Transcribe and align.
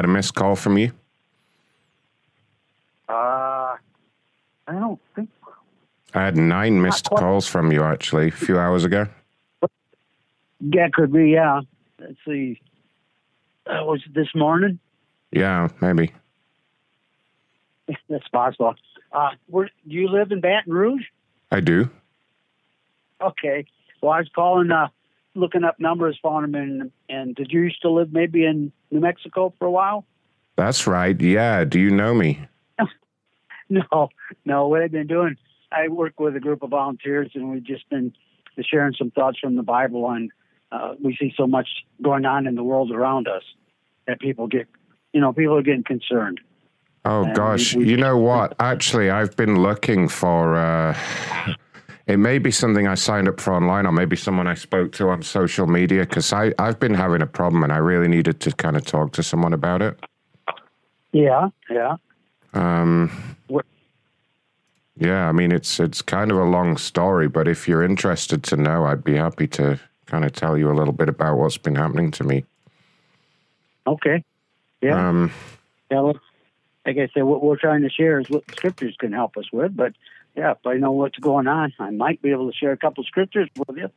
had 0.00 0.06
a 0.06 0.12
missed 0.12 0.34
call 0.34 0.56
from 0.56 0.78
you. 0.78 0.92
Uh, 3.06 3.12
I 3.12 3.76
don't 4.66 4.98
think. 5.14 5.28
I 6.14 6.24
had 6.24 6.38
nine 6.38 6.80
missed 6.80 7.10
calls 7.10 7.46
from 7.46 7.70
you 7.70 7.82
actually 7.82 8.28
a 8.28 8.30
few 8.30 8.58
hours 8.58 8.84
ago. 8.84 9.06
Yeah, 10.60 10.88
could 10.90 11.12
be, 11.12 11.30
yeah. 11.32 11.60
Let's 11.98 12.16
see. 12.26 12.62
Uh, 13.66 13.84
was 13.84 14.02
it 14.06 14.14
this 14.14 14.28
morning? 14.34 14.78
Yeah, 15.32 15.68
maybe. 15.82 16.12
That's 18.08 18.28
possible. 18.28 18.76
Uh, 19.12 19.30
where, 19.48 19.70
do 19.86 19.94
you 19.94 20.08
live 20.08 20.32
in 20.32 20.40
Baton 20.40 20.72
Rouge? 20.72 21.04
I 21.50 21.60
do. 21.60 21.90
Okay. 23.20 23.66
Well, 24.00 24.12
I 24.12 24.20
was 24.20 24.30
calling, 24.34 24.70
uh, 24.70 24.88
looking 25.34 25.64
up 25.64 25.78
numbers 25.78 26.18
for 26.20 26.40
them, 26.42 26.54
and, 26.54 26.90
and 27.08 27.34
did 27.34 27.50
you 27.52 27.62
used 27.62 27.82
to 27.82 27.90
live 27.90 28.12
maybe 28.12 28.44
in 28.44 28.72
New 28.90 29.00
Mexico 29.00 29.52
for 29.58 29.66
a 29.66 29.70
while? 29.70 30.04
That's 30.56 30.86
right. 30.86 31.18
Yeah. 31.20 31.64
Do 31.64 31.78
you 31.78 31.90
know 31.90 32.14
me? 32.14 32.40
No, 33.72 34.08
no. 34.44 34.66
What 34.66 34.82
I've 34.82 34.90
been 34.90 35.06
doing, 35.06 35.36
I 35.70 35.86
work 35.86 36.18
with 36.18 36.34
a 36.34 36.40
group 36.40 36.64
of 36.64 36.70
volunteers, 36.70 37.30
and 37.36 37.52
we've 37.52 37.62
just 37.62 37.88
been 37.88 38.12
sharing 38.60 38.94
some 38.94 39.12
thoughts 39.12 39.38
from 39.38 39.54
the 39.54 39.62
Bible. 39.62 40.10
And 40.10 40.32
uh, 40.72 40.94
we 41.00 41.14
see 41.20 41.32
so 41.36 41.46
much 41.46 41.68
going 42.02 42.24
on 42.24 42.48
in 42.48 42.56
the 42.56 42.64
world 42.64 42.90
around 42.90 43.28
us 43.28 43.44
that 44.08 44.18
people 44.18 44.48
get, 44.48 44.66
you 45.12 45.20
know, 45.20 45.32
people 45.32 45.56
are 45.56 45.62
getting 45.62 45.84
concerned. 45.84 46.40
Oh 47.04 47.22
And 47.22 47.36
gosh. 47.36 47.76
we- 47.76 47.84
we- 47.84 47.90
You 47.92 47.96
know 47.96 48.18
what? 48.18 48.56
Actually, 48.58 49.08
I've 49.08 49.36
been 49.36 49.62
looking 49.62 50.08
for. 50.08 50.56
Uh, 50.56 50.98
it 52.10 52.16
may 52.16 52.38
be 52.38 52.50
something 52.50 52.88
I 52.88 52.96
signed 52.96 53.28
up 53.28 53.40
for 53.40 53.54
online, 53.54 53.86
or 53.86 53.92
maybe 53.92 54.16
someone 54.16 54.48
I 54.48 54.54
spoke 54.54 54.90
to 54.92 55.08
on 55.10 55.22
social 55.22 55.66
media. 55.66 56.00
Because 56.00 56.32
I've 56.32 56.80
been 56.80 56.94
having 56.94 57.22
a 57.22 57.26
problem, 57.26 57.62
and 57.62 57.72
I 57.72 57.76
really 57.76 58.08
needed 58.08 58.40
to 58.40 58.52
kind 58.52 58.76
of 58.76 58.84
talk 58.84 59.12
to 59.12 59.22
someone 59.22 59.52
about 59.52 59.80
it. 59.80 59.98
Yeah, 61.12 61.48
yeah. 61.70 61.96
Um, 62.52 63.10
What- 63.46 63.66
yeah, 64.96 65.28
I 65.28 65.32
mean 65.32 65.52
it's 65.52 65.78
it's 65.80 66.02
kind 66.02 66.30
of 66.32 66.38
a 66.38 66.44
long 66.44 66.76
story, 66.76 67.28
but 67.28 67.46
if 67.48 67.68
you're 67.68 67.84
interested 67.84 68.42
to 68.44 68.56
know, 68.56 68.84
I'd 68.84 69.04
be 69.04 69.16
happy 69.16 69.46
to 69.48 69.78
kind 70.06 70.24
of 70.24 70.32
tell 70.32 70.58
you 70.58 70.70
a 70.70 70.74
little 70.74 70.92
bit 70.92 71.08
about 71.08 71.38
what's 71.38 71.58
been 71.58 71.76
happening 71.76 72.10
to 72.12 72.24
me. 72.24 72.44
Okay. 73.86 74.24
Yeah. 74.80 75.08
Um, 75.08 75.30
yeah. 75.90 76.00
Well, 76.00 76.16
like 76.84 76.98
I 76.98 77.08
said, 77.14 77.22
what 77.22 77.42
we're 77.42 77.56
trying 77.56 77.82
to 77.82 77.90
share 77.90 78.18
is 78.20 78.28
what 78.28 78.46
the 78.46 78.52
scriptures 78.54 78.96
can 78.98 79.12
help 79.12 79.36
us 79.36 79.46
with. 79.52 79.76
But 79.76 79.92
yeah, 80.36 80.52
if 80.52 80.66
I 80.66 80.74
know 80.74 80.92
what's 80.92 81.18
going 81.18 81.46
on, 81.46 81.72
I 81.78 81.90
might 81.90 82.20
be 82.22 82.30
able 82.30 82.50
to 82.50 82.56
share 82.56 82.72
a 82.72 82.76
couple 82.76 83.02
scriptures 83.04 83.48
with 83.56 83.76
you. 83.76 83.88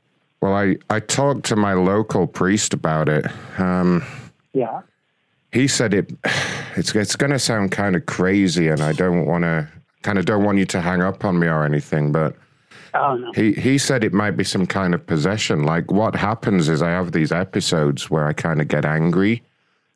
well, 0.42 0.54
I 0.54 0.78
I 0.90 1.00
talked 1.00 1.46
to 1.46 1.56
my 1.56 1.74
local 1.74 2.28
priest 2.28 2.74
about 2.74 3.08
it. 3.10 3.26
Um, 3.60 4.04
Yeah. 4.54 4.82
he 5.52 5.68
said 5.68 5.94
it 5.94 6.12
it's 6.76 6.94
it's 6.96 7.16
going 7.16 7.32
to 7.32 7.40
sound 7.40 7.72
kind 7.72 7.96
of 7.96 8.06
crazy 8.06 8.68
and 8.68 8.82
I 8.82 8.92
don't 8.94 9.26
want 9.26 9.44
to 9.44 9.68
kind 10.02 10.18
of 10.20 10.26
don't 10.26 10.44
want 10.44 10.58
you 10.58 10.66
to 10.66 10.82
hang 10.82 11.02
up 11.02 11.24
on 11.24 11.40
me 11.40 11.48
or 11.48 11.64
anything 11.64 12.12
but 12.12 12.36
Oh 12.96 13.16
no. 13.16 13.32
he 13.34 13.54
he 13.54 13.78
said 13.78 14.04
it 14.04 14.14
might 14.14 14.36
be 14.38 14.44
some 14.44 14.66
kind 14.66 14.94
of 14.94 15.06
possession 15.08 15.64
like 15.64 15.92
what 15.92 16.16
happens 16.16 16.70
is 16.70 16.82
I 16.82 16.90
have 16.90 17.12
these 17.12 17.32
episodes 17.32 18.10
where 18.12 18.28
I 18.28 18.34
kind 18.34 18.60
of 18.62 18.68
get 18.68 18.86
angry 18.86 19.42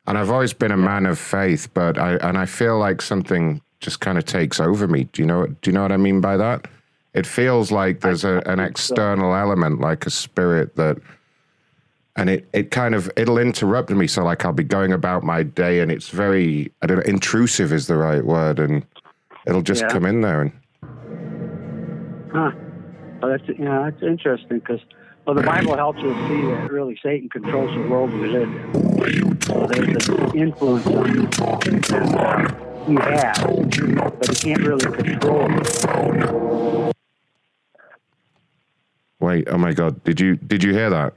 and 0.06 0.16
I've 0.18 0.30
always 0.30 0.52
been 0.54 0.72
a 0.72 0.76
man 0.76 1.04
of 1.06 1.18
faith 1.18 1.68
but 1.74 1.98
I 1.98 2.16
and 2.28 2.38
I 2.38 2.46
feel 2.46 2.78
like 2.78 3.02
something 3.02 3.60
just 3.80 4.00
kind 4.00 4.18
of 4.18 4.24
takes 4.24 4.60
over 4.60 4.86
me. 4.88 5.04
Do 5.12 5.22
you 5.22 5.26
know 5.26 5.46
do 5.46 5.70
you 5.70 5.72
know 5.72 5.82
what 5.82 5.92
I 5.92 5.96
mean 5.96 6.20
by 6.20 6.36
that? 6.36 6.68
It 7.14 7.26
feels 7.26 7.72
like 7.72 8.00
there's 8.00 8.24
a, 8.24 8.42
an 8.46 8.60
external 8.60 9.34
element 9.34 9.80
like 9.80 10.06
a 10.06 10.10
spirit 10.10 10.76
that 10.76 10.98
and 12.16 12.28
it, 12.30 12.48
it 12.52 12.70
kind 12.70 12.94
of 12.94 13.10
it'll 13.16 13.38
interrupt 13.38 13.90
me. 13.90 14.06
So 14.06 14.24
like 14.24 14.44
i'll 14.44 14.52
be 14.52 14.64
going 14.64 14.92
about 14.92 15.22
my 15.22 15.42
day 15.42 15.80
and 15.80 15.90
it's 15.90 16.08
very 16.08 16.72
i 16.82 16.86
don't 16.86 16.98
know 16.98 17.02
intrusive 17.04 17.72
is 17.72 17.86
the 17.86 17.96
right 17.96 18.24
word 18.24 18.58
and 18.58 18.84
it'll 19.46 19.62
just 19.62 19.82
Yeah. 19.82 19.88
come 19.88 20.04
in 20.04 20.20
there 20.20 20.42
and 20.42 20.52
Huh. 22.30 22.50
Well, 23.22 23.32
that's 23.32 23.58
yeah, 23.58 23.84
that's 23.84 24.02
interesting 24.02 24.58
because 24.58 24.80
well, 25.26 25.34
the 25.34 25.42
Bible 25.42 25.76
helps 25.76 26.02
us 26.04 26.16
see 26.26 26.46
that 26.46 26.70
really 26.70 26.98
Satan 27.02 27.28
controls 27.28 27.72
the 27.74 27.82
world 27.82 28.14
we 28.14 28.28
live 28.28 28.50
in. 28.54 29.40
So 29.42 29.66
there's 29.66 30.08
an 30.08 30.38
influence 30.38 30.86
on 30.86 31.14
you 31.14 31.26
that 31.26 32.14
uh, 32.14 32.67
he 32.88 32.94
has, 32.96 33.38
but 33.38 34.28
he 34.28 34.34
can't 34.54 34.62
really 34.62 34.84
control 34.84 35.50
it. 35.50 36.96
wait 39.20 39.48
oh 39.50 39.58
my 39.58 39.72
god 39.72 40.02
did 40.04 40.20
you 40.20 40.36
did 40.36 40.62
you 40.62 40.72
hear 40.72 40.90
that 40.90 41.14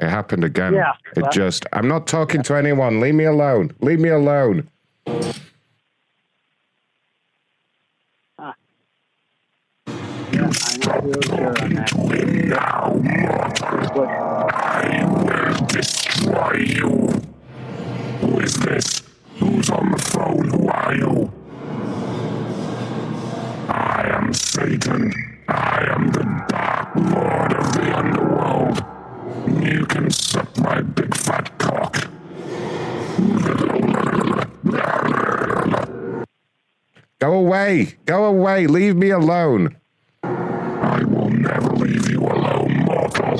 it 0.00 0.08
happened 0.08 0.44
again 0.44 0.74
Yeah. 0.74 0.92
it 1.16 1.24
just 1.32 1.66
i'm 1.72 1.86
not 1.88 2.06
talking 2.06 2.42
to 2.44 2.54
anyone 2.54 3.00
leave 3.00 3.14
me 3.14 3.24
alone 3.24 3.72
leave 3.80 4.00
me 4.00 4.08
alone 4.10 4.68
Yeah, 10.32 10.50
I'm 10.50 10.80
not 10.80 11.04
really 11.04 11.22
sure 11.22 11.46
on 11.62 11.74
that. 11.74 11.90
That's 13.60 13.90
what- 13.94 15.68
destroy 15.68 16.54
you. 16.56 17.08
Who 18.20 18.40
is 18.40 18.54
this? 18.56 19.03
Who's 19.44 19.68
on 19.68 19.90
the 19.90 19.98
phone? 19.98 20.48
Who 20.48 20.68
are 20.68 20.94
you? 20.94 21.30
I 23.68 24.08
am 24.08 24.32
Satan. 24.32 25.12
I 25.48 25.84
am 25.90 26.08
the 26.12 26.24
Dark 26.48 26.96
Lord 26.96 27.52
of 27.52 27.72
the 27.74 27.94
Underworld. 27.94 28.82
You 29.62 29.84
can 29.84 30.10
suck 30.10 30.56
my 30.56 30.80
big 30.80 31.14
fat 31.14 31.58
cock. 31.58 32.08
go 37.18 37.32
away 37.34 37.96
go 38.06 38.24
away 38.24 38.66
leave 38.66 38.96
me 38.96 39.10
alone 39.10 39.76
I 40.22 41.04
will 41.04 41.28
never 41.28 41.70
leave 41.76 42.10
you 42.10 42.20
alone, 42.20 42.84
mortal. 42.84 43.36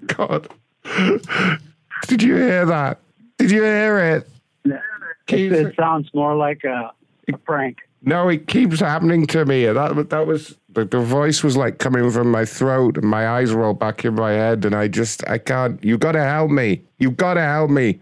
god 0.06 0.48
did 2.06 2.22
you 2.22 2.34
hear 2.36 2.64
that 2.66 2.98
did 3.38 3.50
you 3.50 3.62
hear 3.62 3.98
it 3.98 4.28
It, 4.64 4.80
Keeps- 5.26 5.56
it 5.56 5.74
sounds 5.76 6.10
more 6.14 6.34
like 6.34 6.64
a, 6.64 6.90
a 7.32 7.38
prank. 7.38 7.78
No, 8.02 8.28
it 8.28 8.46
keeps 8.48 8.80
happening 8.80 9.26
to 9.28 9.44
me. 9.44 9.66
That 9.66 10.08
that 10.10 10.26
was 10.26 10.56
the, 10.70 10.84
the 10.86 11.00
voice 11.00 11.42
was 11.44 11.54
like 11.56 11.78
coming 11.78 12.10
from 12.10 12.30
my 12.30 12.44
throat, 12.46 12.96
and 12.96 13.06
my 13.06 13.28
eyes 13.28 13.52
all 13.52 13.74
back 13.74 14.04
in 14.06 14.14
my 14.14 14.32
head, 14.32 14.64
and 14.64 14.74
I 14.74 14.88
just 14.88 15.22
I 15.28 15.36
can't. 15.38 15.82
You 15.84 15.98
got 15.98 16.12
to 16.12 16.22
help 16.24 16.50
me. 16.50 16.80
You 16.98 17.10
got 17.10 17.34
to 17.34 17.42
help 17.42 17.70
me. 17.70 18.00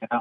Yeah. 0.00 0.20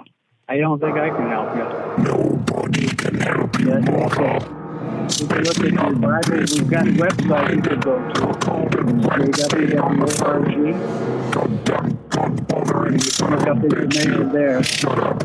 I 0.49 0.57
don't 0.57 0.79
think 0.79 0.97
I 0.97 1.09
can 1.11 1.29
help 1.29 1.55
you. 1.55 2.03
Nobody 2.03 2.87
can 2.87 3.19
help 3.21 3.59
you, 3.59 3.67
Yes, 3.69 3.87
mortal. 3.87 4.64
If 5.07 5.19
you 5.21 5.27
look 5.27 5.59
at 5.59 5.73
your 5.73 5.95
Bible, 5.95 6.37
we've 6.37 6.69
got 6.69 6.87
a 6.87 6.91
website 6.91 7.55
you 7.55 7.61
can 7.61 7.79
go 7.79 7.99
to. 7.99 8.21
www.org. 8.45 9.75
God 11.31 11.65
bitch. 13.63 13.85
information 13.85 14.31
there. 14.31 14.63
Shut 14.63 14.99
up. 14.99 15.23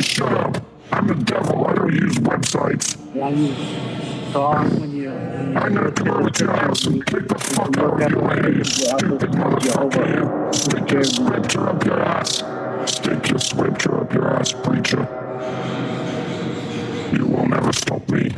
Shut 0.00 0.32
up. 0.32 0.64
I'm 0.92 1.06
the 1.08 1.14
devil. 1.14 1.66
I 1.66 1.74
don't 1.74 1.92
use 1.92 2.16
websites. 2.16 2.96
You 3.14 4.32
talk, 4.32 4.64
when 4.80 4.92
you, 4.96 5.10
when 5.10 5.52
you 5.52 5.58
I'm 5.58 5.74
gonna 5.74 5.92
come 5.92 6.10
over 6.10 6.30
to 6.30 6.44
your 6.44 6.56
house 6.56 6.86
and 6.86 7.04
kick 7.06 7.28
the 7.28 7.38
fuck 7.38 7.76
out 7.78 8.02
of 8.02 8.10
you, 8.10 8.20
lady. 8.20 8.64
scripture, 8.64 9.40
I'll 9.42 9.58
Jehovah. 9.58 10.52
Stick 10.54 10.90
your 10.90 11.04
scripture 11.04 11.68
up 11.68 11.84
your 11.84 12.00
ass. 12.00 12.42
Stick 12.86 13.28
your 13.28 13.38
scripture 13.38 14.00
up 14.00 14.12
your 14.14 14.34
ass, 14.34 14.52
preacher. 14.52 15.06
You 17.12 17.26
will 17.26 17.48
never 17.48 17.72
stop 17.72 18.08
me. 18.08 18.34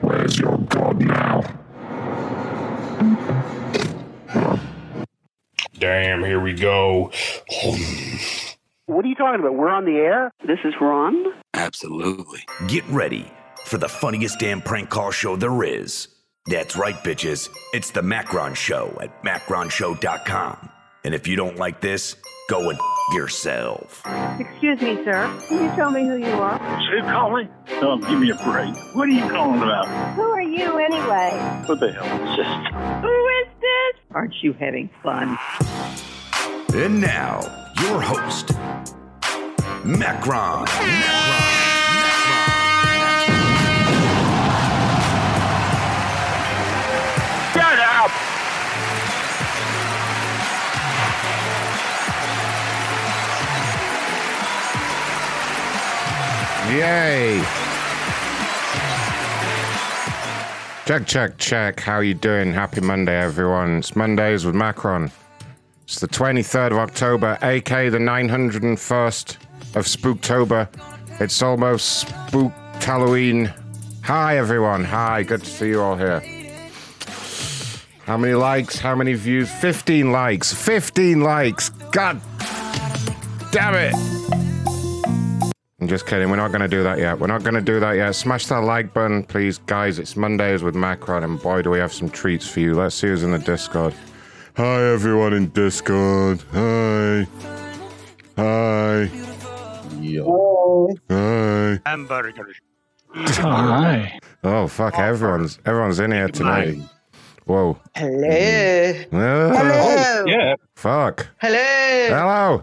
Where's 0.00 0.38
your 0.38 0.58
God 0.68 1.00
now? 1.00 1.42
Damn, 5.78 6.22
here 6.24 6.40
we 6.40 6.52
go. 6.52 7.10
What 8.86 9.04
are 9.04 9.08
you 9.08 9.14
talking 9.14 9.40
about? 9.40 9.54
We're 9.54 9.68
on 9.68 9.84
the 9.84 9.96
air? 9.96 10.30
This 10.46 10.58
is 10.64 10.74
Ron. 10.80 11.24
Absolutely. 11.54 12.40
Get 12.68 12.86
ready 12.88 13.26
for 13.64 13.78
the 13.78 13.88
funniest 13.88 14.38
damn 14.38 14.60
prank 14.60 14.90
call 14.90 15.10
show 15.10 15.36
there 15.36 15.62
is. 15.64 16.08
That's 16.46 16.76
right, 16.76 16.96
bitches. 16.96 17.48
It's 17.72 17.90
the 17.90 18.02
Macron 18.02 18.54
Show 18.54 18.96
at 19.00 19.22
macronshow.com. 19.22 20.68
And 21.04 21.14
if 21.14 21.26
you 21.26 21.36
don't 21.36 21.56
like 21.56 21.80
this, 21.80 22.16
go 22.48 22.70
and 22.70 22.78
f- 22.78 23.14
yourself. 23.14 24.02
Excuse 24.38 24.80
me, 24.80 24.96
sir. 25.04 25.40
Can 25.48 25.62
you 25.64 25.70
tell 25.76 25.90
me 25.90 26.02
who 26.06 26.16
you 26.16 26.32
are? 26.32 26.58
Who 26.58 27.02
calling? 27.02 27.48
Oh, 27.80 27.96
give 27.98 28.18
me 28.18 28.30
a 28.30 28.34
break. 28.36 28.74
What 28.94 29.08
are 29.08 29.12
you 29.12 29.28
calling 29.28 29.62
about? 29.62 29.86
Who 30.14 30.22
are 30.22 30.40
you 30.42 30.78
anyway? 30.78 31.30
What 31.66 31.80
the 31.80 31.92
hell 31.92 32.04
is 32.04 32.36
this? 32.36 33.02
Who 33.02 33.28
is 33.28 33.48
this? 33.60 34.02
Aren't 34.14 34.34
you 34.42 34.52
having 34.54 34.90
fun? 35.02 35.38
And 36.74 37.00
now, 37.00 37.40
your 37.82 38.00
host, 38.00 38.50
Macron. 39.84 40.64
Macron. 40.64 41.61
Yay! 56.70 57.42
Check, 60.86 61.06
check, 61.06 61.38
check. 61.38 61.80
How 61.80 62.00
you 62.00 62.14
doing? 62.14 62.52
Happy 62.52 62.80
Monday, 62.80 63.20
everyone. 63.20 63.78
It's 63.78 63.96
Mondays 63.96 64.46
with 64.46 64.54
Macron. 64.54 65.10
It's 65.84 66.00
the 66.00 66.08
23rd 66.08 66.72
of 66.72 66.78
October, 66.78 67.36
aka 67.42 67.88
the 67.88 67.98
901st 67.98 69.36
of 69.76 69.86
Spooktober. 69.86 70.68
It's 71.20 71.42
almost 71.42 72.08
Spook 72.08 72.52
Halloween. 72.80 73.52
Hi, 74.04 74.38
everyone. 74.38 74.84
Hi, 74.84 75.22
good 75.22 75.42
to 75.44 75.50
see 75.50 75.68
you 75.68 75.82
all 75.82 75.96
here. 75.96 76.20
How 78.04 78.16
many 78.16 78.34
likes? 78.34 78.78
How 78.78 78.94
many 78.94 79.14
views? 79.14 79.50
15 79.50 80.10
likes. 80.12 80.52
15 80.52 81.20
likes. 81.20 81.68
God 81.68 82.20
damn 83.50 83.74
it. 83.74 84.41
I'm 85.82 85.88
just 85.88 86.06
kidding. 86.06 86.30
We're 86.30 86.36
not 86.36 86.52
going 86.52 86.60
to 86.60 86.68
do 86.68 86.84
that 86.84 86.98
yet. 86.98 87.18
We're 87.18 87.26
not 87.26 87.42
going 87.42 87.54
to 87.56 87.60
do 87.60 87.80
that 87.80 87.94
yet. 87.96 88.12
Smash 88.12 88.46
that 88.46 88.58
like 88.62 88.94
button, 88.94 89.24
please. 89.24 89.58
Guys, 89.58 89.98
it's 89.98 90.14
Mondays 90.14 90.62
with 90.62 90.76
Macron, 90.76 91.24
and 91.24 91.42
boy, 91.42 91.62
do 91.62 91.70
we 91.70 91.80
have 91.80 91.92
some 91.92 92.08
treats 92.08 92.46
for 92.46 92.60
you. 92.60 92.74
Let's 92.76 92.94
see 92.94 93.08
who's 93.08 93.24
in 93.24 93.32
the 93.32 93.40
Discord. 93.40 93.92
Hi, 94.56 94.80
everyone 94.92 95.32
in 95.32 95.48
Discord. 95.48 96.40
Hi. 96.52 97.26
Hi. 98.36 99.10
Yo. 99.98 100.88
Hi. 101.10 101.80
Hamburgers. 101.84 102.60
Hi. 103.12 104.20
Oh, 104.44 104.66
fuck. 104.68 104.98
Everyone's 104.98 105.58
everyone's 105.66 105.98
in 106.00 106.10
here 106.12 106.26
tonight. 106.28 106.76
Whoa. 107.46 107.78
Hello. 107.94 108.94
Oh, 109.12 109.56
Hello. 109.56 110.24
Yeah. 110.26 110.54
fuck. 110.74 111.28
Hello. 111.40 112.08
Hello. 112.08 112.62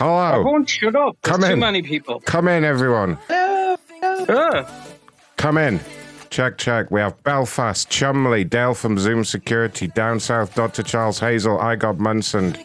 Hello. 0.00 0.32
Everyone 0.40 0.64
shut 0.64 0.96
up. 0.96 1.18
There's 1.22 1.30
Come 1.36 1.42
too 1.42 1.52
in. 1.52 1.58
many 1.58 1.82
people. 1.82 2.20
Come 2.20 2.48
in, 2.48 2.64
everyone. 2.64 3.18
Hello. 3.28 4.66
Come 5.36 5.58
in. 5.58 5.78
Check, 6.30 6.56
check. 6.56 6.90
We 6.90 7.00
have 7.00 7.22
Belfast, 7.22 7.90
Chumley, 7.90 8.44
Dale 8.44 8.72
from 8.72 8.98
Zoom 8.98 9.24
Security, 9.24 9.88
Down 9.88 10.18
South, 10.18 10.54
Dr. 10.54 10.82
Charles 10.82 11.20
Hazel, 11.20 11.60
I 11.60 11.76
got 11.76 11.98
Munson, 11.98 12.56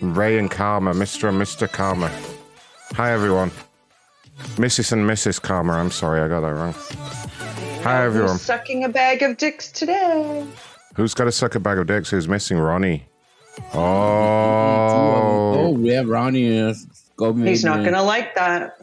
Ray 0.00 0.38
and 0.38 0.50
Karma, 0.50 0.94
Mr. 0.94 1.28
and 1.28 1.38
Mr. 1.38 1.70
Karma. 1.70 2.10
Hi, 2.94 3.12
everyone. 3.12 3.50
Mrs. 4.56 4.92
and 4.92 5.04
Mrs. 5.04 5.42
Karma. 5.42 5.74
I'm 5.74 5.90
sorry, 5.90 6.22
I 6.22 6.28
got 6.28 6.40
that 6.40 6.54
wrong. 6.54 6.72
Hi, 7.82 8.02
everyone. 8.04 8.30
Who's 8.32 8.40
sucking 8.40 8.84
a 8.84 8.88
bag 8.88 9.22
of 9.22 9.36
dicks 9.36 9.70
today? 9.70 10.46
Who's 10.94 11.12
got 11.12 11.24
to 11.24 11.32
suck 11.32 11.54
a 11.54 11.60
bag 11.60 11.76
of 11.76 11.86
dicks? 11.86 12.08
Who's 12.08 12.28
missing 12.28 12.58
Ronnie? 12.58 13.04
Oh, 13.74 15.54
Oh, 15.54 15.78
yeah, 15.78 16.02
Ronnie 16.04 16.46
is. 16.46 16.86
Go 17.16 17.32
He's 17.32 17.64
not 17.64 17.84
gonna 17.84 18.02
like 18.02 18.34
that. 18.34 18.78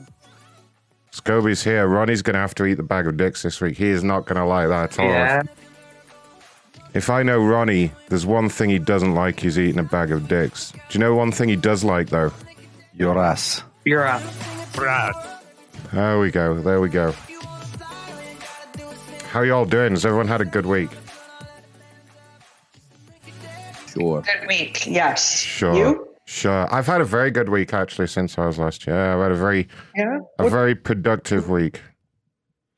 Scoby's 1.12 1.64
here. 1.64 1.88
Ronnie's 1.88 2.22
going 2.22 2.36
to 2.36 2.40
have 2.40 2.56
to 2.56 2.66
eat 2.66 2.76
the 2.76 2.84
bag 2.84 3.06
of 3.06 3.18
dicks 3.18 3.42
this 3.42 3.60
week. 3.60 3.78
He 3.78 3.88
is 3.88 4.04
not 4.04 4.26
going 4.26 4.38
to 4.38 4.46
like 4.46 4.70
that 4.70 4.98
at 5.00 5.48
all. 5.48 5.54
If 6.94 7.10
I 7.10 7.24
know 7.24 7.40
Ronnie, 7.44 7.92
there's 8.08 8.26
one 8.26 8.48
thing 8.48 8.70
he 8.70 8.80
doesn't 8.80 9.14
like. 9.16 9.40
He's 9.40 9.60
eating 9.60 9.80
a 9.80 9.84
bag 9.84 10.12
of 10.12 10.28
dicks. 10.28 10.72
Do 10.72 10.80
you 10.92 11.00
know 11.00 11.16
one 11.16 11.32
thing 11.32 11.50
he 11.50 11.56
does 11.56 11.84
like 11.84 12.10
though? 12.10 12.32
Your 12.96 13.22
ass. 13.22 13.64
Your 13.86 14.04
ass. 14.04 14.24
a 14.24 14.78
Brad. 14.78 15.14
There 15.92 16.20
we 16.20 16.32
go. 16.32 16.60
There 16.62 16.80
we 16.80 16.90
go. 16.90 17.14
How 19.30 19.42
y'all 19.42 19.66
doing? 19.66 19.92
Has 19.92 20.06
everyone 20.06 20.28
had 20.28 20.42
a 20.42 20.46
good 20.46 20.66
week? 20.66 20.90
Sure. 24.00 24.22
Good 24.22 24.48
week. 24.48 24.88
Yes. 24.88 25.40
Sure. 25.42 25.74
You? 25.76 26.08
Sure. 26.26 26.74
I've 26.74 26.86
had 26.86 27.02
a 27.02 27.06
very 27.06 27.32
good 27.32 27.50
week 27.50 27.74
actually 27.74 28.08
since 28.08 28.38
I 28.38 28.46
was 28.46 28.58
last 28.58 28.88
year. 28.88 29.14
I've 29.14 29.20
had 29.22 29.32
a 29.32 29.36
very 29.36 29.68
Yeah. 29.96 30.20
a 30.40 30.44
What- 30.44 30.52
very 30.52 30.76
productive 30.76 31.50
week. 31.50 31.82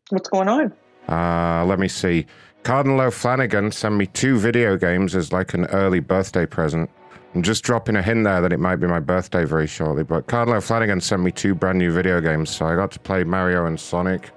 what's 0.09 0.29
going 0.29 0.49
on? 0.49 0.73
Uh, 1.07 1.63
let 1.65 1.79
me 1.79 1.87
see. 1.87 2.25
Cardinal 2.63 3.01
O'Flanagan 3.01 3.73
sent 3.73 3.95
me 3.95 4.05
two 4.07 4.37
video 4.37 4.77
games 4.77 5.15
as 5.15 5.31
like 5.33 5.53
an 5.53 5.65
early 5.67 5.99
birthday 5.99 6.45
present. 6.45 6.89
I'm 7.33 7.41
just 7.43 7.63
dropping 7.63 7.95
a 7.95 8.01
hint 8.01 8.23
there 8.25 8.41
that 8.41 8.51
it 8.51 8.59
might 8.59 8.75
be 8.77 8.87
my 8.87 8.99
birthday 8.99 9.45
very 9.45 9.67
shortly. 9.67 10.03
But 10.03 10.27
Cardinal 10.27 10.57
O'Flanagan 10.57 11.01
sent 11.01 11.21
me 11.21 11.31
two 11.31 11.55
brand 11.55 11.77
new 11.77 11.91
video 11.91 12.19
games, 12.19 12.49
so 12.49 12.65
I 12.65 12.75
got 12.75 12.91
to 12.91 12.99
play 12.99 13.23
Mario 13.23 13.65
and 13.65 13.79
Sonic. 13.79 14.31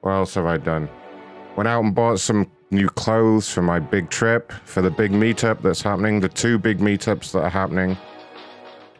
What 0.00 0.12
else 0.12 0.34
have 0.34 0.46
I 0.46 0.56
done? 0.56 0.88
Went 1.56 1.68
out 1.68 1.84
and 1.84 1.94
bought 1.94 2.18
some 2.20 2.50
new 2.70 2.88
clothes 2.88 3.48
for 3.48 3.62
my 3.62 3.78
big 3.78 4.10
trip, 4.10 4.52
for 4.64 4.82
the 4.82 4.90
big 4.90 5.12
meetup 5.12 5.62
that's 5.62 5.82
happening, 5.82 6.20
the 6.20 6.28
two 6.28 6.58
big 6.58 6.78
meetups 6.78 7.32
that 7.32 7.40
are 7.42 7.50
happening 7.50 7.96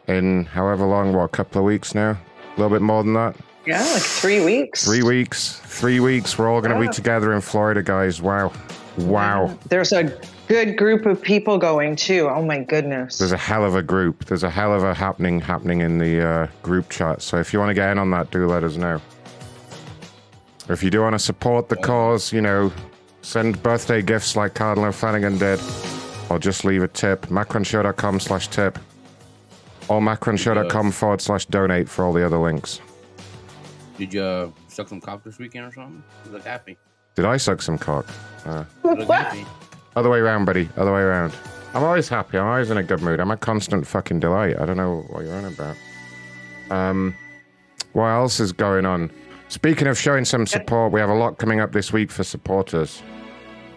in 0.07 0.45
however 0.45 0.85
long, 0.85 1.13
what, 1.13 1.23
a 1.23 1.27
couple 1.27 1.59
of 1.59 1.65
weeks 1.65 1.93
now? 1.93 2.11
A 2.11 2.59
little 2.59 2.69
bit 2.69 2.81
more 2.81 3.03
than 3.03 3.13
that? 3.13 3.35
Yeah, 3.65 3.81
like 3.93 4.01
three 4.01 4.43
weeks. 4.43 4.85
Three 4.85 5.03
weeks. 5.03 5.59
Three 5.65 5.99
weeks. 5.99 6.37
We're 6.37 6.49
all 6.49 6.61
going 6.61 6.73
to 6.73 6.81
Yeah. 6.81 6.89
be 6.89 6.93
together 6.93 7.33
in 7.33 7.41
Florida, 7.41 7.83
guys. 7.83 8.21
Wow. 8.21 8.53
Wow. 8.97 9.57
There's 9.67 9.91
a 9.91 10.17
good 10.47 10.77
group 10.77 11.05
of 11.05 11.21
people 11.21 11.57
going 11.57 11.97
too. 11.97 12.29
Oh 12.33 12.41
my 12.41 12.59
goodness. 12.59 13.17
There's 13.17 13.33
a 13.33 13.37
hell 13.37 13.65
of 13.65 13.75
a 13.75 13.83
group. 13.83 14.23
There's 14.25 14.43
a 14.43 14.49
hell 14.49 14.73
of 14.73 14.83
a 14.83 14.93
happening 14.93 15.41
happening 15.41 15.81
in 15.81 15.97
the 15.97 16.25
uh, 16.25 16.47
group 16.63 16.89
chat. 16.89 17.21
So 17.21 17.37
if 17.37 17.51
you 17.51 17.59
want 17.59 17.69
to 17.69 17.73
get 17.73 17.91
in 17.91 17.99
on 17.99 18.09
that, 18.11 18.31
do 18.31 18.47
let 18.47 18.63
us 18.63 18.77
know. 18.77 19.01
If 20.69 20.81
you 20.83 20.89
do 20.89 21.01
want 21.01 21.13
to 21.13 21.19
support 21.19 21.67
the 21.69 21.75
cause, 21.75 22.31
you 22.31 22.41
know, 22.41 22.71
send 23.21 23.61
birthday 23.63 24.01
gifts 24.01 24.35
like 24.35 24.53
Cardinal 24.53 24.91
Flanagan 24.91 25.37
did, 25.37 25.59
or 26.29 26.39
just 26.39 26.65
leave 26.65 26.83
a 26.83 26.87
tip. 26.87 27.25
Macronshow.com 27.27 28.19
slash 28.19 28.47
tip. 28.47 28.79
Or 29.89 30.01
macronshow.com 30.01 30.91
forward 30.91 31.21
slash 31.21 31.45
donate 31.45 31.87
for 31.87 32.03
all 32.05 32.13
the 32.13 32.25
other 32.25 32.37
links. 32.37 32.81
Did 33.97 34.13
you 34.13 34.21
uh, 34.21 34.49
suck 34.67 34.89
some 34.89 35.01
cock 35.01 35.23
this 35.23 35.39
weekend 35.39 35.65
or 35.65 35.71
something? 35.73 36.03
You 36.25 36.31
look 36.31 36.43
happy. 36.43 36.77
Did 37.15 37.25
I 37.25 37.37
suck 37.37 37.61
some 37.61 37.77
cock? 37.77 38.05
Uh, 38.45 38.65
You 38.83 38.95
look 38.95 39.09
happy. 39.09 39.45
Other 39.95 40.09
way 40.09 40.19
around, 40.19 40.45
buddy. 40.45 40.69
Other 40.77 40.93
way 40.93 41.01
around. 41.01 41.33
I'm 41.73 41.83
always 41.83 42.07
happy. 42.07 42.37
I'm 42.37 42.45
always 42.45 42.69
in 42.69 42.77
a 42.77 42.83
good 42.83 43.01
mood. 43.01 43.19
I'm 43.19 43.31
a 43.31 43.37
constant 43.37 43.87
fucking 43.87 44.19
delight. 44.19 44.59
I 44.59 44.65
don't 44.65 44.77
know 44.77 45.05
what 45.09 45.23
you're 45.25 45.35
on 45.35 45.45
about. 45.45 45.75
Um, 46.69 47.15
what 47.93 48.05
else 48.07 48.39
is 48.39 48.51
going 48.51 48.85
on? 48.85 49.09
Speaking 49.49 49.87
of 49.87 49.97
showing 49.97 50.25
some 50.25 50.45
support, 50.45 50.91
we 50.91 50.99
have 50.99 51.09
a 51.09 51.13
lot 51.13 51.37
coming 51.37 51.61
up 51.61 51.71
this 51.71 51.93
week 51.93 52.11
for 52.11 52.23
supporters. 52.23 53.01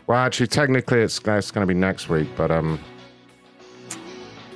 Well, 0.06 0.18
actually, 0.18 0.48
technically, 0.48 1.00
it's, 1.00 1.20
it's 1.24 1.50
going 1.50 1.66
to 1.66 1.72
be 1.72 1.78
next 1.78 2.08
week, 2.08 2.28
but 2.36 2.50
um, 2.50 2.80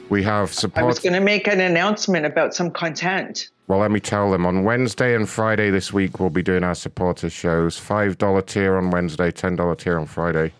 we 0.09 0.25
have 0.25 0.52
support. 0.52 0.83
I 0.83 0.87
was 0.87 0.99
going 0.99 1.12
to 1.12 1.21
make 1.21 1.47
an 1.47 1.61
announcement 1.61 2.26
about 2.26 2.54
some 2.54 2.71
content. 2.71 3.50
Well, 3.68 3.78
let 3.78 3.92
me 3.92 4.00
tell 4.00 4.30
them. 4.33 4.44
On 4.44 4.64
Wednesday 4.64 5.14
and 5.14 5.28
Friday 5.28 5.71
this 5.71 5.92
week, 5.92 6.18
we'll 6.18 6.30
be 6.30 6.42
doing 6.42 6.64
our 6.64 6.75
supporter 6.75 7.30
shows. 7.30 7.78
$5 7.78 8.47
tier 8.47 8.76
on 8.76 8.90
Wednesday, 8.90 9.30
$10 9.30 9.78
tier 9.78 9.99
on 9.99 10.06
Friday. 10.06 10.52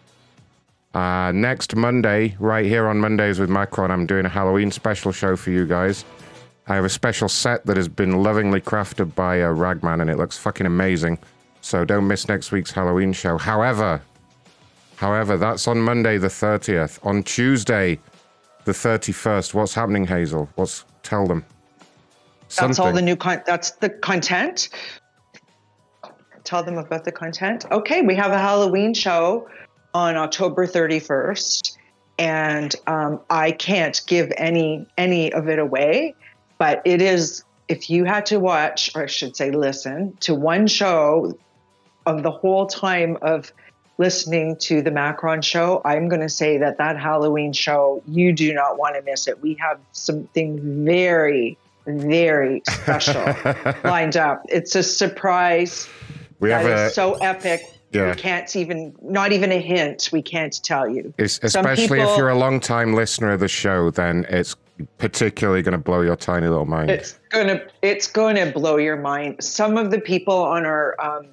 Uh, 0.95 1.33
next 1.33 1.75
Monday, 1.75 2.37
right 2.39 2.65
here 2.65 2.87
on 2.87 2.99
Mondays 2.99 3.41
with 3.41 3.51
Macron, 3.51 3.91
I'm 3.91 4.07
doing 4.07 4.25
a 4.25 4.29
Halloween 4.29 4.71
special 4.71 5.11
show 5.11 5.35
for 5.35 5.51
you 5.51 5.67
guys. 5.67 6.05
I 6.67 6.75
have 6.77 6.85
a 6.85 6.91
special 6.91 7.29
set 7.29 7.67
that 7.67 7.77
has 7.77 7.89
been 7.89 8.23
lovingly 8.23 8.61
crafted 8.61 9.15
by 9.15 9.43
uh, 9.43 9.51
Ragman, 9.51 10.01
and 10.01 10.09
it 10.09 10.17
looks 10.17 10.39
fucking 10.39 10.67
amazing. 10.67 11.19
So 11.61 11.85
don't 11.85 12.07
miss 12.07 12.29
next 12.29 12.53
week's 12.53 12.71
Halloween 12.71 13.13
show. 13.13 13.37
However, 13.37 14.01
however, 14.97 15.37
that's 15.37 15.69
on 15.69 15.79
Monday 15.79 16.17
the 16.17 16.29
30th. 16.29 17.05
On 17.05 17.23
Tuesday, 17.23 17.99
the 18.65 18.73
31st, 18.73 19.53
what's 19.53 19.75
happening, 19.75 20.07
Hazel? 20.07 20.49
What's 20.55 20.85
tell 21.03 21.27
them? 21.27 21.45
That's 22.57 22.79
all 22.79 22.93
the 22.93 23.03
new 23.03 23.17
con. 23.17 23.43
That's 23.47 23.73
the 23.73 23.91
content. 23.91 24.69
Tell 26.45 26.63
them 26.63 26.79
about 26.79 27.05
the 27.05 27.13
content. 27.13 27.65
Okay, 27.71 28.03
we 28.03 28.15
have 28.15 28.33
a 28.33 28.39
Halloween 28.39 28.95
show 28.95 29.49
on 29.93 30.17
October 30.17 30.67
31st, 30.67 31.77
and 32.19 32.75
um, 32.87 33.21
I 33.31 33.53
can't 33.53 34.01
give 34.07 34.33
any 34.37 34.87
any 34.97 35.33
of 35.33 35.49
it 35.49 35.59
away, 35.59 36.15
but 36.59 36.83
it 36.85 37.01
is. 37.01 37.45
If 37.67 37.89
you 37.89 38.05
had 38.05 38.27
to 38.27 38.39
watch, 38.39 38.91
or 38.95 39.05
I 39.05 39.07
should 39.07 39.37
say, 39.37 39.51
listen 39.51 40.17
to 40.21 40.35
one 40.35 40.67
show 40.67 41.39
of 42.05 42.23
the 42.23 42.31
whole 42.31 42.67
time 42.67 43.17
of 43.23 43.53
listening 43.99 44.57
to 44.57 44.83
the 44.83 44.91
Macron 44.91 45.41
show, 45.41 45.81
I'm 45.85 46.09
going 46.09 46.21
to 46.21 46.29
say 46.29 46.59
that 46.59 46.79
that 46.79 46.99
Halloween 46.99 47.53
show, 47.53 48.03
you 48.07 48.33
do 48.33 48.53
not 48.53 48.79
want 48.79 48.97
to 48.97 49.03
miss 49.03 49.29
it. 49.29 49.41
We 49.41 49.55
have 49.55 49.79
something 49.93 50.85
very, 50.85 51.57
very 51.87 52.63
special 52.67 53.35
lined 53.85 54.17
up. 54.17 54.45
It's 54.49 54.75
a 54.75 54.83
surprise. 54.83 55.89
We 56.41 56.49
that 56.51 56.65
have 56.65 56.89
is 56.89 56.95
so 56.95 57.15
epic. 57.15 57.63
Yeah. 57.93 58.11
We 58.11 58.17
can't 58.17 58.57
even, 58.57 58.95
not 59.03 59.31
even 59.31 59.53
a 59.53 59.61
hint. 59.61 60.11
We 60.13 60.21
can't 60.21 60.61
tell 60.65 60.89
you. 60.89 61.15
It's, 61.17 61.39
especially 61.43 62.01
if 62.01 62.19
you're 62.19 62.29
a 62.29 62.37
long 62.37 62.59
time 62.59 62.95
listener 62.95 63.33
of 63.33 63.41
the 63.41 63.49
show, 63.49 63.91
then 63.91 64.27
it's 64.29 64.57
particularly 64.99 65.63
going 65.63 65.73
to 65.73 65.79
blow 65.79 66.01
your 66.01 66.17
tiny 66.17 66.49
little 66.49 66.65
mind. 66.65 66.91
It's 66.91 67.19
gonna 67.31 67.63
it's 67.83 68.07
gonna 68.09 68.51
blow 68.51 68.77
your 68.77 68.97
mind. 68.97 69.43
Some 69.43 69.77
of 69.77 69.91
the 69.91 70.01
people 70.01 70.35
on 70.35 70.65
our 70.67 70.97
um, 71.01 71.29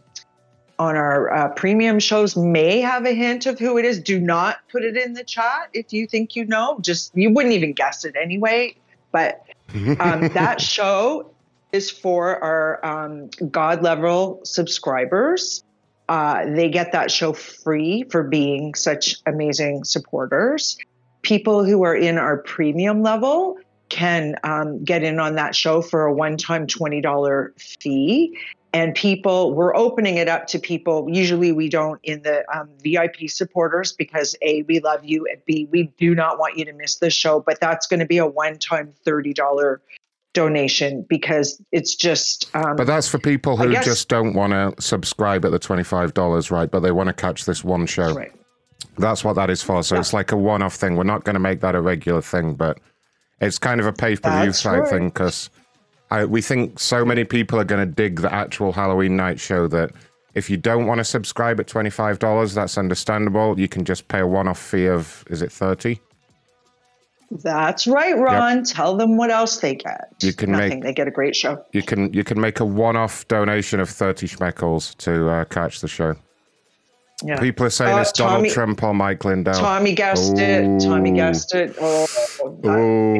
on 0.80 0.96
our 0.96 1.32
uh, 1.32 1.50
premium 1.50 2.00
shows 2.00 2.36
may 2.36 2.82
have 2.82 3.06
a 3.06 3.14
hint 3.14 3.46
of 3.46 3.60
who 3.60 3.78
it 3.78 3.86
is. 3.86 4.00
Do 4.00 4.20
not 4.20 4.58
put 4.72 4.84
it 4.84 4.98
in 4.98 5.14
the 5.14 5.24
chat 5.24 5.70
if 5.74 5.94
you 5.94 6.08
think 6.08 6.36
you 6.36 6.46
know. 6.46 6.80
Just 6.82 7.16
you 7.16 7.30
wouldn't 7.30 7.54
even 7.54 7.74
guess 7.74 8.06
it 8.06 8.16
anyway. 8.22 8.76
But 9.12 9.44
um, 10.00 10.28
that 10.30 10.62
show 10.62 11.32
is 11.72 11.90
for 11.90 12.44
our 12.44 12.86
um, 12.86 13.30
God 13.50 13.82
level 13.82 14.42
subscribers. 14.44 15.64
Uh, 16.10 16.46
they 16.46 16.70
get 16.70 16.92
that 16.92 17.10
show 17.10 17.32
free 17.32 18.04
for 18.10 18.24
being 18.24 18.76
such 18.76 19.22
amazing 19.26 19.86
supporters. 19.86 20.78
People 21.22 21.64
who 21.64 21.84
are 21.84 21.96
in 21.96 22.18
our 22.18 22.38
premium 22.38 23.02
level 23.04 23.58
can 23.90 24.36
um, 24.44 24.84
get 24.84 25.04
in 25.04 25.20
on 25.20 25.36
that 25.36 25.56
show 25.56 25.82
for 25.82 26.06
a 26.06 26.14
one 26.14 26.38
time 26.38 26.66
$20 26.66 27.60
fee. 27.60 28.38
And 28.74 28.96
people, 28.96 29.54
we're 29.54 29.76
opening 29.76 30.16
it 30.16 30.30
up 30.30 30.48
to 30.48 30.58
people. 30.60 31.06
Usually 31.12 31.52
we 31.52 31.68
don't 31.68 32.00
in 32.04 32.22
the 32.22 32.46
um, 32.58 32.70
VIP 32.82 33.28
supporters 33.30 33.92
because 33.92 34.34
A, 34.42 34.62
we 34.64 34.80
love 34.80 35.04
you, 35.04 35.28
and 35.30 35.42
B, 35.46 35.68
we 35.70 35.92
do 35.98 36.16
not 36.16 36.40
want 36.40 36.58
you 36.58 36.64
to 36.64 36.72
miss 36.72 36.96
the 36.96 37.10
show. 37.10 37.42
But 37.42 37.60
that's 37.60 37.86
going 37.86 38.00
to 38.00 38.06
be 38.06 38.18
a 38.18 38.26
one 38.26 38.58
time 38.60 38.94
$30 39.06 39.78
donation 40.34 41.06
because 41.10 41.62
it's 41.74 41.96
just. 41.96 42.50
Um, 42.56 42.78
But 42.78 42.88
that's 42.88 43.10
for 43.10 43.20
people 43.20 43.58
who 43.58 43.72
guess- 43.72 43.84
just 43.84 44.08
don't 44.08 44.34
want 44.34 44.54
to 44.54 44.82
subscribe 44.82 45.44
at 45.44 45.52
the 45.52 45.60
$25, 45.60 46.50
right? 46.50 46.72
But 46.72 46.80
they 46.80 46.92
want 46.92 47.08
to 47.08 47.14
catch 47.14 47.44
this 47.44 47.66
one 47.66 47.86
show. 47.86 48.14
Right. 48.14 48.32
That's 48.98 49.24
what 49.24 49.34
that 49.34 49.50
is 49.50 49.64
for. 49.64 49.84
So 49.84 49.98
it's 49.98 50.14
like 50.14 50.32
a 50.32 50.38
one 50.38 50.62
off 50.62 50.76
thing. 50.76 50.96
We're 50.96 51.04
not 51.04 51.24
going 51.24 51.34
to 51.36 51.40
make 51.40 51.62
that 51.62 51.76
a 51.76 51.82
regular 51.82 52.22
thing, 52.22 52.56
but 52.56 52.80
it's 53.40 53.58
kind 53.58 53.80
of 53.80 53.88
a 53.88 53.94
pay 53.94 54.16
per 54.16 54.44
view 54.44 54.52
type 54.52 54.88
thing 54.88 55.10
because 55.10 55.50
we 56.28 56.42
think 56.42 56.80
so 56.80 57.06
many 57.06 57.24
people 57.24 57.60
are 57.60 57.64
going 57.64 57.88
to 57.88 57.92
dig 57.92 58.22
the 58.22 58.34
actual 58.34 58.72
Halloween 58.74 59.16
night 59.16 59.40
show 59.40 59.68
that 59.68 59.92
if 60.34 60.50
you 60.50 60.58
don't 60.58 60.86
want 60.88 61.00
to 61.00 61.04
subscribe 61.04 61.60
at 61.60 61.68
$25, 61.68 62.54
that's 62.54 62.78
understandable. 62.78 63.60
You 63.60 63.68
can 63.68 63.84
just 63.86 64.08
pay 64.08 64.20
a 64.20 64.28
one 64.28 64.48
off 64.48 64.60
fee 64.60 64.88
of, 64.88 65.26
is 65.30 65.42
it 65.42 65.52
30 65.52 66.00
That's 67.44 67.88
right, 67.88 68.18
Ron. 68.18 68.64
Tell 68.64 68.96
them 68.96 69.18
what 69.18 69.32
else 69.32 69.58
they 69.60 69.76
get. 69.76 70.14
You 70.22 70.34
can 70.34 70.52
Nothing. 70.52 70.70
make- 70.70 70.84
They 70.84 70.94
get 70.94 71.08
a 71.08 71.12
great 71.12 71.36
show. 71.36 71.64
You 71.72 71.82
can 71.82 72.14
you 72.14 72.24
can 72.24 72.40
make 72.40 72.60
a 72.60 72.66
one 72.66 72.96
off 72.96 73.28
donation 73.28 73.80
of 73.80 73.90
30 73.90 74.28
schmeckles 74.28 74.96
to 74.98 75.30
uh, 75.30 75.46
catch 75.46 75.82
the 75.82 75.88
show. 75.88 76.16
Yeah. 77.24 77.40
People 77.40 77.66
are 77.66 77.70
saying 77.70 77.98
Uh, 77.98 78.02
it's 78.02 78.12
Donald 78.12 78.38
Tommy- 78.40 78.50
Trump 78.50 78.84
or 78.84 78.94
Mike 78.94 79.24
Lindell. 79.26 79.54
Tommy 79.54 79.94
guessed 79.94 80.38
it. 80.38 80.82
Tommy 80.82 81.12
guessed 81.12 81.54
it. 81.54 81.76
Oh, 81.80 82.08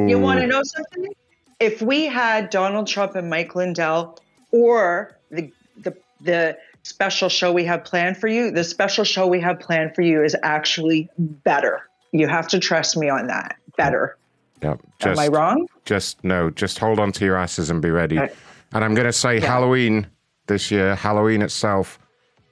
you 0.08 0.18
want 0.18 0.40
to 0.40 0.46
know 0.46 0.62
something? 0.64 1.12
If 1.60 1.80
we 1.80 2.06
had 2.06 2.50
Donald 2.50 2.86
Trump 2.88 3.14
and 3.14 3.30
Mike 3.30 3.54
Lindell, 3.54 4.18
or 4.50 5.16
the 5.30 5.50
the 5.82 5.96
the 6.20 6.58
special 6.82 7.28
show 7.28 7.52
we 7.52 7.64
have 7.64 7.84
planned 7.84 8.16
for 8.16 8.26
you, 8.28 8.50
the 8.50 8.64
special 8.64 9.04
show 9.04 9.26
we 9.28 9.40
have 9.40 9.60
planned 9.60 9.94
for 9.94 10.02
you 10.02 10.22
is 10.24 10.34
actually 10.42 11.08
better. 11.18 11.82
You 12.10 12.26
have 12.26 12.48
to 12.48 12.58
trust 12.58 12.96
me 12.96 13.08
on 13.08 13.28
that. 13.28 13.56
Better. 13.76 14.16
Yep. 14.62 14.80
Am 15.02 15.18
I 15.18 15.28
wrong? 15.28 15.66
Just 15.84 16.22
no, 16.24 16.50
just 16.50 16.78
hold 16.78 16.98
on 16.98 17.12
to 17.12 17.24
your 17.24 17.36
asses 17.36 17.70
and 17.70 17.80
be 17.80 17.90
ready. 17.90 18.18
And 18.18 18.84
I'm 18.84 18.94
going 18.94 19.06
to 19.06 19.12
say 19.12 19.38
Halloween 19.40 20.06
this 20.46 20.70
year, 20.70 20.94
Halloween 20.94 21.42
itself, 21.42 21.98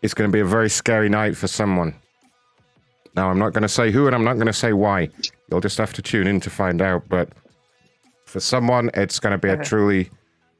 is 0.03 0.15
going 0.15 0.29
to 0.29 0.33
be 0.33 0.41
a 0.41 0.45
very 0.45 0.71
scary 0.71 1.09
night 1.09 1.37
for 1.37 1.47
someone. 1.47 1.95
Now, 3.17 3.31
I'm 3.31 3.39
not 3.39 3.53
going 3.53 3.63
to 3.63 3.69
say 3.69 3.91
who 3.91 4.07
and 4.07 4.15
I'm 4.15 4.25
not 4.25 4.35
going 4.35 4.47
to 4.47 4.53
say 4.53 4.73
why. 4.73 5.09
You'll 5.51 5.61
just 5.61 5.79
have 5.79 5.93
to 5.95 6.03
tune 6.03 6.27
in 6.27 6.41
to 6.41 6.51
find 6.51 6.81
out. 6.81 7.09
But 7.09 7.31
for 8.25 8.41
someone, 8.41 8.91
it's 8.95 9.19
going 9.19 9.33
to 9.33 9.39
be 9.39 9.49
a 9.49 9.55
uh-huh. 9.55 9.65
truly, 9.65 10.11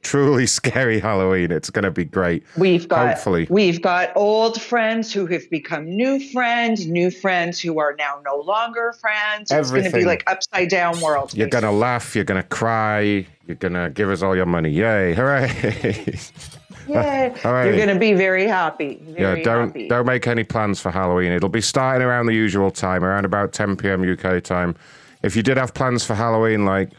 truly 0.03 0.45
scary 0.47 0.99
Halloween. 0.99 1.51
It's 1.51 1.69
going 1.69 1.83
to 1.83 1.91
be 1.91 2.03
great. 2.03 2.43
We've 2.57 2.87
got 2.87 3.15
Hopefully. 3.15 3.47
we've 3.49 3.81
got 3.81 4.11
old 4.15 4.61
friends 4.61 5.13
who 5.13 5.25
have 5.27 5.49
become 5.49 5.85
new 5.85 6.19
friends, 6.19 6.85
new 6.85 7.09
friends 7.09 7.59
who 7.59 7.79
are 7.79 7.95
now 7.97 8.21
no 8.25 8.35
longer 8.35 8.93
friends. 8.99 9.51
It's 9.51 9.71
going 9.71 9.85
to 9.85 9.91
be 9.91 10.05
like 10.05 10.23
upside 10.27 10.69
down 10.69 10.99
world. 10.99 11.33
You're 11.33 11.47
going 11.47 11.63
to 11.63 11.71
laugh. 11.71 12.15
You're 12.15 12.25
going 12.25 12.41
to 12.41 12.47
cry. 12.47 13.25
You're 13.47 13.55
going 13.55 13.73
to 13.73 13.89
give 13.89 14.09
us 14.09 14.21
all 14.21 14.35
your 14.35 14.45
money. 14.45 14.71
Yay. 14.71 15.13
Hooray. 15.13 16.19
Yay. 16.93 17.33
All 17.45 17.53
right. 17.53 17.65
You're 17.65 17.75
going 17.77 17.89
to 17.89 17.99
be 17.99 18.13
very 18.13 18.45
happy. 18.47 18.99
Very 19.03 19.39
yeah, 19.39 19.43
don't 19.43 19.67
happy. 19.67 19.87
don't 19.87 20.05
make 20.05 20.27
any 20.27 20.43
plans 20.43 20.79
for 20.79 20.91
Halloween. 20.91 21.31
It'll 21.31 21.49
be 21.49 21.61
starting 21.61 22.05
around 22.05 22.25
the 22.27 22.33
usual 22.33 22.71
time, 22.71 23.03
around 23.03 23.25
about 23.25 23.53
10 23.53 23.77
p.m. 23.77 24.03
UK 24.03 24.43
time. 24.43 24.75
If 25.23 25.35
you 25.35 25.43
did 25.43 25.57
have 25.57 25.73
plans 25.73 26.03
for 26.03 26.15
Halloween, 26.15 26.65
like 26.65 26.89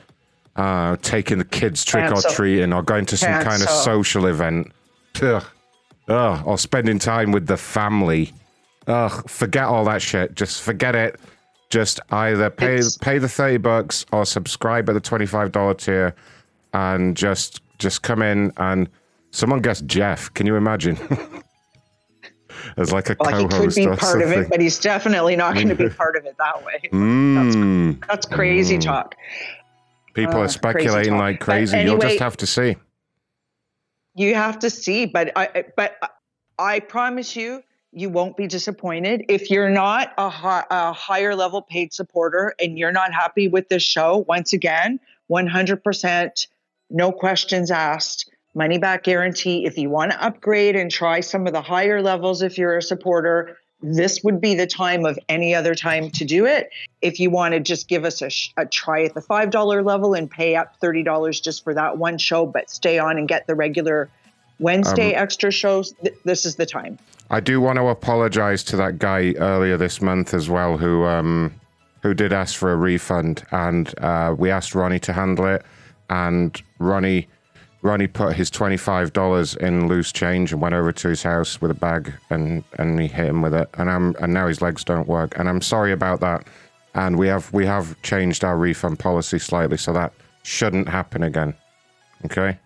uh, 0.56 0.96
taking 1.02 1.38
the 1.38 1.44
kids 1.44 1.84
trick 1.84 2.10
or 2.12 2.22
treating 2.22 2.72
or 2.72 2.82
going 2.82 3.06
to 3.06 3.16
some 3.16 3.42
kind 3.42 3.62
of 3.62 3.68
social 3.68 4.26
event, 4.26 4.70
ugh, 5.22 5.44
ugh, 6.08 6.42
or 6.46 6.56
spending 6.58 6.98
time 6.98 7.32
with 7.32 7.46
the 7.46 7.56
family, 7.56 8.32
ugh, 8.86 9.28
forget 9.28 9.64
all 9.64 9.84
that 9.84 10.02
shit. 10.02 10.34
Just 10.34 10.62
forget 10.62 10.94
it. 10.94 11.18
Just 11.70 12.00
either 12.10 12.50
pay 12.50 12.74
It's- 12.74 12.98
pay 12.98 13.18
the 13.18 13.28
30 13.28 13.56
bucks 13.56 14.04
or 14.12 14.26
subscribe 14.26 14.88
at 14.90 14.92
the 14.92 15.00
$25 15.00 15.74
tier, 15.74 16.14
and 16.74 17.16
just 17.16 17.60
just 17.78 18.02
come 18.02 18.22
in 18.22 18.52
and 18.58 18.88
someone 19.32 19.60
guessed 19.60 19.86
Jeff. 19.86 20.32
Can 20.34 20.46
you 20.46 20.54
imagine? 20.54 20.96
As 22.76 22.92
like 22.92 23.10
a 23.10 23.16
well, 23.18 23.30
co-host 23.48 23.76
he 23.76 23.84
could 23.86 23.92
be 23.92 23.96
part 23.96 24.22
of 24.22 24.30
it, 24.30 24.48
but 24.48 24.60
he's 24.60 24.78
definitely 24.78 25.34
not 25.36 25.54
going 25.54 25.68
to 25.68 25.74
be 25.74 25.88
part 26.02 26.16
of 26.16 26.24
it 26.26 26.36
that 26.38 26.64
way. 26.64 26.88
Mm, 26.92 28.06
That's 28.06 28.24
crazy 28.26 28.78
talk. 28.78 29.14
people 30.14 30.36
uh, 30.36 30.44
are 30.44 30.48
speculating 30.48 31.14
talk. 31.14 31.20
like 31.20 31.40
crazy. 31.40 31.80
You'll 31.80 31.98
just 31.98 32.20
have 32.20 32.36
to 32.36 32.46
see. 32.46 32.76
You 34.14 34.34
have 34.34 34.58
to 34.60 34.70
see, 34.70 35.06
but 35.06 35.32
I 35.36 35.48
I- 35.54 35.64
but 35.76 35.96
I 36.58 36.80
promise 36.80 37.34
you, 37.34 37.62
you 37.92 38.10
won't 38.10 38.36
be 38.36 38.46
disappointed 38.46 39.24
if 39.28 39.50
you're 39.50 39.70
not 39.70 40.12
a, 40.18 40.28
hi- 40.28 40.66
a 40.70 40.92
higher 40.92 41.34
level 41.34 41.62
paid 41.62 41.92
supporter 41.92 42.54
and 42.60 42.78
you're 42.78 42.92
not 42.92 43.12
happy 43.12 43.48
with 43.48 43.68
this 43.70 43.82
show. 43.82 44.24
Once 44.28 44.52
again, 44.52 45.00
100%, 45.30 46.46
no 46.90 47.10
questions 47.10 47.70
asked, 47.70 48.30
money 48.54 48.78
back 48.78 49.04
guarantee. 49.04 49.64
If 49.64 49.78
you 49.78 49.90
want 49.90 50.12
to 50.12 50.22
upgrade 50.24 50.76
and 50.76 50.90
try 50.90 51.20
some 51.20 51.46
of 51.46 51.52
the 51.52 51.62
higher 51.62 52.02
levels, 52.02 52.42
if 52.42 52.58
you're 52.58 52.76
a 52.76 52.82
supporter, 52.82 53.56
this 53.82 54.22
would 54.22 54.40
be 54.40 54.54
the 54.54 54.66
time 54.66 55.04
of 55.04 55.18
any 55.28 55.54
other 55.54 55.74
time 55.74 56.10
to 56.10 56.24
do 56.24 56.46
it. 56.46 56.70
If 57.00 57.18
you 57.18 57.30
want 57.30 57.54
to 57.54 57.60
just 57.60 57.88
give 57.88 58.04
us 58.04 58.22
a, 58.22 58.30
sh- 58.30 58.52
a 58.56 58.66
try 58.66 59.04
at 59.04 59.14
the 59.14 59.20
$5 59.20 59.84
level 59.84 60.14
and 60.14 60.30
pay 60.30 60.54
up 60.54 60.78
$30 60.80 61.42
just 61.42 61.64
for 61.64 61.74
that 61.74 61.98
one 61.98 62.18
show, 62.18 62.46
but 62.46 62.70
stay 62.70 62.98
on 62.98 63.18
and 63.18 63.26
get 63.26 63.46
the 63.46 63.54
regular 63.54 64.08
Wednesday 64.60 65.14
Um, 65.14 65.22
extra 65.22 65.50
shows, 65.50 65.92
th- 66.02 66.14
this 66.24 66.46
is 66.46 66.56
the 66.56 66.66
time. 66.66 66.98
I 67.30 67.40
do 67.40 67.60
want 67.60 67.78
to 67.78 67.88
apologize 67.88 68.62
to 68.64 68.76
that 68.76 68.98
guy 68.98 69.32
earlier 69.38 69.76
this 69.76 70.00
month 70.00 70.34
as 70.34 70.48
well, 70.48 70.76
who 70.76 71.04
um, 71.04 71.52
who 72.02 72.14
did 72.14 72.32
ask 72.32 72.56
for 72.56 72.72
a 72.72 72.76
refund, 72.76 73.44
and 73.52 73.92
uh, 73.98 74.34
we 74.36 74.50
asked 74.50 74.74
Ronnie 74.74 74.98
to 75.00 75.12
handle 75.12 75.46
it, 75.46 75.64
and 76.10 76.60
Ronnie 76.78 77.28
Ronnie 77.82 78.06
put 78.06 78.36
his 78.36 78.48
twenty 78.48 78.76
five 78.76 79.12
dollars 79.12 79.56
in 79.56 79.88
loose 79.88 80.12
change 80.12 80.52
and 80.52 80.62
went 80.62 80.74
over 80.74 80.92
to 80.92 81.08
his 81.08 81.22
house 81.22 81.60
with 81.60 81.70
a 81.70 81.74
bag, 81.74 82.12
and 82.30 82.62
and 82.78 83.00
he 83.00 83.08
hit 83.08 83.26
him 83.26 83.42
with 83.42 83.54
it, 83.54 83.68
and 83.74 83.90
I'm 83.90 84.14
and 84.20 84.32
now 84.32 84.46
his 84.46 84.62
legs 84.62 84.84
don't 84.84 85.08
work, 85.08 85.36
and 85.38 85.48
I'm 85.48 85.60
sorry 85.60 85.92
about 85.92 86.20
that, 86.20 86.46
and 86.94 87.18
we 87.18 87.26
have 87.26 87.52
we 87.52 87.66
have 87.66 88.00
changed 88.02 88.44
our 88.44 88.56
refund 88.56 89.00
policy 89.00 89.38
slightly, 89.40 89.76
so 89.76 89.92
that 89.92 90.12
shouldn't 90.44 90.88
happen 90.88 91.22
again. 91.24 91.54
Okay. 92.24 92.58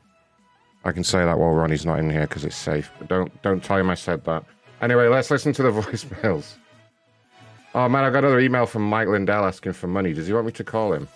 I 0.85 0.93
can 0.93 1.03
say 1.03 1.25
that 1.25 1.39
while 1.39 1.51
Ronnie's 1.51 1.85
not 1.85 1.99
in 1.99 2.11
here 2.11 2.29
because 2.29 2.45
it's 2.45 2.55
safe. 2.55 2.93
But 2.99 3.09
don't 3.09 3.43
don't 3.43 3.65
tell 3.65 3.79
him 3.79 3.91
I 3.91 3.95
said 3.95 4.25
that. 4.27 4.45
Anyway, 4.83 5.09
let's 5.09 5.31
listen 5.31 5.53
to 5.55 5.63
the 5.63 5.71
voicemails. 5.81 6.55
Oh 7.75 7.89
man, 7.89 8.05
I 8.05 8.11
got 8.11 8.19
another 8.19 8.39
email 8.39 8.67
from 8.67 8.83
Mike 8.89 9.09
Lindell 9.09 9.45
asking 9.45 9.73
for 9.73 9.87
money. 9.87 10.13
Does 10.13 10.27
he 10.27 10.33
want 10.33 10.47
me 10.47 10.53
to 10.53 10.65
call 10.65 10.93
him? 10.93 11.09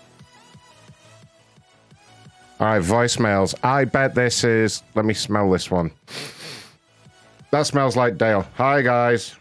All 2.61 2.67
right, 2.67 2.83
voicemails. 2.83 3.55
I 3.65 3.87
bet 3.87 4.15
this 4.15 4.45
is. 4.45 4.83
Let 4.95 5.07
me 5.07 5.15
smell 5.15 5.51
this 5.51 5.71
one. 5.71 5.91
That 7.51 7.67
smells 7.67 7.97
like 7.97 8.19
Dale. 8.19 8.47
Hi 8.57 8.83
guys. 8.83 9.35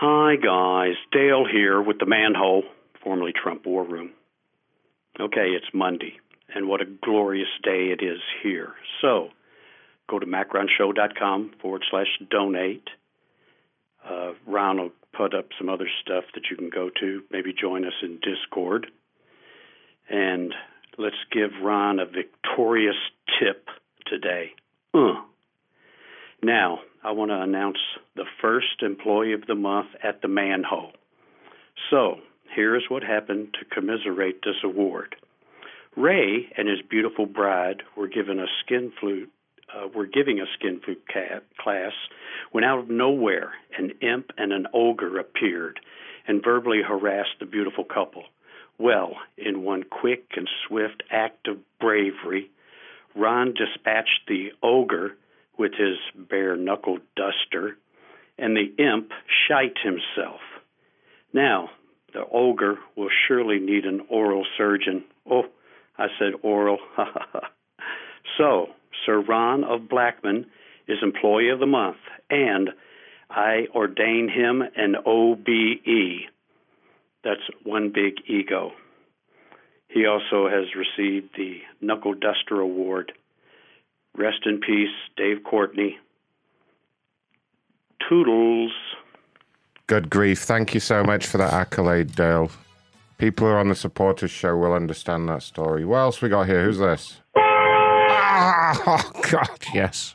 Hi, 0.00 0.36
guys. 0.36 0.94
Dale 1.10 1.44
here 1.44 1.82
with 1.82 1.98
the 1.98 2.06
Manhole, 2.06 2.62
formerly 3.02 3.32
Trump 3.32 3.66
War 3.66 3.82
Room. 3.82 4.12
Okay, 5.18 5.48
it's 5.48 5.66
Monday, 5.74 6.20
and 6.54 6.68
what 6.68 6.80
a 6.80 6.84
glorious 6.84 7.48
day 7.64 7.92
it 7.92 8.00
is 8.00 8.20
here. 8.40 8.74
So, 9.00 9.30
go 10.08 10.20
to 10.20 10.26
macronshow.com 10.26 11.50
forward 11.60 11.82
slash 11.90 12.06
donate. 12.30 12.88
Uh, 14.08 14.34
Ron 14.46 14.78
will 14.78 14.92
put 15.12 15.34
up 15.34 15.46
some 15.58 15.68
other 15.68 15.88
stuff 16.00 16.22
that 16.34 16.44
you 16.48 16.56
can 16.56 16.70
go 16.70 16.90
to. 17.00 17.22
Maybe 17.32 17.52
join 17.52 17.84
us 17.84 18.00
in 18.00 18.20
Discord. 18.22 18.86
And 20.08 20.54
let's 20.98 21.16
give 21.32 21.50
Ron 21.62 22.00
a 22.00 22.06
victorious 22.06 22.96
tip 23.38 23.68
today. 24.06 24.52
Uh. 24.92 25.14
Now, 26.42 26.80
I 27.02 27.12
want 27.12 27.30
to 27.30 27.40
announce 27.40 27.78
the 28.16 28.24
first 28.40 28.82
employee 28.82 29.32
of 29.32 29.46
the 29.46 29.54
month 29.54 29.88
at 30.02 30.22
the 30.22 30.28
Manhole. 30.28 30.92
So, 31.90 32.16
here 32.54 32.76
is 32.76 32.82
what 32.88 33.02
happened 33.02 33.54
to 33.54 33.74
commiserate 33.74 34.42
this 34.42 34.56
award. 34.64 35.16
Ray 35.96 36.48
and 36.56 36.68
his 36.68 36.80
beautiful 36.88 37.26
bride 37.26 37.82
were 37.96 38.08
given 38.08 38.38
a 38.38 38.46
skin 38.64 38.92
flute. 39.00 39.30
Uh, 39.74 39.86
were 39.94 40.06
giving 40.06 40.40
a 40.40 40.46
skin 40.58 40.80
flute 40.82 41.02
ca- 41.12 41.40
class 41.60 41.92
when 42.52 42.64
out 42.64 42.78
of 42.78 42.88
nowhere 42.88 43.52
an 43.76 43.90
imp 44.00 44.30
and 44.38 44.50
an 44.50 44.66
ogre 44.72 45.18
appeared 45.18 45.78
and 46.26 46.42
verbally 46.42 46.80
harassed 46.82 47.36
the 47.38 47.44
beautiful 47.44 47.84
couple. 47.84 48.22
Well, 48.78 49.16
in 49.36 49.62
one 49.64 49.82
quick 49.82 50.24
and 50.36 50.48
swift 50.66 51.02
act 51.10 51.48
of 51.48 51.58
bravery, 51.80 52.50
Ron 53.14 53.54
dispatched 53.54 54.28
the 54.28 54.52
ogre 54.62 55.16
with 55.58 55.72
his 55.72 55.98
bare 56.14 56.56
knuckled 56.56 57.00
duster, 57.16 57.76
and 58.38 58.56
the 58.56 58.72
imp 58.82 59.10
shite 59.48 59.76
himself. 59.82 60.40
Now, 61.32 61.70
the 62.14 62.24
ogre 62.30 62.78
will 62.96 63.10
surely 63.26 63.58
need 63.58 63.84
an 63.84 64.02
oral 64.08 64.46
surgeon. 64.56 65.04
Oh, 65.28 65.46
I 65.98 66.06
said 66.18 66.34
oral. 66.42 66.78
so, 68.38 68.68
Sir 69.04 69.20
Ron 69.20 69.64
of 69.64 69.88
Blackman 69.88 70.46
is 70.86 70.98
Employee 71.02 71.50
of 71.50 71.58
the 71.58 71.66
Month, 71.66 71.98
and 72.30 72.70
I 73.28 73.66
ordain 73.74 74.28
him 74.28 74.62
an 74.62 74.94
OBE. 75.04 76.28
That's 77.24 77.40
one 77.64 77.90
big 77.94 78.14
ego. 78.26 78.72
He 79.88 80.06
also 80.06 80.48
has 80.48 80.66
received 80.74 81.30
the 81.36 81.60
Knuckle 81.80 82.14
Duster 82.14 82.60
Award. 82.60 83.12
Rest 84.16 84.46
in 84.46 84.60
peace, 84.60 84.94
Dave 85.16 85.42
Courtney. 85.44 85.98
Toodles. 88.08 88.72
Good 89.86 90.10
grief. 90.10 90.40
Thank 90.40 90.74
you 90.74 90.80
so 90.80 91.02
much 91.02 91.26
for 91.26 91.38
that 91.38 91.52
accolade, 91.52 92.14
Dale. 92.14 92.50
People 93.16 93.46
who 93.46 93.52
are 93.52 93.58
on 93.58 93.68
the 93.68 93.74
supporters 93.74 94.30
show 94.30 94.56
will 94.56 94.74
understand 94.74 95.28
that 95.28 95.42
story. 95.42 95.84
What 95.84 95.98
else 95.98 96.22
we 96.22 96.28
got 96.28 96.46
here? 96.46 96.64
Who's 96.64 96.78
this? 96.78 97.20
Ah, 97.36 98.80
oh, 98.86 99.20
God, 99.30 99.58
yes. 99.74 100.14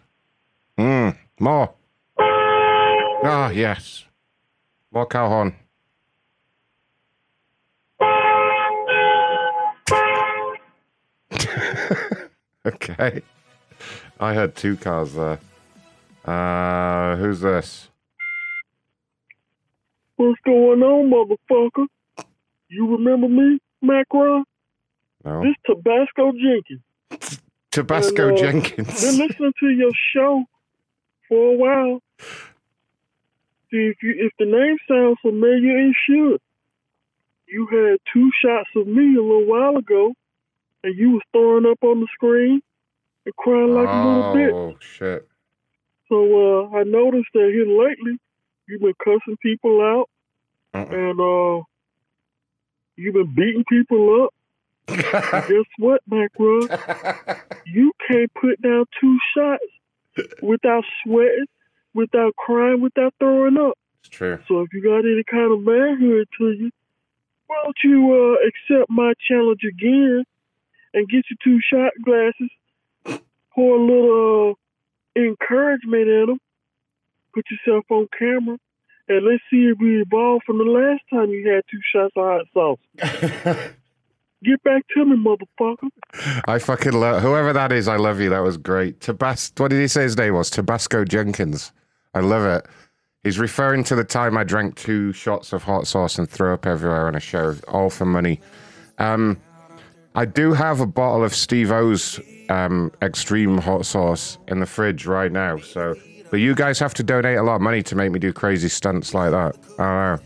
Mm, 0.77 1.17
more. 1.39 1.73
Ah, 2.19 3.49
yes. 3.49 4.05
More 4.91 5.05
cow 5.05 5.27
horn. 5.27 5.55
okay. 12.67 13.21
I 14.19 14.33
heard 14.33 14.55
two 14.55 14.77
cars 14.77 15.13
there. 15.13 15.39
Uh, 16.25 17.17
who's 17.17 17.41
this? 17.41 17.89
What's 20.15 20.39
going 20.45 20.81
on, 20.81 21.09
motherfucker? 21.11 21.87
You 22.69 22.95
remember 22.95 23.27
me, 23.27 23.59
Macron? 23.81 24.45
No. 25.25 25.43
This 25.43 25.55
Tabasco 25.65 26.31
Jenkins. 26.31 27.39
Tabasco 27.71 28.29
And, 28.29 28.37
uh, 28.37 28.41
Jenkins. 28.41 29.01
Been 29.01 29.27
listening 29.27 29.53
to 29.59 29.69
your 29.69 29.91
show 30.13 30.45
for 31.27 31.53
a 31.53 31.57
while. 31.57 31.99
See 33.71 33.91
if 33.91 33.97
you 34.03 34.13
if 34.17 34.31
the 34.37 34.45
name 34.45 34.77
sounds 34.87 35.17
familiar, 35.21 35.89
it 35.89 35.95
should. 36.07 36.39
You 37.47 37.67
had 37.71 37.97
two 38.13 38.29
shots 38.43 38.69
of 38.75 38.87
me 38.87 39.15
a 39.15 39.21
little 39.21 39.45
while 39.45 39.77
ago, 39.77 40.13
and 40.83 40.97
you 40.97 41.11
was 41.11 41.21
throwing 41.31 41.65
up 41.65 41.79
on 41.83 42.01
the 42.01 42.07
screen 42.13 42.61
and 43.25 43.35
crying 43.35 43.73
like 43.73 43.87
a 43.87 44.07
little 44.07 44.35
bitch. 44.35 44.53
Oh, 44.53 44.77
shit. 44.79 45.27
So 46.09 46.17
uh, 46.71 46.77
I 46.77 46.83
noticed 46.83 47.29
that 47.33 47.49
here 47.53 47.65
lately, 47.65 48.17
you've 48.67 48.81
been 48.81 48.93
cussing 49.03 49.37
people 49.41 49.81
out, 49.81 50.09
and 50.73 51.19
uh, 51.19 51.63
you've 52.95 53.13
been 53.13 53.33
beating 53.33 53.63
people 53.69 54.23
up. 54.23 54.33
guess 54.87 55.65
what, 55.77 56.01
Macron? 56.07 56.67
you 57.65 57.93
can't 58.07 58.31
put 58.33 58.61
down 58.61 58.85
two 58.99 59.17
shots 59.35 59.63
without 60.41 60.83
sweating, 61.03 61.45
without 61.93 62.35
crying, 62.35 62.81
without 62.81 63.13
throwing 63.17 63.57
up. 63.57 63.77
It's 64.01 64.09
true. 64.09 64.39
So 64.47 64.61
if 64.61 64.73
you 64.73 64.83
got 64.83 64.99
any 64.99 65.23
kind 65.23 65.53
of 65.53 65.61
manhood 65.61 66.27
to 66.37 66.51
you, 66.51 66.69
why 67.47 67.61
don't 67.63 67.77
you 67.83 68.13
uh, 68.13 68.47
accept 68.47 68.89
my 68.89 69.13
challenge 69.27 69.61
again 69.63 70.25
and 70.93 71.07
get 71.09 71.25
your 71.29 71.37
two 71.43 71.59
shot 71.61 71.93
glasses, 72.03 73.21
pour 73.53 73.77
a 73.77 73.81
little 73.81 74.51
uh, 74.51 75.19
encouragement 75.19 76.07
in 76.07 76.25
them, 76.27 76.39
put 77.33 77.45
yourself 77.49 77.85
on 77.89 78.07
camera, 78.17 78.57
and 79.07 79.25
let's 79.25 79.43
see 79.49 79.65
if 79.65 79.77
we 79.79 80.01
evolve 80.01 80.41
from 80.45 80.59
the 80.59 80.63
last 80.63 81.01
time 81.11 81.29
you 81.29 81.47
had 81.49 81.63
two 81.69 81.79
shots 81.91 82.13
of 82.15 82.23
hot 82.23 82.45
sauce. 82.53 83.69
Get 84.43 84.61
back 84.63 84.83
to 84.93 85.05
me, 85.05 85.15
motherfucker. 85.15 85.89
I 86.45 86.59
fucking 86.59 86.91
love 86.91 87.21
whoever 87.21 87.53
that 87.53 87.71
is. 87.71 87.87
I 87.87 87.95
love 87.95 88.19
you. 88.19 88.29
That 88.29 88.39
was 88.39 88.57
great. 88.57 88.99
Tabas. 88.99 89.57
What 89.57 89.69
did 89.69 89.79
he 89.79 89.87
say 89.87 90.03
his 90.03 90.17
name 90.17 90.33
was? 90.33 90.49
Tabasco 90.49 91.05
Jenkins. 91.05 91.71
I 92.13 92.19
love 92.19 92.45
it. 92.45 92.67
He's 93.23 93.39
referring 93.39 93.85
to 93.85 93.95
the 93.95 94.03
time 94.03 94.37
I 94.37 94.43
drank 94.43 94.75
two 94.75 95.13
shots 95.13 95.53
of 95.53 95.63
hot 95.63 95.87
sauce 95.87 96.17
and 96.17 96.29
threw 96.29 96.53
up 96.53 96.65
everywhere 96.65 97.07
on 97.07 97.15
a 97.15 97.21
show, 97.21 97.55
all 97.69 97.89
for 97.89 98.05
money. 98.05 98.41
Um, 98.97 99.39
I 100.15 100.25
do 100.25 100.53
have 100.53 100.79
a 100.79 100.85
bottle 100.85 101.23
of 101.23 101.33
Steve 101.33 101.71
O's 101.71 102.19
um, 102.49 102.91
extreme 103.01 103.57
hot 103.57 103.85
sauce 103.85 104.37
in 104.47 104.59
the 104.59 104.65
fridge 104.65 105.07
right 105.07 105.31
now. 105.31 105.57
So, 105.57 105.95
but 106.29 106.37
you 106.37 106.53
guys 106.53 106.77
have 106.79 106.93
to 106.95 107.03
donate 107.03 107.37
a 107.37 107.43
lot 107.43 107.55
of 107.55 107.61
money 107.61 107.81
to 107.83 107.95
make 107.95 108.11
me 108.11 108.19
do 108.19 108.31
crazy 108.31 108.69
stunts 108.69 109.13
like 109.13 109.31
that. 109.31 109.57
I. 109.79 110.19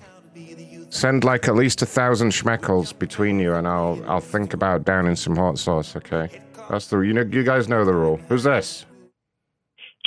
Send 0.89 1.25
like 1.25 1.49
at 1.49 1.55
least 1.55 1.81
a 1.81 1.85
thousand 1.85 2.29
schmeckles 2.29 2.97
between 2.97 3.39
you, 3.39 3.53
and 3.53 3.67
I'll 3.67 4.01
I'll 4.09 4.21
think 4.21 4.53
about 4.53 4.85
downing 4.85 5.17
some 5.17 5.35
hot 5.35 5.59
sauce. 5.59 5.97
Okay, 5.97 6.41
that's 6.69 6.87
the 6.87 6.99
you 6.99 7.11
know 7.11 7.23
you 7.29 7.43
guys 7.43 7.67
know 7.67 7.83
the 7.83 7.93
rule. 7.93 8.17
Who's 8.29 8.43
this? 8.43 8.85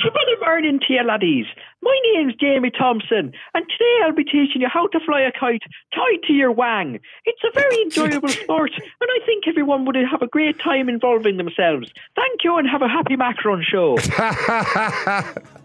Good 0.02 0.12
morning 0.40 0.80
to 0.88 1.02
laddies. 1.04 1.44
My 1.82 1.98
name's 2.14 2.34
Jamie 2.34 2.70
Thompson, 2.70 3.32
and 3.54 3.64
today 3.68 3.98
I'll 4.04 4.12
be 4.14 4.24
teaching 4.24 4.60
you 4.60 4.68
how 4.68 4.86
to 4.88 5.00
fly 5.00 5.22
a 5.22 5.32
kite 5.32 5.62
tied 5.94 6.22
to 6.26 6.32
your 6.34 6.52
wang. 6.52 7.00
It's 7.24 7.40
a 7.42 7.50
very 7.58 7.82
enjoyable 7.82 8.28
sport, 8.28 8.72
and 8.76 9.10
I 9.10 9.24
think 9.24 9.48
everyone 9.48 9.86
would 9.86 9.96
have 9.96 10.20
a 10.20 10.26
great 10.26 10.58
time 10.60 10.90
involving 10.90 11.38
themselves. 11.38 11.90
Thank 12.16 12.44
you, 12.44 12.56
and 12.58 12.68
have 12.68 12.82
a 12.82 12.88
happy 12.88 13.16
Macron 13.16 13.64
show. 13.66 13.96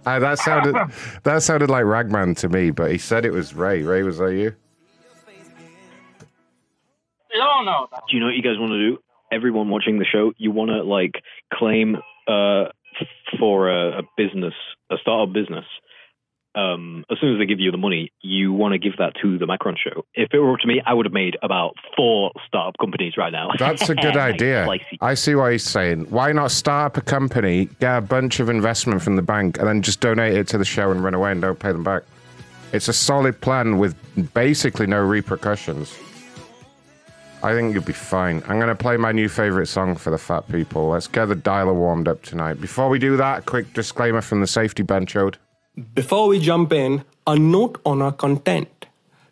Ah, 0.08 0.19
that 0.19 0.38
sounded 0.38 0.75
that 1.23 1.41
sounded 1.41 1.71
like 1.71 1.84
Ragman 1.84 2.36
to 2.36 2.47
me, 2.47 2.69
but 2.69 2.91
he 2.91 2.97
said 2.99 3.25
it 3.25 3.32
was 3.32 3.56
Ray. 3.56 3.82
Ray, 3.82 4.04
was 4.04 4.19
that 4.19 4.34
you? 4.34 4.54
No, 7.36 7.63
no. 7.63 7.88
Do 7.91 8.15
you 8.15 8.19
know 8.19 8.28
what 8.28 8.36
you 8.36 8.43
guys 8.43 8.60
want 8.60 8.71
to 8.71 8.78
do? 8.78 8.99
Everyone 9.32 9.69
watching 9.69 9.97
the 9.97 10.06
show, 10.06 10.32
you 10.38 10.51
want 10.51 10.69
to 10.69 10.84
like 10.84 11.15
claim 11.51 11.97
uh, 12.28 12.65
for 13.39 13.69
a, 13.69 13.99
a 13.99 14.01
business, 14.15 14.54
a 14.91 14.97
startup 15.01 15.34
business. 15.34 15.65
Um, 16.55 17.03
as 17.11 17.17
soon 17.19 17.33
as 17.33 17.39
they 17.39 17.45
give 17.45 17.59
you 17.59 17.69
the 17.69 17.77
money, 17.77 18.11
you 18.21 18.53
want 18.53 18.71
to 18.71 18.79
give 18.79 18.97
that 18.97 19.13
to 19.21 19.37
the 19.37 19.45
Macron 19.45 19.75
show. 19.75 20.05
If 20.13 20.33
it 20.33 20.39
were 20.39 20.53
up 20.53 20.59
to 20.59 20.67
me, 20.67 20.81
I 20.85 20.93
would 20.93 21.05
have 21.05 21.13
made 21.13 21.37
about 21.43 21.75
four 21.97 22.31
startup 22.47 22.77
companies 22.79 23.17
right 23.17 23.31
now. 23.31 23.49
That's 23.59 23.89
a 23.89 23.95
good 24.05 24.15
idea. 24.15 24.67
I 25.01 25.13
see 25.15 25.35
what 25.35 25.51
he's 25.51 25.63
saying. 25.63 26.09
Why 26.09 26.31
not 26.31 26.51
start 26.51 26.93
up 26.93 26.97
a 26.97 27.01
company, 27.01 27.65
get 27.79 27.97
a 27.97 28.01
bunch 28.01 28.39
of 28.39 28.49
investment 28.49 29.01
from 29.01 29.17
the 29.17 29.21
bank, 29.21 29.57
and 29.57 29.67
then 29.67 29.81
just 29.81 29.99
donate 29.99 30.33
it 30.33 30.47
to 30.49 30.57
the 30.57 30.65
show 30.65 30.91
and 30.91 31.03
run 31.03 31.13
away 31.13 31.31
and 31.31 31.41
don't 31.41 31.59
pay 31.59 31.73
them 31.73 31.83
back? 31.83 32.03
It's 32.71 32.87
a 32.87 32.93
solid 32.93 33.39
plan 33.41 33.77
with 33.77 33.95
basically 34.33 34.87
no 34.87 35.01
repercussions. 35.01 35.97
I 37.43 37.53
think 37.53 37.73
you'll 37.73 37.83
be 37.83 37.93
fine. 37.93 38.41
I'm 38.47 38.57
going 38.57 38.69
to 38.69 38.75
play 38.75 38.97
my 38.97 39.11
new 39.11 39.29
favorite 39.29 39.67
song 39.67 39.95
for 39.95 40.09
the 40.09 40.17
fat 40.17 40.47
people. 40.49 40.89
Let's 40.89 41.07
get 41.07 41.25
the 41.25 41.35
dialer 41.35 41.75
warmed 41.75 42.07
up 42.07 42.23
tonight. 42.23 42.59
Before 42.59 42.89
we 42.89 42.97
do 42.97 43.17
that, 43.17 43.45
quick 43.45 43.71
disclaimer 43.73 44.21
from 44.21 44.41
the 44.41 44.47
safety 44.47 44.81
bench, 44.81 45.15
Ode. 45.15 45.37
Before 45.75 46.29
we 46.29 46.39
jump 46.39 46.71
in, 46.71 47.03
a 47.27 47.38
note 47.38 47.81
on 47.85 48.01
our 48.01 48.13
content. 48.13 48.85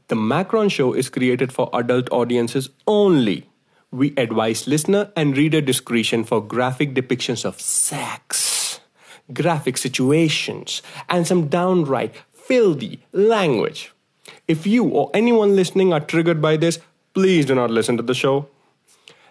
The 0.09 0.15
Macron 0.15 0.67
Show 0.67 0.91
is 0.91 1.07
created 1.07 1.53
for 1.53 1.69
adult 1.71 2.11
audiences 2.11 2.69
only. 2.85 3.49
We 3.91 4.13
advise 4.17 4.67
listener 4.67 5.09
and 5.15 5.37
reader 5.37 5.61
discretion 5.61 6.25
for 6.25 6.41
graphic 6.41 6.93
depictions 6.93 7.45
of 7.45 7.61
sex, 7.61 8.81
graphic 9.31 9.77
situations, 9.77 10.81
and 11.07 11.25
some 11.25 11.47
downright 11.47 12.13
filthy 12.33 12.99
language. 13.13 13.93
If 14.45 14.67
you 14.67 14.83
or 14.83 15.11
anyone 15.13 15.55
listening 15.55 15.93
are 15.93 16.01
triggered 16.01 16.41
by 16.41 16.57
this, 16.57 16.79
please 17.13 17.45
do 17.45 17.55
not 17.55 17.71
listen 17.71 17.95
to 17.95 18.03
the 18.03 18.13
show. 18.13 18.49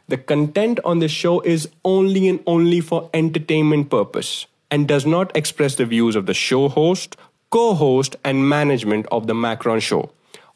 The 0.09 0.17
content 0.17 0.81
on 0.83 1.01
this 1.01 1.13
show 1.13 1.41
is 1.41 1.69
only 1.85 2.27
and 2.27 2.43
only 2.47 2.81
for 2.81 3.11
entertainment 3.13 3.91
purpose 3.91 4.47
and 4.73 4.89
does 4.89 5.05
not 5.05 5.37
express 5.37 5.77
the 5.77 5.85
views 5.85 6.17
of 6.17 6.27
the 6.27 6.35
show 6.35 6.69
host, 6.69 7.17
co-host 7.51 8.17
and 8.25 8.49
management 8.49 9.07
of 9.13 9.27
the 9.27 9.35
Macron 9.35 9.79
show. 9.79 10.11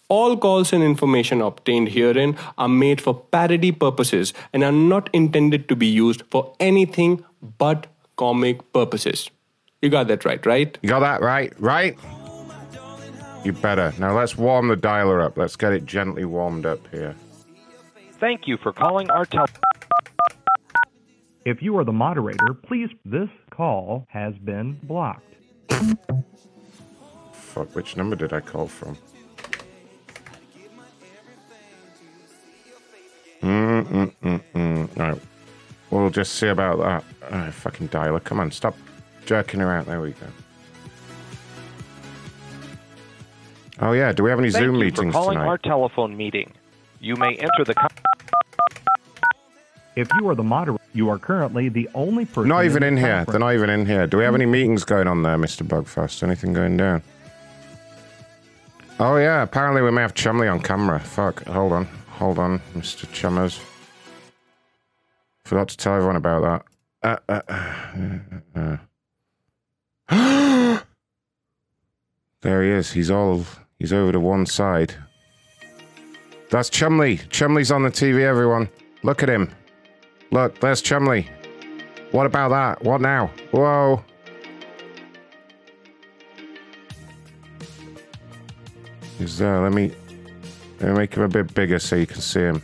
All 0.09 0.37
calls 0.37 0.73
and 0.73 0.83
information 0.83 1.43
obtained 1.43 1.91
herein 1.91 2.37
are 2.57 2.69
made 2.69 3.01
for 3.01 3.15
parody 3.15 3.73
purposes 3.73 4.33
and 4.53 4.65
are 4.65 4.73
not 4.73 5.11
intended 5.13 5.69
to 5.69 5.77
be 5.77 5.87
used 5.87 6.23
for 6.31 6.55
anything 6.59 7.25
but 7.59 7.89
comic 8.17 8.73
purposes. 8.73 9.31
You 9.83 9.91
got 9.91 10.09
that 10.09 10.25
right, 10.25 10.45
right? 10.47 10.79
You 10.81 10.89
got 10.89 11.01
that 11.01 11.21
right, 11.21 11.53
right? 11.61 11.99
You 13.45 13.53
better. 13.53 13.93
Now 13.99 14.17
let's 14.17 14.37
warm 14.39 14.69
the 14.69 14.77
dialer 14.77 15.23
up. 15.23 15.37
Let's 15.37 15.57
get 15.57 15.73
it 15.73 15.85
gently 15.85 16.25
warmed 16.25 16.65
up 16.65 16.81
here. 16.91 17.15
Thank 18.19 18.49
you 18.49 18.57
for 18.57 18.73
calling 18.73 19.11
our 19.11 19.27
tel. 19.27 19.47
If 21.45 21.63
you 21.63 21.77
are 21.79 21.85
the 21.85 21.93
moderator, 21.93 22.55
please. 22.55 22.89
This 23.05 23.29
call 23.57 24.07
has 24.11 24.35
been 24.37 24.79
blocked. 24.83 25.35
Fuck, 27.33 27.75
which 27.75 27.97
number 27.97 28.15
did 28.15 28.33
I 28.33 28.41
call 28.41 28.67
from? 28.67 28.97
Mm, 33.41 33.85
mm, 33.85 34.13
mm, 34.23 34.41
mm. 34.55 35.01
All 35.01 35.11
right. 35.13 35.23
We'll 35.91 36.11
just 36.11 36.35
see 36.35 36.49
about 36.49 36.79
that. 36.79 37.05
Oh, 37.33 37.51
fucking 37.51 37.89
dialer. 37.89 38.23
Come 38.23 38.41
on, 38.41 38.51
stop 38.51 38.77
jerking 39.25 39.61
around. 39.63 39.87
There 39.87 40.01
we 40.01 40.11
go. 40.13 40.27
Oh, 43.79 43.93
yeah. 43.93 44.13
Do 44.13 44.23
we 44.25 44.31
have 44.31 44.39
any 44.39 44.51
Thank 44.51 44.65
Zoom 44.65 44.75
you 44.77 44.81
meetings 44.81 45.13
for 45.15 45.21
calling 45.21 45.37
tonight? 45.39 45.49
our 45.49 45.59
telephone 45.59 46.17
meeting. 46.17 46.53
You 47.01 47.15
may 47.17 47.37
enter 47.37 47.65
the. 47.65 47.75
con- 47.75 47.89
If 49.97 50.09
you 50.21 50.29
are 50.29 50.35
the 50.35 50.43
moderator, 50.43 50.83
you 50.93 51.09
are 51.09 51.19
currently 51.19 51.71
the 51.71 51.89
only 51.95 52.27
person. 52.27 52.49
Not 52.49 52.67
even 52.67 52.83
the 52.83 52.89
in 52.89 52.97
here. 52.99 53.25
They're 53.25 53.41
not 53.41 53.55
even 53.55 53.71
in 53.71 53.87
here. 53.87 54.07
Do 54.07 54.19
we 54.19 54.25
have 54.25 54.35
any 54.35 54.45
meetings 54.45 54.85
going 54.85 55.09
on 55.09 55.23
there, 55.23 55.39
Mr. 55.39 55.67
Bugfast? 55.67 56.23
Anything 56.23 56.53
going 56.53 56.77
down? 56.77 57.03
Oh, 59.01 59.17
yeah. 59.17 59.43
Apparently, 59.43 59.81
we 59.81 59.91
may 59.91 60.03
have 60.03 60.13
Chumley 60.13 60.49
on 60.49 60.61
camera. 60.61 61.01
Fuck. 61.01 61.45
Hold 61.47 61.73
on. 61.73 61.87
Hold 62.09 62.39
on, 62.39 62.61
Mr. 62.75 63.11
Chummers. 63.11 63.59
Forgot 65.45 65.69
to 65.69 65.77
tell 65.79 65.95
everyone 65.95 66.17
about 66.17 66.65
that. 67.03 67.21
Uh, 67.29 67.43
uh, 67.49 67.59
uh, 68.59 68.79
uh. 70.11 70.81
there 72.43 72.63
he 72.63 72.71
is. 72.71 72.93
He's 72.93 73.11
all. 73.11 73.47
He's 73.79 73.93
over 73.95 74.13
to 74.13 74.21
one 74.21 74.45
side. 74.45 74.95
That's 76.51 76.69
Chumley. 76.69 77.19
Chumley's 77.31 77.71
on 77.71 77.83
the 77.83 77.91
TV, 77.91 78.23
everyone. 78.23 78.69
Look 79.03 79.23
at 79.23 79.29
him. 79.29 79.51
Look, 80.31 80.59
there's 80.61 80.83
Chumley. 80.83 81.29
What 82.11 82.27
about 82.27 82.51
that? 82.51 82.83
What 82.85 83.01
now? 83.01 83.31
Whoa. 83.51 84.03
He's 89.19 89.39
there. 89.39 89.61
Let 89.61 89.73
me, 89.73 89.93
let 90.81 90.91
me 90.91 90.97
make 90.99 91.15
him 91.15 91.23
a 91.23 91.29
bit 91.29 91.53
bigger 91.55 91.79
so 91.79 91.97
you 91.97 92.07
can 92.07 92.21
see 92.21 92.41
him. 92.41 92.63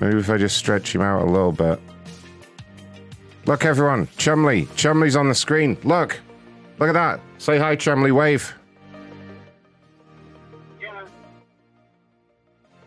Maybe 0.00 0.18
if 0.18 0.28
I 0.28 0.36
just 0.38 0.56
stretch 0.56 0.94
him 0.94 1.02
out 1.02 1.22
a 1.22 1.30
little 1.30 1.52
bit. 1.52 1.80
Look, 3.46 3.64
everyone. 3.64 4.08
Chumley. 4.16 4.66
Chumley's 4.74 5.16
on 5.16 5.28
the 5.28 5.34
screen. 5.34 5.76
Look. 5.84 6.18
Look 6.78 6.88
at 6.88 6.92
that. 6.94 7.20
Say 7.38 7.58
hi, 7.58 7.76
Chumley. 7.76 8.10
Wave. 8.10 8.52
Yeah. 10.80 11.04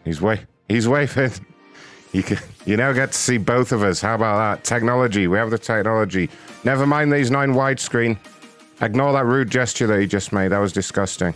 He's 0.04 0.20
wa- 0.22 0.36
He's 0.68 0.88
waving. 0.88 1.32
You 2.14 2.24
can, 2.24 2.38
you 2.68 2.76
now 2.76 2.92
get 2.92 3.14
to 3.14 3.18
see 3.18 3.38
both 3.38 3.72
of 3.72 3.82
us. 3.82 4.02
How 4.02 4.16
about 4.16 4.38
that? 4.38 4.66
Technology. 4.66 5.28
We 5.28 5.38
have 5.38 5.50
the 5.50 5.58
technology. 5.58 6.30
Never 6.66 6.86
mind 6.86 7.14
these 7.14 7.32
nine 7.32 7.54
widescreen. 7.54 8.18
Ignore 8.82 9.14
that 9.14 9.26
rude 9.26 9.50
gesture 9.50 9.88
that 9.88 10.02
he 10.02 10.06
just 10.06 10.34
made. 10.34 10.50
That 10.50 10.60
was 10.60 10.74
disgusting. 10.74 11.34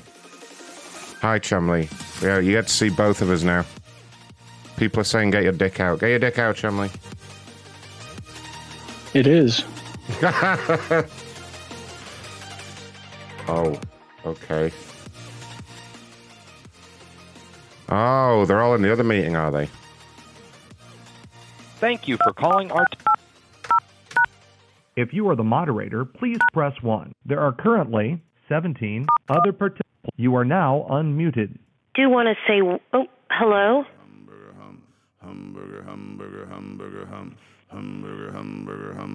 Hi, 1.21 1.39
Chumley. 1.39 1.87
Yeah, 2.21 2.39
you 2.39 2.51
get 2.51 2.67
to 2.67 2.73
see 2.73 2.89
both 2.89 3.21
of 3.21 3.31
us 3.31 3.43
now. 3.43 3.65
People 4.75 4.99
are 4.99 5.05
saying, 5.05 5.31
"Get 5.31 5.43
your 5.43 5.53
dick 5.53 5.79
out. 5.79 6.01
Get 6.01 6.09
your 6.09 6.19
dick 6.19 6.37
out, 6.37 6.57
Chumley." 6.57 6.91
It 9.13 9.25
is. 9.25 9.63
oh, 13.47 13.79
okay. 14.25 14.71
Oh, 17.87 18.45
they're 18.45 18.61
all 18.61 18.75
in 18.75 18.81
the 18.81 18.91
other 18.91 19.03
meeting, 19.03 19.37
are 19.37 19.51
they? 19.51 19.69
Thank 21.81 22.07
you 22.07 22.15
for 22.17 22.31
calling 22.31 22.71
our. 22.71 22.85
If 24.95 25.13
you 25.13 25.27
are 25.29 25.35
the 25.35 25.43
moderator, 25.43 26.05
please 26.05 26.37
press 26.53 26.73
1. 26.83 27.11
There 27.25 27.39
are 27.39 27.51
currently 27.51 28.21
17 28.47 29.07
other 29.29 29.51
participants. 29.51 30.11
You 30.15 30.35
are 30.35 30.45
now 30.45 30.85
unmuted. 30.91 31.57
Do 31.95 32.01
you 32.03 32.09
want 32.11 32.27
to 32.27 32.35
say, 32.47 32.61
oh, 32.93 33.07
hello? 33.31 33.83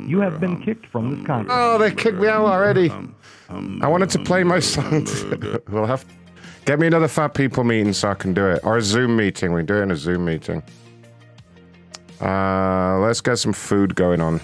You 0.09 0.21
have 0.21 0.41
been 0.41 0.61
kicked 0.61 0.87
from 0.87 1.15
this 1.15 1.25
conference. 1.25 1.53
Oh, 1.53 1.79
they 1.79 1.95
kicked 1.95 2.19
me 2.19 2.27
out 2.27 2.47
already. 2.47 2.91
I 3.49 3.87
wanted 3.87 4.11
to 4.11 4.19
play 4.25 4.43
my 4.43 4.59
song. 4.59 5.07
we'll 5.69 5.87
have 5.87 6.03
to 6.03 6.15
get 6.65 6.81
me 6.81 6.89
another 6.89 7.07
fat 7.07 7.29
people 7.29 7.63
meeting 7.63 7.93
so 7.93 8.11
I 8.11 8.15
can 8.15 8.35
do 8.35 8.45
it, 8.47 8.61
or 8.65 8.77
a 8.77 8.83
Zoom 8.83 9.17
meeting. 9.17 9.53
We're 9.53 9.63
doing 9.63 9.93
a 9.93 9.97
Zoom 9.97 10.25
meeting. 10.25 10.65
Uh, 12.21 12.99
let's 12.99 13.21
get 13.21 13.37
some 13.37 13.53
food 13.53 13.95
going 13.95 14.21
on. 14.21 14.41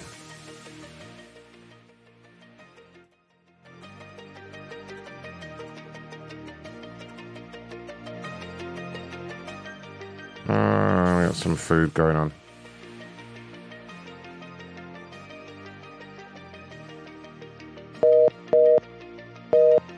Uh, 10.49 11.19
we 11.19 11.27
got 11.27 11.35
some 11.35 11.57
food 11.57 11.95
going 11.95 12.17
on. 12.17 12.33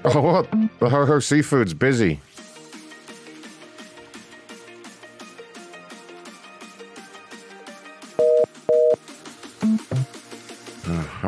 Oh, 0.04 0.20
what? 0.20 0.50
The 0.78 0.88
Ho 0.90 1.06
Ho 1.06 1.18
Seafood's 1.18 1.74
busy. 1.74 2.20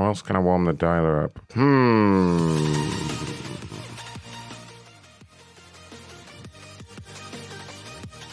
How 0.07 0.11
else 0.11 0.23
can 0.23 0.37
I 0.37 0.39
warm 0.39 0.67
the 0.67 0.73
dialer 0.73 1.25
up? 1.25 1.37
Hmm. 1.53 2.63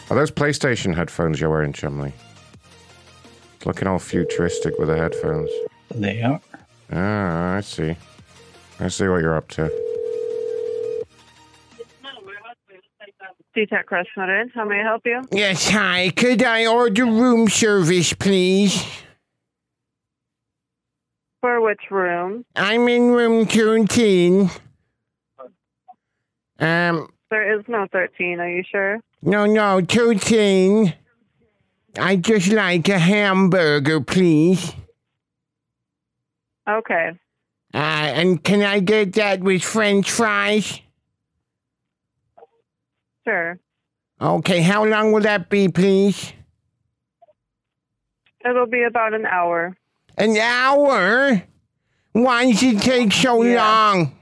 Are 0.08 0.14
those 0.14 0.30
PlayStation 0.30 0.94
headphones 0.94 1.40
you're 1.40 1.50
wearing, 1.50 1.72
Chumley? 1.72 2.12
It's 3.56 3.66
looking 3.66 3.88
all 3.88 3.98
futuristic 3.98 4.78
with 4.78 4.86
the 4.86 4.96
headphones. 4.96 5.50
They 5.92 6.22
are. 6.22 6.40
Ah, 6.92 7.54
I 7.56 7.60
see. 7.60 7.96
I 8.78 8.86
see 8.86 9.08
what 9.08 9.20
you're 9.20 9.36
up 9.36 9.48
to. 9.48 9.64
CTEC 13.56 13.84
Crestmeadows, 13.86 14.52
how 14.54 14.64
may 14.64 14.78
I 14.78 14.82
help 14.84 15.02
you? 15.04 15.22
Yes, 15.32 15.68
hi. 15.70 16.12
Could 16.14 16.44
I 16.44 16.66
order 16.66 17.04
room 17.04 17.48
service, 17.48 18.12
please? 18.12 19.03
For 21.44 21.60
which 21.60 21.90
room? 21.90 22.46
I'm 22.56 22.88
in 22.88 23.10
room 23.10 23.44
13. 23.44 24.48
Um, 26.58 27.12
There 27.30 27.58
is 27.58 27.62
no 27.68 27.86
13, 27.92 28.40
are 28.40 28.48
you 28.48 28.62
sure? 28.64 28.98
no, 29.20 29.44
no, 29.44 29.82
13. 29.86 30.94
I 31.98 32.16
just 32.16 32.50
like 32.50 32.88
a 32.88 32.98
hamburger, 32.98 34.00
please. 34.00 34.72
Okay. 36.66 37.10
Uh, 37.74 37.76
and 37.76 38.42
can 38.42 38.62
I 38.62 38.80
get 38.80 39.12
that 39.12 39.40
with 39.40 39.62
french 39.62 40.10
fries? 40.10 40.80
Sure. 43.28 43.58
Okay, 44.18 44.62
how 44.62 44.86
long 44.86 45.12
will 45.12 45.20
that 45.20 45.50
be, 45.50 45.68
please? 45.68 46.32
It'll 48.48 48.64
be 48.64 48.84
about 48.84 49.12
an 49.12 49.26
hour. 49.26 49.76
An 50.16 50.36
hour? 50.36 51.42
Why 52.12 52.50
does 52.50 52.62
it 52.62 52.80
take 52.80 53.12
so 53.12 53.38
long? 53.40 54.16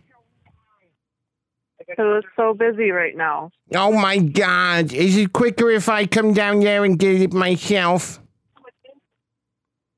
Because 1.79 2.25
it's 2.25 2.35
so 2.37 2.55
busy 2.55 2.91
right 2.91 3.17
now. 3.17 3.51
Oh 3.75 3.93
my 3.93 4.19
god. 4.19 4.93
Is 4.93 5.17
it 5.17 5.33
quicker 5.33 5.71
if 5.71 5.89
I 5.89 6.07
come 6.07 6.33
down 6.33 6.61
there 6.61 6.85
and 6.85 6.99
get 6.99 7.21
it 7.21 7.33
myself? 7.35 8.19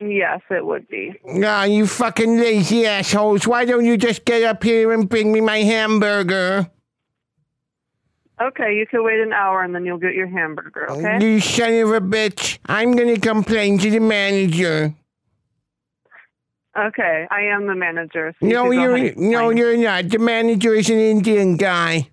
Yes, 0.00 0.40
it 0.50 0.66
would 0.66 0.88
be. 0.88 1.14
Ah, 1.44 1.64
you 1.64 1.87
fucking 1.87 2.38
lazy 2.38 2.85
assholes. 2.85 3.46
Why 3.46 3.64
don't 3.64 3.85
you 3.85 3.96
just 3.96 4.24
get 4.24 4.42
up 4.42 4.62
here 4.62 4.92
and 4.92 5.09
bring 5.09 5.33
me 5.33 5.40
my 5.40 5.59
hamburger? 5.59 6.68
Okay, 8.42 8.74
you 8.74 8.87
can 8.87 9.04
wait 9.04 9.20
an 9.20 9.33
hour 9.33 9.62
and 9.62 9.72
then 9.72 9.87
you'll 9.87 9.98
get 9.98 10.14
your 10.14 10.26
hamburger, 10.26 10.90
okay? 10.90 11.24
You 11.24 11.38
son 11.38 11.74
of 11.74 11.90
a 11.92 12.00
bitch. 12.00 12.59
I'm 12.66 12.92
gonna 12.96 13.20
complain 13.20 13.78
to 13.78 13.90
the 13.90 14.00
manager. 14.00 14.92
Okay, 16.76 17.26
I 17.30 17.42
am 17.42 17.66
the 17.66 17.74
manager. 17.74 18.34
So 18.40 18.46
No, 18.46 18.70
you 18.70 18.80
can 18.80 18.88
go 18.88 18.96
you're 18.96 19.14
no, 19.16 19.48
explain. 19.50 19.56
you're 19.56 19.76
not. 19.76 20.08
The 20.08 20.18
manager 20.18 20.74
is 20.74 20.90
an 20.90 20.98
Indian 20.98 21.56
guy. 21.56 22.08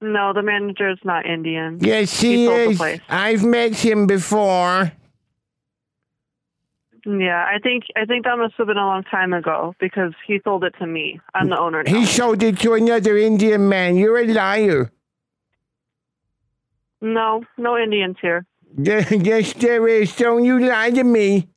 No, 0.00 0.32
the 0.34 0.42
manager 0.42 0.90
is 0.90 0.98
not 1.04 1.24
Indian. 1.24 1.78
Yes, 1.80 2.20
he, 2.20 2.46
the 2.46 2.52
is. 2.70 3.00
I've 3.08 3.44
met 3.44 3.74
him 3.76 4.06
before. 4.06 4.92
Yeah, 7.06 7.44
I 7.46 7.58
think 7.62 7.84
I 7.96 8.06
think 8.06 8.24
that 8.24 8.36
must 8.38 8.54
have 8.56 8.66
been 8.66 8.78
a 8.78 8.86
long 8.86 9.04
time 9.04 9.32
ago 9.34 9.74
because 9.78 10.12
he 10.26 10.40
sold 10.42 10.64
it 10.64 10.74
to 10.78 10.86
me. 10.86 11.20
I'm 11.34 11.48
the 11.50 11.58
owner 11.58 11.82
now. 11.82 11.92
He 11.92 12.06
sold 12.06 12.42
it 12.42 12.58
to 12.60 12.74
another 12.74 13.16
Indian 13.18 13.68
man. 13.68 13.96
You're 13.96 14.18
a 14.18 14.26
liar. 14.26 14.90
No, 17.00 17.44
no 17.58 17.76
Indians 17.78 18.16
here. 18.20 18.46
Yes, 18.76 19.52
there 19.52 19.86
is. 19.86 20.16
Don't 20.16 20.44
you 20.44 20.58
lie 20.58 20.90
to 20.90 21.04
me. 21.04 21.48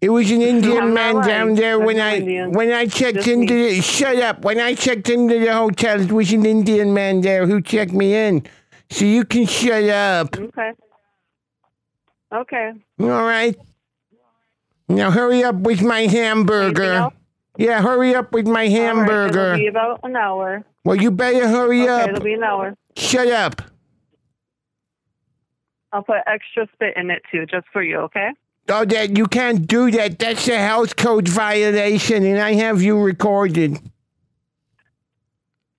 It 0.00 0.08
was 0.08 0.30
an 0.30 0.40
Indian 0.40 0.94
man 0.94 1.16
not 1.16 1.26
down 1.26 1.54
there 1.56 1.78
when 1.78 2.00
I 2.00 2.20
when 2.48 2.72
I 2.72 2.86
checked 2.86 3.16
Just 3.16 3.28
into 3.28 3.52
me. 3.54 3.76
the 3.76 3.80
shut 3.82 4.16
up. 4.16 4.42
When 4.42 4.58
I 4.58 4.74
checked 4.74 5.10
into 5.10 5.38
the 5.38 5.52
hotel, 5.52 6.00
it 6.00 6.10
was 6.10 6.32
an 6.32 6.46
Indian 6.46 6.94
man 6.94 7.20
there 7.20 7.46
who 7.46 7.60
checked 7.60 7.92
me 7.92 8.14
in. 8.14 8.46
So 8.88 9.04
you 9.04 9.24
can 9.26 9.44
shut 9.46 9.84
up. 9.84 10.38
Okay. 10.38 10.72
Okay. 12.32 12.72
All 13.00 13.08
right. 13.08 13.56
Now 14.88 15.10
hurry 15.10 15.44
up 15.44 15.56
with 15.56 15.82
my 15.82 16.00
hamburger. 16.06 17.10
Yeah, 17.58 17.82
hurry 17.82 18.14
up 18.14 18.32
with 18.32 18.46
my 18.46 18.52
All 18.52 18.56
right, 18.66 18.70
hamburger. 18.72 19.40
it'll 19.54 19.58
be 19.58 19.66
about 19.66 20.00
an 20.02 20.16
hour. 20.16 20.64
well, 20.84 20.96
you 20.96 21.10
better 21.10 21.46
hurry 21.46 21.82
Okay, 21.82 21.90
up. 22.04 22.08
it'll 22.08 22.24
be 22.24 22.32
an 22.34 22.42
hour. 22.42 22.74
Shut 22.96 23.28
up. 23.28 23.60
I'll 25.92 26.02
put 26.02 26.18
extra 26.26 26.66
spit 26.72 26.96
in 26.96 27.10
it 27.10 27.22
too, 27.30 27.44
just 27.46 27.66
for 27.72 27.82
you. 27.82 27.98
Okay. 27.98 28.30
Oh, 28.70 28.84
that 28.84 29.16
you 29.16 29.26
can't 29.26 29.66
do 29.66 29.90
that. 29.90 30.18
That's 30.18 30.46
a 30.48 30.58
health 30.58 30.96
code 30.96 31.28
violation, 31.28 32.24
and 32.24 32.38
I 32.38 32.52
have 32.54 32.80
you 32.82 32.98
recorded. 33.00 33.78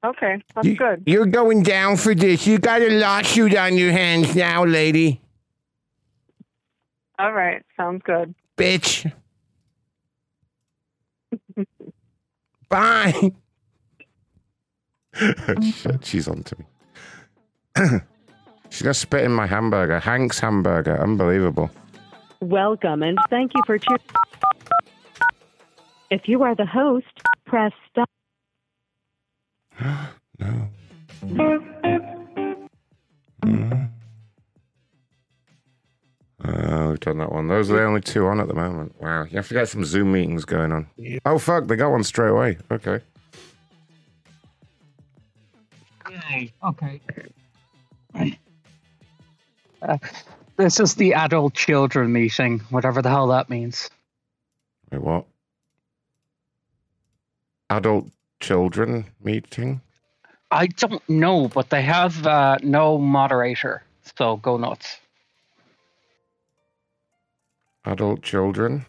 Okay, 0.04 0.42
that's 0.56 0.68
You- 0.68 0.76
good. 0.76 1.04
You're 1.06 1.26
going 1.28 1.64
down 1.64 1.96
for 1.98 2.14
this. 2.16 2.46
You 2.48 2.58
got 2.58 2.82
a 2.82 2.90
lawsuit 2.90 3.56
on 3.56 3.78
your 3.78 3.92
hands 3.92 4.36
now, 4.36 4.66
lady. 4.66 5.22
All 7.20 7.32
right, 7.32 7.64
sounds 7.78 8.02
good. 8.04 8.34
Bitch. 8.58 9.12
Bye. 12.68 13.32
Shit, 15.14 16.00
she's 16.06 16.28
on 16.28 16.44
to 16.44 16.56
me. 16.58 16.66
she's 18.70 18.82
gonna 18.82 18.94
spit 18.94 19.24
in 19.24 19.32
my 19.32 19.46
hamburger. 19.46 20.00
Hank's 20.00 20.40
hamburger. 20.40 21.00
Unbelievable. 21.00 21.70
Welcome 22.42 23.04
and 23.04 23.20
thank 23.30 23.54
you 23.54 23.62
for 23.68 23.78
tuning. 23.78 24.02
If 26.10 26.28
you 26.28 26.42
are 26.42 26.56
the 26.56 26.66
host, 26.66 27.06
press 27.46 27.72
stop. 27.90 28.10
No. 30.40 30.70
Oh, 36.44 36.90
we've 36.90 37.00
done 37.00 37.20
that 37.20 37.32
one. 37.32 37.48
Those 37.48 37.70
are 37.70 37.76
the 37.76 37.84
only 37.84 38.02
two 38.02 38.26
on 38.26 38.40
at 38.40 38.48
the 38.48 38.56
moment. 38.56 39.00
Wow. 39.00 39.26
You 39.26 39.36
have 39.38 39.48
to 39.50 39.54
get 39.54 39.70
some 39.70 39.86
Zoom 39.86 40.12
meetings 40.12 40.46
going 40.46 40.72
on. 40.72 40.88
Oh, 41.26 41.38
fuck. 41.38 41.68
They 41.68 41.76
got 41.76 41.92
one 41.92 42.04
straight 42.04 42.30
away. 42.30 42.58
Okay. 42.72 43.02
Okay. 46.64 47.02
Uh, 49.84 49.98
this 50.62 50.80
is 50.80 50.96
the 50.96 51.16
adult 51.16 51.54
children 51.54 52.12
meeting, 52.14 52.60
whatever 52.70 53.02
the 53.02 53.10
hell 53.10 53.28
that 53.28 53.50
means. 53.50 53.90
Wait, 54.92 55.02
what? 55.02 55.26
Adult 57.70 58.08
children 58.40 59.06
meeting? 59.24 59.82
I 60.52 60.68
don't 60.68 61.08
know, 61.10 61.48
but 61.48 61.70
they 61.70 61.82
have 61.82 62.28
uh, 62.28 62.58
no 62.62 62.98
moderator, 62.98 63.84
so 64.18 64.38
go 64.38 64.58
nuts. 64.58 64.98
Adult 67.86 68.22
children? 68.22 68.86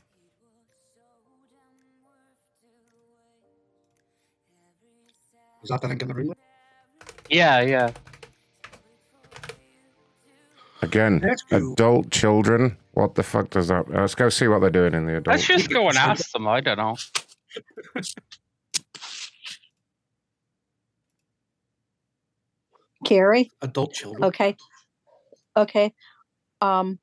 Is 5.63 5.71
that 5.71 5.81
the 5.81 5.89
link 5.89 6.03
in 6.03 6.09
the 6.09 6.15
room? 6.15 6.35
Yeah, 7.31 7.61
yeah. 7.61 7.91
Again, 10.83 11.25
adult 11.53 12.11
children? 12.11 12.77
What 12.93 13.15
the 13.15 13.23
fuck 13.23 13.51
does 13.51 13.69
that... 13.69 13.89
Let's 13.89 14.15
go 14.17 14.29
see 14.29 14.49
what 14.49 14.61
they're 14.61 14.71
doing 14.71 14.95
in 14.95 15.07
the 15.07 15.19
adult... 15.19 15.29
Let's 15.29 15.47
just 15.47 15.71
go 15.71 15.89
and 15.89 15.97
ask 15.97 16.31
them. 16.33 16.49
I 16.49 16.61
don't 16.61 16.77
know. 16.77 16.97
Carrie? 23.07 23.51
Adult 23.63 23.93
children. 23.95 24.25
Okay. 24.25 24.57
Okay. 25.57 25.93
Um, 26.61 26.99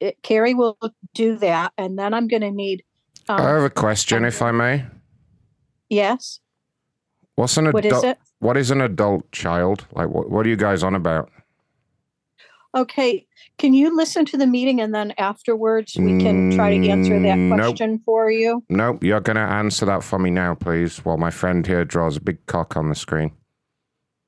it, 0.00 0.22
Carrie 0.22 0.54
will 0.54 0.78
do 1.14 1.36
that, 1.38 1.72
and 1.78 1.98
then 1.98 2.12
I'm 2.14 2.28
going 2.28 2.42
to 2.42 2.50
need. 2.50 2.82
Um, 3.28 3.40
I 3.40 3.48
have 3.50 3.62
a 3.62 3.70
question, 3.70 4.24
if 4.24 4.42
I 4.42 4.50
may. 4.50 4.84
yes. 5.88 6.40
What's 7.36 7.56
an 7.56 7.70
What 7.72 7.84
is 7.84 7.92
adult... 7.92 8.04
it? 8.04 8.18
What 8.38 8.56
is 8.56 8.70
an 8.70 8.80
adult 8.80 9.30
child? 9.32 9.86
Like, 9.92 10.08
what, 10.08 10.30
what 10.30 10.46
are 10.46 10.48
you 10.48 10.56
guys 10.56 10.82
on 10.82 10.94
about? 10.94 11.30
Okay. 12.76 13.26
Can 13.58 13.72
you 13.72 13.96
listen 13.96 14.26
to 14.26 14.36
the 14.36 14.46
meeting, 14.46 14.80
and 14.82 14.94
then 14.94 15.14
afterwards 15.16 15.96
we 15.98 16.20
can 16.20 16.50
try 16.54 16.76
to 16.76 16.88
answer 16.88 17.18
that 17.20 17.38
Mm, 17.38 17.48
nope. 17.56 17.58
question 17.58 18.02
for 18.04 18.30
you? 18.30 18.62
Nope, 18.68 19.02
you're 19.02 19.20
going 19.20 19.36
to 19.36 19.40
answer 19.42 19.86
that 19.86 20.04
for 20.04 20.18
me 20.18 20.28
now, 20.30 20.54
please, 20.54 20.98
while 21.04 21.16
my 21.16 21.30
friend 21.30 21.66
here 21.66 21.84
draws 21.86 22.18
a 22.18 22.20
big 22.20 22.44
cock 22.46 22.76
on 22.76 22.90
the 22.90 22.94
screen. 22.94 23.32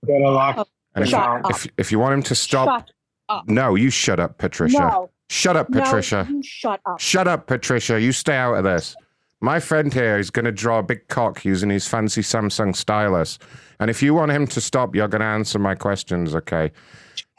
Oh, 0.08 0.64
And 0.94 1.04
if, 1.04 1.11
shut 1.11 1.44
up. 1.44 1.50
if, 1.50 1.66
if 1.76 1.92
you 1.92 1.98
want 1.98 2.14
him 2.14 2.22
to 2.22 2.34
stop... 2.34 2.68
Shut 2.88 2.90
up. 3.28 3.48
No, 3.48 3.74
you 3.74 3.90
shut 3.90 4.18
up, 4.18 4.38
Patricia. 4.38 4.78
No. 4.78 5.11
Shut 5.28 5.56
up, 5.56 5.70
Patricia. 5.70 6.26
you 6.30 6.42
shut 6.42 6.80
up. 6.87 6.98
Shut 6.98 7.28
up, 7.28 7.46
Patricia. 7.46 8.00
You 8.00 8.12
stay 8.12 8.37
out 8.37 8.54
of 8.54 8.64
this. 8.64 8.96
My 9.42 9.61
friend 9.61 9.92
here 9.92 10.18
is 10.18 10.30
going 10.30 10.46
to 10.46 10.52
draw 10.52 10.78
a 10.78 10.82
big 10.82 11.06
cock 11.08 11.44
using 11.44 11.68
his 11.68 11.87
fancy 11.87 12.22
Samsung 12.22 12.74
stylus. 12.74 13.38
And 13.78 13.90
if 13.90 14.02
you 14.02 14.14
want 14.14 14.32
him 14.32 14.46
to 14.48 14.61
stop, 14.61 14.96
you're 14.96 15.06
going 15.06 15.20
to 15.20 15.26
answer 15.26 15.58
my 15.58 15.74
questions, 15.74 16.34
okay? 16.34 16.72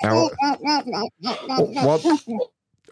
Now, 0.02 0.30
what? 1.20 2.06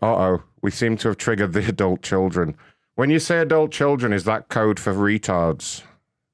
Uh 0.02 0.06
oh. 0.06 0.44
We 0.62 0.72
seem 0.72 0.98
to 0.98 1.10
have 1.10 1.18
triggered 1.18 1.54
the 1.54 1.68
adult 1.68 2.02
children. 2.02 2.56
When 2.96 3.10
you 3.10 3.20
say 3.20 3.40
adult 3.40 3.72
children, 3.72 4.12
is 4.14 4.26
that 4.26 4.50
code 4.50 4.80
for 4.80 4.94
retards? 4.94 5.84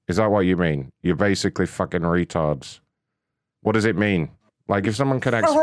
Is 0.07 0.17
that 0.17 0.31
what 0.31 0.41
you 0.41 0.57
mean? 0.57 0.91
You're 1.01 1.15
basically 1.15 1.65
fucking 1.65 2.01
retards. 2.01 2.79
What 3.61 3.73
does 3.73 3.85
it 3.85 3.95
mean? 3.97 4.31
Like, 4.67 4.87
if 4.87 4.95
someone 4.95 5.19
can 5.19 5.33
explain. 5.33 5.61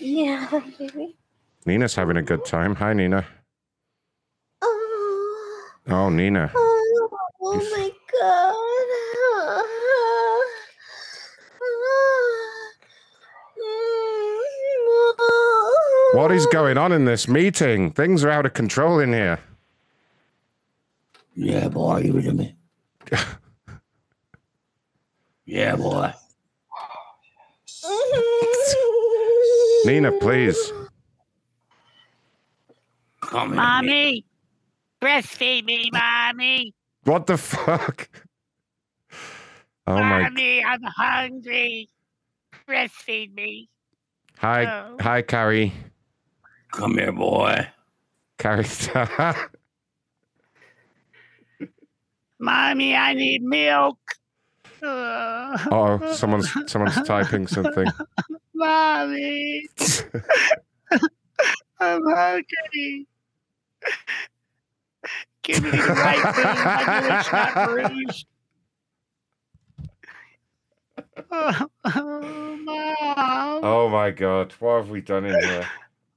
yeah. 0.00 0.60
Nina's 1.66 1.94
having 1.94 2.16
a 2.16 2.22
good 2.22 2.44
time. 2.44 2.74
Hi, 2.76 2.92
Nina. 2.92 3.26
Oh, 5.90 6.10
Nina. 6.10 6.50
Oh, 6.54 7.08
oh 7.40 7.54
my 7.56 7.90
god. 8.20 8.54
What 16.12 16.32
is 16.32 16.46
going 16.46 16.78
on 16.78 16.90
in 16.92 17.04
this 17.04 17.28
meeting? 17.28 17.90
Things 17.92 18.24
are 18.24 18.30
out 18.30 18.46
of 18.46 18.54
control 18.54 18.98
in 18.98 19.12
here. 19.12 19.38
Yeah, 21.36 21.68
boy, 21.68 21.98
you 21.98 22.12
with 22.14 22.32
me? 22.34 22.56
yeah, 25.44 25.76
boy. 25.76 26.12
Nina, 29.84 30.12
please. 30.12 30.72
Come 33.20 33.48
here. 33.48 33.56
Mommy, 33.56 34.24
breastfeed 35.00 35.64
me, 35.64 35.90
mommy. 35.92 36.74
What 37.04 37.26
the 37.26 37.36
fuck? 37.36 38.08
Oh 39.88 39.96
my. 39.96 40.24
Mommy, 40.24 40.62
I'm 40.62 40.82
hungry. 40.82 41.88
Breastfeed 42.68 43.32
me. 43.34 43.70
Hi, 44.36 44.66
Oh. 44.66 44.96
hi, 45.00 45.22
Carrie. 45.22 45.72
Come 46.72 46.98
here, 46.98 47.10
boy. 47.10 47.66
Carrie. 48.36 48.66
Mommy, 52.38 52.94
I 52.94 53.14
need 53.14 53.42
milk. 53.42 53.98
Oh, 54.82 56.12
someone's 56.14 56.52
someone's 56.70 57.00
typing 57.06 57.46
something. 57.46 57.86
Mommy, 58.54 59.66
I'm 61.80 62.02
hungry. 62.04 63.06
Give 65.42 65.62
me 65.64 65.70
the 65.70 65.78
right 65.78 66.34
food. 66.34 66.44
My 66.44 67.00
lips 67.08 67.32
not 67.32 67.68
bruised. 67.70 68.26
Oh, 71.30 72.56
Mom, 72.64 73.60
Oh 73.64 73.88
my 73.90 74.10
god, 74.10 74.52
what 74.58 74.76
have 74.78 74.90
we 74.90 75.00
done 75.00 75.24
in 75.24 75.40
here? 75.40 75.66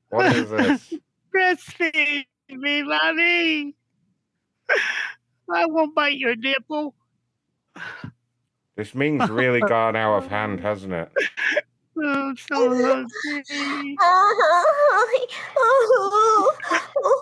What 0.09 0.35
is 0.35 0.49
this? 0.49 0.93
breastfeed 1.33 2.25
me, 2.49 2.83
mommy. 2.83 3.75
I 5.53 5.65
won't 5.65 5.95
bite 5.95 6.17
your 6.17 6.35
nipple. 6.35 6.93
This 8.75 8.95
means 8.95 9.29
really 9.29 9.59
gone 9.61 9.95
out 9.95 10.17
of 10.17 10.27
hand, 10.27 10.59
hasn't 10.59 10.93
it? 10.93 11.11
Oh, 12.03 12.29
I'm 12.29 12.37
so 12.37 12.69
hungry. 12.81 13.97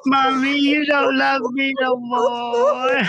Mommy, 0.05 0.57
you 0.57 0.86
don't 0.86 1.17
love 1.17 1.41
me 1.51 1.73
no 1.82 1.97
more. 1.97 3.01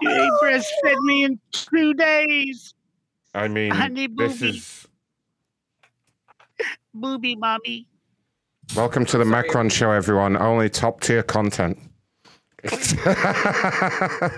You 0.00 0.10
ain't 0.10 0.32
breastfed 0.42 1.00
me 1.04 1.24
in 1.24 1.38
two 1.52 1.94
days. 1.94 2.74
I 3.34 3.48
mean, 3.48 3.70
Honey 3.72 4.06
this 4.06 4.38
booby. 4.40 4.48
is 4.56 4.86
Booby 6.94 7.36
mommy. 7.36 7.86
welcome 8.74 9.04
to 9.06 9.18
the 9.18 9.24
Macron 9.24 9.68
Show, 9.68 9.90
everyone. 9.90 10.36
Only 10.36 10.70
top 10.70 11.00
tier 11.00 11.22
content. 11.22 11.78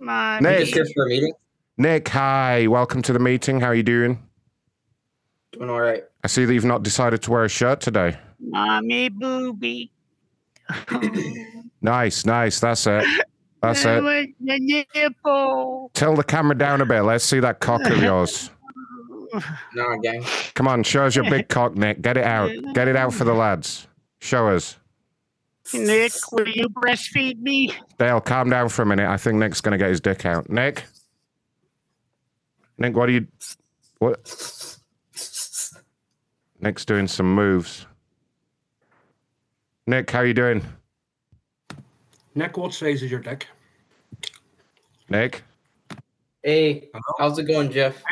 Mommy. 0.00 0.48
Nick. 0.48 0.68
Just 0.74 0.92
for 0.94 1.04
a 1.04 1.08
meeting. 1.08 1.32
Nick, 1.78 2.08
hi. 2.08 2.66
Welcome 2.66 3.02
to 3.02 3.12
the 3.12 3.18
meeting. 3.18 3.60
How 3.60 3.68
are 3.68 3.74
you 3.74 3.82
doing? 3.82 4.18
Doing 5.52 5.70
all 5.70 5.80
right. 5.80 6.04
I 6.24 6.26
see 6.26 6.44
that 6.44 6.52
you've 6.52 6.64
not 6.64 6.82
decided 6.82 7.22
to 7.22 7.30
wear 7.30 7.44
a 7.44 7.48
shirt 7.48 7.80
today. 7.80 8.18
Mommy 8.40 9.08
booby. 9.08 9.90
Nice, 11.82 12.26
nice. 12.26 12.60
That's 12.60 12.86
it. 12.86 13.06
That's 13.62 13.84
it. 13.84 14.34
The 14.40 14.84
nipple. 14.94 15.90
Tilt 15.94 16.16
the 16.16 16.24
camera 16.24 16.56
down 16.56 16.80
a 16.80 16.86
bit. 16.86 17.02
Let's 17.02 17.24
see 17.24 17.40
that 17.40 17.60
cock 17.60 17.84
of 17.84 17.98
yours. 18.02 18.50
No, 19.76 19.96
gang. 20.02 20.24
Come 20.54 20.66
on, 20.66 20.82
show 20.82 21.04
us 21.04 21.14
your 21.14 21.30
big 21.30 21.48
cock, 21.48 21.76
Nick. 21.76 22.02
Get 22.02 22.16
it 22.16 22.24
out. 22.24 22.50
Get 22.74 22.88
it 22.88 22.96
out 22.96 23.14
for 23.14 23.22
the 23.22 23.32
lads. 23.32 23.86
Show 24.18 24.48
us. 24.48 24.76
Nick, 25.72 26.12
will 26.32 26.48
you 26.48 26.68
breastfeed 26.68 27.38
me? 27.40 27.72
Dale, 27.96 28.20
calm 28.20 28.50
down 28.50 28.68
for 28.68 28.82
a 28.82 28.86
minute. 28.86 29.08
I 29.08 29.16
think 29.16 29.36
Nick's 29.36 29.60
going 29.60 29.70
to 29.70 29.78
get 29.78 29.88
his 29.88 30.00
dick 30.00 30.26
out. 30.26 30.50
Nick? 30.50 30.84
Nick, 32.76 32.96
what 32.96 33.08
are 33.08 33.12
you. 33.12 33.28
What? 34.00 34.18
Nick's 36.60 36.84
doing 36.84 37.06
some 37.06 37.32
moves. 37.32 37.86
Nick, 39.86 40.10
how 40.10 40.20
are 40.20 40.26
you 40.26 40.34
doing? 40.34 40.64
Nick, 42.34 42.56
what 42.56 42.72
size 42.72 43.02
is 43.02 43.10
your 43.10 43.20
dick? 43.20 43.46
Nick? 45.08 45.42
Hey, 46.42 46.88
how's 47.18 47.38
it 47.38 47.44
going, 47.44 47.70
Jeff? 47.70 48.02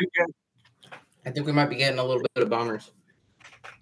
I 1.25 1.31
think 1.31 1.45
we 1.45 1.51
might 1.51 1.69
be 1.69 1.77
getting 1.77 1.99
a 1.99 2.03
little 2.03 2.21
bit 2.35 2.43
of 2.43 2.49
bombers. 2.49 2.91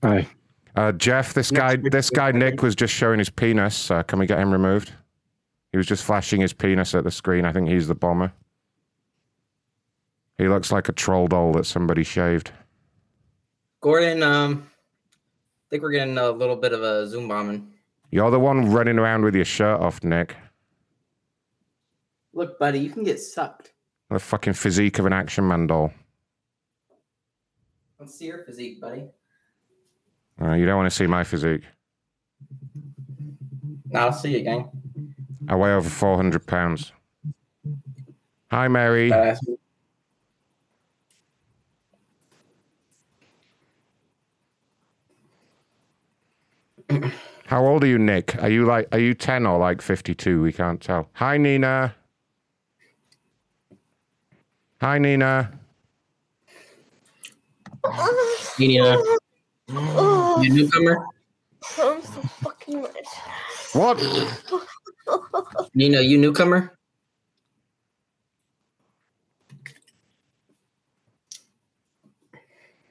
Hi. 0.03 0.27
Uh, 0.75 0.91
Jeff, 0.91 1.33
this 1.33 1.49
guy, 1.49 1.75
this 1.75 2.09
guy 2.11 2.31
Nick 2.31 2.61
was 2.61 2.75
just 2.75 2.93
showing 2.93 3.17
his 3.17 3.31
penis. 3.31 3.89
Uh, 3.89 4.03
can 4.03 4.19
we 4.19 4.27
get 4.27 4.38
him 4.38 4.51
removed? 4.51 4.93
He 5.71 5.77
was 5.77 5.88
just 5.88 6.03
flashing 6.03 6.39
his 6.39 6.53
penis 6.53 6.93
at 6.93 7.03
the 7.03 7.11
screen. 7.11 7.45
I 7.45 7.51
think 7.51 7.67
he's 7.67 7.88
the 7.88 7.95
bomber. 7.95 8.31
He 10.38 10.47
looks 10.47 10.71
like 10.71 10.88
a 10.88 10.91
troll 10.91 11.27
doll 11.27 11.51
that 11.53 11.65
somebody 11.65 12.03
shaved. 12.03 12.51
Gordon, 13.81 14.21
um, 14.21 14.69
I 14.69 15.65
think 15.71 15.81
we're 15.81 15.91
getting 15.91 16.17
a 16.17 16.29
little 16.29 16.55
bit 16.55 16.73
of 16.73 16.83
a 16.83 17.07
Zoom 17.07 17.27
bombing. 17.27 17.73
You're 18.11 18.31
the 18.31 18.39
one 18.39 18.71
running 18.71 18.97
around 18.97 19.23
with 19.23 19.35
your 19.35 19.45
shirt 19.45 19.81
off, 19.81 20.03
Nick. 20.03 20.35
Look, 22.33 22.57
buddy, 22.59 22.79
you 22.79 22.89
can 22.89 23.03
get 23.03 23.19
sucked. 23.19 23.73
The 24.09 24.19
fucking 24.19 24.53
physique 24.53 24.99
of 24.99 25.05
an 25.05 25.13
action 25.13 25.47
man 25.47 25.67
doll. 25.67 25.91
Let's 27.99 28.17
see 28.17 28.25
your 28.25 28.43
physique, 28.45 28.79
buddy. 28.79 29.07
Uh, 30.41 30.53
you 30.53 30.65
don't 30.65 30.77
want 30.77 30.89
to 30.89 30.95
see 30.95 31.07
my 31.07 31.23
physique. 31.23 31.63
Now 33.89 34.07
I'll 34.07 34.13
see 34.13 34.37
you, 34.37 34.43
gang. 34.43 34.69
I 35.49 35.55
weigh 35.55 35.73
over 35.73 35.89
400 35.89 36.45
pounds. 36.45 36.91
Hi, 38.51 38.67
Mary. 38.67 39.11
How 47.47 47.65
old 47.65 47.81
are 47.85 47.87
you, 47.87 47.97
Nick? 47.97 48.35
Are 48.43 48.49
you 48.49 48.65
like, 48.65 48.89
are 48.91 48.99
you 48.99 49.13
10 49.13 49.45
or 49.45 49.57
like 49.57 49.81
52? 49.81 50.41
We 50.41 50.51
can't 50.51 50.81
tell. 50.81 51.07
Hi, 51.13 51.37
Nina. 51.37 51.95
Hi, 54.81 54.97
Nina. 54.97 55.57
Nina, 58.59 59.01
oh. 59.69 60.41
you 60.41 60.53
newcomer? 60.53 61.05
I'm 61.79 62.01
so 62.01 62.21
fucking 62.43 62.81
red. 62.81 62.93
What? 63.71 63.97
Nina, 65.73 66.01
you 66.01 66.17
newcomer? 66.17 66.77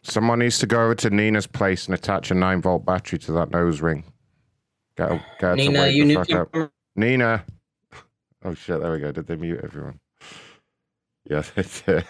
Someone 0.03 0.39
needs 0.39 0.59
to 0.61 0.67
go 0.67 0.83
over 0.83 0.95
to 0.95 1.11
Nina's 1.11 1.47
place 1.47 1.85
and 1.85 1.95
attach 1.95 2.31
a 2.31 2.35
9 2.35 2.63
volt 2.63 2.87
battery 2.87 3.19
to 3.19 3.33
that 3.33 3.51
nose 3.51 3.83
ring. 3.83 4.05
Get 4.97 5.11
her, 5.11 5.25
get 5.39 5.51
her 5.51 5.57
to 5.57 5.57
Nina, 5.57 5.87
you 5.89 6.07
the 6.07 6.25
knew 6.25 6.41
up. 6.41 6.73
Nina. 6.97 7.45
Oh 8.45 8.55
shit, 8.55 8.81
there 8.81 8.93
we 8.93 8.99
go. 9.01 9.13
Did 9.13 9.27
they 9.27 9.37
mute 9.37 9.61
everyone? 9.63 10.01
Yes, 11.29 11.51
they 11.51 11.65
did. 11.87 12.05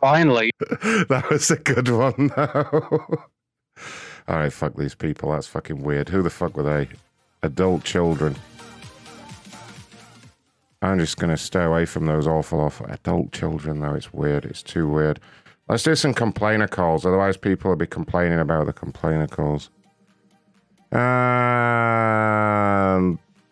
Finally. 0.00 0.50
that 0.60 1.26
was 1.30 1.50
a 1.50 1.56
good 1.56 1.88
one, 1.88 2.30
though. 2.36 3.06
All 4.28 4.36
right, 4.36 4.52
fuck 4.52 4.76
these 4.76 4.94
people. 4.94 5.32
That's 5.32 5.46
fucking 5.46 5.82
weird. 5.82 6.08
Who 6.08 6.22
the 6.22 6.30
fuck 6.30 6.56
were 6.56 6.62
they? 6.62 6.88
Adult 7.42 7.84
children. 7.84 8.36
I'm 10.82 10.98
just 10.98 11.16
going 11.16 11.30
to 11.30 11.36
stay 11.36 11.64
away 11.64 11.86
from 11.86 12.06
those 12.06 12.26
awful, 12.26 12.60
awful 12.60 12.86
adult 12.86 13.32
children, 13.32 13.80
though. 13.80 13.94
It's 13.94 14.12
weird. 14.12 14.44
It's 14.44 14.62
too 14.62 14.88
weird. 14.88 15.18
Let's 15.68 15.82
do 15.82 15.94
some 15.96 16.14
complainer 16.14 16.68
calls. 16.68 17.04
Otherwise, 17.04 17.36
people 17.36 17.70
will 17.70 17.76
be 17.76 17.86
complaining 17.86 18.38
about 18.38 18.66
the 18.66 18.72
complainer 18.72 19.26
calls. 19.26 19.70
Um, 20.90 20.98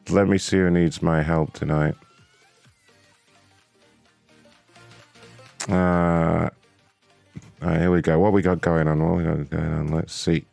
let 0.08 0.26
me 0.28 0.38
see 0.38 0.56
who 0.56 0.70
needs 0.70 1.02
my 1.02 1.22
help 1.22 1.52
tonight. 1.52 1.94
Uh, 5.68 6.48
right, 7.60 7.80
here 7.80 7.90
we 7.90 8.00
go. 8.00 8.18
What 8.18 8.32
we 8.32 8.40
got 8.40 8.60
going 8.60 8.88
on? 8.88 9.02
What 9.02 9.18
we 9.18 9.24
got 9.24 9.50
going 9.50 9.72
on? 9.72 9.88
Let's 9.88 10.14
see. 10.14 10.46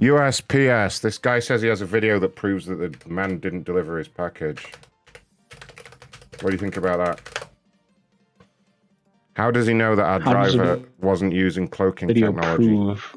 USPS. 0.00 1.00
This 1.00 1.18
guy 1.18 1.38
says 1.38 1.62
he 1.62 1.68
has 1.68 1.80
a 1.80 1.86
video 1.86 2.18
that 2.18 2.36
proves 2.36 2.66
that 2.66 3.00
the 3.00 3.08
man 3.08 3.38
didn't 3.38 3.64
deliver 3.64 3.98
his 3.98 4.08
package. 4.08 4.72
What 6.40 6.50
do 6.50 6.52
you 6.52 6.58
think 6.58 6.76
about 6.76 6.98
that? 6.98 7.48
How 9.34 9.50
does 9.50 9.66
he 9.66 9.74
know 9.74 9.96
that 9.96 10.04
our 10.04 10.20
How 10.20 10.32
driver 10.32 10.82
wasn't 11.00 11.32
using 11.32 11.66
cloaking 11.66 12.08
Video 12.08 12.32
technology? 12.32 12.68
proof. 12.68 13.16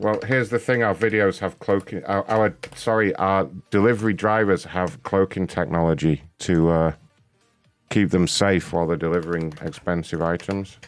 Well, 0.00 0.18
here's 0.26 0.48
the 0.48 0.58
thing: 0.58 0.82
our 0.82 0.94
videos 0.94 1.40
have 1.40 1.58
cloaking. 1.58 2.04
Our, 2.04 2.24
our 2.30 2.56
sorry, 2.74 3.14
our 3.16 3.50
delivery 3.68 4.14
drivers 4.14 4.64
have 4.64 5.02
cloaking 5.02 5.46
technology 5.46 6.22
to 6.38 6.70
uh, 6.70 6.92
keep 7.90 8.08
them 8.08 8.26
safe 8.26 8.72
while 8.72 8.86
they're 8.86 8.96
delivering 8.96 9.52
expensive 9.60 10.22
items. 10.22 10.78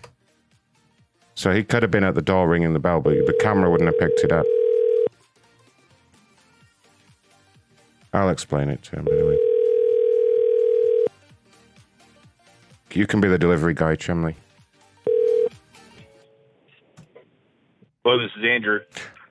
So 1.34 1.52
he 1.52 1.62
could 1.62 1.82
have 1.82 1.90
been 1.90 2.04
at 2.04 2.14
the 2.14 2.22
door 2.22 2.48
ringing 2.48 2.72
the 2.72 2.78
bell, 2.78 3.00
but 3.00 3.26
the 3.26 3.36
camera 3.38 3.70
wouldn't 3.70 3.88
have 3.88 3.98
picked 3.98 4.20
it 4.20 4.32
up. 4.32 4.46
I'll 8.14 8.30
explain 8.30 8.70
it 8.70 8.82
to 8.84 8.96
him 8.96 9.08
anyway. 9.12 9.36
You 12.92 13.06
can 13.06 13.20
be 13.20 13.28
the 13.28 13.38
delivery 13.38 13.74
guy, 13.74 13.96
Chumley. 13.96 14.36
Hello, 18.04 18.20
this 18.20 18.32
is 18.36 18.44
Andrew. 18.44 18.80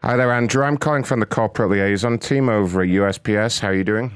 Hi 0.01 0.15
there, 0.15 0.31
Andrew. 0.31 0.63
I'm 0.63 0.77
calling 0.77 1.03
from 1.03 1.19
the 1.19 1.25
corporate 1.25 1.71
liaison 1.71 2.17
team 2.17 2.47
over 2.47 2.81
at 2.81 2.87
USPS. 2.87 3.59
How 3.59 3.67
are 3.67 3.73
you 3.73 3.83
doing? 3.83 4.13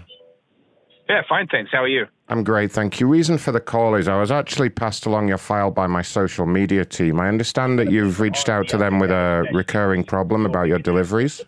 Yeah, 1.09 1.23
fine, 1.27 1.47
thanks. 1.47 1.71
How 1.73 1.83
are 1.83 1.89
you? 1.89 2.05
I'm 2.29 2.41
great, 2.41 2.71
thank 2.71 3.01
you. 3.01 3.07
Reason 3.07 3.37
for 3.37 3.51
the 3.51 3.59
call 3.59 3.95
is 3.95 4.07
I 4.07 4.17
was 4.17 4.31
actually 4.31 4.69
passed 4.69 5.05
along 5.05 5.27
your 5.27 5.37
file 5.37 5.71
by 5.71 5.87
my 5.87 6.01
social 6.01 6.45
media 6.45 6.85
team. 6.85 7.19
I 7.19 7.27
understand 7.27 7.77
that 7.79 7.91
you've 7.91 8.21
reached 8.21 8.47
out 8.47 8.69
to 8.69 8.77
them 8.77 8.97
with 8.99 9.11
a 9.11 9.45
recurring 9.51 10.05
problem 10.05 10.45
about 10.45 10.69
your 10.69 10.79
deliveries. 10.79 11.41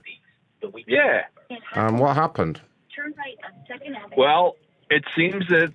Yeah. 0.85 1.23
Um, 1.75 1.97
what 1.97 2.15
happened? 2.15 2.59
Well, 4.17 4.57
it 4.89 5.05
seems 5.15 5.47
that 5.47 5.73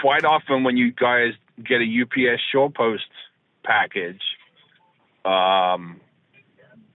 quite 0.00 0.24
often 0.24 0.64
when 0.64 0.76
you 0.76 0.90
guys 0.92 1.34
get 1.64 1.80
a 1.80 1.84
UPS 2.02 2.42
SurePost 2.52 2.98
package, 3.62 4.20
um, 5.24 6.00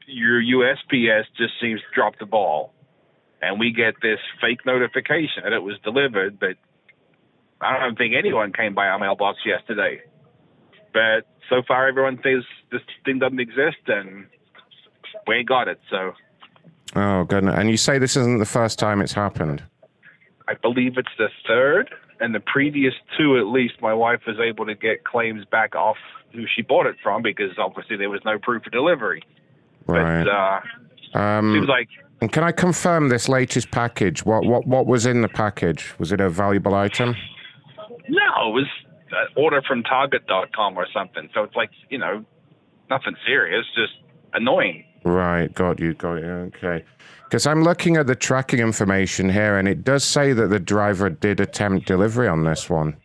your 0.07 0.41
USPS 0.41 1.25
just 1.37 1.53
seems 1.61 1.79
to 1.81 1.87
drop 1.93 2.17
the 2.19 2.25
ball, 2.25 2.73
and 3.41 3.59
we 3.59 3.71
get 3.71 3.95
this 4.01 4.19
fake 4.41 4.65
notification 4.65 5.43
that 5.43 5.53
it 5.53 5.61
was 5.61 5.75
delivered, 5.83 6.39
but 6.39 6.55
I 7.61 7.79
don't 7.79 7.97
think 7.97 8.13
anyone 8.17 8.53
came 8.53 8.73
by 8.73 8.87
our 8.87 8.99
mailbox 8.99 9.39
yesterday. 9.45 10.01
But 10.93 11.27
so 11.49 11.61
far, 11.67 11.87
everyone 11.87 12.17
thinks 12.17 12.45
this 12.71 12.81
thing 13.05 13.19
doesn't 13.19 13.39
exist, 13.39 13.77
and 13.87 14.25
we 15.27 15.35
ain't 15.35 15.47
got 15.47 15.67
it. 15.67 15.79
So 15.89 16.13
Oh, 16.95 17.23
goodness. 17.25 17.55
And 17.57 17.69
you 17.69 17.77
say 17.77 17.99
this 17.99 18.15
isn't 18.15 18.39
the 18.39 18.45
first 18.45 18.79
time 18.79 19.01
it's 19.01 19.13
happened. 19.13 19.63
I 20.47 20.53
believe 20.55 20.97
it's 20.97 21.09
the 21.17 21.27
third, 21.45 21.93
and 22.19 22.33
the 22.33 22.39
previous 22.39 22.93
two, 23.17 23.37
at 23.37 23.47
least, 23.47 23.75
my 23.81 23.93
wife 23.93 24.21
was 24.25 24.37
able 24.39 24.65
to 24.65 24.75
get 24.75 25.03
claims 25.03 25.45
back 25.45 25.75
off 25.75 25.97
who 26.33 26.45
she 26.55 26.61
bought 26.61 26.85
it 26.85 26.95
from 27.03 27.21
because 27.21 27.51
obviously 27.57 27.97
there 27.97 28.09
was 28.09 28.21
no 28.23 28.39
proof 28.39 28.65
of 28.65 28.71
delivery. 28.71 29.21
Right. 29.87 30.23
But 30.23 31.17
uh, 31.17 31.19
um, 31.19 31.53
seems 31.53 31.67
like 31.67 31.87
And 32.21 32.31
can 32.31 32.43
I 32.43 32.51
confirm 32.51 33.09
this 33.09 33.29
latest 33.29 33.71
package? 33.71 34.25
What 34.25 34.45
what 34.45 34.67
what 34.67 34.85
was 34.85 35.05
in 35.05 35.21
the 35.21 35.29
package? 35.29 35.93
Was 35.99 36.11
it 36.11 36.19
a 36.21 36.29
valuable 36.29 36.75
item? 36.75 37.15
No, 38.09 38.49
it 38.49 38.53
was 38.53 38.67
an 39.11 39.27
order 39.35 39.61
from 39.67 39.83
Target.com 39.83 40.77
or 40.77 40.87
something. 40.93 41.29
So 41.33 41.43
it's 41.43 41.55
like 41.55 41.69
you 41.89 41.97
know, 41.97 42.25
nothing 42.89 43.15
serious, 43.25 43.65
just 43.75 43.93
annoying. 44.33 44.83
Right, 45.03 45.53
got 45.53 45.79
you, 45.79 45.93
got 45.93 46.15
you. 46.15 46.51
Okay. 46.55 46.83
Because 47.23 47.45
I'm 47.45 47.63
looking 47.63 47.97
at 47.97 48.07
the 48.07 48.15
tracking 48.15 48.59
information 48.59 49.29
here, 49.29 49.57
and 49.57 49.67
it 49.67 49.83
does 49.83 50.03
say 50.03 50.33
that 50.33 50.47
the 50.47 50.59
driver 50.59 51.09
did 51.09 51.39
attempt 51.39 51.85
delivery 51.85 52.27
on 52.27 52.43
this 52.45 52.69
one. 52.69 52.95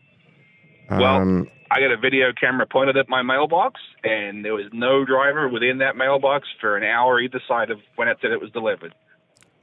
Well, 0.91 1.05
Um, 1.05 1.49
I 1.75 1.81
got 1.81 1.91
a 1.91 1.97
video 1.97 2.33
camera 2.39 2.67
pointed 2.67 2.97
at 2.99 3.09
my 3.09 3.23
mailbox, 3.23 3.81
and 4.05 4.45
there 4.45 4.53
was 4.55 4.67
no 4.73 5.05
driver 5.07 5.49
within 5.49 5.79
that 5.79 5.97
mailbox 5.97 6.47
for 6.61 6.77
an 6.77 6.85
hour 6.85 7.19
either 7.19 7.41
side 7.49 7.71
of 7.71 7.79
when 7.97 8.09
it 8.09 8.19
said 8.21 8.31
it 8.31 8.41
was 8.41 8.51
delivered. 8.51 8.95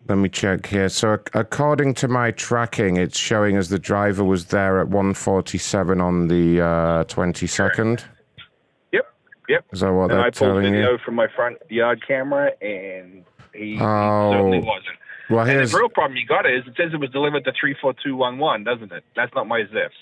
let 0.07 0.15
me 0.17 0.27
check 0.27 0.65
here. 0.65 0.89
So, 0.89 1.19
according 1.35 1.93
to 1.95 2.07
my 2.07 2.31
tracking, 2.31 2.97
it's 2.97 3.17
showing 3.19 3.57
as 3.57 3.69
the 3.69 3.77
driver 3.77 4.23
was 4.23 4.45
there 4.45 4.79
at 4.79 4.87
1:47 4.87 6.01
on 6.01 6.27
the 6.29 6.61
uh, 6.61 7.03
22nd. 7.03 8.03
Yep, 8.91 9.05
yep. 9.47 9.65
Is 9.71 9.81
that 9.81 9.93
what 9.93 10.03
and 10.09 10.11
they're 10.11 10.19
I 10.21 10.23
pulled 10.31 10.33
telling 10.33 10.63
video 10.63 10.93
you? 10.93 10.97
from 11.05 11.13
my 11.15 11.27
front 11.35 11.57
yard 11.69 12.01
camera, 12.07 12.51
and 12.61 13.23
he, 13.53 13.75
he 13.75 13.77
Oh. 13.79 14.31
certainly 14.31 14.59
wasn't. 14.59 14.95
Well, 15.29 15.45
and 15.47 15.59
the 15.67 15.77
real 15.77 15.89
problem 15.89 16.17
you 16.17 16.25
got 16.25 16.47
is 16.47 16.65
it 16.65 16.73
says 16.75 16.89
it 16.91 16.99
was 16.99 17.11
delivered 17.11 17.43
to 17.45 17.51
three 17.59 17.75
four 17.79 17.93
two 18.03 18.15
one 18.15 18.39
one, 18.39 18.63
doesn't 18.63 18.91
it? 18.91 19.03
That's 19.15 19.31
not 19.35 19.47
my 19.47 19.61
zips. 19.65 19.93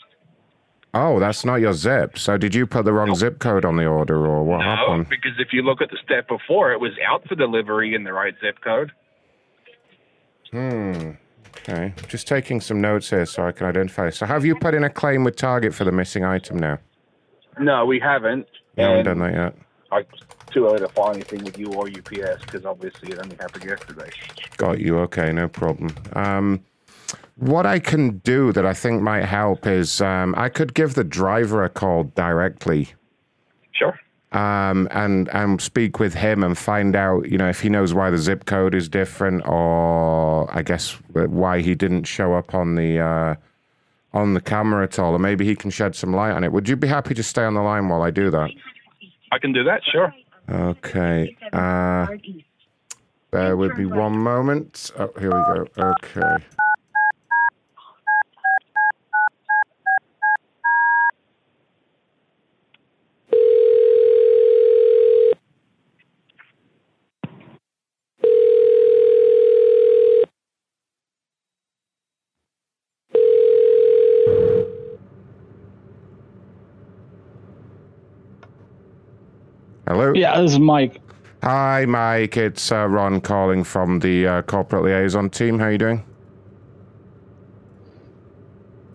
Oh, 0.93 1.19
that's 1.19 1.45
not 1.45 1.55
your 1.55 1.73
zip. 1.73 2.17
So, 2.17 2.37
did 2.37 2.55
you 2.55 2.65
put 2.67 2.85
the 2.85 2.93
wrong 2.93 3.15
zip 3.15 3.39
code 3.39 3.65
on 3.65 3.75
the 3.77 3.85
order, 3.85 4.25
or 4.25 4.43
what 4.43 4.59
No, 4.59 4.63
happened? 4.63 5.09
because 5.09 5.33
if 5.39 5.53
you 5.53 5.61
look 5.61 5.81
at 5.81 5.89
the 5.89 5.97
step 6.03 6.27
before, 6.27 6.71
it 6.71 6.79
was 6.79 6.91
out 7.07 7.27
for 7.27 7.35
delivery 7.35 7.93
in 7.95 8.03
the 8.03 8.13
right 8.13 8.33
zip 8.41 8.59
code. 8.63 8.91
Hmm. 10.51 11.11
Okay. 11.57 11.93
Just 12.07 12.27
taking 12.27 12.61
some 12.61 12.79
notes 12.79 13.09
here 13.09 13.25
so 13.25 13.45
I 13.47 13.51
can 13.51 13.67
identify. 13.67 14.09
So, 14.11 14.25
have 14.25 14.45
you 14.45 14.55
put 14.55 14.73
in 14.73 14.83
a 14.83 14.89
claim 14.89 15.23
with 15.23 15.35
Target 15.35 15.73
for 15.73 15.83
the 15.83 15.91
missing 15.91 16.23
item 16.23 16.57
now? 16.57 16.79
No, 17.59 17.85
we 17.85 17.99
haven't. 17.99 18.47
You 18.77 18.83
haven't 18.83 19.05
done 19.05 19.19
that 19.19 19.33
yet. 19.33 19.55
I 19.91 20.05
too 20.51 20.65
early 20.67 20.79
to 20.79 20.87
file 20.89 21.11
anything 21.13 21.43
with 21.43 21.57
you 21.57 21.67
or 21.73 21.87
UPS 21.87 22.41
because 22.45 22.65
obviously 22.65 23.09
it 23.11 23.19
only 23.19 23.35
happened 23.35 23.65
yesterday. 23.65 24.09
Got 24.57 24.79
you. 24.79 24.99
Okay, 24.99 25.31
no 25.31 25.47
problem. 25.47 25.93
Um, 26.13 26.63
what 27.37 27.65
I 27.65 27.79
can 27.79 28.17
do 28.19 28.51
that 28.51 28.65
I 28.65 28.73
think 28.73 29.01
might 29.01 29.25
help 29.25 29.65
is 29.67 30.01
um, 30.01 30.33
I 30.37 30.49
could 30.49 30.73
give 30.73 30.95
the 30.95 31.03
driver 31.03 31.63
a 31.63 31.69
call 31.69 32.05
directly. 32.15 32.89
Sure. 33.71 33.97
Um, 34.31 34.87
and 34.91 35.29
and 35.29 35.61
speak 35.61 35.99
with 35.99 36.13
him 36.13 36.43
and 36.43 36.57
find 36.57 36.95
out, 36.95 37.29
you 37.29 37.37
know, 37.37 37.47
if 37.47 37.61
he 37.61 37.69
knows 37.69 37.93
why 37.93 38.09
the 38.09 38.17
zip 38.17 38.45
code 38.45 38.75
is 38.75 38.89
different, 38.89 39.47
or 39.47 40.53
I 40.53 40.61
guess 40.63 40.97
why 41.13 41.61
he 41.61 41.75
didn't 41.75 42.03
show 42.03 42.33
up 42.33 42.53
on 42.53 42.75
the 42.75 42.99
uh, 42.99 43.35
on 44.13 44.33
the 44.33 44.41
camera 44.41 44.83
at 44.83 44.99
all, 44.99 45.13
or 45.13 45.19
maybe 45.19 45.45
he 45.45 45.55
can 45.55 45.69
shed 45.71 45.95
some 45.95 46.13
light 46.13 46.31
on 46.31 46.43
it. 46.43 46.51
Would 46.51 46.67
you 46.67 46.75
be 46.75 46.87
happy 46.87 47.13
to 47.13 47.23
stay 47.23 47.43
on 47.43 47.53
the 47.53 47.61
line 47.61 47.87
while 47.87 48.01
I 48.01 48.11
do 48.11 48.29
that? 48.31 48.49
I 49.31 49.39
can 49.39 49.53
do 49.53 49.63
that. 49.63 49.81
Sure. 49.89 50.13
Okay. 50.49 51.37
Uh, 51.53 52.07
bear 53.31 53.55
with 53.55 53.77
me 53.77 53.85
one 53.85 54.17
moment. 54.17 54.91
Oh, 54.97 55.11
here 55.19 55.29
we 55.29 55.55
go. 55.55 55.67
Okay. 55.77 56.43
Hello. 79.87 80.11
Yeah, 80.13 80.41
this 80.41 80.51
is 80.51 80.59
Mike. 80.59 80.99
Hi, 81.43 81.85
Mike. 81.85 82.35
It's 82.35 82.73
uh, 82.73 82.87
Ron 82.87 83.21
calling 83.21 83.63
from 83.63 83.99
the 83.99 84.27
uh, 84.27 84.41
corporate 84.41 84.83
liaison 84.83 85.29
team. 85.29 85.59
How 85.59 85.65
are 85.65 85.71
you 85.71 85.77
doing? 85.77 86.03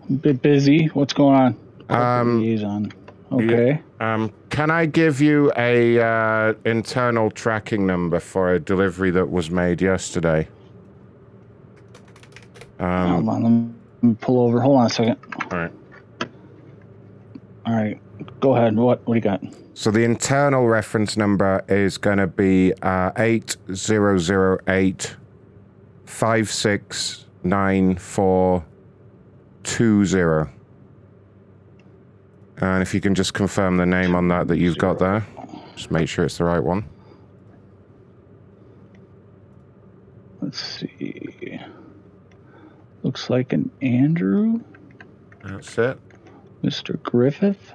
A 0.07 0.13
bit 0.13 0.43
busy. 0.43 0.85
What's 0.87 1.13
going 1.13 1.35
on? 1.35 1.57
Um, 1.89 2.41
liaison. 2.41 2.93
Okay. 3.31 3.81
Um, 3.99 4.31
can 4.51 4.69
I 4.69 4.85
give 4.85 5.19
you 5.19 5.51
a 5.57 5.99
uh, 5.99 6.53
internal 6.65 7.31
tracking 7.31 7.87
number 7.87 8.19
for 8.19 8.53
a 8.53 8.59
delivery 8.59 9.09
that 9.11 9.31
was 9.31 9.49
made 9.49 9.81
yesterday? 9.81 10.47
Um, 12.77 13.25
Hold 13.25 13.29
on. 13.29 13.75
Let 14.03 14.09
me 14.09 14.15
pull 14.21 14.41
over. 14.41 14.61
Hold 14.61 14.81
on 14.81 14.85
a 14.85 14.89
second. 14.91 15.17
All 15.49 15.57
right. 15.57 15.71
All 17.65 17.73
right. 17.73 17.99
Go 18.39 18.55
ahead. 18.55 18.75
What 18.75 19.05
What 19.07 19.13
do 19.13 19.17
you 19.17 19.21
got? 19.21 19.41
So 19.73 19.89
the 19.91 20.03
internal 20.03 20.67
reference 20.67 21.17
number 21.17 21.63
is 21.67 21.97
going 21.97 22.19
to 22.19 22.27
be 22.27 22.73
uh, 22.81 23.11
eight 23.17 23.57
zero 23.73 24.17
zero 24.17 24.59
eight 24.67 25.15
five 26.05 26.51
six 26.51 27.25
nine 27.43 27.95
four 27.97 28.65
two 29.63 30.05
zero. 30.05 30.49
And 32.57 32.81
if 32.81 32.93
you 32.93 33.01
can 33.01 33.15
just 33.15 33.33
confirm 33.33 33.77
the 33.77 33.85
name 33.85 34.15
on 34.15 34.27
that 34.27 34.47
that 34.47 34.57
you've 34.57 34.77
got 34.77 34.99
there, 34.99 35.25
just 35.75 35.91
make 35.91 36.07
sure 36.07 36.23
it's 36.25 36.37
the 36.37 36.43
right 36.43 36.63
one. 36.63 36.85
Let's 40.41 40.59
see. 40.59 41.59
Looks 43.01 43.29
like 43.29 43.53
an 43.53 43.71
Andrew. 43.81 44.61
That's 45.43 45.77
it. 45.77 45.97
Mr. 46.63 47.01
Griffith. 47.01 47.73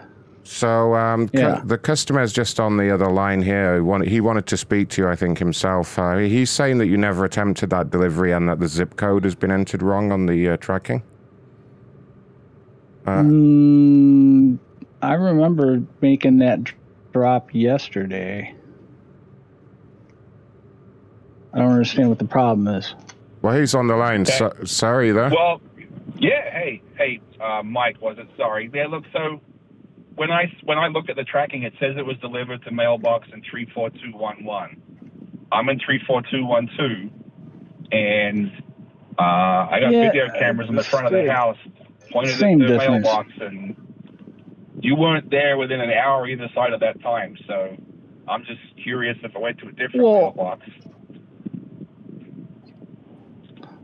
So 0.51 0.95
um, 0.95 1.29
cu- 1.29 1.39
Yeah. 1.41 1.61
the 1.63 1.77
customer's 1.77 2.33
just 2.33 2.59
on 2.59 2.79
the 2.79 2.91
other 2.91 3.11
line 3.11 3.43
here. 3.43 3.75
He 3.75 3.81
wanted, 3.83 4.09
he 4.09 4.21
wanted 4.23 4.47
to 4.47 4.57
speak 4.57 4.89
to 4.91 5.03
you, 5.03 5.09
I 5.09 5.15
think, 5.15 5.39
himself. 5.39 5.99
Uh, 5.99 6.17
he's 6.17 6.49
saying 6.51 6.79
that 6.79 6.87
you 6.87 6.97
never 6.97 7.27
attempted 7.27 7.69
that 7.69 7.91
delivery 7.91 8.33
and 8.33 8.49
that 8.49 8.59
the 8.59 8.67
zip 8.67 8.97
code 8.97 9.25
has 9.25 9.35
been 9.35 9.51
entered 9.51 9.83
wrong 9.83 10.11
on 10.11 10.25
the 10.25 10.49
uh, 10.49 10.57
tracking. 10.57 11.03
Uh, 13.07 13.23
Mm, 13.25 14.59
I 15.03 15.13
remember 15.15 15.83
making 16.01 16.39
that 16.39 16.61
drop 17.13 17.51
yesterday. 17.55 18.55
I 21.53 21.59
don't 21.59 21.73
understand 21.73 22.09
what 22.09 22.19
the 22.19 22.25
problem 22.27 22.69
is. 22.69 22.95
well, 23.43 23.55
he's 23.59 23.75
on 23.75 23.87
the 23.87 23.97
line. 23.97 24.25
So, 24.25 24.51
sorry 24.65 25.13
there. 25.13 25.29
Well, 25.29 25.61
yeah. 26.17 26.51
Hey, 26.51 26.81
hey, 26.97 27.21
uh, 27.39 27.63
Mike, 27.63 28.01
was 28.01 28.17
it? 28.19 28.29
Sorry. 28.39 28.71
Yeah. 28.73 28.87
Look, 28.87 29.05
so 29.13 29.41
when 30.19 30.31
I 30.31 30.53
when 30.65 30.79
I 30.79 30.89
look 30.89 31.09
at 31.09 31.17
the 31.17 31.25
tracking, 31.25 31.63
it 31.63 31.73
says 31.81 31.95
it 31.97 32.05
was 32.05 32.17
delivered 32.19 32.63
to 32.65 32.71
mailbox 32.71 33.29
in 33.33 33.43
three 33.49 33.67
four 33.75 33.91
two 33.91 34.13
one 34.13 34.45
one. 34.45 34.83
I'm 35.51 35.69
in 35.69 35.79
three 35.85 36.01
four 36.07 36.23
two 36.31 36.45
one 36.45 36.69
two, 36.77 37.11
and 37.93 38.51
uh, 39.19 39.23
I 39.23 39.79
got 39.81 39.93
Yeah, 39.93 40.07
video 40.11 40.29
cameras 40.39 40.69
in 40.69 40.75
the 40.75 40.83
front 40.85 41.07
of 41.07 41.13
the 41.13 41.31
house 41.33 41.57
pointed 42.13 42.35
at 42.35 42.39
the 42.59 42.67
difference. 42.67 43.05
mailbox, 43.05 43.31
and 43.41 43.77
you 44.81 44.97
weren't 44.97 45.31
there 45.31 45.57
within 45.57 45.81
an 45.81 45.91
hour 45.91 46.27
either 46.29 46.49
side 46.55 46.73
of 46.73 46.81
that 46.81 47.01
time. 47.03 47.37
So 47.47 47.77
I'm 48.29 48.45
just 48.45 48.61
curious 48.83 49.17
if 49.23 49.35
I 49.37 49.39
went 49.39 49.59
to 49.59 49.69
a 49.69 49.73
different 49.73 50.03
Well- 50.05 50.21
mailbox. 50.37 50.63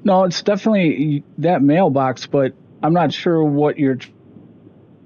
No, 0.06 0.24
it's 0.24 0.42
definitely 0.42 1.24
that 1.38 1.62
mailbox, 1.62 2.26
but 2.26 2.52
I'm 2.82 2.92
not 2.92 3.12
sure 3.12 3.42
what 3.42 3.78
you're 3.78 3.98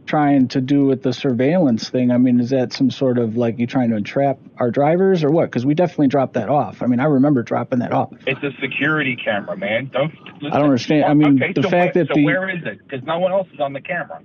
trying 0.08 0.48
to 0.48 0.60
do 0.60 0.86
with 0.86 1.02
the 1.02 1.12
surveillance 1.12 1.88
thing. 1.90 2.10
I 2.10 2.18
mean, 2.18 2.40
is 2.40 2.50
that 2.50 2.72
some 2.72 2.90
sort 2.90 3.18
of 3.18 3.36
like 3.36 3.58
you 3.58 3.66
trying 3.66 3.90
to 3.90 3.96
entrap 3.96 4.38
our 4.56 4.70
drivers 4.70 5.22
or 5.22 5.30
what? 5.30 5.44
Because 5.44 5.64
we 5.64 5.74
definitely 5.74 6.08
dropped 6.08 6.34
that 6.34 6.48
off. 6.48 6.82
I 6.82 6.86
mean, 6.86 6.98
I 6.98 7.04
remember 7.04 7.42
dropping 7.42 7.78
that 7.80 7.92
off. 7.92 8.12
It's 8.26 8.42
a 8.42 8.50
security 8.60 9.14
camera, 9.14 9.56
man. 9.56 9.90
Don't. 9.92 10.12
Listen. 10.40 10.52
I 10.52 10.56
don't 10.56 10.64
understand. 10.64 11.04
I 11.04 11.14
mean, 11.14 11.42
okay, 11.42 11.52
the 11.52 11.62
so 11.62 11.70
fact 11.70 11.94
where, 11.94 12.04
that 12.04 12.08
so 12.08 12.14
the 12.14 12.24
where 12.24 12.48
is 12.48 12.64
it? 12.64 12.78
Because 12.78 13.06
no 13.06 13.18
one 13.18 13.32
else 13.32 13.48
is 13.52 13.60
on 13.60 13.72
the 13.72 13.80
camera. 13.80 14.22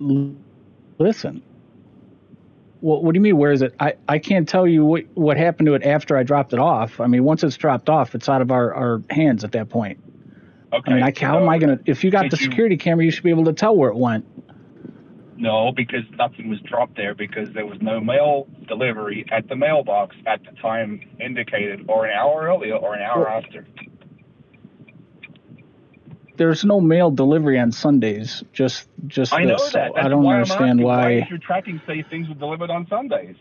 L- 0.00 0.34
listen. 0.98 1.42
Well, 2.80 3.02
what 3.02 3.12
do 3.12 3.18
you 3.18 3.22
mean? 3.22 3.36
Where 3.36 3.52
is 3.52 3.62
it? 3.62 3.74
I, 3.80 3.94
I 4.08 4.18
can't 4.18 4.48
tell 4.48 4.66
you 4.66 4.84
what, 4.84 5.04
what 5.14 5.36
happened 5.36 5.66
to 5.66 5.74
it 5.74 5.82
after 5.82 6.16
I 6.16 6.22
dropped 6.22 6.52
it 6.52 6.60
off. 6.60 7.00
I 7.00 7.06
mean, 7.06 7.24
once 7.24 7.42
it's 7.42 7.56
dropped 7.56 7.88
off, 7.88 8.14
it's 8.14 8.28
out 8.28 8.40
of 8.40 8.50
our, 8.52 8.72
our 8.72 9.02
hands 9.10 9.42
at 9.44 9.52
that 9.52 9.68
point. 9.68 9.98
Okay. 10.72 10.92
I 10.92 10.94
mean, 10.94 11.02
I, 11.02 11.12
how 11.18 11.40
am 11.40 11.48
I 11.48 11.58
going 11.58 11.78
to? 11.78 11.90
If 11.90 12.04
you 12.04 12.10
got 12.10 12.30
the 12.30 12.36
you- 12.36 12.44
security 12.44 12.76
camera, 12.76 13.04
you 13.04 13.10
should 13.10 13.24
be 13.24 13.30
able 13.30 13.46
to 13.46 13.52
tell 13.52 13.76
where 13.76 13.90
it 13.90 13.96
went. 13.96 14.26
No, 15.40 15.70
because 15.70 16.02
nothing 16.18 16.48
was 16.50 16.58
dropped 16.62 16.96
there 16.96 17.14
because 17.14 17.52
there 17.52 17.64
was 17.64 17.80
no 17.80 18.00
mail 18.00 18.48
delivery 18.66 19.24
at 19.30 19.48
the 19.48 19.54
mailbox 19.54 20.16
at 20.26 20.40
the 20.44 20.50
time 20.60 21.00
indicated, 21.20 21.84
or 21.88 22.06
an 22.06 22.12
hour 22.18 22.42
earlier, 22.42 22.74
or 22.74 22.94
an 22.94 23.02
hour 23.02 23.20
Well- 23.20 23.28
after. 23.38 23.64
There's 26.36 26.64
no 26.64 26.80
mail 26.80 27.10
delivery 27.10 27.58
on 27.58 27.72
Sundays. 27.72 28.42
Just 28.52 28.88
just 29.08 29.32
I 29.32 29.42
know 29.44 29.54
this. 29.58 29.72
that. 29.72 29.92
That's 29.94 30.06
I 30.06 30.08
don't 30.08 30.22
why 30.22 30.34
understand 30.34 30.80
Why 30.82 30.96
why. 31.20 31.26
your 31.28 31.38
tracking 31.38 31.80
say 31.86 32.02
things 32.02 32.28
were 32.28 32.34
delivered 32.36 32.70
on 32.70 32.86
Sundays? 32.88 33.34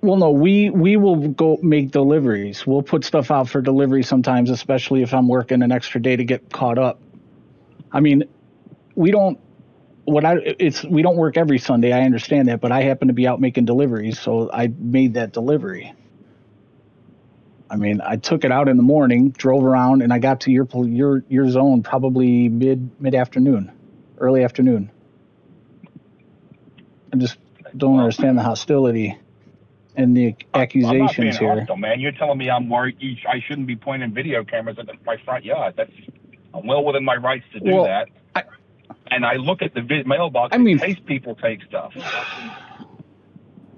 Well, 0.00 0.16
no, 0.16 0.30
we 0.30 0.68
we 0.70 0.96
will 0.96 1.28
go 1.28 1.58
make 1.62 1.90
deliveries. 1.90 2.66
We'll 2.66 2.82
put 2.82 3.04
stuff 3.04 3.30
out 3.30 3.48
for 3.50 3.60
delivery 3.62 4.02
sometimes, 4.02 4.48
especially 4.50 5.02
if 5.02 5.12
I'm 5.14 5.28
working 5.28 5.62
an 5.62 5.72
extra 5.72 6.00
day 6.00 6.16
to 6.16 6.24
get 6.24 6.50
caught 6.50 6.78
up. 6.78 7.00
I 7.92 8.00
mean, 8.00 8.24
we 8.94 9.10
don't. 9.10 9.38
What 10.04 10.24
I 10.24 10.36
it's 10.58 10.84
we 10.84 11.02
don't 11.02 11.16
work 11.16 11.36
every 11.36 11.58
Sunday. 11.58 11.92
I 11.92 12.02
understand 12.02 12.48
that, 12.48 12.60
but 12.60 12.72
I 12.72 12.82
happen 12.82 13.08
to 13.08 13.14
be 13.14 13.26
out 13.26 13.40
making 13.40 13.64
deliveries, 13.64 14.20
so 14.20 14.50
I 14.52 14.68
made 14.78 15.14
that 15.14 15.32
delivery. 15.32 15.94
I 17.70 17.76
mean, 17.76 18.00
I 18.04 18.16
took 18.16 18.44
it 18.44 18.52
out 18.52 18.68
in 18.68 18.76
the 18.76 18.82
morning, 18.82 19.30
drove 19.30 19.64
around, 19.64 20.02
and 20.02 20.12
I 20.12 20.18
got 20.18 20.42
to 20.42 20.50
your 20.52 20.68
your 20.84 21.24
your 21.28 21.48
zone 21.48 21.82
probably 21.82 22.48
mid 22.48 22.90
mid 23.00 23.14
afternoon, 23.14 23.72
early 24.18 24.44
afternoon. 24.44 24.90
I 27.12 27.16
just 27.16 27.38
don't 27.76 27.98
understand 27.98 28.38
the 28.38 28.42
hostility 28.42 29.18
and 29.96 30.16
the 30.16 30.36
I'm 30.54 30.66
not 30.82 31.18
being 31.18 31.34
accusations 31.34 31.38
here. 31.38 31.60
hostile, 31.60 31.76
man. 31.76 32.00
You're 32.00 32.12
telling 32.12 32.38
me 32.38 32.50
I'm 32.50 32.68
worried. 32.68 32.96
I 33.28 33.40
shouldn't 33.46 33.66
be 33.66 33.76
pointing 33.76 34.12
video 34.12 34.44
cameras 34.44 34.78
at 34.78 34.86
my 35.04 35.16
front 35.24 35.44
yard. 35.44 35.74
That's 35.76 35.92
I'm 36.54 36.66
well 36.66 36.84
within 36.84 37.04
my 37.04 37.16
rights 37.16 37.44
to 37.52 37.60
do 37.60 37.72
Well, 37.72 37.84
that. 37.84 38.08
And 39.10 39.24
I 39.24 39.34
look 39.34 39.62
at 39.62 39.74
the 39.74 39.82
vi- 39.82 40.02
mailbox 40.04 40.54
I 40.54 40.58
mean- 40.58 40.78
in 40.80 40.94
case 40.94 40.98
people 41.06 41.34
take 41.34 41.62
stuff. 41.64 41.92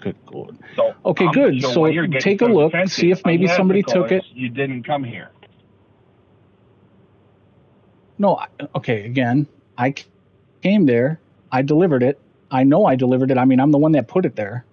Good 0.00 0.16
lord. 0.30 0.56
So 0.76 0.94
Okay, 1.04 1.26
I'm 1.26 1.32
good. 1.32 1.54
not 1.54 1.60
sure 1.62 1.72
So 1.72 1.80
why 1.82 1.88
you're 1.90 2.06
take 2.06 2.40
a 2.42 2.46
look, 2.46 2.72
see 2.86 3.10
if 3.10 3.24
maybe 3.26 3.46
somebody 3.48 3.82
took 3.82 4.12
it. 4.12 4.24
You 4.32 4.48
didn't 4.48 4.84
come 4.84 5.02
here. 5.04 5.30
No, 8.18 8.36
I- 8.36 8.46
okay, 8.76 9.04
again, 9.04 9.46
I 9.76 9.94
came 10.62 10.86
there, 10.86 11.20
I 11.52 11.62
delivered 11.62 12.02
it. 12.02 12.20
I 12.50 12.62
know 12.64 12.86
I 12.86 12.94
delivered 12.94 13.30
it. 13.30 13.38
I 13.38 13.44
mean, 13.44 13.60
I'm 13.60 13.72
the 13.72 13.78
one 13.78 13.92
that 13.92 14.06
put 14.08 14.24
it 14.24 14.36
there. 14.36 14.64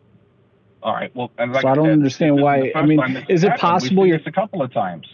All 0.82 0.94
right. 0.94 1.14
Well, 1.16 1.32
and 1.38 1.52
like 1.52 1.62
So 1.64 1.68
I 1.70 1.76
don't 1.76 1.86
said, 1.86 1.94
understand 1.94 2.42
why- 2.42 2.72
I 2.76 2.86
mean, 2.86 3.00
is 3.30 3.44
it 3.44 3.48
happened. 3.48 3.62
possible 3.62 4.04
We've 4.04 4.10
you're- 4.12 4.24
a 4.26 4.32
couple 4.32 4.62
of 4.62 4.72
times? 4.72 5.08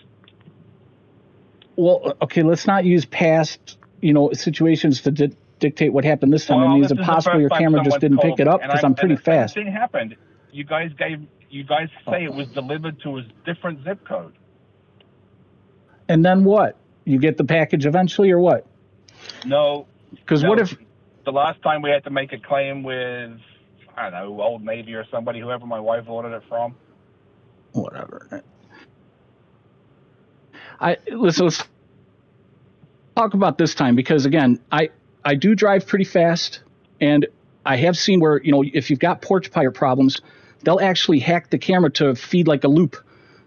Well, 1.76 2.16
okay, 2.24 2.42
let's 2.44 2.68
not 2.68 2.84
use 2.86 3.06
past, 3.06 3.78
you 4.02 4.14
know, 4.14 4.32
situations 4.34 5.02
to 5.02 5.12
di- 5.12 5.36
dictate 5.60 5.94
what 5.94 6.06
happened 6.06 6.34
this 6.34 6.46
time. 6.46 6.60
I 6.60 6.66
Well, 6.66 6.74
mean, 6.76 6.86
is 6.86 6.92
it 6.92 7.00
possible 7.00 7.40
your 7.40 7.50
camera 7.50 7.84
just 7.84 8.00
didn't 8.00 8.20
pick 8.20 8.40
it 8.40 8.48
up? 8.48 8.62
Because 8.62 8.84
I- 8.84 8.88
I'm 8.88 8.96
pretty 8.96 9.16
fast. 9.16 9.56
Thing 9.56 9.68
happened. 9.68 10.16
You 10.52 10.64
guys 10.64 10.92
gave. 10.98 11.22
You 11.50 11.64
guys 11.64 11.90
oh. 12.08 12.12
say 12.12 12.24
it 12.24 12.34
was 12.34 12.48
delivered 12.50 13.02
to 13.02 13.18
a 13.18 13.24
different 13.46 13.84
zip 13.84 14.06
code. 14.08 14.34
And 16.08 16.24
then 16.24 16.44
what? 16.44 16.76
You 17.06 17.20
get 17.20 17.38
the 17.38 17.44
package 17.44 17.86
eventually, 17.86 18.32
or 18.32 18.40
what? 18.40 18.66
No. 19.46 19.88
Because 20.12 20.44
no, 20.44 20.50
what 20.50 20.60
if 20.60 20.76
the 21.26 21.32
last 21.32 21.62
time 21.62 21.82
we 21.82 21.90
had 21.90 22.04
to 22.04 22.10
make 22.10 22.34
a 22.34 22.40
claim 22.40 22.84
with 22.84 23.40
I 23.96 24.10
don't 24.10 24.14
know 24.14 24.42
Old 24.42 24.64
Navy 24.64 24.94
or 24.94 25.06
somebody, 25.12 25.40
whoever 25.40 25.66
my 25.66 25.80
wife 25.80 26.08
ordered 26.08 26.36
it 26.36 26.44
from? 26.48 26.76
whatever? 27.74 28.44
I 30.80 30.98
listen. 31.12 31.46
Let's 31.46 31.64
talk 33.20 33.34
about 33.34 33.58
this 33.58 33.76
time 33.76 33.96
because 33.96 34.26
again, 34.26 34.60
I 34.72 34.90
I 35.26 35.36
do 35.36 35.56
drive 35.56 35.88
pretty 35.88 36.06
fast, 36.06 36.62
and 37.02 37.28
I 37.66 37.76
have 37.78 37.98
seen 37.98 38.20
where 38.20 38.42
you 38.42 38.52
know 38.52 38.64
if 38.64 38.90
you've 38.90 39.00
got 39.00 39.22
porch 39.22 39.52
pirate 39.52 39.74
problems, 39.74 40.22
they'll 40.64 40.80
actually 40.80 41.20
hack 41.20 41.50
the 41.50 41.58
camera 41.58 41.92
to 41.92 42.16
feed 42.16 42.48
like 42.48 42.64
a 42.64 42.68
loop, 42.68 42.96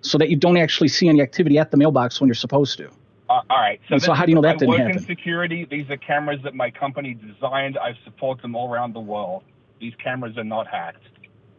so 0.02 0.18
that 0.18 0.28
you 0.28 0.36
don't 0.36 0.56
actually 0.56 0.88
see 0.88 1.08
any 1.08 1.22
activity 1.22 1.58
at 1.58 1.70
the 1.70 1.76
mailbox 1.76 2.20
when 2.20 2.28
you're 2.28 2.34
supposed 2.34 2.76
to. 2.78 2.88
Uh, 3.30 3.40
all 3.48 3.58
right. 3.58 3.80
So, 3.88 3.96
so 3.96 4.12
how 4.12 4.26
do 4.26 4.30
you 4.30 4.34
know 4.34 4.42
that 4.42 4.58
didn't 4.58 4.76
happen? 4.76 4.98
in 4.98 5.04
security. 5.04 5.64
These 5.64 5.88
are 5.88 5.96
cameras 5.96 6.40
that 6.44 6.54
my 6.54 6.70
company 6.70 7.14
designed. 7.14 7.78
I 7.78 7.96
support 8.04 8.42
them 8.42 8.54
all 8.54 8.70
around 8.70 8.94
the 8.94 9.00
world. 9.00 9.42
These 9.80 9.94
cameras 9.94 10.36
are 10.36 10.44
not 10.44 10.66
hacked. 10.66 11.02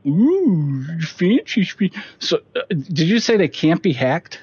Ooh, 0.05 0.86
fancy. 1.01 1.91
So, 2.20 2.41
uh, 2.55 2.59
did 2.70 3.07
you 3.07 3.20
say 3.20 3.38
they 3.38 3.47
can't 3.47 3.82
be 3.82 3.93
hacked? 3.93 4.39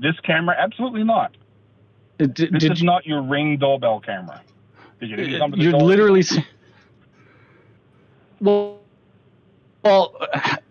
This 0.00 0.18
camera, 0.24 0.56
absolutely 0.58 1.04
not. 1.04 1.36
Uh, 2.20 2.26
Did, 2.26 2.52
This 2.52 2.60
did 2.62 2.72
is 2.72 2.80
you, 2.80 2.86
not 2.86 3.06
your 3.06 3.22
ring 3.22 3.56
doorbell 3.58 4.00
camera. 4.00 4.40
Did 5.00 5.10
you 5.10 5.16
hear 5.16 5.36
Uh, 5.36 5.38
something? 5.38 5.60
You're 5.60 5.72
literally. 5.78 6.20
s- 6.20 6.38
Well, 8.40 8.78
well, 9.84 10.14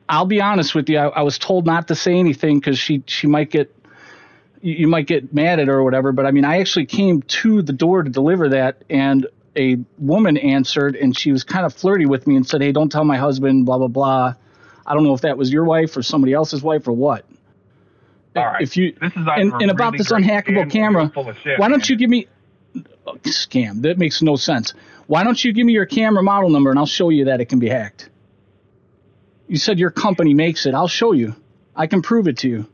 I'll 0.10 0.26
be 0.26 0.42
honest 0.42 0.76
with 0.76 0.90
you. 0.90 0.98
I, 1.00 1.08
I 1.08 1.22
was 1.22 1.38
told 1.38 1.66
not 1.66 1.88
to 1.90 1.96
say 1.96 2.14
anything 2.18 2.60
because 2.60 2.78
she 2.80 3.04
she 3.08 3.28
might 3.28 3.50
get 3.52 3.74
you, 4.62 4.74
you 4.76 4.88
might 4.88 5.08
get 5.08 5.34
mad 5.34 5.60
at 5.60 5.68
her 5.68 5.76
or 5.76 5.84
whatever. 5.84 6.12
But 6.12 6.26
I 6.26 6.32
mean, 6.32 6.46
I 6.46 6.60
actually 6.60 6.86
came 6.86 7.22
to 7.24 7.62
the 7.62 7.74
door 7.74 8.04
to 8.04 8.10
deliver 8.10 8.50
that, 8.50 8.84
and 8.90 9.28
a 9.56 9.78
woman 9.98 10.38
answered, 10.38 10.96
and 10.96 11.18
she 11.18 11.32
was 11.32 11.44
kind 11.44 11.66
of 11.66 11.74
flirty 11.74 12.06
with 12.06 12.28
me 12.28 12.36
and 12.36 12.46
said, 12.48 12.62
"Hey, 12.62 12.72
don't 12.72 12.92
tell 12.92 13.04
my 13.06 13.18
husband." 13.18 13.66
Blah 13.66 13.78
blah 13.80 13.88
blah. 13.88 14.34
I 14.86 14.94
don't 14.94 15.04
know 15.04 15.14
if 15.14 15.22
that 15.22 15.38
was 15.38 15.52
your 15.52 15.66
wife 15.66 15.98
or 15.98 16.04
somebody 16.04 16.34
else's 16.34 16.62
wife 16.64 16.88
or 16.88 16.94
what. 16.94 17.26
All 18.38 18.46
right. 18.46 18.62
If 18.62 18.78
you 18.78 18.94
This 19.00 19.12
is 19.14 19.28
and, 19.28 19.54
and 19.62 19.72
about 19.72 19.94
really 19.94 19.98
this 20.00 20.12
unhackable 20.12 20.46
scam 20.46 20.48
or 20.48 20.52
you're 20.54 20.66
camera, 21.10 21.12
shit, 21.44 21.60
why 21.60 21.70
don't 21.70 21.80
man. 21.80 21.86
you 21.88 21.96
give 21.96 22.10
me 22.10 22.28
scam? 23.24 23.82
That 23.84 23.98
makes 23.98 24.22
no 24.22 24.36
sense. 24.36 24.74
Why 25.08 25.24
don't 25.24 25.42
you 25.44 25.54
give 25.54 25.66
me 25.66 25.74
your 25.74 25.86
camera 25.86 26.24
model 26.24 26.50
number 26.50 26.70
and 26.70 26.78
I'll 26.80 26.86
show 26.86 27.10
you 27.10 27.26
that 27.26 27.42
it 27.42 27.46
can 27.46 27.60
be 27.60 27.70
hacked. 27.70 28.10
You 29.48 29.58
said 29.58 29.80
your 29.80 29.92
company 29.92 30.34
makes 30.34 30.66
it. 30.66 30.74
I'll 30.74 30.90
show 30.90 31.14
you. 31.14 31.36
I 31.76 31.88
can 31.88 32.02
prove 32.02 32.28
it 32.28 32.40
to 32.40 32.50
you. 32.50 32.68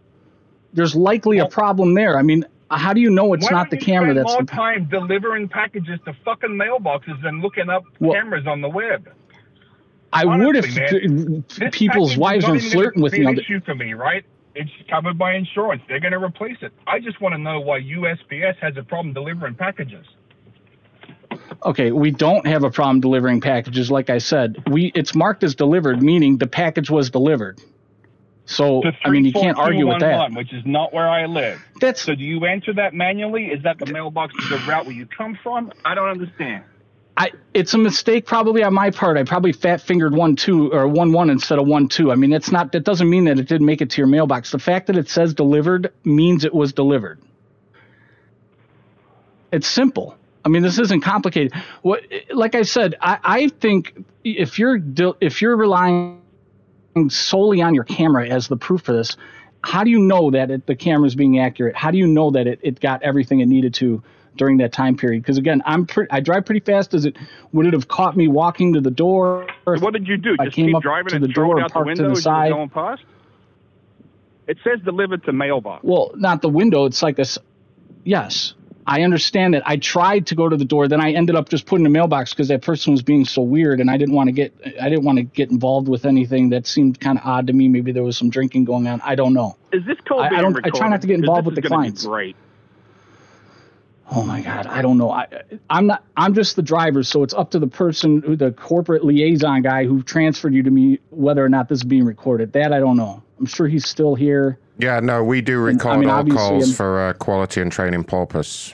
There's 0.74 0.96
likely 0.96 1.38
a 1.38 1.48
problem 1.48 1.94
there. 1.94 2.18
I 2.18 2.24
mean, 2.24 2.46
how 2.72 2.94
do 2.94 3.02
you 3.02 3.12
know 3.12 3.34
it's 3.34 3.52
not 3.52 3.70
the 3.70 3.78
camera 3.78 4.14
that's 4.16 4.32
more 4.32 4.42
the 4.42 4.48
time 4.48 4.86
delivering 4.90 5.48
packages 5.50 6.00
to 6.06 6.14
fucking 6.26 6.50
mailboxes 6.50 7.22
than 7.22 7.42
looking 7.42 7.70
up 7.70 7.84
Well- 8.00 8.14
cameras 8.14 8.48
on 8.48 8.62
the 8.62 8.70
web. 8.70 9.10
I 10.16 10.26
would 10.26 10.56
if 10.56 10.76
man, 10.76 11.44
people's 11.72 12.16
wives 12.16 12.46
even 12.46 12.60
flirting 12.60 13.02
with 13.02 13.14
me. 13.14 13.22
An 13.22 13.28
on 13.28 13.36
the- 13.36 13.42
issue 13.42 13.60
for 13.62 13.74
me, 13.74 13.94
right? 13.94 14.24
It's 14.56 14.72
covered 14.90 15.18
by 15.18 15.34
insurance. 15.34 15.82
They're 15.88 16.00
going 16.00 16.14
to 16.14 16.24
replace 16.24 16.58
it. 16.62 16.74
I 16.86 17.00
just 17.00 17.20
want 17.20 17.34
to 17.34 17.40
know 17.40 17.60
why 17.60 17.82
USPS 17.82 18.58
has 18.58 18.78
a 18.78 18.84
problem 18.84 19.14
delivering 19.14 19.56
packages. 19.56 20.06
Okay, 21.66 21.92
we 21.92 22.12
don't 22.12 22.46
have 22.46 22.64
a 22.64 22.70
problem 22.70 23.00
delivering 23.00 23.42
packages. 23.42 23.90
Like 23.90 24.10
I 24.10 24.20
said, 24.20 24.62
we 24.70 24.92
it's 24.94 25.16
marked 25.16 25.44
as 25.44 25.56
delivered, 25.56 26.02
meaning 26.02 26.38
the 26.38 26.48
package 26.48 26.90
was 26.90 27.10
delivered. 27.10 27.60
So 28.46 28.84
I 29.06 29.10
mean, 29.10 29.26
you 29.26 29.32
can't 29.32 29.58
argue 29.58 29.88
with 29.88 30.02
that. 30.02 30.30
34211, 30.32 30.36
Which 30.36 30.54
is 30.54 30.64
not 30.66 30.94
where 30.94 31.08
I 31.08 31.26
live. 31.26 31.64
That's 31.80 32.02
so. 32.02 32.14
Do 32.14 32.24
you 32.24 32.46
enter 32.46 32.74
that 32.74 32.94
manually? 32.94 33.46
Is 33.46 33.64
that 33.64 33.80
the 33.80 33.86
mailbox 33.86 34.34
the 34.50 34.58
route 34.68 34.86
where 34.86 34.94
you 34.94 35.06
come 35.06 35.40
from? 35.42 35.72
I 35.86 35.96
don't 35.96 36.10
understand. 36.10 36.66
I 37.16 37.32
it's 37.54 37.74
a 37.74 37.78
mistake 37.78 38.26
probably 38.26 38.64
on 38.64 38.74
my 38.74 38.90
part. 38.90 39.18
I 39.18 39.24
probably 39.24 39.54
fat 39.54 39.82
fingered 39.82 40.16
one 40.16 40.36
two 40.36 40.72
or 40.72 40.88
one 40.88 41.12
one 41.12 41.30
instead 41.30 41.60
of 41.60 41.68
one 41.68 41.88
two. 41.88 42.12
I 42.12 42.16
mean, 42.16 42.34
it's 42.34 42.52
not 42.52 42.72
that 42.72 42.84
doesn't 42.84 43.10
mean 43.10 43.26
that 43.26 43.40
it 43.40 43.48
didn't 43.48 43.68
make 43.68 43.82
it 43.82 43.92
to 43.92 44.02
your 44.02 44.08
mailbox. 44.08 44.52
The 44.52 44.60
fact 44.60 44.88
that 44.88 44.98
it 44.98 45.10
says 45.10 45.34
delivered 45.34 45.94
means 46.04 46.44
it 46.44 46.54
was 46.54 46.74
delivered. 46.74 47.20
It's 49.52 49.68
simple. 49.68 50.18
I 50.44 50.50
mean, 50.50 50.64
this 50.64 50.80
isn't 50.80 51.02
complicated. 51.02 51.54
What, 51.84 52.02
like 52.32 52.56
I 52.56 52.64
said, 52.64 52.96
I, 53.00 53.20
I 53.24 53.48
think 53.48 54.04
if 54.24 54.58
you're 54.58 54.80
if 55.22 55.42
you're 55.42 55.56
relying 55.56 56.22
solely 57.10 57.62
on 57.62 57.76
your 57.76 57.84
camera 57.84 58.28
as 58.28 58.48
the 58.48 58.58
proof 58.58 58.82
for 58.82 58.94
this, 58.94 59.16
how 59.64 59.84
do 59.84 59.90
you 59.90 60.00
know 60.00 60.32
that 60.32 60.52
it, 60.52 60.66
the 60.66 60.76
camera 60.76 61.08
is 61.08 61.16
being 61.16 61.40
accurate? 61.40 61.76
How 61.76 61.92
do 61.92 61.98
you 61.98 62.08
know 62.08 62.32
that 62.32 62.48
it, 62.48 62.60
it 62.64 62.80
got 62.80 63.04
everything 63.04 63.40
it 63.40 63.48
needed 63.48 63.74
to 63.76 64.04
during 64.36 64.58
that 64.58 64.72
time 64.74 64.96
period? 64.98 65.22
Because 65.24 65.38
again, 65.38 65.62
I'm 65.66 65.86
pre- 65.86 66.08
I 66.10 66.20
drive 66.20 66.46
pretty 66.46 66.62
fast. 66.62 66.92
Does 66.92 67.06
it 67.06 67.16
would 67.52 67.66
it 67.66 67.74
have 67.74 67.88
caught 67.88 68.16
me 68.18 68.28
walking 68.28 68.74
to 68.74 68.82
the 68.82 68.92
door? 68.92 69.48
What 69.66 69.94
did 69.94 70.08
you 70.08 70.18
do? 70.18 70.36
I 70.40 70.46
Just 70.46 70.56
came 70.56 70.68
keep 70.68 70.76
up 70.76 70.82
driving 70.84 71.10
to 71.10 71.20
the 71.20 71.28
door, 71.28 71.60
out 71.62 71.70
the 71.70 71.74
parked 71.74 71.88
window 71.88 72.04
to 72.04 72.08
the 72.10 72.12
as 72.18 72.26
you 72.26 72.32
were 72.32 72.36
side. 72.36 72.52
going 72.52 72.70
past? 72.70 73.04
It 74.48 74.58
says 74.64 74.80
delivered 74.84 75.24
to 75.26 75.32
mailbox. 75.34 75.84
Well, 75.84 76.12
not 76.16 76.42
the 76.42 76.50
window. 76.50 76.86
It's 76.86 77.02
like 77.02 77.16
this. 77.16 77.38
Yes, 78.04 78.54
I 78.86 79.04
understand 79.04 79.54
that. 79.54 79.64
I 79.66 79.78
tried 79.78 80.28
to 80.28 80.36
go 80.36 80.50
to 80.50 80.58
the 80.58 80.66
door, 80.66 80.90
then 80.90 81.00
I 81.00 81.12
ended 81.14 81.38
up 81.38 81.48
just 81.48 81.66
putting 81.66 81.86
a 81.86 81.90
mailbox 81.90 82.34
because 82.34 82.50
that 82.50 82.62
person 82.62 82.92
was 82.92 83.02
being 83.02 83.24
so 83.24 83.42
weird, 83.42 83.80
and 83.80 83.90
I 83.90 83.96
didn't 83.96 84.14
want 84.16 84.28
to 84.28 84.34
get 84.34 84.54
I 84.82 84.90
didn't 84.90 85.06
want 85.06 85.18
to 85.20 85.24
get 85.24 85.50
involved 85.52 85.88
with 85.88 86.06
anything 86.06 86.50
that 86.50 86.68
seemed 86.68 87.00
kind 87.00 87.18
of 87.18 87.26
odd 87.26 87.48
to 87.48 87.54
me. 87.54 87.70
Maybe 87.70 87.94
there 87.94 88.04
was 88.04 88.18
some 88.18 88.30
drinking 88.30 88.66
going 88.66 88.86
on. 88.88 89.00
I 89.02 89.16
don't 89.16 89.34
know. 89.34 89.56
Is 89.72 89.86
this 89.86 89.98
call 90.06 90.20
I- 90.20 90.28
I 90.28 90.42
don't- 90.42 90.60
I 90.66 90.70
try 90.72 90.90
not 90.90 91.02
to 91.02 91.08
get 91.08 91.20
involved 91.20 91.46
with 91.46 91.56
the 91.56 91.62
clients. 91.62 92.06
Great. 92.06 92.36
Oh 94.16 94.24
my 94.24 94.42
God, 94.42 94.68
I 94.68 94.82
don't 94.84 94.98
know. 95.00 95.10
I 95.10 95.28
I'm 95.72 95.88
not. 95.88 96.04
I'm 96.18 96.36
just 96.36 96.56
the 96.56 96.62
driver, 96.62 97.02
so 97.02 97.24
it's 97.24 97.34
up 97.34 97.50
to 97.52 97.60
the 97.60 97.68
person, 97.68 98.22
who 98.22 98.36
the 98.36 98.52
corporate 98.52 99.04
liaison 99.04 99.64
guy 99.64 99.86
who 99.86 100.04
transferred 100.04 100.54
you 100.54 100.62
to 100.62 100.70
me, 100.70 101.00
whether 101.10 101.44
or 101.44 101.50
not 101.50 101.68
this 101.68 101.80
is 101.80 101.84
being 101.84 102.06
recorded. 102.06 102.54
That 102.54 102.72
I 102.74 102.80
don't 102.80 102.96
know. 102.98 103.24
I'm 103.40 103.48
sure 103.48 103.68
he's 103.68 103.88
still 103.88 104.14
here. 104.14 104.60
Yeah, 104.78 105.00
no, 105.00 105.24
we 105.24 105.42
do 105.42 105.66
And, 105.68 105.82
I 105.82 105.96
record 105.96 106.00
mean, 106.00 106.10
all 106.10 106.26
calls 106.26 106.66
I'm- 106.70 106.76
for 106.76 107.00
uh, 107.02 107.14
quality 107.14 107.62
and 107.62 107.72
training 107.72 108.04
purpose. 108.04 108.74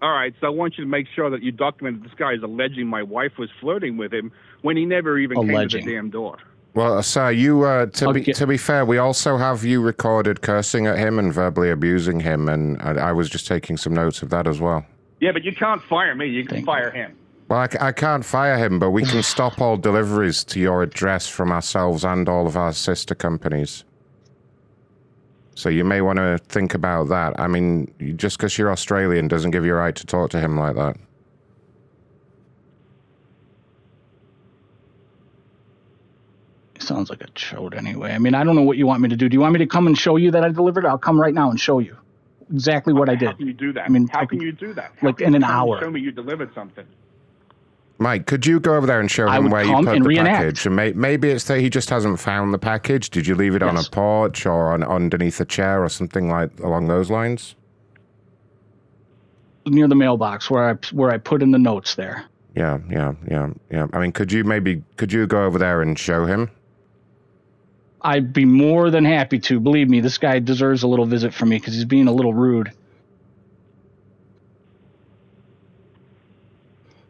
All 0.00 0.12
right, 0.12 0.32
so 0.40 0.46
I 0.46 0.50
want 0.50 0.78
you 0.78 0.84
to 0.84 0.90
make 0.90 1.06
sure 1.14 1.28
that 1.30 1.42
you 1.42 1.50
document 1.50 2.02
this 2.04 2.12
guy 2.16 2.32
is 2.34 2.42
alleging 2.42 2.86
my 2.86 3.02
wife 3.02 3.32
was 3.38 3.50
flirting 3.60 3.96
with 3.96 4.12
him 4.14 4.30
when 4.62 4.76
he 4.76 4.84
never 4.84 5.18
even 5.18 5.38
came 5.38 5.50
Alleging. 5.50 5.80
to 5.82 5.86
the 5.86 5.92
damn 5.94 6.10
door. 6.10 6.38
Well, 6.78 7.02
sir, 7.02 7.32
you 7.32 7.64
uh, 7.64 7.86
to 7.86 8.12
be 8.12 8.22
to 8.22 8.46
be 8.46 8.56
fair, 8.56 8.84
we 8.84 8.98
also 8.98 9.36
have 9.36 9.64
you 9.64 9.80
recorded 9.82 10.42
cursing 10.42 10.86
at 10.86 10.96
him 10.96 11.18
and 11.18 11.34
verbally 11.34 11.70
abusing 11.70 12.20
him, 12.20 12.48
and 12.48 12.80
I, 12.80 13.08
I 13.08 13.12
was 13.12 13.28
just 13.28 13.48
taking 13.48 13.76
some 13.76 13.92
notes 13.92 14.22
of 14.22 14.30
that 14.30 14.46
as 14.46 14.60
well. 14.60 14.86
Yeah, 15.18 15.32
but 15.32 15.42
you 15.42 15.52
can't 15.52 15.82
fire 15.82 16.14
me. 16.14 16.26
You 16.26 16.44
can 16.44 16.64
fire 16.64 16.92
him. 16.92 17.16
Well, 17.48 17.66
I 17.80 17.90
can't 17.90 18.24
fire 18.24 18.56
him, 18.56 18.78
but 18.78 18.90
we 18.90 19.02
can 19.02 19.22
stop 19.34 19.60
all 19.60 19.76
deliveries 19.76 20.44
to 20.44 20.60
your 20.60 20.84
address 20.84 21.26
from 21.26 21.50
ourselves 21.50 22.04
and 22.04 22.28
all 22.28 22.46
of 22.46 22.56
our 22.56 22.72
sister 22.72 23.16
companies. 23.16 23.82
So 25.56 25.70
you 25.70 25.82
may 25.82 26.00
want 26.00 26.18
to 26.18 26.38
think 26.48 26.74
about 26.74 27.08
that. 27.08 27.40
I 27.40 27.48
mean, 27.48 27.92
just 28.16 28.38
because 28.38 28.56
you're 28.56 28.70
Australian 28.70 29.26
doesn't 29.26 29.50
give 29.50 29.64
you 29.64 29.72
a 29.72 29.78
right 29.78 29.96
to 29.96 30.06
talk 30.06 30.30
to 30.30 30.38
him 30.38 30.56
like 30.56 30.76
that. 30.76 30.96
Sounds 36.80 37.10
like 37.10 37.22
a 37.22 37.26
chode 37.28 37.76
anyway. 37.76 38.12
I 38.12 38.18
mean, 38.18 38.34
I 38.34 38.44
don't 38.44 38.54
know 38.56 38.62
what 38.62 38.76
you 38.76 38.86
want 38.86 39.00
me 39.02 39.08
to 39.08 39.16
do. 39.16 39.28
Do 39.28 39.34
you 39.34 39.40
want 39.40 39.52
me 39.52 39.58
to 39.58 39.66
come 39.66 39.86
and 39.86 39.98
show 39.98 40.16
you 40.16 40.30
that 40.30 40.44
I 40.44 40.48
delivered? 40.50 40.86
I'll 40.86 40.98
come 40.98 41.20
right 41.20 41.34
now 41.34 41.50
and 41.50 41.58
show 41.60 41.78
you 41.80 41.96
exactly 42.52 42.92
what 42.92 43.08
I 43.08 43.14
did. 43.14 43.28
How 43.28 43.34
can 43.34 43.46
you 43.46 43.52
do 43.52 43.72
that? 43.72 43.84
I 43.84 43.88
mean, 43.88 44.08
how 44.08 44.20
I 44.20 44.26
can 44.26 44.38
could- 44.38 44.46
you 44.46 44.52
do 44.52 44.72
that? 44.74 44.92
How 44.98 45.08
like 45.08 45.20
in 45.20 45.34
an 45.34 45.42
come 45.42 45.50
and 45.50 45.70
hour. 45.70 45.80
Show 45.80 45.90
me 45.90 46.00
you 46.00 46.12
delivered 46.12 46.54
something. 46.54 46.86
Mike, 48.00 48.26
could 48.26 48.46
you 48.46 48.60
go 48.60 48.76
over 48.76 48.86
there 48.86 49.00
and 49.00 49.10
show 49.10 49.28
him 49.28 49.50
where 49.50 49.64
you 49.64 49.72
come 49.72 49.84
put 49.86 49.96
and 49.96 50.04
the 50.04 50.08
reenact. 50.08 50.36
package? 50.38 50.66
And 50.66 50.76
may, 50.76 50.92
maybe 50.92 51.30
it's 51.30 51.44
that 51.44 51.58
he 51.58 51.68
just 51.68 51.90
hasn't 51.90 52.20
found 52.20 52.54
the 52.54 52.58
package. 52.58 53.10
Did 53.10 53.26
you 53.26 53.34
leave 53.34 53.56
it 53.56 53.62
on 53.62 53.76
a 53.76 53.82
porch 53.82 54.46
or 54.46 54.72
on, 54.72 54.84
underneath 54.84 55.40
a 55.40 55.44
chair 55.44 55.82
or 55.82 55.88
something 55.88 56.30
like 56.30 56.60
along 56.60 56.86
those 56.86 57.10
lines? 57.10 57.56
Near 59.66 59.88
the 59.88 59.96
mailbox 59.96 60.48
where 60.48 60.70
I 60.70 60.74
where 60.92 61.10
I 61.10 61.18
put 61.18 61.42
in 61.42 61.50
the 61.50 61.58
notes 61.58 61.96
there. 61.96 62.24
Yeah, 62.54 62.78
yeah, 62.88 63.14
yeah, 63.28 63.50
yeah. 63.70 63.86
I 63.92 63.98
mean, 63.98 64.12
could 64.12 64.32
you 64.32 64.44
maybe 64.44 64.82
could 64.96 65.12
you 65.12 65.26
go 65.26 65.44
over 65.44 65.58
there 65.58 65.82
and 65.82 65.98
show 65.98 66.24
him? 66.24 66.50
I'd 68.00 68.32
be 68.32 68.44
more 68.44 68.90
than 68.90 69.04
happy 69.04 69.38
to. 69.40 69.58
Believe 69.58 69.88
me, 69.88 70.00
this 70.00 70.18
guy 70.18 70.38
deserves 70.38 70.82
a 70.82 70.88
little 70.88 71.06
visit 71.06 71.34
from 71.34 71.48
me 71.48 71.56
because 71.56 71.74
he's 71.74 71.84
being 71.84 72.06
a 72.06 72.12
little 72.12 72.32
rude. 72.32 72.72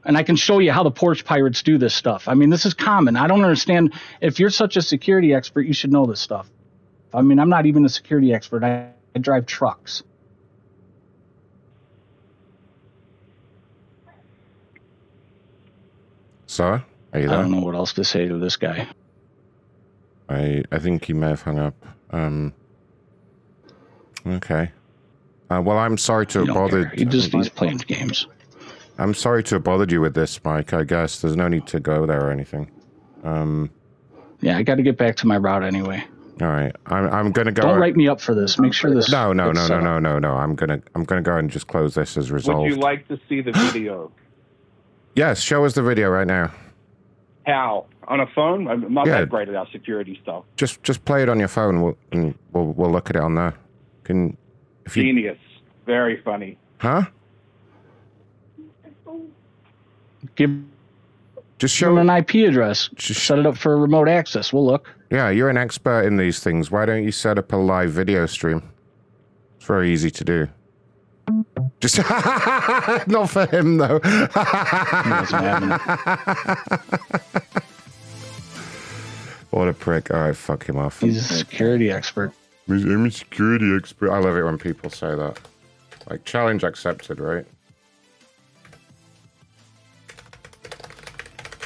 And 0.05 0.17
I 0.17 0.23
can 0.23 0.37
show 0.37 0.59
you 0.59 0.73
how 0.73 0.85
the 0.85 0.91
porch 0.91 1.27
pirates 1.27 1.63
do 1.63 1.77
this 1.77 1.95
stuff. 1.95 2.29
I 2.29 2.35
mean, 2.35 2.49
this 2.49 2.65
is 2.65 2.73
common. 2.73 3.17
I 3.17 3.27
don't 3.27 3.43
understand. 3.43 3.93
If 4.23 4.41
you're 4.41 4.49
such 4.49 4.79
a 4.79 4.83
security 4.83 5.35
expert, 5.35 5.67
you 5.67 5.75
should 5.75 5.93
know 5.93 6.07
this 6.07 6.21
stuff. 6.21 6.51
I 7.13 7.21
mean, 7.21 7.39
I'm 7.39 7.51
not 7.51 7.67
even 7.67 7.85
a 7.85 7.91
security 7.91 8.33
expert. 8.33 8.65
I, 8.65 8.91
I 9.15 9.19
drive 9.19 9.45
trucks. 9.45 10.03
So, 16.47 16.65
are 16.65 17.21
you 17.21 17.29
there? 17.29 17.39
I 17.39 17.43
don't 17.43 17.51
know 17.51 17.61
what 17.61 17.75
else 17.75 17.93
to 17.95 18.05
say 18.05 18.27
to 18.27 18.39
this 18.39 18.57
guy. 18.57 18.89
I 20.29 20.63
I 20.71 20.79
think 20.79 21.05
he 21.05 21.13
may 21.13 21.29
have 21.29 21.43
hung 21.43 21.59
up. 21.59 21.75
Um. 22.11 22.53
Okay. 24.27 24.71
Uh, 25.51 25.63
well, 25.65 25.79
I'm 25.79 25.97
sorry 25.97 26.27
to 26.27 26.41
have 26.41 26.47
don't 26.49 26.55
care. 26.57 26.65
bothered. 26.83 26.99
He 26.99 27.05
just 27.05 27.33
he's 27.33 27.49
playing 27.49 27.79
games. 27.79 28.27
I'm 28.99 29.15
sorry 29.15 29.43
to 29.45 29.55
have 29.55 29.65
bothered 29.65 29.93
you 29.93 30.01
with 30.01 30.15
this, 30.15 30.43
Mike. 30.45 30.73
I 30.73 30.85
guess 30.85 31.21
there's 31.21 31.37
no 31.37 31.49
need 31.49 31.67
to 31.69 31.81
go 31.81 32.05
there 32.07 32.27
or 32.27 32.31
anything. 32.31 32.71
Um. 33.25 33.71
Yeah, 34.41 34.57
I 34.57 34.63
got 34.63 34.77
to 34.77 34.83
get 34.83 34.97
back 34.97 35.17
to 35.17 35.27
my 35.27 35.37
route 35.37 35.65
anyway. 35.65 36.05
All 36.41 36.49
right. 36.49 36.75
I'm 36.87 37.09
I'm 37.13 37.33
gonna 37.33 37.53
go. 37.53 37.63
Don't 37.63 37.81
write 37.81 37.97
me 37.97 38.09
up 38.09 38.21
for 38.21 38.35
this. 38.35 38.59
Make 38.59 38.73
sure 38.73 38.95
this. 38.95 39.11
No, 39.11 39.33
no, 39.33 39.51
no, 39.51 39.67
no, 39.67 39.81
no, 39.81 39.99
no, 39.99 40.19
no. 40.19 40.33
I'm 40.35 40.55
gonna 40.55 40.81
I'm 40.95 41.05
gonna 41.05 41.23
go 41.23 41.37
and 41.37 41.51
just 41.51 41.67
close 41.67 41.95
this 41.95 42.17
as 42.17 42.31
Would 42.31 42.37
resolved. 42.37 42.71
you 42.71 42.77
like 42.77 43.09
to 43.09 43.19
see 43.29 43.41
the 43.41 43.53
video? 43.53 44.13
yes, 45.17 45.41
show 45.41 45.65
us 45.65 45.75
the 45.75 45.83
video 45.83 46.11
right 46.11 46.27
now. 46.27 46.53
How? 47.47 47.87
On 48.09 48.21
a 48.21 48.27
phone? 48.35 48.67
I'm 48.69 48.93
not 48.93 49.07
Yeah. 49.07 49.21
that 49.21 49.29
great 49.29 49.49
at 49.49 49.55
our 49.55 49.67
security 49.71 50.19
stuff. 50.23 50.45
Just 50.57 50.83
just 50.83 51.05
play 51.05 51.23
it 51.23 51.29
on 51.29 51.39
your 51.39 51.49
phone. 51.49 51.83
We'll 51.83 51.97
and 52.13 52.35
we'll 52.53 52.73
we'll 52.73 52.91
look 52.91 53.11
at 53.11 53.17
it 53.17 53.23
on 53.23 53.35
there. 53.35 53.55
Can 54.05 54.37
if 54.87 54.97
you 54.97 55.03
Genius. 55.05 55.39
Very 55.87 56.21
funny. 56.23 56.57
huh? 56.79 57.03
Give 60.35 60.51
just 61.59 61.75
show 61.75 61.97
him 61.97 62.09
an 62.09 62.19
IP 62.19 62.47
address. 62.49 62.89
Just 62.95 63.25
set 63.27 63.39
it 63.39 63.47
up 63.47 63.57
for 63.59 63.77
remote 63.77 64.09
access. 64.09 64.53
We'll 64.53 64.67
look. 64.67 64.89
Yeah, 65.11 65.29
you're 65.31 65.49
an 65.51 65.57
expert 65.57 66.03
in 66.03 66.17
these 66.17 66.41
things. 66.41 66.71
Why 66.71 66.87
don't 66.87 67.03
you 67.05 67.13
set 67.13 67.39
up 67.39 67.53
a 67.53 67.57
live 67.57 67.91
video 67.91 68.27
stream? 68.27 68.63
It's 69.57 69.67
very 69.67 69.91
easy 69.93 70.11
to 70.11 70.25
do. 70.25 70.49
Just 71.81 71.99
not 73.09 73.29
for 73.29 73.47
him 73.47 73.77
though. 73.79 73.99
what 79.51 79.69
a 79.69 79.73
prick! 79.73 80.11
All 80.11 80.21
right, 80.21 80.37
fuck 80.37 80.67
him 80.67 80.77
off. 80.77 81.01
He's 81.01 81.31
a 81.31 81.35
security 81.35 81.91
expert. 81.91 82.33
I'm 82.69 83.07
a 83.07 83.11
security 83.11 83.75
expert. 83.75 84.11
I 84.11 84.19
love 84.19 84.37
it 84.37 84.45
when 84.45 84.59
people 84.59 84.91
say 84.91 85.15
that. 85.15 85.39
Like 86.11 86.25
challenge 86.25 86.65
accepted, 86.65 87.21
right? 87.21 87.47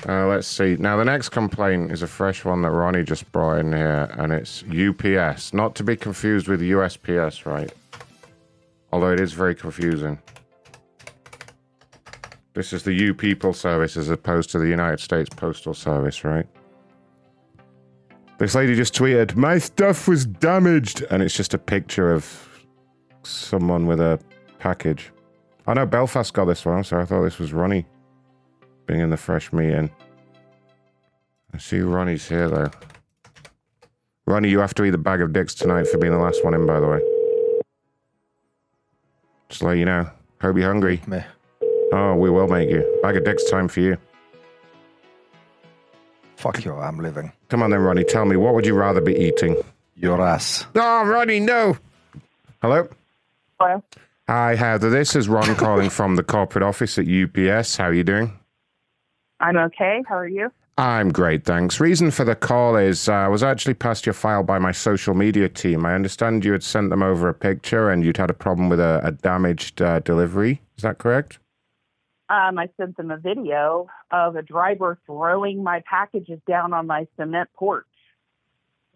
Uh, 0.09 0.27
let's 0.27 0.49
see. 0.49 0.77
Now, 0.77 0.97
the 0.97 1.05
next 1.05 1.29
complaint 1.29 1.93
is 1.93 2.03
a 2.03 2.09
fresh 2.09 2.45
one 2.45 2.63
that 2.63 2.71
Ronnie 2.71 3.05
just 3.05 3.31
brought 3.31 3.59
in 3.59 3.73
here, 3.73 4.09
and 4.19 4.33
it's 4.33 4.65
UPS. 4.65 5.53
Not 5.53 5.77
to 5.77 5.85
be 5.85 5.97
confused 5.97 6.49
with 6.49 6.61
USPS, 6.61 7.47
right? 7.47 7.73
Although 8.93 9.13
it 9.13 9.21
is 9.21 9.33
very 9.33 9.55
confusing. 9.55 10.19
This 12.55 12.73
is 12.73 12.83
the 12.83 12.93
U 12.93 13.15
People 13.15 13.53
Service 13.53 13.97
as 13.97 14.11
opposed 14.11 14.51
to 14.51 14.59
the 14.59 14.69
United 14.69 15.01
States 15.01 15.31
Postal 15.31 15.73
Service, 15.73 16.25
right? 16.25 16.47
This 18.43 18.57
lady 18.57 18.75
just 18.75 18.93
tweeted, 18.93 19.37
My 19.37 19.59
stuff 19.59 20.09
was 20.09 20.27
damaged. 20.27 21.05
And 21.13 21.23
it's 21.23 21.37
just 21.37 21.55
a 21.55 21.59
picture 21.59 22.13
of 22.13 22.27
someone 23.23 23.87
with 23.87 24.01
a 24.01 24.19
package. 24.59 25.13
I 25.69 25.75
know 25.75 25.87
Belfast 25.87 26.35
got 26.35 26.47
this 26.47 26.67
one, 26.67 26.83
so 26.83 26.99
I 26.99 27.05
thought 27.05 27.23
this 27.23 27.39
was 27.39 27.53
Ronnie 27.53 27.87
being 28.87 28.99
in 28.99 29.11
the 29.11 29.17
fresh 29.17 29.53
meeting. 29.53 29.93
I 31.55 31.59
see 31.59 31.83
Ronnie's 31.83 32.29
here 32.29 32.49
though. 32.49 32.73
Ronnie, 34.27 34.49
you 34.49 34.59
have 34.59 34.75
to 34.75 34.85
eat 34.85 34.95
a 34.95 34.99
bag 34.99 35.21
of 35.21 35.33
dicks 35.33 35.55
tonight 35.55 35.87
for 35.87 35.99
being 35.99 36.13
the 36.13 36.19
last 36.19 36.45
one 36.45 36.55
in, 36.55 36.67
by 36.67 36.81
the 36.81 36.89
way. 36.89 37.01
Just 39.51 39.63
let 39.63 39.77
you 39.77 39.85
know. 39.85 40.11
Hope 40.41 40.57
you're 40.57 40.67
hungry. 40.67 41.01
Oh, 41.93 42.17
we 42.17 42.29
will 42.29 42.49
make 42.49 42.69
you. 42.71 42.99
Bag 43.05 43.17
of 43.17 43.23
dicks 43.23 43.49
time 43.49 43.69
for 43.69 43.79
you. 43.79 43.97
Fuck 46.43 46.65
you, 46.65 46.75
I'm 46.75 46.99
leaving. 46.99 47.31
Come 47.51 47.63
on 47.63 47.71
then, 47.71 47.79
Ronnie. 47.79 48.03
Tell 48.03 48.25
me, 48.25 48.35
what 48.35 48.55
would 48.55 48.67
you 48.67 48.75
rather 48.75 49.01
be 49.01 49.15
eating? 49.15 49.57
Your 49.95 50.21
ass. 50.21 50.67
Oh, 50.75 51.05
Ronnie, 51.05 51.39
no. 51.39 51.79
Hello? 52.61 52.89
Hello. 53.61 53.85
Hi, 54.29 54.57
Heather. 54.57 54.91
This 54.91 55.15
is 55.15 55.29
Ron 55.29 55.55
calling 55.55 55.89
from 55.89 56.17
the 56.17 56.25
corporate 56.25 56.65
office 56.65 56.99
at 56.99 57.07
UPS. 57.07 57.77
How 57.77 57.85
are 57.85 57.95
you 57.95 58.03
doing? 58.03 58.37
I'm 59.39 59.57
okay. 59.57 60.03
How 60.09 60.17
are 60.17 60.27
you? 60.27 60.51
I'm 60.79 61.13
great, 61.13 61.45
thanks. 61.45 61.79
Reason 61.79 62.11
for 62.11 62.25
the 62.25 62.35
call 62.35 62.75
is 62.75 63.09
uh, 63.09 63.13
I 63.13 63.29
was 63.29 63.45
actually 63.45 63.75
passed 63.75 64.05
your 64.05 64.13
file 64.13 64.43
by 64.43 64.59
my 64.59 64.73
social 64.73 65.15
media 65.15 65.49
team. 65.49 65.87
I 65.87 65.95
understand 65.95 66.45
you 66.45 66.51
had 66.51 66.65
sent 66.65 66.91
them 66.91 67.05
over 67.05 67.29
a 67.29 67.35
picture 67.35 67.89
and 67.89 68.03
you'd 68.03 68.17
had 68.17 68.31
a 68.31 68.35
problem 68.35 68.69
with 68.69 68.81
a, 68.81 69.01
a 69.05 69.13
damaged 69.13 69.81
uh, 69.81 70.01
delivery. 70.01 70.61
Is 70.77 70.83
that 70.83 70.99
correct? 70.99 71.39
Um, 72.33 72.59
I 72.59 72.71
sent 72.79 72.97
them 72.97 73.11
a 73.11 73.19
video 73.19 73.89
of 74.11 74.37
a 74.37 74.43
driver 74.43 74.99
throwing 75.05 75.63
my 75.63 75.83
packages 75.85 76.41
down 76.49 76.73
on 76.73 76.87
my 76.87 77.07
cement 77.19 77.51
porch. 77.55 77.85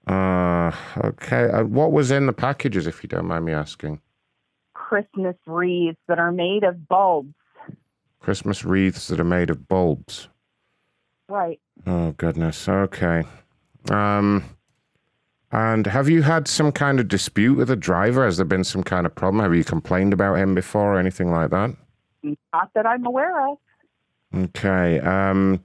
Uh, 0.07 0.73
okay. 1.05 1.51
Uh, 1.51 1.65
what 1.65 1.93
was 1.93 2.11
in 2.11 2.25
the 2.25 2.33
packages, 2.33 2.87
if 2.87 3.03
you 3.03 3.11
don't 3.11 3.27
mind 3.27 3.45
me 3.45 3.53
asking? 3.53 4.01
Christmas 4.73 5.37
wreaths 5.47 5.99
that 6.09 6.19
are 6.19 6.33
made 6.33 6.65
of 6.65 6.89
bulbs. 6.89 7.35
Christmas 8.21 8.65
wreaths 8.65 9.09
that 9.09 9.21
are 9.21 9.25
made 9.25 9.51
of 9.51 9.69
bulbs. 9.69 10.29
Right. 11.29 11.61
Oh 11.87 12.13
goodness. 12.13 12.67
Okay. 12.69 13.25
Um 13.91 14.45
and 15.53 15.87
have 15.87 16.09
you 16.09 16.23
had 16.23 16.49
some 16.49 16.73
kind 16.73 17.01
of 17.01 17.09
dispute 17.09 17.57
with 17.57 17.69
the 17.69 17.77
driver? 17.77 18.25
Has 18.25 18.39
there 18.39 18.47
been 18.47 18.65
some 18.65 18.83
kind 18.83 19.05
of 19.05 19.15
problem? 19.15 19.43
Have 19.43 19.55
you 19.55 19.65
complained 19.65 20.15
about 20.15 20.39
him 20.39 20.55
before 20.55 20.95
or 20.95 20.99
anything 20.99 21.31
like 21.31 21.51
that? 21.51 21.77
Not 22.53 22.71
that 22.75 22.87
I'm 22.87 23.07
aware 23.07 23.49
of. 23.49 23.59
Okay. 24.35 25.01
Um 25.01 25.63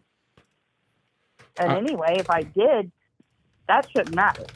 And 1.57 1.72
Uh, 1.72 1.78
anyway, 1.78 2.20
if 2.20 2.30
I 2.30 2.43
did, 2.43 2.91
that 3.68 3.86
shouldn't 3.91 4.16
matter. 4.16 4.47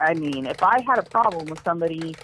I 0.00 0.14
mean, 0.14 0.46
if 0.46 0.62
I 0.62 0.80
had 0.86 0.98
a 0.98 1.02
problem 1.02 1.48
with 1.48 1.60
somebody, 1.64 2.18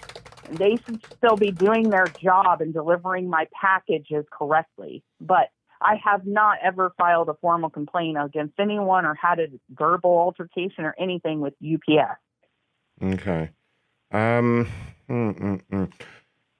they 0.49 0.79
should 0.85 1.01
still 1.17 1.35
be 1.37 1.51
doing 1.51 1.89
their 1.89 2.13
job 2.23 2.61
and 2.61 2.73
delivering 2.73 3.29
my 3.29 3.47
packages 3.59 4.25
correctly. 4.31 5.03
But 5.19 5.49
I 5.81 5.95
have 6.03 6.25
not 6.25 6.59
ever 6.63 6.93
filed 6.97 7.29
a 7.29 7.33
formal 7.41 7.69
complaint 7.69 8.17
against 8.23 8.59
anyone 8.59 9.05
or 9.05 9.13
had 9.15 9.39
a 9.39 9.47
verbal 9.69 10.11
altercation 10.11 10.85
or 10.85 10.95
anything 10.99 11.41
with 11.41 11.53
UPS. 11.61 12.19
okay. 13.03 13.49
Um 14.11 14.67
mm, 15.09 15.39
mm, 15.39 15.61
mm. 15.71 15.91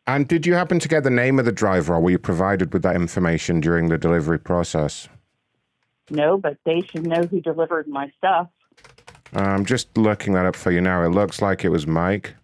And 0.07 0.27
did 0.27 0.45
you 0.45 0.53
happen 0.53 0.79
to 0.79 0.87
get 0.87 1.03
the 1.03 1.09
name 1.09 1.39
of 1.39 1.45
the 1.45 1.51
driver 1.51 1.95
or 1.95 1.99
were 1.99 2.11
you 2.11 2.19
provided 2.19 2.73
with 2.73 2.83
that 2.83 2.95
information 2.95 3.59
during 3.59 3.89
the 3.89 3.97
delivery 3.97 4.39
process? 4.39 5.07
No, 6.09 6.37
but 6.37 6.57
they 6.65 6.81
should 6.81 7.07
know 7.07 7.23
who 7.23 7.41
delivered 7.41 7.87
my 7.87 8.11
stuff. 8.17 8.47
I'm 9.33 9.65
just 9.65 9.97
looking 9.97 10.33
that 10.33 10.45
up 10.45 10.55
for 10.55 10.71
you 10.71 10.81
now. 10.81 11.03
It 11.03 11.09
looks 11.09 11.41
like 11.41 11.65
it 11.65 11.69
was 11.69 11.87
Mike. 11.87 12.35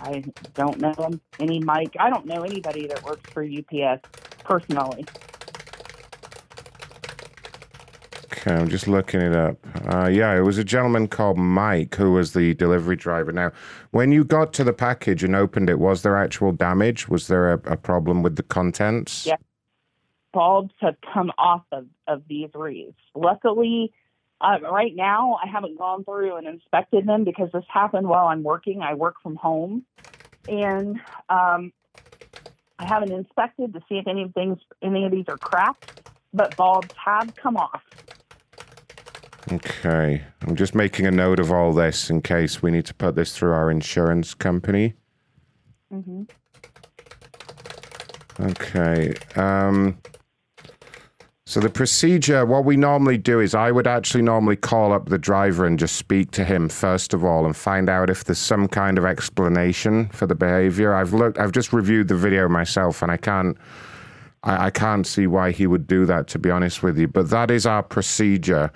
I 0.00 0.24
don't 0.54 0.80
know 0.80 1.10
any 1.38 1.60
Mike. 1.60 1.96
I 1.98 2.10
don't 2.10 2.26
know 2.26 2.42
anybody 2.42 2.86
that 2.86 3.02
works 3.04 3.30
for 3.30 3.44
UPS 3.44 4.02
personally. 4.44 5.04
Okay, 8.44 8.56
I'm 8.56 8.68
just 8.68 8.88
looking 8.88 9.20
it 9.20 9.36
up. 9.36 9.56
Uh, 9.86 10.08
yeah, 10.08 10.36
it 10.36 10.40
was 10.40 10.58
a 10.58 10.64
gentleman 10.64 11.06
called 11.06 11.38
Mike 11.38 11.94
who 11.94 12.10
was 12.10 12.32
the 12.32 12.54
delivery 12.54 12.96
driver. 12.96 13.30
Now, 13.30 13.52
when 13.92 14.10
you 14.10 14.24
got 14.24 14.52
to 14.54 14.64
the 14.64 14.72
package 14.72 15.22
and 15.22 15.36
opened 15.36 15.70
it, 15.70 15.78
was 15.78 16.02
there 16.02 16.16
actual 16.16 16.50
damage? 16.50 17.08
Was 17.08 17.28
there 17.28 17.52
a, 17.52 17.60
a 17.70 17.76
problem 17.76 18.20
with 18.20 18.34
the 18.34 18.42
contents? 18.42 19.26
Bulbs 20.32 20.74
have 20.80 20.96
come 21.14 21.30
off 21.38 21.62
of, 21.70 21.86
of 22.08 22.24
these 22.28 22.48
wreaths. 22.52 22.96
Luckily, 23.14 23.92
uh, 24.40 24.58
right 24.72 24.96
now, 24.96 25.38
I 25.40 25.46
haven't 25.46 25.78
gone 25.78 26.02
through 26.02 26.34
and 26.34 26.48
inspected 26.48 27.06
them 27.06 27.22
because 27.22 27.50
this 27.52 27.64
happened 27.68 28.08
while 28.08 28.26
I'm 28.26 28.42
working. 28.42 28.82
I 28.82 28.94
work 28.94 29.22
from 29.22 29.36
home. 29.36 29.84
And 30.48 30.98
um, 31.28 31.72
I 32.80 32.86
haven't 32.86 33.12
inspected 33.12 33.72
to 33.74 33.80
see 33.88 33.98
if 33.98 34.08
any 34.08 34.24
of 34.24 34.34
things, 34.34 34.58
any 34.82 35.04
of 35.04 35.12
these 35.12 35.26
are 35.28 35.38
cracked, 35.38 36.10
but 36.34 36.56
bulbs 36.56 36.92
have 36.96 37.36
come 37.36 37.56
off. 37.56 37.82
Okay, 39.54 40.22
I'm 40.42 40.56
just 40.56 40.74
making 40.74 41.06
a 41.06 41.10
note 41.10 41.38
of 41.38 41.52
all 41.52 41.72
this 41.72 42.08
in 42.08 42.22
case 42.22 42.62
we 42.62 42.70
need 42.70 42.86
to 42.86 42.94
put 42.94 43.16
this 43.16 43.36
through 43.36 43.52
our 43.52 43.70
insurance 43.70 44.34
company. 44.34 44.94
Mm-hmm. 45.92 46.22
Okay. 48.40 49.14
Um, 49.36 49.98
so 51.44 51.60
the 51.60 51.68
procedure, 51.68 52.46
what 52.46 52.64
we 52.64 52.78
normally 52.78 53.18
do 53.18 53.40
is 53.40 53.54
I 53.54 53.72
would 53.72 53.86
actually 53.86 54.22
normally 54.22 54.56
call 54.56 54.90
up 54.90 55.10
the 55.10 55.18
driver 55.18 55.66
and 55.66 55.78
just 55.78 55.96
speak 55.96 56.30
to 56.30 56.44
him 56.44 56.70
first 56.70 57.12
of 57.12 57.22
all 57.22 57.44
and 57.44 57.54
find 57.54 57.90
out 57.90 58.08
if 58.08 58.24
there's 58.24 58.38
some 58.38 58.68
kind 58.68 58.96
of 58.96 59.04
explanation 59.04 60.08
for 60.08 60.26
the 60.26 60.34
behavior. 60.34 60.94
I've 60.94 61.12
looked, 61.12 61.38
I've 61.38 61.52
just 61.52 61.74
reviewed 61.74 62.08
the 62.08 62.16
video 62.16 62.48
myself 62.48 63.02
and 63.02 63.12
I 63.12 63.18
can't, 63.18 63.58
I, 64.44 64.66
I 64.66 64.70
can't 64.70 65.06
see 65.06 65.26
why 65.26 65.50
he 65.50 65.66
would 65.66 65.86
do 65.86 66.06
that 66.06 66.26
to 66.28 66.38
be 66.38 66.50
honest 66.50 66.82
with 66.82 66.96
you. 66.98 67.06
But 67.06 67.28
that 67.28 67.50
is 67.50 67.66
our 67.66 67.82
procedure. 67.82 68.72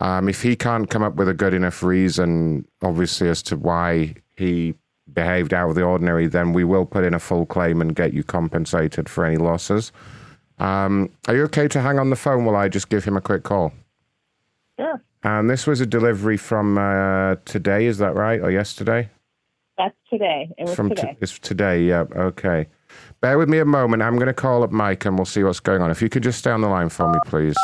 Um, 0.00 0.28
if 0.28 0.42
he 0.42 0.56
can't 0.56 0.90
come 0.90 1.02
up 1.02 1.14
with 1.14 1.28
a 1.28 1.34
good 1.34 1.54
enough 1.54 1.82
reason, 1.82 2.66
obviously, 2.82 3.28
as 3.28 3.42
to 3.44 3.56
why 3.56 4.14
he 4.36 4.74
behaved 5.12 5.54
out 5.54 5.70
of 5.70 5.74
the 5.74 5.82
ordinary, 5.82 6.26
then 6.26 6.52
we 6.52 6.64
will 6.64 6.86
put 6.86 7.04
in 7.04 7.14
a 7.14 7.20
full 7.20 7.46
claim 7.46 7.80
and 7.80 7.94
get 7.94 8.12
you 8.12 8.24
compensated 8.24 9.08
for 9.08 9.24
any 9.24 9.36
losses. 9.36 9.92
Um, 10.58 11.10
are 11.28 11.36
you 11.36 11.42
okay 11.44 11.68
to 11.68 11.80
hang 11.80 11.98
on 11.98 12.10
the 12.10 12.16
phone 12.16 12.44
while 12.44 12.56
I 12.56 12.68
just 12.68 12.88
give 12.88 13.04
him 13.04 13.16
a 13.16 13.20
quick 13.20 13.42
call? 13.42 13.72
Sure. 14.78 15.02
And 15.22 15.48
this 15.48 15.66
was 15.66 15.80
a 15.80 15.86
delivery 15.86 16.36
from 16.36 16.76
uh, 16.78 17.36
today, 17.44 17.86
is 17.86 17.98
that 17.98 18.14
right? 18.14 18.40
Or 18.40 18.50
yesterday? 18.50 19.08
That's 19.78 19.96
today. 20.08 20.50
It 20.58 20.66
was 20.66 20.74
from 20.74 20.90
t- 20.90 20.96
today. 20.96 21.16
it's 21.20 21.38
today, 21.38 21.82
yeah. 21.82 22.04
Okay. 22.14 22.68
Bear 23.20 23.38
with 23.38 23.48
me 23.48 23.58
a 23.58 23.64
moment. 23.64 24.02
I'm 24.02 24.16
going 24.16 24.26
to 24.26 24.34
call 24.34 24.62
up 24.62 24.70
Mike 24.70 25.04
and 25.04 25.16
we'll 25.16 25.24
see 25.24 25.42
what's 25.42 25.60
going 25.60 25.82
on. 25.82 25.90
If 25.90 26.02
you 26.02 26.08
could 26.08 26.22
just 26.22 26.38
stay 26.38 26.50
on 26.50 26.60
the 26.60 26.68
line 26.68 26.88
for 26.88 27.10
me, 27.10 27.18
please. 27.26 27.56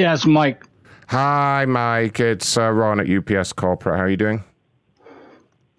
Yes, 0.00 0.24
Mike. 0.24 0.64
Hi, 1.08 1.66
Mike. 1.66 2.20
It's 2.20 2.56
uh, 2.56 2.70
Ron 2.70 3.00
at 3.00 3.10
UPS 3.10 3.52
Corporate. 3.52 3.96
How 3.96 4.04
are 4.04 4.08
you 4.08 4.16
doing? 4.16 4.42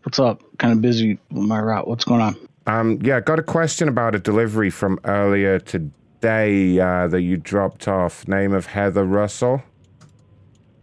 What's 0.04 0.20
up? 0.20 0.44
Kind 0.60 0.74
of 0.74 0.80
busy 0.80 1.18
with 1.32 1.44
my 1.48 1.60
route. 1.60 1.88
What's 1.88 2.06
going 2.06 2.22
on? 2.22 2.38
Um, 2.68 3.00
yeah, 3.02 3.20
got 3.20 3.40
a 3.40 3.44
question 3.44 3.88
about 3.88 4.14
a 4.14 4.20
delivery 4.20 4.70
from 4.70 5.00
earlier 5.06 5.58
today 5.58 6.80
uh, 6.80 7.08
that 7.08 7.24
you 7.24 7.36
dropped 7.36 7.88
off. 7.88 8.28
Name 8.28 8.54
of 8.54 8.68
Heather 8.68 9.06
Russell. 9.06 9.64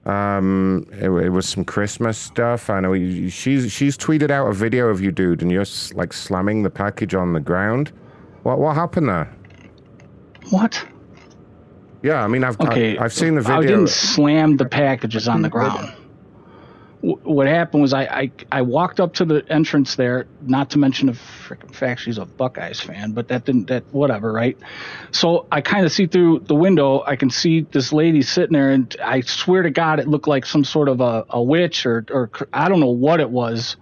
Um, 0.05 0.89
it, 0.91 1.09
it 1.09 1.29
was 1.29 1.49
some 1.49 1.65
Christmas 1.65 2.19
stuff. 2.19 2.71
I 2.71 2.81
know 2.81 2.95
you, 2.95 3.31
she's 3.31 3.71
she's 3.71 3.97
tweeted 3.97 4.33
out 4.33 4.49
a 4.49 4.53
video 4.53 4.89
of 4.89 5.01
you, 5.01 5.13
dude, 5.13 5.43
and 5.43 5.53
you're 5.53 5.67
like 5.95 6.13
slamming 6.13 6.65
the 6.65 6.71
package 6.71 7.15
on 7.15 7.35
the 7.35 7.41
ground. 7.41 7.93
What 8.43 8.59
what 8.59 8.75
happened 8.75 9.09
there? 9.09 9.33
What? 10.51 10.85
Yeah, 12.03 12.23
I 12.23 12.29
mean, 12.29 12.45
I've 12.45 12.61
Okay, 12.61 12.97
I, 12.97 13.03
have 13.03 13.13
seen 13.13 13.35
the 13.35 13.41
video. 13.41 13.57
I 13.59 13.63
didn't 13.63 13.89
slam 13.89 14.57
the 14.57 14.67
packages 14.67 15.27
on 15.29 15.43
the 15.43 15.49
ground. 15.49 15.93
Wh- 17.01 17.25
What 17.27 17.47
happened 17.49 17.83
was 17.83 17.93
I, 17.93 18.03
I, 18.03 18.33
I 18.53 18.63
walked 18.63 19.01
up 19.01 19.15
to 19.15 19.25
the 19.25 19.45
entrance 19.51 19.97
there, 19.97 20.27
not 20.43 20.71
to 20.71 20.79
mention 20.79 21.07
the 21.07 21.13
frickin' 21.13 21.75
fact 21.75 22.01
she's 22.03 22.19
a 22.19 22.25
Buckeyes 22.25 22.81
fan, 22.81 23.13
but 23.13 23.29
that 23.29 23.45
didn't, 23.45 23.67
that, 23.67 23.85
whatever, 23.93 24.33
right? 24.33 24.57
So 25.11 25.47
I 25.51 25.61
kind 25.61 25.85
of 25.85 25.93
see 25.93 26.07
through 26.07 26.41
the 26.41 26.55
window, 26.55 27.03
I 27.05 27.17
can 27.17 27.31
see 27.31 27.63
this 27.63 27.93
lady 27.93 28.23
sitting 28.23 28.53
there, 28.53 28.71
and 28.71 28.95
I 29.03 29.21
swear 29.23 29.63
to 29.63 29.71
God, 29.71 29.99
it 29.99 30.07
looked 30.09 30.29
like 30.29 30.47
some 30.47 30.65
sort 30.65 30.89
of 30.89 31.01
a, 31.01 31.25
a 31.31 31.43
witch 31.43 31.85
or, 31.85 32.05
or 32.11 32.31
I 32.53 32.69
don't 32.69 32.81
know 32.81 32.91
what 32.91 33.21
it 33.21 33.31
was. 33.31 33.77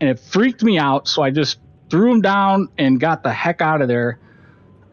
And 0.00 0.08
it 0.10 0.18
freaked 0.18 0.62
me 0.62 0.78
out, 0.78 1.06
so 1.06 1.22
I 1.22 1.30
just 1.30 1.58
threw 1.90 2.10
him 2.12 2.22
down 2.22 2.68
and 2.78 2.98
got 2.98 3.22
the 3.22 3.32
heck 3.32 3.60
out 3.60 3.82
of 3.82 3.88
there. 3.88 4.18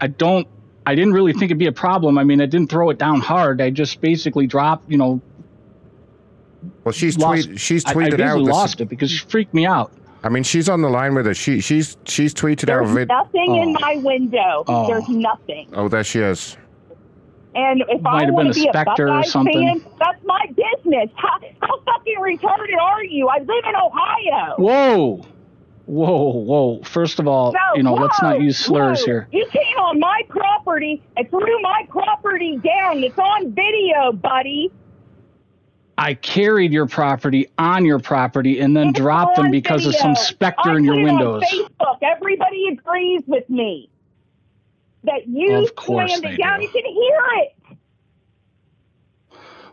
I 0.02 0.08
don't 0.08 0.48
I 0.90 0.96
didn't 0.96 1.14
really 1.14 1.34
think 1.34 1.46
it'd 1.46 1.60
be 1.60 1.68
a 1.68 1.72
problem. 1.72 2.18
I 2.18 2.24
mean, 2.24 2.42
I 2.42 2.48
didn't 2.48 2.72
throw 2.72 2.90
it 2.90 2.98
down 2.98 3.20
hard. 3.22 3.62
I 3.62 3.70
just 3.70 4.02
basically 4.02 4.48
dropped, 4.48 4.90
you 4.90 4.98
know. 4.98 5.22
Well, 6.84 6.94
she's 6.94 7.16
lost- 7.16 7.46
tweet, 7.46 7.60
she's 7.60 7.86
I- 7.86 7.92
I 7.92 7.94
tweeted 7.94 8.14
out. 8.14 8.18
basically 8.18 8.46
this- 8.46 8.54
lost 8.56 8.82
it 8.82 8.90
because 8.90 9.12
she 9.12 9.24
freaked 9.28 9.54
me 9.54 9.68
out. 9.68 9.92
I 10.24 10.30
mean, 10.30 10.42
she's 10.42 10.68
on 10.68 10.82
the 10.82 10.90
line 10.90 11.14
with 11.14 11.28
us. 11.28 11.38
She 11.38 11.62
she's 11.62 11.96
she's 12.06 12.34
tweeted 12.34 12.70
out 12.70 12.84
There's 12.86 12.92
vid. 12.92 13.08
nothing 13.08 13.56
in 13.56 13.70
oh. 13.78 13.80
my 13.80 13.96
window. 14.04 14.64
Oh. 14.68 14.88
There's 14.88 15.08
nothing. 15.08 15.70
Oh, 15.74 15.88
there 15.88 16.04
she 16.04 16.20
is. 16.20 16.58
And 17.56 17.84
if 17.88 18.02
Might 18.02 18.24
I 18.24 18.26
have 18.26 18.34
want 18.34 18.48
been 18.48 18.54
to 18.54 18.60
a 18.60 18.64
be 18.64 18.68
a 18.68 18.72
specter 18.74 19.04
or 19.08 19.12
Buckeyes 19.18 19.32
something. 19.32 19.54
fan, 19.82 19.92
that's 20.00 20.24
my 20.26 20.46
business. 20.48 21.10
How, 21.16 21.40
how 21.62 21.80
fucking 21.86 22.18
retarded 22.20 22.78
are 22.82 23.04
you? 23.04 23.28
I 23.28 23.38
live 23.38 23.64
in 23.68 23.76
Ohio. 23.76 24.56
Whoa, 24.58 25.26
whoa, 25.90 26.32
whoa! 26.34 26.82
First 26.84 27.20
of 27.20 27.28
all, 27.28 27.52
No, 27.52 27.60
you 27.76 27.84
know, 27.84 27.94
let's 27.94 28.22
not 28.22 28.42
use 28.42 28.58
slurs 28.58 29.00
whoa. 29.02 29.06
here. 29.06 29.28
You 29.32 29.46
came 29.52 29.78
on 29.78 30.00
my 30.00 30.22
property 30.30 31.02
and 31.18 31.30
threw 31.30 31.62
my 31.62 31.86
property 31.90 32.58
down. 32.58 33.04
It's 33.04 33.18
on 33.18 33.54
video, 33.54 34.12
buddy. 34.14 34.72
I 35.98 36.14
carried 36.14 36.72
your 36.72 36.88
property 36.88 37.48
on 37.58 37.84
your 37.84 38.00
property 38.00 38.62
and 38.62 38.76
then 38.76 38.94
dropped 38.94 39.36
them 39.36 39.52
because 39.52 39.86
of 39.86 39.94
some 39.96 40.16
specter 40.16 40.70
I 40.70 40.78
in 40.78 40.86
your 40.86 41.04
windows. 41.04 41.44
Facebook. 41.52 41.98
Everybody 42.02 42.68
agrees 42.72 43.22
with 43.28 43.50
me 43.50 43.90
that 45.04 45.28
you 45.28 45.68
slammed 45.78 46.24
it 46.24 46.38
down. 46.38 46.62
You 46.62 46.70
can 46.70 46.86
hear 46.86 47.20
it. 47.42 47.78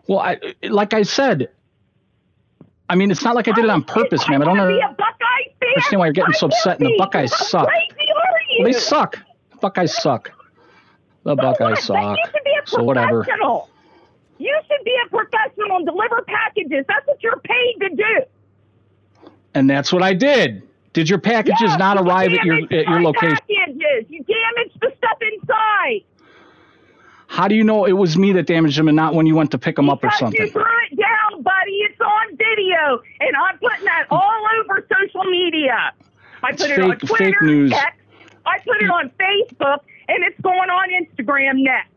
Well, 0.09 0.19
I, 0.19 0.39
like 0.63 0.95
I 0.95 1.03
said, 1.03 1.49
I 2.89 2.95
mean, 2.97 3.11
it's 3.11 3.23
not 3.25 3.35
like 3.35 3.49
I 3.49 3.53
did 3.53 3.65
it 3.65 3.71
on 3.71 3.83
purpose, 3.85 4.29
ma'am. 4.29 4.43
I 4.43 4.45
don't 4.45 4.55
Be 4.57 4.61
under- 4.61 4.79
a 4.79 4.89
Buckeye 4.97 5.51
fan. 5.61 5.66
Understand 5.77 6.01
why 6.01 6.07
you're 6.07 6.13
getting 6.13 6.33
so 6.35 6.47
upset. 6.47 6.81
And 6.81 6.89
the. 6.89 6.97
Buckeyes 6.99 7.37
suck. 7.37 7.69
you? 8.59 8.65
They 8.65 8.73
suck. 8.73 9.17
Buckeyes 9.61 9.95
suck. 9.95 10.31
The 11.25 11.35
Buckeyes 11.37 11.85
suck. 11.85 12.17
You 12.17 12.25
should 12.27 12.45
be 12.45 12.51
a 12.63 12.67
So 12.67 12.83
whatever. 12.85 13.23
professional. 13.25 13.71
You 14.39 14.59
should 14.69 14.85
be 14.85 14.95
a 15.07 15.09
professional 15.09 15.77
and 15.79 15.87
deliver 15.87 16.23
packages. 16.23 16.85
That's 16.89 17.07
what 17.07 17.23
you're 17.23 17.39
paid 17.41 17.77
to 17.81 17.89
do. 17.91 19.31
And 19.55 19.69
that's 19.69 19.93
what 19.93 20.03
I 20.03 20.13
did. 20.13 20.63
Did 20.93 21.09
your 21.09 21.19
packages 21.19 21.71
Yeah, 21.71 21.77
not 21.77 21.99
you 21.99 22.05
arrive 22.05 22.33
at 22.33 22.45
your 22.45 22.57
at 22.57 22.87
your 22.87 23.03
location? 23.03 23.37
Packages. 23.37 24.07
You 24.09 24.25
damaged 24.25 24.79
the 24.81 24.93
stuff 24.97 25.19
inside. 25.21 26.01
How 27.29 27.49
do 27.49 27.55
you 27.55 27.65
know 27.65 27.85
it 27.85 27.93
was 27.93 28.17
me 28.17 28.33
that 28.33 28.47
damaged 28.47 28.79
them 28.79 28.89
and 28.89 28.97
not 28.97 29.15
when 29.15 29.27
you 29.27 29.35
went 29.35 29.51
to 29.51 29.59
pick 29.59 29.77
them 29.77 29.91
up 29.91 30.03
or 30.05 30.11
something? 30.13 30.41
You 30.41 30.51
threw 30.51 30.63
it 30.91 30.97
down, 30.97 31.43
buddy. 31.43 31.73
It's 31.73 32.01
on 32.01 32.37
video, 32.37 33.03
and 33.21 33.37
I'm 33.37 33.59
putting 33.59 33.85
that 33.85 34.07
hmm. 34.09 34.15
all 34.15 34.47
over 34.61 34.87
social 35.01 35.25
media. 35.25 35.93
I 36.43 36.51
It's 36.51 36.63
put 36.63 36.71
it 36.71 36.81
on 36.81 36.99
Twitter, 36.99 37.25
fake 37.25 37.43
news. 37.43 37.73
X, 37.73 37.97
I 38.47 38.59
put 38.61 38.77
it 38.81 38.87
hmm. 38.87 38.91
on 38.93 39.11
Facebook, 39.21 39.81
and 40.09 40.25
it's 40.25 40.41
going 40.41 40.71
on 40.71 40.89
Instagram 40.91 41.63
next. 41.63 41.91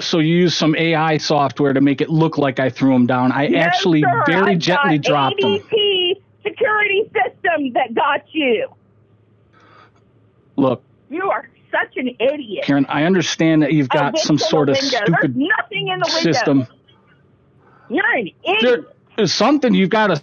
So 0.00 0.18
you 0.18 0.36
use 0.36 0.56
some 0.56 0.74
AI 0.76 1.18
software 1.18 1.72
to 1.72 1.80
make 1.80 2.00
it 2.00 2.10
look 2.10 2.36
like 2.36 2.60
I 2.60 2.68
threw 2.68 2.92
them 2.92 3.06
down. 3.06 3.32
I 3.32 3.46
No, 3.48 3.58
actually 3.58 4.02
sir, 4.02 4.24
very 4.26 4.52
I've 4.52 4.58
gently 4.58 4.98
dropped 4.98 5.40
them. 5.40 5.58
ADT 5.58 6.22
security 6.42 7.10
system 7.12 7.72
that 7.72 7.94
got 7.94 8.22
you. 8.32 8.68
Look, 10.56 10.82
You 11.10 11.30
are 11.30 11.48
such 11.74 11.96
an 11.96 12.08
idiot. 12.20 12.64
Karen, 12.64 12.86
I 12.88 13.04
understand 13.04 13.62
that 13.62 13.72
you've 13.72 13.88
got 13.88 14.18
some 14.18 14.38
sort 14.38 14.68
of 14.68 14.76
stupid 14.76 15.34
There's 15.34 15.48
nothing 15.58 15.88
in 15.88 15.98
the 15.98 16.10
window. 16.12 16.32
system. 16.32 16.66
You're 17.88 18.12
an 18.12 18.30
idiot. 18.44 18.86
There 19.16 19.24
is 19.24 19.32
something 19.32 19.74
you've 19.74 19.90
got 19.90 20.10
a 20.10 20.22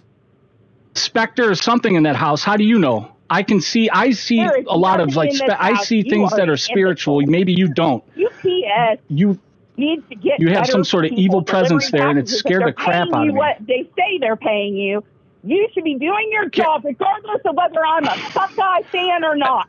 specter 0.94 1.50
or 1.50 1.54
something 1.54 1.94
in 1.94 2.02
that 2.04 2.16
house. 2.16 2.42
How 2.42 2.56
do 2.56 2.64
you 2.64 2.78
know? 2.78 3.12
I 3.30 3.42
can 3.42 3.60
see. 3.60 3.88
I 3.88 4.10
see 4.10 4.40
a 4.40 4.76
lot 4.76 5.00
of 5.00 5.16
like. 5.16 5.32
Spe- 5.32 5.56
I 5.58 5.82
see 5.82 6.02
things 6.02 6.32
that 6.32 6.50
are 6.50 6.56
spiritual. 6.56 7.22
Maybe 7.22 7.52
you 7.52 7.72
don't. 7.72 8.04
UPS. 8.10 9.02
You 9.08 9.38
needs 9.76 10.06
to 10.10 10.16
get 10.16 10.38
You 10.38 10.50
have 10.50 10.66
some 10.66 10.84
sort 10.84 11.06
of 11.06 11.12
evil 11.12 11.42
presence 11.42 11.90
there, 11.90 12.08
and 12.08 12.18
it. 12.18 12.28
Scared 12.28 12.66
the 12.66 12.72
crap 12.72 13.08
out 13.14 13.22
of 13.28 13.28
me. 13.28 13.32
What 13.32 13.56
they 13.60 13.88
say 13.96 14.18
they're 14.20 14.36
paying 14.36 14.76
you, 14.76 15.02
you 15.44 15.66
should 15.72 15.84
be 15.84 15.94
doing 15.94 16.28
your 16.30 16.48
job 16.50 16.84
regardless 16.84 17.40
of 17.46 17.56
whether 17.56 17.84
I'm 17.84 18.04
a 18.04 18.16
Buckeye 18.34 18.82
fan 18.90 19.24
or 19.24 19.34
not. 19.34 19.68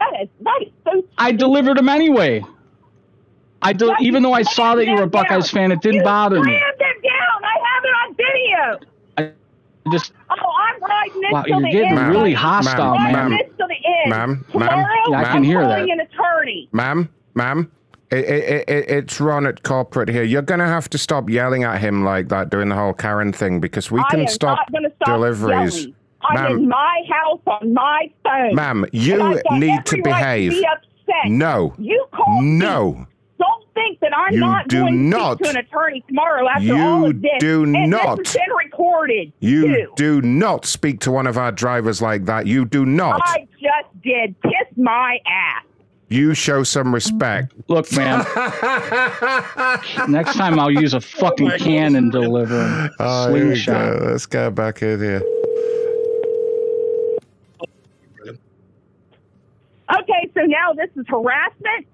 That 0.00 0.22
is 0.22 0.28
that 0.40 0.58
is 0.62 0.68
so. 0.84 1.04
I 1.18 1.30
delivered 1.32 1.76
them 1.76 1.88
anyway. 1.88 2.42
I 3.62 3.72
del- 3.74 3.96
even 4.00 4.22
though 4.22 4.32
I 4.32 4.42
saw 4.42 4.74
that 4.74 4.86
you 4.86 4.94
were 4.94 5.02
a 5.02 5.06
Buckeyes 5.06 5.50
fan, 5.50 5.70
it 5.70 5.80
didn't 5.82 6.02
bother 6.02 6.40
me. 6.42 6.50
Slammed 6.50 6.80
it 6.80 7.02
down. 7.02 7.44
I 7.44 7.56
have 7.68 7.84
it 7.84 7.94
on 8.02 8.16
video. 8.16 9.34
I 9.86 9.90
just 9.92 10.12
Oh, 10.30 10.34
I'm 10.34 10.82
riding 10.82 11.20
this 11.20 11.30
Wow, 11.32 11.42
till 11.42 11.60
you're 11.60 11.70
the 11.70 11.70
getting 11.72 11.98
end. 11.98 12.08
really 12.08 12.20
buddy. 12.20 12.32
hostile, 12.34 12.94
I'm 12.94 13.12
ma'am. 13.12 13.32
riding 13.32 13.46
this 13.48 13.56
the 13.58 13.74
end. 14.04 14.10
Ma'am, 14.10 14.44
Tomorrow, 14.52 14.76
ma'am, 15.10 15.14
I 15.14 15.24
can 15.24 15.44
hear 15.44 15.60
I'm 15.62 15.68
that. 15.68 15.80
an 15.90 16.00
attorney. 16.00 16.68
Ma'am, 16.72 17.08
ma'am, 17.34 17.70
it, 18.10 18.16
it, 18.24 18.68
it, 18.68 18.90
it's 18.90 19.20
Ron 19.20 19.46
at 19.46 19.62
corporate 19.62 20.08
here. 20.08 20.22
You're 20.22 20.42
going 20.42 20.60
to 20.60 20.66
have 20.66 20.88
to 20.90 20.98
stop 20.98 21.28
yelling 21.28 21.64
at 21.64 21.80
him 21.80 22.02
like 22.04 22.28
that, 22.28 22.50
doing 22.50 22.68
the 22.70 22.74
whole 22.76 22.92
Karen 22.94 23.32
thing, 23.32 23.60
because 23.60 23.90
we 23.90 24.00
I 24.00 24.04
can 24.10 24.20
am 24.20 24.26
stop 24.28 24.58
not 24.72 24.82
stop 24.96 25.06
deliveries. 25.06 25.76
yelling. 25.80 25.94
I'm 26.22 26.34
Ma'am. 26.34 26.52
in 26.58 26.68
my 26.68 27.02
house 27.10 27.40
on 27.46 27.72
my 27.74 28.10
phone. 28.22 28.54
Ma'am, 28.54 28.84
And 28.84 28.94
you 28.94 29.20
I've 29.22 29.42
got 29.44 29.58
need 29.58 29.70
every 29.70 29.82
to 29.84 29.96
right 29.96 30.04
behave. 30.04 30.50
be 30.52 30.66
upset. 30.66 31.30
No. 31.30 31.74
You 31.78 32.06
call 32.12 32.42
No. 32.42 33.06
Don't 33.38 33.64
think 33.72 34.00
that 34.00 34.14
I'm 34.14 34.34
You 34.34 34.40
not 34.40 34.68
do 34.68 34.80
going 34.80 35.08
not. 35.08 35.38
to 35.38 35.44
speak 35.44 35.52
to 35.54 35.58
an 35.58 35.64
attorney 35.64 36.04
tomorrow 36.08 36.46
after 36.48 36.64
You 36.64 36.78
all 36.78 37.06
of 37.08 37.22
this. 37.22 37.30
do 37.38 37.62
and 37.64 37.72
not. 37.90 38.18
This 38.18 38.28
has 38.28 38.36
been 38.46 38.54
recorded. 38.64 39.32
You 39.40 39.62
too. 39.66 39.92
do 39.96 40.20
not 40.22 40.66
speak 40.66 41.00
to 41.00 41.10
one 41.10 41.26
of 41.26 41.38
our 41.38 41.50
drivers 41.50 42.02
like 42.02 42.26
that. 42.26 42.46
You 42.46 42.66
do 42.66 42.84
not. 42.84 43.20
I 43.24 43.46
just 43.52 44.02
did. 44.02 44.34
Kiss 44.42 44.76
my 44.76 45.18
ass. 45.26 45.64
You 46.10 46.34
show 46.34 46.64
some 46.64 46.92
respect. 46.92 47.54
Look, 47.68 47.90
man. 47.92 48.18
Next 50.08 50.34
time 50.36 50.58
I'll 50.58 50.70
use 50.70 50.92
a 50.92 50.96
oh 50.98 51.00
fucking 51.00 51.50
cannon 51.58 52.10
deliver 52.10 52.90
Oh, 52.98 53.32
here 53.34 53.48
we 53.48 53.54
slingshot. 53.56 53.98
go. 54.00 54.04
Let's 54.06 54.26
go 54.26 54.50
back 54.50 54.82
in 54.82 54.98
here. 55.00 55.22
Okay, 59.98 60.30
so 60.34 60.42
now 60.42 60.72
this 60.72 60.90
is 60.96 61.04
harassment. 61.08 61.86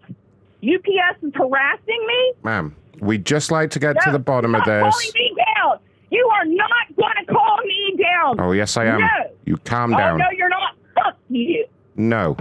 UPS 0.63 1.23
is 1.23 1.33
harassing 1.35 2.07
me. 2.07 2.33
Ma'am, 2.43 2.75
we'd 3.01 3.25
just 3.25 3.51
like 3.51 3.71
to 3.71 3.79
get 3.79 3.97
to 4.03 4.11
the 4.11 4.19
bottom 4.19 4.55
of 4.55 4.65
this. 4.65 4.83
calling 4.83 5.11
me 5.15 5.35
down. 5.57 5.79
You 6.11 6.29
are 6.35 6.45
not 6.45 6.97
going 6.97 7.13
to 7.27 7.33
call 7.33 7.59
me 7.65 7.97
down. 8.03 8.41
Oh, 8.41 8.53
yes, 8.53 8.77
I 8.77 8.85
am. 8.87 9.01
No. 9.01 9.07
You 9.45 9.57
calm 9.59 9.95
Oh, 9.95 9.99
down. 9.99 10.19
no, 10.19 10.27
you're 10.37 10.49
not. 10.49 10.77
Fuck 10.95 11.17
you. 11.29 11.67
No. 11.97 12.37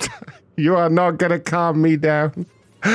you 0.56 0.76
are 0.76 0.90
not 0.90 1.18
going 1.18 1.32
to 1.32 1.38
calm 1.38 1.80
me 1.80 1.96
down. 1.96 2.46
Kiss 2.82 2.92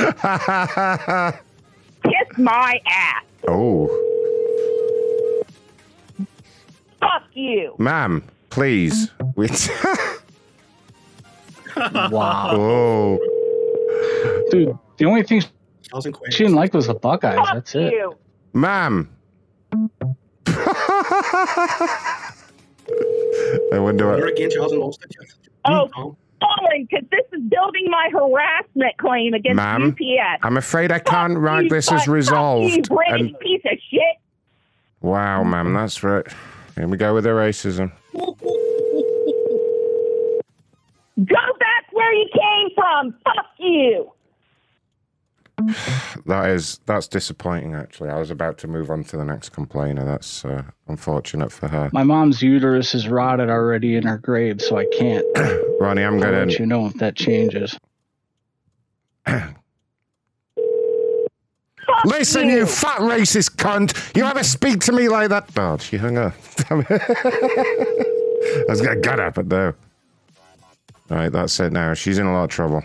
my 2.38 2.80
ass. 2.86 3.24
oh. 3.48 3.88
Fuck 7.00 7.24
you. 7.34 7.74
Ma'am, 7.78 8.22
please. 8.50 9.10
We 9.36 9.48
Wow. 11.76 12.50
oh. 12.52 13.18
Dude, 14.50 14.78
the 14.98 15.04
only 15.06 15.22
thing 15.22 15.40
she 15.40 15.48
didn't 16.44 16.54
like 16.54 16.74
was 16.74 16.86
the 16.86 16.94
Buckeyes. 16.94 17.36
Fuck 17.36 17.54
That's 17.54 17.74
it. 17.74 17.92
you. 17.92 18.16
Ma'am. 18.52 19.10
I 23.72 23.78
wonder 23.78 24.04
You're 24.04 24.20
what. 24.20 24.32
against 24.32 24.56
Charles 24.56 24.72
and 24.72 24.82
Oh, 25.66 25.88
falling 26.40 26.86
because 26.90 27.06
this 27.10 27.24
is 27.32 27.40
building 27.48 27.86
my 27.90 28.10
harassment 28.12 28.96
claim 28.98 29.32
against 29.34 29.56
Ma'am, 29.56 29.88
UPS. 29.92 30.40
I'm 30.42 30.56
afraid 30.58 30.92
I 30.92 30.98
can't 30.98 31.38
write 31.38 31.70
this 31.70 31.86
fuck- 31.88 31.94
as 31.96 32.00
fuck 32.02 32.06
You 32.08 32.12
resolved. 32.14 32.88
British 32.88 33.20
And 33.20 33.38
piece 33.40 33.62
of 33.64 33.78
shit. 33.90 34.16
wow, 35.00 35.42
ma'am, 35.42 35.72
that's 35.72 36.02
right. 36.02 36.26
Here 36.76 36.86
we 36.86 36.96
go 36.98 37.14
with 37.14 37.24
the 37.24 37.30
racism. 37.30 37.92
Go 41.18 41.24
back 41.58 41.84
where 41.92 42.12
you 42.12 42.26
came 42.32 42.68
from. 42.74 43.14
Fuck 43.24 43.46
you. 43.58 44.10
That 46.26 46.48
is 46.50 46.80
that's 46.86 47.06
disappointing. 47.06 47.74
Actually, 47.74 48.08
I 48.08 48.18
was 48.18 48.30
about 48.30 48.56
to 48.58 48.66
move 48.66 48.90
on 48.90 49.04
to 49.04 49.16
the 49.18 49.24
next 49.26 49.50
complainer. 49.50 50.04
That's 50.04 50.42
uh, 50.44 50.62
unfortunate 50.88 51.52
for 51.52 51.68
her. 51.68 51.90
My 51.92 52.02
mom's 52.02 52.40
uterus 52.40 52.94
is 52.94 53.08
rotted 53.08 53.50
already 53.50 53.96
in 53.96 54.04
her 54.04 54.16
grave, 54.16 54.62
so 54.62 54.78
I 54.78 54.86
can't. 54.96 55.24
Ronnie, 55.80 56.02
I'm 56.02 56.14
I'll 56.14 56.20
gonna. 56.20 56.46
let 56.46 56.58
you 56.58 56.64
know 56.64 56.86
if 56.86 56.94
that 56.94 57.14
changes. 57.14 57.78
Listen, 62.06 62.48
you 62.48 62.64
fat 62.66 63.00
racist 63.00 63.56
cunt! 63.56 64.16
You 64.16 64.24
ever 64.24 64.42
speak 64.44 64.80
to 64.80 64.92
me 64.92 65.08
like 65.08 65.28
that? 65.28 65.50
Oh, 65.58 65.76
she 65.78 65.96
hung 65.98 66.16
up. 66.18 66.34
I 66.70 68.64
was 68.68 68.80
gonna 68.80 69.00
get 69.00 69.20
up, 69.20 69.34
but 69.34 69.46
no. 69.46 69.74
All 71.14 71.20
right, 71.20 71.30
that's 71.30 71.60
it 71.60 71.72
now. 71.72 71.94
She's 71.94 72.18
in 72.18 72.26
a 72.26 72.32
lot 72.32 72.42
of 72.42 72.50
trouble. 72.50 72.82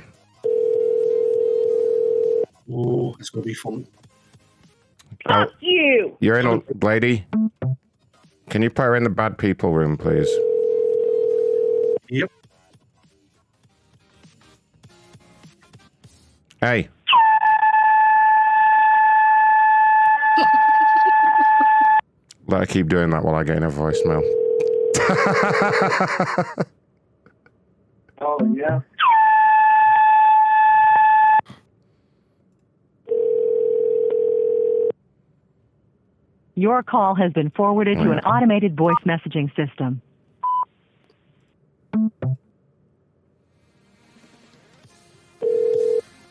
Oh, 2.71 3.15
it's 3.19 3.31
gonna 3.31 3.43
be 3.43 3.55
fun. 3.55 3.87
Fuck 5.27 5.51
you. 5.61 6.15
You're 6.19 6.37
in 6.37 6.45
a 6.45 6.61
lady. 6.85 7.25
Can 8.51 8.61
you 8.61 8.69
put 8.69 8.83
her 8.83 8.95
in 8.95 9.03
the 9.03 9.09
bad 9.09 9.39
people 9.39 9.73
room, 9.73 9.97
please? 9.97 10.29
Yep. 12.09 12.31
Hey. 16.61 16.87
Let 22.45 22.59
her 22.59 22.65
keep 22.67 22.89
doing 22.89 23.09
that 23.09 23.23
while 23.23 23.33
I 23.33 23.43
get 23.43 23.57
in 23.57 23.63
her 23.63 23.71
voicemail. 23.71 24.21
Oh 28.21 28.37
yeah. 28.53 28.81
Your 36.55 36.83
call 36.83 37.15
has 37.15 37.31
been 37.31 37.51
forwarded 37.51 37.97
to 37.99 38.09
oh, 38.09 38.11
an 38.11 38.19
automated 38.19 38.75
voice 38.75 38.95
messaging 39.05 39.47
system. 39.55 40.01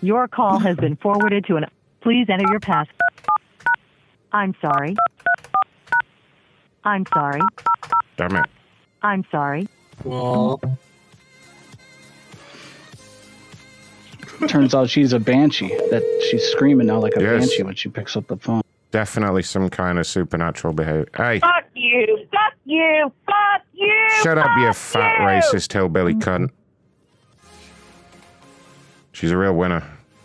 Your 0.03 0.29
call 0.29 0.59
has 0.59 0.77
been 0.77 0.97
forwarded 0.97 1.47
to 1.47 1.57
an. 1.57 1.65
Please 2.03 2.27
enter 2.29 2.45
your 2.51 2.61
pass. 2.61 2.87
I'm 4.31 4.55
sorry. 4.61 4.95
I'm 6.85 7.07
sorry. 7.15 7.41
Damn 8.19 8.37
it. 8.37 8.47
I'm 9.03 9.25
sorry. 9.31 9.67
Well, 10.05 10.61
Turns 14.47 14.75
out 14.75 14.89
she's 14.89 15.13
a 15.13 15.19
banshee. 15.19 15.69
That 15.91 16.03
she's 16.31 16.45
screaming 16.45 16.87
now 16.87 17.01
like 17.01 17.17
a 17.17 17.21
Yes. 17.23 17.41
banshee 17.49 17.63
when 17.65 17.75
she 17.75 17.89
picks 17.89 18.17
up 18.17 18.27
the 18.29 18.37
phone. 18.37 18.63
Definitely 18.91 19.43
some 19.43 19.69
kind 19.69 19.99
of 19.99 20.07
supernatural 20.07 20.73
behavior. 20.73 21.09
Hey, 21.17 21.41
Fuck 21.41 21.65
you. 21.75 22.27
Fuck 22.33 22.55
you. 22.65 23.13
Fuck 23.27 23.63
you. 23.75 24.09
shut 24.23 24.39
up, 24.39 24.51
you 24.59 24.67
fuck 24.73 24.77
fat 24.77 25.21
you. 25.21 25.27
racist 25.27 25.73
hillbilly 25.73 26.15
cunt. 26.15 26.51
She's 29.13 29.31
a 29.33 29.37
real 29.37 29.55
winner. 29.55 29.83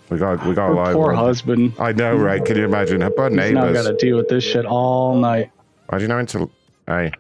We 0.09 0.17
got, 0.19 0.45
we 0.45 0.53
got 0.53 0.65
a 0.65 0.69
Her 0.69 0.73
live. 0.75 0.93
poor 0.95 1.07
one. 1.07 1.15
husband. 1.15 1.73
I 1.79 1.91
know, 1.93 2.15
right? 2.15 2.43
Can 2.45 2.57
you 2.57 2.65
imagine? 2.65 3.01
Her 3.01 3.09
poor 3.09 3.29
He's 3.29 3.37
now 3.37 3.65
neighbors. 3.65 3.83
got 3.83 3.89
to 3.91 3.97
deal 3.97 4.17
with 4.17 4.27
this 4.29 4.43
shit 4.43 4.65
all 4.65 5.15
night. 5.15 5.49
Why 5.89 5.97
do 5.97 6.03
you 6.03 6.07
know 6.07 6.19
into? 6.19 6.49
Hey, 6.87 7.11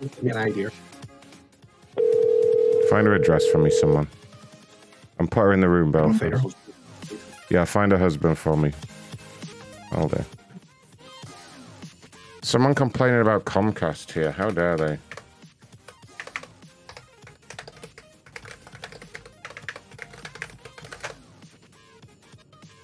give 0.00 0.22
me 0.22 0.30
an 0.30 0.36
idea. 0.36 0.70
find 2.90 3.06
her 3.06 3.14
address 3.14 3.46
for 3.46 3.58
me, 3.58 3.70
someone. 3.70 4.06
And 5.18 5.30
put 5.30 5.40
her 5.40 5.52
in 5.52 5.60
the 5.60 5.68
room, 5.68 5.90
Bill. 5.90 6.12
Find 6.12 6.32
her 6.32 6.38
husband. 6.38 6.54
Yeah, 7.50 7.64
find 7.64 7.92
a 7.92 7.98
husband 7.98 8.38
for 8.38 8.56
me. 8.56 8.72
Hold 9.92 10.10
there. 10.12 10.26
Someone 12.42 12.74
complaining 12.74 13.20
about 13.20 13.44
Comcast 13.44 14.12
here. 14.12 14.30
How 14.32 14.50
dare 14.50 14.76
they? 14.76 14.98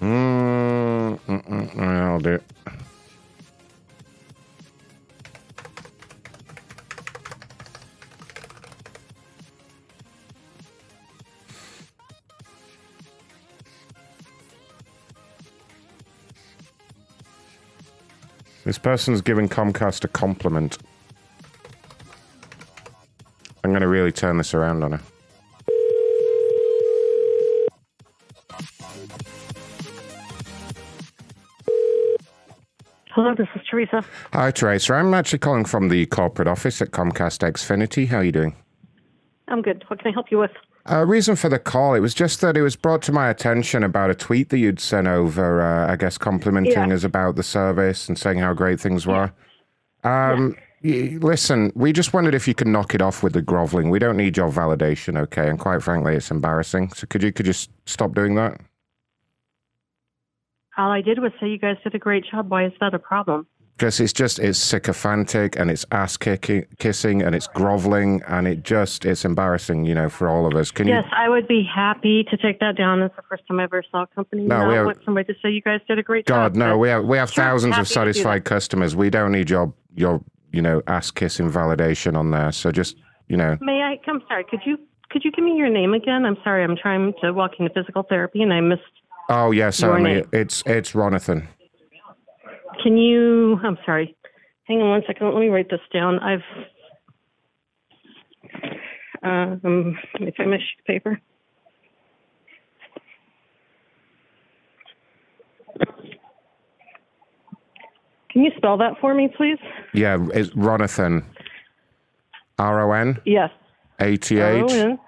Mm, 0.01 1.19
mm, 1.19 1.43
mm, 1.47 1.75
mm, 1.75 1.81
I'll 1.81 2.19
do 2.19 2.33
it. 2.33 2.43
This 18.65 18.79
person's 18.79 19.21
giving 19.21 19.47
Comcast 19.47 20.03
a 20.05 20.07
compliment. 20.07 20.79
I'm 23.63 23.69
going 23.69 23.81
to 23.81 23.87
really 23.87 24.11
turn 24.11 24.39
this 24.39 24.55
around 24.55 24.83
on 24.83 24.93
her. 24.93 25.01
Hello, 33.11 33.35
this 33.35 33.47
is 33.55 33.61
Teresa. 33.69 34.03
Hi, 34.33 34.49
Teresa. 34.49 34.95
I'm 34.95 35.13
actually 35.13 35.39
calling 35.39 35.65
from 35.65 35.89
the 35.89 36.07
corporate 36.07 36.47
office 36.47 36.81
at 36.81 36.89
Comcast 36.89 37.47
Xfinity. 37.47 38.07
How 38.07 38.17
are 38.17 38.23
you 38.23 38.31
doing? 38.31 38.55
I'm 39.47 39.61
good. 39.61 39.85
What 39.87 39.99
can 39.99 40.07
I 40.09 40.11
help 40.11 40.31
you 40.31 40.39
with? 40.39 40.51
Uh, 40.87 41.03
reason 41.03 41.35
for 41.35 41.49
the 41.49 41.57
call, 41.57 41.95
it 41.95 41.99
was 41.99 42.13
just 42.13 42.41
that 42.41 42.55
it 42.55 42.61
was 42.61 42.75
brought 42.75 43.01
to 43.01 43.11
my 43.11 43.27
attention 43.29 43.83
about 43.83 44.11
a 44.11 44.15
tweet 44.15 44.49
that 44.49 44.59
you'd 44.59 44.79
sent 44.79 45.07
over, 45.07 45.59
uh, 45.61 45.91
I 45.91 45.95
guess, 45.95 46.17
complimenting 46.17 46.89
Yeah. 46.89 46.93
us 46.95 47.03
about 47.03 47.35
the 47.35 47.43
service 47.43 48.07
and 48.07 48.17
saying 48.17 48.37
how 48.37 48.53
great 48.53 48.79
things 48.79 49.07
were. 49.07 49.31
Um, 50.03 50.55
y- 50.83 51.17
listen, 51.19 51.71
we 51.75 51.91
just 51.91 52.13
wondered 52.13 52.35
if 52.35 52.47
you 52.47 52.53
could 52.53 52.67
knock 52.67 52.93
it 52.93 53.01
off 53.01 53.23
with 53.23 53.33
the 53.33 53.41
groveling. 53.41 53.89
We 53.89 53.97
don't 53.97 54.15
need 54.17 54.37
your 54.37 54.51
validation, 54.51 55.17
okay? 55.17 55.49
And 55.49 55.57
quite 55.57 55.81
frankly, 55.81 56.15
it's 56.15 56.29
embarrassing. 56.29 56.91
So 56.93 57.07
could 57.07 57.23
you 57.23 57.31
could 57.31 57.47
you 57.47 57.53
stop 57.87 58.13
doing 58.13 58.35
that? 58.35 58.61
All 60.77 60.91
I 60.91 61.01
did 61.01 61.17
was 61.19 61.31
say 61.39 61.47
you 61.47 61.57
guys 61.57 61.77
did 61.83 61.95
a 61.95 61.99
great 61.99 62.25
job. 62.29 62.51
Why 62.51 62.65
is 62.65 62.73
that 62.79 62.93
a 62.93 62.99
problem? 62.99 63.47
Because 63.77 63.99
it's 63.99 64.13
just 64.13 64.39
it's 64.39 64.57
sycophantic 64.57 65.57
and 65.57 65.69
it's 65.69 65.85
ass 65.91 66.15
kicking, 66.15 66.65
kissing 66.79 67.21
and 67.21 67.35
it's 67.35 67.47
groveling 67.47 68.21
and 68.25 68.47
it 68.47 68.63
just 68.63 69.03
it's 69.03 69.25
embarrassing, 69.25 69.83
you 69.83 69.93
know, 69.93 70.07
for 70.07 70.29
all 70.29 70.47
of 70.47 70.55
us. 70.55 70.71
Can 70.71 70.87
yes, 70.87 71.03
you? 71.03 71.09
Yes, 71.09 71.13
I 71.17 71.27
would 71.27 71.45
be 71.45 71.67
happy 71.75 72.23
to 72.29 72.37
take 72.37 72.61
that 72.61 72.77
down. 72.77 73.01
It's 73.01 73.13
the 73.17 73.21
first 73.23 73.43
time 73.49 73.59
I 73.59 73.63
ever 73.63 73.83
saw 73.91 74.03
a 74.03 74.07
company. 74.07 74.43
No, 74.43 74.69
we 74.69 74.75
have- 74.75 74.95
somebody 75.03 75.33
to 75.33 75.37
say 75.41 75.49
you 75.51 75.61
guys 75.61 75.81
did 75.89 75.99
a 75.99 76.03
great 76.03 76.25
God, 76.25 76.35
job. 76.35 76.53
God, 76.53 76.59
no, 76.59 76.77
we 76.77 76.87
have 76.87 77.03
we 77.03 77.17
have 77.17 77.29
Sure, 77.29 77.43
thousands 77.43 77.77
of 77.77 77.85
to 77.85 77.89
do 77.89 77.99
that. 77.99 78.13
satisfied 78.13 78.45
customers. 78.45 78.95
We 78.95 79.09
don't 79.09 79.33
need 79.33 79.49
your 79.49 79.73
your 79.93 80.21
you 80.53 80.61
know 80.61 80.81
ass 80.87 81.11
kissing 81.11 81.51
validation 81.51 82.15
on 82.15 82.31
there. 82.31 82.53
So 82.53 82.71
just 82.71 82.95
you 83.27 83.35
know, 83.35 83.57
May 83.59 83.81
I? 83.81 83.99
I'm 84.07 84.21
sorry. 84.29 84.45
Could 84.45 84.61
you 84.65 84.77
could 85.09 85.25
you 85.25 85.31
give 85.33 85.43
me 85.43 85.57
your 85.57 85.69
name 85.69 85.93
again? 85.93 86.23
I'm 86.25 86.37
sorry. 86.45 86.63
I'm 86.63 86.77
trying 86.77 87.13
to 87.21 87.33
walk 87.33 87.51
into 87.59 87.73
physical 87.73 88.03
therapy 88.03 88.41
and 88.41 88.53
I 88.53 88.61
missed. 88.61 88.83
oh 89.29 89.51
yeah, 89.51 89.69
certainly, 89.69 90.23
it's 90.31 90.63
it's 90.65 90.93
Ronathan. 90.93 91.47
Can 92.81 92.97
you? 92.97 93.57
I'm 93.63 93.77
sorry. 93.85 94.15
Hang 94.65 94.81
on 94.81 94.89
one 94.89 95.03
second. 95.07 95.33
Let 95.33 95.39
me 95.39 95.49
write 95.49 95.69
this 95.69 95.79
down. 95.93 96.19
I've. 96.19 96.41
Um, 99.23 99.97
let 100.13 100.21
me 100.21 100.33
find 100.37 100.51
my 100.51 100.57
sheet 100.57 100.79
of 100.79 100.85
paper. 100.85 101.21
Can 108.31 108.43
you 108.43 108.51
spell 108.57 108.77
that 108.77 108.93
for 108.99 109.13
me, 109.13 109.29
please? 109.35 109.57
Yeah, 109.93 110.17
it's 110.33 110.49
Ronathan. 110.51 111.23
R 112.59 112.89
O 112.89 112.91
N 112.93 113.19
Yes. 113.25 113.49
A 113.99 114.17
T 114.17 114.39
H 114.39 114.63
O-N. 114.71 114.99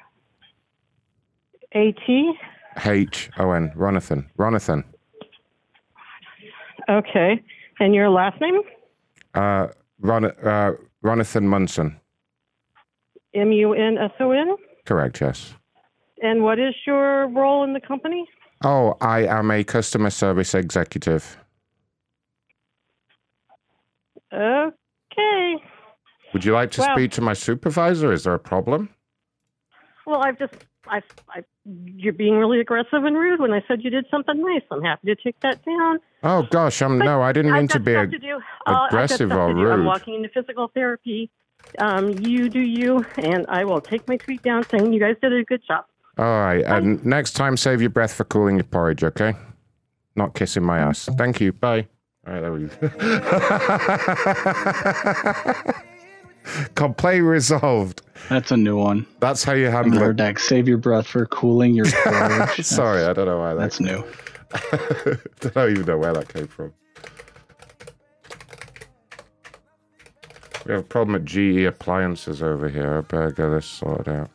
A-T? 1.76 2.34
H 2.86 3.30
O 3.38 3.51
N. 3.51 3.72
Ronathan. 3.76 4.26
Ronathan. 4.38 4.84
Okay. 6.89 7.43
And 7.80 7.93
your 7.93 8.09
last 8.09 8.39
name? 8.41 8.61
Uh, 9.34 9.67
Ron, 9.99 10.25
uh, 10.25 10.73
Ronathan 11.03 11.43
Munson. 11.43 11.99
M-U-N-S-O-N? 13.34 14.55
Correct. 14.86 15.21
Yes. 15.21 15.53
And 16.23 16.41
what 16.43 16.57
is 16.59 16.73
your 16.88 17.28
role 17.30 17.63
in 17.63 17.73
the 17.73 17.80
company? 17.82 18.25
Oh, 18.63 18.95
I 19.01 19.25
am 19.28 19.51
a 19.51 19.63
customer 19.63 20.09
service 20.09 20.55
executive. 20.55 21.38
Okay. 24.34 25.55
Would 26.34 26.43
you 26.43 26.53
like 26.53 26.71
to 26.71 26.82
Well- 26.82 26.95
speak 26.95 27.11
to 27.11 27.21
my 27.21 27.34
supervisor? 27.34 28.11
Is 28.11 28.23
there 28.23 28.34
a 28.34 28.39
problem? 28.39 28.89
Well, 30.05 30.23
I've 30.23 30.39
just, 30.39 30.53
I, 30.88 31.01
I, 31.30 31.43
you're 31.95 32.13
being 32.13 32.36
really 32.36 32.59
aggressive 32.59 33.03
and 33.03 33.18
rude 33.18 33.39
when 33.39 33.51
I 33.51 33.63
said 33.68 33.84
you 33.84 33.89
did 33.89 34.05
something 34.09 34.39
nice. 34.41 34.61
I'm 34.72 34.82
happy 34.82 35.07
to 35.07 35.15
take 35.15 35.39
that 35.41 35.63
down. 35.65 35.99
Oh 36.24 36.43
gosh, 36.43 36.82
um, 36.82 36.97
no, 36.97 37.22
I 37.22 37.32
didn't 37.32 37.51
I've 37.51 37.57
mean 37.59 37.68
to 37.70 37.80
be 37.80 37.95
ag- 37.95 38.11
to. 38.11 38.39
Uh, 38.65 38.88
aggressive 38.88 39.32
I've 39.32 39.38
got 39.38 39.49
stuff 39.49 39.57
or 39.57 39.65
do. 39.65 39.72
I'm 39.72 39.86
walking 39.86 40.13
into 40.15 40.30
physical 40.30 40.70
therapy. 40.74 41.30
Um, 41.80 42.18
you 42.20 42.49
do 42.49 42.61
you, 42.61 43.05
and 43.18 43.45
I 43.49 43.65
will 43.65 43.82
take 43.82 44.07
my 44.07 44.15
tweet 44.18 44.41
down 44.43 44.63
saying 44.70 44.93
you 44.93 44.99
guys 44.99 45.15
did 45.22 45.34
a 45.34 45.43
good 45.43 45.61
job. 45.68 45.86
All 46.18 46.26
right, 46.26 46.63
and 46.63 47.05
next 47.05 47.34
time, 47.34 47.57
save 47.57 47.82
your 47.82 47.89
breath 47.89 48.13
for 48.13 48.24
cooling 48.24 48.55
your 48.55 48.63
porridge, 48.63 49.03
okay? 49.03 49.36
Not 50.15 50.34
kissing 50.34 50.63
my 50.63 50.80
ass. 50.80 51.09
Thank 51.18 51.41
you. 51.41 51.51
Bye. 51.53 51.88
All 52.26 52.34
right, 52.34 52.41
there 52.41 52.53
we 52.53 52.65
go. 55.65 55.84
Complaint 56.75 57.23
resolved. 57.23 58.01
That's 58.29 58.51
a 58.51 58.57
new 58.57 58.77
one. 58.77 59.05
That's 59.19 59.43
how 59.43 59.53
you 59.53 59.67
handle 59.67 60.01
it. 60.01 60.15
Deck, 60.15 60.39
save 60.39 60.67
your 60.67 60.77
breath 60.77 61.07
for 61.07 61.25
cooling 61.27 61.73
your 61.73 61.85
porridge. 62.03 62.63
Sorry, 62.63 63.03
I 63.03 63.13
don't 63.13 63.25
know 63.25 63.39
why 63.39 63.53
that. 63.53 63.59
That's 63.59 63.79
new. 63.79 64.03
don't 65.51 65.71
even 65.71 65.85
know 65.85 65.97
where 65.97 66.13
that 66.13 66.29
came 66.29 66.47
from. 66.47 66.73
We 70.65 70.73
have 70.73 70.81
a 70.81 70.87
problem 70.87 71.15
at 71.15 71.25
GE 71.25 71.63
Appliances 71.63 72.43
over 72.43 72.67
here. 72.67 72.97
I 72.97 73.01
better 73.01 73.31
get 73.31 73.47
this 73.49 73.65
sorted 73.65 74.09
out. 74.09 74.29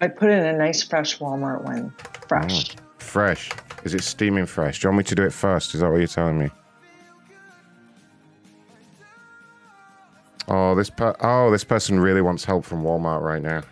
I 0.00 0.08
put 0.08 0.30
in 0.30 0.44
a 0.44 0.52
nice 0.52 0.82
fresh 0.82 1.18
Walmart 1.18 1.62
one. 1.64 1.94
Fresh. 2.28 2.74
Mm, 2.74 2.80
fresh. 2.98 3.50
Is 3.84 3.94
it 3.94 4.02
steaming 4.02 4.46
fresh? 4.46 4.80
Do 4.80 4.86
you 4.86 4.90
want 4.90 4.98
me 4.98 5.04
to 5.04 5.14
do 5.14 5.22
it 5.22 5.32
first? 5.32 5.74
Is 5.74 5.80
that 5.80 5.90
what 5.90 5.98
you're 5.98 6.08
telling 6.08 6.38
me? 6.38 6.50
Oh, 10.48 10.74
this 10.74 10.90
per- 10.90 11.16
oh, 11.20 11.50
this 11.50 11.64
person 11.64 11.98
really 11.98 12.22
wants 12.22 12.44
help 12.44 12.64
from 12.64 12.82
Walmart 12.82 13.20
right 13.20 13.42
now. 13.42 13.62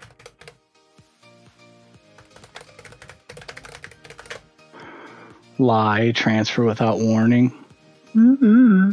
Lie, 5.58 6.10
transfer 6.12 6.64
without 6.64 6.98
warning. 6.98 7.52
Mm-hmm. 8.14 8.92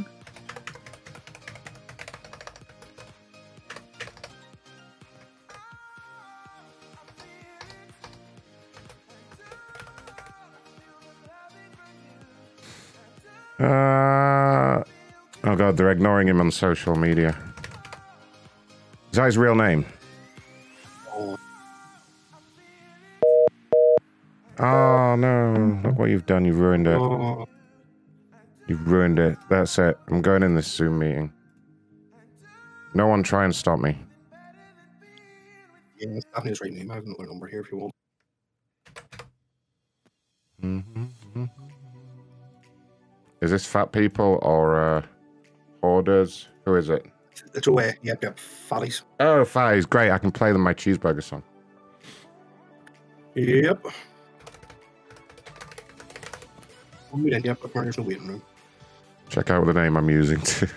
Uh, 13.60 14.84
oh 15.44 15.56
god, 15.56 15.78
they're 15.78 15.92
ignoring 15.92 16.28
him 16.28 16.40
on 16.40 16.52
social 16.52 16.96
media. 16.96 17.51
Is 19.12 19.18
that 19.18 19.26
his 19.26 19.38
real 19.38 19.56
name? 19.56 19.86
Oh 24.58 25.16
no! 25.16 25.82
Look 25.84 26.00
what 26.00 26.10
you've 26.10 26.26
done. 26.26 26.46
You've 26.46 26.60
ruined 26.60 26.88
it. 26.88 27.48
You've 28.68 28.90
ruined 28.90 29.20
it. 29.20 29.38
That's 29.50 29.78
it. 29.80 29.98
I'm 30.08 30.22
going 30.22 30.44
in 30.44 30.56
this 30.56 30.68
Zoom 30.68 31.00
meeting. 31.00 31.34
No 32.94 33.08
one 33.08 33.22
try 33.22 33.44
and 33.44 33.54
stop 33.54 33.80
me. 33.80 33.98
Yeah, 35.98 36.20
his 36.44 36.62
right 36.62 36.72
name. 36.72 36.90
I 36.90 36.96
have 36.96 37.04
another 37.04 37.26
number 37.28 37.48
here 37.48 37.62
if 37.62 37.72
you 37.72 37.80
want. 37.80 37.94
Mm-hmm. 40.62 41.46
Is 43.42 43.52
this 43.52 43.66
fat 43.66 43.92
people 43.92 44.40
or 44.42 44.80
uh, 44.80 45.02
hoarders? 45.82 46.48
Who 46.66 46.76
is 46.76 46.90
it? 46.90 47.06
It's 47.54 47.68
away. 47.68 47.98
Yep, 48.04 48.24
yep. 48.24 48.38
Fatties. 48.70 49.02
Oh, 49.20 49.44
fatties. 49.44 49.90
Great. 49.90 50.12
I 50.12 50.18
can 50.18 50.32
play 50.32 50.52
them 50.52 50.62
my 50.62 50.74
cheeseburger 50.74 51.24
song. 51.24 51.44
Yep. 53.36 53.86
Yep. 57.14 57.58
But 57.62 57.74
there's 57.74 57.98
no 57.98 58.04
waiting 58.04 58.28
room. 58.28 58.42
Check 59.30 59.50
out 59.50 59.66
the 59.66 59.74
name 59.74 59.98
I'm 59.98 60.10
using 60.10 60.40
too. 60.42 60.68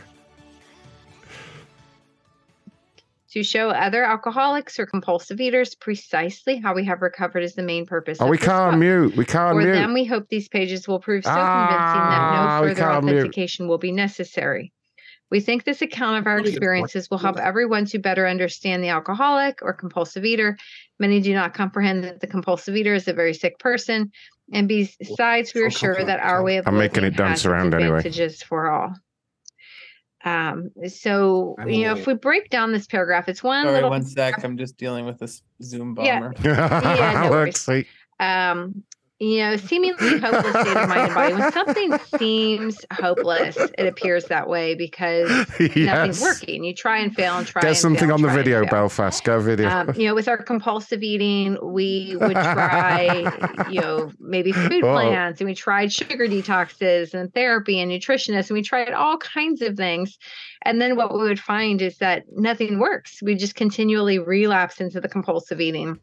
To 3.31 3.43
show 3.43 3.71
other 3.71 4.05
alcoholics 4.05 4.79
or 4.79 4.87
compulsive 4.87 5.41
eaters 5.41 5.75
precisely 5.75 6.57
how 6.59 6.73
we 6.73 6.85
have 6.85 7.03
recovered 7.03 7.41
is 7.41 7.55
the 7.57 7.65
main 7.65 7.85
purpose. 7.85 8.19
Oh, 8.21 8.27
of 8.27 8.31
we 8.31 8.37
this 8.37 8.47
can't 8.47 8.73
book. 8.75 8.79
mute. 8.81 9.17
We 9.17 9.25
can't 9.25 9.57
For 9.57 9.61
mute. 9.61 9.73
them, 9.73 9.93
we 9.93 10.05
hope 10.05 10.29
these 10.29 10.49
pages 10.49 10.87
will 10.87 11.01
prove 11.01 11.25
so 11.25 11.31
Ah, 11.33 11.67
convincing 11.67 12.11
that 12.11 12.63
no 12.63 12.69
further 12.69 12.81
can't 12.93 13.05
mute. 13.05 13.17
authentication 13.19 13.67
will 13.67 13.79
be 13.79 13.91
necessary. 13.91 14.73
We 15.31 15.41
think 15.41 15.65
this 15.65 15.83
account 15.83 16.19
of 16.19 16.27
our 16.27 16.37
Really 16.37 16.51
good 16.53 16.61
point. 16.61 16.63
experiences 16.85 17.11
will 17.11 17.19
help 17.19 17.39
everyone 17.39 17.87
to 17.87 17.99
better 17.99 18.27
understand 18.29 18.85
the 18.85 18.89
alcoholic 18.91 19.61
or 19.63 19.73
compulsive 19.73 20.25
eater. 20.25 20.57
Many 20.99 21.21
do 21.21 21.35
not 21.35 21.55
comprehend 21.55 22.05
that 22.05 22.21
the 22.21 22.27
compulsive 22.27 22.77
eater 22.77 22.95
is 22.95 23.09
a 23.09 23.13
very 23.13 23.35
sick 23.35 23.59
person. 23.59 24.13
And 24.53 24.69
besides, 24.69 25.55
we 25.55 25.63
are 25.63 25.71
sure 25.71 26.05
that 26.05 26.21
our 26.21 26.45
way 26.45 26.59
of 26.59 26.69
I'm 26.69 26.77
making 26.77 27.05
it 27.05 27.17
dance 27.17 27.45
around 27.47 27.73
anyway. 27.75 27.99
advantages 27.99 28.43
for 28.43 28.71
all. 28.71 28.95
Um, 30.25 30.71
so 30.89 31.57
I'm 31.59 31.69
you 31.69 31.85
know, 31.85 31.91
awake. 31.93 32.01
if 32.01 32.07
we 32.07 32.15
break 32.15 32.51
down 32.51 32.73
this 32.73 32.87
paragraph, 32.87 33.29
it's 33.29 33.43
one 33.43 33.65
Sorry, 33.65 33.75
little 33.75 33.91
one 33.91 34.05
sec. 34.05 34.43
I'm 34.45 34.57
just 34.57 34.77
dealing 34.77 35.05
with 35.05 35.19
this 35.19 35.43
Zoom 35.63 35.97
Yeah. 35.99 36.21
bomber. 36.21 36.35
Yeah, 36.45 37.21
no 37.25 37.31
worries. 37.31 37.67
Let's 37.69 37.89
um 38.21 38.85
you 39.21 39.39
know, 39.39 39.57
seemingly 39.57 40.19
hopeless 40.19 40.51
state 40.51 40.77
of 40.77 40.89
mind 40.89 41.01
and 41.03 41.15
body. 41.15 41.35
When 41.35 41.53
something 41.53 41.99
seems 42.19 42.85
hopeless, 42.93 43.57
it 43.57 43.87
appears 43.87 44.25
that 44.25 44.49
way 44.49 44.75
because 44.75 45.31
Yes. 45.61 45.77
nothing's 45.77 46.21
working. 46.21 46.65
You 46.65 46.75
try 46.75 46.99
and 46.99 47.15
fail 47.15 47.39
and 47.39 47.47
try 47.47 47.63
Get 47.63 47.69
and 47.69 47.77
something 47.77 48.09
fail, 48.09 48.15
on 48.15 48.23
the 48.23 48.29
video. 48.29 48.67
Belfast. 48.67 49.23
Go 49.23 49.39
video. 49.41 49.69
Um, 49.69 49.93
you 49.95 50.09
know, 50.09 50.15
with 50.17 50.27
our 50.27 50.37
compulsive 50.43 51.03
eating, 51.03 51.57
we 51.63 52.17
would 52.21 52.33
try, 52.33 53.67
you 53.71 53.81
know, 53.81 54.11
maybe 54.19 54.51
food 54.51 54.81
plans, 54.83 55.41
and 55.41 55.49
we 55.49 55.55
tried 55.55 55.93
sugar 55.93 56.27
detoxes 56.27 57.15
and 57.15 57.33
therapy 57.33 57.81
and 57.81 57.93
nutritionists, 57.93 58.51
and 58.51 58.57
we 58.57 58.63
tried 58.63 58.93
all 58.93 59.17
kinds 59.19 59.63
of 59.63 59.77
things. 59.77 60.19
And 60.63 60.81
then 60.81 60.97
what 60.97 61.13
we 61.15 61.21
would 61.21 61.41
find 61.41 61.81
is 61.81 61.99
that 61.99 62.25
nothing 62.33 62.81
works. 62.81 63.23
We 63.23 63.37
just 63.37 63.55
continually 63.55 64.19
relapse 64.19 64.81
into 64.81 65.01
the 65.01 65.09
compulsive 65.09 65.61
eating. 65.61 66.01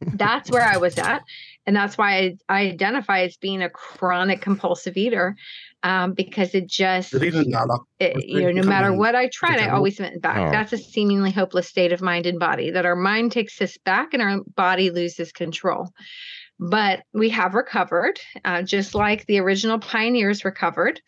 That's 0.00 0.50
where 0.50 0.62
I 0.62 0.76
was 0.76 0.98
at. 0.98 1.22
And 1.66 1.74
that's 1.74 1.98
why 1.98 2.16
I, 2.16 2.36
I 2.48 2.60
identify 2.68 3.22
as 3.22 3.36
being 3.36 3.62
a 3.62 3.68
chronic 3.68 4.40
compulsive 4.40 4.96
eater 4.96 5.36
um, 5.82 6.12
because 6.12 6.54
it 6.54 6.66
just, 6.68 7.12
The 7.12 7.18
reason 7.18 7.50
that, 7.50 7.66
look, 7.66 7.86
it, 7.98 8.16
it's 8.16 8.26
you 8.26 8.40
know 8.40 8.50
no 8.50 8.68
matter 8.68 8.92
what 8.92 9.14
I 9.14 9.28
tried, 9.28 9.58
I 9.60 9.68
always 9.68 9.98
went 9.98 10.22
back. 10.22 10.36
Oh. 10.38 10.50
That's 10.50 10.72
a 10.72 10.78
seemingly 10.78 11.30
hopeless 11.30 11.68
state 11.68 11.92
of 11.92 12.00
mind 12.00 12.26
and 12.26 12.38
body, 12.38 12.70
that 12.70 12.86
our 12.86 12.96
mind 12.96 13.32
takes 13.32 13.60
us 13.60 13.76
back 13.84 14.14
and 14.14 14.22
our 14.22 14.40
body 14.54 14.90
loses 14.90 15.32
control. 15.32 15.90
But 16.58 17.02
we 17.12 17.28
have 17.30 17.54
recovered, 17.54 18.18
uh, 18.44 18.62
just 18.62 18.94
like 18.94 19.26
the 19.26 19.40
original 19.40 19.78
pioneers 19.78 20.44
recovered. 20.44 21.00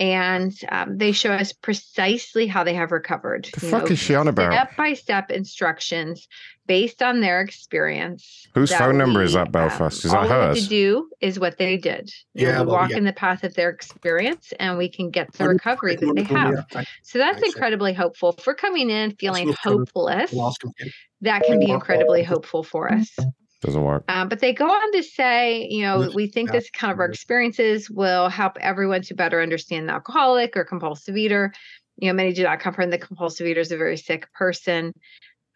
And 0.00 0.56
um, 0.70 0.96
they 0.96 1.10
show 1.10 1.32
us 1.32 1.52
precisely 1.52 2.46
how 2.46 2.62
they 2.62 2.74
have 2.74 2.92
recovered. 2.92 3.48
The 3.52 3.60
fuck 3.60 3.90
is 3.90 3.98
she 3.98 4.14
on 4.14 4.28
about? 4.28 4.52
Step 4.52 4.76
by 4.76 4.94
step 4.94 5.30
instructions 5.30 6.28
based 6.68 7.02
on 7.02 7.20
their 7.20 7.40
experience. 7.40 8.46
Whose 8.54 8.70
that 8.70 8.78
phone 8.78 8.96
number 8.96 9.22
is 9.22 9.32
that, 9.32 9.50
Belfast? 9.50 10.04
Is 10.04 10.14
all 10.14 10.22
that 10.22 10.28
we 10.28 10.30
had 10.30 10.48
hers? 10.50 10.62
to 10.62 10.68
do 10.68 11.10
is 11.20 11.40
what 11.40 11.58
they 11.58 11.76
did. 11.76 12.12
You 12.34 12.46
Yeah, 12.46 12.60
we 12.60 12.66
well, 12.66 12.76
walk 12.76 12.90
yeah. 12.90 12.98
in 12.98 13.04
the 13.04 13.12
path 13.12 13.42
of 13.42 13.54
their 13.54 13.70
experience, 13.70 14.52
and 14.60 14.78
we 14.78 14.88
can 14.88 15.10
get 15.10 15.32
the 15.32 15.48
recovery 15.48 15.96
that 15.96 16.14
they 16.14 16.22
have. 16.22 16.64
So 17.02 17.18
that's 17.18 17.40
thanks, 17.40 17.40
yeah. 17.40 17.46
incredibly 17.46 17.92
hopeful. 17.92 18.32
For 18.32 18.54
coming 18.54 18.90
in 18.90 19.16
feeling 19.16 19.52
hopeless, 19.52 20.32
I'll 20.32 20.46
ask 20.46 20.62
him 20.62 20.72
again. 20.78 20.92
that 21.22 21.42
can 21.42 21.58
be 21.58 21.70
incredibly 21.70 22.22
hopeful 22.22 22.62
for 22.62 22.92
us. 22.92 23.16
Doesn't 23.60 23.82
work. 23.82 24.04
Um, 24.08 24.28
but 24.28 24.38
they 24.38 24.52
go 24.52 24.66
on 24.66 24.92
to 24.92 25.02
say, 25.02 25.66
you 25.68 25.82
know, 25.82 26.10
we 26.14 26.28
think 26.28 26.52
this 26.52 26.70
kind 26.70 26.92
of 26.92 27.00
our 27.00 27.06
experiences 27.06 27.90
will 27.90 28.28
help 28.28 28.56
everyone 28.60 29.02
to 29.02 29.14
better 29.14 29.42
understand 29.42 29.88
the 29.88 29.94
alcoholic 29.94 30.56
or 30.56 30.64
compulsive 30.64 31.16
eater. 31.16 31.52
You 31.96 32.08
know, 32.08 32.14
many 32.14 32.32
do 32.32 32.44
not 32.44 32.60
comprehend 32.60 32.92
the 32.92 32.98
compulsive 32.98 33.48
eater 33.48 33.60
is 33.60 33.72
a 33.72 33.76
very 33.76 33.96
sick 33.96 34.32
person. 34.32 34.92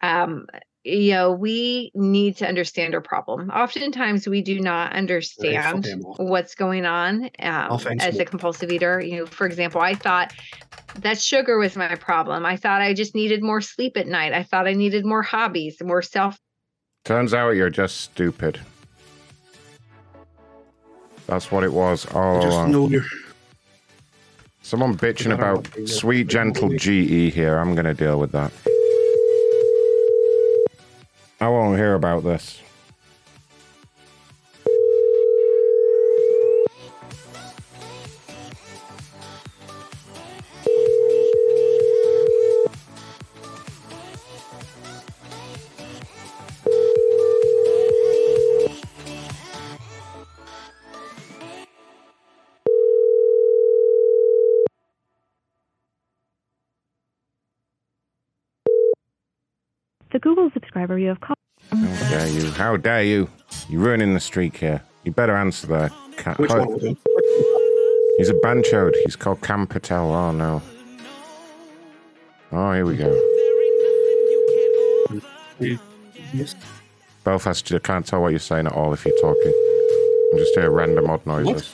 Um, 0.01 0.47
you 0.83 1.11
know, 1.11 1.31
we 1.31 1.91
need 1.95 2.35
to 2.37 2.47
understand 2.47 2.93
our 2.93 2.99
problem. 2.99 3.49
Oftentimes, 3.49 4.27
we 4.27 4.41
do 4.41 4.59
not 4.59 4.91
understand 4.91 5.85
what's 6.17 6.55
going 6.55 6.85
on 6.85 7.29
um, 7.39 7.79
as 8.01 8.19
a 8.19 8.25
compulsive 8.25 8.69
eater. 8.69 8.99
You 8.99 9.19
know, 9.19 9.25
for 9.25 9.47
example, 9.47 9.79
I 9.79 9.95
thought 9.95 10.33
that 10.99 11.21
sugar 11.21 11.57
was 11.57 11.77
my 11.77 11.95
problem. 11.95 12.45
I 12.45 12.57
thought 12.57 12.81
I 12.81 12.93
just 12.93 13.15
needed 13.15 13.41
more 13.41 13.61
sleep 13.61 13.95
at 13.95 14.07
night. 14.07 14.33
I 14.33 14.43
thought 14.43 14.67
I 14.67 14.73
needed 14.73 15.05
more 15.05 15.21
hobbies, 15.21 15.77
more 15.81 16.01
self 16.01 16.37
Turns 17.03 17.33
out 17.33 17.51
you're 17.51 17.69
just 17.69 17.99
stupid. 18.01 18.59
That's 21.27 21.51
what 21.51 21.63
it 21.63 21.73
was 21.73 22.05
all 22.13 22.41
Just 22.41 22.53
along. 22.53 22.71
know 22.71 22.87
you're. 22.87 23.03
Someone 24.61 24.95
bitching 24.95 25.33
I 25.33 25.35
don't 25.35 25.39
know 25.39 25.45
about 25.55 25.89
sweet, 25.89 26.27
gentle 26.27 26.69
GE 26.69 27.33
here. 27.33 27.57
I'm 27.57 27.75
going 27.75 27.85
to 27.85 27.93
deal 27.93 28.17
with 28.17 28.31
that. 28.31 28.51
I 31.41 31.49
won't 31.49 31.77
hear 31.77 31.95
about 31.95 32.23
this. 32.23 32.61
Google 60.87 60.97
subscriber 60.97 60.99
you 60.99 61.07
have 61.09 61.19
called. 61.19 61.37
How 61.71 62.09
dare 62.09 62.27
you? 62.27 62.51
How 62.51 62.77
dare 62.77 63.03
you? 63.03 63.29
You're 63.69 63.81
ruining 63.81 64.13
the 64.13 64.19
streak 64.19 64.57
here. 64.57 64.81
You 65.03 65.11
better 65.11 65.35
answer 65.35 65.67
that. 65.67 65.91
Ca- 66.17 66.35
Which 66.35 66.49
one 66.51 66.73
was 66.73 66.83
it? 66.83 66.97
He's 68.17 68.29
a 68.29 68.33
banchoed. 68.35 68.95
He's 69.03 69.15
called 69.15 69.41
Cam 69.41 69.65
Patel. 69.67 70.13
Oh, 70.13 70.31
no. 70.31 70.61
Oh, 72.51 72.73
here 72.73 72.85
we 72.85 72.97
go. 72.97 73.11
Yes. 76.33 76.55
Belfast, 77.23 77.71
I 77.73 77.79
can't 77.79 78.05
tell 78.05 78.21
what 78.21 78.29
you're 78.29 78.39
saying 78.39 78.67
at 78.67 78.73
all 78.73 78.93
if 78.93 79.05
you're 79.05 79.17
talking. 79.19 79.53
I'm 80.33 80.37
just 80.39 80.53
hear 80.55 80.69
random 80.69 81.09
odd 81.09 81.25
noises. 81.25 81.73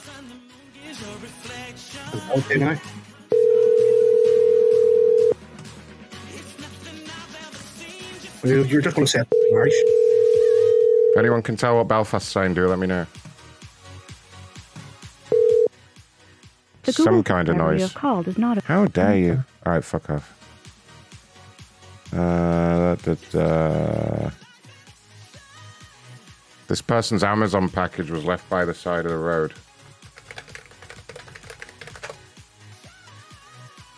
Okay, 2.36 2.78
You're 8.44 8.66
you're 8.66 8.82
just 8.82 8.96
going 8.96 9.06
to 9.06 9.12
say 9.12 9.20
Irish. 9.54 9.74
If 9.76 11.18
anyone 11.18 11.42
can 11.42 11.56
tell 11.58 11.78
what 11.78 11.88
Belfast's 11.88 12.30
saying, 12.32 12.54
do 12.54 12.68
let 12.68 12.80
me 12.80 12.88
know. 12.88 13.06
The 16.84 16.94
Some 16.94 17.06
Google 17.06 17.24
kind 17.24 17.50
of 17.50 17.54
subscriber 17.54 17.74
you 17.74 17.80
noise. 17.80 17.92
have 17.92 17.94
called 18.02 18.28
is 18.28 18.38
not. 18.38 18.64
How 18.64 18.86
dare 18.86 19.18
you? 19.18 19.44
All 19.66 19.74
right, 19.74 19.84
fuck 19.84 20.10
off. 20.10 20.36
Uh, 22.14 22.96
da, 22.96 22.96
da, 22.96 23.16
da. 23.32 24.30
This 26.68 26.82
person's 26.82 27.24
Amazon 27.24 27.68
package 27.70 28.10
was 28.10 28.24
left 28.26 28.48
by 28.50 28.64
the 28.64 28.74
side 28.74 29.06
of 29.06 29.12
the 29.12 29.18
road. 29.18 29.54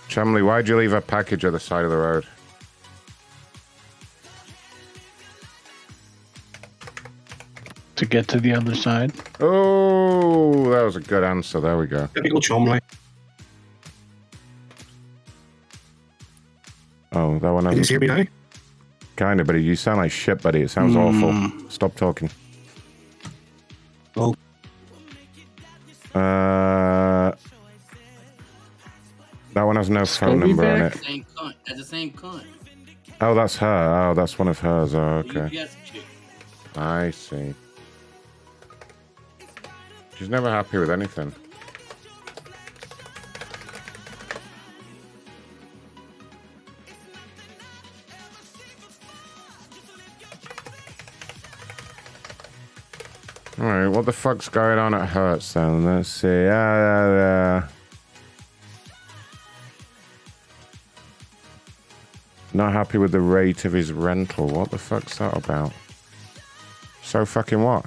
Chumley, 0.07 0.41
why'd 0.41 0.67
you 0.67 0.77
leave 0.77 0.93
a 0.93 1.01
package 1.01 1.45
at 1.45 1.53
the 1.53 1.59
side 1.59 1.85
of 1.85 1.91
the 1.91 1.97
road? 1.97 2.25
To 8.01 8.07
get 8.07 8.27
to 8.27 8.39
the 8.39 8.51
other 8.51 8.73
side. 8.73 9.11
Oh, 9.39 10.71
that 10.71 10.81
was 10.81 10.95
a 10.95 10.99
good 11.01 11.23
answer. 11.23 11.59
There 11.59 11.77
we 11.77 11.85
go. 11.85 12.07
Typical 12.15 12.41
Chumley. 12.41 12.79
Oh, 17.13 17.37
that 17.37 17.51
one 17.51 17.63
Can 17.65 17.73
you 17.73 17.77
hasn't. 17.77 17.89
hear 17.89 17.99
me 17.99 18.07
now? 18.07 18.23
Kind 19.17 19.39
of, 19.39 19.45
buddy. 19.45 19.61
You 19.63 19.75
sound 19.75 19.99
like 19.99 20.11
shit, 20.11 20.41
buddy. 20.41 20.61
It 20.61 20.71
sounds 20.71 20.95
Mm. 20.95 21.23
awful. 21.23 21.69
Stop 21.69 21.95
talking. 21.95 22.31
Oh. 24.17 24.33
Uh, 26.15 27.31
that 29.53 29.61
one 29.63 29.75
has 29.75 29.91
no 29.91 30.05
phone 30.05 30.39
number 30.39 30.65
on 30.67 30.81
it. 30.81 30.95
Same 31.03 31.25
cunt. 31.37 31.53
That's 31.67 31.79
the 31.79 31.85
same 31.85 32.11
cunt. 32.13 32.45
Oh, 33.21 33.35
that's 33.35 33.57
her. 33.57 34.09
Oh, 34.09 34.13
that's 34.15 34.39
one 34.39 34.47
of 34.47 34.57
hers. 34.59 34.95
Oh, 34.95 35.23
okay. 35.29 35.67
I 36.75 37.11
see. 37.11 37.53
She's 40.21 40.29
never 40.29 40.51
happy 40.51 40.77
with 40.77 40.91
anything. 40.91 41.33
Alright, 53.59 53.89
what 53.89 54.05
the 54.05 54.13
fuck's 54.13 54.47
going 54.47 54.77
on 54.77 54.93
at 54.93 55.09
Hertz 55.09 55.53
then? 55.53 55.85
Let's 55.85 56.07
see. 56.07 56.45
Not 56.53 57.63
happy 62.73 62.99
with 62.99 63.11
the 63.11 63.19
rate 63.19 63.65
of 63.65 63.73
his 63.73 63.91
rental. 63.91 64.49
What 64.49 64.69
the 64.69 64.77
fuck's 64.77 65.17
that 65.17 65.35
about? 65.35 65.73
So 67.01 67.25
fucking 67.25 67.63
what? 67.63 67.85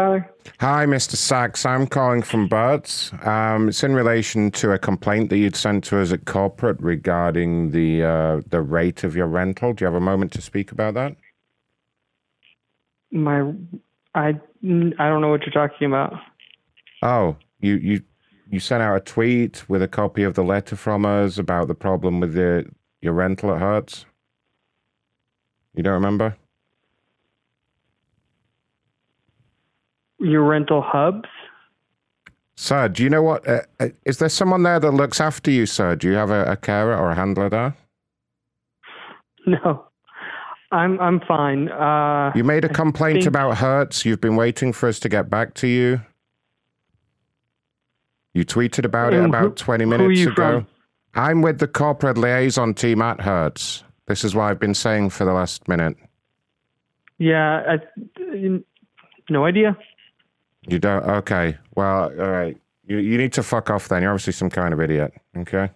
Tyler. 0.00 0.30
Hi, 0.60 0.86
Mr. 0.86 1.14
Sachs. 1.14 1.66
I'm 1.66 1.86
calling 1.86 2.22
from 2.22 2.48
Birds. 2.48 3.12
Um, 3.22 3.68
it's 3.68 3.84
in 3.84 3.94
relation 3.94 4.50
to 4.52 4.72
a 4.72 4.78
complaint 4.78 5.28
that 5.30 5.38
you'd 5.38 5.56
sent 5.56 5.84
to 5.84 6.00
us 6.00 6.12
at 6.12 6.24
corporate 6.24 6.80
regarding 6.80 7.70
the 7.72 8.02
uh, 8.02 8.40
the 8.48 8.62
rate 8.62 9.04
of 9.04 9.14
your 9.14 9.26
rental. 9.26 9.72
Do 9.72 9.84
you 9.84 9.86
have 9.86 9.94
a 9.94 10.00
moment 10.00 10.32
to 10.32 10.42
speak 10.42 10.72
about 10.72 10.94
that? 10.94 11.16
My, 13.10 13.52
I, 14.14 14.28
I 14.28 14.32
don't 14.62 15.20
know 15.20 15.28
what 15.28 15.42
you're 15.44 15.68
talking 15.68 15.86
about. 15.88 16.14
Oh, 17.02 17.36
you 17.60 17.76
you 17.76 18.02
you 18.50 18.60
sent 18.60 18.82
out 18.82 18.96
a 18.96 19.00
tweet 19.00 19.68
with 19.68 19.82
a 19.82 19.88
copy 19.88 20.22
of 20.22 20.34
the 20.34 20.44
letter 20.44 20.76
from 20.76 21.04
us 21.04 21.36
about 21.36 21.68
the 21.68 21.74
problem 21.74 22.20
with 22.20 22.32
the 22.32 22.64
your 23.02 23.12
rental 23.12 23.52
at 23.52 23.60
Hertz. 23.60 24.06
You 25.74 25.82
don't 25.82 25.94
remember? 25.94 26.36
Your 30.20 30.44
rental 30.44 30.82
hubs? 30.86 31.28
Sir, 32.54 32.88
do 32.88 33.02
you 33.02 33.08
know 33.10 33.22
what? 33.22 33.48
Uh, 33.48 33.62
uh, 33.80 33.88
is 34.04 34.18
there 34.18 34.28
someone 34.28 34.62
there 34.64 34.78
that 34.78 34.90
looks 34.92 35.18
after 35.20 35.50
you, 35.50 35.64
sir? 35.64 35.96
Do 35.96 36.08
you 36.08 36.14
have 36.14 36.30
a, 36.30 36.44
a 36.44 36.56
carer 36.56 36.94
or 36.96 37.10
a 37.10 37.14
handler 37.14 37.48
there? 37.48 37.74
No, 39.46 39.86
I'm 40.70 41.00
I'm 41.00 41.18
fine. 41.26 41.70
Uh, 41.70 42.30
You 42.34 42.44
made 42.44 42.62
a 42.66 42.68
complaint 42.68 43.20
think- 43.20 43.26
about 43.26 43.56
Hertz. 43.56 44.04
You've 44.04 44.20
been 44.20 44.36
waiting 44.36 44.74
for 44.74 44.86
us 44.86 44.98
to 45.00 45.08
get 45.08 45.30
back 45.30 45.54
to 45.54 45.66
you. 45.66 46.02
You 48.34 48.44
tweeted 48.44 48.84
about 48.84 49.14
it 49.14 49.24
about 49.24 49.42
who- 49.42 49.50
20 49.52 49.84
who 49.84 49.90
are 49.92 49.98
minutes 49.98 50.20
ago. 50.26 50.34
from? 50.34 50.66
I'm 51.14 51.40
with 51.42 51.58
the 51.58 51.66
corporate 51.66 52.18
liaison 52.18 52.74
team 52.74 53.00
at 53.00 53.22
Hertz. 53.22 53.82
This 54.06 54.24
is 54.24 54.34
what 54.34 54.44
I've 54.44 54.60
been 54.60 54.74
saying 54.74 55.08
for 55.10 55.24
the 55.24 55.32
last 55.32 55.66
minute. 55.66 55.96
Yeah, 57.18 57.78
I, 57.78 58.60
no 59.30 59.46
idea. 59.46 59.76
You 60.66 60.78
don't? 60.78 61.02
Okay. 61.04 61.56
Well, 61.74 62.04
all 62.04 62.30
right. 62.30 62.56
You, 62.86 62.98
you 62.98 63.18
need 63.18 63.32
to 63.34 63.42
fuck 63.42 63.70
off 63.70 63.88
then. 63.88 64.02
You're 64.02 64.12
obviously 64.12 64.32
some 64.32 64.50
kind 64.50 64.74
of 64.74 64.80
idiot. 64.80 65.12
Okay. 65.36 65.70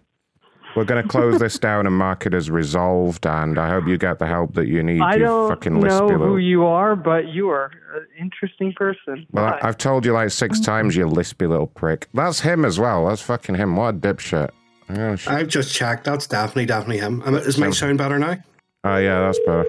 We're 0.77 0.85
going 0.85 1.03
to 1.03 1.09
close 1.09 1.39
this 1.39 1.57
down 1.59 1.87
and 1.87 1.97
mark 1.97 2.27
it 2.27 2.35
as 2.35 2.51
resolved, 2.51 3.27
and 3.27 3.59
I 3.59 3.69
hope 3.71 3.87
you 3.87 3.97
get 3.97 4.19
the 4.19 4.27
help 4.27 4.55
that 4.55 4.67
you 4.67 4.83
need. 4.83 5.01
I 5.01 5.15
you 5.15 5.21
don't 5.21 5.49
fucking 5.49 5.73
know 5.73 5.87
lispy 5.87 6.13
who 6.13 6.19
little- 6.19 6.41
you 6.41 6.65
are, 6.65 6.97
but 6.97 7.29
you 7.29 7.49
are 7.49 7.71
an 7.95 8.07
interesting 8.21 8.73
person. 8.73 9.25
Well, 9.31 9.51
Bye. 9.51 9.59
I, 9.63 9.69
I've 9.69 9.79
told 9.79 10.05
you 10.05 10.13
like 10.13 10.31
six 10.31 10.59
mm. 10.59 10.65
times, 10.65 10.97
you 10.97 11.07
lispy 11.07 11.49
little 11.49 11.69
prick. 11.69 12.09
That's 12.13 12.41
him 12.41 12.65
as 12.65 12.81
well. 12.81 13.07
That's 13.07 13.23
fucking 13.23 13.55
him. 13.55 13.77
What 13.77 13.95
a 13.95 13.99
dipshit. 13.99 14.51
Oh, 14.91 15.17
I've 15.29 15.49
just 15.49 15.73
checked. 15.73 16.05
That's 16.05 16.27
definitely, 16.27 16.67
definitely 16.67 16.99
him. 16.99 17.23
Is 17.23 17.57
my 17.57 17.71
sound 17.71 17.99
better 17.99 18.19
now? 18.19 18.37
oh 18.83 18.97
yeah, 18.97 19.21
that's 19.21 19.39
better. 19.47 19.65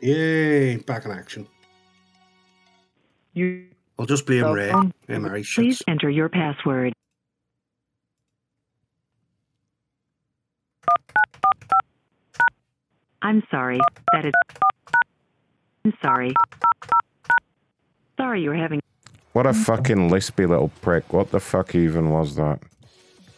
Yay! 0.00 0.76
Back 0.76 1.04
in 1.04 1.10
action. 1.10 1.46
You. 3.36 3.66
I'll 3.98 4.06
just 4.06 4.24
blame 4.24 4.50
Ray. 4.50 4.70
phone. 4.70 4.94
Yeah, 5.08 5.18
Mary. 5.18 5.44
Please 5.54 5.82
enter 5.86 6.08
your 6.08 6.30
password. 6.30 6.94
I'm 13.20 13.42
sorry. 13.50 13.78
That 14.12 14.24
is. 14.24 14.32
I'm 15.84 15.92
sorry. 16.02 16.32
Sorry 18.16 18.42
you're 18.42 18.54
having. 18.54 18.80
What 19.34 19.46
a 19.46 19.52
fucking 19.52 20.08
lispy 20.10 20.48
little 20.48 20.70
prick. 20.80 21.12
What 21.12 21.30
the 21.30 21.40
fuck 21.40 21.74
even 21.74 22.08
was 22.10 22.36
that? 22.36 22.60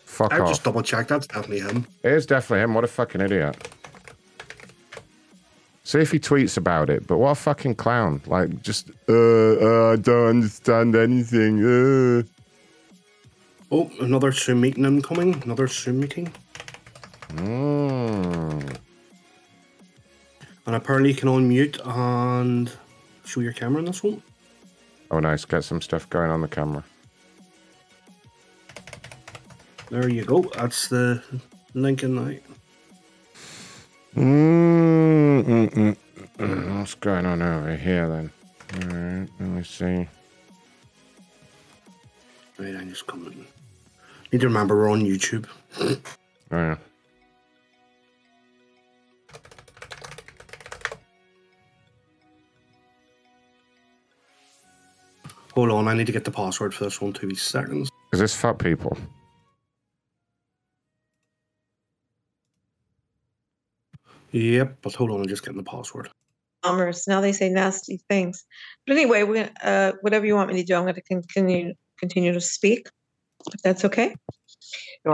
Fuck 0.04 0.32
I've 0.32 0.42
off. 0.42 0.48
just 0.50 0.62
double 0.64 0.82
checked. 0.82 1.08
That's 1.08 1.26
definitely 1.26 1.60
him. 1.60 1.86
It 2.04 2.12
is 2.12 2.24
definitely 2.26 2.62
him. 2.62 2.74
What 2.74 2.84
a 2.84 2.88
fucking 2.88 3.20
idiot. 3.20 3.68
See 5.88 6.00
if 6.00 6.12
he 6.12 6.18
tweets 6.18 6.58
about 6.58 6.90
it, 6.90 7.06
but 7.06 7.16
what 7.16 7.30
a 7.30 7.34
fucking 7.34 7.76
clown. 7.76 8.20
Like, 8.26 8.60
just, 8.60 8.90
uh, 9.08 9.12
uh 9.14 9.92
I 9.92 9.96
don't 9.96 10.26
understand 10.26 10.94
anything. 10.94 11.64
Uh. 11.64 12.22
Oh, 13.72 13.90
another 13.98 14.30
Zoom 14.30 14.60
meeting 14.60 14.84
incoming. 14.84 15.42
Another 15.44 15.66
Zoom 15.66 16.00
meeting. 16.00 16.30
Mm. 17.28 18.76
And 20.66 20.76
apparently 20.76 21.12
you 21.12 21.16
can 21.16 21.30
unmute 21.30 21.80
and 21.86 22.70
show 23.24 23.40
your 23.40 23.54
camera 23.54 23.78
in 23.78 23.86
this 23.86 24.02
one. 24.02 24.22
Oh, 25.10 25.20
nice. 25.20 25.46
Get 25.46 25.64
some 25.64 25.80
stuff 25.80 26.10
going 26.10 26.30
on 26.30 26.42
the 26.42 26.48
camera. 26.48 26.84
There 29.88 30.10
you 30.10 30.26
go. 30.26 30.42
That's 30.54 30.88
the 30.88 31.22
link 31.72 32.02
in 32.02 32.16
the 32.16 32.40
Mm, 34.18 35.44
mm, 35.44 35.70
mm, 35.70 35.96
mm. 36.38 36.78
What's 36.78 36.94
going 36.96 37.24
on 37.24 37.40
over 37.40 37.76
here 37.76 38.08
then? 38.08 38.30
Alright, 38.74 39.28
let 39.38 39.48
me 39.48 39.62
see. 39.62 40.08
Right, 42.58 42.74
I'm 42.74 42.88
just 42.88 43.06
coming. 43.06 43.46
Need 44.32 44.40
to 44.40 44.48
remember 44.48 44.76
we're 44.76 44.90
on 44.90 45.02
YouTube. 45.02 45.46
Oh, 45.80 45.96
yeah. 46.50 46.76
Hold 55.54 55.70
on, 55.70 55.86
I 55.86 55.94
need 55.94 56.06
to 56.08 56.12
get 56.12 56.24
the 56.24 56.32
password 56.32 56.74
for 56.74 56.82
this 56.82 57.00
one. 57.00 57.12
Two 57.12 57.36
seconds. 57.36 57.88
Is 58.12 58.18
this 58.18 58.34
fat 58.34 58.58
people? 58.58 58.98
Yep, 64.32 64.78
but 64.82 64.94
hold 64.94 65.10
on, 65.10 65.20
I'm 65.20 65.28
just 65.28 65.42
getting 65.42 65.56
the 65.56 65.62
password. 65.62 66.10
bombers. 66.62 67.06
Now 67.06 67.20
they 67.20 67.32
say 67.32 67.48
nasty 67.48 68.00
things. 68.08 68.44
But 68.86 68.96
anyway, 68.96 69.22
we're 69.22 69.50
uh, 69.62 69.92
whatever 70.00 70.26
you 70.26 70.34
want 70.34 70.50
me 70.50 70.60
to 70.60 70.64
do, 70.66 70.74
I'm 70.74 70.82
going 70.82 70.94
to 70.94 71.02
continue 71.02 71.74
continue 71.98 72.32
to 72.32 72.40
speak, 72.40 72.88
if 73.54 73.62
that's 73.62 73.84
okay. 73.84 74.14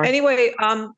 Anyway, 0.05 0.53
um, 0.62 0.93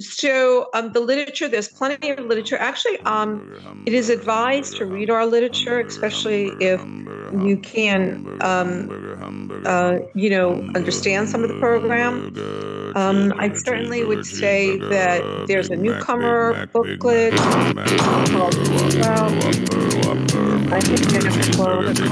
so 0.00 0.68
um, 0.74 0.92
the 0.92 1.00
literature, 1.00 1.48
there's 1.48 1.68
plenty 1.68 2.10
of 2.10 2.18
literature. 2.18 2.56
Actually, 2.56 2.98
um, 3.00 3.82
it 3.86 3.94
is 3.94 4.10
advised 4.10 4.76
to 4.76 4.86
read 4.86 5.08
our 5.08 5.24
literature, 5.24 5.80
especially 5.80 6.48
if 6.60 6.80
you 7.42 7.56
can, 7.62 8.38
um, 8.42 9.62
uh, 9.64 9.98
you 10.14 10.30
know, 10.30 10.68
understand 10.74 11.28
some 11.28 11.44
of 11.44 11.48
the 11.48 11.58
program. 11.60 12.36
Um, 12.96 13.32
I 13.38 13.52
certainly 13.54 14.04
would 14.04 14.26
say 14.26 14.78
that 14.78 15.46
there's 15.46 15.70
a 15.70 15.76
newcomer 15.76 16.66
booklet 16.66 17.36
called 17.36 18.54
well, 18.96 20.03
I 20.06 20.80
think 20.80 21.00
I'm 21.00 21.08
gonna 21.12 21.30
have 21.32 21.44
to 21.44 21.52
close 21.52 21.96
the 21.96 22.04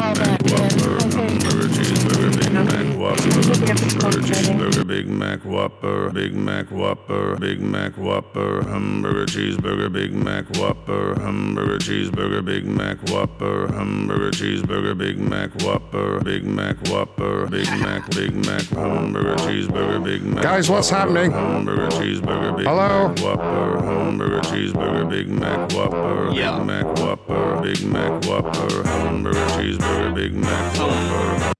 Cheeseburger, 4.23 4.87
Big 4.87 5.09
Mac 5.09 5.45
Whopper, 5.45 6.11
Big 6.11 6.35
Mac 6.35 6.71
Whopper, 6.71 7.37
Big 7.37 7.61
Mac 7.61 7.97
Whopper, 7.99 8.63
hamburger 8.65 9.27
cheeseburger, 9.27 9.93
Big 9.93 10.13
Mac 10.15 10.49
Whopper, 10.57 11.21
hamburger 11.21 11.79
cheeseburger, 11.79 12.45
Big 12.45 12.65
Mac 12.65 12.99
Whopper, 13.11 13.71
hamburger 13.73 14.31
cheeseburger, 14.31 14.97
Big 14.97 15.19
Mac 15.19 15.51
Whopper, 15.63 16.21
Big 16.21 16.45
Mac 16.45 16.77
Whopper, 16.89 17.47
Big 17.49 17.67
Mac, 17.81 18.09
Big 18.11 18.35
Mac, 18.47 18.63
hamburger 18.69 19.37
cheeseburger, 19.37 20.03
Big 20.03 20.23
Mac. 20.23 20.43
Guys, 20.43 20.71
what's 20.71 20.89
happening? 20.89 21.31
Hamburger 21.31 21.89
cheeseburger, 21.89 22.57
Big 22.57 22.67
Hello? 22.67 23.09
Mac 23.09 23.21
Whopper, 23.21 23.83
hamburger 23.85 24.41
cheeseburger, 24.41 25.09
Big 25.09 25.29
Mac 25.29 25.73
Whopper, 25.73 26.31
Big 26.31 26.67
Mac 26.67 26.87
Whopper, 26.99 27.61
Big 27.63 27.82
Mac 27.85 28.25
Whopper, 28.25 28.87
hamburger 28.87 29.39
cheeseburger, 29.47 30.15
Big 30.15 30.35
Mac 30.35 30.79
Whopper. 30.79 31.53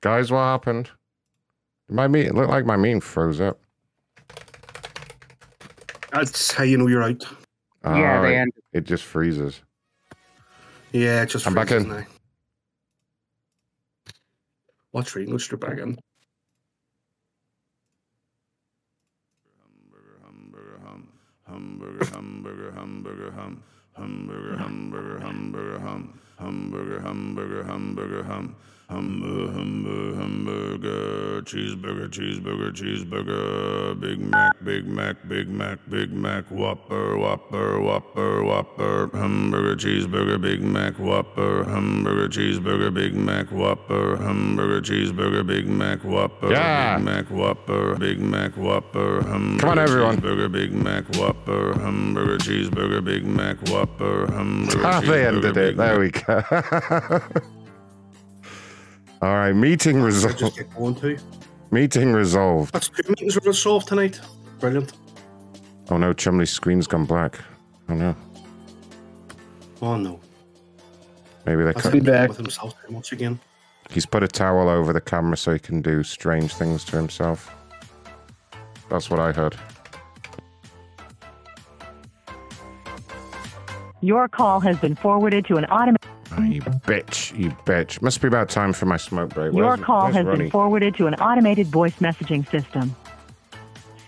Guys, 0.00 0.30
what 0.30 0.40
happened? 0.40 0.90
My 1.88 2.08
meat, 2.08 2.26
it 2.26 2.34
looked 2.34 2.50
like 2.50 2.64
my 2.66 2.76
meat 2.76 3.02
froze 3.02 3.40
up. 3.40 3.60
That's 6.12 6.52
how 6.52 6.64
you 6.64 6.78
know 6.78 6.86
you're 6.86 7.02
out. 7.02 7.24
Oh, 7.84 8.24
it, 8.24 8.48
it 8.72 8.84
just 8.84 9.04
freezes. 9.04 9.60
Yeah, 10.92 11.22
it 11.22 11.26
just 11.26 11.46
I'm 11.46 11.54
back 11.54 11.70
in. 11.70 11.88
now. 11.88 12.04
Watch 14.92 15.14
reading, 15.14 15.32
let's 15.32 15.44
strip 15.44 15.60
back 15.60 15.78
in. 15.78 15.98
Hamburger, 21.46 22.04
hamburger, 22.06 22.72
hamburger, 22.72 23.30
hum. 23.32 23.62
Hamburger, 23.96 24.56
hamburger, 24.56 25.18
hamburger, 25.20 25.78
hum. 25.78 26.18
Hamburger, 26.38 27.00
hamburger, 27.00 27.64
hamburger, 27.64 28.22
hum. 28.24 28.56
Hamburger, 28.88 29.52
hamburger, 29.52 30.16
hamburger, 30.20 31.42
cheeseburger, 31.42 32.08
cheeseburger, 32.10 32.70
cheeseburger, 32.70 33.98
Big 33.98 34.20
Mac, 34.20 34.52
Big 34.62 34.86
Mac, 34.86 35.16
Big 35.26 35.48
Mac, 35.48 35.78
Big 35.88 36.12
Mac, 36.12 36.44
Whopper, 36.50 37.16
Whopper, 37.16 37.80
Whopper, 37.80 38.44
Whopper, 38.44 39.08
hamburger, 39.14 39.74
cheeseburger, 39.74 40.38
Big 40.40 40.60
Mac, 40.60 40.98
Whopper, 40.98 41.64
hamburger, 41.64 42.28
cheeseburger, 42.28 42.92
Big 42.92 43.14
Mac, 43.14 43.50
Whopper, 43.50 44.18
hamburger, 44.18 44.82
cheeseburger, 44.82 45.46
Big 45.46 45.66
Mac, 45.66 46.04
Whopper, 46.04 46.50
Yeah. 46.50 46.96
Big 46.98 47.04
Mac, 47.06 47.30
Whopper, 47.30 47.96
Big 47.96 48.20
Mac, 48.20 48.54
Whopper, 48.58 49.22
hamburger, 49.22 49.60
Come 49.60 49.70
on, 49.70 49.78
everyone. 49.78 50.20
cheeseburger, 50.20 50.52
Big 50.52 50.72
Mac, 50.72 51.04
Whopper, 51.16 51.72
hamburger, 51.80 52.36
cheeseburger, 52.36 53.02
Big 53.02 53.24
Mac, 53.24 53.56
Whopper, 53.70 54.30
hamburger, 54.30 54.86
Ah, 54.86 55.00
they 55.00 55.26
ended 55.26 55.56
it. 55.56 55.76
There 55.78 55.98
we 55.98 56.10
go. 56.10 56.42
All 59.24 59.36
right, 59.36 59.54
meeting 59.54 60.02
resolved. 60.02 60.54
Get 60.54 60.74
going 60.74 60.94
too. 60.96 61.16
Meeting 61.70 62.12
resolved. 62.12 62.74
That's 62.74 62.90
two 62.90 63.08
meetings 63.08 63.40
we're 63.40 63.48
resolved 63.48 63.88
tonight. 63.88 64.20
Brilliant. 64.60 64.92
Oh 65.90 65.96
no, 65.96 66.12
Chumley's 66.12 66.50
screen's 66.50 66.86
gone 66.86 67.06
black. 67.06 67.38
Oh 67.88 67.94
no. 67.94 68.14
Oh 69.80 69.96
no. 69.96 70.20
Maybe 71.46 71.62
they 71.62 71.72
That's 71.72 71.80
cut. 71.80 71.94
him 71.94 72.28
with 72.28 72.36
himself 72.36 72.74
once 72.90 73.12
again. 73.12 73.40
He's 73.88 74.04
put 74.04 74.22
a 74.22 74.28
towel 74.28 74.68
over 74.68 74.92
the 74.92 75.00
camera 75.00 75.38
so 75.38 75.54
he 75.54 75.58
can 75.58 75.80
do 75.80 76.02
strange 76.02 76.52
things 76.52 76.84
to 76.84 76.96
himself. 76.96 77.50
That's 78.90 79.08
what 79.08 79.20
I 79.20 79.32
heard. 79.32 79.56
Your 84.02 84.28
call 84.28 84.60
has 84.60 84.78
been 84.80 84.94
forwarded 84.94 85.46
to 85.46 85.56
an 85.56 85.64
automated. 85.64 86.10
Oh, 86.36 86.42
you 86.42 86.60
bitch, 86.62 87.36
you 87.38 87.50
bitch. 87.64 88.02
Must 88.02 88.20
be 88.20 88.28
about 88.28 88.48
time 88.48 88.72
for 88.72 88.86
my 88.86 88.96
smoke 88.96 89.32
break. 89.34 89.52
Your 89.52 89.66
Where's- 89.66 89.80
call 89.80 90.04
where's 90.04 90.16
has 90.16 90.26
Ronnie? 90.26 90.38
been 90.44 90.50
forwarded 90.50 90.94
to 90.96 91.06
an 91.06 91.14
automated 91.14 91.68
voice 91.68 91.94
messaging 91.96 92.48
system. 92.50 92.94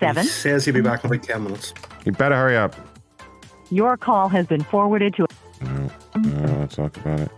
Seven. 0.01 0.25
He 0.25 0.29
says 0.29 0.65
he'll 0.65 0.75
be 0.75 0.81
back 0.81 1.05
in 1.05 1.11
about 1.13 1.23
10 1.25 1.45
minutes. 1.45 1.73
You 2.05 2.13
better 2.13 2.35
hurry 2.35 2.57
up. 2.57 2.75
Your 3.71 3.97
call 3.97 4.29
has 4.29 4.47
been 4.47 4.63
forwarded 4.63 5.15
to. 5.15 5.27
No, 5.63 5.91
no, 6.17 6.59
let's 6.61 6.77
talk 6.77 6.97
about 6.99 7.21
it. 7.21 7.31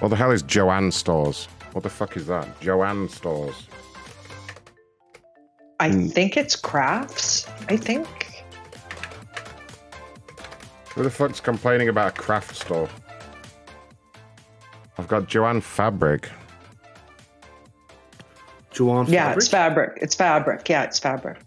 What 0.00 0.08
the 0.08 0.16
hell 0.16 0.30
is 0.30 0.42
Jo-Ann 0.42 0.90
Stores? 0.92 1.46
What 1.72 1.82
the 1.82 1.90
fuck 1.90 2.16
is 2.16 2.26
that? 2.28 2.60
Jo-Ann 2.60 3.08
Stores. 3.08 3.66
I 5.80 5.90
Hmm. 5.90 6.06
think 6.06 6.36
it's 6.36 6.56
crafts. 6.56 7.46
I 7.68 7.76
think. 7.76 8.06
Who 10.94 11.02
the 11.02 11.10
fuck's 11.10 11.40
complaining 11.40 11.88
about 11.90 12.18
a 12.18 12.22
craft 12.22 12.56
store? 12.56 12.88
I've 14.98 15.08
got 15.08 15.26
Jo-Ann 15.26 15.60
Fabric. 15.60 16.30
Jo-Ann 18.70 19.06
Fabric. 19.06 19.14
Yeah, 19.14 19.32
it's 19.34 19.48
fabric. 19.48 19.98
It's 20.00 20.14
fabric. 20.14 20.68
Yeah, 20.68 20.84
it's 20.84 20.98
fabric. 20.98 21.38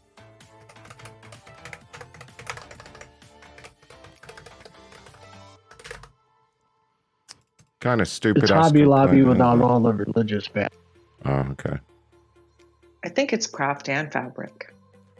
Kind 7.79 8.01
of 8.01 8.07
stupid. 8.07 8.43
It's 8.43 8.51
ass 8.51 8.65
Hobby 8.65 8.85
Lobby 8.85 9.07
complaint, 9.07 9.27
without 9.29 9.55
isn't 9.55 9.65
all 9.65 9.79
the 9.79 9.93
religious 9.93 10.47
bad. 10.49 10.69
Oh, 11.25 11.31
okay. 11.51 11.77
I 13.05 13.09
think 13.09 13.31
it's 13.31 13.47
craft 13.47 13.87
and 13.87 14.11
fabric. 14.11 14.73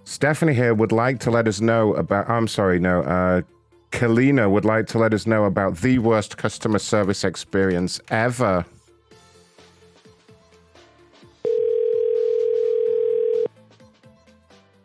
Stephanie 0.04 0.54
here 0.54 0.74
would 0.74 0.92
like 0.92 1.20
to 1.20 1.32
let 1.32 1.48
us 1.48 1.62
know 1.62 1.94
about. 1.94 2.30
I'm 2.30 2.48
sorry, 2.48 2.78
no. 2.80 3.02
Uh, 3.04 3.42
Kalina 3.92 4.50
would 4.50 4.66
like 4.66 4.88
to 4.88 4.98
let 4.98 5.14
us 5.14 5.26
know 5.26 5.46
about 5.46 5.78
the 5.78 6.00
worst 6.00 6.38
customer 6.38 6.80
service 6.80 7.24
experience 7.24 8.00
ever. 8.10 8.66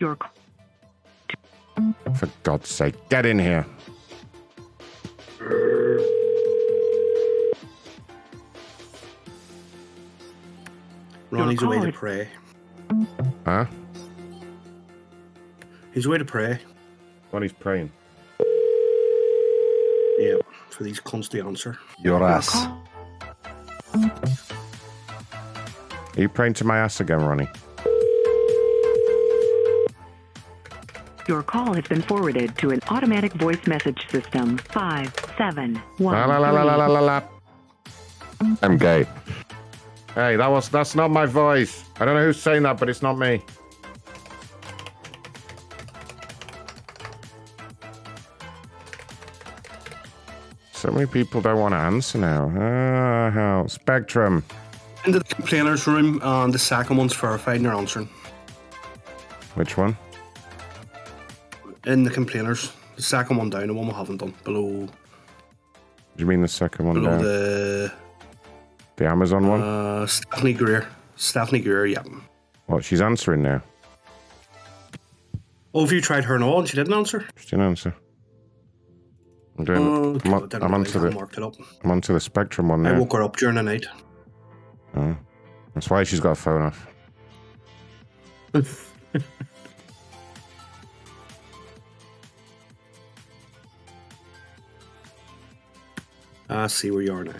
Your 0.01 0.19
For 2.17 2.29
God's 2.43 2.69
sake, 2.69 2.95
get 3.09 3.27
in 3.27 3.39
here. 3.39 3.67
Ronnie's 11.31 11.63
away 11.63 11.81
to 11.81 11.93
pray. 11.93 12.29
Huh? 13.45 13.67
He's 15.93 16.07
away 16.07 16.19
to 16.19 16.25
pray. 16.25 16.59
What 17.31 17.43
he's 17.43 17.53
praying. 17.53 17.91
Yeah, 20.19 20.37
for 20.71 20.85
these 20.85 21.01
cunts 21.01 21.29
to 21.31 21.41
answer. 21.41 21.79
Your 22.03 22.23
ass. 22.23 22.55
Are 26.17 26.21
you 26.21 26.29
praying 26.29 26.55
to 26.55 26.65
my 26.65 26.79
ass 26.79 27.01
again, 27.01 27.21
Ronnie? 27.21 27.49
Your 31.27 31.43
call 31.43 31.73
has 31.75 31.85
been 31.85 32.03
forwarded 32.03 32.57
to 32.59 32.71
an 32.71 32.81
automatic 32.89 33.33
voice 33.33 33.67
message 33.67 34.07
system. 34.11 34.59
Five, 34.59 35.13
seven, 35.39 35.77
one. 35.97 36.15
La 36.15 36.27
la 36.27 36.39
la 36.39 36.51
la 36.51 36.63
la 36.63 36.77
la 36.77 36.87
la 36.87 37.01
la. 37.01 37.23
I'm 38.63 38.77
gay. 38.77 39.07
Hey, 40.15 40.37
that 40.37 40.47
was 40.47 40.69
that's 40.69 40.95
not 40.95 41.11
my 41.11 41.27
voice. 41.27 41.83
I 41.99 42.05
don't 42.05 42.15
know 42.15 42.25
who's 42.25 42.41
saying 42.41 42.63
that, 42.65 42.79
but 42.79 42.89
it's 42.89 43.03
not 43.03 43.19
me. 43.19 43.43
So 50.85 50.91
many 50.91 51.07
people 51.07 51.41
don't 51.41 51.59
want 51.59 51.73
to 51.73 51.79
answer 51.79 52.19
now. 52.19 52.53
Ah, 52.59 53.31
hell. 53.31 53.69
Spectrum. 53.69 54.45
Into 55.07 55.19
the 55.21 55.25
complainers 55.25 55.87
room, 55.87 56.21
and 56.23 56.53
the 56.53 56.59
second 56.59 56.99
one's 56.99 57.15
verified 57.15 57.57
and 57.57 57.65
they're 57.65 57.73
answering. 57.73 58.07
Which 59.55 59.79
one? 59.79 59.97
In 61.87 62.03
the 62.05 62.11
complainers, 62.11 62.71
the 62.97 63.03
second 63.03 63.39
one 63.39 63.49
down, 63.49 63.69
the 63.69 63.73
one 63.73 63.87
we 63.87 63.95
haven't 63.95 64.19
done, 64.19 64.35
below 64.45 64.87
Do 64.87 64.91
you 66.19 66.27
mean 66.27 66.43
the 66.43 66.49
second 66.49 66.85
one 66.85 66.97
below 66.97 67.13
down? 67.13 67.23
the 67.23 67.93
The 68.97 69.07
Amazon 69.07 69.49
one? 69.49 69.63
uh, 69.63 70.07
Stephanie 70.07 70.53
Greer. 70.53 70.87
Stephanie 71.17 71.61
Greer, 71.61 71.87
yeah. 71.87 72.03
What? 72.67 72.85
She's 72.85 73.01
answering 73.01 73.41
now. 73.41 73.63
Oh, 75.73 75.81
have 75.81 75.93
you 75.93 76.03
tried 76.03 76.25
her 76.25 76.35
and 76.35 76.45
all 76.45 76.59
and 76.59 76.69
she 76.69 76.77
didn't 76.77 76.93
answer? 76.93 77.27
She 77.37 77.47
didn't 77.47 77.65
answer. 77.65 77.95
I'm 79.59 79.65
doing. 79.65 79.79
Oh, 79.79 80.21
I'm, 80.25 80.35
on, 80.35 80.49
I'm 80.63 80.75
onto 80.75 80.99
the. 80.99 81.09
it 81.09 81.39
up. 81.39 81.55
I'm 81.85 81.91
onto 81.91 82.13
the 82.13 82.21
Spectrum 82.21 82.69
one 82.69 82.83
now. 82.83 82.95
I 82.95 82.99
woke 82.99 83.13
her 83.13 83.23
up 83.23 83.37
during 83.37 83.55
the 83.57 83.63
night. 83.63 83.87
Oh. 84.97 85.17
That's 85.75 85.91
why 85.91 86.05
she's 86.05 86.21
got 86.21 86.33
a 86.33 86.35
phone 86.35 86.63
off. 86.63 86.87
I 96.49 96.67
see 96.69 96.91
where 96.91 97.03
you 97.03 97.13
are 97.13 97.25
now. 97.25 97.33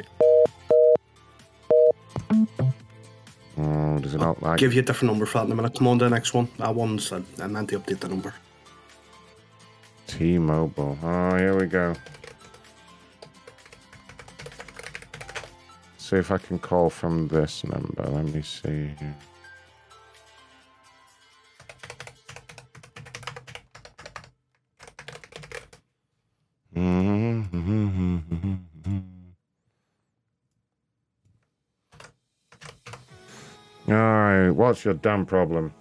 Oh, 3.57 3.99
does 4.01 4.15
it 4.15 4.19
not 4.19 4.43
like? 4.43 4.59
Give 4.59 4.75
you 4.75 4.81
a 4.81 4.85
different 4.85 5.13
number 5.13 5.27
for 5.27 5.39
that 5.39 5.47
in 5.47 5.53
a 5.53 5.55
minute. 5.55 5.77
Come 5.79 5.87
on 5.87 5.99
to 6.01 6.05
the 6.07 6.11
next 6.11 6.35
one. 6.35 6.49
That 6.59 6.75
one's, 6.75 7.13
I 7.13 7.47
meant 7.47 7.71
to 7.71 7.79
update 7.79 8.01
the 8.01 8.09
number. 8.09 8.35
T-Mobile. 10.15 10.97
Oh, 11.03 11.37
here 11.37 11.59
we 11.59 11.67
go. 11.67 11.93
See 15.99 16.15
if 16.15 16.31
I 16.31 16.39
can 16.39 16.61
call 16.61 16.89
from 16.89 17.27
this 17.27 17.65
number. 17.65 18.05
Let 18.05 18.27
me 18.27 18.43
see. 18.43 18.91
All 33.89 33.95
right, 33.95 34.51
what's 34.51 34.85
your 34.85 34.95
damn 34.95 35.27
problem? 35.27 35.75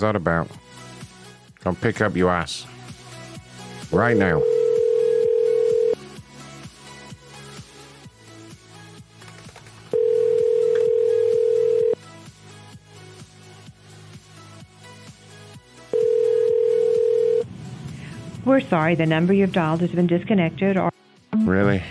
Is 0.00 0.02
that 0.02 0.16
about? 0.16 0.48
Come 1.60 1.76
pick 1.76 2.00
up 2.00 2.16
your 2.16 2.30
ass. 2.30 2.64
Right 3.92 4.16
now. 4.16 4.42
We're 18.46 18.60
sorry, 18.60 18.94
the 18.94 19.04
number 19.04 19.34
you've 19.34 19.52
dialed 19.52 19.82
has 19.82 19.90
been 19.90 20.06
disconnected 20.06 20.78
or. 20.78 20.90
Really? 21.36 21.82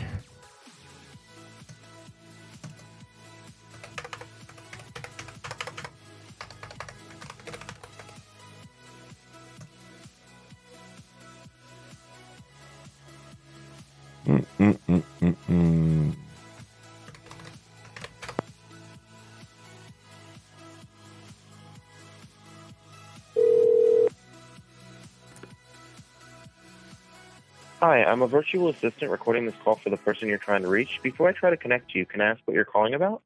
Hi, 28.00 28.06
I'm 28.10 28.22
a 28.22 28.28
virtual 28.28 28.70
assistant 28.70 29.12
recording 29.12 29.46
this 29.46 29.56
call 29.62 29.76
for 29.76 29.90
the 29.90 29.98
person 29.98 30.30
you're 30.30 30.38
trying 30.38 30.62
to 30.62 30.70
reach. 30.70 31.02
Before 31.04 31.28
I 31.28 31.34
try 31.34 31.50
to 31.50 31.58
connect 31.58 31.94
you, 31.94 32.06
can 32.06 32.22
I 32.22 32.28
ask 32.28 32.40
what 32.46 32.54
you're 32.54 32.64
calling 32.64 32.94
about? 32.94 33.22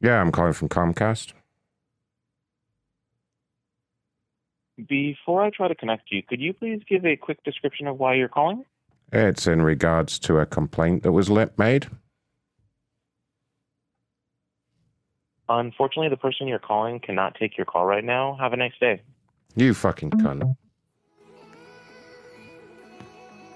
Yeah, 0.00 0.20
I'm 0.20 0.30
calling 0.30 0.52
from 0.52 0.68
Comcast. 0.68 1.32
Before 4.88 5.42
I 5.42 5.50
try 5.50 5.66
to 5.66 5.74
connect 5.74 6.12
you, 6.12 6.22
could 6.22 6.40
you 6.40 6.52
please 6.52 6.82
give 6.88 7.04
a 7.04 7.16
quick 7.16 7.42
description 7.42 7.88
of 7.88 7.98
why 7.98 8.14
you're 8.14 8.28
calling? 8.28 8.64
It's 9.12 9.48
in 9.48 9.60
regards 9.60 10.20
to 10.20 10.38
a 10.38 10.46
complaint 10.46 11.02
that 11.02 11.10
was 11.10 11.28
made. 11.58 11.88
Unfortunately, 15.48 16.10
the 16.10 16.16
person 16.16 16.46
you're 16.46 16.60
calling 16.60 17.00
cannot 17.00 17.34
take 17.34 17.58
your 17.58 17.66
call 17.66 17.86
right 17.86 18.04
now. 18.04 18.36
Have 18.40 18.52
a 18.52 18.56
nice 18.56 18.78
day. 18.80 19.02
You 19.56 19.74
fucking 19.74 20.10
cunt. 20.12 20.56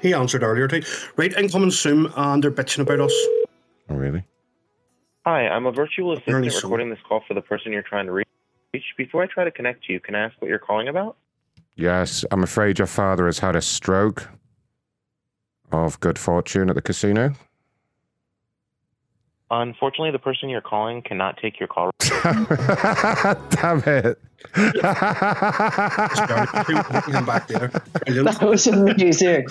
He 0.04 0.12
answered 0.12 0.42
earlier 0.42 0.68
too. 0.68 0.82
Right, 1.16 1.32
incoming 1.32 1.70
Zoom, 1.70 2.12
and 2.14 2.44
they're 2.44 2.50
bitching 2.50 2.80
about 2.80 3.00
us. 3.00 3.14
Oh, 3.88 3.94
really? 3.94 4.22
Hi, 5.24 5.48
I'm 5.48 5.64
a 5.64 5.72
virtual 5.72 6.12
assistant 6.12 6.36
Early 6.36 6.50
soon. 6.50 6.60
recording 6.64 6.90
this 6.90 6.98
call 7.08 7.22
for 7.26 7.32
the 7.32 7.40
person 7.40 7.72
you're 7.72 7.80
trying 7.80 8.04
to 8.04 8.12
reach. 8.12 8.26
Before 8.98 9.22
I 9.22 9.26
try 9.26 9.44
to 9.44 9.50
connect 9.50 9.88
you, 9.88 10.00
can 10.00 10.14
I 10.14 10.26
ask 10.26 10.34
what 10.40 10.48
you're 10.48 10.58
calling 10.58 10.88
about? 10.88 11.16
Yes, 11.76 12.22
I'm 12.30 12.42
afraid 12.42 12.78
your 12.78 12.86
father 12.86 13.24
has 13.24 13.38
had 13.38 13.56
a 13.56 13.62
stroke 13.62 14.28
of 15.72 15.98
good 16.00 16.18
fortune 16.18 16.68
at 16.68 16.74
the 16.74 16.82
casino. 16.82 17.32
Unfortunately, 19.50 20.10
the 20.10 20.18
person 20.18 20.48
you're 20.48 20.60
calling 20.60 21.02
cannot 21.02 21.36
take 21.36 21.60
your 21.60 21.68
call. 21.68 21.90
Damn 22.00 23.82
it. 23.86 24.18
Him 24.54 24.72
back 27.26 27.46
there. 27.48 27.70
That 28.06 28.38
was 28.42 28.66
amazing. 28.66 29.46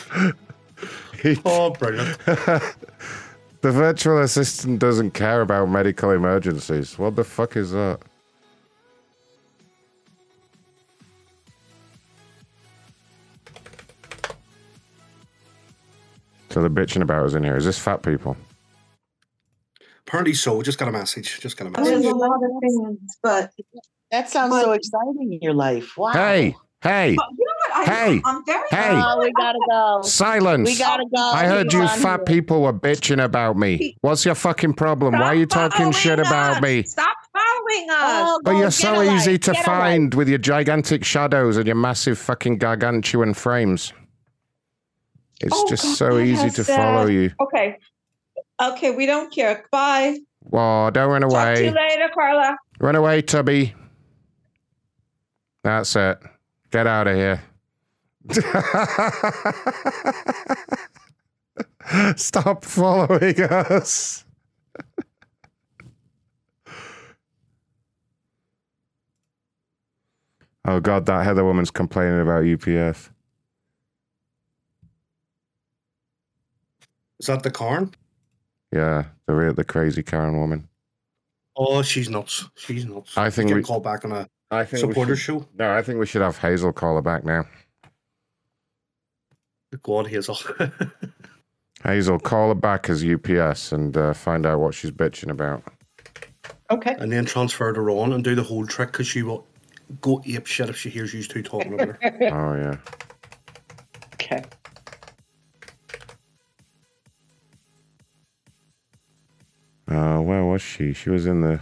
oh, 1.46 1.70
brilliant. 1.72 2.18
the 2.26 3.72
virtual 3.72 4.20
assistant 4.20 4.80
doesn't 4.80 5.12
care 5.12 5.42
about 5.42 5.70
medical 5.70 6.12
emergencies. 6.12 6.98
What 6.98 7.16
the 7.16 7.24
fuck 7.24 7.56
is 7.56 7.72
that? 7.72 8.00
So 16.50 16.62
the 16.62 16.70
bitching 16.70 17.02
about 17.02 17.26
us 17.26 17.34
in 17.34 17.44
here. 17.44 17.58
Is 17.58 17.66
this 17.66 17.80
fat 17.80 18.04
people? 18.04 18.38
Apparently 20.14 20.36
so. 20.36 20.62
Just 20.62 20.78
got 20.78 20.88
a 20.88 20.92
message. 20.92 21.40
Just 21.40 21.58
got 21.58 21.66
a 21.66 21.72
message. 21.72 21.86
There's 21.88 22.06
a 22.06 22.16
lot 22.16 22.36
of 22.36 22.52
things, 22.62 23.18
but 23.24 23.50
That 24.12 24.30
sounds 24.30 24.54
so 24.54 24.74
exciting 24.74 25.30
in 25.34 25.40
your 25.42 25.56
life. 25.56 25.98
Wow. 25.98 26.12
Hey, 26.12 26.56
hey, 26.84 27.16
But 27.18 27.26
you 27.32 27.46
know 27.48 27.54
what? 27.80 27.90
I, 27.90 27.92
hey, 27.92 28.22
I'm 28.24 28.46
very 28.46 28.68
hey. 28.70 28.92
Oh, 28.94 29.20
we 29.24 29.32
gotta 29.32 29.58
go. 29.72 30.02
silence. 30.04 30.70
We 30.70 30.78
gotta 30.78 31.06
go. 31.16 31.20
I 31.20 31.46
heard 31.48 31.74
you 31.74 31.80
Come 31.80 31.90
on. 31.90 31.98
fat 32.00 32.26
people 32.28 32.62
were 32.62 32.74
bitching 32.74 33.24
about 33.24 33.58
me. 33.58 33.98
What's 34.02 34.24
your 34.24 34.36
fucking 34.36 34.76
problem? 34.76 35.14
Why 35.14 35.30
are 35.30 35.36
you 35.36 35.48
talking 35.48 35.92
shit 35.92 36.20
about 36.20 36.62
me? 36.62 36.84
Stop 36.84 37.18
following 37.34 37.90
us. 37.90 37.98
Oh, 38.30 38.42
but 38.44 38.52
you're 38.58 38.70
so 38.70 39.02
easy 39.02 39.40
to 39.40 39.54
find 39.64 40.14
with 40.14 40.30
your 40.30 40.38
gigantic 40.38 41.04
shadows 41.04 41.58
and 41.58 41.66
your 41.66 41.76
massive 41.76 42.20
fucking 42.20 42.60
gargantuan 42.60 43.34
frames. 43.34 43.92
It's 45.42 45.52
Oh, 45.56 45.68
just 45.68 45.82
God, 45.84 45.96
so 45.96 46.20
easy 46.20 46.52
to 46.52 46.62
that. 46.64 46.76
follow 46.78 47.08
you. 47.08 47.32
Okay. 47.42 47.80
Okay, 48.62 48.92
we 48.92 49.06
don't 49.06 49.34
care. 49.34 49.66
Bye. 49.72 50.18
Whoa, 50.40 50.90
don't 50.92 51.10
run 51.10 51.24
away. 51.24 51.34
Talk 51.34 51.56
to 51.56 51.62
away. 51.62 51.66
you 51.66 51.72
later, 51.72 52.10
Carla. 52.14 52.58
Run 52.80 52.96
away, 52.96 53.22
Tubby. 53.22 53.74
That's 55.64 55.96
it. 55.96 56.20
Get 56.72 56.88
out 56.88 57.08
of 57.08 57.16
here. 57.16 57.42
Stop 62.16 62.64
following 62.66 63.42
us. 63.42 64.26
oh 70.66 70.80
god, 70.80 71.06
that 71.06 71.26
Heather 71.26 71.44
woman's 71.44 71.72
complaining 71.72 72.22
about 72.22 72.46
UPS. 72.46 73.10
Is 77.20 77.28
that 77.28 77.44
the 77.44 77.52
Karn? 77.52 77.94
Yeah, 78.74 79.04
the 79.28 79.34
real 79.34 79.54
the 79.54 79.64
crazy 79.64 80.02
Karen 80.04 80.38
woman. 80.40 80.68
Oh, 81.56 81.82
she's 81.84 82.10
nuts. 82.10 82.46
She's 82.56 82.86
nuts. 82.86 83.16
I 83.18 83.30
think 83.30 83.50
She's 83.50 83.56
we- 83.56 83.62
getting 83.62 83.64
called 83.68 83.84
back 83.84 84.04
on 84.06 84.12
a 84.12 84.28
I 84.50 84.66
think 84.66 84.84
we 84.84 84.90
supporter 84.90 85.16
should- 85.16 85.42
show. 85.42 85.48
No, 85.58 85.72
I 85.76 85.82
think 85.84 86.00
we 86.00 86.06
should 86.08 86.22
have 86.24 86.38
Hazel 86.40 86.74
call 86.74 86.96
her 86.96 87.02
back 87.02 87.24
now. 87.24 87.46
God, 89.82 90.08
Hazel. 90.08 90.38
Hazel, 91.84 92.20
call 92.20 92.50
her 92.50 92.56
back 92.56 92.90
as 92.90 93.04
UPS 93.04 93.72
and 93.72 93.96
uh, 93.98 94.14
find 94.14 94.46
out 94.46 94.60
what 94.60 94.74
she's 94.74 94.92
bitching 94.92 95.30
about. 95.30 95.64
Okay. 96.72 96.96
and 96.98 97.12
then 97.12 97.26
transfer 97.26 97.74
her 97.74 97.90
on 97.92 98.14
and 98.14 98.24
do 98.24 98.34
the 98.36 98.44
whole 98.44 98.66
trick 98.66 98.92
because 98.92 99.06
she 99.08 99.22
will 99.22 99.46
go 100.02 100.22
ape 100.26 100.48
shit 100.48 100.70
if 100.70 100.78
she 100.78 100.90
hears 100.90 101.14
you 101.14 101.22
two 101.24 101.44
talking 101.44 101.74
about 101.74 101.90
her. 101.90 102.00
Oh 102.32 102.56
yeah. 102.56 102.78
Okay. 104.16 104.44
Uh, 109.94 110.20
where 110.22 110.44
was 110.44 110.62
she? 110.62 110.92
She 110.94 111.12
was 111.12 111.28
in 111.28 111.42
the. 111.42 111.60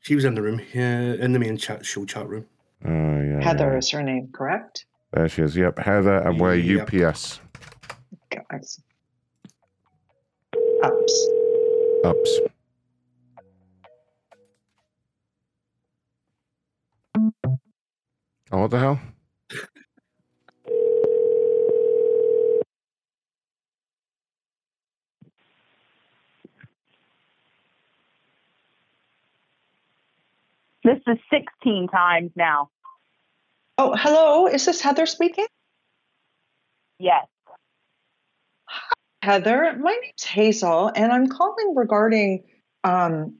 She 0.00 0.16
was 0.16 0.24
in 0.24 0.34
the 0.34 0.42
room, 0.42 0.60
yeah, 0.74 1.14
in 1.14 1.32
the 1.32 1.38
main 1.38 1.56
chat 1.56 1.86
show 1.86 2.04
chat 2.04 2.28
room. 2.28 2.46
Oh 2.84 2.90
yeah. 2.90 3.40
Heather 3.40 3.70
yeah. 3.70 3.78
is 3.78 3.88
her 3.92 4.02
name, 4.02 4.30
correct? 4.32 4.86
There 5.12 5.28
she 5.28 5.42
is. 5.42 5.54
Yep, 5.54 5.78
Heather, 5.78 6.18
and 6.18 6.40
we're 6.40 6.56
Yep. 6.56 6.92
UPS. 6.92 7.40
Guys. 8.50 8.80
Ups. 10.82 11.28
Ups. 12.04 12.40
Oh, 18.50 18.58
what 18.58 18.70
the 18.72 18.78
hell? 18.80 19.00
This 30.84 30.98
is 31.06 31.18
16 31.30 31.88
times 31.88 32.30
now. 32.36 32.70
Oh, 33.78 33.94
hello. 33.96 34.46
Is 34.46 34.66
this 34.66 34.80
Heather 34.80 35.06
speaking? 35.06 35.46
Yes. 36.98 37.26
Heather, 39.22 39.76
my 39.80 39.96
name's 40.02 40.24
Hazel, 40.24 40.90
and 40.94 41.12
I'm 41.12 41.28
calling 41.28 41.74
regarding 41.76 42.42
um, 42.82 43.36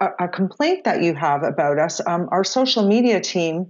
a, 0.00 0.06
a 0.20 0.28
complaint 0.28 0.84
that 0.84 1.02
you 1.02 1.14
have 1.14 1.42
about 1.42 1.78
us. 1.78 2.00
Um, 2.06 2.28
our 2.30 2.44
social 2.44 2.86
media 2.86 3.20
team 3.20 3.66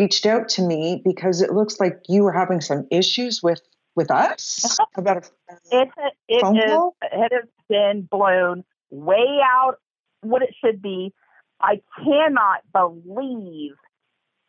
reached 0.00 0.24
out 0.24 0.48
to 0.50 0.62
me 0.62 1.02
because 1.04 1.42
it 1.42 1.52
looks 1.52 1.78
like 1.80 1.98
you 2.08 2.22
were 2.22 2.32
having 2.32 2.60
some 2.60 2.86
issues 2.90 3.42
with 3.42 3.60
with 3.94 4.10
us 4.10 4.78
about 4.96 5.16
a 5.16 5.22
It's 5.70 5.92
it 6.28 6.40
Phone 6.40 6.58
is 6.58 6.64
call? 6.64 6.96
it 7.02 7.32
has 7.32 7.48
been 7.68 8.02
blown 8.10 8.64
way 8.90 9.40
out 9.42 9.76
what 10.22 10.42
it 10.42 10.54
should 10.62 10.82
be. 10.82 11.12
I 11.60 11.80
cannot 11.98 12.60
believe 12.72 13.72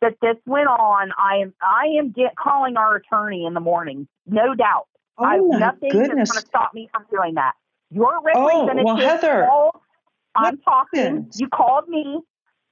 that 0.00 0.14
this 0.20 0.36
went 0.46 0.68
on. 0.68 1.10
I 1.18 1.38
am 1.42 1.54
I 1.62 1.86
am 1.98 2.10
get 2.12 2.36
calling 2.36 2.76
our 2.76 2.96
attorney 2.96 3.46
in 3.46 3.54
the 3.54 3.60
morning, 3.60 4.06
no 4.26 4.54
doubt. 4.54 4.86
Oh 5.18 5.24
I 5.24 5.38
my 5.38 5.58
nothing 5.58 5.90
goodness. 5.90 6.28
is 6.28 6.32
going 6.32 6.42
to 6.42 6.48
stop 6.48 6.74
me 6.74 6.88
from 6.92 7.04
doing 7.10 7.34
that. 7.34 7.52
Your 7.90 8.20
Oh, 8.34 8.44
well, 8.44 8.66
representative 8.66 8.98
Heather, 8.98 9.46
called. 9.48 9.74
I'm 10.36 10.58
talking. 10.58 11.00
happened? 11.00 11.32
You 11.36 11.48
called 11.48 11.88
me. 11.88 12.20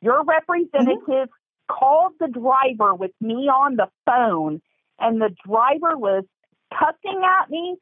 Your 0.03 0.25
mm-hmm. 0.25 0.29
representative 0.29 1.29
called 1.69 2.13
the 2.21 2.29
driver 2.29 2.95
with 2.95 3.13
me 3.21 3.49
on 3.49 3.77
the 3.77 3.89
phone, 4.05 4.61
and 5.01 5.21
the 5.21 5.35
driver 5.47 5.97
was 5.97 6.25
cussing 6.73 7.23
at 7.25 7.51
me, 7.51 7.77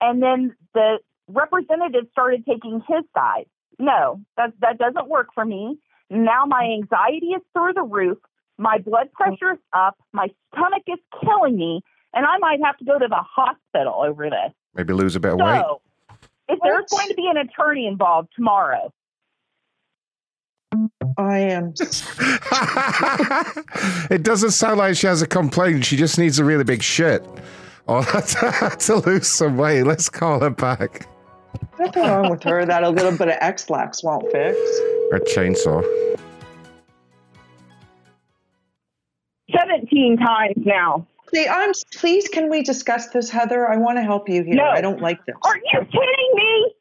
and 0.00 0.22
then 0.22 0.54
the 0.74 0.98
representative 1.28 2.06
started 2.12 2.44
taking 2.46 2.82
his 2.88 3.04
side. 3.14 3.46
No, 3.78 4.20
that 4.36 4.52
that 4.60 4.78
doesn't 4.78 5.08
work 5.08 5.28
for 5.34 5.44
me. 5.44 5.78
Now 6.10 6.44
my 6.46 6.64
anxiety 6.64 7.28
is 7.28 7.42
through 7.52 7.74
the 7.74 7.82
roof. 7.82 8.18
My 8.56 8.78
blood 8.78 9.08
oh. 9.08 9.24
pressure 9.24 9.52
is 9.52 9.58
up. 9.72 9.96
My 10.12 10.28
stomach 10.52 10.82
is 10.86 10.98
killing 11.22 11.56
me, 11.56 11.82
and 12.14 12.26
I 12.26 12.38
might 12.38 12.60
have 12.64 12.76
to 12.78 12.84
go 12.84 12.98
to 12.98 13.08
the 13.08 13.22
hospital 13.22 14.02
over 14.04 14.30
this. 14.30 14.52
Maybe 14.74 14.92
lose 14.92 15.16
a 15.16 15.20
bit 15.20 15.32
of 15.32 15.38
weight. 15.38 15.60
So, 15.60 15.80
if 16.48 16.58
there's 16.62 16.86
going 16.90 17.08
to 17.08 17.14
be 17.14 17.28
an 17.28 17.36
attorney 17.36 17.86
involved 17.86 18.30
tomorrow, 18.34 18.92
I 21.16 21.38
am. 21.38 21.74
it 24.10 24.22
doesn't 24.22 24.52
sound 24.52 24.78
like 24.78 24.96
she 24.96 25.06
has 25.06 25.22
a 25.22 25.26
complaint. 25.26 25.84
She 25.84 25.96
just 25.96 26.18
needs 26.18 26.38
a 26.38 26.44
really 26.44 26.64
big 26.64 26.82
shit. 26.82 27.24
Oh, 27.86 28.02
to 28.80 29.02
lose 29.06 29.26
some 29.26 29.56
weight. 29.56 29.84
Let's 29.84 30.08
call 30.08 30.40
her 30.40 30.50
back. 30.50 31.08
Nothing 31.78 32.02
wrong 32.02 32.30
with 32.30 32.42
her 32.42 32.64
that 32.64 32.82
a 32.82 32.90
little 32.90 33.12
bit 33.12 33.28
of 33.28 33.36
Ex-Lax 33.40 34.02
won't 34.02 34.30
fix. 34.32 34.58
A 35.12 35.20
chainsaw. 35.20 35.82
17 39.56 40.16
times 40.18 40.56
now. 40.64 41.06
See, 41.32 41.46
I'm 41.46 41.72
please 41.94 42.28
can 42.28 42.48
we 42.48 42.62
discuss 42.62 43.08
this, 43.08 43.30
Heather? 43.30 43.68
I 43.68 43.76
want 43.76 43.98
to 43.98 44.02
help 44.02 44.28
you 44.28 44.42
here. 44.42 44.54
No. 44.54 44.64
I 44.64 44.80
don't 44.80 45.00
like 45.00 45.24
this. 45.26 45.36
Are 45.42 45.56
you 45.56 45.80
kidding 45.80 46.30
me? 46.34 46.74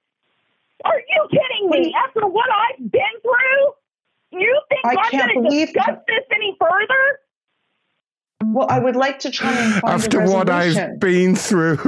Are 0.85 0.99
you 0.99 1.27
kidding 1.29 1.69
me? 1.69 1.93
After 2.05 2.27
what 2.27 2.47
I've 2.49 2.91
been 2.91 3.01
through, 3.21 4.39
you 4.39 4.61
think 4.69 4.85
I 4.85 4.89
I'm 4.89 5.11
can't 5.11 5.33
going 5.33 5.43
to 5.43 5.49
believe 5.49 5.73
discuss 5.73 5.97
this 6.07 6.23
any 6.33 6.55
further? 6.59 7.19
Well, 8.43 8.67
I 8.69 8.77
would 8.77 8.95
like 8.95 9.19
to 9.19 9.31
try 9.31 9.51
and 9.51 9.81
find 9.81 9.93
After 9.95 10.21
a 10.21 10.29
what. 10.29 10.49
I've 10.49 10.99
been 10.99 11.35
through, 11.35 11.77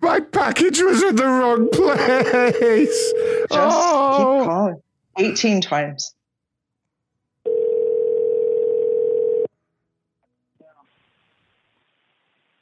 my 0.00 0.20
package 0.20 0.80
was 0.80 1.02
in 1.02 1.16
the 1.16 1.26
wrong 1.26 1.68
place. 1.70 3.12
Just 3.48 3.52
oh. 3.52 4.38
keep 4.40 4.48
calling. 4.48 4.82
18 5.18 5.60
times. 5.62 6.14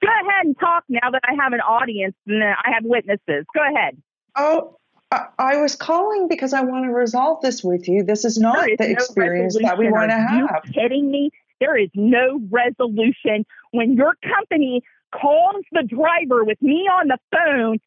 Go 0.02 0.09
ahead 0.09 0.47
and 0.47 0.59
talk 0.59 0.84
now 0.88 1.10
that 1.10 1.20
I 1.24 1.34
have 1.43 1.52
an 1.52 1.60
audience 1.60 2.14
and 2.26 2.43
I 2.43 2.70
have 2.72 2.84
witnesses. 2.84 3.44
Go 3.55 3.60
ahead. 3.62 4.01
Oh, 4.36 4.78
I, 5.10 5.26
I 5.38 5.56
was 5.59 5.76
calling 5.76 6.28
because 6.28 6.55
I 6.55 6.62
want 6.62 6.86
to 6.86 6.93
resolve 6.93 7.43
this 7.43 7.62
with 7.62 7.88
you. 7.88 8.05
This 8.05 8.24
is 8.24 8.38
not 8.38 8.56
There 8.56 8.70
is 8.70 8.78
the 8.78 8.86
no 8.86 8.93
experience 8.93 9.59
that 9.60 9.76
we 9.76 9.90
want 9.90 10.10
to 10.10 10.16
Are 10.16 10.36
you 10.36 10.47
have. 10.47 10.62
kidding 10.72 11.10
me? 11.10 11.30
There 11.61 11.77
is 11.77 11.91
no 11.95 12.41
resolution 12.51 13.45
when 13.70 13.95
your 13.95 14.15
company 14.23 14.83
calls 15.15 15.65
the 15.73 15.83
driver 15.83 16.45
with 16.45 16.61
me 16.61 16.89
on 16.93 17.09
the 17.09 17.19
phone 17.33 17.78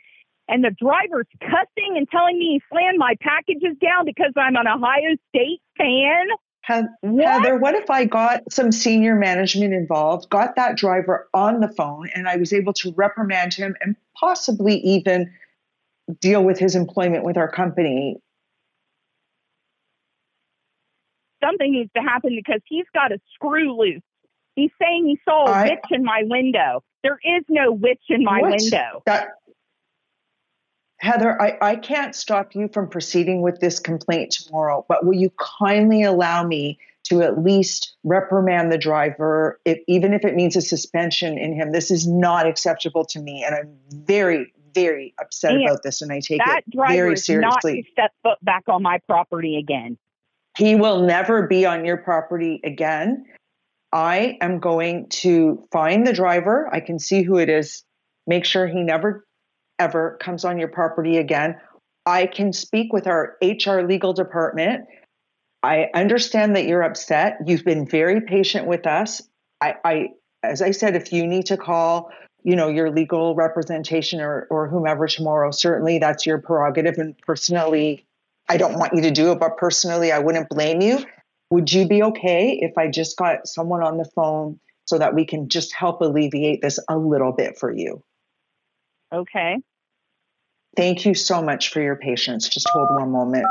and 0.48 0.64
the 0.64 0.72
driver's 0.72 1.28
cussing 1.42 1.96
and 1.96 2.10
telling 2.10 2.40
me 2.40 2.60
he 2.60 2.62
slammed 2.72 2.98
my 2.98 3.16
packages 3.22 3.78
down 3.82 4.06
because 4.06 4.34
I'm 4.36 4.56
an 4.56 4.68
Ohio 4.68 5.16
State 5.30 5.62
fan. 5.78 6.28
Heath- 6.64 6.86
Heather, 7.04 7.58
what 7.58 7.76
if 7.76 7.90
I 7.90 8.06
got 8.06 8.52
some 8.52 8.72
senior 8.72 9.16
management 9.16 9.74
involved, 9.74 10.30
got 10.30 10.56
that 10.56 10.76
driver 10.76 11.30
on 11.34 11.60
the 11.62 11.68
phone, 11.70 12.10
and 12.14 12.28
I 12.28 12.38
was 12.38 12.52
able 12.52 12.74
to 12.74 12.94
reprimand 12.96 13.54
him 13.54 13.76
and 13.82 13.96
possibly 14.20 14.78
even 14.80 15.32
deal 16.20 16.44
with 16.44 16.60
his 16.60 16.76
employment 16.76 17.24
with 17.24 17.38
our 17.38 17.50
company? 17.50 18.18
Something 21.44 21.72
needs 21.72 21.92
to 21.96 22.02
happen 22.02 22.36
because 22.36 22.62
he's 22.68 22.86
got 22.94 23.12
a 23.12 23.20
screw 23.34 23.78
loose. 23.78 24.02
He's 24.56 24.72
saying 24.82 25.06
he 25.06 25.20
saw 25.24 25.46
a 25.48 25.52
I- 25.52 25.64
witch 25.70 25.86
in 25.92 26.04
my 26.04 26.24
window. 26.26 26.84
There 27.04 27.20
is 27.24 27.44
no 27.48 27.72
witch 27.72 28.02
in 28.10 28.24
my 28.24 28.42
What? 28.42 28.52
window. 28.60 29.04
That, 29.06 29.30
Heather, 30.98 31.42
I, 31.42 31.58
I 31.62 31.76
can't 31.78 32.14
stop 32.14 32.54
you 32.56 32.68
from 32.74 32.90
proceeding 32.90 33.42
with 33.42 33.62
this 33.62 33.80
complaint 33.80 34.32
tomorrow, 34.32 34.86
but 34.90 35.06
will 35.06 35.14
you 35.16 35.32
kindly 35.60 36.04
allow 36.04 36.46
me 36.46 36.78
to 37.06 37.22
at 37.22 37.42
least 37.42 37.96
reprimand 38.04 38.70
the 38.70 38.78
driver, 38.78 39.62
if, 39.64 39.80
even 39.88 40.14
if 40.14 40.26
it 40.26 40.36
means 40.36 40.58
a 40.58 40.62
suspension 40.62 41.38
in 41.38 41.54
him? 41.54 41.72
This 41.72 41.90
is 41.90 42.06
not 42.06 42.46
acceptable 42.46 43.06
to 43.06 43.20
me, 43.22 43.46
and 43.46 43.56
I'm 43.56 43.78
very, 44.06 44.52
very 44.74 45.14
upset 45.22 45.54
And 45.54 45.64
about 45.64 45.84
this, 45.84 46.02
and 46.02 46.12
I 46.12 46.20
take 46.20 46.40
that 46.46 46.64
it 46.68 46.72
driver 46.76 46.94
very 46.94 47.14
is 47.14 47.30
not 47.30 47.62
to 47.62 47.68
seriously. 47.70 47.88
step 47.94 48.12
foot 48.24 48.38
back 48.44 48.64
on 48.68 48.84
my 48.84 49.00
property 49.08 49.56
again. 49.56 49.98
He 50.60 50.76
will 50.76 51.04
never 51.04 51.48
be 51.48 51.66
on 51.66 51.86
your 51.86 51.96
property 51.96 52.60
again. 52.66 53.24
I 53.94 54.38
am 54.42 54.60
going 54.60 55.08
to 55.08 55.66
find 55.72 56.06
the 56.06 56.12
driver. 56.12 56.68
I 56.70 56.82
can 56.82 57.00
see 57.00 57.24
who 57.24 57.38
it 57.38 57.48
is. 57.48 57.84
Make 58.28 58.44
sure 58.44 58.68
he 58.68 58.84
never, 58.84 59.26
ever 59.80 60.18
comes 60.22 60.44
on 60.44 60.60
your 60.60 60.68
property 60.68 61.16
again. 61.16 61.56
I 62.06 62.26
can 62.26 62.52
speak 62.52 62.92
with 62.92 63.08
our 63.08 63.38
HR 63.42 63.84
legal 63.84 64.12
department. 64.12 64.86
I 65.64 65.88
understand 65.94 66.58
that 66.58 66.66
you're 66.66 66.84
upset. 66.84 67.38
You've 67.46 67.64
been 67.64 67.88
very 67.88 68.20
patient 68.20 68.68
with 68.68 68.86
us. 68.86 69.22
I, 69.62 69.76
I 69.86 70.08
as 70.44 70.62
I 70.62 70.72
said, 70.72 70.94
if 70.94 71.14
you 71.14 71.26
need 71.26 71.46
to 71.46 71.56
call, 71.56 72.12
you 72.44 72.58
know, 72.58 72.68
your 72.68 72.92
legal 72.92 73.34
representation 73.34 74.20
or, 74.20 74.46
or 74.50 74.68
whomever 74.68 75.08
tomorrow, 75.08 75.52
certainly 75.52 76.00
that's 76.00 76.26
your 76.26 76.38
prerogative. 76.38 76.98
And 76.98 77.18
personally, 77.20 78.06
I 78.50 78.58
don't 78.58 78.80
want 78.80 78.96
you 78.96 79.04
to 79.04 79.12
do 79.12 79.32
it, 79.32 79.40
but 79.40 79.58
personally, 79.58 80.12
I 80.12 80.18
wouldn't 80.18 80.50
blame 80.50 80.82
you. 80.82 81.06
Would 81.52 81.72
you 81.72 81.88
be 81.88 82.02
okay 82.04 82.58
if 82.62 82.78
I 82.78 82.88
just 82.88 83.16
got 83.16 83.48
someone 83.48 83.84
on 83.84 83.98
the 83.98 84.06
phone 84.16 84.60
so 84.86 84.98
that 84.98 85.14
we 85.14 85.26
can 85.26 85.50
just 85.50 85.74
help 85.74 86.02
alleviate 86.02 86.62
this 86.62 86.80
a 86.90 86.98
little 86.98 87.32
bit 87.32 87.60
for 87.60 87.72
you? 87.72 88.02
Okay. 89.14 89.60
Thank 90.76 91.06
you 91.06 91.14
so 91.14 91.42
much 91.42 91.70
for 91.70 91.80
your 91.82 91.96
patience. 91.96 92.50
Just 92.50 92.68
hold 92.70 92.90
one 92.92 93.12
moment. 93.12 93.46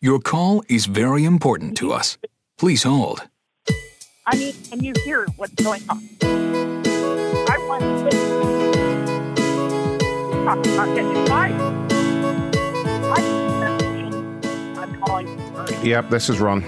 Your 0.00 0.20
call 0.20 0.62
is 0.68 0.86
very 0.86 1.24
important 1.24 1.76
to 1.78 1.92
us. 1.92 2.18
Please 2.58 2.84
hold. 2.84 3.22
I 4.26 4.36
mean, 4.36 4.54
can 4.70 4.84
you 4.84 4.92
hear 5.04 5.26
what's 5.36 5.54
going 5.54 5.82
on? 5.88 6.08
I 6.22 7.56
want 7.66 7.82
to. 7.82 8.16
I'm 10.48 10.62
not 10.76 10.94
getting 10.94 11.26
fired. 11.26 11.65
Yep, 15.06 16.10
this 16.10 16.28
is 16.28 16.40
Ron. 16.40 16.64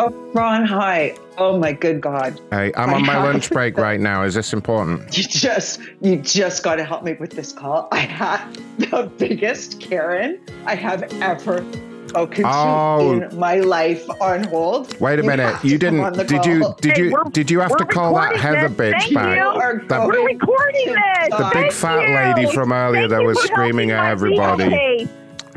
Oh, 0.00 0.10
Ron, 0.32 0.64
hi. 0.64 1.14
Oh 1.36 1.56
my 1.58 1.72
good 1.72 2.00
God. 2.00 2.40
Hey, 2.50 2.72
I'm 2.76 2.90
I 2.90 2.94
on 2.94 3.06
my 3.06 3.12
have- 3.14 3.24
lunch 3.24 3.50
break 3.50 3.76
right 3.76 4.00
now. 4.00 4.24
Is 4.24 4.34
this 4.34 4.52
important? 4.52 5.16
You 5.16 5.24
just 5.24 5.80
you 6.00 6.16
just 6.16 6.62
got 6.64 6.76
to 6.76 6.84
help 6.84 7.04
me 7.04 7.14
with 7.14 7.30
this 7.30 7.52
call. 7.52 7.88
I 7.92 7.98
had 8.00 8.54
the 8.78 9.10
biggest 9.18 9.80
Karen 9.80 10.40
I 10.66 10.74
have 10.74 11.02
ever 11.22 11.64
spoken 12.08 12.44
Oh. 12.46 13.18
to 13.20 13.28
in 13.30 13.38
my 13.38 13.56
life 13.60 14.08
on 14.20 14.44
hold. 14.44 14.98
Wait 15.00 15.18
a 15.20 15.22
You 15.22 15.28
minute. 15.28 15.64
You 15.64 15.78
didn't? 15.78 16.12
the 16.14 16.24
Did 16.24 16.44
you? 16.44 16.60
call. 16.60 16.72
Did 16.80 16.98
you? 16.98 17.22
Did 17.32 17.50
you 17.50 17.60
have 17.60 17.76
to 17.76 17.84
call 17.84 18.14
that 18.16 18.36
Heather 18.36 18.68
bitch 18.68 19.14
back? 19.14 19.88
That- 19.88 20.06
We're 20.06 20.26
recording 20.26 20.86
this. 20.94 21.28
the 21.30 21.50
big 21.54 21.70
Thank 21.70 21.72
fat 21.72 22.08
you. 22.08 22.42
lady 22.42 22.52
from 22.52 22.72
earlier 22.72 23.02
Thank 23.02 23.10
that 23.10 23.22
was 23.22 23.40
screaming 23.42 23.90
helping 23.90 23.90
at 23.90 24.02
my 24.04 24.10
everybody. 24.10 25.08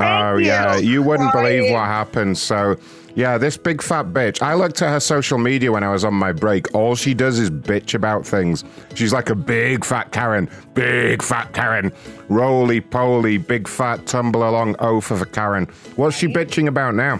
Oh 0.02 0.38
you. 0.38 0.48
yeah, 0.48 0.78
you 0.78 1.02
wouldn't 1.02 1.32
believe 1.32 1.72
what 1.72 1.86
happened. 1.86 2.38
So 2.38 2.78
yeah, 3.16 3.38
this 3.38 3.58
big 3.58 3.82
fat 3.82 4.08
bitch. 4.08 4.42
I 4.42 4.54
looked 4.54 4.82
at 4.82 4.90
her 4.90 5.00
social 5.00 5.38
media 5.38 5.72
when 5.72 5.84
I 5.84 5.92
was 5.92 6.06
on 6.06 6.14
my 6.14 6.32
break. 6.32 6.74
All 6.74 6.96
she 6.96 7.14
does 7.14 7.40
is 7.40 7.50
bitch 7.50 7.94
about 7.94 8.26
things. 8.26 8.64
She's 8.96 9.14
like 9.14 9.30
a 9.30 9.36
big 9.36 9.84
fat 9.84 10.12
Karen, 10.12 10.50
big 10.74 11.22
fat 11.22 11.54
Karen, 11.54 11.92
roly 12.30 12.82
poly, 12.82 13.38
big 13.38 13.68
fat 13.68 14.06
tumble 14.06 14.48
along 14.48 14.76
oaf 14.80 15.12
of 15.12 15.22
a 15.22 15.26
Karen. 15.26 15.66
What's 15.96 16.18
she 16.18 16.28
bitching 16.28 16.68
about 16.68 16.96
now? 16.96 17.20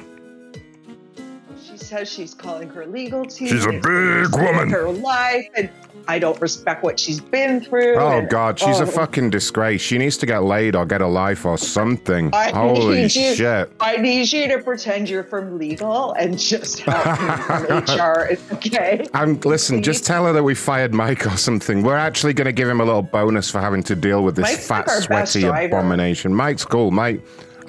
Says 1.92 2.10
she's 2.10 2.34
calling 2.34 2.70
her 2.70 2.86
legal 2.86 3.26
team. 3.26 3.50
She's 3.50 3.66
a 3.66 3.70
and 3.70 3.82
big 3.82 4.34
woman. 4.34 4.70
Her 4.70 4.90
life, 4.90 5.46
and 5.58 5.70
I 6.08 6.20
don't 6.20 6.40
respect 6.40 6.84
what 6.86 6.98
she's 6.98 7.20
been 7.20 7.60
through. 7.60 7.96
Oh 7.96 8.20
and- 8.20 8.30
God, 8.30 8.58
she's 8.58 8.80
a 8.80 8.84
oh, 8.84 8.86
fucking 8.86 9.30
disgrace. 9.30 9.82
She 9.82 9.98
needs 9.98 10.16
to 10.20 10.26
get 10.26 10.44
laid 10.44 10.74
or 10.74 10.86
get 10.86 11.02
a 11.02 11.08
life 11.08 11.46
or 11.46 11.58
something. 11.58 12.34
I 12.34 12.52
Holy 12.52 13.02
you, 13.02 13.10
shit. 13.10 13.74
I 13.82 13.98
need 13.98 14.32
you 14.32 14.48
to 14.48 14.60
pretend 14.60 15.10
you're 15.10 15.26
from 15.26 15.58
legal 15.58 16.14
and 16.14 16.40
just 16.40 16.80
help 16.80 17.06
me 17.06 17.84
from 17.84 18.00
HR. 18.00 18.28
It's 18.32 18.52
okay. 18.54 19.06
I'm 19.14 19.38
listen. 19.42 19.84
Just 19.84 20.06
tell 20.06 20.26
her 20.28 20.32
that 20.32 20.44
we 20.44 20.56
fired 20.56 20.94
Mike 20.94 21.28
or 21.28 21.36
something. 21.36 21.84
We're 21.84 21.98
actually 21.98 22.32
going 22.32 22.46
to 22.46 22.54
give 22.54 22.70
him 22.70 22.80
a 22.80 22.86
little 22.86 23.02
bonus 23.02 23.52
for 23.52 23.60
having 23.60 23.84
to 23.84 23.98
deal 23.98 24.24
with 24.24 24.38
this 24.38 24.44
Mike's 24.44 24.66
fat, 24.66 24.88
like 24.88 25.28
sweaty 25.28 25.44
abomination. 25.44 26.34
Mike's 26.34 26.64
cool, 26.64 26.90
Mike. 26.90 27.22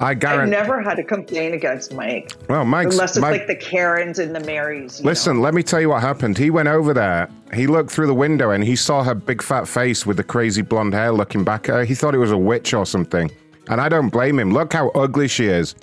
I 0.03 0.09
I've 0.11 0.49
never 0.49 0.81
had 0.81 0.99
a 0.99 1.03
complaint 1.03 1.53
against 1.55 1.93
Mike. 1.93 2.33
Well, 2.49 2.65
Mike's 2.65 2.95
Unless 2.95 3.11
it's 3.11 3.19
Mike- 3.21 3.31
like 3.39 3.47
the 3.47 3.55
Karens 3.55 4.19
and 4.19 4.35
the 4.35 4.41
Marys. 4.41 5.01
Listen, 5.03 5.41
let 5.41 5.53
me 5.53 5.63
tell 5.63 5.79
you 5.79 5.89
what 5.89 6.01
happened. 6.01 6.37
He 6.37 6.49
went 6.49 6.67
over 6.67 6.93
there. 6.93 7.29
He 7.53 7.67
looked 7.67 7.89
through 7.91 8.07
the 8.07 8.13
window 8.13 8.51
and 8.51 8.63
he 8.63 8.75
saw 8.75 9.03
her 9.03 9.15
big 9.15 9.41
fat 9.41 9.67
face 9.67 10.05
with 10.05 10.17
the 10.17 10.23
crazy 10.23 10.61
blonde 10.61 10.93
hair 10.93 11.11
looking 11.11 11.43
back 11.43 11.69
at 11.69 11.75
her. 11.75 11.85
He 11.85 11.95
thought 11.95 12.13
it 12.13 12.19
was 12.19 12.31
a 12.31 12.37
witch 12.37 12.73
or 12.73 12.85
something. 12.85 13.31
And 13.69 13.79
I 13.79 13.87
don't 13.87 14.09
blame 14.09 14.39
him. 14.39 14.51
Look 14.51 14.73
how 14.73 14.89
ugly 14.89 15.27
she 15.29 15.45
is. 15.45 15.73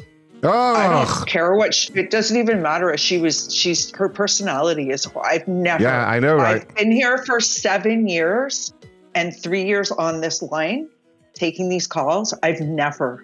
I 0.42 0.46
Oh, 0.48 1.04
don't 1.18 1.26
care 1.28 1.54
what 1.54 1.74
she, 1.74 1.92
it 1.94 2.10
doesn't 2.10 2.36
even 2.36 2.62
matter 2.62 2.90
if 2.90 2.98
she 3.00 3.18
was 3.18 3.54
she's 3.54 3.90
her 3.94 4.08
personality 4.08 4.88
is 4.90 5.06
I've 5.22 5.46
never 5.46 5.82
Yeah, 5.82 6.06
I 6.08 6.18
know, 6.18 6.36
right? 6.36 6.62
I've 6.62 6.74
been 6.76 6.90
here 6.92 7.18
for 7.26 7.40
seven 7.40 8.06
years 8.08 8.72
and 9.14 9.36
three 9.36 9.64
years 9.64 9.90
on 9.90 10.20
this 10.22 10.40
line 10.42 10.88
taking 11.34 11.68
these 11.68 11.86
calls. 11.86 12.32
I've 12.42 12.60
never 12.60 13.22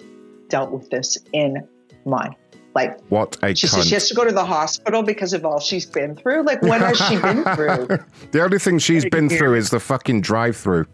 dealt 0.48 0.70
with 0.70 0.88
this 0.90 1.18
in 1.32 1.66
my 2.04 2.28
life. 2.74 2.94
what 3.08 3.36
a 3.42 3.54
She 3.54 3.66
says 3.66 3.86
she 3.86 3.94
has 3.94 4.08
to 4.08 4.14
go 4.14 4.24
to 4.24 4.32
the 4.32 4.44
hospital 4.44 5.02
because 5.02 5.32
of 5.32 5.44
all 5.44 5.58
she's 5.60 5.86
been 5.86 6.14
through. 6.14 6.42
Like 6.42 6.60
what 6.62 6.80
has 6.80 6.98
she 6.98 7.16
been 7.18 7.42
through? 7.54 7.88
the 8.32 8.42
only 8.44 8.58
thing 8.58 8.78
she's 8.78 9.04
been 9.06 9.28
through 9.28 9.54
is 9.54 9.70
the 9.70 9.80
fucking 9.80 10.20
drive-through. 10.20 10.86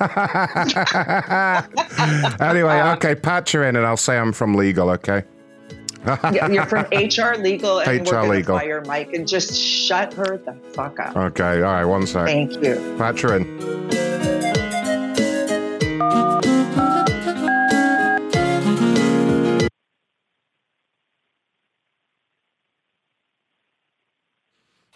anyway, 2.40 2.78
uh, 2.78 2.94
okay, 2.94 3.14
patch 3.14 3.52
her 3.52 3.64
in, 3.64 3.76
and 3.76 3.84
I'll 3.86 3.96
say 3.98 4.16
I'm 4.18 4.32
from 4.32 4.54
legal. 4.54 4.90
Okay. 4.90 5.22
Yeah, 6.06 6.48
You're 6.48 6.64
from 6.66 6.84
HR 6.92 7.36
legal, 7.38 7.80
and 7.80 8.00
HR 8.00 8.04
we're 8.04 8.10
going 8.12 8.24
to 8.30 8.36
legal. 8.36 8.58
fire 8.58 8.82
Mike 8.86 9.12
and 9.12 9.28
just 9.28 9.54
shut 9.54 10.14
her 10.14 10.38
the 10.38 10.54
fuck 10.72 10.98
up. 10.98 11.14
Okay, 11.16 11.56
all 11.62 11.72
right, 11.74 11.84
one 11.84 12.06
sec. 12.06 12.24
Thank 12.26 12.52
you. 12.64 12.94
Patch 12.96 13.20
her 13.20 13.36
in. 13.36 13.90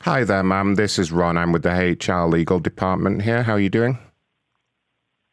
Hi 0.04 0.22
there, 0.22 0.42
ma'am. 0.42 0.74
This 0.74 0.98
is 0.98 1.10
Ron. 1.10 1.38
I'm 1.38 1.50
with 1.50 1.62
the 1.62 1.70
HR 1.70 2.28
legal 2.28 2.60
department 2.60 3.22
here. 3.22 3.42
How 3.42 3.54
are 3.54 3.58
you 3.58 3.70
doing? 3.70 3.98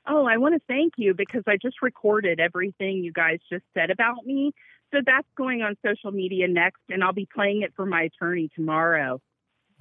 Oh, 0.08 0.26
I 0.26 0.38
want 0.38 0.56
to 0.56 0.62
thank 0.66 0.94
you 0.96 1.14
because 1.14 1.44
I 1.46 1.58
just 1.62 1.82
recorded 1.82 2.40
everything 2.40 3.04
you 3.04 3.12
guys 3.12 3.40
just 3.52 3.66
said 3.74 3.92
about 3.92 4.26
me. 4.26 4.54
So 4.94 5.00
that's 5.06 5.28
going 5.36 5.62
on 5.62 5.76
social 5.86 6.12
media 6.14 6.48
next, 6.48 6.80
and 6.88 7.04
I'll 7.04 7.12
be 7.12 7.28
playing 7.36 7.64
it 7.64 7.74
for 7.76 7.86
my 7.86 8.04
attorney 8.04 8.50
tomorrow. 8.56 9.20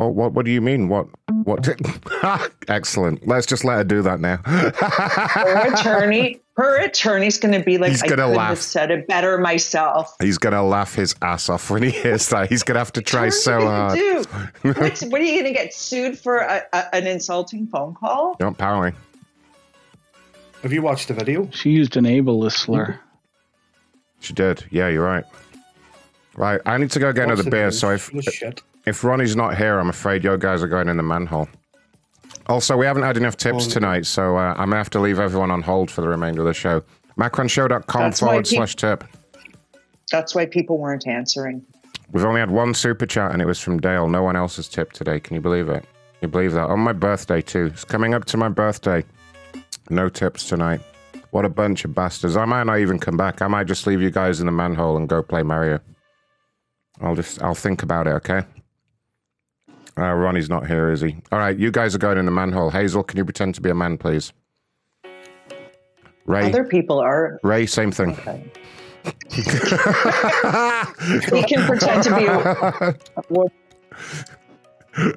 Oh, 0.01 0.09
what? 0.09 0.33
What 0.33 0.45
do 0.45 0.51
you 0.51 0.61
mean? 0.61 0.89
What? 0.89 1.07
What? 1.45 1.69
Excellent. 2.69 3.29
Let's 3.29 3.47
just 3.47 3.65
let 3.65 3.77
her 3.77 3.85
do 3.85 4.03
that 4.03 4.19
now. 4.19 4.39
Her 4.45 5.73
attorney, 5.73 6.41
her 6.61 6.77
attorney's 6.85 7.39
going 7.39 7.55
to 7.59 7.65
be 7.65 7.79
like, 7.79 7.91
He's 7.91 8.03
I 8.03 8.07
gonna 8.09 8.23
couldn't 8.23 8.37
laugh. 8.37 8.49
have 8.51 8.59
said 8.59 8.91
it 8.91 9.07
better 9.07 9.39
myself. 9.39 10.15
He's 10.21 10.37
gonna 10.39 10.63
laugh 10.63 10.95
his 10.95 11.15
ass 11.23 11.49
off 11.49 11.71
when 11.71 11.83
he 11.83 11.91
hears 11.91 12.29
that. 12.29 12.49
He's 12.49 12.63
gonna 12.63 12.79
have 12.81 12.93
to 12.93 13.03
try 13.03 13.29
so 13.31 13.61
hard. 13.63 13.99
Dude, 13.99 14.27
what's, 14.77 15.03
what 15.05 15.21
are 15.21 15.25
you 15.25 15.43
going 15.43 15.53
to 15.55 15.59
get 15.59 15.73
sued 15.73 16.19
for 16.19 16.39
a, 16.39 16.63
a, 16.73 16.95
an 16.95 17.07
insulting 17.07 17.67
phone 17.67 17.95
call? 17.95 18.37
Don't 18.39 18.59
powering. 18.59 18.95
Have 20.63 20.73
you 20.73 20.83
watched 20.83 21.09
the 21.09 21.15
video? 21.15 21.49
She 21.53 21.71
used 21.71 21.97
an 21.97 22.05
ableist 22.05 22.59
slur. 22.59 23.01
She 24.21 24.35
did. 24.35 24.65
Yeah, 24.71 24.89
you're 24.89 25.05
right. 25.07 25.25
Right, 26.37 26.61
I 26.67 26.77
need 26.79 26.91
to 26.93 26.99
go 26.99 27.13
get 27.13 27.27
What's 27.27 27.41
another 27.41 27.51
beer. 27.51 27.65
news? 27.67 27.79
So 27.81 27.91
if 27.91 28.03
Full 28.03 28.19
of 28.19 28.25
shit. 28.27 28.63
if 28.87 29.03
Ronnie's 29.03 29.35
not 29.37 29.57
here, 29.57 29.79
I'm 29.79 29.89
afraid 29.89 30.23
your 30.23 30.37
guys 30.37 30.63
are 30.63 30.69
going 30.69 30.89
in 30.89 30.97
the 30.97 31.03
manhole. 31.03 31.49
Also, 32.47 32.77
we 32.77 32.85
haven't 32.87 33.03
had 33.05 33.17
enough 33.17 33.37
tips 33.37 33.67
Oh. 33.67 33.71
tonight, 33.71 34.07
so 34.07 34.37
uh, 34.37 34.51
I'm 34.57 34.67
gonna 34.71 34.77
have 34.77 34.91
to 34.91 35.01
leave 35.01 35.19
everyone 35.21 35.51
on 35.51 35.63
hold 35.63 35.91
for 35.91 36.01
the 36.01 36.09
remainder 36.09 36.41
of 36.43 36.47
the 36.47 36.55
show. 36.55 36.83
Macronshow.com 37.19 38.13
forward 38.13 38.45
peop- 38.47 38.57
slash 38.59 38.77
tip. 38.77 39.05
That's 40.11 40.35
why 40.35 40.47
people 40.47 40.79
weren't 40.79 41.07
answering. 41.07 41.63
We've 42.13 42.25
only 42.25 42.41
had 42.41 42.51
one 42.51 42.75
super 42.75 43.07
chat, 43.07 43.33
and 43.33 43.41
it 43.41 43.47
was 43.47 43.61
from 43.61 43.79
Dale. 43.79 44.09
No 44.09 44.23
one 44.23 44.35
else 44.35 44.57
has 44.57 44.69
tipped 44.69 44.97
today. 44.97 45.21
Can 45.21 45.37
you 45.37 45.41
believe 45.41 45.69
it? 45.69 45.83
Can 45.83 46.23
you 46.23 46.29
believe 46.29 46.53
that? 46.53 46.69
On 46.69 46.81
my 46.81 46.93
birthday 46.93 47.41
too. 47.41 47.67
It's 47.67 47.85
coming 47.85 48.15
up 48.15 48.25
to 48.27 48.37
my 48.37 48.49
birthday. 48.49 49.05
No 49.91 50.09
tips 50.09 50.49
tonight. 50.49 50.81
What 51.31 51.45
a 51.45 51.49
bunch 51.49 51.85
of 51.85 51.95
bastards. 51.95 52.37
I 52.37 52.45
might 52.45 52.65
not 52.65 52.81
even 52.81 52.99
come 52.99 53.17
back. 53.17 53.41
I 53.43 53.47
might 53.47 53.69
just 53.69 53.87
leave 53.87 54.03
you 54.03 54.11
guys 54.11 54.41
in 54.41 54.47
the 54.47 54.53
manhole 54.53 54.97
and 54.97 55.09
go 55.09 55.23
play 55.23 55.45
Mario. 55.45 55.79
I'll 57.01 57.15
just 57.15 57.41
I'll 57.43 57.55
think 57.55 57.85
about 57.85 58.09
it, 58.09 58.11
okay? 58.15 58.43
Uh, 59.99 60.13
Ronnie's 60.13 60.49
not 60.49 60.67
here, 60.67 60.91
is 60.91 61.01
he? 61.01 61.17
All 61.33 61.39
right, 61.39 61.59
you 61.59 61.71
guys 61.71 61.95
are 61.95 61.99
going 61.99 62.19
in 62.19 62.25
the 62.25 62.31
manhole. 62.31 62.71
Hazel, 62.71 63.03
can 63.03 63.19
you 63.19 63.25
pretend 63.25 63.55
to 63.57 63.61
be 63.61 63.71
a 63.71 63.75
man, 63.75 63.99
please? 63.99 64.33
Ray, 66.27 66.47
Other 66.47 66.65
people 66.65 67.01
are. 67.01 67.41
Ray, 67.43 67.67
same 67.67 67.91
thing. 67.91 68.17
We 69.05 69.13
can 71.43 71.67
pretend 71.67 72.03
to 72.05 72.17
be 72.17 72.27
a. 72.27 72.95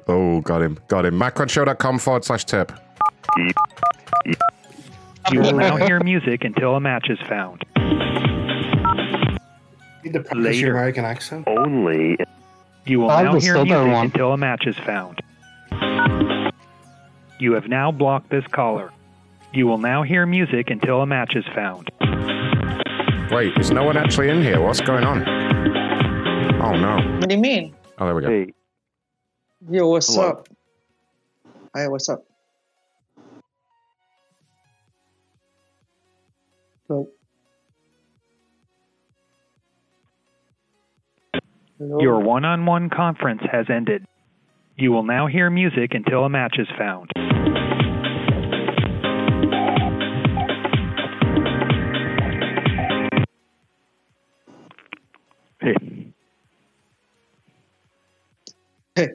oh, 0.08 0.40
got 0.40 0.62
him, 0.62 0.78
got 0.88 1.06
him. 1.06 1.18
Macronshow.com 1.18 1.98
forward 1.98 2.24
slash 2.24 2.44
tip. 2.44 2.72
You 5.32 5.40
will 5.40 5.54
now 5.54 5.76
hear 5.76 6.00
music 6.00 6.44
until 6.44 6.76
a 6.76 6.80
match 6.80 7.08
is 7.08 7.18
found. 7.28 7.62
Need 10.02 10.14
to 10.14 10.20
practice 10.20 10.60
your 10.60 10.72
American 10.72 11.04
accent. 11.04 11.46
Only. 11.46 12.18
You 12.86 13.00
will 13.00 13.10
I 13.10 13.22
now 13.22 13.34
was 13.34 13.44
hear 13.44 13.54
music 13.54 13.70
one. 13.92 14.06
until 14.06 14.32
a 14.32 14.36
match 14.36 14.66
is 14.66 14.76
found. 14.76 15.22
You 17.38 17.52
have 17.54 17.66
now 17.68 17.90
blocked 17.90 18.30
this 18.30 18.44
caller. 18.52 18.92
You 19.52 19.66
will 19.66 19.78
now 19.78 20.02
hear 20.02 20.26
music 20.26 20.68
until 20.70 21.00
a 21.00 21.06
match 21.06 21.34
is 21.34 21.44
found. 21.54 21.90
Wait, 23.30 23.56
is 23.58 23.70
no 23.70 23.84
one 23.84 23.96
actually 23.96 24.28
in 24.28 24.42
here? 24.42 24.60
What's 24.60 24.80
going 24.80 25.04
on? 25.04 25.22
Oh 26.60 26.76
no. 26.76 27.18
What 27.18 27.28
do 27.28 27.34
you 27.34 27.40
mean? 27.40 27.74
Oh, 27.98 28.04
there 28.06 28.14
we 28.14 28.22
go. 28.22 28.46
Yo, 29.70 29.88
what's 29.88 30.14
Hello. 30.14 30.28
up? 30.30 30.48
Hey, 31.74 31.88
what's 31.88 32.08
up? 32.08 32.24
So, 36.86 36.88
Hello? 36.88 37.08
Your 42.00 42.20
one 42.20 42.44
on 42.44 42.66
one 42.66 42.88
conference 42.88 43.42
has 43.50 43.66
ended. 43.68 44.06
You 44.76 44.90
will 44.90 45.02
now 45.02 45.26
hear 45.26 45.50
music 45.50 45.92
until 45.92 46.24
a 46.24 46.28
match 46.28 46.56
is 46.58 46.66
found. 46.78 47.10
Hey. 55.60 55.74
Hey. 58.94 59.08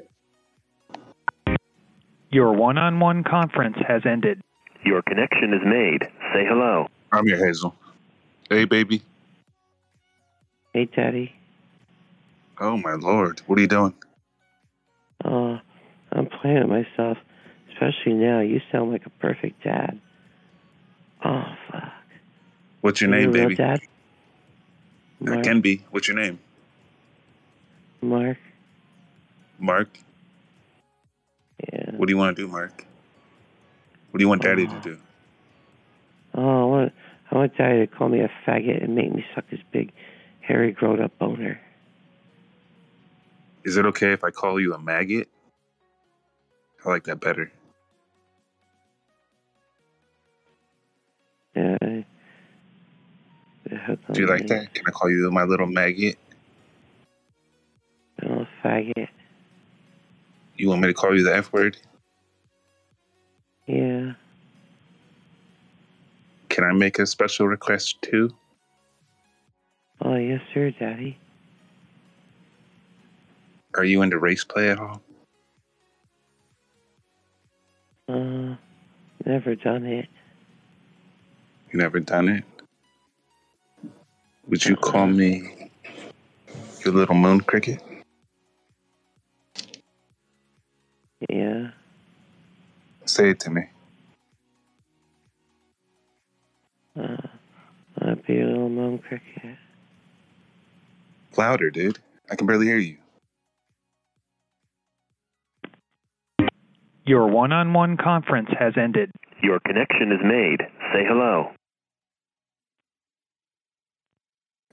Your 2.30 2.54
one 2.54 2.78
on 2.78 3.00
one 3.00 3.24
conference 3.24 3.78
has 3.88 4.04
ended. 4.06 4.42
Your 4.86 5.02
connection 5.02 5.54
is 5.54 5.62
made. 5.66 6.04
Say 6.34 6.46
hello. 6.48 6.88
I'm 7.12 7.28
your 7.28 7.44
Hazel. 7.46 7.76
Hey, 8.50 8.66
baby. 8.66 9.02
Hey, 10.74 10.86
Daddy. 10.86 11.34
Oh, 12.60 12.78
my 12.78 12.94
lord. 12.94 13.42
What 13.48 13.58
are 13.58 13.62
you 13.62 13.68
doing? 13.68 13.94
Uh, 15.24 15.60
I'm 16.12 16.28
playing 16.42 16.68
with 16.68 16.86
myself. 16.86 17.18
Especially 17.72 18.14
now. 18.14 18.42
You 18.42 18.60
sound 18.72 18.92
like 18.92 19.06
a 19.06 19.10
perfect 19.10 19.64
dad. 19.64 20.00
Oh, 21.24 21.44
fuck. 21.72 21.94
What's 22.82 23.02
your 23.02 23.10
You 23.10 23.16
name, 23.16 23.32
baby? 23.32 23.56
Dad? 23.56 23.80
I 25.22 25.26
Mark. 25.26 25.44
can 25.44 25.62
be. 25.62 25.86
What's 25.92 26.08
your 26.08 26.18
name? 26.18 26.40
Mark. 28.02 28.38
Mark? 29.60 30.00
Yeah. 31.72 31.92
What 31.98 32.08
do 32.08 32.14
you 32.14 32.18
want 32.18 32.36
to 32.36 32.42
do, 32.42 32.48
Mark? 32.48 32.86
What 34.12 34.18
do 34.18 34.24
you 34.24 34.30
want 34.30 34.42
Daddy 34.42 34.66
to 34.68 34.80
do? 34.82 34.98
Oh, 36.34 36.62
I 36.62 36.66
want, 36.66 36.94
I 37.32 37.36
want 37.36 37.58
Daddy 37.58 37.86
to 37.86 37.88
call 37.88 38.10
me 38.10 38.22
a 38.22 38.30
faggot 38.48 38.84
and 38.84 38.96
make 38.96 39.14
me 39.14 39.26
suck 39.36 39.46
his 39.50 39.60
big, 39.72 39.92
hairy, 40.42 40.72
grown 40.72 41.02
up 41.02 41.18
boner. 41.20 41.60
Is 43.70 43.78
it 43.78 43.86
okay 43.86 44.14
if 44.14 44.24
I 44.24 44.32
call 44.32 44.60
you 44.60 44.74
a 44.74 44.80
maggot? 44.80 45.30
I 46.84 46.90
like 46.90 47.04
that 47.04 47.20
better. 47.20 47.52
Yeah. 51.56 51.78
Do 51.80 52.06
you 54.16 54.26
like 54.26 54.48
that? 54.48 54.74
Can 54.74 54.86
I 54.88 54.90
call 54.90 55.12
you 55.12 55.30
my 55.30 55.44
little 55.44 55.68
maggot? 55.68 56.18
Oh, 58.24 58.48
faggot. 58.64 59.08
You 60.56 60.70
want 60.70 60.82
me 60.82 60.88
to 60.88 60.94
call 60.96 61.16
you 61.16 61.24
the 61.24 61.36
F 61.36 61.54
word? 61.54 61.78
Yeah. 63.68 64.14
Can 66.50 66.64
I 66.64 66.72
make 66.72 66.98
a 66.98 67.06
special 67.06 67.48
request 67.48 68.02
too? 68.02 68.32
Oh, 70.02 70.16
yes, 70.16 70.42
sir, 70.56 70.72
Daddy. 70.72 71.20
Are 73.76 73.84
you 73.84 74.02
into 74.02 74.18
race 74.18 74.44
play 74.44 74.70
at 74.70 74.80
all? 74.80 75.02
Uh, 78.08 78.56
never 79.26 79.56
done 79.56 79.86
it. 79.86 80.08
You 81.72 81.80
never 81.80 82.00
done 82.00 82.30
it? 82.30 82.44
Would 84.48 84.66
you 84.66 84.76
call 84.76 85.06
me 85.06 85.70
your 86.84 86.94
little 86.94 87.16
moon 87.16 87.42
cricket? 87.42 87.82
Yeah. 91.30 91.70
Say 93.06 93.32
it 93.32 93.40
to 93.42 93.52
me. 93.52 93.64
Uh, 97.00 97.18
I'd 98.02 98.26
be 98.26 98.42
a 98.42 98.46
little 98.46 98.70
moon 98.70 98.98
cricket. 99.00 99.58
Louder, 101.38 101.70
dude. 101.70 102.00
I 102.32 102.36
can 102.36 102.48
barely 102.48 102.66
hear 102.66 102.78
you. 102.78 102.99
Your 107.10 107.26
one 107.26 107.52
on 107.52 107.74
one 107.74 107.98
conference 107.98 108.50
has 108.60 108.74
ended. 108.78 109.10
Your 109.42 109.60
connection 109.62 110.12
is 110.12 110.20
made. 110.24 110.60
Say 110.94 111.04
hello. 111.08 111.50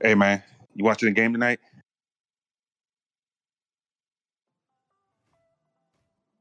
Hey, 0.02 0.14
man. 0.14 0.42
You 0.74 0.84
watching 0.84 1.08
the 1.08 1.14
game 1.14 1.32
tonight? 1.32 1.60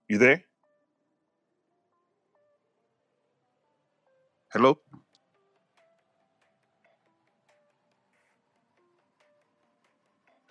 You 0.10 0.18
there? 0.18 0.44
Hello? 4.52 4.78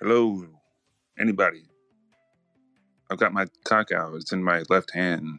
Hello, 0.01 0.47
anybody? 1.19 1.65
I've 3.15 3.21
got 3.21 3.33
my 3.33 3.47
cock 3.63 3.93
out. 3.93 4.13
It's 4.17 4.33
in 4.33 4.43
my 4.43 4.65
left 4.69 4.93
hand. 4.93 5.39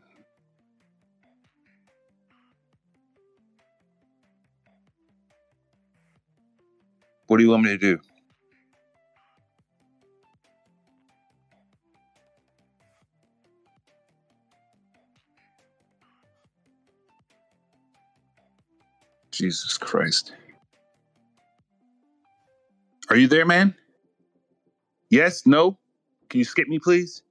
What 7.28 7.36
do 7.36 7.44
you 7.44 7.50
want 7.50 7.64
me 7.64 7.72
to 7.72 7.78
do? 7.78 8.00
Jesus 19.32 19.78
Christ. 19.78 20.32
Are 23.10 23.18
you 23.18 23.28
there, 23.28 23.46
man? 23.46 23.76
Yes? 25.10 25.46
No? 25.46 25.78
Can 26.30 26.38
you 26.38 26.46
skip 26.46 26.70
me, 26.70 26.80
please? 26.80 27.22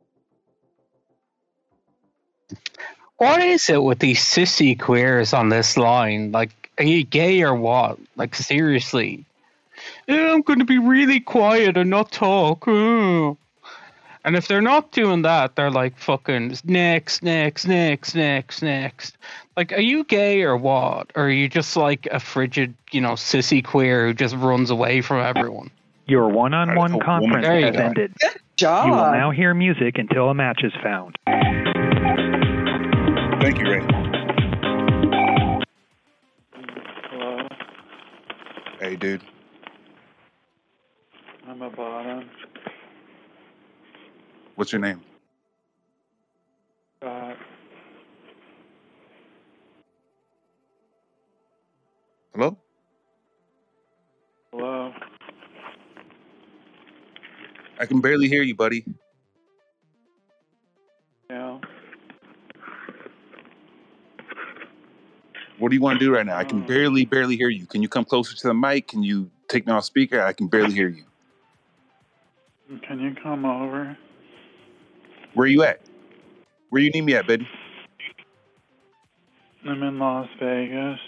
What 3.24 3.42
is 3.42 3.68
it 3.70 3.82
with 3.82 3.98
these 3.98 4.20
sissy 4.20 4.78
queers 4.78 5.32
on 5.32 5.48
this 5.48 5.76
line? 5.76 6.32
Like, 6.32 6.70
are 6.78 6.84
you 6.84 7.05
gay 7.05 7.42
or 7.42 7.55
what? 7.55 7.98
Like, 8.16 8.34
seriously. 8.34 9.24
Yeah, 10.06 10.32
I'm 10.32 10.42
going 10.42 10.59
to 10.59 10.64
be 10.64 10.78
really 10.78 11.20
quiet 11.20 11.76
and 11.76 11.90
not 11.90 12.12
talk. 12.12 12.66
uh." 12.68 13.34
And 14.26 14.36
if 14.36 14.48
they're 14.48 14.62
not 14.62 14.90
doing 14.90 15.20
that, 15.22 15.55
they're 15.55 15.70
like 15.70 15.98
fucking 15.98 16.56
next, 16.64 17.22
next, 17.22 17.66
next, 17.66 18.14
next, 18.14 18.62
next. 18.62 19.18
Like, 19.55 19.72
are 19.72 19.80
you 19.80 20.02
gay 20.05 20.42
or 20.42 20.56
what? 20.56 21.10
Or 21.14 21.24
are 21.24 21.30
you 21.30 21.46
just 21.46 21.76
like 21.76 22.09
a 22.10 22.18
frigid, 22.18 22.74
you 22.90 23.02
know, 23.02 23.12
sissy 23.12 23.62
queer 23.62 24.06
who 24.06 24.14
just 24.14 24.34
runs 24.36 24.70
away 24.70 25.02
from 25.02 25.20
everyone? 25.20 25.70
Your 26.06 26.28
one 26.28 26.55
on 26.55 26.74
one 26.74 26.98
conference 27.01 27.46
There 27.46 27.60
has 27.60 27.76
go. 27.76 27.82
ended. 27.82 28.14
job. 28.56 28.86
You 28.86 28.92
will 28.92 29.10
now 29.12 29.30
hear 29.30 29.52
music 29.52 29.98
until 29.98 30.30
a 30.30 30.34
match 30.34 30.62
is 30.64 30.72
found. 30.82 31.18
Thank 33.45 33.59
you, 33.59 33.69
Ray. 33.71 33.81
Hello, 37.11 37.47
Hey, 38.81 38.97
dude. 38.97 39.21
I'm 41.47 41.61
a 41.61 41.69
bottom. 41.69 42.31
What's 44.55 44.73
your 44.73 44.81
name? 44.81 45.03
Uh, 47.03 47.35
Hello? 52.35 52.57
hello. 54.53 54.91
I 57.79 57.85
can 57.85 58.01
barely 58.01 58.29
hear 58.29 58.43
you, 58.43 58.55
buddy. 58.55 58.87
Yeah. 61.29 61.59
What 65.59 65.70
do 65.70 65.76
you 65.76 65.82
want 65.82 65.98
to 65.98 66.05
do 66.05 66.12
right 66.12 66.26
now? 66.26 66.36
I 66.36 66.44
can 66.44 66.62
mm. 66.62 66.66
barely, 66.66 67.05
barely 67.05 67.36
hear 67.36 67.48
you. 67.48 67.66
Can 67.66 67.82
you 67.82 67.89
come 67.89 68.05
closer 68.05 68.36
to 68.36 68.47
the 68.48 68.55
mic? 68.55 68.89
Can 68.89 69.02
you 69.02 69.31
take 69.48 69.66
me 69.66 69.72
off 69.72 69.85
speaker? 69.85 70.22
I 70.22 70.32
can 70.32 70.48
barely 70.48 70.74
hear 70.74 70.89
you. 70.89 71.05
Can 72.86 72.98
you 72.98 73.14
come 73.22 73.44
over? 73.44 73.97
Where 75.35 75.44
are 75.44 75.48
you 75.48 75.62
at? 75.62 75.81
Where 76.70 76.82
you 76.82 76.90
need 76.90 77.02
me 77.02 77.14
at, 77.14 77.26
baby? 77.26 77.47
I'm 79.66 79.82
in 79.82 79.98
Las 79.98 80.28
Vegas. 80.40 80.98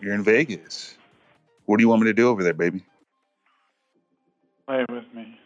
You're 0.00 0.14
in 0.14 0.22
Vegas. 0.22 0.96
What 1.66 1.78
do 1.78 1.82
you 1.82 1.88
want 1.88 2.02
me 2.02 2.08
to 2.08 2.14
do 2.14 2.28
over 2.28 2.42
there, 2.42 2.54
baby? 2.54 2.84
Play 4.66 4.84
with 4.90 5.04
me. 5.14 5.38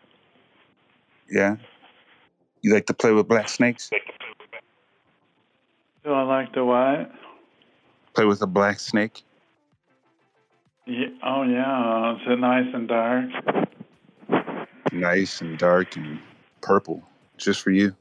Yeah? 1.30 1.56
You 2.62 2.72
like 2.72 2.86
to 2.86 2.94
play 2.94 3.12
with 3.12 3.28
black 3.28 3.48
snakes? 3.48 3.90
Do 6.04 6.12
I 6.12 6.22
like 6.22 6.54
the 6.54 6.64
what? 6.64 7.10
Play 8.14 8.24
with 8.26 8.42
a 8.42 8.46
black 8.46 8.78
snake? 8.78 9.24
Yeah, 10.86 11.06
oh 11.24 11.42
yeah. 11.42 12.12
Uh, 12.12 12.14
is 12.16 12.20
it 12.26 12.38
nice 12.38 12.66
and 12.72 12.88
dark? 12.88 13.30
Nice 14.92 15.40
and 15.40 15.58
dark 15.58 15.96
and 15.96 16.20
purple. 16.60 17.02
Just 17.36 17.62
for 17.62 17.70
you. 17.70 17.94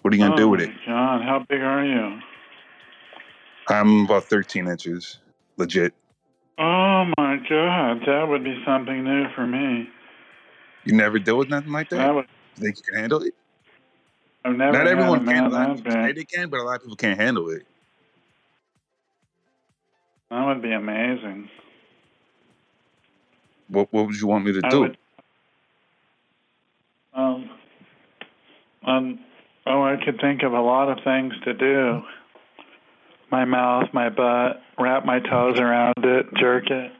What 0.00 0.12
are 0.12 0.16
you 0.16 0.22
going 0.22 0.36
to 0.36 0.42
oh, 0.42 0.46
do 0.46 0.48
with 0.48 0.60
oh, 0.60 0.64
it? 0.64 0.70
John, 0.86 1.22
how 1.22 1.44
big 1.48 1.60
are 1.60 1.84
you? 1.84 2.18
I'm 3.68 4.06
about 4.06 4.24
13 4.24 4.66
inches. 4.66 5.18
Legit. 5.58 5.92
Oh 6.58 7.04
my 7.18 7.36
God, 7.48 8.00
that 8.06 8.26
would 8.28 8.44
be 8.44 8.60
something 8.64 9.04
new 9.04 9.26
for 9.34 9.46
me. 9.46 9.88
You 10.84 10.94
never 10.94 11.18
deal 11.18 11.38
with 11.38 11.48
nothing 11.48 11.72
like 11.72 11.90
that? 11.90 11.98
That 11.98 12.14
would, 12.14 12.26
You 12.56 12.64
think 12.64 12.76
you 12.78 12.82
can 12.82 13.00
handle 13.00 13.22
it? 13.22 13.34
I've 14.44 14.56
never 14.56 14.72
Not 14.78 14.86
everyone 14.86 15.18
can. 15.18 15.26
man 15.26 15.44
A 15.44 15.48
lot 15.48 15.70
of 15.70 15.76
that 15.76 15.84
people 15.84 15.92
say 15.92 16.06
big. 16.08 16.16
they 16.16 16.24
can, 16.24 16.48
but 16.48 16.60
a 16.60 16.62
lot 16.62 16.76
of 16.76 16.82
people 16.82 16.96
can't 16.96 17.20
handle 17.20 17.50
it. 17.50 17.66
That 20.32 20.46
would 20.46 20.62
be 20.62 20.72
amazing. 20.72 21.50
What 23.68 23.92
What 23.92 24.06
would 24.06 24.18
you 24.18 24.26
want 24.26 24.46
me 24.46 24.52
to 24.54 24.62
I 24.64 24.70
do? 24.70 24.80
would- 24.80 24.98
Um, 27.12 27.50
um, 28.86 29.24
oh, 29.66 29.82
I 29.82 30.02
could 30.02 30.18
think 30.22 30.42
of 30.42 30.54
a 30.54 30.60
lot 30.60 30.88
of 30.88 31.04
things 31.04 31.34
to 31.44 31.52
do. 31.52 32.02
My 33.30 33.44
mouth, 33.44 33.92
my 33.92 34.08
butt, 34.08 34.62
wrap 34.78 35.04
my 35.04 35.20
toes 35.20 35.60
around 35.60 36.02
it, 36.02 36.32
jerk 36.36 36.70
it. 36.70 36.92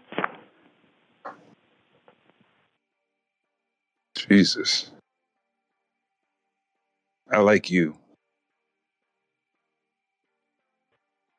Jesus. 4.14 4.90
I 7.30 7.38
like 7.38 7.70
you. 7.70 7.96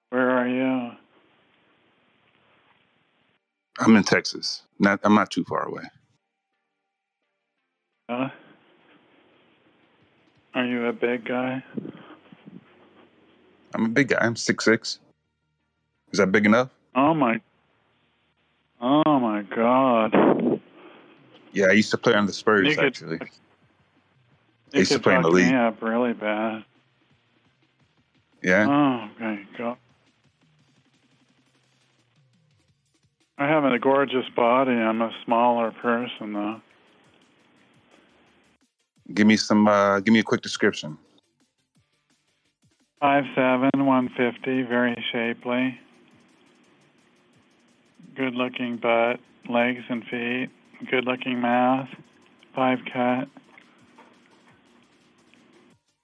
Where 0.10 0.32
are 0.32 0.48
you? 0.48 1.03
I'm 3.80 3.96
in 3.96 4.04
Texas. 4.04 4.64
Not 4.80 5.00
I'm 5.04 5.16
not 5.16 5.32
too 5.32 5.44
far 5.44 5.68
away. 5.68 5.84
Huh? 8.10 8.30
Are 10.54 10.66
you 10.66 10.86
a 10.86 10.94
big 10.94 11.26
guy? 11.26 11.64
I'm 13.74 13.86
a 13.86 13.90
big 13.90 14.10
guy. 14.10 14.20
I'm 14.22 14.36
six 14.36 14.66
six. 14.66 15.00
Is 16.12 16.20
that 16.20 16.32
big 16.32 16.46
enough? 16.46 16.70
Oh 16.96 17.14
my. 17.14 17.42
Oh 18.80 19.20
my 19.20 19.42
God. 19.44 20.60
Yeah, 21.54 21.68
I 21.68 21.72
used 21.72 21.92
to 21.92 21.98
play 21.98 22.14
on 22.14 22.26
the 22.26 22.34
Spurs 22.34 22.68
You 22.68 22.76
could- 22.76 22.86
actually. 22.86 23.20
I 24.74 24.80
used 24.80 24.92
to 24.92 25.00
play 25.00 25.16
in 25.16 25.22
the 25.22 25.30
league. 25.30 25.54
up 25.54 25.82
really 25.82 26.14
bad. 26.14 26.66
Yeah. 28.42 28.68
Oh 28.68 29.10
my 29.20 29.46
God. 29.58 29.78
I 33.38 33.48
have 33.48 33.64
a 33.64 33.80
gorgeous 33.80 34.26
body. 34.36 34.72
I'm 34.72 35.02
a 35.02 35.12
smaller 35.26 35.72
person 35.72 36.34
though. 36.34 36.62
Give 39.14 39.28
me 39.28 39.38
some 39.38 39.68
uh 39.68 40.00
give 40.00 40.14
me 40.14 40.20
a 40.20 40.24
quick 40.24 40.42
description. 40.42 40.98
Five 43.00 43.26
seven, 43.36 43.86
one 43.86 44.10
fifty, 44.10 44.62
very 44.62 44.96
shapely. 45.12 45.78
Good 48.16 48.36
looking 48.36 48.78
butt, 48.78 49.20
legs 49.50 49.84
and 49.90 50.04
feet, 50.06 50.50
good 50.90 51.06
looking 51.06 51.40
mouth, 51.42 51.90
five 52.56 52.80
cut. 52.92 53.28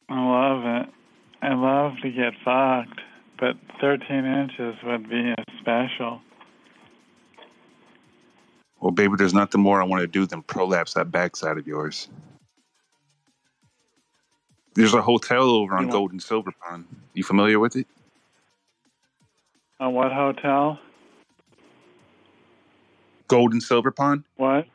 I 0.09 0.25
love 0.25 0.65
it. 0.65 0.89
I 1.41 1.53
love 1.53 1.93
to 2.01 2.09
get 2.09 2.33
fucked, 2.43 2.99
but 3.39 3.55
13 3.79 4.25
inches 4.25 4.75
would 4.83 5.09
be 5.09 5.31
a 5.31 5.43
special. 5.61 6.21
Well, 8.79 8.91
baby, 8.91 9.13
there's 9.17 9.33
nothing 9.33 9.61
more 9.61 9.81
I 9.81 9.85
want 9.85 10.01
to 10.01 10.07
do 10.07 10.25
than 10.25 10.41
prolapse 10.43 10.93
that 10.93 11.11
backside 11.11 11.57
of 11.57 11.67
yours. 11.67 12.07
There's 14.75 14.93
a 14.93 15.01
hotel 15.01 15.43
over 15.43 15.73
on 15.73 15.81
You 15.81 15.87
want- 15.87 15.91
Gold 15.91 16.11
and 16.11 16.23
Silver 16.23 16.51
Pawn. 16.51 16.87
You 17.13 17.23
familiar 17.23 17.59
with 17.59 17.75
it? 17.75 17.87
On 19.79 19.93
what 19.93 20.11
hotel? 20.11 20.79
Gold 23.27 23.51
and 23.53 23.61
Silver 23.61 23.91
Pawn? 23.91 24.23
What? 24.37 24.65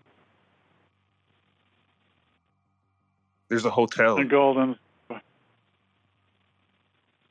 There's 3.49 3.65
a 3.65 3.71
hotel. 3.71 4.17
The 4.17 4.25
golden. 4.25 4.79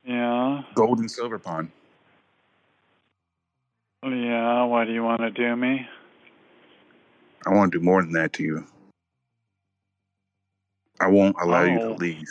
Yeah. 0.06 0.64
Gold 0.76 1.00
and 1.00 1.10
Silver 1.10 1.40
Pawn. 1.40 1.72
Yeah. 4.04 4.64
What 4.66 4.86
do 4.86 4.94
you 4.94 5.04
want 5.04 5.22
to 5.22 5.32
do 5.32 5.56
me? 5.56 5.88
I 7.46 7.54
want 7.54 7.72
to 7.72 7.80
do 7.80 7.84
more 7.84 8.02
than 8.02 8.14
that 8.14 8.34
to 8.34 8.44
you. 8.44 8.68
I 11.00 11.08
won't 11.08 11.36
allow 11.42 11.64
you 11.64 11.80
to 11.80 11.90
Oh. 11.94 11.96
leave. 11.96 12.30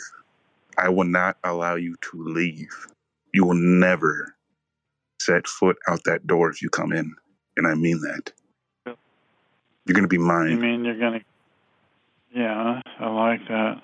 I 0.77 0.89
will 0.89 1.05
not 1.05 1.37
allow 1.43 1.75
you 1.75 1.95
to 1.97 2.23
leave. 2.23 2.87
You 3.33 3.45
will 3.45 3.55
never 3.55 4.35
set 5.19 5.47
foot 5.47 5.77
out 5.87 6.03
that 6.05 6.25
door 6.25 6.49
if 6.49 6.61
you 6.61 6.69
come 6.69 6.91
in. 6.93 7.15
And 7.57 7.67
I 7.67 7.75
mean 7.75 7.99
that. 8.01 8.31
You're 9.85 9.93
going 9.93 10.03
to 10.03 10.07
be 10.07 10.17
mine. 10.17 10.51
You 10.51 10.57
mean 10.57 10.85
you're 10.85 10.97
gonna 10.97 11.21
Yeah, 12.33 12.81
I 12.99 13.07
like 13.09 13.47
that. 13.49 13.83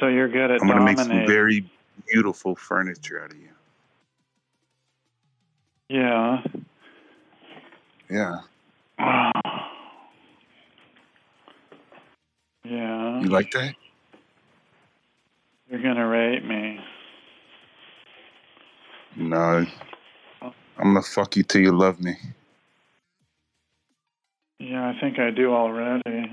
So 0.00 0.08
you're 0.08 0.28
good 0.28 0.50
at 0.50 0.62
I'm 0.62 0.68
gonna 0.68 0.84
make 0.84 0.98
some 0.98 1.26
very 1.26 1.70
beautiful 2.10 2.56
furniture 2.56 3.22
out 3.22 3.30
of 3.30 3.36
you. 3.36 3.50
Yeah. 5.88 6.42
Yeah. 8.08 8.40
Yeah. 12.62 13.20
You 13.22 13.28
like 13.28 13.50
that? 13.52 13.74
You're 15.68 15.82
gonna 15.82 16.06
rate 16.06 16.44
me. 16.44 16.78
No. 19.16 19.66
I'm 20.42 20.52
gonna 20.78 21.02
fuck 21.02 21.36
you 21.36 21.42
till 21.42 21.62
you 21.62 21.72
love 21.72 22.00
me. 22.00 22.16
Yeah, 24.58 24.92
I 24.94 25.00
think 25.00 25.18
I 25.18 25.30
do 25.30 25.52
already. 25.52 26.32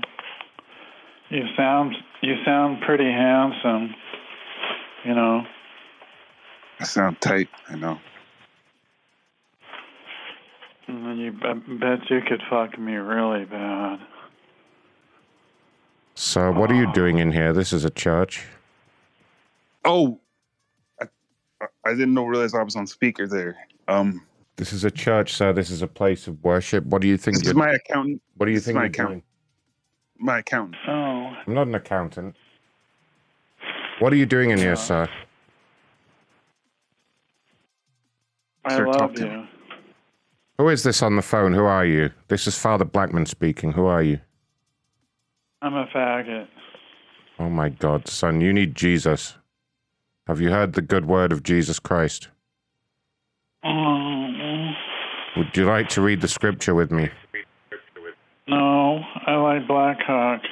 You 1.30 1.44
sound 1.56 1.94
you 2.22 2.34
sound 2.44 2.82
pretty 2.82 3.10
handsome. 3.10 3.94
You 5.04 5.14
know. 5.14 5.42
I 6.80 6.84
sound 6.84 7.20
tight, 7.20 7.48
I 7.68 7.76
know. 7.76 7.98
And 10.88 11.18
you 11.20 11.34
I 11.42 11.52
bet 11.52 12.08
you 12.10 12.20
could 12.26 12.42
fuck 12.48 12.78
me 12.78 12.94
really 12.94 13.44
bad. 13.44 14.00
So, 16.14 16.50
what 16.50 16.70
are 16.70 16.74
you 16.74 16.90
doing 16.92 17.18
in 17.18 17.30
here? 17.30 17.52
This 17.52 17.72
is 17.72 17.84
a 17.84 17.90
church. 17.90 18.44
Oh, 19.84 20.18
I, 21.00 21.06
I 21.84 21.90
didn't 21.92 22.14
know 22.14 22.24
realize 22.24 22.54
I 22.54 22.62
was 22.62 22.74
on 22.74 22.86
speaker 22.86 23.26
there. 23.28 23.56
Um, 23.86 24.22
This 24.56 24.72
is 24.72 24.84
a 24.84 24.90
church, 24.90 25.34
sir. 25.34 25.52
This 25.52 25.70
is 25.70 25.82
a 25.82 25.86
place 25.86 26.26
of 26.26 26.42
worship. 26.42 26.84
What 26.86 27.02
do 27.02 27.08
you 27.08 27.16
think? 27.16 27.38
this 27.38 27.48
is 27.48 27.54
my 27.54 27.70
accountant. 27.70 28.20
What 28.36 28.46
do 28.46 28.52
you 28.52 28.58
This 28.58 28.64
think 28.66 28.76
my 28.78 28.86
accountant. 28.86 29.22
doing? 30.18 30.26
My 30.26 30.38
accountant. 30.40 30.76
Oh. 30.88 31.32
I'm 31.46 31.54
not 31.54 31.68
an 31.68 31.74
accountant. 31.76 32.34
What 34.00 34.12
are 34.12 34.16
you 34.16 34.26
doing 34.26 34.50
in 34.50 34.58
here, 34.58 34.74
sir? 34.76 35.08
I 38.64 38.76
Sir, 38.76 38.84
talk 38.86 38.96
love 38.96 39.14
to 39.14 39.24
you. 39.26 39.46
Who 40.58 40.68
is 40.68 40.82
this 40.82 41.02
on 41.02 41.14
the 41.14 41.22
phone? 41.22 41.52
Who 41.54 41.64
are 41.64 41.84
you? 41.84 42.10
This 42.26 42.48
is 42.48 42.58
Father 42.58 42.84
Blackman 42.84 43.26
speaking. 43.26 43.72
Who 43.72 43.86
are 43.86 44.02
you? 44.02 44.18
I'm 45.62 45.74
a 45.74 45.86
faggot. 45.86 46.48
Oh 47.38 47.48
my 47.48 47.68
God, 47.68 48.08
son, 48.08 48.40
you 48.40 48.52
need 48.52 48.74
Jesus. 48.74 49.36
Have 50.26 50.40
you 50.40 50.50
heard 50.50 50.72
the 50.72 50.82
good 50.82 51.04
word 51.04 51.30
of 51.30 51.44
Jesus 51.44 51.78
Christ? 51.78 52.28
Mm, 53.64 54.74
Would 55.36 55.56
you 55.56 55.64
like 55.64 55.88
to 55.90 56.02
read 56.02 56.20
the 56.20 56.28
scripture 56.28 56.74
with 56.74 56.90
me? 56.90 57.08
No, 58.48 59.00
I 59.26 59.36
like 59.36 59.68
Black 59.68 59.98
Hawk. 60.00 60.42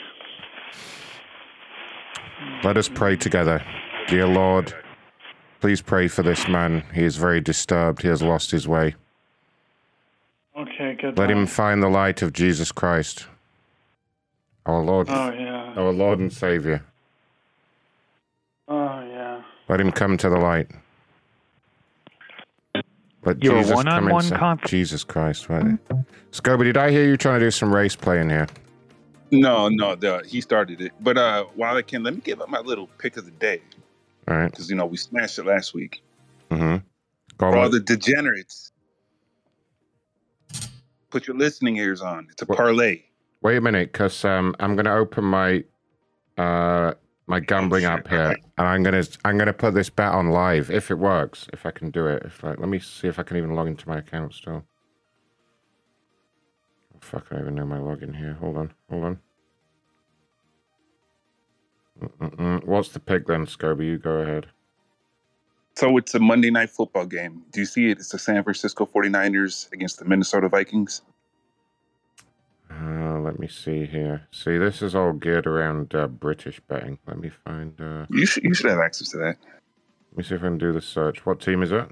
Let 2.63 2.77
us 2.77 2.89
pray 2.89 3.17
together. 3.17 3.65
Dear 4.07 4.29
Lord, 4.29 4.73
please 5.61 5.83
pray 5.83 6.07
for 6.07 6.23
this 6.23 6.47
man. 6.47 6.85
He 6.95 7.03
is 7.03 7.17
very 7.17 7.41
disturbed. 7.41 8.03
He 8.03 8.09
has 8.09 8.23
lost 8.23 8.53
his 8.53 8.69
way. 8.69 8.95
Okay, 10.57 10.97
good. 11.01 11.19
Let 11.19 11.31
him 11.31 11.47
find 11.47 11.83
the 11.83 11.89
light 11.89 12.23
of 12.23 12.33
Jesus 12.33 12.73
Christ, 12.73 13.27
our 14.65 14.83
Lord, 14.83 15.09
Oh 15.11 15.31
yeah. 15.33 15.75
our 15.77 15.93
Lord 15.93 16.19
and 16.19 16.33
Savior. 16.33 16.83
Oh 18.69 19.01
yeah. 19.03 19.43
Let 19.69 19.81
him 19.81 19.93
come 19.93 20.17
to 20.19 20.29
the 20.31 20.39
light. 20.39 20.71
Let 23.25 23.43
Your 23.43 23.59
Jesus 23.59 23.75
one-on-one 23.75 24.25
inside. 24.25 24.39
conf- 24.39 24.65
Jesus 24.67 25.03
Christ, 25.05 25.49
right? 25.49 25.77
Scoby, 26.31 26.63
did 26.65 26.77
I 26.77 26.91
hear 26.91 27.05
you 27.05 27.17
trying 27.17 27.41
to 27.41 27.47
do 27.47 27.51
some 27.51 27.75
race 27.75 27.97
play 27.97 28.21
in 28.21 28.31
here? 28.31 28.47
No, 29.33 29.69
no, 29.69 29.97
the, 29.97 30.23
he 30.27 30.41
started 30.41 30.81
it. 30.81 30.93
But 31.01 31.19
uh, 31.19 31.45
while 31.57 31.77
I 31.77 31.83
can, 31.83 32.05
let 32.05 32.15
me 32.15 32.21
give 32.21 32.41
up 32.41 32.49
my 32.49 32.61
little 32.61 32.87
pick 32.99 33.17
of 33.17 33.25
the 33.25 33.33
day 33.33 33.61
All 34.29 34.37
right. 34.37 34.51
because 34.51 34.71
you 34.71 34.77
know 34.77 34.87
we 34.87 34.97
smashed 34.97 35.41
it 35.41 35.45
last 35.47 35.75
week. 35.75 36.01
Mm-hmm. 36.53 36.77
Go 37.39 37.51
For 37.51 37.57
all 37.59 37.69
the 37.69 37.81
degenerates, 37.81 38.71
put 41.11 41.27
your 41.27 41.37
listening 41.37 41.77
ears 41.77 42.01
on. 42.03 42.29
It's 42.31 42.43
a 42.43 42.47
parlay. 42.47 43.03
Wait 43.43 43.57
a 43.57 43.61
minute, 43.61 43.93
because 43.93 44.25
um, 44.25 44.55
I'm 44.61 44.75
going 44.75 44.87
to 44.87 44.95
open 44.95 45.25
my 45.25 45.65
uh, 46.39 46.95
my 47.27 47.41
gambling 47.41 47.85
app 47.85 48.09
here, 48.09 48.37
and 48.59 48.67
I'm 48.67 48.83
going 48.83 49.03
to 49.03 49.19
I'm 49.25 49.37
going 49.37 49.47
to 49.47 49.53
put 49.53 49.75
this 49.75 49.91
bet 49.91 50.13
on 50.13 50.31
live 50.31 50.71
if 50.71 50.91
it 50.91 50.97
works, 50.99 51.49
if 51.53 51.67
I 51.67 51.71
can 51.71 51.91
do 51.91 52.07
it. 52.07 52.23
If 52.25 52.45
I, 52.45 52.51
let 52.51 52.69
me 52.69 52.79
see 52.79 53.09
if 53.09 53.19
I 53.19 53.23
can 53.23 53.37
even 53.37 53.55
log 53.55 53.69
into 53.69 53.89
my 53.89 53.99
account 53.99 54.35
still. 54.35 54.65
Oh, 56.95 56.99
fuck, 57.01 57.27
I 57.31 57.35
don't 57.37 57.43
even 57.43 57.55
know 57.57 57.67
my 57.67 57.79
login 57.79 58.17
here. 58.17 58.35
Hold 58.41 58.57
on, 58.57 58.75
hold 58.91 59.05
on. 59.05 59.19
Mm-mm-mm. 62.01 62.65
What's 62.65 62.91
the 62.91 63.01
pick 63.01 63.27
then, 63.27 63.47
Scoby? 63.47 63.87
You 63.87 63.99
go 63.99 64.19
ahead. 64.19 64.49
So 65.77 65.99
it's 65.99 66.15
a 66.15 66.19
Monday 66.19 66.51
night 66.51 66.71
football 66.71 67.05
game. 67.05 67.43
Do 67.53 67.61
you 67.61 67.67
see 67.67 67.91
it? 67.91 67.99
It's 67.99 68.09
the 68.09 68.19
San 68.19 68.43
Francisco 68.43 68.87
49ers 68.87 69.71
against 69.73 69.99
the 69.99 70.07
Minnesota 70.07 70.49
Vikings. 70.49 71.03
Uh, 72.71 73.21
let 73.21 73.39
me 73.39 73.47
see 73.47 73.85
here. 73.85 74.27
See, 74.31 74.57
this 74.57 74.81
is 74.81 74.95
all 74.95 75.13
geared 75.13 75.47
around 75.47 75.95
uh, 75.95 76.07
British 76.07 76.61
betting. 76.61 76.99
Let 77.07 77.19
me 77.21 77.31
find. 77.45 77.79
Uh, 77.81 78.07
You 78.11 78.25
should 78.25 78.43
you 78.45 78.55
should 78.55 78.71
have 78.71 78.81
access 78.81 79.11
to 79.11 79.19
that. 79.19 79.37
let 80.13 80.17
me 80.17 80.23
see 80.25 80.35
if 80.35 80.41
I 80.41 80.45
can 80.45 80.59
do 80.59 80.73
the 80.73 80.81
search. 80.81 81.27
What 81.27 81.41
team 81.41 81.63
is 81.63 81.73
it? 81.73 81.89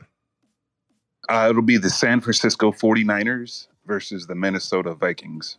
Uh, 1.28 1.46
it'll 1.50 1.62
be 1.62 1.76
the 1.76 1.90
San 1.90 2.20
Francisco 2.20 2.72
49ers 2.72 3.68
versus 3.86 4.26
the 4.26 4.34
Minnesota 4.34 4.94
Vikings. 4.94 5.58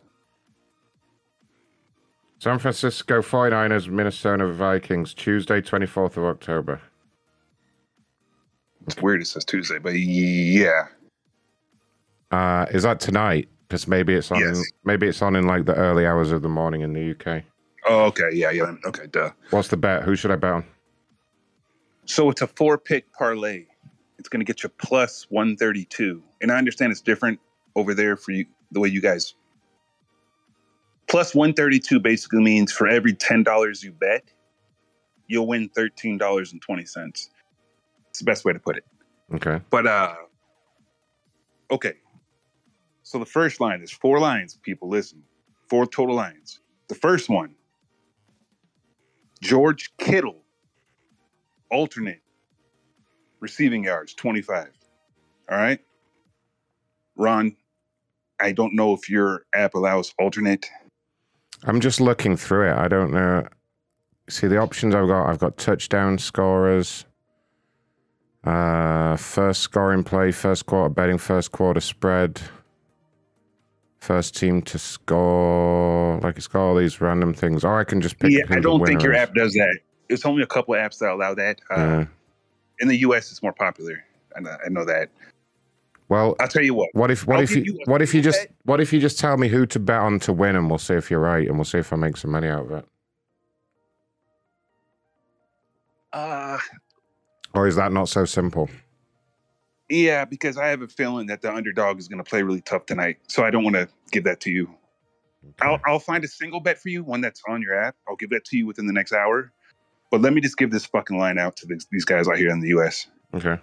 San 2.38 2.58
Francisco 2.58 3.22
49ers, 3.22 3.88
Minnesota 3.88 4.46
Vikings, 4.52 5.14
Tuesday, 5.14 5.60
24th 5.60 6.16
of 6.18 6.24
October. 6.24 6.82
It's 8.86 9.00
weird 9.02 9.20
it 9.20 9.26
says 9.26 9.44
Tuesday, 9.44 9.78
but 9.78 9.90
yeah. 9.90 10.86
Uh, 12.30 12.66
is 12.70 12.82
that 12.84 13.00
tonight? 13.00 13.48
Because 13.68 13.88
maybe 13.88 14.14
it's 14.14 14.30
on. 14.30 14.40
Yes. 14.40 14.62
Maybe 14.84 15.08
it's 15.08 15.22
on 15.22 15.34
in 15.34 15.46
like 15.46 15.64
the 15.64 15.74
early 15.74 16.06
hours 16.06 16.30
of 16.30 16.42
the 16.42 16.48
morning 16.48 16.82
in 16.82 16.92
the 16.92 17.10
UK. 17.10 17.42
Oh, 17.88 18.04
okay, 18.06 18.30
yeah, 18.32 18.50
yeah. 18.50 18.74
Okay, 18.84 19.06
duh. 19.06 19.30
What's 19.50 19.68
the 19.68 19.76
bet? 19.76 20.02
Who 20.02 20.16
should 20.16 20.30
I 20.30 20.36
bet 20.36 20.52
on? 20.52 20.64
So 22.04 22.30
it's 22.30 22.42
a 22.42 22.46
four 22.46 22.78
pick 22.78 23.12
parlay. 23.12 23.66
It's 24.18 24.28
going 24.28 24.40
to 24.40 24.44
get 24.44 24.62
you 24.62 24.68
plus 24.68 25.26
132. 25.30 26.22
And 26.40 26.50
I 26.50 26.58
understand 26.58 26.92
it's 26.92 27.00
different 27.00 27.38
over 27.74 27.94
there 27.94 28.16
for 28.16 28.32
you, 28.32 28.46
the 28.72 28.80
way 28.80 28.88
you 28.88 29.00
guys. 29.00 29.34
Plus 31.08 31.34
132 31.34 32.00
basically 32.00 32.40
means 32.40 32.72
for 32.72 32.88
every 32.88 33.14
$10 33.14 33.84
you 33.84 33.92
bet, 33.92 34.24
you'll 35.28 35.46
win 35.46 35.68
$13.20. 35.70 37.28
It's 38.16 38.20
the 38.22 38.24
best 38.24 38.46
way 38.46 38.54
to 38.54 38.58
put 38.58 38.78
it. 38.78 38.84
Okay. 39.34 39.60
But, 39.68 39.86
uh, 39.86 40.14
okay. 41.70 41.96
So 43.02 43.18
the 43.18 43.26
first 43.26 43.60
line 43.60 43.82
is 43.82 43.92
four 43.92 44.18
lines, 44.18 44.58
people 44.62 44.88
listen. 44.88 45.22
Four 45.68 45.84
total 45.86 46.14
lines. 46.14 46.60
The 46.88 46.94
first 46.94 47.28
one 47.28 47.54
George 49.42 49.94
Kittle, 49.98 50.44
alternate 51.70 52.22
receiving 53.40 53.84
yards, 53.84 54.14
25. 54.14 54.68
All 55.50 55.58
right. 55.58 55.80
Ron, 57.16 57.54
I 58.40 58.52
don't 58.52 58.74
know 58.74 58.94
if 58.94 59.10
your 59.10 59.44
app 59.54 59.74
allows 59.74 60.14
alternate. 60.18 60.64
I'm 61.64 61.80
just 61.80 62.00
looking 62.00 62.38
through 62.38 62.70
it. 62.70 62.78
I 62.78 62.88
don't 62.88 63.12
know. 63.12 63.46
See 64.30 64.46
the 64.46 64.56
options 64.56 64.94
I've 64.94 65.06
got. 65.06 65.28
I've 65.28 65.38
got 65.38 65.58
touchdown 65.58 66.16
scorers, 66.16 67.04
uh, 68.46 69.16
first 69.16 69.62
scoring 69.62 70.04
play, 70.04 70.30
first 70.30 70.66
quarter 70.66 70.88
betting, 70.88 71.18
first 71.18 71.52
quarter 71.52 71.80
spread, 71.80 72.40
first 73.98 74.36
team 74.36 74.62
to 74.62 74.78
score. 74.78 76.20
Like 76.20 76.36
it's 76.36 76.46
got 76.46 76.60
all 76.60 76.76
these 76.76 77.00
random 77.00 77.34
things. 77.34 77.64
Or 77.64 77.78
I 77.78 77.84
can 77.84 78.00
just 78.00 78.18
pick. 78.18 78.30
yeah, 78.30 78.44
I 78.50 78.60
don't 78.60 78.84
think 78.86 79.02
your 79.02 79.12
is. 79.14 79.20
app 79.20 79.34
does 79.34 79.52
that. 79.54 79.78
It's 80.08 80.24
only 80.24 80.42
a 80.42 80.46
couple 80.46 80.74
of 80.74 80.80
apps 80.80 80.98
that 80.98 81.10
allow 81.10 81.34
that. 81.34 81.60
Uh, 81.70 81.74
Yeah. 81.76 82.06
In 82.78 82.88
the 82.88 82.96
US, 82.98 83.30
it's 83.30 83.42
more 83.42 83.54
popular. 83.54 84.04
I 84.36 84.40
know, 84.40 84.56
I 84.64 84.68
know 84.68 84.84
that. 84.84 85.08
Well, 86.08 86.36
I'll 86.38 86.46
tell 86.46 86.62
you 86.62 86.74
what. 86.74 86.90
What 86.92 87.10
if 87.10 87.26
what 87.26 87.38
I'll 87.38 87.42
if 87.42 87.56
you, 87.56 87.62
you 87.64 87.80
what 87.86 88.00
if 88.02 88.14
you 88.14 88.22
just 88.22 88.38
bet. 88.40 88.54
what 88.64 88.80
if 88.80 88.92
you 88.92 89.00
just 89.00 89.18
tell 89.18 89.36
me 89.38 89.48
who 89.48 89.66
to 89.66 89.80
bet 89.80 89.98
on 90.00 90.20
to 90.20 90.32
win 90.32 90.54
and 90.54 90.68
we'll 90.68 90.78
see 90.78 90.94
if 90.94 91.10
you're 91.10 91.20
right 91.20 91.48
and 91.48 91.56
we'll 91.56 91.64
see 91.64 91.78
if 91.78 91.92
I 91.92 91.96
make 91.96 92.16
some 92.16 92.30
money 92.30 92.46
out 92.48 92.66
of 92.66 92.70
it. 92.72 92.84
Uh, 96.12 96.58
Or 97.56 97.66
is 97.66 97.76
that 97.76 97.90
not 97.90 98.08
so 98.08 98.24
simple? 98.24 98.68
yeah, 99.88 100.24
because 100.24 100.58
I 100.58 100.66
have 100.66 100.82
a 100.82 100.88
feeling 100.88 101.26
that 101.28 101.42
the 101.42 101.52
underdog 101.52 101.98
is 101.98 102.08
going 102.08 102.22
to 102.22 102.28
play 102.28 102.42
really 102.42 102.60
tough 102.60 102.86
tonight. 102.86 103.18
So 103.28 103.44
I 103.44 103.50
don't 103.50 103.64
want 103.64 103.76
to 103.76 103.88
give 104.10 104.24
that 104.24 104.40
to 104.40 104.50
you. 104.50 104.68
I'll, 105.60 105.78
I'll 105.86 106.00
find 106.00 106.24
a 106.24 106.28
single 106.28 106.60
bet 106.60 106.78
for 106.78 106.88
you, 106.88 107.04
one 107.04 107.20
that's 107.20 107.40
on 107.48 107.62
your 107.62 107.78
app. 107.78 107.94
I'll 108.08 108.16
give 108.16 108.30
that 108.30 108.44
to 108.46 108.56
you 108.56 108.66
within 108.66 108.86
the 108.86 108.92
next 108.92 109.12
hour. 109.12 109.52
But 110.10 110.20
let 110.20 110.32
me 110.32 110.40
just 110.40 110.56
give 110.56 110.70
this 110.70 110.84
fucking 110.86 111.16
line 111.16 111.38
out 111.38 111.56
to 111.58 111.66
these, 111.66 111.86
these 111.90 112.04
guys 112.04 112.28
out 112.28 112.36
here 112.36 112.50
in 112.50 112.60
the 112.60 112.68
US. 112.78 113.06
Okay. 113.32 113.58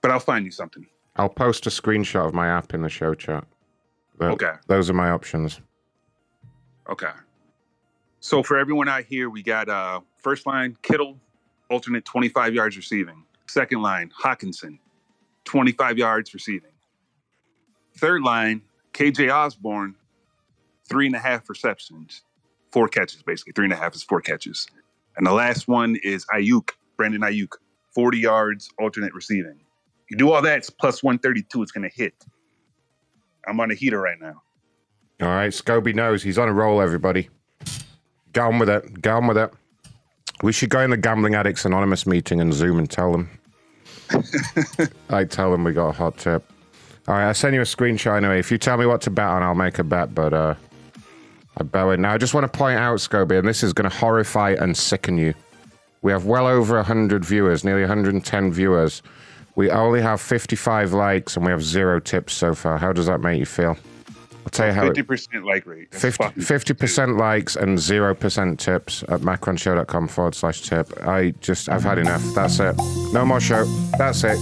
But 0.00 0.10
I'll 0.10 0.20
find 0.20 0.44
you 0.44 0.52
something. 0.52 0.86
I'll 1.16 1.28
post 1.28 1.66
a 1.66 1.70
screenshot 1.70 2.26
of 2.26 2.34
my 2.34 2.48
app 2.48 2.74
in 2.74 2.82
the 2.82 2.88
show 2.88 3.14
chat. 3.14 3.44
Okay. 4.20 4.52
Those 4.68 4.88
are 4.88 4.94
my 4.94 5.10
options. 5.10 5.60
Okay. 6.88 7.10
So 8.20 8.42
for 8.42 8.56
everyone 8.56 8.88
out 8.88 9.04
here, 9.04 9.28
we 9.28 9.42
got 9.42 9.68
uh, 9.68 10.00
first 10.16 10.46
line 10.46 10.78
Kittle, 10.82 11.18
alternate 11.74 12.04
25 12.04 12.54
yards 12.54 12.76
receiving. 12.76 13.24
Second 13.48 13.82
line 13.82 14.12
Hockenson, 14.22 14.78
25 15.44 15.98
yards 15.98 16.32
receiving. 16.32 16.70
Third 17.98 18.22
line 18.22 18.62
KJ 18.92 19.34
Osborne, 19.34 19.96
three 20.88 21.06
and 21.06 21.16
a 21.16 21.18
half 21.18 21.48
receptions, 21.48 22.22
four 22.70 22.86
catches 22.86 23.22
basically. 23.22 23.54
Three 23.54 23.64
and 23.64 23.72
a 23.72 23.76
half 23.76 23.96
is 23.96 24.04
four 24.04 24.20
catches. 24.20 24.68
And 25.16 25.26
the 25.26 25.32
last 25.32 25.66
one 25.66 25.96
is 26.04 26.24
Aiyuk, 26.32 26.70
Brandon 26.96 27.22
Aiyuk, 27.22 27.54
40 27.92 28.18
yards, 28.18 28.70
alternate 28.78 29.12
receiving. 29.12 29.58
You 30.08 30.16
do 30.16 30.30
all 30.30 30.42
that, 30.42 30.58
it's 30.58 30.70
plus 30.70 31.02
132. 31.02 31.60
It's 31.60 31.72
going 31.72 31.88
to 31.88 31.94
hit. 31.94 32.14
I'm 33.48 33.58
on 33.58 33.72
a 33.72 33.74
heater 33.74 34.00
right 34.00 34.20
now. 34.20 34.42
All 35.20 35.28
right, 35.28 35.50
Scoby 35.50 35.92
knows 35.92 36.22
he's 36.22 36.38
on 36.38 36.48
a 36.48 36.52
roll. 36.52 36.80
Everybody, 36.80 37.28
Go 38.32 38.46
on 38.46 38.58
with 38.58 38.68
it. 38.68 39.00
Go 39.00 39.16
on 39.16 39.26
with 39.28 39.38
it. 39.38 39.52
We 40.42 40.52
should 40.52 40.70
go 40.70 40.80
in 40.80 40.90
the 40.90 40.96
Gambling 40.96 41.34
Addicts 41.34 41.64
Anonymous 41.64 42.06
meeting 42.06 42.40
and 42.40 42.52
Zoom 42.52 42.78
and 42.78 42.90
tell 42.90 43.12
them. 43.12 43.30
I 45.10 45.24
tell 45.24 45.50
them 45.50 45.64
we 45.64 45.72
got 45.72 45.88
a 45.88 45.92
hot 45.92 46.18
tip. 46.18 46.50
All 47.06 47.14
right, 47.14 47.26
I'll 47.26 47.34
send 47.34 47.54
you 47.54 47.60
a 47.60 47.64
screenshot 47.64 48.16
anyway. 48.16 48.38
If 48.38 48.50
you 48.50 48.58
tell 48.58 48.76
me 48.76 48.86
what 48.86 49.00
to 49.02 49.10
bet 49.10 49.26
on, 49.26 49.42
I'll 49.42 49.54
make 49.54 49.78
a 49.78 49.84
bet. 49.84 50.14
But 50.14 50.32
uh, 50.32 50.54
I 51.56 51.62
bet 51.62 51.86
it. 51.88 52.00
Now, 52.00 52.12
I 52.12 52.18
just 52.18 52.34
want 52.34 52.50
to 52.50 52.58
point 52.58 52.78
out, 52.78 52.98
Scoby, 52.98 53.38
and 53.38 53.46
this 53.46 53.62
is 53.62 53.72
going 53.72 53.88
to 53.88 53.96
horrify 53.96 54.50
and 54.52 54.76
sicken 54.76 55.18
you. 55.18 55.34
We 56.02 56.12
have 56.12 56.26
well 56.26 56.46
over 56.46 56.76
100 56.76 57.24
viewers, 57.24 57.64
nearly 57.64 57.82
110 57.82 58.52
viewers. 58.52 59.02
We 59.56 59.70
only 59.70 60.02
have 60.02 60.20
55 60.20 60.92
likes 60.92 61.36
and 61.36 61.46
we 61.46 61.52
have 61.52 61.62
zero 61.62 62.00
tips 62.00 62.34
so 62.34 62.54
far. 62.54 62.76
How 62.76 62.92
does 62.92 63.06
that 63.06 63.20
make 63.20 63.38
you 63.38 63.46
feel? 63.46 63.78
I'll 64.44 64.50
tell 64.50 64.66
you 64.68 64.72
how. 64.72 64.84
50% 64.90 65.44
like 65.44 65.66
rate. 65.66 65.90
That's 65.90 66.02
50, 66.02 66.22
fucking- 66.24 66.42
50% 66.42 67.18
likes 67.18 67.56
and 67.56 67.78
0% 67.78 68.58
tips 68.58 69.02
at 69.08 69.20
macronshow.com 69.20 70.08
forward 70.08 70.34
slash 70.34 70.60
tip. 70.62 70.92
I 71.06 71.32
just, 71.40 71.68
I've 71.68 71.82
had 71.82 71.98
enough. 71.98 72.22
That's 72.34 72.60
it. 72.60 72.76
No 73.12 73.24
more 73.24 73.40
show. 73.40 73.64
That's 73.98 74.22
it. 74.24 74.38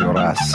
Your 0.00 0.16
ass. 0.16 0.54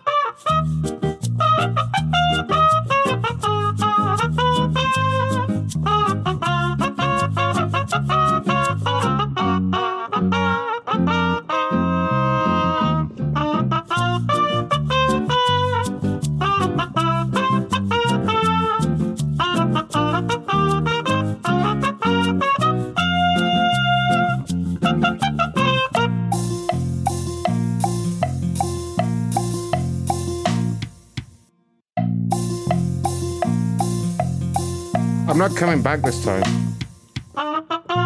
coming 35.61 35.83
back 35.83 36.01
this 36.01 36.25
time. 36.25 36.41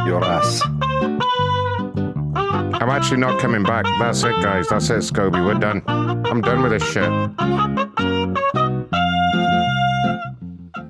Your 0.05 0.21
ass. 0.25 0.61
I'm 2.81 2.89
actually 2.89 3.21
not 3.21 3.39
coming 3.39 3.63
back. 3.63 3.85
That's 3.97 4.23
it, 4.23 4.35
guys. 4.43 4.67
That's 4.67 4.89
it, 4.89 4.97
Scoby. 4.97 5.45
We're 5.45 5.53
done. 5.53 5.81
I'm 5.87 6.41
done 6.41 6.61
with 6.61 6.73
this 6.73 6.83
shit. 6.83 7.05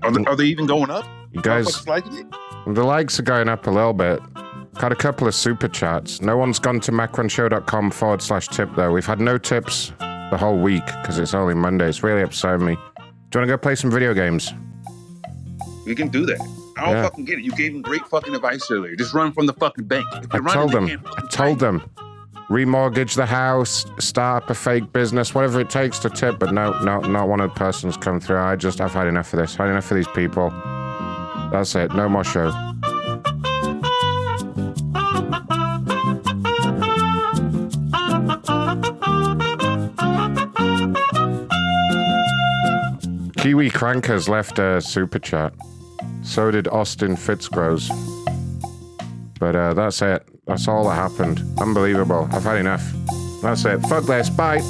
Are 0.02 0.12
they, 0.12 0.26
are 0.26 0.36
they 0.36 0.46
even 0.46 0.66
going 0.66 0.90
up? 0.90 1.06
You 1.34 1.44
guys, 1.44 1.66
What's 1.66 1.88
liking 1.88 2.18
it? 2.18 2.26
the 2.66 2.84
likes 2.84 3.20
are 3.20 3.24
going 3.24 3.48
up 3.48 3.68
a 3.68 3.70
little 3.70 3.94
bit. 3.94 4.20
Got 4.74 4.92
a 4.92 4.96
couple 4.96 5.28
of 5.28 5.36
super 5.36 5.68
chats. 5.68 6.20
No 6.20 6.36
one's 6.36 6.58
gone 6.58 6.80
to 6.80 6.92
macronshow.com 6.92 7.92
forward 7.92 8.24
slash 8.24 8.48
tip, 8.48 8.72
though. 8.76 8.92
We've 8.92 9.06
had 9.06 9.20
no 9.20 9.38
tips 9.38 9.94
the 10.00 10.38
whole 10.40 10.58
week 10.58 10.86
because 10.88 11.20
it's 11.20 11.36
only 11.36 11.54
Monday. 11.54 11.88
It's 11.88 12.02
really 12.02 12.24
upsetting 12.24 12.66
me. 12.66 12.74
Do 12.74 13.04
you 13.04 13.42
want 13.42 13.50
to 13.50 13.54
go 13.54 13.58
play 13.60 13.76
some 13.76 13.92
video 13.92 14.16
games? 14.16 14.52
We 15.86 15.96
can 15.96 16.08
do 16.10 16.26
that. 16.26 16.40
I 16.78 16.86
don't 16.86 16.96
Yeah. 16.96 17.04
fucking 17.04 17.26
get 17.26 17.40
it. 17.40 17.44
You 17.46 17.52
gave 17.52 17.74
him 17.74 17.82
great 17.82 18.06
fucking 18.08 18.34
advice 18.36 18.70
earlier. 18.72 18.96
Just 18.96 19.14
run 19.14 19.32
from 19.32 19.46
the 19.46 19.54
fucking 19.54 19.86
bank. 19.86 20.06
I 20.32 20.40
told 20.54 20.72
them. 20.72 20.90
I 21.18 21.22
told 21.32 21.60
them. 21.60 21.84
Remortgage 22.50 23.16
the 23.16 23.26
house, 23.26 23.86
start 23.98 24.44
up 24.44 24.50
a 24.52 24.54
fake 24.54 24.94
business, 24.94 25.34
whatever 25.34 25.60
it 25.62 25.70
takes 25.70 25.98
to 26.00 26.10
tip. 26.10 26.38
But 26.38 26.54
no, 26.54 26.80
no, 26.84 27.00
not 27.00 27.28
one 27.28 27.40
of 27.40 27.52
the 27.52 27.56
persons 27.58 27.98
come 27.98 28.20
through. 28.20 28.38
I 28.40 28.56
just, 28.56 28.82
I've 28.82 28.94
had 28.94 29.08
enough 29.08 29.34
of 29.34 29.40
this. 29.40 29.56
Had 29.56 29.70
enough 29.70 29.90
of 29.90 29.96
these 29.98 30.08
people. 30.10 30.52
That's 31.52 31.74
it. 31.76 31.94
No 31.96 32.08
more 32.08 32.24
show. 32.24 32.52
Kiwi 43.38 43.70
Crankers 43.70 44.28
left 44.28 44.60
a 44.60 44.82
super 44.82 45.20
chat. 45.20 45.54
So 46.26 46.52
did 46.52 46.68
Austin 46.68 47.16
Fitzgroves. 47.16 47.90
But 49.40 49.56
uh, 49.56 49.74
that's 49.74 50.02
it. 50.02 50.28
That's 50.46 50.68
all 50.68 50.90
that 50.90 50.96
happened. 50.96 51.42
Unbelievable. 51.60 52.28
I've 52.32 52.44
had 52.44 52.58
enough. 52.58 52.84
That's 53.42 53.64
it. 53.66 53.80
Fuck 53.84 54.06
this. 54.06 54.30
Bye. 54.30 54.62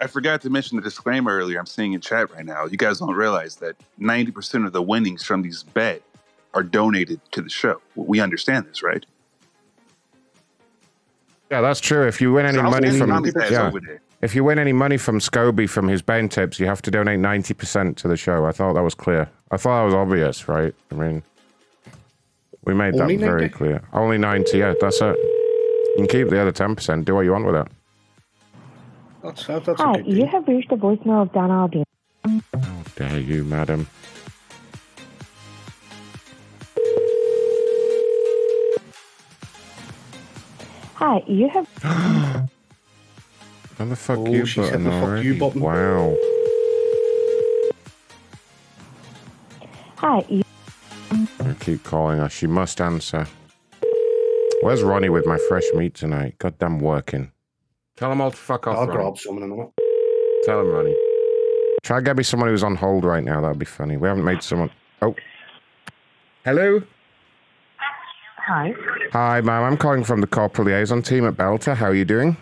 I 0.00 0.06
forgot 0.08 0.40
to 0.42 0.50
mention 0.50 0.76
the 0.76 0.82
disclaimer 0.82 1.36
earlier. 1.36 1.58
I'm 1.58 1.66
seeing 1.66 1.92
in 1.92 2.00
chat 2.00 2.32
right 2.32 2.44
now. 2.44 2.66
You 2.66 2.76
guys 2.76 2.98
don't 2.98 3.14
realize 3.14 3.56
that 3.56 3.76
90% 4.00 4.66
of 4.66 4.72
the 4.72 4.82
winnings 4.82 5.22
from 5.22 5.42
these 5.42 5.62
bet 5.62 6.02
are 6.54 6.62
donated 6.62 7.20
to 7.32 7.42
the 7.42 7.50
show. 7.50 7.80
We 7.94 8.20
understand 8.20 8.66
this, 8.66 8.82
right? 8.82 9.04
Yeah, 11.50 11.60
that's 11.60 11.80
true. 11.80 12.06
If 12.06 12.20
you 12.20 12.32
win 12.32 12.46
any 12.46 12.62
money 12.62 12.98
from 12.98 13.10
yeah, 13.50 13.70
if 14.22 14.34
you 14.34 14.44
win 14.44 14.58
any 14.58 14.72
money 14.72 14.96
from 14.96 15.18
Scoby 15.18 15.68
from 15.68 15.88
his 15.88 16.00
bane 16.00 16.28
tips, 16.28 16.58
you 16.58 16.66
have 16.66 16.80
to 16.82 16.90
donate 16.90 17.18
ninety 17.20 17.52
percent 17.52 17.98
to 17.98 18.08
the 18.08 18.16
show. 18.16 18.46
I 18.46 18.52
thought 18.52 18.72
that 18.74 18.82
was 18.82 18.94
clear. 18.94 19.28
I 19.50 19.56
thought 19.58 19.80
that 19.80 19.84
was 19.84 19.94
obvious, 19.94 20.48
right? 20.48 20.74
I 20.90 20.94
mean, 20.94 21.22
we 22.64 22.72
made 22.72 22.94
that 22.94 23.02
Only 23.02 23.16
very 23.16 23.48
clear. 23.50 23.82
Only 23.92 24.16
ninety. 24.16 24.58
Yeah, 24.58 24.74
that's 24.80 25.00
it. 25.02 25.16
You 25.18 25.94
can 25.98 26.06
keep 26.06 26.30
the 26.30 26.40
other 26.40 26.52
ten 26.52 26.74
percent. 26.74 27.04
Do 27.04 27.16
what 27.16 27.22
you 27.22 27.32
want 27.32 27.44
with 27.44 27.56
it. 27.56 27.68
That's, 29.22 29.46
that, 29.46 29.64
that's 29.64 29.80
Hi, 29.80 29.90
okay. 30.00 30.10
you 30.10 30.26
have 30.26 30.48
reached 30.48 30.70
the 30.70 30.76
voicemail 30.76 31.22
of 31.22 31.32
Donna 31.32 31.68
Aldine. 31.68 31.84
Dare 32.96 33.20
you, 33.20 33.44
madam? 33.44 33.86
Hi, 41.02 41.20
you 41.26 41.48
have. 41.48 41.68
And 43.78 43.90
the 43.90 43.96
fuck 43.96 44.18
Oh, 44.18 44.26
you 44.30 44.46
she's 44.46 44.68
hit 44.68 44.72
button 44.72 44.84
the 44.84 44.90
fuck 44.92 45.02
already? 45.02 45.26
you 45.26 45.34
button. 45.40 45.60
Wow. 45.60 46.14
Hi, 49.96 50.24
you. 50.28 50.42
I 51.40 51.54
keep 51.58 51.82
calling 51.82 52.18
her. 52.18 52.28
She 52.28 52.46
must 52.46 52.80
answer. 52.80 53.26
Where's 54.60 54.84
Ronnie 54.84 55.08
with 55.08 55.26
my 55.26 55.38
fresh 55.48 55.64
meat 55.74 55.94
tonight? 55.94 56.36
Goddamn 56.38 56.78
working. 56.78 57.32
Tell 57.96 58.12
him 58.12 58.20
all 58.20 58.30
to 58.30 58.36
fuck 58.36 58.68
off. 58.68 58.76
I'll 58.78 58.86
Ronnie. 58.86 59.00
grab 59.02 59.18
some 59.18 59.38
in 59.38 59.42
a 59.42 59.46
minute. 59.48 59.70
Tell 60.44 60.60
him, 60.60 60.68
Ronnie. 60.70 60.96
Try 61.82 61.96
and 61.96 62.06
get 62.06 62.16
me 62.16 62.22
someone 62.22 62.50
who's 62.50 62.62
on 62.62 62.76
hold 62.76 63.04
right 63.04 63.24
now. 63.24 63.40
That'd 63.40 63.58
be 63.58 63.64
funny. 63.64 63.96
We 63.96 64.06
haven't 64.06 64.24
made 64.24 64.42
someone. 64.44 64.70
Oh. 65.00 65.16
Hello. 66.44 66.82
Hi. 68.46 68.74
Hi, 69.12 69.40
ma'am. 69.40 69.62
I'm 69.62 69.76
calling 69.76 70.02
from 70.02 70.20
the 70.20 70.26
corporate 70.26 70.66
liaison 70.66 71.02
team 71.02 71.24
at 71.26 71.36
Delta. 71.36 71.76
How 71.76 71.86
are 71.86 71.94
you 71.94 72.04
doing? 72.04 72.36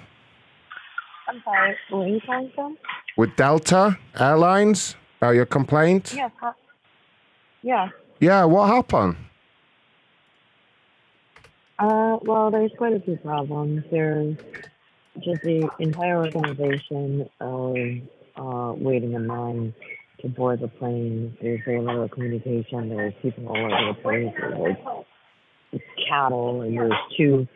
I'm 1.28 1.42
sorry. 1.44 1.76
Where 1.90 2.02
are 2.02 2.08
you 2.08 2.20
calling 2.24 2.50
from? 2.54 2.78
With 3.18 3.36
Delta 3.36 3.98
Airlines? 4.18 4.96
About 5.18 5.32
your 5.32 5.44
complaint? 5.44 6.14
Yes. 6.16 6.30
Huh? 6.40 6.52
Yeah. 7.62 7.88
Yeah, 8.18 8.44
what 8.44 8.68
happened? 8.68 9.16
Uh, 11.78 12.16
well, 12.22 12.50
there's 12.50 12.72
quite 12.78 12.94
a 12.94 13.00
few 13.00 13.16
problems. 13.16 13.84
There's 13.90 14.38
just 15.22 15.42
the 15.42 15.68
entire 15.78 16.24
organization 16.24 17.28
of 17.40 17.76
uh, 18.36 18.72
waiting 18.76 19.12
in 19.12 19.26
line 19.26 19.74
to 20.20 20.28
board 20.28 20.60
the 20.60 20.68
plane. 20.68 21.36
There's 21.42 21.60
very 21.66 21.80
little 21.80 22.08
communication. 22.08 22.88
There's 22.88 23.12
people 23.20 23.48
all 23.48 23.56
over 23.56 23.92
the 23.92 24.00
place. 24.00 24.32
There's 24.38 24.76
like 25.72 25.82
cattle, 26.08 26.62
and 26.62 26.76
there's 26.76 26.92
two 27.16 27.46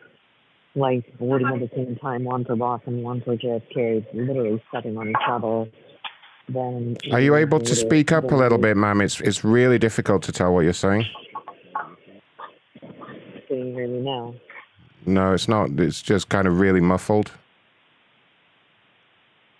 flights 0.73 1.07
boarding 1.19 1.47
at 1.47 1.59
the 1.59 1.69
same 1.75 1.95
time, 1.97 2.23
one 2.23 2.45
for 2.45 2.55
Boston, 2.55 3.01
one 3.01 3.21
for 3.21 3.35
JFK, 3.35 4.05
literally 4.13 4.61
stepping 4.69 4.97
on 4.97 5.09
each 5.09 5.15
other. 5.27 5.65
Then 6.47 6.97
Are 7.11 7.19
you 7.19 7.35
able 7.35 7.59
to 7.59 7.75
speak 7.75 8.11
up 8.11 8.31
a 8.31 8.35
little 8.35 8.59
bit, 8.59 8.77
ma'am? 8.77 9.01
It's 9.01 9.19
it's 9.21 9.43
really 9.43 9.79
difficult 9.79 10.21
to 10.23 10.31
tell 10.31 10.53
what 10.53 10.61
you're 10.61 10.73
saying. 10.73 11.05
Can 13.47 13.57
you 13.57 13.73
hear 13.73 13.87
me 13.87 14.01
now? 14.01 14.35
No, 15.07 15.33
it's 15.33 15.47
not. 15.47 15.71
It's 15.79 16.01
just 16.01 16.29
kind 16.29 16.47
of 16.47 16.59
really 16.59 16.81
muffled. 16.81 17.31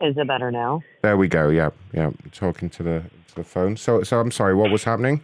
Is 0.02 0.16
it 0.18 0.28
better 0.28 0.52
now? 0.52 0.82
There 1.02 1.18
we 1.18 1.28
go. 1.28 1.50
Yeah, 1.50 1.70
yeah. 1.94 2.12
Talking 2.32 2.70
to 2.72 2.84
the 2.84 3.04
to 3.30 3.36
the 3.36 3.44
phone. 3.44 3.78
So 3.78 4.04
so 4.04 4.20
I'm 4.20 4.32
sorry. 4.32 4.54
What 4.54 4.70
was 4.70 4.84
happening? 4.84 5.22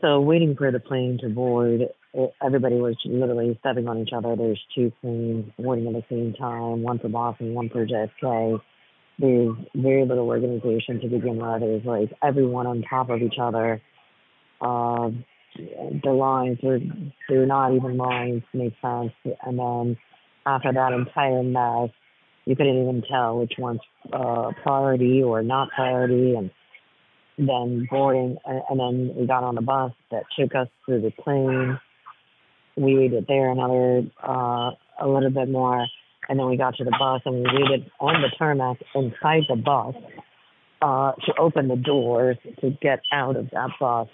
So 0.00 0.20
waiting 0.20 0.56
for 0.56 0.70
the 0.70 0.80
plane 0.80 1.18
to 1.22 1.28
board, 1.28 1.82
everybody 2.44 2.76
was 2.76 2.96
literally 3.04 3.56
stepping 3.60 3.88
on 3.88 3.98
each 3.98 4.12
other. 4.14 4.36
There's 4.36 4.60
two 4.74 4.92
planes 5.00 5.50
boarding 5.58 5.86
at 5.88 5.92
the 5.92 6.04
same 6.08 6.34
time, 6.34 6.82
one 6.82 6.98
for 6.98 7.08
Boston, 7.08 7.54
one 7.54 7.68
for 7.68 7.86
JFK. 7.86 8.60
There's 9.18 9.56
very 9.74 10.04
little 10.06 10.26
organization 10.26 11.00
to 11.00 11.08
begin 11.08 11.36
with. 11.36 11.60
There's 11.60 11.84
like 11.84 12.12
everyone 12.22 12.66
on 12.66 12.82
top 12.88 13.10
of 13.10 13.22
each 13.22 13.38
other. 13.40 13.80
Uh, 14.60 15.10
the 15.56 16.10
lines 16.10 16.58
were 16.62 16.80
they're 17.28 17.46
not 17.46 17.74
even 17.74 17.96
lines 17.96 18.42
make 18.52 18.74
sense. 18.82 19.12
And 19.42 19.58
then 19.58 19.96
after 20.46 20.72
that 20.72 20.92
entire 20.92 21.42
mess, 21.42 21.90
you 22.44 22.56
couldn't 22.56 22.82
even 22.82 23.02
tell 23.08 23.38
which 23.38 23.54
one's 23.58 23.80
uh, 24.12 24.50
priority 24.62 25.22
or 25.22 25.42
not 25.42 25.70
priority. 25.70 26.34
And 26.34 26.50
then 27.38 27.86
boarding, 27.90 28.36
and, 28.44 28.62
and 28.70 28.80
then 28.80 29.14
we 29.16 29.26
got 29.26 29.42
on 29.44 29.58
a 29.58 29.62
bus 29.62 29.92
that 30.10 30.24
took 30.38 30.54
us 30.54 30.68
through 30.84 31.02
the 31.02 31.10
plane. 31.10 31.78
We 32.76 32.96
waited 32.96 33.26
there 33.28 33.50
another 33.50 34.02
uh, 34.22 34.70
a 35.00 35.06
little 35.06 35.30
bit 35.30 35.48
more, 35.48 35.86
and 36.28 36.38
then 36.38 36.46
we 36.48 36.56
got 36.56 36.76
to 36.76 36.84
the 36.84 36.96
bus 36.98 37.22
and 37.24 37.36
we 37.36 37.42
waited 37.42 37.90
on 38.00 38.22
the 38.22 38.28
tarmac 38.36 38.78
inside 38.94 39.42
the 39.48 39.56
bus 39.56 39.94
uh, 40.82 41.12
to 41.12 41.36
open 41.38 41.68
the 41.68 41.76
doors 41.76 42.36
to 42.60 42.70
get 42.80 43.00
out 43.12 43.36
of 43.36 43.50
that 43.50 43.70
bus. 43.80 44.08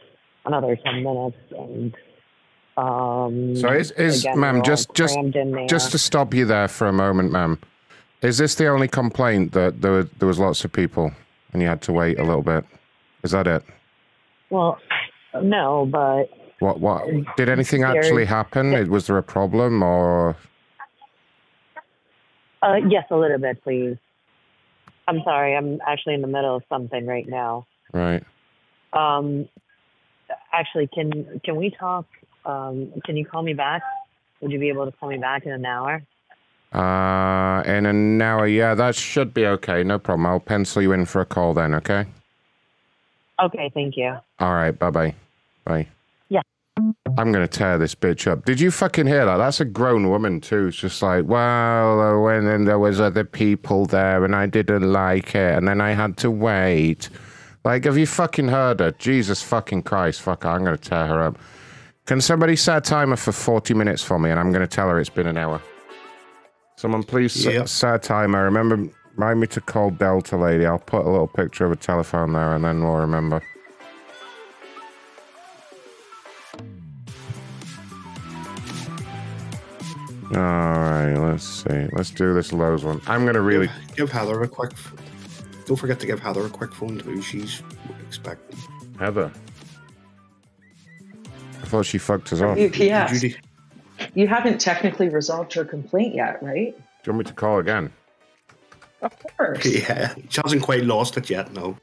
Another 0.47 0.77
ten 0.83 1.03
minutes, 1.03 1.37
and 1.51 1.95
um, 2.79 3.55
So 3.57 3.69
is 3.73 3.91
is 3.93 4.25
again, 4.25 4.41
ma'am 4.41 4.63
just 4.63 4.95
just 4.95 5.15
crammed 5.15 5.37
in 5.37 5.51
there. 5.53 5.67
just 5.67 5.91
to 5.93 5.99
stop 5.99 6.33
you 6.33 6.47
there 6.47 6.69
for 6.69 6.87
a 6.87 6.93
moment, 6.93 7.31
ma'am. 7.31 7.59
Is 8.23 8.39
this 8.39 8.55
the 8.55 8.69
only 8.69 8.89
complaint 8.89 9.53
that 9.53 9.81
there 9.83 9.93
were, 9.93 10.09
there 10.19 10.29
was 10.29 10.39
lots 10.39 10.65
of 10.65 10.73
people 10.73 11.13
and 11.53 11.63
you 11.63 11.69
had 11.69 11.83
to 11.83 11.93
wait 11.93 12.19
a 12.19 12.23
little 12.25 12.43
bit? 12.43 12.65
Is 13.23 13.31
that 13.33 13.47
it? 13.47 13.63
well, 14.51 14.79
no, 15.43 15.87
but 15.87 16.25
What 16.59 16.81
what 16.81 17.07
did 17.37 17.49
anything 17.49 17.83
actually 17.85 18.25
happen? 18.25 18.73
It- 18.73 18.89
Was 18.89 19.07
there 19.07 19.19
a 19.19 19.23
problem 19.23 19.83
or 19.83 20.37
Uh, 22.63 22.77
yes, 22.89 23.05
a 23.11 23.17
little 23.17 23.39
bit, 23.39 23.63
please. 23.63 23.97
I'm 25.09 25.23
sorry. 25.25 25.57
I'm 25.57 25.81
actually 25.87 26.15
in 26.15 26.21
the 26.21 26.29
middle 26.29 26.55
of 26.57 26.63
something 26.69 27.07
right 27.07 27.27
now. 27.29 27.67
right? 27.93 28.23
Um, 28.93 29.49
actually, 30.53 30.87
can 30.89 31.41
can 31.45 31.57
we 31.57 31.71
talk? 31.71 32.07
Um, 32.45 32.93
can 33.05 33.17
you 33.17 33.25
call 33.25 33.43
me 33.43 33.55
back? 33.55 33.83
Would 34.41 34.51
you 34.53 34.59
be 34.59 34.69
able 34.69 34.87
to 34.87 34.93
call 34.93 35.09
me 35.09 35.19
back 35.19 35.45
in 35.47 35.53
an 35.53 35.65
hour? 35.67 36.03
Uh, 36.73 37.63
in 37.67 37.85
an 37.87 38.21
hour, 38.23 38.47
yeah, 38.47 38.75
that 38.75 38.95
should 38.95 39.35
be 39.35 39.47
okay. 39.47 39.83
No 39.83 39.99
problem. 39.99 40.27
I'll 40.27 40.39
pencil 40.41 40.81
you 40.83 40.93
in 40.93 41.05
for 41.05 41.21
a 41.21 41.27
call 41.27 41.53
then. 41.55 41.75
Okay. 41.75 42.07
Okay, 43.45 43.71
thank 43.75 43.97
you. 43.97 44.17
All 44.39 44.53
right. 44.55 44.73
Bye 44.79 44.91
bye. 44.91 45.15
Bye. 45.65 45.87
Yeah. 46.29 46.43
I'm 46.77 47.33
gonna 47.33 47.49
tear 47.49 47.79
this 47.79 47.95
bitch 47.95 48.27
up. 48.31 48.45
Did 48.45 48.61
you 48.61 48.71
fucking 48.71 49.07
hear 49.07 49.25
that? 49.25 49.37
That's 49.39 49.61
a 49.61 49.65
grown 49.65 50.09
woman 50.09 50.41
too. 50.41 50.69
It's 50.69 50.77
just 50.77 51.03
like, 51.03 51.25
well, 51.27 52.01
uh, 52.01 52.21
when 52.21 52.45
then 52.45 52.65
there 52.65 52.79
was 52.79 53.01
other 53.01 53.25
people 53.25 53.87
there 53.87 54.25
and 54.25 54.35
I 54.35 54.47
didn't 54.47 54.91
like 54.93 55.35
it, 55.35 55.57
and 55.57 55.67
then 55.69 55.81
I 55.81 55.93
had 55.93 56.17
to 56.19 56.31
wait. 56.31 57.09
Like, 57.65 57.85
have 57.85 57.99
you 57.99 58.07
fucking 58.07 58.49
heard 58.49 58.81
her? 58.81 58.93
Jesus 58.93 59.43
fucking 59.43 59.83
Christ, 59.83 60.23
fuck 60.23 60.45
her. 60.45 60.51
I'm 60.51 60.65
gonna 60.65 60.77
tear 60.77 61.07
her 61.07 61.21
up. 61.23 61.39
Can 62.07 62.21
somebody 62.21 62.57
set 62.57 62.79
a 62.79 62.81
timer 62.81 63.17
for 63.17 63.33
40 63.33 63.75
minutes 63.75 64.03
for 64.03 64.19
me, 64.19 64.31
and 64.31 64.41
I'm 64.41 64.53
gonna 64.53 64.67
tell 64.67 64.89
her 64.89 64.99
it's 64.99 65.11
been 65.11 65.27
an 65.27 65.37
hour. 65.39 65.61
Someone 66.77 67.03
please 67.03 67.33
set- 67.35 67.53
Yep. 67.55 67.69
set 67.69 67.95
a 67.95 67.99
timer. 67.99 68.45
Remember, 68.45 68.89
remind 69.17 69.41
me 69.41 69.47
to 69.49 69.61
call 69.61 69.91
Delta 69.91 70.37
Lady. 70.37 70.67
I'll 70.67 70.79
put 70.79 71.05
a 71.05 71.11
little 71.11 71.29
picture 71.29 71.65
of 71.65 71.73
a 71.73 71.77
telephone 71.77 72.33
there, 72.33 72.55
and 72.55 72.65
then 72.65 72.83
we'll 72.83 72.97
remember. 72.97 73.43
All 80.33 80.37
right, 80.37 81.15
let's 81.17 81.45
see. 81.45 81.89
Let's 81.93 82.11
do 82.11 82.33
this 82.35 82.53
Lowe's 82.53 82.85
one. 82.85 83.01
I'm 83.09 83.27
gonna 83.27 83.41
really. 83.41 83.69
Give 83.97 84.11
Heather 84.11 84.41
a 84.43 84.49
quick. 84.49 84.71
Don't 85.67 85.77
forget 85.77 85.99
to 86.01 86.07
give 86.07 86.21
Heather 86.21 86.47
a 86.47 86.49
quick 86.49 86.73
phone 86.73 86.99
too. 86.99 87.21
She's 87.21 87.63
expecting. 88.07 88.59
Heather. 88.99 89.33
I 91.63 91.67
thought 91.67 91.85
she 91.85 91.99
fucked 91.99 92.33
us 92.33 92.41
off. 92.41 92.59
UPS. 92.59 93.13
Judy. 93.13 93.37
You 94.15 94.29
haven't 94.29 94.61
technically 94.61 95.09
resolved 95.09 95.53
her 95.55 95.65
complaint 95.65 96.15
yet, 96.15 96.43
right? 96.43 96.77
Do 96.77 97.11
you 97.11 97.13
want 97.13 97.19
me 97.19 97.25
to 97.25 97.33
call 97.33 97.59
again? 97.59 97.93
Of 99.03 99.17
course. 99.37 99.65
Yeah, 99.67 100.15
she 100.29 100.41
hasn't 100.45 100.63
quite 100.63 100.85
lost 100.85 101.17
it 101.17 101.31
yet. 101.31 101.53
No, 101.53 101.77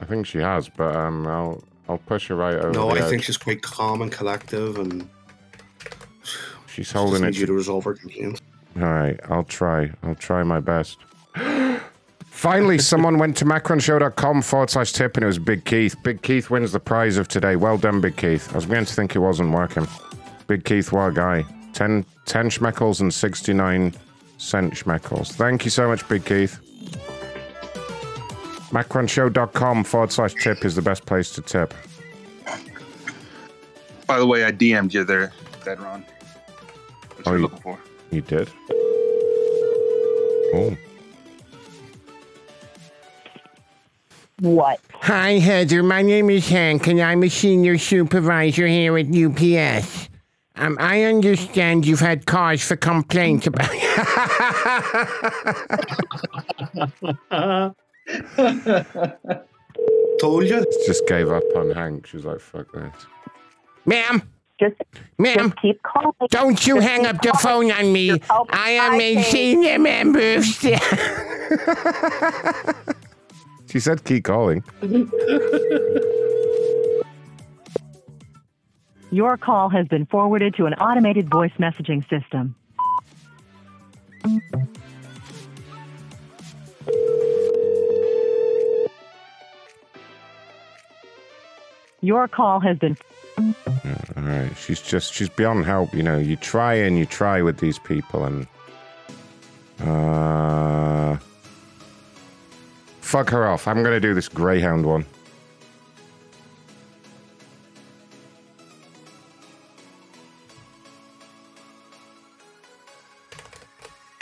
I 0.00 0.04
think 0.04 0.26
she 0.26 0.38
has, 0.38 0.68
but 0.68 0.94
um, 0.96 1.26
I'll 1.26 1.62
I'll 1.88 1.98
push 1.98 2.28
her 2.28 2.36
right 2.36 2.54
over. 2.54 2.72
no, 2.72 2.94
the 2.94 3.04
I 3.04 3.08
think 3.08 3.22
she's 3.22 3.36
quite 3.36 3.62
calm 3.62 4.02
and 4.02 4.10
collective, 4.10 4.78
and 4.78 5.08
she's 6.66 6.86
just 6.86 6.92
holding 6.92 7.22
it. 7.22 7.26
needs 7.26 7.40
you 7.40 7.46
to 7.46 7.52
resolve 7.52 7.84
her 7.84 7.94
complaint. 7.94 8.40
All 8.76 8.82
right, 8.82 9.18
I'll 9.28 9.44
try. 9.44 9.90
I'll 10.02 10.14
try 10.14 10.42
my 10.42 10.60
best. 10.60 10.98
Finally, 12.30 12.78
someone 12.78 13.18
went 13.18 13.36
to 13.36 13.44
macronshow.com 13.44 14.40
forward 14.42 14.70
slash 14.70 14.92
tip 14.92 15.16
and 15.16 15.24
it 15.24 15.26
was 15.26 15.38
Big 15.38 15.64
Keith. 15.66 15.94
Big 16.02 16.22
Keith 16.22 16.48
wins 16.48 16.72
the 16.72 16.80
prize 16.80 17.18
of 17.18 17.28
today. 17.28 17.56
Well 17.56 17.76
done, 17.76 18.00
Big 18.00 18.16
Keith. 18.16 18.50
I 18.52 18.54
was 18.54 18.64
beginning 18.64 18.86
to 18.86 18.94
think 18.94 19.14
it 19.14 19.18
wasn't 19.18 19.50
working. 19.52 19.86
Big 20.46 20.64
Keith, 20.64 20.90
what 20.90 21.08
a 21.08 21.12
guy. 21.12 21.44
10, 21.74 22.06
10 22.24 22.48
schmeckles 22.48 23.00
and 23.02 23.12
69 23.12 23.92
cent 24.40 24.72
schmeckles. 24.74 25.32
Thank 25.32 25.64
you 25.64 25.70
so 25.70 25.86
much, 25.88 26.06
Big 26.08 26.24
Keith. 26.24 26.58
Macronshow.com 28.70 29.84
forward 29.84 30.12
slash 30.12 30.34
tip 30.34 30.64
is 30.64 30.74
the 30.76 30.82
best 30.82 31.04
place 31.06 31.30
to 31.32 31.42
tip. 31.42 31.74
By 34.06 34.18
the 34.18 34.26
way, 34.26 34.44
I 34.44 34.52
DM'd 34.52 34.94
you 34.94 35.04
there, 35.04 35.32
Vedron. 35.64 36.04
What 36.04 37.26
Oh, 37.26 37.30
you're 37.30 37.36
you- 37.36 37.42
looking 37.42 37.58
for. 37.60 37.78
You 38.10 38.20
did? 38.22 38.48
Oh. 40.54 40.76
What? 44.40 44.80
Hi, 44.94 45.32
Heather. 45.32 45.82
My 45.82 46.02
name 46.02 46.30
is 46.30 46.48
Hank, 46.48 46.86
and 46.88 47.00
I'm 47.00 47.22
a 47.22 47.28
senior 47.28 47.76
supervisor 47.78 48.66
here 48.66 48.96
at 48.98 49.06
UPS. 49.06 50.08
Um, 50.56 50.76
I 50.80 51.04
understand 51.04 51.86
you've 51.86 52.00
had 52.00 52.26
cause 52.26 52.62
for 52.62 52.76
complaints 52.76 53.46
about. 53.46 53.70
Told 60.20 60.44
you. 60.44 60.64
Just 60.86 61.06
gave 61.06 61.30
up 61.30 61.42
on 61.56 61.70
Hank. 61.70 62.06
She 62.06 62.16
was 62.16 62.26
like, 62.26 62.40
fuck 62.40 62.70
this. 62.72 62.92
Ma'am. 63.86 64.22
Just, 64.60 64.76
Ma'am. 65.18 65.54
keep 65.62 65.82
calling. 65.82 66.12
Don't 66.30 66.66
you 66.66 66.74
Just 66.76 66.86
hang 66.86 67.00
keep 67.02 67.14
up 67.14 67.22
the 67.22 67.30
calling. 67.30 67.70
phone 67.70 67.86
on 67.86 67.92
me. 67.92 68.20
I 68.50 68.70
am 68.72 69.00
a 69.00 69.16
I 69.16 69.22
senior 69.22 69.78
member 69.78 70.34
of 70.34 70.44
staff. 70.44 70.84
She 73.70 73.78
said 73.78 74.02
keep 74.04 74.24
calling. 74.24 74.64
Your 79.12 79.36
call 79.36 79.68
has 79.70 79.88
been 79.88 80.06
forwarded 80.06 80.54
to 80.56 80.66
an 80.66 80.74
automated 80.74 81.28
voice 81.28 81.52
messaging 81.58 82.08
system. 82.08 82.54
Your 92.02 92.28
call 92.28 92.60
has 92.60 92.78
been. 92.78 92.96
All 93.36 93.54
right. 94.16 94.52
She's 94.56 94.80
just, 94.80 95.12
she's 95.12 95.28
beyond 95.28 95.64
help. 95.64 95.92
You 95.92 96.02
know, 96.02 96.18
you 96.18 96.36
try 96.36 96.74
and 96.74 96.98
you 96.98 97.06
try 97.06 97.42
with 97.42 97.58
these 97.58 97.78
people 97.78 98.24
and. 98.24 98.46
Uh. 99.80 101.16
Fuck 103.00 103.30
her 103.30 103.44
off. 103.48 103.66
I'm 103.66 103.82
going 103.82 103.96
to 103.96 104.00
do 104.00 104.14
this 104.14 104.28
Greyhound 104.28 104.86
one. 104.86 105.04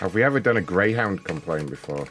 Have 0.01 0.15
we 0.15 0.23
ever 0.23 0.39
done 0.41 0.57
a 0.57 0.61
Greyhound 0.61 1.25
complaint 1.25 1.71
before? 1.71 2.07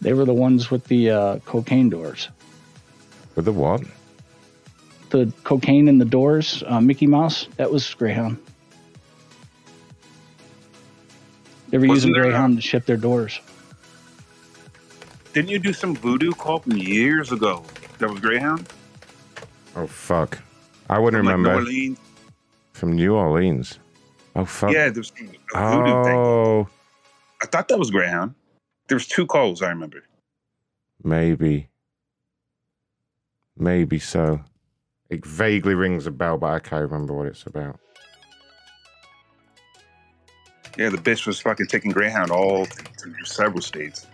They 0.00 0.12
were 0.12 0.24
the 0.24 0.34
ones 0.34 0.70
with 0.70 0.84
the 0.84 1.10
uh, 1.10 1.38
cocaine 1.40 1.88
doors. 1.90 2.28
With 3.34 3.44
the 3.46 3.52
what? 3.52 3.82
The 5.10 5.32
cocaine 5.44 5.88
in 5.88 5.98
the 5.98 6.04
doors, 6.04 6.62
uh, 6.66 6.80
Mickey 6.80 7.06
Mouse. 7.06 7.48
That 7.56 7.70
was 7.70 7.92
Greyhound. 7.94 8.38
They 11.68 11.78
were 11.78 11.86
Wasn't 11.86 12.08
using 12.08 12.12
there 12.12 12.22
a- 12.22 12.26
Greyhound 12.26 12.56
to 12.56 12.62
ship 12.62 12.86
their 12.86 12.96
doors. 12.96 13.40
Didn't 15.32 15.50
you 15.50 15.58
do 15.58 15.72
some 15.72 15.96
voodoo 15.96 16.32
call 16.32 16.60
from 16.60 16.76
years 16.76 17.32
ago? 17.32 17.64
That 17.98 18.08
was 18.10 18.20
Greyhound. 18.20 18.68
Oh 19.76 19.86
fuck! 19.88 20.38
I 20.88 20.98
wouldn't 20.98 21.24
From, 21.24 21.42
like, 21.42 21.52
remember. 21.56 21.70
New 21.70 21.88
Orleans. 21.88 21.98
From 22.72 22.92
New 22.92 23.14
Orleans. 23.14 23.78
Oh 24.36 24.44
fuck! 24.44 24.72
Yeah, 24.72 24.88
there's 24.88 25.10
a 25.10 25.24
voodoo 25.24 25.32
thing. 26.04 26.16
Oh, 26.16 26.68
I 27.42 27.46
thought 27.46 27.68
that 27.68 27.78
was 27.78 27.90
Greyhound. 27.90 28.34
There 28.88 28.96
was 28.96 29.06
two 29.06 29.26
calls. 29.26 29.62
I 29.62 29.68
remember. 29.68 30.02
maybe. 31.02 31.68
Maybe 33.56 33.98
so. 34.00 34.40
It 35.10 35.24
vaguely 35.24 35.74
rings 35.74 36.06
a 36.06 36.10
bell, 36.10 36.38
but 36.38 36.50
I 36.50 36.58
can't 36.58 36.82
remember 36.90 37.14
what 37.14 37.26
it's 37.28 37.44
about. 37.46 37.78
Yeah, 40.76 40.88
the 40.88 40.96
bitch 40.96 41.24
was 41.26 41.40
fucking 41.40 41.68
taking 41.68 41.92
Greyhound 41.92 42.32
all 42.32 42.64
through 42.64 43.14
several 43.24 43.62
states. 43.62 44.08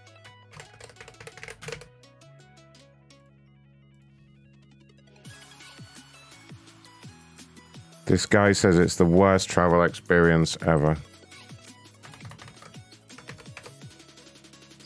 This 8.11 8.27
guy 8.27 8.51
says 8.51 8.77
it's 8.77 8.97
the 8.97 9.05
worst 9.05 9.49
travel 9.49 9.85
experience 9.85 10.59
ever. 10.63 10.97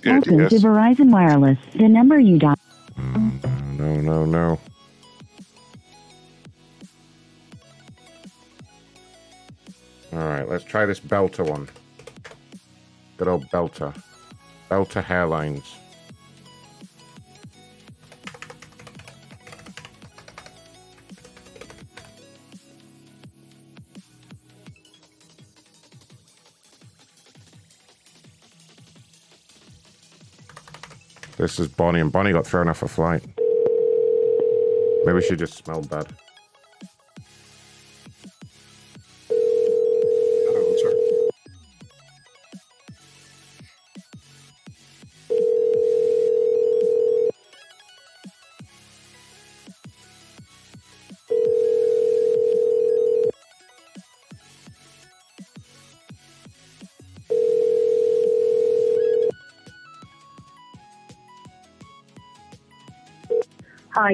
Welcome 0.04 0.46
to 0.46 0.56
Verizon 0.56 1.10
Wireless. 1.10 1.56
The 1.74 1.88
number 1.88 2.20
you 2.20 2.38
dialed. 2.38 2.58
Hmm, 2.96 3.30
no, 3.78 3.94
no, 4.02 4.26
no. 4.26 4.60
All 10.12 10.18
right, 10.18 10.46
let's 10.46 10.64
try 10.64 10.84
this 10.84 11.00
Belter 11.00 11.48
one. 11.48 11.70
Good 13.16 13.28
old 13.28 13.48
Belter. 13.48 13.98
Belter 14.70 15.02
hairlines. 15.02 15.64
This 31.44 31.60
is 31.60 31.68
Bonnie, 31.68 32.00
and 32.00 32.10
Bonnie 32.10 32.32
got 32.32 32.46
thrown 32.46 32.70
off 32.70 32.82
a 32.82 32.88
flight. 32.88 33.22
Maybe 35.04 35.20
she 35.20 35.36
just 35.36 35.62
smelled 35.62 35.90
bad. 35.90 36.06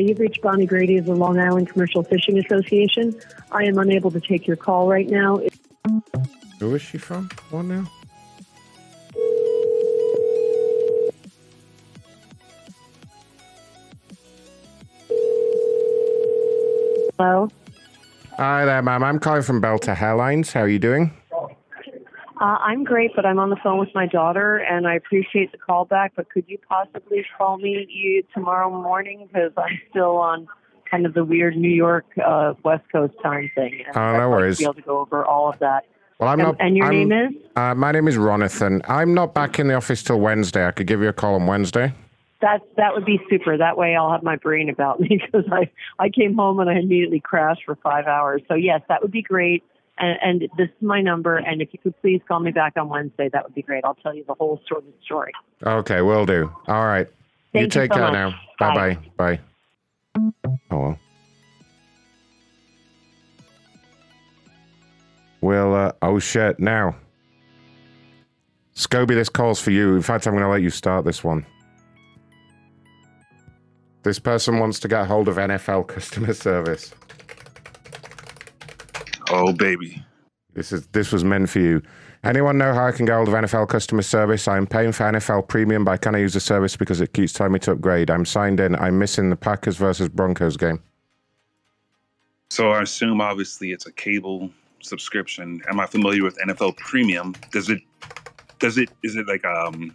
You've 0.02 0.18
reached 0.18 0.42
Bonnie 0.42 0.66
Grady 0.66 0.96
of 0.98 1.06
the 1.06 1.14
Long 1.14 1.38
Island 1.38 1.68
Commercial 1.68 2.02
Fishing 2.02 2.38
Association. 2.38 3.18
I 3.52 3.64
am 3.64 3.78
unable 3.78 4.10
to 4.10 4.20
take 4.20 4.46
your 4.46 4.56
call 4.56 4.88
right 4.88 5.08
now. 5.08 5.40
Who 6.58 6.74
is 6.74 6.82
she 6.82 6.98
from? 6.98 7.30
What 7.50 7.62
now? 7.62 7.90
Hello? 17.18 17.48
Hi 18.38 18.64
there, 18.64 18.80
ma'am. 18.80 19.04
I'm 19.04 19.18
calling 19.18 19.42
from 19.42 19.60
Belter 19.60 19.94
Hairlines. 19.94 20.52
How 20.52 20.60
are 20.60 20.68
you 20.68 20.78
doing? 20.78 21.19
Uh, 22.40 22.56
I'm 22.62 22.84
great, 22.84 23.10
but 23.14 23.26
I'm 23.26 23.38
on 23.38 23.50
the 23.50 23.56
phone 23.62 23.78
with 23.78 23.90
my 23.94 24.06
daughter, 24.06 24.56
and 24.56 24.86
I 24.88 24.94
appreciate 24.94 25.52
the 25.52 25.58
call 25.58 25.84
back. 25.84 26.12
But 26.16 26.30
could 26.30 26.44
you 26.48 26.56
possibly 26.66 27.22
call 27.36 27.58
me 27.58 27.86
you 27.90 28.22
tomorrow 28.32 28.70
morning 28.70 29.28
because 29.30 29.52
I'm 29.58 29.78
still 29.90 30.16
on 30.16 30.48
kind 30.90 31.04
of 31.04 31.12
the 31.12 31.22
weird 31.24 31.56
New 31.56 31.68
York 31.68 32.06
uh, 32.24 32.54
West 32.64 32.84
Coast 32.90 33.12
time 33.22 33.50
thing. 33.54 33.82
And 33.86 33.94
Oh, 33.96 34.00
I'd 34.00 34.12
no 34.18 34.30
like 34.30 34.38
worries. 34.38 34.56
To 34.56 34.60
be 34.62 34.64
able 34.64 34.74
to 34.74 34.82
go 34.82 34.98
over 35.00 35.24
all 35.24 35.50
of 35.50 35.58
that. 35.58 35.84
Well, 36.18 36.30
I'm 36.30 36.40
and, 36.40 36.48
not. 36.48 36.56
And 36.60 36.76
your 36.78 36.86
I'm- 36.86 37.08
name 37.08 37.12
is? 37.12 37.42
Uh, 37.56 37.74
my 37.74 37.92
name 37.92 38.08
is 38.08 38.16
Ronathan. 38.16 38.80
I'm 38.88 39.12
not 39.12 39.34
back 39.34 39.58
in 39.58 39.68
the 39.68 39.74
office 39.74 40.02
till 40.02 40.18
Wednesday. 40.18 40.66
I 40.66 40.70
could 40.70 40.86
give 40.86 41.02
you 41.02 41.08
a 41.08 41.12
call 41.12 41.34
on 41.34 41.46
Wednesday. 41.46 41.92
That 42.40 42.62
that 42.78 42.94
would 42.94 43.04
be 43.04 43.20
super. 43.28 43.58
That 43.58 43.76
way, 43.76 43.94
I'll 43.94 44.10
have 44.10 44.22
my 44.22 44.36
brain 44.36 44.70
about 44.70 44.98
me 44.98 45.08
because 45.26 45.44
I 45.52 45.70
I 45.98 46.08
came 46.08 46.34
home 46.36 46.58
and 46.58 46.70
I 46.70 46.78
immediately 46.78 47.20
crashed 47.20 47.64
for 47.66 47.76
five 47.76 48.06
hours. 48.06 48.40
So 48.48 48.54
yes, 48.54 48.80
that 48.88 49.02
would 49.02 49.10
be 49.12 49.20
great. 49.20 49.62
And, 50.00 50.18
and 50.22 50.50
this 50.56 50.68
is 50.68 50.82
my 50.82 51.00
number. 51.02 51.36
And 51.36 51.60
if 51.60 51.68
you 51.72 51.78
could 51.78 51.94
please 52.00 52.20
call 52.26 52.40
me 52.40 52.50
back 52.50 52.72
on 52.76 52.88
Wednesday, 52.88 53.28
that 53.32 53.44
would 53.44 53.54
be 53.54 53.62
great. 53.62 53.84
I'll 53.84 53.94
tell 53.96 54.14
you 54.14 54.24
the 54.26 54.34
whole 54.34 54.60
sort 54.66 54.84
of 54.86 54.92
story. 55.04 55.32
Okay, 55.64 56.00
will 56.00 56.24
do. 56.26 56.50
All 56.66 56.86
right. 56.86 57.06
you 57.52 57.60
Thank 57.60 57.74
you 57.74 57.80
take 57.82 57.92
so 57.92 57.98
care 57.98 58.10
much. 58.10 58.12
now. 58.14 58.40
Bye. 58.58 58.74
Bye 58.74 58.98
bye. 59.16 59.38
Bye. 60.16 60.30
Oh 60.70 60.78
well. 60.78 60.98
Well, 65.42 65.74
uh, 65.74 65.92
oh 66.02 66.18
shit, 66.18 66.58
now. 66.60 66.96
Scoby, 68.74 69.08
this 69.08 69.28
call's 69.28 69.60
for 69.60 69.70
you. 69.70 69.94
In 69.96 70.02
fact, 70.02 70.26
I'm 70.26 70.32
going 70.34 70.44
to 70.44 70.48
let 70.50 70.62
you 70.62 70.70
start 70.70 71.04
this 71.04 71.22
one. 71.24 71.44
This 74.02 74.18
person 74.18 74.58
wants 74.58 74.80
to 74.80 74.88
get 74.88 75.06
hold 75.06 75.28
of 75.28 75.36
NFL 75.36 75.88
customer 75.88 76.32
service. 76.34 76.94
Oh 79.30 79.52
baby. 79.52 80.04
This 80.54 80.72
is 80.72 80.86
this 80.88 81.12
was 81.12 81.24
meant 81.24 81.48
for 81.48 81.60
you. 81.60 81.82
Anyone 82.24 82.58
know 82.58 82.74
how 82.74 82.86
I 82.86 82.92
can 82.92 83.06
get 83.06 83.14
hold 83.14 83.28
of 83.28 83.34
NFL 83.34 83.68
customer 83.68 84.02
service? 84.02 84.46
I'm 84.46 84.66
paying 84.66 84.92
for 84.92 85.04
NFL 85.04 85.48
premium, 85.48 85.84
but 85.84 85.92
I 85.92 85.96
can't 85.96 86.18
use 86.18 86.34
the 86.34 86.40
service 86.40 86.76
because 86.76 87.00
it 87.00 87.12
keeps 87.12 87.32
telling 87.32 87.52
me 87.52 87.58
to 87.60 87.72
upgrade. 87.72 88.10
I'm 88.10 88.26
signed 88.26 88.60
in. 88.60 88.74
I'm 88.76 88.98
missing 88.98 89.30
the 89.30 89.36
Packers 89.36 89.76
versus 89.76 90.08
Broncos 90.08 90.56
game. 90.56 90.82
So 92.50 92.72
I 92.72 92.82
assume 92.82 93.20
obviously 93.20 93.72
it's 93.72 93.86
a 93.86 93.92
cable 93.92 94.50
subscription. 94.82 95.62
Am 95.70 95.78
I 95.78 95.86
familiar 95.86 96.24
with 96.24 96.36
NFL 96.38 96.76
Premium? 96.76 97.34
Does 97.52 97.70
it 97.70 97.80
does 98.58 98.76
it 98.76 98.90
is 99.02 99.16
it 99.16 99.26
like 99.28 99.44
um 99.44 99.94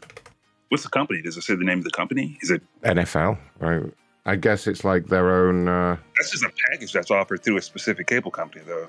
what's 0.70 0.84
the 0.84 0.90
company? 0.90 1.22
Does 1.22 1.38
it 1.38 1.44
say 1.44 1.56
the 1.56 1.66
name 1.66 1.80
of 1.80 1.84
the 1.84 1.91
company? 1.91 2.38
Is 2.41 2.49
it 2.49 2.64
NFL, 2.84 3.38
right? 3.60 3.84
I 4.26 4.36
guess 4.36 4.66
it's 4.66 4.84
like 4.84 5.07
their 5.07 5.30
own. 5.30 5.68
Uh, 5.68 5.98
that's 6.18 6.32
just 6.32 6.44
a 6.44 6.52
package 6.72 6.91
that's 6.94 7.12
offered 7.12 7.44
through 7.44 7.57
a 7.57 7.62
specific 7.62 8.07
cable 8.07 8.32
company 8.32 8.64
though. 8.66 8.88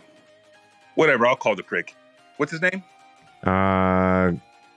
Whatever, 0.97 1.27
I'll 1.27 1.37
call 1.37 1.55
the 1.55 1.63
prick. 1.63 1.95
What's 2.39 2.51
his 2.53 2.61
name? 2.61 2.83
uh, 3.45 4.33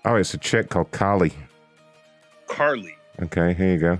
oh, 0.06 0.16
it's 0.16 0.34
a 0.34 0.38
chick 0.38 0.70
called 0.70 0.92
Carly. 0.92 1.34
Carly. 2.48 2.96
Okay, 3.22 3.54
here 3.54 3.72
you 3.72 3.78
go. 3.78 4.00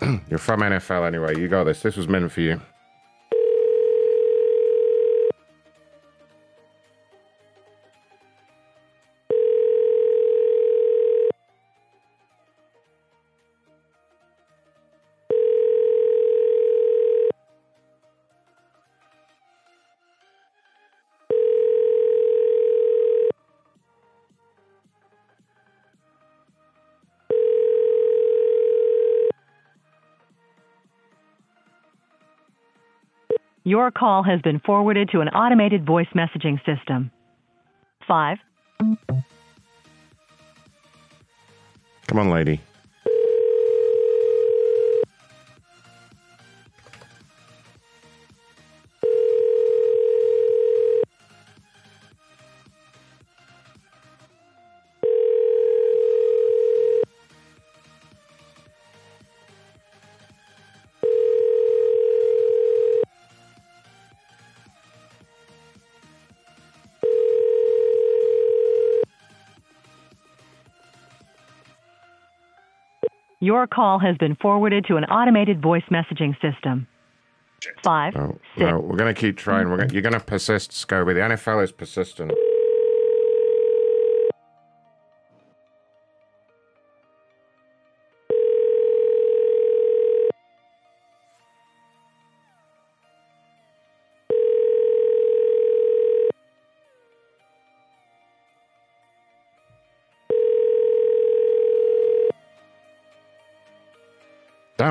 You're 0.28 0.38
from 0.38 0.60
NFL 0.60 1.06
anyway. 1.06 1.38
You 1.38 1.48
got 1.48 1.64
this. 1.64 1.80
This 1.82 1.96
was 1.96 2.06
meant 2.08 2.30
for 2.30 2.40
you. 2.40 2.60
Your 33.70 33.92
call 33.92 34.24
has 34.24 34.42
been 34.42 34.58
forwarded 34.58 35.10
to 35.10 35.20
an 35.20 35.28
automated 35.28 35.86
voice 35.86 36.08
messaging 36.12 36.58
system. 36.66 37.12
5. 38.08 38.38
Come 42.08 42.18
on, 42.18 42.30
lady. 42.30 42.60
Your 73.50 73.66
call 73.66 73.98
has 73.98 74.16
been 74.16 74.36
forwarded 74.36 74.84
to 74.84 74.96
an 74.96 75.02
automated 75.06 75.60
voice 75.60 75.82
messaging 75.90 76.40
system. 76.40 76.86
Five. 77.82 78.14
Oh, 78.14 78.38
no, 78.56 78.78
we're 78.78 78.96
going 78.96 79.12
to 79.12 79.20
keep 79.20 79.36
trying. 79.36 79.68
We're 79.68 79.78
gonna, 79.78 79.92
you're 79.92 80.02
going 80.02 80.12
to 80.12 80.20
persist, 80.20 80.70
Scoby. 80.70 81.14
The 81.14 81.34
NFL 81.34 81.64
is 81.64 81.72
persistent. 81.72 82.30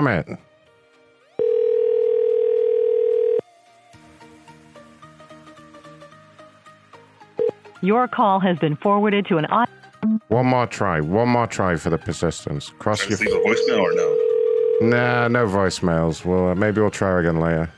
Damn. 0.09 0.37
Your 7.81 8.07
call 8.07 8.39
has 8.39 8.57
been 8.57 8.75
forwarded 8.75 9.27
to 9.27 9.37
an 9.37 9.45
auto. 9.45 9.71
One 10.29 10.47
more 10.47 10.65
try. 10.65 10.99
One 10.99 11.29
more 11.29 11.45
try 11.47 11.75
for 11.75 11.89
the 11.91 11.97
persistence. 11.97 12.71
Cross 12.79 13.03
your. 13.03 13.21
leave 13.21 13.35
a 13.35 13.39
voicemail 13.39 13.81
or 13.81 13.93
no? 13.93 14.87
Nah, 14.89 15.27
no 15.27 15.45
voicemails. 15.45 16.25
Well, 16.25 16.49
uh, 16.49 16.55
maybe 16.55 16.81
we'll 16.81 16.89
try 16.89 17.19
again 17.19 17.39
later. 17.39 17.69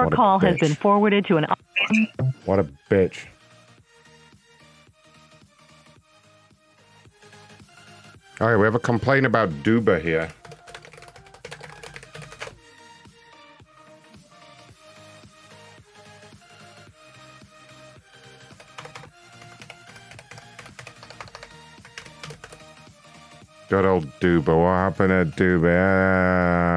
Your 0.00 0.06
What 0.06 0.14
call 0.16 0.38
has 0.38 0.56
been 0.56 0.74
forwarded 0.74 1.26
to 1.26 1.36
an. 1.36 1.44
What 2.46 2.58
a 2.58 2.64
bitch. 2.90 3.26
All 8.40 8.48
right, 8.48 8.56
we 8.56 8.64
have 8.64 8.74
a 8.74 8.78
complaint 8.78 9.26
about 9.26 9.50
Duba 9.62 10.00
here. 10.00 10.32
Good 23.68 23.84
old 23.84 24.06
Duba. 24.20 24.56
What 24.56 24.98
happened 24.98 25.36
to 25.36 25.60
Duba? 25.60 26.69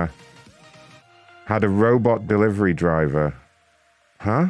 Had 1.54 1.64
a 1.64 1.70
robot 1.70 2.26
delivery 2.26 2.74
driver. 2.74 3.32
Huh? 4.20 4.48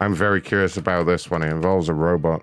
I'm 0.00 0.14
very 0.14 0.42
curious 0.42 0.76
about 0.76 1.06
this 1.06 1.30
one. 1.30 1.42
It 1.42 1.48
involves 1.48 1.88
a 1.88 1.94
robot. 1.94 2.42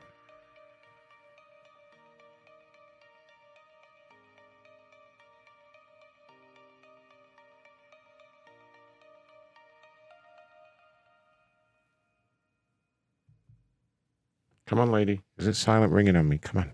Come 14.65 14.79
on, 14.79 14.91
lady. 14.91 15.21
Is 15.37 15.45
it 15.45 15.53
silent 15.53 15.93
ringing 15.93 16.15
on 16.15 16.27
me? 16.27 16.39
Come 16.39 16.61
on. 16.61 16.71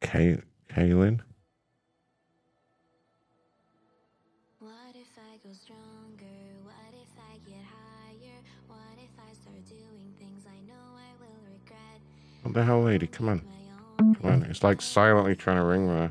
Kay- 0.00 0.42
Kaylin? 0.68 1.20
What 12.48 12.54
the 12.54 12.64
hell, 12.64 12.82
lady? 12.82 13.06
Come 13.06 13.28
on. 13.28 13.42
Come 13.98 14.16
on. 14.24 14.42
It's 14.44 14.64
like 14.64 14.80
silently 14.80 15.36
trying 15.36 15.58
to 15.58 15.64
ring 15.64 15.86
her. 15.86 16.10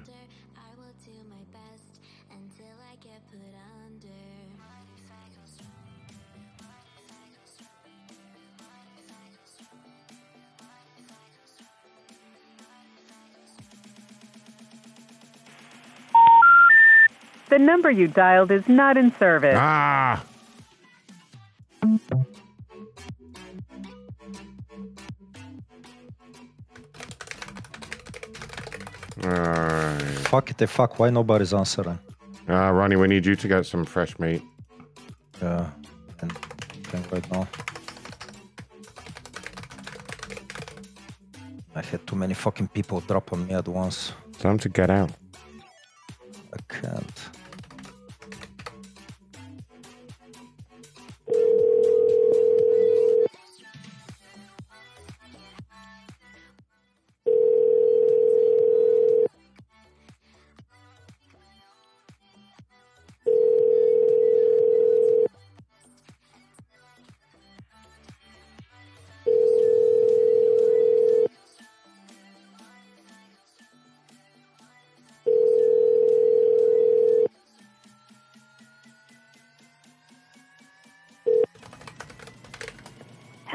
The 17.50 17.58
number 17.58 17.90
you 17.90 18.08
dialed 18.08 18.52
is 18.52 18.68
not 18.68 18.96
in 18.96 19.12
service. 19.18 19.56
Ah! 19.58 20.24
Alright. 29.28 30.02
Fuck 30.30 30.52
it, 30.52 30.58
the 30.58 30.68
fuck. 30.68 31.00
Why 31.00 31.10
nobody's 31.10 31.54
answering? 31.54 32.00
Ah, 32.48 32.70
Ronnie, 32.70 32.96
we 32.96 33.08
need 33.08 33.26
you 33.26 33.36
to 33.36 33.48
get 33.48 33.66
some 33.66 33.84
fresh 33.84 34.18
meat. 34.20 34.42
Yeah, 35.42 35.70
and 36.22 36.32
think 36.88 37.12
right 37.12 37.32
now. 37.32 37.48
I 41.76 41.82
had 41.82 42.08
too 42.08 42.16
many 42.16 42.34
fucking 42.34 42.70
people 42.70 43.02
drop 43.02 43.34
on 43.34 43.46
me 43.46 43.54
at 43.54 43.68
once. 43.68 44.14
Time 44.40 44.58
to 44.60 44.70
get 44.70 44.90
out. 44.90 45.12
I 46.54 46.58
can't. 46.74 47.27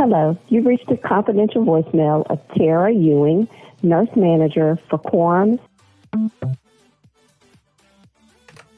Hello, 0.05 0.37
you've 0.49 0.67
reached 0.67 0.89
the 0.89 0.97
confidential 0.97 1.65
voicemail 1.65 2.29
of 2.29 2.41
Tara 2.57 2.93
Ewing, 2.93 3.47
nurse 3.85 4.09
manager 4.17 4.77
for 4.91 4.99
Quorums. 4.99 5.61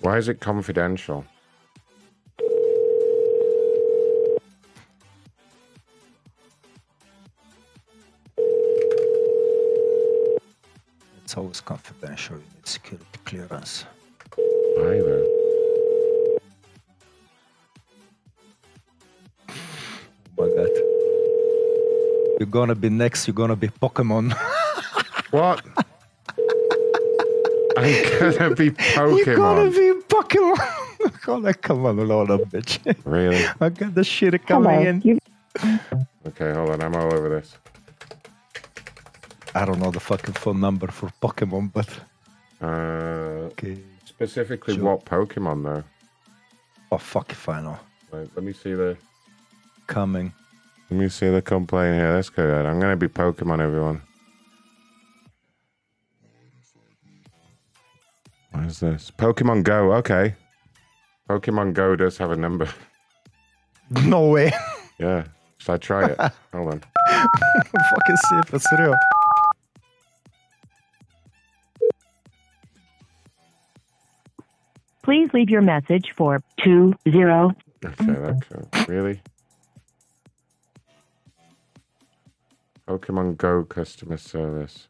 Why 0.02 0.18
is 0.18 0.28
it 0.28 0.40
confidential? 0.40 1.24
Gonna 22.54 22.76
be 22.76 22.88
next, 22.88 23.26
you're 23.26 23.34
gonna 23.34 23.56
be 23.56 23.68
Pokemon. 23.68 24.32
What? 25.30 25.64
I'm 27.76 27.92
gonna 28.38 28.54
be 28.54 28.70
Pokemon. 28.70 29.26
You're 29.26 29.36
gonna 29.36 29.70
be 29.70 29.88
Pokemon. 30.06 30.56
oh, 31.26 31.34
like, 31.46 31.60
come 31.60 31.84
on, 31.86 31.96
Lord, 32.06 32.28
bitch. 32.52 32.78
Really? 33.04 33.44
I 33.60 33.68
got 33.70 33.94
the 33.96 34.04
shit 34.04 34.46
coming 34.46 34.82
in. 34.86 35.18
Okay, 36.28 36.52
hold 36.52 36.70
on. 36.70 36.82
I'm 36.82 36.94
all 36.94 37.12
over 37.12 37.28
this. 37.28 37.58
I 39.56 39.64
don't 39.64 39.80
know 39.80 39.90
the 39.90 39.98
fucking 40.00 40.34
phone 40.34 40.60
number 40.60 40.86
for 40.98 41.10
Pokemon, 41.20 41.72
but 41.72 41.88
Uh, 42.62 43.50
okay. 43.50 43.76
specifically, 44.04 44.74
Sure. 44.76 44.84
what 44.84 45.04
Pokemon 45.04 45.64
though? 45.64 45.82
Oh 46.92 46.98
fuck 46.98 47.32
if 47.32 47.48
I 47.48 47.60
know. 47.60 47.78
Wait, 48.12 48.28
let 48.36 48.44
me 48.44 48.52
see 48.52 48.74
the. 48.74 48.96
Coming. 49.88 50.32
Let 50.90 51.00
me 51.00 51.08
see 51.08 51.28
the 51.28 51.42
complaint 51.42 51.96
here. 51.96 52.12
That's 52.12 52.28
good. 52.30 52.66
I'm 52.66 52.78
gonna 52.78 52.96
be 52.96 53.08
Pokemon, 53.08 53.60
everyone. 53.60 54.02
What 58.52 58.64
is 58.66 58.80
this? 58.80 59.10
Pokemon 59.18 59.64
Go. 59.64 59.92
Okay. 59.94 60.34
Pokemon 61.28 61.72
Go 61.74 61.96
does 61.96 62.18
have 62.18 62.30
a 62.30 62.36
number. 62.36 62.68
No 64.06 64.28
way. 64.30 64.50
Yeah. 64.98 65.24
Should 65.58 65.72
I 65.72 65.76
try 65.76 66.06
it? 66.06 66.18
Hold 66.52 66.72
on. 66.72 66.82
Fucking 67.10 68.16
see 68.16 68.36
if 68.38 68.54
it's 68.54 68.66
real. 68.78 68.94
Please 75.02 75.28
leave 75.34 75.50
your 75.50 75.60
message 75.60 76.14
for 76.16 76.42
20. 76.62 76.94
Okay, 77.04 77.54
that 77.84 78.42
cool. 78.48 78.68
Really? 78.88 79.20
Pokemon 82.86 83.36
Go 83.38 83.64
customer 83.64 84.18
service. 84.18 84.88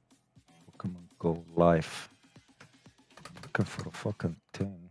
Pokemon 0.72 1.04
Go 1.18 1.44
Life. 1.54 2.08
Looking 3.42 3.64
for 3.64 3.88
a 3.88 3.92
fucking 3.92 4.36
thing. 4.52 4.90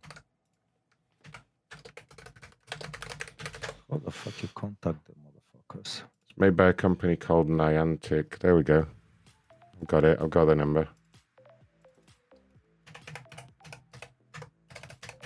How 3.89 3.97
the 3.97 4.11
fuck 4.11 4.41
you 4.41 4.49
contact 4.55 5.05
the 5.05 5.13
motherfuckers? 5.13 6.01
It's 6.29 6.37
made 6.37 6.55
by 6.55 6.69
a 6.69 6.73
company 6.73 7.17
called 7.17 7.49
Niantic. 7.49 8.39
There 8.39 8.55
we 8.55 8.63
go. 8.63 8.87
I've 9.81 9.87
got 9.87 10.05
it. 10.05 10.17
I've 10.21 10.29
got 10.29 10.45
the 10.45 10.55
number. 10.55 10.87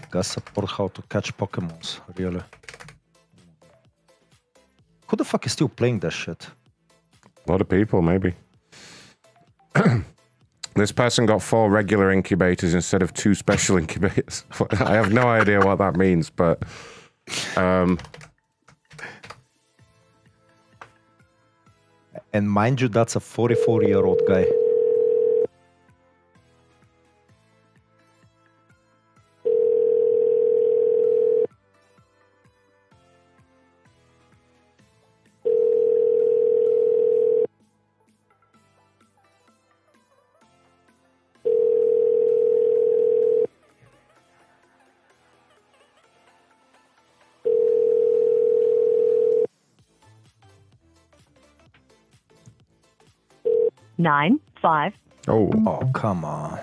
Guys 0.10 0.28
support 0.28 0.72
how 0.72 0.88
to 0.88 1.02
catch 1.04 1.36
Pokemons, 1.38 2.00
really. 2.18 2.42
Who 5.08 5.16
the 5.16 5.24
fuck 5.24 5.46
is 5.46 5.52
still 5.52 5.70
playing 5.70 6.00
that 6.00 6.12
shit? 6.12 6.48
A 7.48 7.52
lot 7.52 7.62
of 7.62 7.70
people, 7.70 8.02
maybe. 8.02 8.34
this 10.76 10.92
person 10.92 11.26
got 11.26 11.42
four 11.42 11.70
regular 11.70 12.12
incubators 12.12 12.74
instead 12.74 13.02
of 13.02 13.14
two 13.14 13.34
special 13.36 13.78
incubators. 13.84 14.44
I 14.80 14.94
have 14.94 15.14
no 15.14 15.28
idea 15.28 15.66
what 15.66 15.78
that 15.78 15.96
means, 15.96 16.30
but 16.30 16.64
um, 17.56 17.98
And 22.34 22.52
mind 22.52 22.82
you, 22.82 22.88
that's 22.88 23.16
a 23.16 23.20
44 23.20 23.84
year 23.84 24.06
old 24.06 24.22
guy. 24.28 24.46
Nine 53.98 54.40
five. 54.62 54.94
oh, 55.28 55.52
Oh, 55.66 55.90
come 55.94 56.24
on. 56.26 56.60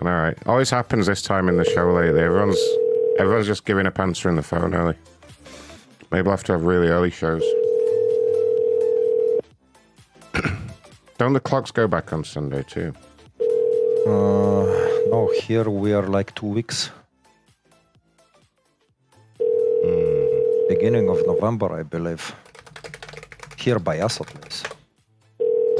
all 0.00 0.08
right. 0.08 0.36
Always 0.46 0.70
happens 0.70 1.06
this 1.06 1.22
time 1.22 1.48
in 1.48 1.56
the 1.56 1.64
show 1.64 1.92
lately. 1.92 2.20
Everyone's 2.20 2.60
everyone's 3.18 3.46
just 3.46 3.64
giving 3.64 3.86
up 3.86 3.98
answering 4.00 4.36
the 4.36 4.42
phone 4.42 4.74
early. 4.74 4.96
Maybe 6.10 6.22
we'll 6.22 6.32
have 6.32 6.44
to 6.44 6.52
have 6.52 6.62
really 6.64 6.88
early 6.88 7.10
shows. 7.10 7.42
Don't 11.18 11.32
the 11.32 11.40
clocks 11.40 11.70
go 11.70 11.86
back 11.86 12.12
on 12.12 12.24
Sunday 12.24 12.62
too? 12.74 12.92
Uh, 14.06 14.66
no, 15.12 15.30
here 15.42 15.68
we 15.70 15.92
are 15.92 16.06
like 16.06 16.34
two 16.34 16.46
weeks. 16.46 16.90
Beginning 20.68 21.08
of 21.08 21.18
November, 21.26 21.68
I 21.80 21.82
believe. 21.82 22.34
Here 23.58 23.78
by 23.78 24.00
us, 24.00 24.20
at 24.20 24.28
least. 24.42 24.51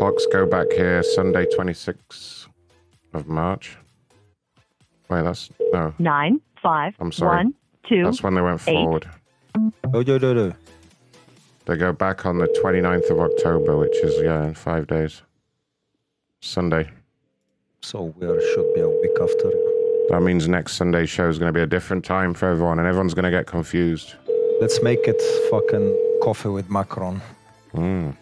Clocks 0.02 0.26
go 0.32 0.44
back 0.44 0.66
here 0.72 1.00
Sunday, 1.04 1.46
26th 1.46 2.48
of 3.14 3.28
March. 3.28 3.76
Wait, 5.08 5.22
that's 5.22 5.48
no. 5.72 5.94
Nine 6.00 6.40
five. 6.60 6.96
I'm 6.98 7.12
sorry. 7.12 7.44
One 7.44 7.54
two. 7.88 8.02
That's 8.02 8.20
when 8.20 8.34
they 8.34 8.40
went 8.40 8.60
eight. 8.66 8.74
forward. 8.74 9.08
Oh, 9.54 10.02
no, 10.02 10.18
no, 10.18 10.32
no. 10.32 10.52
They 11.66 11.76
go 11.76 11.92
back 11.92 12.26
on 12.26 12.38
the 12.38 12.48
29th 12.48 13.10
of 13.10 13.20
October, 13.20 13.78
which 13.78 13.96
is, 13.98 14.20
yeah, 14.20 14.44
in 14.44 14.54
five 14.54 14.88
days. 14.88 15.22
Sunday. 16.40 16.90
So 17.82 18.12
we 18.18 18.26
are, 18.26 18.40
should 18.40 18.74
be 18.74 18.80
a 18.80 18.88
week 18.88 19.16
after. 19.22 19.52
That 20.08 20.22
means 20.22 20.48
next 20.48 20.72
Sunday's 20.72 21.10
show 21.10 21.28
is 21.28 21.38
going 21.38 21.50
to 21.50 21.56
be 21.56 21.62
a 21.62 21.66
different 21.68 22.04
time 22.04 22.34
for 22.34 22.48
everyone, 22.48 22.80
and 22.80 22.88
everyone's 22.88 23.14
going 23.14 23.26
to 23.26 23.30
get 23.30 23.46
confused. 23.46 24.16
Let's 24.60 24.82
make 24.82 25.06
it 25.06 25.22
fucking 25.48 26.18
coffee 26.24 26.48
with 26.48 26.68
Macron. 26.68 27.22
Mm, 27.72 28.16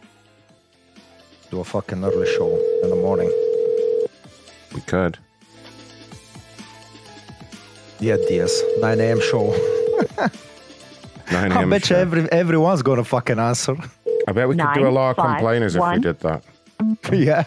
Do 1.50 1.60
a 1.60 1.64
fucking 1.64 2.04
early 2.04 2.26
show 2.26 2.56
in 2.82 2.90
the 2.90 2.96
morning. 2.96 3.30
we 4.74 4.80
could. 4.82 5.18
Yeah, 7.98 8.16
DS. 8.28 8.62
9 8.80 9.00
a.m. 9.00 9.20
show. 9.20 9.50
9 11.32 11.52
I 11.52 11.60
a.m. 11.60 11.70
bet 11.70 11.82
you 11.82 11.86
show. 11.86 11.96
every, 11.96 12.30
everyone's 12.32 12.82
gonna 12.82 13.04
fucking 13.04 13.38
answer. 13.38 13.74
I 14.28 14.32
bet 14.32 14.48
we 14.48 14.56
could 14.56 14.74
do 14.74 14.86
a 14.86 14.90
lot 14.90 15.10
of 15.10 15.16
five, 15.16 15.36
complainers 15.38 15.74
if 15.74 15.82
we 15.82 15.98
did 15.98 16.20
that. 16.20 16.44
yeah. 17.12 17.44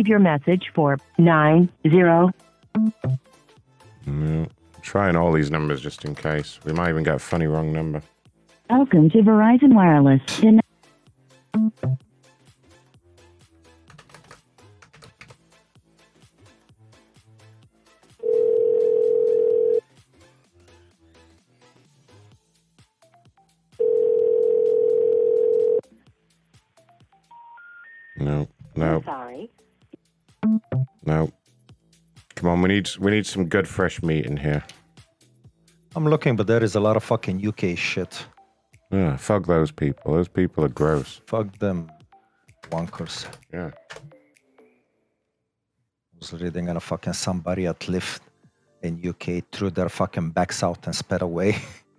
Leave 0.00 0.08
your 0.08 0.18
message 0.18 0.70
for 0.74 0.98
nine 1.18 1.68
zero. 1.90 2.30
Mm, 4.06 4.48
trying 4.80 5.14
all 5.14 5.30
these 5.30 5.50
numbers 5.50 5.82
just 5.82 6.06
in 6.06 6.14
case. 6.14 6.58
We 6.64 6.72
might 6.72 6.88
even 6.88 7.02
get 7.02 7.16
a 7.16 7.18
funny 7.18 7.46
wrong 7.46 7.70
number. 7.70 8.00
Welcome 8.70 9.10
to 9.10 9.18
Verizon 9.18 9.74
Wireless. 9.74 10.22
The 10.38 10.59
need 32.80 32.98
we 32.98 33.10
need 33.10 33.26
some 33.26 33.44
good 33.48 33.68
fresh 33.68 34.02
meat 34.02 34.26
in 34.26 34.36
here. 34.36 34.62
I'm 35.96 36.06
looking, 36.06 36.36
but 36.36 36.46
there 36.46 36.62
is 36.62 36.76
a 36.76 36.80
lot 36.80 36.96
of 36.96 37.04
fucking 37.04 37.46
UK 37.46 37.76
shit. 37.76 38.26
Yeah, 38.90 39.16
fuck 39.16 39.46
those 39.46 39.72
people. 39.72 40.14
Those 40.14 40.28
people 40.28 40.64
are 40.64 40.68
gross. 40.68 41.20
Fuck 41.26 41.58
them 41.58 41.90
wankers. 42.70 43.26
Yeah. 43.52 43.70
I 46.14 46.18
was 46.18 46.32
reading 46.32 46.68
on 46.68 46.76
a 46.76 46.80
fucking 46.80 47.14
somebody 47.14 47.66
at 47.66 47.80
Lyft 47.80 48.20
in 48.82 49.02
UK 49.04 49.44
threw 49.52 49.70
their 49.70 49.88
fucking 49.88 50.30
backs 50.30 50.62
out 50.62 50.86
and 50.86 50.94
sped 50.94 51.22
away. 51.22 51.56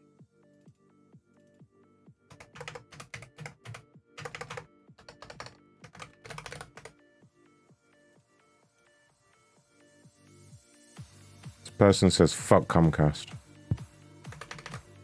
person 11.82 12.12
says 12.12 12.32
fuck 12.32 12.68
Comcast. 12.68 13.30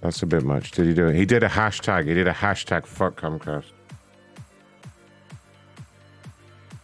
That's 0.02 0.22
a 0.22 0.28
bit 0.28 0.44
much. 0.44 0.70
Did 0.70 0.86
he 0.86 0.94
do 0.94 1.08
it? 1.08 1.16
He 1.16 1.26
did 1.26 1.42
a 1.42 1.50
hashtag. 1.50 2.06
He 2.08 2.14
did 2.14 2.28
a 2.28 2.34
hashtag 2.34 2.86
fuck 2.86 3.20
Comcast. 3.20 3.72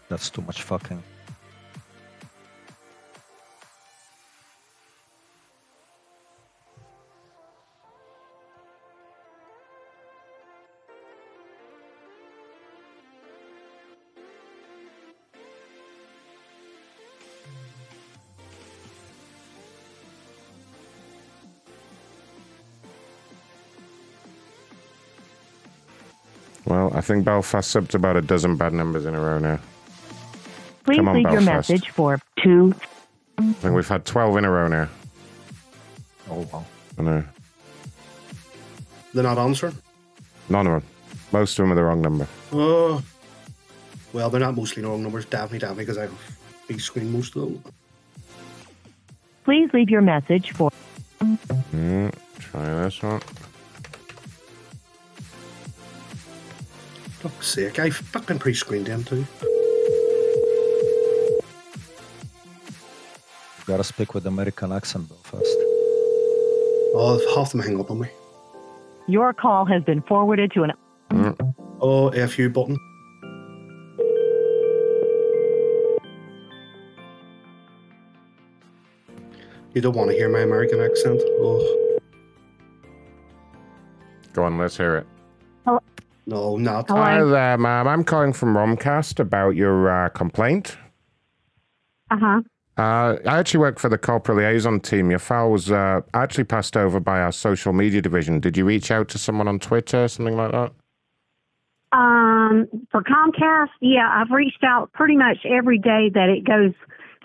That's 0.10 0.32
too 0.32 0.42
much 0.42 0.64
fucking. 0.64 1.04
Think 27.04 27.26
Belfast's 27.26 27.76
up 27.76 27.88
to 27.90 27.98
about 27.98 28.18
a 28.18 28.22
dozen 28.22 28.56
bad 28.56 28.74
numbers 28.74 29.06
in 29.06 29.14
a 29.14 29.20
row 29.20 29.38
now. 29.38 29.60
Please 30.86 30.98
Come 30.98 31.10
on, 31.10 31.16
leave 31.16 31.32
your 31.32 31.42
message 31.42 31.90
for 31.90 32.20
two. 32.42 32.74
I 33.38 33.54
think 33.54 33.76
we've 33.76 33.88
had 33.88 34.06
12 34.06 34.38
in 34.38 34.46
a 34.46 34.52
row 34.52 34.68
now. 34.68 34.90
Oh, 36.30 36.48
wow. 36.52 36.66
I 36.98 37.02
know. 37.02 37.24
They're 39.14 39.24
not 39.24 39.38
answering. 39.38 39.78
None 40.50 40.68
of 40.68 40.82
them. 40.82 40.90
Most 41.32 41.58
of 41.58 41.64
them 41.64 41.72
are 41.72 41.76
the 41.76 41.84
wrong 41.84 42.02
number. 42.02 42.28
Oh. 42.52 43.04
Well, 44.12 44.30
they're 44.30 44.40
not 44.40 44.56
mostly 44.56 44.82
the 44.82 44.90
wrong 44.90 45.04
numbers. 45.04 45.26
Definitely, 45.26 45.60
definitely, 45.60 45.86
because 45.86 45.98
I've 45.98 46.38
big 46.68 46.80
screen 46.82 47.12
most 47.12 47.36
of 47.36 47.44
them. 47.44 47.64
Please 49.44 49.70
leave 49.74 49.90
your 49.90 50.02
message 50.02 50.52
for. 50.52 50.72
Mm, 51.22 52.14
try 52.40 52.66
this 52.84 53.02
one. 53.02 53.22
Oh, 57.26 57.30
Fuck's 57.30 57.48
sake, 57.48 57.80
I 57.80 57.90
fucking 57.90 58.40
pre-screened 58.40 58.88
them 58.88 59.04
too. 59.04 59.26
Gotta 63.66 63.84
speak 63.84 64.14
with 64.14 64.26
American 64.26 64.74
accent, 64.74 65.08
Belfast. 65.08 65.56
Oh, 66.96 67.20
half 67.36 67.52
them 67.52 67.62
hang 67.62 67.80
up 67.80 67.90
on 67.90 68.02
me. 68.02 68.10
Your 69.08 69.34
call 69.34 69.64
has 69.66 69.84
been 69.84 70.02
forwarded 70.02 70.52
to 70.52 70.64
an. 70.64 70.74
Mm. 71.12 71.56
Oh, 71.80 72.12
FU 72.28 72.50
button. 72.50 72.78
You 79.74 79.82
don't 79.82 79.96
want 79.96 80.12
to 80.12 80.16
hear 80.16 80.30
my 80.30 80.42
American 80.42 80.82
accent. 80.82 81.22
Oh, 81.26 82.00
Go 84.34 84.44
on, 84.44 84.58
let's 84.58 84.76
hear 84.78 84.98
it. 84.98 85.08
No, 86.34 86.58
not. 86.58 86.90
Hi 86.90 87.24
there, 87.24 87.58
ma'am. 87.58 87.88
I'm 87.88 88.04
calling 88.04 88.34
from 88.34 88.56
Romcast 88.56 89.20
about 89.20 89.52
your 89.56 89.90
uh, 89.90 90.10
complaint. 90.10 90.78
Uh 92.10 92.18
huh. 92.20 92.42
Uh, 92.76 93.18
I 93.28 93.38
actually 93.38 93.60
work 93.60 93.78
for 93.78 93.88
the 93.88 94.00
corporate 94.00 94.40
liaison 94.40 94.80
team. 94.80 95.12
Your 95.12 95.20
file 95.20 95.52
was 95.52 95.72
uh, 95.72 96.02
actually 96.16 96.46
passed 96.46 96.76
over 96.76 97.00
by 97.00 97.22
our 97.22 97.32
social 97.32 97.72
media 97.72 98.02
division. 98.02 98.40
Did 98.40 98.58
you 98.58 98.66
reach 98.66 98.90
out 98.90 99.10
to 99.10 99.20
someone 99.20 99.48
on 99.48 99.60
Twitter, 99.60 100.08
something 100.08 100.36
like 100.36 100.52
that? 100.52 100.72
Um, 101.92 102.68
for 102.92 103.04
Comcast, 103.04 103.70
yeah, 103.80 104.10
I've 104.12 104.32
reached 104.32 104.64
out 104.64 104.92
pretty 104.94 105.16
much 105.16 105.46
every 105.46 105.78
day 105.78 106.10
that 106.16 106.30
it 106.30 106.44
goes 106.44 106.74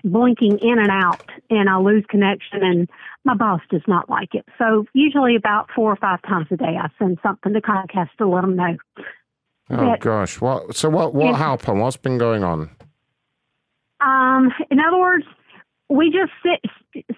blinking 0.05 0.59
in 0.59 0.79
and 0.79 0.91
out, 0.91 1.25
and 1.49 1.71
I 1.71 1.79
lose 1.79 2.05
connection, 2.11 2.63
and 2.63 2.91
my 3.25 3.35
boss 3.35 3.61
does 3.71 3.83
not 3.87 4.09
like 4.09 4.35
it. 4.35 4.45
So 4.59 4.87
usually 4.95 5.37
about 5.37 5.69
four 5.75 5.93
or 5.93 5.97
five 5.97 6.23
times 6.23 6.47
a 6.51 6.57
day, 6.57 6.77
I 6.81 6.89
send 6.99 7.19
something 7.23 7.53
to 7.53 7.61
Comcast 7.61 8.11
to 8.19 8.29
let 8.29 8.43
them 8.43 8.57
know. 8.57 8.77
Oh 9.71 9.97
gosh, 10.01 10.41
what? 10.41 10.75
So 10.75 10.89
what? 10.89 11.15
What 11.15 11.37
happened? 11.37 11.81
What's 11.81 11.97
been 11.97 12.17
going 12.17 12.43
on? 12.43 12.71
Um, 14.01 14.51
in 14.71 14.79
other 14.81 14.99
words, 14.99 15.27
we 15.91 16.11
just 16.11 16.33
sit 16.43 16.71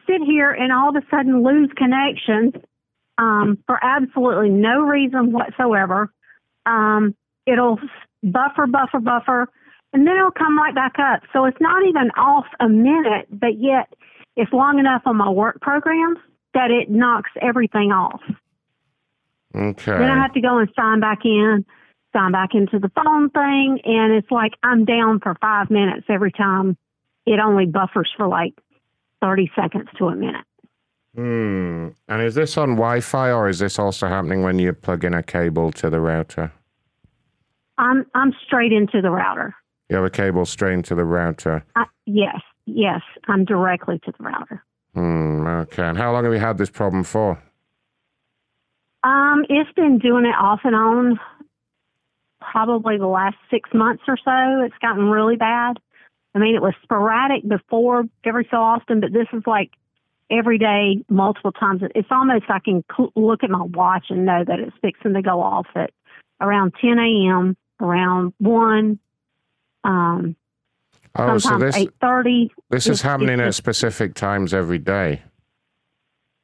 sit 0.07 0.23
here 0.26 0.50
and 0.50 0.73
all 0.73 0.89
of 0.89 0.97
a 0.97 1.07
sudden 1.10 1.44
lose 1.44 1.70
connection 1.76 2.52
um, 3.18 3.58
for 3.66 3.78
absolutely 3.84 4.49
no 4.49 4.81
reason 4.81 5.33
whatsoever. 5.33 6.12
Um, 6.66 7.15
it'll 7.47 7.78
buffer, 8.23 8.66
buffer, 8.66 9.00
buffer, 9.00 9.49
and 9.92 10.07
then 10.07 10.16
it'll 10.16 10.31
come 10.31 10.58
right 10.58 10.75
back 10.75 10.94
up. 10.99 11.23
So 11.33 11.44
it's 11.44 11.60
not 11.60 11.84
even 11.86 12.10
off 12.16 12.47
a 12.58 12.68
minute, 12.68 13.28
but 13.31 13.58
yet 13.58 13.92
it's 14.41 14.52
long 14.55 14.78
enough 14.78 15.02
on 15.05 15.17
my 15.17 15.28
work 15.28 15.60
programs 15.60 16.19
that 16.55 16.70
it 16.70 16.91
knocks 16.91 17.31
everything 17.43 17.93
off. 17.93 18.23
Okay. 19.55 19.93
Then 19.93 20.10
I 20.10 20.23
have 20.23 20.33
to 20.33 20.41
go 20.41 20.59
and 20.59 20.70
sign 20.75 20.99
back 20.99 21.19
in, 21.25 21.67
sign 22.15 22.33
back 22.33 22.55
into 22.55 22.78
the 22.78 22.91
phone 22.94 23.28
thing, 23.28 23.81
and 23.85 24.15
it's 24.15 24.31
like 24.31 24.52
I'm 24.62 24.86
down 24.86 25.20
for 25.20 25.36
five 25.43 25.70
minutes 25.70 26.07
every 26.09 26.33
time. 26.33 26.78
It 27.27 27.39
only 27.39 27.67
buffers 27.67 28.10
for 28.17 28.28
like 28.28 28.55
30 29.20 29.51
seconds 29.55 29.89
to 29.99 30.07
a 30.07 30.17
minute. 30.17 30.47
Hmm. 31.15 31.89
And 32.09 32.23
is 32.23 32.35
this 32.35 32.57
on 32.57 32.77
Wi-Fi 32.77 33.33
or 33.33 33.49
is 33.51 33.59
this 33.59 33.78
also 33.78 34.09
happening 34.09 34.43
when 34.43 34.59
you 34.59 34.73
plug 34.73 35.05
in 35.05 35.12
a 35.12 35.23
cable 35.23 35.70
to 35.73 35.91
the 35.91 36.01
router? 36.01 36.51
I'm 37.77 38.07
I'm 38.15 38.33
straight 38.47 38.73
into 38.73 39.02
the 39.02 39.10
router. 39.10 39.55
You 39.91 39.97
have 39.97 40.05
a 40.05 40.10
cable 40.10 40.47
straight 40.47 40.75
into 40.75 40.94
the 40.94 41.05
router. 41.05 41.62
Yes, 42.07 42.41
yes, 42.74 43.00
I'm 43.28 43.44
directly 43.44 43.99
to 44.05 44.12
the 44.16 44.24
router. 44.24 44.65
Hmm. 44.94 45.47
Okay. 45.47 45.82
And 45.82 45.99
how 45.99 46.12
long 46.12 46.24
have 46.24 46.32
you 46.32 46.39
had 46.39 46.58
this 46.58 46.70
problem 46.70 47.05
for? 47.05 47.42
Um, 49.02 49.44
it's 49.49 49.73
been 49.73 49.99
doing 49.99 50.26
it 50.26 50.34
off 50.39 50.60
and 50.65 50.74
on 50.74 51.18
probably 52.40 52.99
the 52.99 53.07
last 53.07 53.36
six 53.50 53.70
months 53.73 54.02
or 54.08 54.16
so. 54.16 54.65
It's 54.65 54.74
gotten 54.81 55.05
really 55.05 55.36
bad. 55.36 55.78
I 56.34 56.39
mean, 56.39 56.55
it 56.55 56.62
was 56.62 56.74
sporadic 56.82 57.47
before 57.49 58.05
every 58.24 58.47
so 58.50 58.58
often, 58.58 59.00
but 59.00 59.12
this 59.12 59.26
is 59.32 59.42
like 59.47 59.70
every 60.31 60.58
day, 60.58 61.05
multiple 61.08 61.52
times. 61.52 61.82
It's 61.94 62.08
almost 62.10 62.44
I 62.49 62.60
can 62.60 62.84
cl- 62.94 63.12
look 63.16 63.42
at 63.42 63.50
my 63.50 63.62
watch 63.62 64.07
and 64.10 64.24
know 64.24 64.44
that 64.47 64.60
it's 64.60 64.76
fixing 64.81 65.15
to 65.15 65.23
go 65.23 65.40
off 65.42 65.66
at 65.74 65.90
around 66.40 66.73
10 66.81 66.99
a.m., 66.99 67.57
around 67.81 68.32
1, 68.39 68.99
um, 69.84 70.36
Oh, 71.16 71.39
so 71.39 71.58
this 71.58 71.76
8.30. 71.76 72.50
this 72.70 72.86
is 72.86 73.02
happening 73.02 73.40
at 73.40 73.55
specific 73.55 74.14
times 74.14 74.55
every 74.55 74.78
day. 74.78 75.22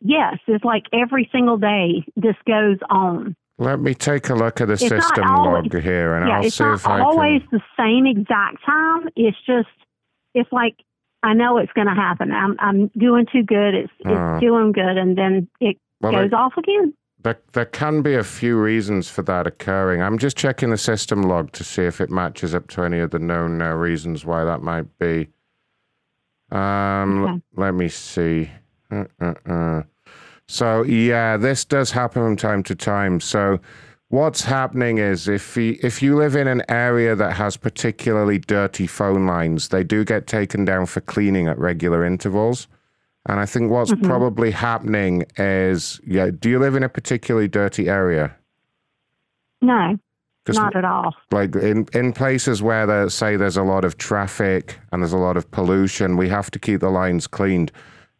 Yes, 0.00 0.38
it's 0.46 0.64
like 0.64 0.84
every 0.92 1.28
single 1.32 1.56
day 1.56 2.04
this 2.16 2.36
goes 2.46 2.78
on. 2.90 3.34
Let 3.58 3.80
me 3.80 3.94
take 3.94 4.28
a 4.28 4.34
look 4.34 4.60
at 4.60 4.66
the 4.66 4.74
It's 4.74 4.88
system 4.88 5.24
always- 5.24 5.72
log 5.72 5.82
here, 5.82 6.14
and 6.16 6.28
yeah, 6.28 6.36
I'll 6.38 6.50
see 6.50 6.64
if 6.64 6.86
I 6.86 7.00
always 7.00 7.40
can. 7.48 7.48
the 7.52 7.62
same 7.78 8.06
exact 8.06 8.62
time. 8.66 9.08
It's 9.16 9.38
just, 9.46 9.68
it's 10.34 10.50
like 10.52 10.76
I 11.22 11.32
know 11.32 11.56
it's 11.58 11.72
going 11.72 11.86
to 11.88 11.94
happen. 11.94 12.30
I'm 12.32 12.56
I'm 12.60 12.88
doing 12.88 13.26
too 13.32 13.42
good. 13.42 13.74
It's 13.74 13.92
it's 14.00 14.10
Ah. 14.10 14.38
doing 14.38 14.72
good, 14.72 14.98
and 14.98 15.16
then 15.16 15.48
it 15.60 15.76
Well, 16.02 16.12
goes 16.12 16.30
I- 16.32 16.36
off 16.36 16.52
again. 16.58 16.92
There, 17.26 17.40
there 17.54 17.64
can 17.64 18.02
be 18.02 18.14
a 18.14 18.22
few 18.22 18.56
reasons 18.56 19.08
for 19.08 19.22
that 19.22 19.48
occurring. 19.48 20.00
I'm 20.00 20.16
just 20.16 20.36
checking 20.36 20.70
the 20.70 20.78
system 20.78 21.22
log 21.22 21.50
to 21.54 21.64
see 21.64 21.82
if 21.82 22.00
it 22.00 22.08
matches 22.08 22.54
up 22.54 22.68
to 22.68 22.84
any 22.84 23.00
of 23.00 23.10
the 23.10 23.18
known 23.18 23.60
uh, 23.60 23.72
reasons 23.72 24.24
why 24.24 24.44
that 24.44 24.62
might 24.62 24.96
be. 25.00 25.26
Um, 26.52 27.24
Okay. 27.24 27.42
Let 27.56 27.74
me 27.74 27.88
see. 27.88 28.48
Uh, 28.92 29.06
uh, 29.20 29.34
uh. 29.44 29.82
So, 30.46 30.84
yeah, 30.84 31.36
this 31.36 31.64
does 31.64 31.90
happen 31.90 32.22
from 32.22 32.36
time 32.36 32.62
to 32.62 32.76
time. 32.76 33.18
So, 33.18 33.58
what's 34.06 34.42
happening 34.42 34.98
is 34.98 35.26
if 35.26 35.56
you, 35.56 35.80
if 35.82 36.00
you 36.00 36.14
live 36.14 36.36
in 36.36 36.46
an 36.46 36.62
area 36.68 37.16
that 37.16 37.32
has 37.32 37.56
particularly 37.56 38.38
dirty 38.38 38.86
phone 38.86 39.26
lines, 39.26 39.70
they 39.70 39.82
do 39.82 40.04
get 40.04 40.28
taken 40.28 40.64
down 40.64 40.86
for 40.86 41.00
cleaning 41.00 41.48
at 41.48 41.58
regular 41.58 42.04
intervals. 42.04 42.68
And 43.28 43.40
I 43.40 43.46
think 43.46 43.70
what's 43.70 43.92
Mhm. 43.92 44.04
probably 44.04 44.50
happening 44.52 45.24
is, 45.36 46.00
yeah, 46.06 46.30
do 46.30 46.48
you 46.48 46.58
live 46.58 46.76
in 46.76 46.82
a 46.84 46.88
particularly 46.88 47.48
dirty 47.48 47.88
area? 47.88 48.36
No, 49.62 49.96
not 50.48 50.76
at 50.76 50.84
all. 50.84 51.14
Like 51.32 51.56
in, 51.56 51.86
in 51.92 52.12
places 52.12 52.62
where 52.62 52.86
they 52.86 53.08
say 53.08 53.36
there's 53.36 53.56
a 53.56 53.62
lot 53.62 53.84
of 53.84 53.98
traffic 53.98 54.78
and 54.92 55.02
there's 55.02 55.12
a 55.12 55.18
lot 55.18 55.36
of 55.36 55.50
pollution, 55.50 56.16
we 56.16 56.28
have 56.28 56.50
to 56.52 56.58
keep 56.58 56.80
the 56.80 56.90
lines 56.90 57.26
cleaned. 57.26 57.72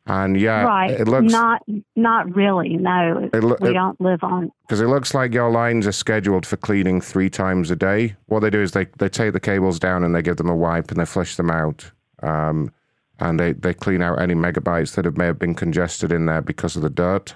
And 0.09 0.36
yeah, 0.41 0.62
right. 0.62 0.91
it 0.93 1.09
looks 1.09 1.33
not 1.33 1.62
not 1.97 2.35
really. 2.35 2.76
No, 2.76 3.28
lo- 3.35 3.57
we 3.60 3.70
it- 3.70 3.75
don't 3.75 4.01
live 4.01 4.23
on. 4.23 4.51
because 4.62 4.81
it 4.81 4.86
looks 4.86 5.15
like 5.15 5.35
your 5.35 5.51
lines 5.51 5.85
are 5.86 5.93
scheduled 5.93 6.47
for 6.47 6.57
cleaning 6.57 7.01
three 7.01 7.28
times 7.28 7.70
a 7.73 7.76
day. 7.76 8.15
What 8.26 8.41
they 8.41 8.51
do 8.51 8.60
is 8.62 8.70
they, 8.73 8.86
they 8.99 9.09
take 9.09 9.33
the 9.33 9.41
cables 9.41 9.81
down 9.81 10.05
and 10.05 10.15
they 10.15 10.23
give 10.23 10.36
them 10.36 10.49
a 10.49 10.55
wipe 10.55 10.91
and 10.93 11.01
they 11.01 11.05
flush 11.07 11.35
them 11.36 11.51
out. 11.51 11.91
Um, 12.23 12.70
and 13.19 13.41
they, 13.41 13.53
they 13.53 13.75
clean 13.75 14.03
out 14.03 14.20
any 14.20 14.35
megabytes 14.35 14.95
that 14.95 15.05
have, 15.05 15.17
may 15.17 15.27
have 15.27 15.39
been 15.39 15.55
congested 15.55 16.12
in 16.12 16.27
there 16.27 16.43
because 16.43 16.77
of 16.77 16.83
the 16.83 16.91
dirt. 16.91 17.35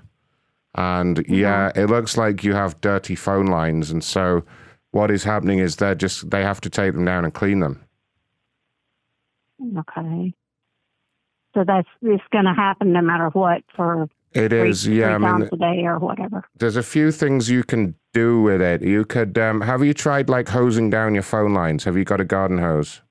And 0.74 1.24
yeah, 1.28 1.72
it 1.74 1.86
looks 1.86 2.16
like 2.16 2.44
you 2.44 2.54
have 2.54 2.80
dirty 2.80 3.14
phone 3.14 3.46
lines. 3.46 3.90
And 3.90 4.04
so 4.04 4.44
what 4.92 5.10
is 5.10 5.24
happening 5.24 5.58
is 5.58 5.76
they're 5.76 5.94
just, 5.94 6.30
they 6.30 6.42
have 6.42 6.60
to 6.60 6.70
take 6.70 6.94
them 6.94 7.04
down 7.04 7.24
and 7.24 7.34
clean 7.34 7.60
them. 7.60 7.84
Okay. 9.78 10.32
So 11.54 11.64
that's 11.66 11.88
it's 12.02 12.22
going 12.32 12.44
to 12.44 12.54
happen 12.54 12.92
no 12.92 13.02
matter 13.02 13.28
what 13.30 13.62
for 13.74 14.08
It 14.32 14.50
three, 14.50 14.70
is, 14.70 14.86
yeah. 14.86 15.14
I 15.14 15.18
mean, 15.18 15.48
a 15.52 15.56
day 15.56 15.82
or 15.84 15.98
whatever. 15.98 16.44
there's 16.56 16.76
a 16.76 16.82
few 16.82 17.10
things 17.10 17.50
you 17.50 17.64
can 17.64 17.96
do 18.14 18.40
with 18.40 18.62
it. 18.62 18.82
You 18.82 19.04
could, 19.04 19.36
um, 19.38 19.60
have 19.62 19.84
you 19.84 19.92
tried 19.92 20.28
like 20.28 20.48
hosing 20.48 20.90
down 20.90 21.14
your 21.14 21.24
phone 21.24 21.52
lines? 21.52 21.84
Have 21.84 21.96
you 21.96 22.04
got 22.04 22.20
a 22.20 22.24
garden 22.24 22.58
hose? 22.58 23.02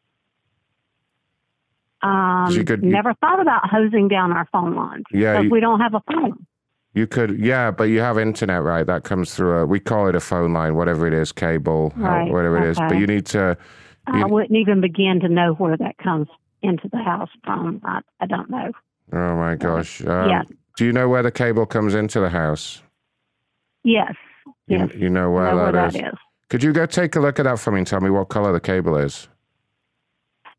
Um, 2.01 2.47
you 2.51 2.63
could- 2.63 2.83
you- 2.83 2.91
never 2.91 3.13
thought 3.15 3.41
about 3.41 3.69
hosing 3.69 4.07
down 4.07 4.31
our 4.31 4.47
phone 4.51 4.75
lines. 4.75 5.03
Yeah, 5.11 5.39
you- 5.41 5.49
we 5.49 5.59
don't 5.59 5.79
have 5.81 5.93
a 5.93 6.01
phone. 6.11 6.45
You 6.93 7.05
could, 7.07 7.37
yeah, 7.39 7.69
but 7.71 7.83
you 7.85 7.99
have 7.99 8.17
internet, 8.17 8.63
right? 8.63 8.85
That 8.85 9.03
comes 9.03 9.35
through 9.35 9.57
a, 9.59 9.65
we 9.65 9.79
call 9.79 10.07
it 10.07 10.15
a 10.15 10.19
phone 10.19 10.53
line, 10.53 10.75
whatever 10.75 11.05
it 11.07 11.13
is, 11.13 11.31
cable, 11.31 11.93
how- 11.97 12.03
Right, 12.03 12.31
whatever 12.31 12.57
it 12.57 12.63
is. 12.69 12.77
But 12.79 12.97
you 12.97 13.05
need 13.05 13.25
to, 13.27 13.57
I 14.07 14.25
wouldn't 14.25 14.55
even 14.57 14.81
begin 14.81 15.19
to 15.19 15.29
know 15.29 15.53
where 15.53 15.77
that 15.77 15.97
comes 15.99 16.27
into 16.63 16.89
the 16.89 16.97
house 16.97 17.29
from. 17.43 17.79
I, 17.85 17.99
I 18.19 18.25
don't 18.25 18.49
know. 18.49 18.71
oh 19.13 19.35
my 19.35 19.55
gosh. 19.55 20.03
Um, 20.05 20.29
yeah. 20.29 20.43
Do 20.77 20.85
you 20.85 20.91
know 20.93 21.07
where 21.09 21.21
the 21.21 21.31
cable 21.31 21.65
comes 21.65 21.93
into 21.93 22.19
the 22.19 22.29
house? 22.29 22.81
Yes. 23.83 24.13
You, 24.67 24.77
Yes. 24.79 24.89
you 24.95 25.09
know 25.09 25.29
where 25.31 25.51
know 25.51 25.57
where 25.57 25.71
that 25.73 25.93
that 25.93 25.95
is? 26.07 26.07
is. 26.13 26.19
Could 26.49 26.63
you 26.63 26.73
go 26.73 26.85
take 26.87 27.15
a 27.15 27.19
look 27.19 27.39
at 27.39 27.43
that 27.43 27.59
for 27.59 27.71
me 27.71 27.79
and 27.79 27.87
tell 27.87 28.01
me 28.01 28.09
what 28.09 28.29
color 28.29 28.51
the 28.51 28.59
cable 28.59 28.97
is? 28.97 29.27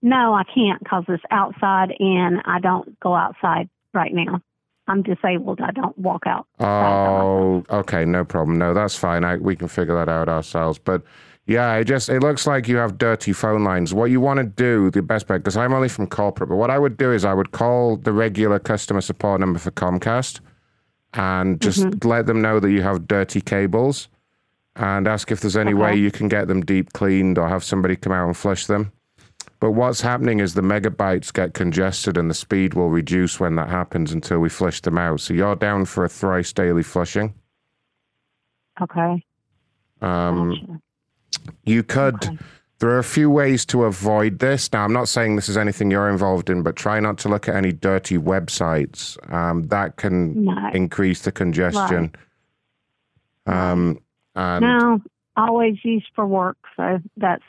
No, 0.03 0.35
I 0.35 0.45
can't 0.45 0.79
because 0.83 1.05
it's 1.09 1.23
outside 1.31 1.93
and 1.99 2.41
I 2.45 2.59
don't 2.61 2.99
go 3.01 3.15
outside 3.15 3.69
right 3.93 4.13
now. 4.15 4.41
I'm 4.89 5.03
disabled. 5.03 5.61
I 5.61 5.71
don't 5.71 5.97
walk 5.99 6.25
out. 6.27 6.47
Oh, 6.59 7.63
okay, 7.71 8.05
no 8.05 8.25
problem. 8.25 8.59
No, 8.59 8.75
that's 8.75 8.97
fine. 8.97 9.25
I, 9.25 9.37
we 9.37 9.55
can 9.55 9.69
figure 9.69 9.95
that 9.95 10.09
out 10.09 10.29
ourselves. 10.29 10.79
But 10.79 11.03
yeah, 11.47 11.75
it 11.75 11.85
just 11.85 12.09
it 12.09 12.21
looks 12.21 12.47
like 12.47 12.67
you 12.67 12.77
have 12.79 12.99
dirty 12.99 13.33
phone 13.33 13.63
lines. 13.63 13.93
What 13.95 14.11
you 14.11 14.21
want 14.21 14.39
to 14.39 14.45
do, 14.47 14.91
the 14.91 15.03
best 15.03 15.27
bet, 15.29 15.41
because 15.41 15.57
I'm 15.57 15.73
only 15.73 15.89
from 15.89 16.07
corporate, 16.07 16.49
but 16.49 16.57
what 16.57 16.71
I 16.71 16.79
would 16.79 16.97
do 16.97 17.13
is 17.13 17.25
I 17.25 17.35
would 17.35 17.53
call 17.53 17.97
the 17.99 18.13
regular 18.13 18.59
customer 18.59 19.01
support 19.01 19.41
number 19.41 19.59
for 19.59 19.71
Comcast 19.71 20.41
and 21.15 21.61
just 21.61 21.81
Mhm. 21.85 22.05
let 22.05 22.27
them 22.27 22.41
know 22.41 22.59
that 22.61 22.71
you 22.71 22.83
have 22.83 23.07
dirty 23.07 23.41
cables 23.41 24.09
and 24.77 25.07
ask 25.07 25.31
if 25.31 25.41
there's 25.41 25.57
any 25.57 25.75
way 25.75 25.95
you 25.95 26.11
can 26.11 26.29
get 26.29 26.49
them 26.49 26.63
deep 26.63 26.93
cleaned 26.95 27.37
or 27.39 27.49
have 27.49 27.63
somebody 27.65 27.97
come 27.97 28.13
out 28.13 28.27
and 28.27 28.37
flush 28.37 28.67
them. 28.67 28.93
But 29.61 29.73
what's 29.73 30.01
happening 30.01 30.41
is 30.41 30.55
the 30.55 30.63
megabytes 30.63 31.33
get 31.33 31.53
congested 31.53 32.17
and 32.17 32.31
the 32.31 32.35
speed 32.35 32.73
will 32.75 32.89
reduce 32.89 33.39
when 33.39 33.57
that 33.57 33.69
happens 33.69 34.11
until 34.11 34.39
we 34.39 34.49
flush 34.49 34.81
them 34.81 34.97
out. 34.97 35.21
So 35.21 35.35
you're 35.35 35.55
down 35.55 35.85
for 35.85 36.05
a 36.05 36.09
thrice 36.09 36.53
daily 36.53 36.83
flushing. 36.83 37.35
Okay. 38.81 39.23
Um, 40.01 40.81
You 41.65 41.83
could. 41.83 42.39
There 42.79 42.89
are 42.89 42.99
a 42.99 43.05
few 43.05 43.29
ways 43.29 43.67
to 43.67 43.85
avoid 43.85 44.39
this. 44.39 44.73
Now, 44.73 44.85
I'm 44.85 44.93
not 44.95 45.09
saying 45.09 45.37
this 45.37 45.51
is 45.51 45.59
anything 45.59 45.91
you're 45.91 46.09
involved 46.09 46.49
in, 46.49 46.63
but 46.63 46.77
try 46.77 46.99
not 46.99 47.19
to 47.19 47.29
look 47.29 47.47
at 47.47 47.55
any 47.55 47.73
dirty 47.73 48.17
websites. 48.17 49.19
Um, 49.31 49.69
that 49.69 49.97
can 49.97 50.45
No. 50.47 50.71
increase 50.73 51.21
the 51.21 51.33
congestion. 51.33 52.13
Um, 53.47 53.99
and 54.35 54.63
no, 54.63 55.03
always 55.37 55.77
used 55.85 56.09
for 56.15 56.27
work. 56.27 56.57
So 56.75 57.01
that's, 57.19 57.45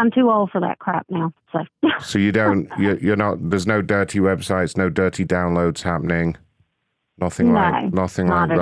I'm 0.00 0.10
too 0.10 0.30
old 0.30 0.50
for 0.50 0.60
that 0.60 0.78
crap 0.78 1.06
now. 1.10 1.32
So 1.52 1.64
so 2.00 2.18
you 2.18 2.32
don't, 2.32 2.68
you're, 2.78 2.98
you're 2.98 3.16
not. 3.16 3.50
There's 3.50 3.66
no 3.66 3.82
dirty 3.82 4.18
websites, 4.18 4.76
no 4.76 4.88
dirty 4.88 5.24
downloads 5.24 5.82
happening. 5.82 6.36
Nothing 7.18 7.52
like 7.52 7.84
No, 7.92 8.02
nothing 8.02 8.26
not 8.28 8.48
like 8.48 8.58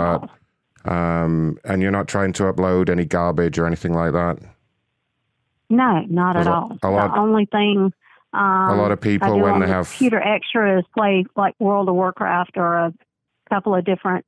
that. 0.85 0.91
Um, 0.93 1.59
and 1.65 1.81
you're 1.83 1.91
not 1.93 2.09
trying 2.09 2.33
to 2.35 2.45
upload 2.45 2.89
any 2.89 3.05
garbage 3.05 3.59
or 3.59 3.67
anything 3.67 3.93
like 3.95 4.13
that. 4.13 4.39
no, 5.71 6.01
not 6.09 6.37
at 6.37 6.47
all. 6.47 6.77
a 6.83 6.91
lot- 6.91 7.15
the 7.15 7.21
only 7.21 7.47
thing. 7.47 7.93
Um, 8.35 8.43
A 8.71 8.75
lot 8.77 8.93
of 8.93 9.01
people, 9.01 9.33
I 9.33 9.37
do 9.37 9.43
when 9.43 9.61
they 9.61 9.67
the 9.67 9.73
have- 9.73 9.89
computer 9.89 10.21
extras 10.21 10.85
play 10.95 11.25
like 11.37 11.55
World 11.59 11.89
of 11.89 11.95
Warcraft 11.95 12.57
or 12.57 12.75
a 12.75 12.93
couple 13.49 13.75
of 13.75 13.85
different. 13.85 14.25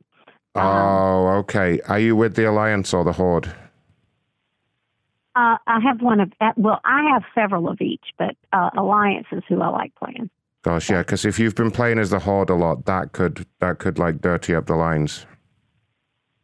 Oh, 0.54 1.28
okay. 1.40 1.80
Are 1.88 1.98
you 1.98 2.16
with 2.16 2.34
the 2.34 2.48
Alliance 2.48 2.92
or 2.94 3.04
the 3.04 3.12
Horde? 3.12 3.52
Uh, 5.36 5.56
I 5.66 5.78
have 5.80 6.02
one 6.02 6.20
of 6.20 6.32
uh, 6.40 6.52
well, 6.56 6.80
I 6.84 7.08
have 7.12 7.22
several 7.34 7.68
of 7.68 7.80
each, 7.80 8.06
but 8.18 8.36
uh, 8.52 8.70
Alliance 8.76 9.26
is 9.32 9.42
who 9.48 9.60
I 9.60 9.68
like 9.68 9.94
playing. 9.94 10.28
Gosh, 10.62 10.90
yeah, 10.90 10.98
because 10.98 11.24
if 11.24 11.38
you've 11.38 11.54
been 11.54 11.70
playing 11.70 11.98
as 11.98 12.10
the 12.10 12.18
Horde 12.18 12.50
a 12.50 12.54
lot, 12.54 12.84
that 12.86 13.12
could 13.12 13.46
that 13.60 13.78
could 13.78 13.98
like 13.98 14.20
dirty 14.20 14.54
up 14.54 14.66
the 14.66 14.74
lines. 14.74 15.24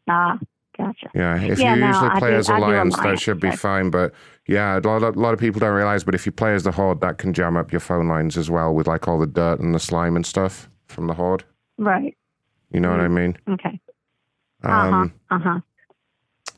Ah, 0.09 0.39
gotcha. 0.79 1.11
Yeah, 1.15 1.41
if 1.43 1.59
Yeah, 1.59 1.75
you 1.75 1.81
no, 1.81 1.87
usually 1.89 2.11
play 2.19 2.31
do- 2.31 2.37
as 2.37 2.49
I 2.49 2.59
Alliance, 2.59 2.97
that 2.97 3.19
should 3.19 3.41
be 3.41 3.51
fine. 3.51 3.91
But 3.91 4.15
yeah, 4.47 4.79
a 4.79 4.81
lot, 4.81 5.03
of, 5.03 5.17
a 5.17 5.19
lot 5.21 5.35
of 5.35 5.41
people 5.41 5.59
don't 5.59 5.75
realize. 5.75 6.05
But 6.05 6.15
if 6.15 6.25
you 6.25 6.33
play 6.33 6.55
as 6.55 6.63
the 6.63 6.71
Horde, 6.73 7.01
that 7.01 7.19
can 7.19 7.33
jam 7.33 7.57
up 7.57 7.73
your 7.73 7.81
phone 7.81 8.07
lines 8.09 8.37
as 8.37 8.49
well 8.51 8.73
with 8.73 8.87
like 8.87 9.09
all 9.09 9.19
the 9.19 9.27
dirt 9.27 9.59
and 9.59 9.75
the 9.75 9.81
slime 9.81 10.15
and 10.17 10.25
stuff 10.25 10.71
from 10.87 11.09
the 11.09 11.15
Horde. 11.15 11.45
Right. 11.77 12.17
You 12.71 12.81
know 12.81 12.91
what 12.91 13.01
I 13.01 13.09
mean? 13.09 13.37
Okay. 13.51 13.81
Uh 14.63 14.69
huh. 14.69 14.97
Um, 14.97 15.15
Uh 15.31 15.39
huh. 15.39 15.61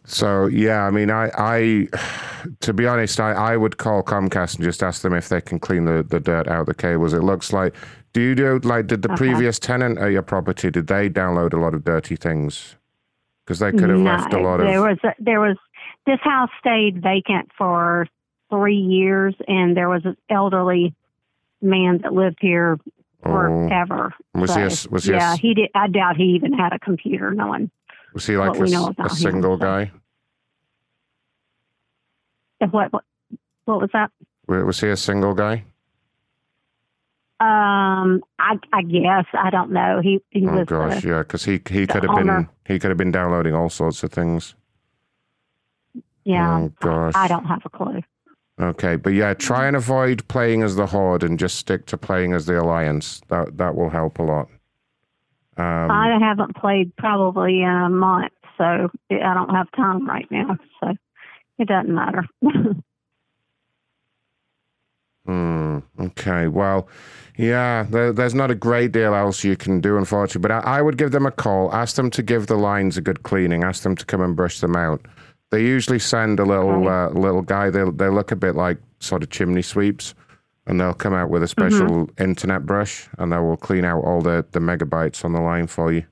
So 0.09 0.47
yeah, 0.47 0.85
I 0.87 0.91
mean, 0.91 1.11
I, 1.11 1.31
I, 1.37 1.89
to 2.61 2.73
be 2.73 2.87
honest, 2.87 3.21
I, 3.21 3.33
I 3.33 3.57
would 3.59 3.77
call 3.77 4.03
Comcast 4.03 4.55
and 4.57 4.65
just 4.65 4.83
ask 4.83 5.03
them 5.03 5.13
if 5.13 5.29
they 5.29 5.41
can 5.43 5.59
clean 5.61 5.85
the, 5.85 6.03
the 6.03 6.19
dirt 6.19 6.49
out 6.49 6.61
of 6.61 6.67
the 6.67 6.75
cables. 6.75 7.13
It 7.13 7.23
looks 7.23 7.53
like. 7.53 7.75
Do 8.15 8.23
you 8.23 8.35
do 8.35 8.59
like 8.61 8.87
did 8.87 9.03
the 9.03 9.09
Okay. 9.13 9.19
previous 9.19 9.59
tenant 9.59 9.99
at 9.99 10.11
your 10.13 10.23
property? 10.23 10.71
Did 10.71 10.87
they 10.87 11.11
download 11.11 11.53
a 11.53 11.59
lot 11.59 11.75
of 11.75 11.85
dirty 11.85 12.17
things? 12.17 12.75
Because 13.45 13.59
they 13.59 13.71
could 13.71 13.91
have 13.91 13.99
left 14.01 14.33
a 14.33 14.41
lot 14.41 14.57
there 14.57 14.67
of. 14.67 14.73
There 14.73 14.81
was 14.83 14.99
a, 15.05 15.15
there 15.23 15.41
was 15.41 15.57
this 16.07 16.19
house 16.23 16.49
stayed 16.59 17.03
vacant 17.03 17.51
for 17.57 18.07
three 18.49 18.77
years, 18.79 19.35
and 19.47 19.77
there 19.77 19.91
was 19.91 20.07
an 20.07 20.17
elderly 20.31 20.95
man 21.61 21.99
that 22.03 22.13
lived 22.15 22.39
here 22.41 22.79
Oh. 23.25 23.31
forever. 23.33 24.15
Was 24.35 24.55
he 24.55 24.63
a- 24.63 24.91
was 24.93 25.05
he 25.05 25.13
yeah, 25.13 25.33
s- 25.33 25.39
he 25.41 25.53
did. 25.53 25.69
I 25.75 25.89
doubt 25.89 26.17
he 26.17 26.25
even 26.37 26.53
had 26.55 26.73
a 26.73 26.79
computer. 26.79 27.31
No 27.33 27.49
one. 27.49 27.71
Was 28.15 28.27
he 28.27 28.37
like 28.37 28.57
a, 28.57 28.61
we 28.61 28.67
s- 28.67 28.73
know 28.73 28.95
a 28.99 29.03
him, 29.03 29.09
single 29.11 29.57
so. 29.59 29.65
guy? 29.65 29.91
What 32.71 32.93
what 32.93 33.05
what 33.65 33.81
was 33.81 33.91
that? 33.93 34.11
Was 34.49 34.81
he 34.81 34.89
a 34.89 34.97
single 34.97 35.35
guy? 35.35 35.65
Um, 37.41 38.21
I 38.41 38.59
I 38.73 38.83
guess 38.83 39.27
I 39.33 39.51
don't 39.51 39.71
know. 39.71 40.01
He 40.03 40.21
he 40.31 40.47
Oh 40.47 40.59
was. 40.59 40.67
gosh, 40.67 41.05
uh, 41.05 41.09
yeah, 41.09 41.19
because 41.19 41.45
he 41.45 41.61
he 41.71 41.87
could 41.87 42.03
have 42.03 42.17
been 42.17 42.49
he 42.67 42.79
could 42.79 42.89
have 42.91 42.99
been 42.99 43.13
downloading 43.13 43.55
all 43.55 43.69
sorts 43.71 44.03
of 44.03 44.11
things. 44.11 44.55
yeah. 46.25 46.59
Oh 46.65 46.73
gosh. 46.81 47.13
I 47.15 47.29
don't 47.29 47.45
have 47.45 47.63
a 47.65 47.71
clue. 47.71 48.03
Okay, 48.61 48.97
but 48.97 49.11
yeah, 49.13 49.35
try 49.35 49.69
and 49.69 49.77
avoid 49.77 50.27
playing 50.27 50.65
as 50.65 50.75
the 50.75 50.87
Horde 50.87 51.23
and 51.23 51.39
just 51.39 51.55
stick 51.59 51.87
to 51.87 51.97
playing 51.97 52.33
as 52.33 52.47
the 52.47 52.61
Alliance. 52.61 53.21
That 53.29 53.57
that 53.59 53.77
will 53.77 53.91
help 53.91 54.19
a 54.19 54.25
lot. 54.25 54.49
Um, 55.59 55.91
I 55.91 56.19
haven't 56.21 56.57
played 56.57 56.95
probably 56.97 57.63
in 57.63 57.69
a 57.69 57.91
month, 57.91 58.33
so 58.57 58.65
I 59.11 59.35
don't 59.35 59.51
have 59.51 59.71
time 59.73 60.07
right 60.07 60.27
now. 60.31 60.57
So 60.81 60.95
it 61.59 61.69
doesn't 61.69 61.95
matter. 61.95 62.25
Hmm. 65.29 65.81
Okay. 66.01 66.49
Well, 66.49 66.89
yeah. 67.37 67.83
There, 67.91 68.15
there's 68.15 68.35
not 68.35 68.51
a 68.51 68.55
great 68.55 68.93
deal 68.93 69.15
else 69.15 69.45
you 69.45 69.57
can 69.57 69.79
do, 69.83 69.99
unfortunately. 69.99 70.41
But 70.41 70.67
I, 70.67 70.79
I 70.79 70.83
would 70.83 70.97
give 70.97 71.11
them 71.13 71.27
a 71.27 71.31
call. 71.31 71.71
Ask 71.71 71.97
them 71.97 72.11
to 72.13 72.23
give 72.23 72.47
the 72.47 72.57
lines 72.57 72.97
a 72.97 73.03
good 73.03 73.25
cleaning. 73.25 73.63
Ask 73.63 73.83
them 73.83 73.95
to 73.95 74.07
come 74.07 74.23
and 74.23 74.35
brush 74.35 74.61
them 74.61 74.75
out. 74.75 75.05
They 75.51 75.61
usually 75.61 75.99
send 75.99 76.41
a 76.41 76.45
little 76.45 76.89
uh, 76.89 77.11
little 77.11 77.43
guy. 77.43 77.69
They 77.69 77.85
they 77.91 78.09
look 78.09 78.33
a 78.33 78.37
bit 78.37 78.55
like 78.55 78.79
sort 79.01 79.23
of 79.23 79.29
chimney 79.29 79.61
sweeps, 79.61 80.15
and 80.69 80.81
they'll 80.81 80.95
come 80.95 81.15
out 81.15 81.31
with 81.31 81.43
a 81.43 81.49
special 81.49 82.09
internet 82.19 82.67
brush, 82.67 83.09
and 83.19 83.33
they 83.33 83.39
will 83.39 83.57
clean 83.57 83.85
out 83.85 84.05
all 84.05 84.21
the 84.21 84.45
the 84.53 84.61
megabytes 84.61 85.25
on 85.25 85.33
the 85.33 85.41
line 85.41 85.67
for 85.67 85.93
you. 85.93 86.05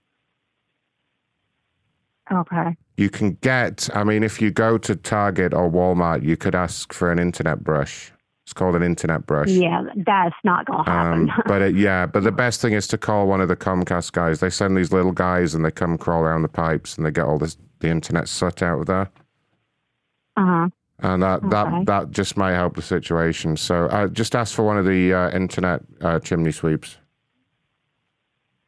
okay. 2.33 2.77
You 2.97 3.11
can 3.11 3.35
get. 3.43 3.89
I 3.95 4.05
mean, 4.05 4.23
if 4.23 4.41
you 4.41 4.51
go 4.51 4.79
to 4.79 4.97
Target 4.97 5.53
or 5.53 5.71
Walmart, 5.71 6.23
you 6.25 6.37
could 6.37 6.55
ask 6.55 6.93
for 6.93 7.13
an 7.13 7.19
internet 7.19 7.63
brush. 7.63 8.13
It's 8.45 8.53
called 8.53 8.77
an 8.77 8.83
internet 8.83 9.27
brush. 9.27 9.49
Yeah, 9.49 9.83
that's 9.97 10.37
not 10.45 10.67
gonna 10.67 10.85
happen. 10.85 11.31
Um, 11.31 11.43
but 11.47 11.63
it, 11.63 11.75
yeah, 11.75 12.07
but 12.07 12.23
the 12.23 12.33
best 12.33 12.63
thing 12.63 12.73
is 12.73 12.87
to 12.89 12.99
call 12.99 13.27
one 13.27 13.41
of 13.41 13.49
the 13.49 13.57
Comcast 13.57 14.13
guys. 14.13 14.41
They 14.41 14.51
send 14.51 14.77
these 14.77 14.93
little 14.93 15.13
guys 15.13 15.55
and 15.55 15.65
they 15.65 15.71
come 15.73 15.99
crawl 15.99 16.23
around 16.23 16.43
the 16.43 16.49
pipes 16.49 16.97
and 16.97 17.05
they 17.05 17.11
get 17.11 17.25
all 17.27 17.39
this 17.39 17.57
the 17.81 17.89
internet 17.89 18.29
soot 18.29 18.63
out 18.63 18.81
of 18.81 18.87
there, 18.87 19.11
uh 20.37 20.45
huh. 20.47 20.69
And 21.01 21.23
that 21.23 21.39
Okay. 21.45 21.49
that 21.51 21.87
that 21.87 22.11
just 22.11 22.37
might 22.37 22.55
help 22.55 22.77
the 22.77 22.83
situation. 22.83 23.57
So 23.57 23.87
uh, 23.87 24.09
just 24.09 24.35
ask 24.35 24.55
for 24.55 24.65
one 24.65 24.79
of 24.79 24.85
the 24.85 25.13
uh, 25.13 25.31
internet 25.31 25.83
uh, 26.01 26.19
chimney 26.21 26.53
sweeps. 26.53 26.99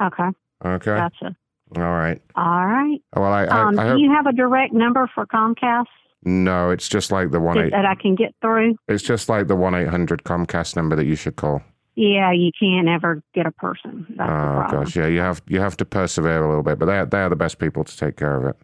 Okay. 0.03 0.29
Okay. 0.65 0.97
Gotcha. 0.97 1.37
All 1.77 1.83
right. 1.83 2.21
All 2.35 2.67
right. 2.67 2.99
Well, 3.15 3.33
I, 3.33 3.45
I, 3.45 3.61
Um, 3.63 3.79
I 3.79 3.95
do 3.95 4.01
you 4.01 4.11
have 4.11 4.27
a 4.27 4.33
direct 4.33 4.73
number 4.73 5.09
for 5.15 5.27
Comcast 5.27 5.87
no. 6.25 6.71
It's 6.71 6.89
just 6.89 7.13
like 7.13 7.31
the 7.31 7.39
one 7.41 7.59
eight. 7.59 7.71
that 7.71 7.85
I 7.87 7.95
can 7.95 8.15
get 8.17 8.35
through? 8.41 8.77
It's 8.89 9.05
just 9.05 9.29
like 9.29 9.47
the 9.47 9.55
one 9.57 9.75
eight 9.75 9.89
hundred 9.89 10.25
Comcast 10.25 10.75
number 10.77 10.97
that 10.97 11.07
you 11.07 11.15
should 11.15 11.37
call. 11.37 11.63
Yeah, 11.95 12.33
you 12.33 12.51
can't 12.59 12.89
ever 12.89 13.23
get 13.35 13.47
a 13.47 13.51
person. 13.53 14.07
That's 14.17 14.31
Oh 14.31 14.67
gosh, 14.71 14.97
yeah. 14.97 15.07
You 15.07 15.21
have 15.21 15.43
you 15.49 15.61
have 15.61 15.77
to 15.79 15.85
persevere 15.85 16.43
a 16.45 16.49
little 16.49 16.63
bit, 16.65 16.79
but 16.79 16.87
they 16.87 17.05
they 17.09 17.23
are 17.23 17.29
the 17.29 17.37
best 17.37 17.59
people 17.59 17.85
to 17.85 17.97
take 17.97 18.17
care 18.17 18.37
of 18.37 18.45
it. 18.47 18.57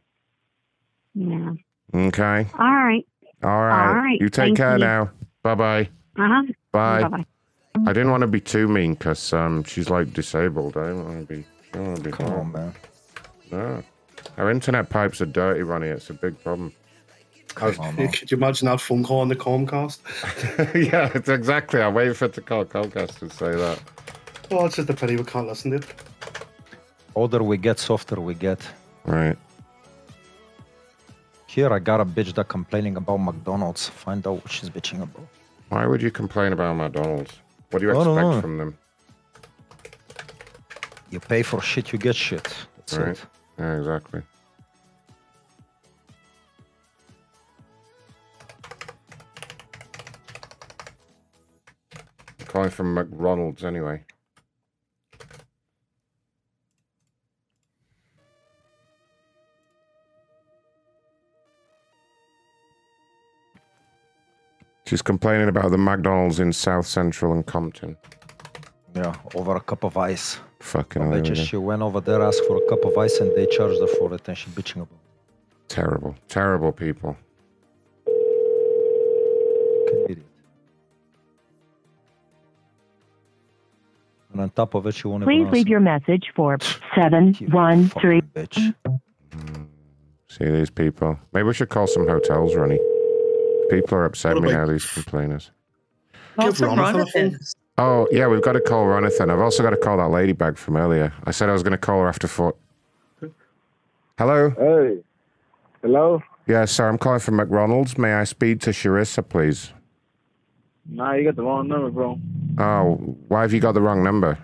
Yeah. 1.14 1.52
Okay. 1.94 2.46
All 2.58 2.74
right. 2.74 3.06
All 3.44 3.62
right. 3.62 3.88
All 3.88 3.94
right. 3.94 4.20
You 4.20 4.28
take 4.28 4.46
Thank 4.46 4.56
care 4.56 4.72
you. 4.72 4.84
now. 4.84 5.10
Bye 5.42 5.54
bye. 5.54 5.88
Uh 6.16 6.28
huh. 6.28 6.42
Bye. 6.72 7.02
Bye-bye. 7.02 7.24
I 7.86 7.92
didn't 7.92 8.10
want 8.10 8.22
to 8.22 8.26
be 8.26 8.40
too 8.40 8.68
mean 8.68 8.94
because 8.94 9.32
um, 9.32 9.64
she's 9.64 9.90
like 9.90 10.12
disabled. 10.12 10.76
I 10.76 10.88
don't 10.88 11.04
want 11.04 11.28
to 11.28 11.34
be. 11.34 11.44
I 11.72 11.76
don't 11.76 11.86
want 11.86 11.96
to 11.98 12.02
be. 12.04 12.10
Come 12.12 12.32
on, 12.32 12.52
man. 12.52 12.74
No. 13.50 13.82
Our 14.38 14.50
internet 14.50 14.88
pipes 14.88 15.20
are 15.20 15.26
dirty, 15.26 15.62
Ronnie. 15.62 15.88
It's 15.88 16.08
a 16.10 16.14
big 16.14 16.42
problem. 16.42 16.72
Come 17.54 17.78
on. 17.80 18.08
Could 18.08 18.30
you 18.30 18.36
imagine 18.36 18.66
that 18.66 18.80
phone 18.80 19.04
call 19.04 19.20
on 19.20 19.28
the 19.28 19.36
Comcast? 19.36 19.98
yeah, 20.92 21.10
it's 21.14 21.28
exactly. 21.28 21.82
I 21.82 21.88
waited 21.88 22.16
for 22.16 22.26
it 22.26 22.32
to 22.34 22.40
call 22.40 22.64
Comcast 22.64 23.18
to 23.20 23.30
say 23.30 23.54
that. 23.54 23.80
Oh, 24.50 24.66
it's 24.66 24.76
just 24.76 24.90
a 24.90 24.94
pity 24.94 25.16
we 25.16 25.24
can't 25.24 25.46
listen 25.46 25.72
to 25.72 25.76
it. 25.78 25.94
Older 27.14 27.42
we 27.42 27.56
get, 27.56 27.78
softer 27.78 28.20
we 28.20 28.34
get. 28.34 28.60
Right. 29.04 29.36
Here, 31.54 31.72
I 31.72 31.78
got 31.78 32.00
a 32.00 32.04
bitch 32.04 32.34
that 32.34 32.48
complaining 32.48 32.96
about 32.96 33.18
McDonald's. 33.18 33.88
Find 33.88 34.26
out 34.26 34.42
what 34.42 34.50
she's 34.50 34.68
bitching 34.70 35.00
about. 35.00 35.28
Why 35.68 35.86
would 35.86 36.02
you 36.02 36.10
complain 36.10 36.52
about 36.52 36.74
McDonald's? 36.74 37.38
What 37.70 37.78
do 37.78 37.86
you 37.86 37.92
expect 37.92 38.16
know. 38.16 38.40
from 38.40 38.58
them? 38.58 38.78
You 41.10 41.20
pay 41.20 41.44
for 41.44 41.60
shit, 41.60 41.92
you 41.92 41.98
get 42.00 42.16
shit. 42.16 42.42
That's 42.76 42.96
right. 42.96 43.08
It. 43.10 43.24
Yeah, 43.56 43.78
exactly. 43.78 44.22
Calling 52.46 52.70
from 52.70 52.94
McDonald's, 52.94 53.64
anyway. 53.64 54.02
She's 64.94 65.02
complaining 65.02 65.48
about 65.48 65.72
the 65.72 65.76
McDonald's 65.76 66.38
in 66.38 66.52
South 66.52 66.86
Central 66.86 67.32
and 67.32 67.44
Compton. 67.44 67.96
Yeah, 68.94 69.12
over 69.34 69.56
a 69.56 69.60
cup 69.60 69.82
of 69.82 69.96
ice. 69.96 70.38
Fucking 70.60 71.02
I 71.02 71.06
hell, 71.06 71.14
bet 71.20 71.36
yeah. 71.36 71.42
she 71.42 71.56
went 71.56 71.82
over 71.82 72.00
there, 72.00 72.22
asked 72.22 72.44
for 72.46 72.58
a 72.58 72.68
cup 72.68 72.84
of 72.84 72.96
ice, 72.96 73.18
and 73.18 73.34
they 73.34 73.46
charged 73.46 73.80
her 73.80 73.88
for 73.88 74.14
it, 74.14 74.28
and 74.28 74.38
she 74.38 74.50
bitching 74.50 74.82
about 74.82 74.92
it. 74.92 75.68
Terrible, 75.68 76.14
terrible 76.28 76.70
people. 76.70 77.16
it. 78.06 80.18
And 84.30 84.42
on 84.42 84.50
top 84.50 84.76
of 84.76 84.86
it, 84.86 84.94
she 84.94 85.08
won't 85.08 85.24
Please 85.24 85.40
answer. 85.40 85.56
leave 85.56 85.66
your 85.66 85.80
message 85.80 86.30
for 86.36 86.56
713. 86.94 88.22
bitch. 88.32 88.74
Mm. 89.32 89.66
See 90.28 90.44
these 90.44 90.70
people. 90.70 91.18
Maybe 91.32 91.48
we 91.48 91.54
should 91.54 91.70
call 91.70 91.88
some 91.88 92.06
hotels, 92.06 92.54
Ronnie. 92.54 92.78
People 93.70 93.98
are 93.98 94.04
upsetting 94.04 94.42
me 94.42 94.52
now, 94.52 94.66
these 94.66 94.84
complainers. 94.86 95.50
Give 96.38 96.54
Ronathan. 96.54 97.54
Oh, 97.76 98.06
yeah, 98.12 98.26
we've 98.28 98.42
got 98.42 98.52
to 98.52 98.60
call 98.60 98.84
Ronathan. 98.86 99.30
I've 99.30 99.40
also 99.40 99.62
got 99.62 99.70
to 99.70 99.76
call 99.76 99.96
that 99.96 100.04
ladybag 100.10 100.56
from 100.56 100.76
earlier. 100.76 101.12
I 101.24 101.30
said 101.32 101.48
I 101.48 101.52
was 101.52 101.62
going 101.62 101.72
to 101.72 101.78
call 101.78 102.00
her 102.00 102.08
after 102.08 102.28
four. 102.28 102.54
Hello? 104.18 104.50
Hey. 104.50 104.98
Hello? 105.82 106.22
Yeah, 106.46 106.66
sir, 106.66 106.88
I'm 106.88 106.98
calling 106.98 107.20
from 107.20 107.36
McDonald's. 107.36 107.98
May 107.98 108.14
I 108.14 108.24
speak 108.24 108.60
to 108.60 108.70
Sharissa, 108.70 109.26
please? 109.28 109.72
Nah, 110.86 111.12
you 111.14 111.24
got 111.24 111.36
the 111.36 111.42
wrong 111.42 111.66
number, 111.68 111.90
bro. 111.90 112.20
Oh, 112.58 112.94
why 113.28 113.42
have 113.42 113.52
you 113.52 113.60
got 113.60 113.72
the 113.72 113.80
wrong 113.80 114.04
number? 114.04 114.38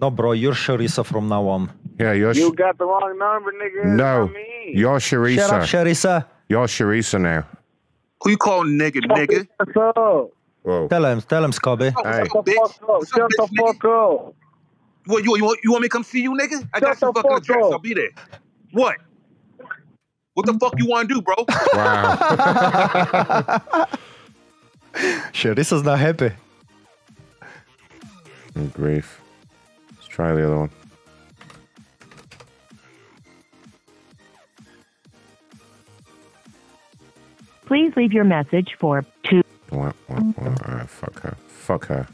No, 0.00 0.10
bro, 0.10 0.32
you're 0.32 0.54
Sharissa 0.54 1.04
from 1.04 1.28
now 1.28 1.46
on. 1.46 1.70
Yeah, 2.00 2.12
you're. 2.12 2.32
You 2.32 2.50
Sh- 2.52 2.56
got 2.56 2.78
the 2.78 2.86
wrong 2.86 3.16
number, 3.18 3.52
nigga. 3.52 3.84
no, 3.84 4.32
you're 4.66 4.98
Sharissa. 4.98 5.36
Shut 5.36 5.50
up, 5.50 5.62
Sharissa. 5.62 6.26
You're 6.48 6.66
Sharissa 6.66 7.20
now. 7.20 7.46
Who 8.24 8.30
you 8.30 8.38
call 8.38 8.64
nigga, 8.64 9.02
nigga? 9.02 9.46
What's 9.58 9.76
up? 9.76 10.30
Whoa. 10.62 10.88
Tell 10.88 11.04
him, 11.04 11.20
tell 11.20 11.44
him, 11.44 11.52
Scoby. 11.52 11.92
Hey. 12.02 12.26
Shut 12.26 12.46
the 12.46 12.54
fuck 12.54 12.82
up. 12.88 13.06
Shut 13.06 13.30
the 13.30 13.48
fuck 13.54 13.84
up. 13.84 14.34
What 15.06 15.22
you, 15.22 15.36
you, 15.36 15.44
want, 15.44 15.60
you 15.62 15.70
want 15.70 15.82
me 15.82 15.88
to 15.88 15.92
come 15.92 16.04
see 16.04 16.22
you, 16.22 16.32
nigga? 16.32 16.66
I 16.72 16.80
got 16.80 16.96
some 16.96 17.12
fucking 17.12 17.30
fuck 17.30 17.42
address. 17.42 17.64
I'll 17.64 17.78
be 17.78 17.92
there. 17.92 18.08
What? 18.72 18.96
What 20.32 20.46
the 20.46 20.52
mm. 20.52 20.60
fuck 20.60 20.72
you 20.78 20.86
want 20.86 21.06
to 21.08 21.14
do, 21.14 21.20
bro? 21.20 21.34
Wow. 21.74 22.16
sure, 25.32 25.54
this 25.54 25.70
is 25.70 25.82
not 25.82 25.98
happy. 25.98 26.30
Good 28.54 28.72
grief. 28.72 29.20
Let's 29.96 30.06
try 30.06 30.32
the 30.32 30.46
other 30.46 30.60
one. 30.60 30.70
Please 37.74 37.92
leave 37.96 38.12
your 38.12 38.22
message 38.22 38.76
for 38.78 39.04
2. 39.24 39.42
Wah, 39.72 39.90
wah, 40.08 40.20
wah. 40.38 40.54
Alright, 40.64 40.88
fuck 40.88 41.18
her. 41.22 41.36
Fuck 41.48 41.86
her. 41.86 42.06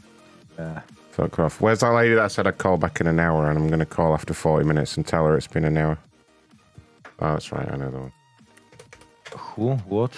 Yeah. 0.57 0.81
Fuck 1.11 1.35
her 1.35 1.45
off. 1.45 1.61
Where's 1.61 1.81
that 1.81 1.91
lady 1.91 2.15
that 2.15 2.31
said 2.31 2.47
I'd 2.47 2.57
call 2.57 2.77
back 2.77 2.99
in 2.99 3.05
an 3.05 3.19
hour 3.19 3.47
and 3.47 3.59
I'm 3.59 3.67
going 3.67 3.77
to 3.77 3.85
call 3.85 4.15
after 4.15 4.33
40 4.33 4.65
minutes 4.65 4.97
and 4.97 5.05
tell 5.05 5.23
her 5.27 5.37
it's 5.37 5.45
been 5.45 5.63
an 5.63 5.77
hour? 5.77 5.99
Oh, 7.19 7.33
that's 7.33 7.51
right. 7.51 7.71
I 7.71 7.77
know 7.77 7.91
the 7.91 7.99
one. 7.99 8.13
Who? 9.37 9.73
What? 9.87 10.13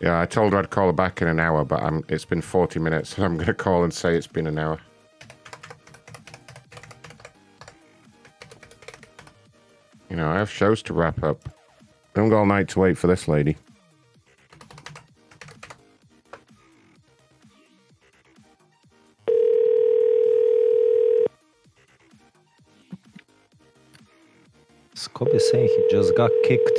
Yeah, 0.00 0.18
I 0.18 0.24
told 0.24 0.54
her 0.54 0.60
I'd 0.60 0.70
call 0.70 0.86
her 0.86 0.94
back 0.94 1.20
in 1.20 1.28
an 1.28 1.40
hour, 1.40 1.62
but 1.62 1.82
I'm, 1.82 2.02
it's 2.08 2.24
been 2.24 2.40
40 2.40 2.78
minutes, 2.78 3.16
so 3.16 3.22
I'm 3.22 3.34
going 3.34 3.48
to 3.48 3.52
call 3.52 3.84
and 3.84 3.92
say 3.92 4.16
it's 4.16 4.26
been 4.26 4.46
an 4.46 4.58
hour. 4.58 4.80
You 10.08 10.16
know, 10.16 10.30
I 10.30 10.38
have 10.38 10.50
shows 10.50 10.82
to 10.84 10.94
wrap 10.94 11.22
up. 11.22 11.50
I 12.14 12.20
haven't 12.20 12.30
got 12.30 12.38
all 12.38 12.46
night 12.46 12.68
to 12.68 12.80
wait 12.80 12.96
for 12.96 13.08
this 13.08 13.28
lady. 13.28 13.58
Scoby 25.06 25.40
saying 25.40 25.68
he 25.68 25.82
just 25.90 26.16
got 26.16 26.30
kicked. 26.44 26.78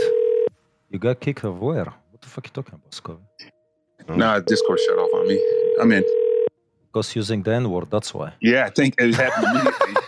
You 0.89 0.99
got 0.99 1.19
kicked 1.19 1.43
of 1.45 1.59
where? 1.61 1.85
What 2.11 2.21
the 2.21 2.27
fuck 2.27 2.45
you 2.47 2.51
talking 2.51 2.75
about, 2.75 2.91
Scoby? 2.91 3.21
Nah, 4.09 4.39
Discord 4.39 4.79
shut 4.79 4.99
off 4.99 5.09
on 5.13 5.27
me. 5.27 5.37
I'm 5.81 5.91
in. 5.91 6.03
Because 6.87 7.15
using 7.15 7.41
the 7.43 7.53
N 7.53 7.69
word, 7.69 7.89
that's 7.89 8.13
why. 8.13 8.33
Yeah, 8.41 8.65
I 8.65 8.69
think 8.69 8.95
it 8.97 9.15
happened 9.15 9.45
immediately. 9.47 9.93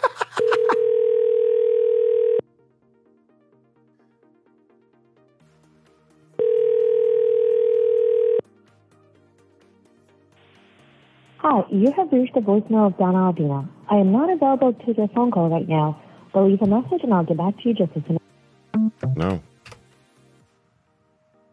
Hi, 11.38 11.64
you 11.72 11.92
have 11.96 12.12
reached 12.12 12.34
the 12.34 12.42
voicemail 12.42 12.88
of 12.88 12.98
Donna 12.98 13.28
Albina. 13.28 13.70
I 13.90 13.96
am 13.96 14.12
not 14.12 14.30
available 14.30 14.74
to 14.74 14.86
take 14.86 14.98
your 14.98 15.08
phone 15.10 15.32
call 15.32 15.50
right 15.50 15.68
now, 15.68 16.02
but 16.40 16.46
leave 16.48 16.62
a 16.62 16.68
message 16.68 17.02
and 17.04 17.14
I'll 17.14 17.26
get 17.26 17.38
back 17.38 17.58
to 17.58 17.70
you 17.70 17.76
just 17.76 17.92
as 17.96 18.04
soon 18.08 18.16
as. 18.16 19.16
No. 19.16 19.42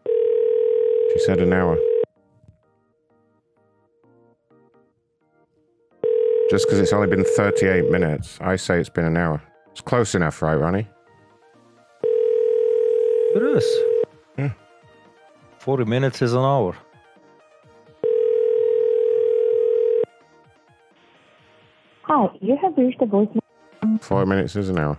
She 0.05 1.19
said 1.25 1.39
an 1.39 1.51
hour. 1.51 1.77
Just 6.49 6.65
because 6.65 6.79
it's 6.79 6.93
only 6.93 7.07
been 7.07 7.25
38 7.25 7.91
minutes, 7.91 8.37
I 8.39 8.55
say 8.55 8.79
it's 8.79 8.87
been 8.87 9.03
an 9.03 9.17
hour. 9.17 9.41
It's 9.71 9.81
close 9.81 10.15
enough, 10.15 10.41
right, 10.41 10.55
Ronnie? 10.55 10.87
It 13.35 13.43
is. 13.43 13.65
Yeah. 14.37 14.51
40 15.59 15.83
minutes 15.83 16.21
is 16.21 16.31
an 16.31 16.39
hour. 16.39 16.77
Hi, 22.03 22.27
you 22.39 22.57
have 22.61 22.77
reached 22.77 22.99
the 22.99 23.05
voicemail. 23.05 23.46
Four 24.01 24.25
minutes 24.25 24.55
is 24.55 24.69
an 24.69 24.79
hour. 24.79 24.97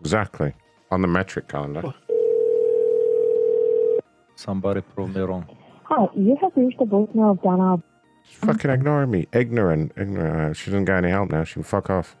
Exactly. 0.00 0.52
On 0.90 1.02
the 1.02 1.08
metric 1.08 1.48
calendar. 1.48 1.82
Somebody 4.36 4.80
prove 4.80 5.14
me 5.14 5.22
wrong. 5.22 5.46
Hi, 5.84 6.06
you 6.16 6.36
have 6.40 6.52
reached 6.56 6.78
the 6.78 6.84
voicemail 6.84 7.32
of 7.32 7.42
Donna 7.42 7.82
She's 8.24 8.38
fucking 8.38 8.70
ignoring 8.70 9.10
me. 9.10 9.26
Ignorant. 9.32 9.92
Ignorant. 9.96 10.50
Uh, 10.50 10.52
She 10.54 10.70
doesn't 10.70 10.86
get 10.86 10.96
any 10.96 11.10
help 11.10 11.30
now. 11.30 11.44
She 11.44 11.54
can 11.54 11.62
fuck 11.62 11.90
off. 11.90 12.16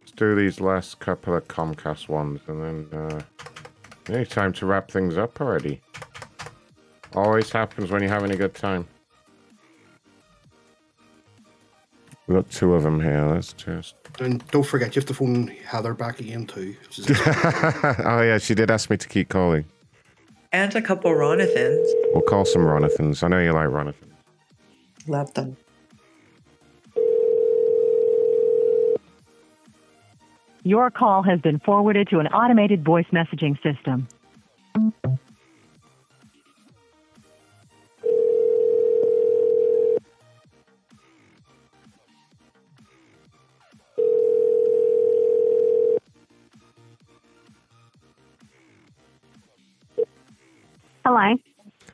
Let's 0.00 0.12
do 0.16 0.34
these 0.34 0.60
last 0.60 0.98
couple 1.00 1.34
of 1.36 1.46
Comcast 1.48 2.08
ones 2.08 2.40
and 2.46 2.62
then 2.90 3.00
uh, 3.00 3.20
any 4.08 4.24
time 4.26 4.52
to 4.54 4.66
wrap 4.66 4.90
things 4.90 5.16
up 5.16 5.40
already. 5.40 5.80
Always 7.14 7.50
happens 7.50 7.90
when 7.90 8.02
you're 8.02 8.10
having 8.12 8.30
a 8.30 8.36
good 8.36 8.54
time. 8.54 8.86
We've 12.28 12.36
got 12.36 12.50
two 12.50 12.74
of 12.74 12.82
them 12.82 13.00
here. 13.00 13.24
Let's 13.24 13.54
just. 13.54 13.94
And 14.20 14.46
don't 14.48 14.62
forget, 14.62 14.94
you 14.94 15.00
have 15.00 15.06
to 15.06 15.14
phone 15.14 15.48
Heather 15.64 15.94
back 15.94 16.20
again 16.20 16.46
too. 16.46 16.76
oh, 18.04 18.20
yeah, 18.20 18.36
she 18.36 18.54
did 18.54 18.70
ask 18.70 18.90
me 18.90 18.98
to 18.98 19.08
keep 19.08 19.30
calling. 19.30 19.64
And 20.52 20.74
a 20.74 20.82
couple 20.82 21.10
Ronathans. 21.10 21.86
We'll 22.12 22.22
call 22.22 22.44
some 22.44 22.62
Ronathans. 22.62 23.22
I 23.22 23.28
know 23.28 23.38
you 23.38 23.52
like 23.52 23.68
Ronathans. 23.68 24.12
Love 25.06 25.32
them. 25.32 25.56
Your 30.64 30.90
call 30.90 31.22
has 31.22 31.40
been 31.40 31.60
forwarded 31.60 32.08
to 32.08 32.18
an 32.18 32.26
automated 32.26 32.84
voice 32.84 33.06
messaging 33.10 33.56
system. 33.62 34.06
Hello. 51.08 51.34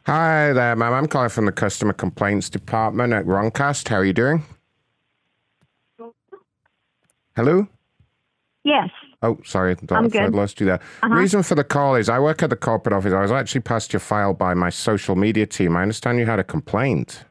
Hi 0.07 0.53
there, 0.53 0.75
ma'am. 0.75 0.93
I'm 0.93 1.07
calling 1.07 1.29
from 1.29 1.47
the 1.47 1.53
customer 1.53 1.93
complaints 1.93 2.51
department 2.51 3.13
at 3.13 3.25
Roncast. 3.27 3.87
How 3.87 3.99
are 3.99 4.05
you 4.05 4.13
doing? 4.13 4.43
Hello? 7.37 7.69
Yes. 8.65 8.91
Oh, 9.23 9.39
sorry. 9.45 9.77
I'm 9.93 10.09
good. 10.09 10.35
lost 10.35 10.59
you 10.59 10.67
there. 10.67 10.81
Uh-huh. 11.05 11.15
Reason 11.15 11.45
for 11.45 11.55
the 11.55 11.63
call 11.63 11.95
is 11.95 12.09
I 12.09 12.19
work 12.19 12.43
at 12.43 12.51
the 12.51 12.57
corporate 12.57 12.93
office. 12.93 13.13
I 13.13 13.21
was 13.23 13.31
actually 13.31 13.61
passed 13.61 13.93
your 13.93 14.01
file 14.01 14.35
by 14.35 14.53
my 14.53 14.69
social 14.69 15.15
media 15.15 15.47
team. 15.47 15.77
I 15.77 15.83
understand 15.83 16.19
you 16.19 16.27
had 16.27 16.41
a 16.41 16.45
complaint. 16.45 17.25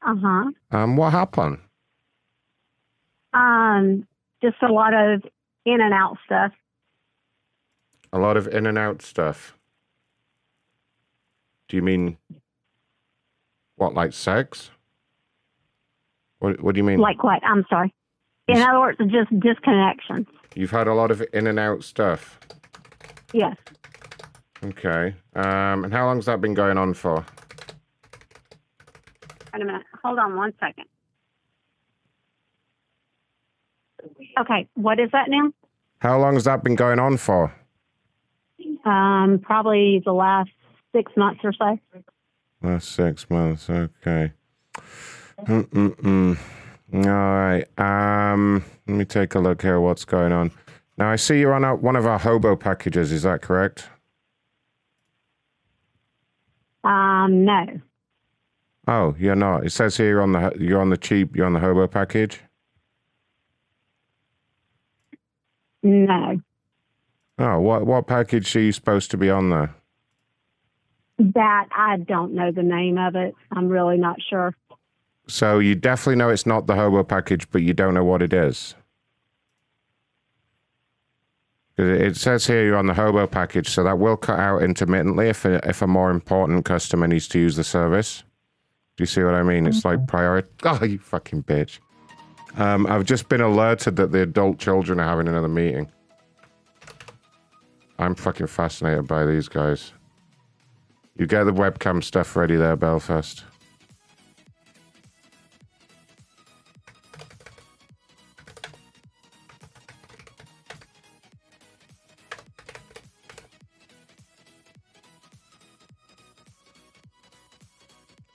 Uh 0.00 0.14
huh. 0.16 0.50
Um, 0.70 0.96
what 0.96 1.12
happened? 1.12 1.58
Um, 3.34 4.06
just 4.42 4.56
a 4.62 4.72
lot 4.72 4.94
of 4.94 5.24
in 5.66 5.82
and 5.82 5.92
out 5.92 6.16
stuff. 6.24 6.52
A 8.14 8.18
lot 8.18 8.38
of 8.38 8.48
in 8.48 8.64
and 8.64 8.78
out 8.78 9.02
stuff. 9.02 9.57
Do 11.68 11.76
you 11.76 11.82
mean 11.82 12.16
what, 13.76 13.94
like 13.94 14.12
sex? 14.12 14.70
What 16.38 16.60
What 16.62 16.74
do 16.74 16.78
you 16.78 16.84
mean? 16.84 16.98
Like 16.98 17.22
what? 17.22 17.42
I'm 17.44 17.64
sorry. 17.68 17.94
In 18.48 18.58
other 18.58 18.80
words, 18.80 18.98
just 19.10 19.28
disconnection. 19.40 20.26
You've 20.54 20.70
had 20.70 20.88
a 20.88 20.94
lot 20.94 21.10
of 21.10 21.22
in 21.34 21.46
and 21.46 21.58
out 21.58 21.84
stuff. 21.84 22.40
Yes. 23.32 23.56
Okay. 24.64 25.14
Um, 25.36 25.84
and 25.84 25.92
how 25.92 26.06
long's 26.06 26.24
that 26.26 26.40
been 26.40 26.54
going 26.54 26.78
on 26.78 26.94
for? 26.94 27.24
Wait 29.52 29.62
a 29.62 29.64
minute. 29.64 29.82
Hold 30.02 30.18
on 30.18 30.36
one 30.36 30.54
second. 30.58 30.86
Okay. 34.40 34.66
What 34.74 34.98
is 34.98 35.10
that 35.12 35.28
now? 35.28 35.52
How 35.98 36.18
long 36.18 36.34
has 36.34 36.44
that 36.44 36.64
been 36.64 36.76
going 36.76 36.98
on 36.98 37.18
for? 37.18 37.52
Um, 38.84 39.40
probably 39.42 40.00
the 40.04 40.12
last 40.12 40.50
six 40.98 41.12
months 41.16 41.40
or 41.44 41.52
so. 41.52 41.78
Last 42.62 42.90
six 42.90 43.30
months. 43.30 43.70
Okay. 43.70 44.32
Mm-mm-mm. 45.42 46.36
All 46.92 47.00
right. 47.00 47.64
Um, 47.78 48.64
let 48.86 48.96
me 48.96 49.04
take 49.04 49.34
a 49.34 49.38
look 49.38 49.62
here. 49.62 49.78
What's 49.80 50.04
going 50.04 50.32
on? 50.32 50.50
Now 50.96 51.10
I 51.10 51.16
see 51.16 51.38
you're 51.38 51.54
on 51.54 51.64
a, 51.64 51.76
one 51.76 51.94
of 51.94 52.06
our 52.06 52.18
hobo 52.18 52.56
packages. 52.56 53.12
Is 53.12 53.22
that 53.22 53.42
correct? 53.42 53.88
Um, 56.82 57.44
no. 57.44 57.80
Oh, 58.88 59.14
you're 59.18 59.36
not. 59.36 59.64
It 59.64 59.70
says 59.70 59.96
here 59.96 60.08
you're 60.08 60.22
on 60.22 60.32
the 60.32 60.56
you're 60.58 60.80
on 60.80 60.90
the 60.90 60.96
cheap. 60.96 61.36
You're 61.36 61.46
on 61.46 61.52
the 61.52 61.60
hobo 61.60 61.86
package. 61.86 62.40
No. 65.82 66.40
Oh, 67.38 67.60
what 67.60 67.86
what 67.86 68.06
package 68.06 68.56
are 68.56 68.60
you 68.60 68.72
supposed 68.72 69.10
to 69.12 69.16
be 69.16 69.30
on 69.30 69.50
there? 69.50 69.74
That 71.18 71.66
I 71.76 71.96
don't 71.96 72.34
know 72.34 72.52
the 72.52 72.62
name 72.62 72.96
of 72.96 73.16
it. 73.16 73.34
I'm 73.50 73.68
really 73.68 73.98
not 73.98 74.16
sure. 74.28 74.54
So 75.26 75.58
you 75.58 75.74
definitely 75.74 76.16
know 76.16 76.30
it's 76.30 76.46
not 76.46 76.66
the 76.66 76.74
hobo 76.74 77.04
package, 77.04 77.50
but 77.50 77.62
you 77.62 77.74
don't 77.74 77.94
know 77.94 78.04
what 78.04 78.22
it 78.22 78.32
is. 78.32 78.74
It 81.76 82.16
says 82.16 82.46
here 82.46 82.64
you're 82.64 82.76
on 82.76 82.86
the 82.86 82.94
hobo 82.94 83.26
package, 83.26 83.68
so 83.68 83.84
that 83.84 83.98
will 83.98 84.16
cut 84.16 84.40
out 84.40 84.62
intermittently 84.62 85.28
if 85.28 85.44
a, 85.44 85.66
if 85.68 85.80
a 85.80 85.86
more 85.86 86.10
important 86.10 86.64
customer 86.64 87.06
needs 87.06 87.28
to 87.28 87.38
use 87.38 87.54
the 87.54 87.62
service. 87.62 88.24
Do 88.96 89.02
you 89.02 89.06
see 89.06 89.22
what 89.22 89.34
I 89.34 89.44
mean? 89.44 89.66
It's 89.66 89.84
like 89.84 90.06
priority. 90.08 90.48
Oh, 90.64 90.82
you 90.84 90.98
fucking 90.98 91.44
bitch! 91.44 91.78
Um, 92.56 92.86
I've 92.88 93.04
just 93.04 93.28
been 93.28 93.40
alerted 93.40 93.94
that 93.94 94.10
the 94.10 94.22
adult 94.22 94.58
children 94.58 94.98
are 94.98 95.04
having 95.04 95.28
another 95.28 95.48
meeting. 95.48 95.88
I'm 98.00 98.16
fucking 98.16 98.48
fascinated 98.48 99.06
by 99.06 99.24
these 99.24 99.48
guys. 99.48 99.92
You 101.18 101.26
get 101.26 101.42
the 101.44 101.52
webcam 101.52 102.02
stuff 102.02 102.36
ready 102.36 102.54
there, 102.54 102.76
Belfast. 102.76 103.42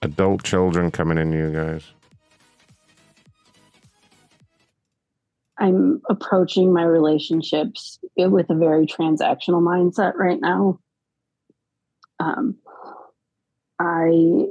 Adult 0.01 0.43
children 0.43 0.91
coming 0.91 1.17
in, 1.17 1.31
you 1.31 1.51
guys. 1.53 1.85
I'm 5.57 6.01
approaching 6.09 6.73
my 6.73 6.83
relationships 6.83 7.97
with 8.17 8.49
a 8.49 8.55
very 8.55 8.85
transactional 8.85 9.63
mindset 9.63 10.15
right 10.15 10.41
now. 10.41 10.79
Um, 12.23 12.55
I 13.79 14.45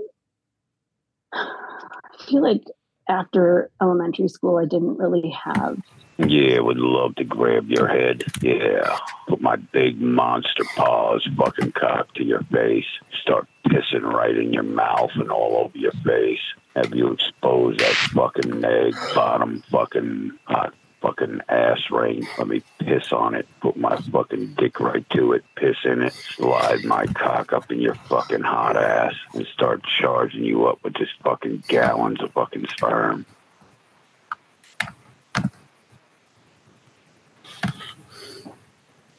feel 2.27 2.43
like 2.43 2.65
after 3.09 3.71
elementary 3.81 4.29
school, 4.29 4.59
I 4.59 4.67
didn't 4.67 4.99
really 4.99 5.31
have 5.31 5.79
Yeah, 6.19 6.61
would 6.61 6.79
love 6.79 7.15
to 7.17 7.25
grab 7.25 7.69
your 7.69 7.89
head. 7.89 8.25
Yeah. 8.41 8.99
Put 9.29 9.41
my 9.41 9.57
big 9.57 10.01
monster 10.01 10.65
paws 10.77 11.27
fucking 11.37 11.73
cock 11.73 12.13
to 12.15 12.25
your 12.25 12.43
face. 12.53 12.87
Start 13.23 13.49
pissing 13.67 14.03
right 14.03 14.37
in 14.37 14.53
your 14.53 14.63
mouth 14.63 15.11
and 15.15 15.31
all 15.31 15.57
over 15.57 15.79
your 15.79 15.93
face. 16.05 16.41
Have 16.77 16.95
you 16.95 17.13
expose 17.13 17.77
that 17.79 17.95
fucking 18.15 18.65
egg 18.65 18.95
bottom 19.15 19.63
fucking 19.71 20.33
hot 20.45 20.75
fucking 21.03 21.41
ass 21.51 21.81
ring. 21.91 22.29
Let 22.39 22.49
me 22.49 22.65
piss 22.81 23.13
on 23.13 23.35
it. 23.37 23.49
Put 23.63 23.77
my 23.77 23.99
fucking 24.13 24.55
dick 24.59 24.81
right 24.81 25.07
to 25.13 25.35
it. 25.35 25.45
Piss 25.57 25.77
in 25.85 26.03
it. 26.03 26.15
Slide 26.39 26.85
my 26.85 27.09
cock 27.09 27.53
up 27.55 27.71
in 27.73 27.81
your 27.81 27.97
fucking 28.09 28.43
hot 28.43 28.79
ass 28.79 29.15
and 29.35 29.47
start 29.55 29.83
charging 30.01 30.45
you 30.45 30.67
up 30.69 30.81
with 30.85 30.95
just 30.95 31.13
fucking 31.25 31.65
gallons 31.69 32.23
of 32.23 32.33
fucking 32.35 32.67
sperm. 32.69 33.27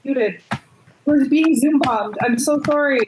Muted. 0.05 0.41
We're 1.05 1.29
being 1.29 1.55
Zoom 1.55 1.79
bombed. 1.79 2.17
I'm 2.23 2.39
so 2.39 2.61
sorry. 2.65 3.01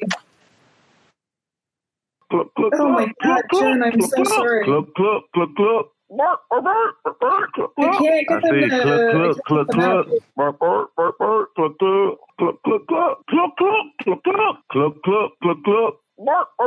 Cluck, 2.32 2.48
cluck, 2.58 2.74
Oh 2.74 2.90
my 2.90 3.06
cluck, 3.06 3.16
god, 3.24 3.44
Jen, 3.54 3.84
I'm 3.84 4.02
so 4.02 4.24
sorry. 4.26 4.66
Cluck, 4.66 4.86
cluck, 4.98 5.24
cluck, 5.36 5.50
cluck. 5.58 5.86
Bark, 6.10 6.40
bark, 6.50 6.64
bark, 7.04 7.20
bark, 7.20 7.54
cluck, 7.54 7.72
I 7.82 7.90
cluck. 7.90 8.06
can't 8.06 8.28
get 8.30 8.30
I 8.30 8.42
them 8.44 8.60
say 8.60 8.70
to- 8.70 8.70
cluck, 8.82 9.04
I 9.12 9.12
cluck, 9.12 9.38
can't 9.38 9.48
cluck, 9.48 9.68
get 9.68 9.68
them 9.68 9.80
cluck. 9.80 10.00
out. 10.00 10.08
Bark, 10.38 10.60
bark, 10.60 10.90
bark, 10.98 11.18
bark, 11.20 11.50
cluck, 11.56 11.74
cluck. 11.80 12.18
Cluck, 12.40 12.56
cluck, 12.66 12.82
cluck, 12.88 13.18
cluck, 13.30 13.58
cluck, 13.58 13.86
cluck, 14.04 14.24
cluck. 14.24 14.58
Cluck, 14.72 14.94
cluck, 15.04 15.32
cluck, 15.44 15.58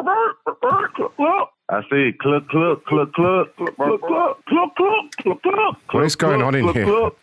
bark, 0.05 0.37
bark, 0.63 0.95
cluck, 0.97 1.17
cluck. 1.17 1.51
I 1.71 1.83
say 1.91 2.13
cluck, 2.13 2.49
cluck, 2.49 2.83
cluck, 2.87 3.13
cluck. 3.13 3.49
Cluck, 3.57 3.77
cluck, 3.77 4.01
cluck, 4.01 4.39
cluck, 4.47 4.75
cluck, 4.77 5.05
cluck, 5.23 5.43
cluck. 5.43 5.77
What 5.93 6.05
is 6.05 6.17
going 6.17 6.41
on 6.41 6.55
in 6.55 6.67
here? 6.69 6.85
cluck. 6.87 7.15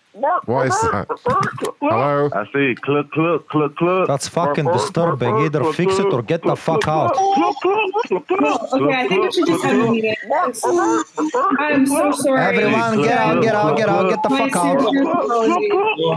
What 0.46 0.68
is 0.68 0.74
that? 0.82 1.08
Hello? 1.82 2.30
I 2.32 2.46
say 2.54 2.76
cluck, 2.76 3.10
cluck, 3.12 3.48
cluck, 3.50 3.76
cluck. 3.76 4.08
That's 4.08 4.28
fucking 4.28 4.66
disturbing. 4.66 5.36
Either 5.42 5.64
fix 5.74 5.98
it 6.00 6.06
or 6.14 6.22
get 6.22 6.44
the 6.44 6.56
fuck 6.56 6.88
out. 6.88 7.18
Okay, 7.18 8.94
I 8.94 9.08
think 9.08 9.24
we 9.24 9.32
should 9.32 9.48
just 9.48 9.64
have 9.64 9.82
a 9.82 9.92
meeting. 9.92 10.16
I'm 11.60 11.88
so 11.88 12.12
sorry. 12.12 12.42
Everyone, 12.58 13.02
get 13.02 13.18
out, 13.18 13.42
get 13.42 13.56
out, 13.56 13.78
get 13.78 13.90
out, 13.90 14.10
get 14.10 14.24
the 14.24 14.30
fuck 14.30 14.56
out. 14.56 14.80
sincere 14.80 15.02
apologies. 15.02 15.58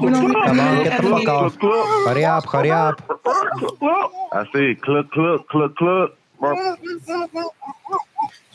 We 0.03 0.11
don't 0.11 0.35
have 0.35 0.45
Come 0.45 0.61
on, 0.61 0.85
get 0.85 0.97
the 1.03 1.09
fuck 1.09 1.29
out. 1.29 1.53
Hurry 2.05 2.25
up, 2.27 2.47
hurry 2.47 2.71
up. 2.73 3.03
I 4.33 4.45
say 4.53 4.75
cluck, 4.75 5.11
cluck, 5.13 5.49
cluck, 5.49 5.75
cluck. 5.77 6.11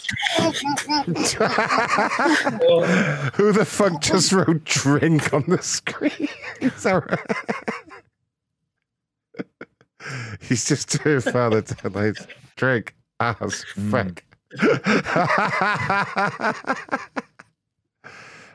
Who 3.36 3.52
the 3.52 3.66
fuck 3.66 4.02
just 4.02 4.32
wrote 4.32 4.64
drink 4.66 5.34
on 5.34 5.44
the 5.48 5.60
screen? 5.62 6.28
Is 6.62 6.84
that 6.84 7.10
right? 7.10 7.20
He's 10.42 10.66
just 10.66 11.02
doing 11.02 11.22
father 11.22 11.64
like 11.84 12.18
drink 12.58 12.94
ah, 13.20 13.38
ass 13.40 13.64
hmm. 13.74 13.92
fuck. 13.92 14.24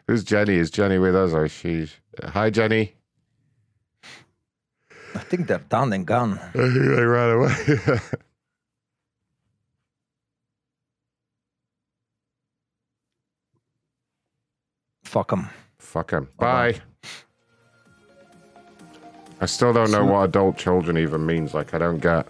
Who's 0.07 0.25
Jenny? 0.25 0.57
Is 0.57 0.71
Jenny 0.71 0.99
with 0.99 1.17
us 1.17 1.33
or 1.33 1.47
is 1.47 1.53
she? 1.53 1.89
Hi, 2.23 2.51
Jenny. 2.51 2.95
I 5.15 5.21
think 5.21 5.47
they're 5.47 5.59
done 5.59 5.93
and 5.95 6.07
gone. 6.07 6.39
I 6.39 6.53
think 6.53 6.75
they 6.75 7.05
ran 7.05 7.37
away. 7.37 8.01
Fuck 15.09 15.31
them. 15.31 15.49
Fuck 15.79 16.11
him. 16.11 16.29
Bye. 16.39 16.75
I 19.41 19.47
still 19.47 19.73
don't 19.73 19.91
know 19.91 20.05
what 20.05 20.25
adult 20.25 20.59
children 20.59 20.99
even 20.99 21.25
means. 21.25 21.55
Like, 21.55 21.73
I 21.73 21.79
don't 21.79 21.99
get. 21.99 22.27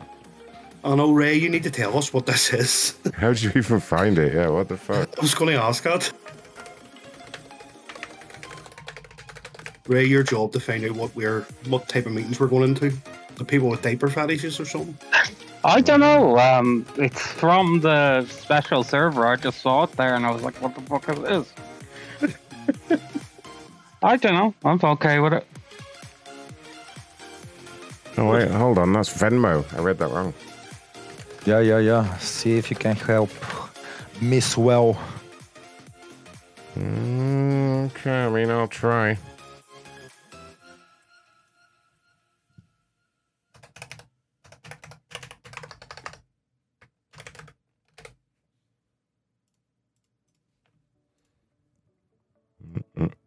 I 0.84 0.94
know, 0.94 1.10
Ray, 1.10 1.34
you 1.34 1.48
need 1.48 1.64
to 1.64 1.72
tell 1.72 1.98
us 1.98 2.12
what 2.12 2.26
this 2.26 2.54
is. 2.54 2.96
How 3.14 3.32
did 3.32 3.42
you 3.42 3.50
even 3.56 3.80
find 3.80 4.16
it? 4.16 4.32
Yeah, 4.32 4.50
what 4.50 4.68
the 4.68 4.76
fuck? 4.76 5.18
I 5.18 5.20
was 5.20 5.34
going 5.34 5.56
to 5.56 5.60
ask 5.60 5.82
that. 5.82 6.12
Ray, 9.88 10.04
your 10.04 10.22
job 10.22 10.52
to 10.52 10.60
find 10.60 10.84
out 10.84 10.92
what 10.92 11.16
we're, 11.16 11.40
what 11.66 11.88
type 11.88 12.06
of 12.06 12.12
meetings 12.12 12.38
we're 12.38 12.46
going 12.46 12.68
into. 12.68 12.92
The 13.34 13.44
people 13.44 13.68
with 13.68 13.82
diaper 13.82 14.08
fetishes 14.08 14.60
or 14.60 14.66
something. 14.66 14.96
I 15.64 15.80
don't 15.80 15.98
know. 15.98 16.38
Um, 16.38 16.86
it's 16.96 17.20
from 17.20 17.80
the 17.80 18.24
special 18.26 18.84
server. 18.84 19.26
I 19.26 19.34
just 19.34 19.62
saw 19.62 19.82
it 19.82 19.92
there, 19.92 20.14
and 20.14 20.24
I 20.24 20.30
was 20.30 20.42
like, 20.42 20.54
"What 20.62 20.76
the 20.76 20.82
fuck 20.82 21.08
is 21.08 21.18
this?" 21.18 21.52
I 24.02 24.16
don't 24.16 24.34
know. 24.34 24.54
I'm 24.64 24.80
okay 24.82 25.18
with 25.18 25.32
it. 25.32 25.46
Oh, 28.16 28.30
wait, 28.30 28.50
hold 28.50 28.78
on. 28.78 28.92
That's 28.92 29.10
Venmo. 29.10 29.64
I 29.76 29.80
read 29.80 29.98
that 29.98 30.10
wrong. 30.10 30.34
Yeah, 31.44 31.60
yeah, 31.60 31.78
yeah. 31.78 32.16
See 32.18 32.56
if 32.58 32.70
you 32.70 32.76
can 32.76 32.96
help 32.96 33.30
Miss 34.20 34.56
Well. 34.56 35.00
Mm, 36.76 37.86
okay, 37.86 38.26
I 38.26 38.28
mean, 38.28 38.50
I'll 38.50 38.68
try. 38.68 39.18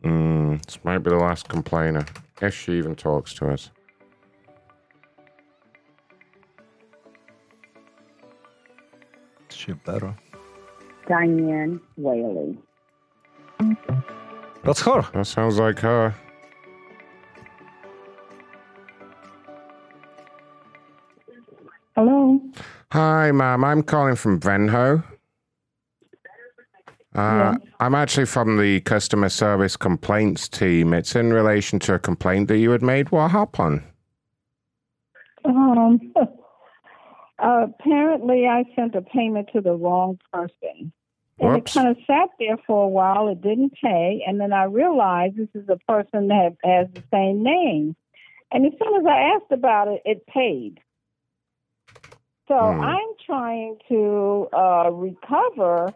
Hmm, 0.04 0.58
this 0.66 0.84
might 0.84 1.00
be 1.00 1.12
the 1.12 1.18
last 1.18 1.48
complainer, 1.48 2.06
if 2.42 2.56
she 2.56 2.74
even 2.74 2.96
talks 2.96 3.34
to 3.36 3.50
us. 3.50 3.70
She 9.50 9.74
better. 9.74 10.16
Diane 11.08 11.80
Whaley. 11.98 12.58
That's 14.64 14.82
her. 14.82 15.06
That 15.14 15.28
sounds 15.28 15.60
like 15.60 15.80
her. 15.80 16.16
Hello. 21.96 22.42
Hi, 22.92 23.32
ma'am. 23.32 23.64
I'm 23.64 23.84
calling 23.84 24.16
from 24.16 24.40
Venho. 24.40 25.04
Uh, 27.14 27.56
I'm 27.80 27.94
actually 27.94 28.26
from 28.26 28.58
the 28.58 28.80
customer 28.82 29.30
service 29.30 29.76
complaints 29.76 30.48
team. 30.48 30.94
It's 30.94 31.16
in 31.16 31.34
relation 31.34 31.78
to 31.80 31.96
a 31.96 32.00
complaint 32.00 32.48
that 32.48 32.58
you 32.58 32.72
had 32.72 32.82
made. 32.82 33.12
What 33.12 33.32
happened? 33.32 33.84
Um, 35.44 36.14
apparently, 37.40 38.48
I 38.48 38.64
sent 38.76 38.96
a 38.96 39.02
payment 39.02 39.50
to 39.54 39.62
the 39.62 39.74
wrong 39.74 40.20
person. 40.32 40.94
And 41.40 41.54
Whoops. 41.54 41.76
it 41.76 41.80
kind 41.80 41.90
of 41.90 41.98
sat 42.06 42.30
there 42.40 42.58
for 42.66 42.86
a 42.86 42.88
while. 42.88 43.28
It 43.28 43.42
didn't 43.42 43.74
pay. 43.82 44.24
And 44.26 44.40
then 44.40 44.54
I 44.54 44.66
realized 44.66 45.36
this 45.36 45.50
is 45.54 45.68
a 45.68 45.78
person 45.92 46.28
that 46.28 46.56
has 46.64 46.88
the 46.94 47.04
same 47.12 47.44
name. 47.44 47.96
And 48.52 48.66
as 48.66 48.74
soon 48.82 49.02
as 49.02 49.06
I 49.06 49.36
asked 49.36 49.52
about 49.52 49.88
it, 49.88 50.02
it 50.06 50.28
paid. 50.28 50.80
So 52.52 52.58
Hmm. 52.58 52.82
I'm 52.82 53.10
trying 53.26 53.78
to 53.88 54.50
uh, 54.52 54.92
recover 54.92 55.94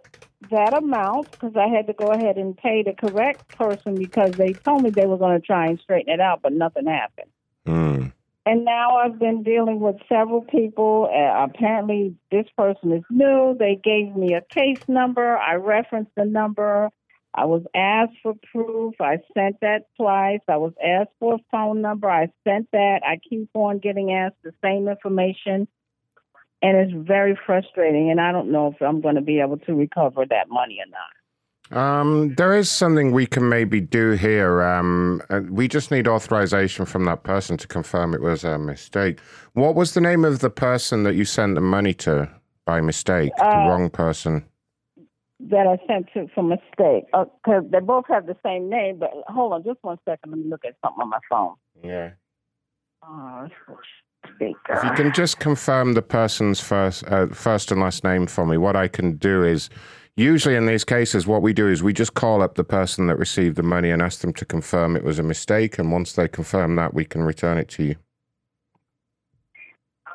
that 0.49 0.73
amount 0.73 1.27
because 1.31 1.53
I 1.57 1.67
had 1.67 1.87
to 1.87 1.93
go 1.93 2.11
ahead 2.13 2.37
and 2.37 2.55
pay 2.55 2.81
the 2.81 2.93
correct 2.93 3.41
person 3.57 3.97
because 3.97 4.37
they 4.37 4.53
told 4.63 4.83
me 4.83 4.89
they 4.89 5.05
were 5.05 5.17
going 5.17 5.37
to 5.39 5.45
try 5.45 5.67
and 5.67 5.77
straighten 5.81 6.13
it 6.13 6.21
out, 6.21 6.41
but 6.41 6.53
nothing 6.53 6.85
happened. 6.85 7.29
Hmm. 7.65 8.07
And 8.45 8.63
now 8.63 8.97
I've 8.97 9.19
been 9.19 9.43
dealing 9.43 9.81
with 9.81 9.97
several 10.07 10.41
people. 10.41 11.09
Uh, 11.11 11.43
apparently, 11.43 12.15
this 12.31 12.45
person 12.55 12.93
is 12.93 13.03
new. 13.09 13.57
They 13.59 13.75
gave 13.75 14.15
me 14.15 14.33
a 14.33 14.41
case 14.53 14.79
number. 14.87 15.37
I 15.37 15.55
referenced 15.55 16.11
the 16.15 16.23
number. 16.23 16.89
I 17.33 17.43
was 17.45 17.63
asked 17.75 18.15
for 18.23 18.33
proof. 18.53 18.93
I 19.01 19.17
sent 19.33 19.59
that 19.59 19.87
twice. 19.97 20.39
I 20.47 20.55
was 20.55 20.71
asked 20.81 21.11
for 21.19 21.35
a 21.35 21.39
phone 21.51 21.81
number. 21.81 22.09
I 22.09 22.29
sent 22.45 22.71
that. 22.71 23.01
I 23.05 23.19
keep 23.29 23.49
on 23.55 23.79
getting 23.79 24.13
asked 24.13 24.41
the 24.41 24.53
same 24.63 24.87
information. 24.87 25.67
And 26.61 26.77
it's 26.77 27.07
very 27.07 27.37
frustrating. 27.45 28.09
And 28.11 28.19
I 28.19 28.31
don't 28.31 28.51
know 28.51 28.67
if 28.67 28.81
I'm 28.81 29.01
going 29.01 29.15
to 29.15 29.21
be 29.21 29.39
able 29.39 29.57
to 29.59 29.73
recover 29.75 30.25
that 30.29 30.49
money 30.49 30.79
or 30.79 30.89
not. 30.89 31.09
Um, 31.71 32.35
there 32.35 32.55
is 32.55 32.69
something 32.69 33.11
we 33.11 33.25
can 33.25 33.49
maybe 33.49 33.81
do 33.81 34.11
here. 34.11 34.61
Um, 34.61 35.21
uh, 35.31 35.41
we 35.49 35.67
just 35.67 35.89
need 35.89 36.07
authorization 36.07 36.85
from 36.85 37.05
that 37.05 37.23
person 37.23 37.57
to 37.57 37.67
confirm 37.67 38.13
it 38.13 38.21
was 38.21 38.43
a 38.43 38.59
mistake. 38.59 39.19
What 39.53 39.73
was 39.73 39.95
the 39.95 40.01
name 40.01 40.25
of 40.25 40.39
the 40.39 40.51
person 40.51 41.03
that 41.03 41.15
you 41.15 41.25
sent 41.25 41.55
the 41.55 41.61
money 41.61 41.93
to 41.95 42.29
by 42.65 42.81
mistake? 42.81 43.31
the 43.37 43.45
Uh, 43.45 43.67
wrong 43.67 43.89
person. 43.89 44.45
That 45.39 45.65
I 45.67 45.77
sent 45.87 46.07
to 46.13 46.27
for 46.35 46.43
mistake. 46.43 47.05
Because 47.11 47.63
they 47.71 47.79
both 47.79 48.05
have 48.09 48.27
the 48.27 48.37
same 48.43 48.69
name. 48.69 48.99
But 48.99 49.11
hold 49.27 49.53
on 49.53 49.63
just 49.63 49.79
one 49.81 49.97
second. 50.05 50.29
Let 50.31 50.39
me 50.39 50.47
look 50.47 50.65
at 50.65 50.75
something 50.83 51.01
on 51.01 51.09
my 51.09 51.19
phone. 51.29 51.55
Yeah. 51.83 52.11
Oh, 53.03 53.47
speaker. 54.35 54.73
If 54.73 54.83
you 54.83 54.91
can 54.91 55.13
just 55.13 55.39
confirm 55.39 55.93
the 55.93 56.01
person's 56.01 56.59
first, 56.59 57.03
uh, 57.07 57.27
first 57.27 57.71
and 57.71 57.81
last 57.81 58.03
name 58.03 58.27
for 58.27 58.45
me, 58.45 58.57
what 58.57 58.75
I 58.75 58.87
can 58.87 59.17
do 59.17 59.43
is 59.43 59.69
usually 60.15 60.55
in 60.55 60.65
these 60.65 60.83
cases, 60.83 61.25
what 61.25 61.41
we 61.41 61.53
do 61.53 61.67
is 61.69 61.81
we 61.81 61.93
just 61.93 62.13
call 62.13 62.41
up 62.41 62.55
the 62.55 62.63
person 62.63 63.07
that 63.07 63.17
received 63.17 63.55
the 63.55 63.63
money 63.63 63.91
and 63.91 64.01
ask 64.01 64.21
them 64.21 64.33
to 64.33 64.45
confirm 64.45 64.95
it 64.95 65.03
was 65.03 65.19
a 65.19 65.23
mistake. 65.23 65.79
And 65.79 65.91
once 65.91 66.13
they 66.13 66.27
confirm 66.27 66.75
that, 66.75 66.93
we 66.93 67.05
can 67.05 67.23
return 67.23 67.57
it 67.57 67.69
to 67.69 67.83
you. 67.83 67.95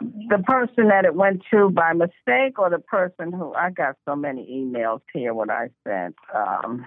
the 0.01 0.39
person 0.47 0.89
that 0.89 1.05
it 1.05 1.15
went 1.15 1.43
to 1.51 1.71
by 1.71 1.93
mistake 1.93 2.59
or 2.59 2.71
the 2.71 2.79
person 2.79 3.33
who 3.33 3.53
I 3.53 3.71
got 3.71 3.97
so 4.07 4.17
many 4.17 4.47
emails 4.51 5.03
here 5.13 5.35
what 5.35 5.51
I 5.51 5.69
sent 5.87 6.17
um 6.35 6.87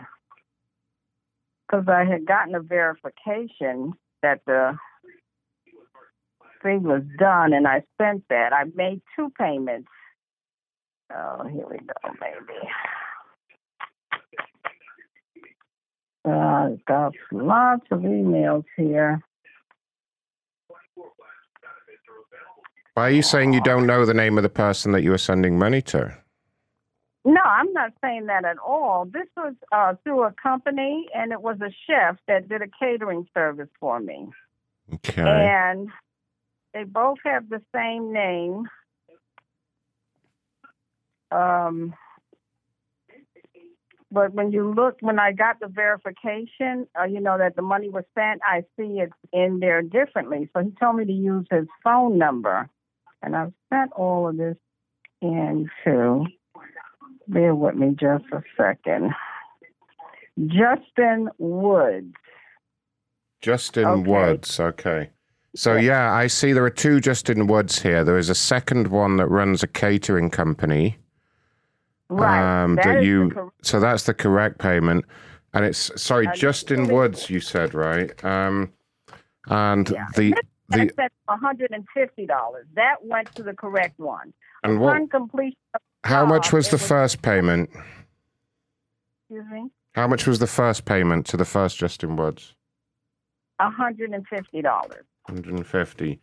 because 1.68 1.88
I 1.88 2.06
had 2.06 2.26
gotten 2.26 2.56
a 2.56 2.60
verification 2.60 3.94
that 4.22 4.42
the 4.45 4.78
thing 6.64 6.83
was 6.83 7.03
done 7.19 7.53
and 7.53 7.67
I 7.67 7.83
spent 7.93 8.24
that. 8.30 8.53
I 8.53 8.64
made 8.75 9.01
two 9.16 9.32
payments. 9.38 9.90
Oh, 11.16 11.48
here 11.48 11.67
we 11.69 11.77
go, 11.77 12.11
maybe. 12.19 12.59
Uh, 16.25 16.69
got 16.88 17.14
lots 17.32 17.85
of 17.92 18.00
emails 18.00 18.64
here. 18.77 19.22
Why 22.93 23.08
are 23.08 23.11
you 23.11 23.24
saying 23.24 23.53
you 23.53 23.61
don't 23.61 23.85
know 23.88 24.06
the 24.06 24.14
name 24.14 24.38
of 24.38 24.43
the 24.43 24.50
person 24.50 24.92
that 24.93 25.01
you 25.01 25.09
were 25.09 25.17
sending 25.17 25.58
money 25.58 25.82
to? 25.83 26.16
No, 27.25 27.42
I'm 27.43 27.72
not 27.74 27.92
saying 28.03 28.27
that 28.27 28.45
at 28.45 28.58
all. 28.58 29.06
This 29.06 29.27
was 29.35 29.56
uh, 29.72 29.95
through 30.03 30.24
a 30.24 30.33
company, 30.33 31.08
and 31.16 31.32
it 31.32 31.42
was 31.42 31.58
a 31.61 31.72
chef 31.88 32.17
that 32.27 32.50
did 32.50 32.61
a 32.61 32.67
catering 32.80 33.27
service 33.33 33.69
for 33.80 34.00
me. 34.00 34.27
Okay. 34.93 35.22
And 35.24 35.90
they 36.74 36.84
both 36.84 37.18
have 37.24 37.50
the 37.50 37.61
same 37.74 38.11
name. 38.11 38.68
Um, 41.32 41.93
but 44.11 44.34
when 44.34 44.52
you 44.52 44.72
look, 44.72 44.98
when 45.02 45.18
I 45.18 45.32
got 45.32 45.60
the 45.60 45.68
verification, 45.68 46.88
uh, 47.00 47.06
you 47.06 47.19
know 47.19 47.38
that 47.38 47.56
the 47.56 47.64
money 47.64 47.90
was 47.90 48.03
sent, 48.14 48.42
I 48.43 48.61
see 48.77 49.00
it's 49.00 49.14
in 49.32 49.60
there 49.60 49.82
differently. 49.82 50.50
So 50.56 50.64
he 50.64 50.72
told 50.80 50.98
me 50.98 51.06
to 51.06 51.11
use 51.11 51.48
his 51.50 51.66
phone 51.84 52.19
number, 52.19 52.69
and 53.24 53.35
I've 53.35 53.53
sent 53.72 53.92
all 53.93 54.30
of 54.30 54.38
this 54.38 54.58
in 55.22 55.69
too. 55.84 56.26
Bear 57.27 57.56
with 57.56 57.76
me 57.76 57.95
just 58.00 58.26
a 58.32 58.43
second. 58.56 59.14
Justin 60.48 61.30
Woods. 61.38 62.14
Justin 63.42 63.85
Okay. 63.85 64.10
Woods. 64.10 64.60
Okay. 64.60 65.10
So 65.56 65.76
yeah, 65.76 66.12
I 66.14 66.28
see 66.28 66.52
there 66.52 66.64
are 66.66 66.70
two 66.70 67.00
Justin 67.00 67.46
Woods 67.48 67.80
here. 67.82 68.04
There 68.04 68.18
is 68.18 68.30
a 68.30 68.36
second 68.36 68.88
one 68.88 69.18
that 69.18 69.28
runs 69.28 69.62
a 69.62 69.68
catering 69.68 70.30
company. 70.32 70.98
Right. 72.10 72.64
Um, 72.64 72.76
That 72.76 72.86
that 72.86 73.04
you. 73.04 73.30
cor- 73.32 73.54
so 73.62 73.80
that's 73.80 74.04
the 74.04 74.14
correct 74.14 74.58
payment, 74.60 75.06
and 75.54 75.64
it's 75.66 75.92
sorry, 76.02 76.26
And 76.26 76.36
Justin 76.36 76.88
Woods. 76.88 77.30
You 77.30 77.40
said 77.40 77.74
right. 77.74 78.12
Um, 78.26 78.72
and 79.48 79.88
the 80.16 80.34
the 80.70 80.92
That's 80.98 81.14
$150. 81.30 82.28
That 82.76 82.96
went 83.04 83.34
to 83.36 83.44
the 83.44 83.54
correct 83.54 84.00
one. 84.00 84.34
and 84.64 84.80
what? 84.80 85.10
Completion 85.12 85.58
How 86.04 86.26
much 86.26 86.52
was 86.52 86.70
the 86.70 86.78
first 86.80 87.22
payment? 87.22 87.70
Excuse 89.30 89.46
me? 89.52 89.70
How 89.94 90.08
much 90.08 90.26
was 90.26 90.40
the 90.40 90.48
first 90.48 90.86
payment 90.86 91.28
to 91.28 91.38
the 91.38 91.46
first 91.46 91.78
Justin 91.78 92.16
Woods? 92.16 92.56
$150. 93.62 95.04
150. 95.27 96.19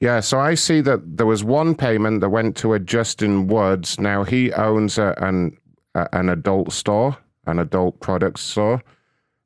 Yeah, 0.00 0.20
so 0.20 0.38
I 0.38 0.54
see 0.54 0.80
that 0.80 1.16
there 1.16 1.26
was 1.26 1.44
one 1.44 1.74
payment 1.74 2.20
that 2.20 2.28
went 2.28 2.56
to 2.58 2.74
a 2.74 2.78
Justin 2.78 3.46
Woods. 3.46 3.98
Now 3.98 4.24
he 4.24 4.52
owns 4.52 4.98
a, 4.98 5.14
an 5.18 5.56
a, 5.94 6.08
an 6.12 6.28
adult 6.28 6.72
store, 6.72 7.16
an 7.46 7.58
adult 7.58 8.00
products 8.00 8.40
store. 8.40 8.82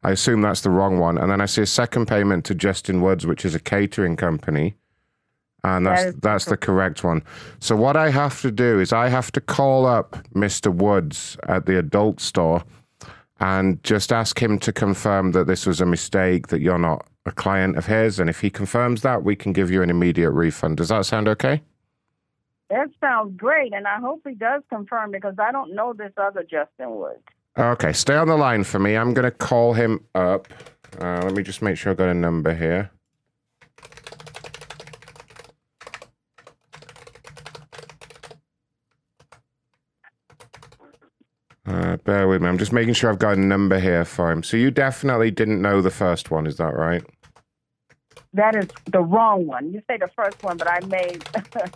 I 0.03 0.13
assume 0.13 0.43
that's 0.43 0.61
the 0.61 0.71
wrong 0.71 0.99
one. 0.99 1.19
And 1.19 1.31
then 1.31 1.41
I 1.41 1.47
see 1.47 1.63
a 1.63 1.67
second 1.67 2.07
payment 2.07 2.45
to 2.47 2.55
Justin 2.55 3.03
Woods, 3.03 3.27
which 3.27 3.45
is 3.45 3.55
a 3.55 3.61
catering 3.61 4.17
company. 4.17 4.77
And 5.65 5.87
that's 5.87 6.05
is 6.05 6.15
that's 6.17 6.45
the 6.45 6.57
correct 6.57 7.03
one. 7.03 7.25
So 7.59 7.75
what 7.75 7.97
I 7.97 8.11
have 8.11 8.41
to 8.43 8.53
do 8.53 8.79
is 8.79 8.93
I 8.93 9.09
have 9.09 9.33
to 9.33 9.41
call 9.41 9.85
up 9.85 10.17
Mr. 10.33 10.73
Woods 10.73 11.37
at 11.49 11.67
the 11.67 11.77
adult 11.77 12.21
store 12.21 12.63
and 13.41 13.83
just 13.83 14.13
ask 14.13 14.41
him 14.41 14.59
to 14.61 14.73
confirm 14.73 15.33
that 15.33 15.47
this 15.47 15.67
was 15.67 15.81
a 15.81 15.87
mistake, 15.87 16.49
that 16.49 16.61
you're 16.61 16.79
not 16.79 17.07
a 17.27 17.33
client 17.33 17.77
of 17.77 17.87
his. 17.87 18.19
And 18.19 18.31
if 18.31 18.41
he 18.41 18.51
confirms 18.51 19.03
that, 19.03 19.25
we 19.25 19.37
can 19.37 19.53
give 19.53 19.71
you 19.71 19.83
an 19.83 19.91
immediate 19.91 20.31
refund. 20.31 20.79
Does 20.79 20.89
that 20.89 21.05
sound 21.07 21.29
okay? 21.29 21.63
That 22.71 22.89
sounds 23.01 23.37
great, 23.37 23.73
and 23.73 23.87
I 23.87 24.01
hope 24.01 24.23
he 24.27 24.35
does 24.35 24.63
confirm 24.69 25.13
because 25.13 25.37
I 25.39 25.53
don't 25.53 25.75
know 25.75 25.93
this 25.93 26.13
other 26.17 26.43
Justin 26.43 26.97
Woods. 26.97 27.21
Okay, 27.57 27.93
stay 27.93 28.17
on 28.17 28.29
the 28.29 28.37
line 28.37 28.65
for 28.65 28.79
me. 28.79 28.97
I'm 28.97 29.15
going 29.15 29.25
to 29.25 29.31
call 29.31 29.73
him 29.73 30.05
up. 30.15 30.49
Uh, 31.01 31.21
let 31.23 31.33
me 31.33 31.43
just 31.43 31.63
make 31.63 31.77
sure 31.77 31.93
I've 31.93 31.99
got 31.99 32.09
a 32.09 32.15
number 32.15 32.55
here. 32.55 32.91
Uh, 41.67 41.97
bear 41.99 42.29
with 42.29 42.43
me. 42.43 42.49
I'm 42.49 42.59
just 42.59 42.73
making 42.73 42.95
sure 42.95 43.11
I've 43.11 43.19
got 43.19 43.37
a 43.37 43.41
number 43.41 43.81
here 43.81 44.05
for 44.05 44.31
him. 44.31 44.43
So 44.43 44.57
you 44.57 44.71
definitely 44.71 45.31
didn't 45.31 45.61
know 45.61 45.81
the 45.81 45.91
first 45.91 46.31
one, 46.31 46.47
is 46.47 46.57
that 46.59 46.75
right? 46.75 47.05
That 48.35 48.55
is 48.55 48.69
the 48.93 49.01
wrong 49.01 49.47
one. 49.47 49.73
You 49.73 49.83
say 49.89 49.97
the 49.97 50.11
first 50.15 50.43
one, 50.43 50.59
but 50.59 50.71
I 50.71 50.79
made 50.87 51.25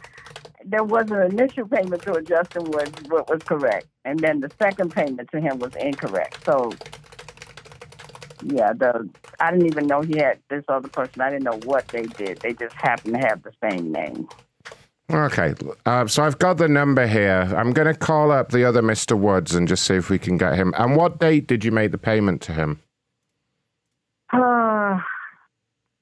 there 0.64 0.84
was 0.84 1.10
an 1.10 1.22
initial 1.22 1.66
payment 1.66 2.02
to 2.02 2.22
Justin 2.22 2.70
Woods, 2.70 2.92
what 3.08 3.28
was 3.30 3.42
correct, 3.42 3.86
and 4.04 4.18
then 4.18 4.40
the 4.40 4.50
second 4.62 4.92
payment 4.92 5.30
to 5.32 5.40
him 5.40 5.58
was 5.58 5.74
incorrect. 5.76 6.44
So 6.44 6.72
yeah, 8.42 8.72
the 8.72 9.08
I 9.38 9.50
didn't 9.50 9.66
even 9.66 9.86
know 9.86 10.02
he 10.02 10.18
had 10.18 10.38
this 10.48 10.64
other 10.68 10.88
person. 10.88 11.22
I 11.22 11.30
didn't 11.30 11.44
know 11.44 11.60
what 11.64 11.88
they 11.88 12.02
did. 12.02 12.40
They 12.40 12.52
just 12.52 12.74
happened 12.74 13.14
to 13.14 13.20
have 13.20 13.42
the 13.42 13.52
same 13.62 13.90
name. 13.90 14.28
Okay, 15.12 15.54
uh, 15.86 16.06
so 16.06 16.22
I've 16.22 16.38
got 16.38 16.58
the 16.58 16.68
number 16.68 17.04
here. 17.04 17.52
I'm 17.56 17.72
going 17.72 17.88
to 17.88 17.98
call 17.98 18.30
up 18.30 18.50
the 18.50 18.64
other 18.64 18.80
Mr. 18.80 19.18
Woods 19.18 19.56
and 19.56 19.66
just 19.66 19.84
see 19.84 19.94
if 19.94 20.08
we 20.08 20.20
can 20.20 20.38
get 20.38 20.54
him. 20.54 20.72
And 20.78 20.94
what 20.94 21.18
date 21.18 21.48
did 21.48 21.64
you 21.64 21.72
make 21.72 21.90
the 21.90 21.98
payment 21.98 22.42
to 22.42 22.52
him? 22.52 22.80
Uh, 24.32 25.00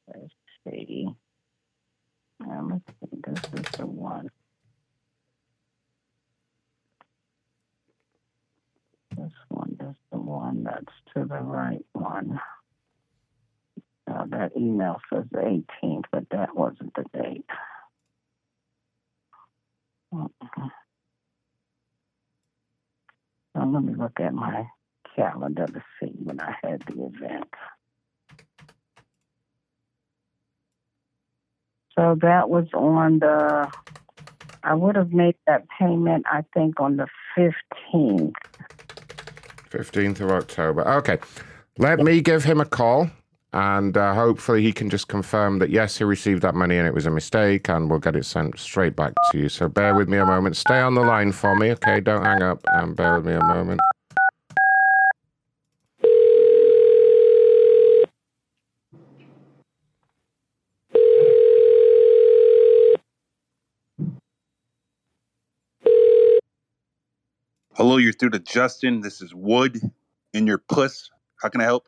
let's 0.08 0.34
see. 0.68 1.08
Um, 2.42 2.82
see. 3.00 3.20
This 3.26 3.38
is 3.54 3.70
the 3.78 3.86
one. 3.86 4.28
This 9.16 9.32
one 9.48 9.76
is 9.80 9.96
the 10.12 10.18
one 10.18 10.64
that's 10.64 10.84
to 11.14 11.24
the 11.24 11.40
right 11.40 11.84
one. 11.94 12.38
Uh, 14.06 14.26
that 14.26 14.52
email 14.54 15.00
says 15.10 15.24
the 15.32 15.62
18th, 15.82 16.04
but 16.12 16.24
that 16.30 16.54
wasn't 16.54 16.92
the 16.94 17.04
date. 17.18 17.46
Uh-uh. 20.14 20.68
Now, 23.54 23.66
let 23.66 23.82
me 23.82 23.94
look 23.94 24.20
at 24.20 24.32
my 24.32 24.66
calendar 25.16 25.66
to 25.66 25.82
see 26.00 26.12
when 26.22 26.40
I 26.40 26.54
had 26.62 26.82
the 26.86 27.04
event. 27.04 27.48
So 31.98 32.16
that 32.22 32.48
was 32.48 32.66
on 32.74 33.18
the, 33.18 33.68
I 34.62 34.74
would 34.74 34.94
have 34.94 35.12
made 35.12 35.34
that 35.46 35.66
payment, 35.78 36.26
I 36.30 36.44
think, 36.54 36.78
on 36.80 36.96
the 36.96 37.08
15th. 37.36 38.32
15th 39.70 40.20
of 40.20 40.30
October. 40.30 40.88
Okay. 40.88 41.18
Let 41.76 41.98
me 41.98 42.20
give 42.20 42.44
him 42.44 42.60
a 42.60 42.64
call 42.64 43.10
and 43.52 43.96
uh, 43.96 44.14
hopefully 44.14 44.62
he 44.62 44.72
can 44.72 44.90
just 44.90 45.08
confirm 45.08 45.58
that 45.58 45.70
yes, 45.70 45.96
he 45.96 46.04
received 46.04 46.42
that 46.42 46.54
money 46.54 46.76
and 46.76 46.86
it 46.86 46.92
was 46.92 47.06
a 47.06 47.10
mistake 47.10 47.68
and 47.68 47.88
we'll 47.88 47.98
get 47.98 48.14
it 48.14 48.26
sent 48.26 48.58
straight 48.58 48.94
back 48.94 49.14
to 49.32 49.38
you. 49.38 49.48
So 49.48 49.68
bear 49.68 49.94
with 49.94 50.08
me 50.08 50.18
a 50.18 50.26
moment. 50.26 50.56
Stay 50.56 50.80
on 50.80 50.94
the 50.94 51.00
line 51.00 51.32
for 51.32 51.54
me, 51.56 51.70
okay? 51.72 52.00
Don't 52.00 52.24
hang 52.24 52.42
up 52.42 52.60
and 52.66 52.94
bear 52.94 53.16
with 53.16 53.26
me 53.26 53.32
a 53.34 53.44
moment. 53.44 53.80
Hello, 67.74 67.96
you're 67.96 68.12
through 68.12 68.30
to 68.30 68.40
Justin. 68.40 69.00
This 69.00 69.22
is 69.22 69.32
Wood 69.34 69.80
in 70.34 70.46
your 70.48 70.58
puss. 70.58 71.10
How 71.40 71.48
can 71.48 71.60
I 71.60 71.64
help? 71.64 71.86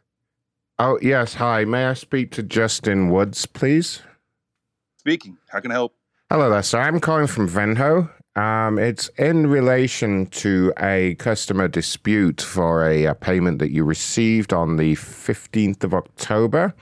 Oh, 0.81 0.99
yes. 1.03 1.35
Hi. 1.35 1.67
May 1.67 1.85
I 1.85 1.93
speak 1.93 2.31
to 2.33 2.43
Justin 2.43 3.11
Woods, 3.11 3.45
please? 3.45 4.01
Speaking. 4.97 5.37
How 5.51 5.61
can 5.61 5.71
I 5.73 5.75
help? 5.75 5.95
Hello 6.31 6.49
there, 6.49 6.63
sir. 6.63 6.81
I'm 6.81 7.01
calling 7.01 7.27
from 7.27 7.47
Venho. 7.47 8.11
Um, 8.35 8.79
it's 8.79 9.09
in 9.19 9.47
relation 9.49 10.25
to 10.29 10.73
a 10.81 11.17
customer 11.17 11.69
dispute 11.69 12.41
for 12.41 12.89
a, 12.89 13.09
uh 13.09 13.13
payment 13.13 13.59
that 13.59 13.73
you 13.73 13.85
received 13.85 14.55
on 14.55 14.77
the 14.79 14.95
15th 14.95 15.85
of 15.85 15.93
October 15.93 16.73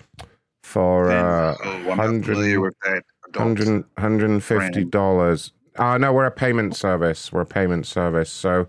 for 0.63 1.11
uh, 1.11 1.57
Oh, 1.65 1.91
I'm 1.91 1.97
not 1.97 2.25
familiar 2.25 2.61
with 2.61 2.75
that. 2.85 3.03
adult 3.31 3.59
100 3.59 3.85
$150. 3.97 5.53
Uh, 5.77 5.99
no, 5.99 6.13
we're 6.13 6.25
a 6.27 6.31
payment 6.31 6.77
service. 6.77 7.33
We're 7.33 7.41
a 7.41 7.47
payment 7.47 7.85
service. 7.85 8.31
So, 8.31 8.69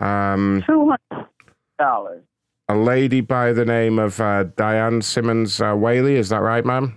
um, 0.00 0.64
$200. 0.66 2.22
A 2.68 2.76
lady 2.76 3.20
by 3.20 3.52
the 3.52 3.64
name 3.64 3.98
of 3.98 4.20
uh, 4.20 4.44
Diane 4.56 5.00
Simmons 5.00 5.60
uh, 5.60 5.74
Whaley, 5.74 6.16
is 6.16 6.28
that 6.28 6.40
right, 6.42 6.64
ma'am? 6.64 6.94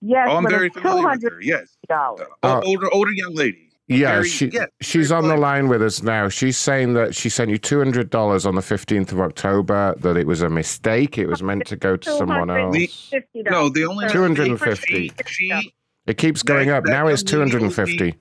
Yes, 0.00 0.26
Oh, 0.28 0.36
I'm 0.36 0.48
very 0.48 0.68
familiar 0.68 1.08
with 1.08 1.20
$200. 1.22 1.30
her. 1.30 1.40
Yes. 1.42 1.76
Dollars. 1.88 2.26
Oh. 2.42 2.60
Older, 2.64 2.92
older 2.92 3.12
young 3.12 3.34
lady. 3.34 3.68
Yeah, 3.86 4.14
Very- 4.14 4.28
she, 4.28 4.46
yes, 4.46 4.68
she's 4.80 5.12
on 5.12 5.28
the 5.28 5.36
line 5.36 5.68
with 5.68 5.82
us 5.82 6.02
now. 6.02 6.28
She's 6.28 6.56
saying 6.56 6.94
that 6.94 7.14
she 7.14 7.28
sent 7.28 7.50
you 7.50 7.58
$200 7.58 8.46
on 8.46 8.54
the 8.54 8.60
15th 8.60 9.12
of 9.12 9.20
October, 9.20 9.94
that 9.98 10.16
it 10.16 10.26
was 10.26 10.42
a 10.42 10.48
mistake. 10.48 11.18
It 11.18 11.26
was 11.26 11.42
meant 11.42 11.66
to 11.66 11.76
go 11.76 11.96
to 11.96 12.10
someone 12.16 12.50
else. 12.50 13.12
No, 13.34 13.68
the 13.68 13.84
only 13.84 14.08
250. 14.08 15.12
She, 15.26 15.72
It 16.06 16.16
keeps 16.18 16.42
going 16.42 16.70
up. 16.70 16.84
that 16.84 16.90
Now 16.90 17.06
it's 17.06 17.22
young 17.30 17.42
lady 17.42 17.50
250. 17.52 18.14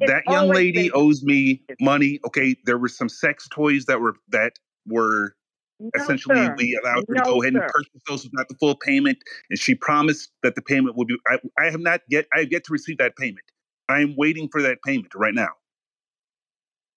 that 0.00 0.22
young 0.28 0.48
lady 0.48 0.90
owes 0.92 1.24
me 1.24 1.62
money. 1.80 2.20
Okay, 2.26 2.54
there 2.64 2.78
were 2.78 2.88
some 2.88 3.08
sex 3.08 3.48
toys 3.50 3.86
that 3.86 4.00
were 4.00 4.14
that 4.28 4.52
were 4.86 5.34
essentially 5.94 6.36
sir. 6.36 6.54
we 6.56 6.78
allowed 6.82 7.04
her 7.08 7.14
to 7.14 7.20
go 7.22 7.42
ahead 7.42 7.54
sir. 7.54 7.62
and 7.62 7.72
purchase 7.72 8.02
those 8.08 8.24
without 8.24 8.48
the 8.48 8.54
full 8.56 8.76
payment, 8.76 9.18
and 9.50 9.58
she 9.58 9.74
promised 9.74 10.30
that 10.42 10.54
the 10.54 10.62
payment 10.62 10.96
would 10.96 11.08
be. 11.08 11.16
I, 11.28 11.38
I 11.58 11.70
have 11.70 11.80
not 11.80 12.00
yet. 12.08 12.26
I 12.34 12.40
have 12.40 12.52
yet 12.52 12.64
to 12.64 12.72
receive 12.72 12.98
that 12.98 13.16
payment. 13.16 13.44
I 13.88 14.00
am 14.00 14.14
waiting 14.16 14.48
for 14.50 14.62
that 14.62 14.78
payment 14.84 15.14
right 15.14 15.34
now. 15.34 15.50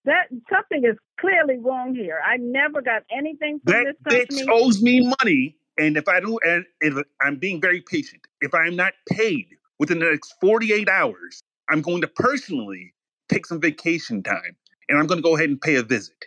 That 0.05 0.27
something 0.51 0.83
is 0.85 0.97
clearly 1.19 1.57
wrong 1.57 1.95
here. 1.95 2.19
I 2.23 2.37
never 2.37 2.81
got 2.81 3.03
anything 3.11 3.59
from 3.65 3.73
That 3.73 3.95
this 4.05 4.27
bitch 4.29 4.47
owes 4.49 4.81
me 4.81 5.11
money, 5.19 5.55
and 5.79 5.97
if 5.97 6.07
I 6.07 6.19
don't, 6.19 6.39
and 6.43 6.65
if 6.81 6.95
I'm 7.21 7.37
being 7.37 7.59
very 7.59 7.81
patient, 7.81 8.21
if 8.41 8.53
I 8.53 8.67
am 8.67 8.75
not 8.75 8.93
paid 9.09 9.47
within 9.79 9.99
the 9.99 10.05
next 10.05 10.35
48 10.41 10.87
hours, 10.87 11.41
I'm 11.69 11.81
going 11.81 12.01
to 12.01 12.07
personally 12.07 12.93
take 13.29 13.47
some 13.47 13.59
vacation 13.59 14.21
time, 14.21 14.55
and 14.89 14.99
I'm 14.99 15.07
going 15.07 15.17
to 15.17 15.23
go 15.23 15.35
ahead 15.35 15.49
and 15.49 15.59
pay 15.59 15.75
a 15.75 15.83
visit. 15.83 16.23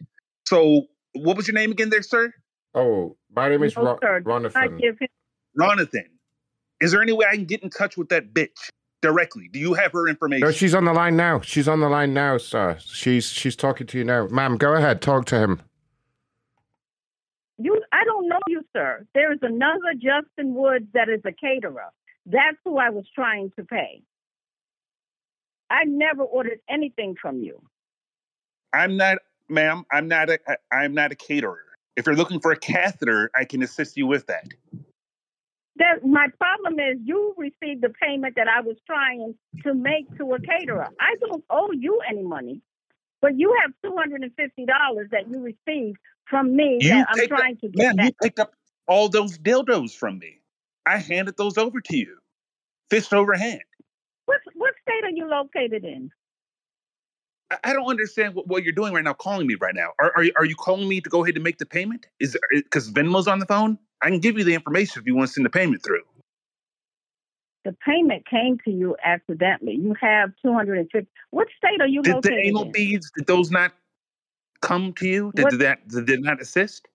So, 0.46 0.86
what 1.22 1.36
was 1.36 1.46
your 1.48 1.54
name 1.54 1.70
again, 1.72 1.90
there, 1.90 2.02
sir? 2.02 2.32
Oh, 2.74 3.16
my 3.34 3.48
name 3.48 3.62
is 3.62 3.76
No, 3.76 3.82
Ro- 3.84 3.98
sir. 4.02 4.20
Do 4.20 4.28
not 4.28 4.42
Ronathan. 4.52 4.80
give 4.80 4.98
him 4.98 5.08
Ronathan. 5.58 6.04
Is 6.80 6.92
there 6.92 7.02
any 7.02 7.12
way 7.12 7.26
I 7.28 7.34
can 7.34 7.44
get 7.44 7.62
in 7.62 7.70
touch 7.70 7.96
with 7.96 8.08
that 8.10 8.32
bitch 8.32 8.70
directly? 9.02 9.48
Do 9.52 9.58
you 9.58 9.74
have 9.74 9.92
her 9.92 10.06
information? 10.08 10.46
No, 10.46 10.52
she's 10.52 10.74
on 10.74 10.84
the 10.84 10.92
line 10.92 11.16
now. 11.16 11.40
She's 11.40 11.66
on 11.68 11.80
the 11.80 11.88
line 11.88 12.14
now, 12.14 12.38
sir. 12.38 12.78
She's 12.80 13.26
she's 13.30 13.56
talking 13.56 13.86
to 13.88 13.98
you 13.98 14.04
now. 14.04 14.26
Ma'am, 14.28 14.56
go 14.56 14.74
ahead. 14.74 15.02
Talk 15.02 15.24
to 15.26 15.38
him. 15.38 15.60
you. 17.58 17.82
I 17.92 18.04
don't 18.04 18.28
know 18.28 18.38
you, 18.46 18.62
sir. 18.72 19.06
There 19.14 19.32
is 19.32 19.38
another 19.42 19.94
Justin 19.94 20.54
Woods 20.54 20.86
that 20.94 21.08
is 21.08 21.20
a 21.24 21.32
caterer. 21.32 21.90
That's 22.26 22.56
who 22.64 22.76
I 22.78 22.90
was 22.90 23.06
trying 23.14 23.50
to 23.58 23.64
pay. 23.64 24.02
I 25.70 25.84
never 25.84 26.22
ordered 26.22 26.60
anything 26.68 27.14
from 27.20 27.42
you. 27.42 27.60
I'm 28.72 28.96
not, 28.96 29.18
ma'am. 29.48 29.84
I'm 29.92 30.08
not 30.08 30.30
a 30.30 30.38
I'm 30.72 30.94
not 30.94 31.12
a 31.12 31.16
caterer. 31.16 31.64
If 31.96 32.06
you're 32.06 32.16
looking 32.16 32.40
for 32.40 32.52
a 32.52 32.56
catheter, 32.56 33.30
I 33.36 33.44
can 33.44 33.62
assist 33.62 33.96
you 33.96 34.06
with 34.06 34.26
that. 34.26 34.46
That 35.76 36.04
my 36.04 36.28
problem 36.38 36.80
is 36.80 36.98
you 37.04 37.34
received 37.36 37.82
the 37.82 37.90
payment 38.02 38.34
that 38.36 38.48
I 38.48 38.60
was 38.60 38.76
trying 38.86 39.34
to 39.64 39.74
make 39.74 40.06
to 40.18 40.34
a 40.34 40.40
caterer. 40.40 40.88
I 41.00 41.14
don't 41.20 41.44
owe 41.50 41.70
you 41.72 42.00
any 42.08 42.22
money, 42.22 42.60
but 43.22 43.38
you 43.38 43.56
have 43.62 43.72
two 43.84 43.96
hundred 43.96 44.22
and 44.22 44.32
fifty 44.36 44.66
dollars 44.66 45.08
that 45.12 45.30
you 45.30 45.40
received 45.40 45.98
from 46.28 46.54
me 46.56 46.78
You 46.80 46.90
that 46.90 47.06
I'm 47.08 47.28
trying 47.28 47.54
up, 47.54 47.60
to 47.62 47.68
get 47.68 47.88
ma'am. 47.88 47.96
back. 47.96 48.06
You 48.06 48.12
picked 48.22 48.38
up 48.40 48.52
all 48.86 49.08
those 49.08 49.38
dildos 49.38 49.94
from 49.94 50.18
me. 50.18 50.40
I 50.86 50.98
handed 50.98 51.36
those 51.36 51.58
over 51.58 51.80
to 51.80 51.96
you, 51.96 52.18
fist 52.90 53.12
over 53.12 53.34
hand. 53.34 53.62
What 54.26 54.40
what 54.54 54.74
state 54.82 55.04
are 55.04 55.10
you 55.10 55.28
located 55.28 55.84
in? 55.84 56.10
I- 57.50 57.72
don't 57.72 57.86
understand 57.88 58.34
what, 58.34 58.46
what 58.46 58.62
you're 58.64 58.72
doing 58.74 58.92
right 58.92 59.04
now, 59.04 59.14
calling 59.14 59.46
me 59.46 59.56
right 59.60 59.74
now. 59.74 59.90
Are, 60.00 60.12
are, 60.16 60.24
you- 60.24 60.32
are 60.36 60.44
you 60.44 60.54
calling 60.56 60.88
me 60.88 61.00
to 61.00 61.08
go 61.10 61.24
ahead 61.24 61.34
and 61.36 61.44
make 61.44 61.58
the 61.58 61.66
payment? 61.66 62.06
Is 62.20 62.36
because 62.52 62.90
Venmo's 62.90 63.26
on 63.28 63.38
the 63.38 63.46
phone? 63.46 63.78
I 64.02 64.10
can 64.10 64.20
give 64.20 64.38
you 64.38 64.44
the 64.44 64.54
information 64.54 65.00
if 65.00 65.06
you 65.06 65.16
want 65.16 65.28
to 65.28 65.32
send 65.34 65.44
the 65.46 65.50
payment 65.50 65.82
through. 65.84 66.02
The 67.64 67.74
payment 67.84 68.26
came 68.26 68.58
to 68.64 68.70
you 68.70 68.96
accidentally. 69.04 69.74
You 69.74 69.94
have 70.00 70.30
two 70.44 70.52
hundred 70.54 70.78
and 70.78 70.88
fifty. 70.90 71.10
What 71.30 71.48
state 71.56 71.80
are 71.80 71.88
you 71.88 72.02
Did 72.02 72.22
the 72.22 72.30
located 72.30 72.46
anal 72.46 72.64
in? 72.66 72.72
beads, 72.72 73.10
did 73.16 73.26
those 73.26 73.50
not 73.50 73.72
come 74.62 74.92
to 74.94 75.08
you? 75.08 75.32
Did, 75.34 75.48
did 75.50 75.60
that 75.60 75.88
did, 75.88 76.06
did 76.06 76.22
not 76.22 76.40
assist? 76.40 76.86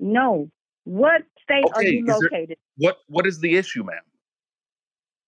No. 0.00 0.50
What 0.84 1.22
state 1.42 1.64
are 1.74 1.82
you 1.82 2.00
is 2.00 2.06
there- 2.06 2.30
located? 2.30 2.58
What 2.76 2.98
what 3.08 3.26
is 3.26 3.38
the 3.38 3.56
issue, 3.56 3.84
ma'am? 3.84 4.02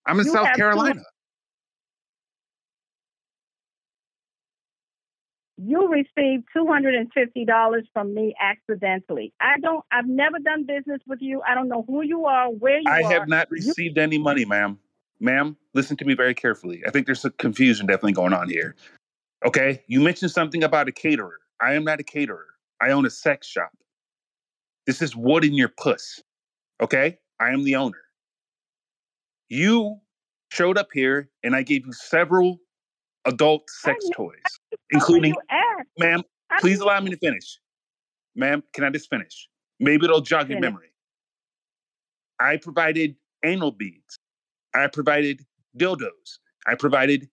I'm 0.06 0.18
in 0.20 0.26
You 0.26 0.32
South 0.32 0.48
Carolina. 0.56 1.02
You 5.56 5.88
received 5.88 6.44
two 6.52 6.66
hundred 6.66 6.94
and 6.96 7.10
fifty 7.12 7.44
dollars 7.44 7.86
from 7.92 8.12
me 8.14 8.34
accidentally. 8.40 9.32
I 9.40 9.58
don't. 9.60 9.84
I've 9.92 10.08
never 10.08 10.38
done 10.40 10.66
business 10.66 11.00
with 11.06 11.20
you. 11.22 11.42
I 11.46 11.54
don't 11.54 11.68
know 11.68 11.84
who 11.86 12.02
you 12.02 12.26
are, 12.26 12.48
where 12.50 12.78
you 12.78 12.84
I 12.88 13.02
are. 13.02 13.04
I 13.06 13.12
have 13.12 13.28
not 13.28 13.48
You- 13.50 13.56
received 13.68 13.98
any 13.98 14.18
money, 14.18 14.44
ma'am. 14.44 14.78
Ma'am, 15.20 15.56
listen 15.72 15.96
to 15.98 16.04
me 16.04 16.14
very 16.14 16.34
carefully. 16.34 16.82
I 16.86 16.90
think 16.90 17.06
there's 17.06 17.20
some 17.20 17.32
confusion 17.38 17.86
definitely 17.86 18.12
going 18.14 18.32
on 18.32 18.48
here. 18.48 18.74
Okay? 19.46 19.82
You 19.86 20.00
mentioned 20.00 20.32
something 20.32 20.64
about 20.64 20.88
a 20.88 20.92
caterer. 20.92 21.38
I 21.60 21.74
am 21.74 21.84
not 21.84 22.00
a 22.00 22.02
caterer. 22.02 22.46
I 22.80 22.90
own 22.90 23.06
a 23.06 23.10
sex 23.10 23.46
shop. 23.46 23.70
This 24.86 25.00
is 25.00 25.14
wood 25.14 25.44
in 25.44 25.54
your 25.54 25.68
puss. 25.68 26.20
Okay? 26.82 27.18
I 27.40 27.50
am 27.50 27.62
the 27.62 27.76
owner. 27.76 28.02
You 29.48 30.00
showed 30.50 30.76
up 30.76 30.88
here 30.92 31.30
and 31.44 31.54
I 31.54 31.62
gave 31.62 31.86
you 31.86 31.92
several 31.92 32.58
adult 33.26 33.68
sex 33.70 34.04
toys, 34.14 34.34
including, 34.90 35.34
ma'am, 35.98 36.22
please 36.60 36.80
allow 36.80 37.00
me 37.00 37.10
to 37.10 37.16
finish. 37.16 37.58
Ma'am, 38.36 38.62
can 38.74 38.84
I 38.84 38.90
just 38.90 39.08
finish? 39.08 39.48
Maybe 39.80 40.04
it'll 40.04 40.20
jog 40.20 40.50
your 40.50 40.60
memory. 40.60 40.88
I 42.40 42.56
provided 42.56 43.16
anal 43.44 43.70
beads. 43.70 44.18
I 44.74 44.88
provided 44.88 45.44
dildos. 45.78 46.38
I 46.66 46.74
provided 46.74 47.28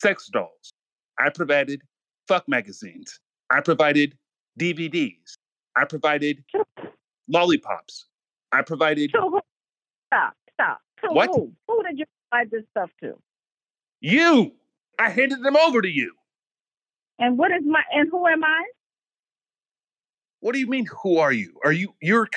sex 0.00 0.28
dolls. 0.32 0.72
I 1.18 1.30
provided 1.30 1.82
fuck 2.28 2.48
magazines. 2.48 3.20
I 3.50 3.60
provided 3.60 4.16
DVDs. 4.58 5.36
I 5.76 5.84
provided 5.84 6.42
lollipops. 7.28 8.06
I 8.52 8.62
provided? 8.62 9.10
Stop, 9.10 10.34
stop. 10.54 10.80
To 11.04 11.12
What? 11.12 11.28
who? 11.30 11.52
Who 11.68 11.82
did 11.82 11.98
you 11.98 12.06
provide 12.30 12.50
this 12.50 12.62
stuff 12.70 12.90
to? 13.02 13.14
you. 14.00 14.52
I 14.98 15.10
handed 15.10 15.42
them 15.42 15.56
over 15.56 15.82
to 15.82 15.88
you. 15.88 16.14
And 17.18 17.38
what 17.38 17.50
is 17.50 17.62
my 17.64 17.82
and 17.92 18.08
who 18.10 18.26
am 18.26 18.44
I? 18.44 18.64
What 20.40 20.52
do 20.52 20.58
you 20.58 20.66
mean? 20.66 20.86
Who 21.02 21.18
are 21.18 21.32
you? 21.32 21.58
Are 21.64 21.72
you? 21.72 21.94
You're. 22.00 22.28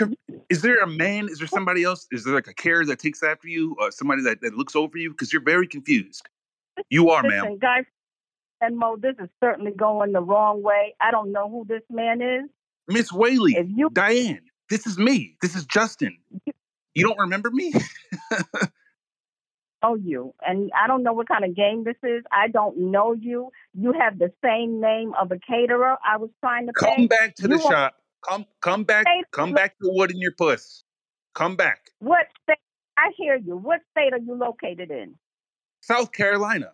Is 0.50 0.62
there 0.62 0.78
a 0.78 0.88
man? 0.88 1.28
Is 1.30 1.40
there 1.40 1.48
somebody 1.48 1.84
else? 1.84 2.08
Is 2.12 2.24
there 2.24 2.34
like 2.34 2.48
a 2.48 2.54
care 2.54 2.86
that 2.86 3.00
takes 3.00 3.22
after 3.22 3.48
you, 3.48 3.76
or 3.80 3.92
somebody 3.92 4.24
that, 4.24 4.42
that 4.42 4.54
looks 4.56 4.76
over 4.76 4.98
you? 4.98 5.12
Because 5.12 5.34
you're 5.34 5.44
very 5.44 5.68
confused. 5.68 6.28
You 6.90 7.10
are, 7.10 7.22
Listen, 7.22 7.40
ma'am. 7.40 7.58
guy 7.60 7.84
and 8.62 8.78
Mo, 8.78 8.98
this 8.98 9.16
is 9.20 9.30
certainly 9.40 9.72
going 9.72 10.12
the 10.12 10.22
wrong 10.22 10.62
way. 10.62 10.96
I 11.00 11.12
don't 11.12 11.32
know 11.32 11.50
who 11.50 11.66
this 11.68 11.84
man 11.90 12.22
is. 12.22 12.50
Miss 12.88 13.12
Whaley, 13.12 13.58
you, 13.76 13.90
Diane. 13.92 14.42
This 14.70 14.86
is 14.86 14.98
me. 14.98 15.36
This 15.42 15.56
is 15.56 15.66
Justin. 15.66 16.18
You 16.96 17.08
don't 17.08 17.20
remember 17.20 17.52
me? 17.52 17.74
Oh, 19.82 19.96
you. 19.96 20.34
And 20.46 20.72
I 20.78 20.88
don't 20.88 21.04
know 21.04 21.14
what 21.14 21.28
kind 21.28 21.46
of 21.46 21.56
game 21.56 21.84
this 21.86 21.96
is. 22.04 22.24
I 22.32 22.50
don't 22.50 22.78
know 22.92 23.14
you. 23.14 23.50
You 23.74 23.94
have 23.94 24.20
the 24.20 24.32
same 24.44 24.82
name 24.82 25.14
of 25.20 25.32
a 25.32 25.40
caterer 25.40 25.96
I 26.06 26.18
was 26.18 26.30
trying 26.42 26.68
to 26.68 26.74
pay. 26.74 26.96
Come 26.96 27.08
back 27.08 27.36
to 27.36 27.48
the 27.48 27.56
You 27.58 27.64
are- 27.66 27.72
shop. 27.72 27.96
Come, 28.28 28.46
come 28.60 28.84
back. 28.84 29.06
Come 29.32 29.54
back 29.54 29.78
to 29.80 29.90
wood 29.94 30.12
in 30.12 30.18
your 30.20 30.34
puss. 30.34 30.84
Come 31.34 31.56
back. 31.56 31.92
What 32.00 32.26
state? 32.44 32.58
I 32.98 33.12
hear 33.16 33.38
you. 33.38 33.56
What 33.56 33.80
state 33.92 34.12
are 34.12 34.20
you 34.20 34.36
located 34.36 34.92
in? 34.92 35.16
South 35.80 36.12
Carolina. 36.12 36.74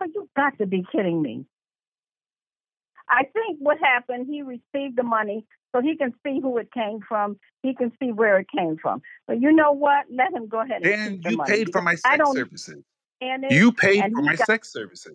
Oh, 0.00 0.06
you 0.14 0.28
got 0.36 0.56
to 0.58 0.66
be 0.66 0.84
kidding 0.92 1.20
me. 1.20 1.44
I 3.08 3.24
think 3.32 3.58
what 3.60 3.78
happened, 3.78 4.26
he 4.28 4.42
received 4.42 4.96
the 4.96 5.02
money 5.02 5.46
so 5.74 5.80
he 5.80 5.96
can 5.96 6.12
see 6.24 6.40
who 6.40 6.58
it 6.58 6.72
came 6.72 7.00
from. 7.06 7.38
He 7.62 7.74
can 7.74 7.92
see 8.00 8.12
where 8.12 8.38
it 8.38 8.46
came 8.56 8.76
from. 8.80 9.02
But 9.26 9.40
you 9.40 9.52
know 9.52 9.72
what? 9.72 10.06
Let 10.10 10.32
him 10.32 10.48
go 10.48 10.60
ahead 10.60 10.82
and 10.82 11.24
you 11.24 11.38
paid 11.44 11.72
for 11.72 11.82
my 11.82 11.94
sex 11.94 12.24
services. 12.32 12.82
understand 13.20 13.44
it, 13.44 13.52
You 13.52 13.72
paid 13.72 14.04
and 14.04 14.12
for 14.14 14.22
my 14.22 14.36
got- 14.36 14.46
sex 14.46 14.72
services. 14.72 15.12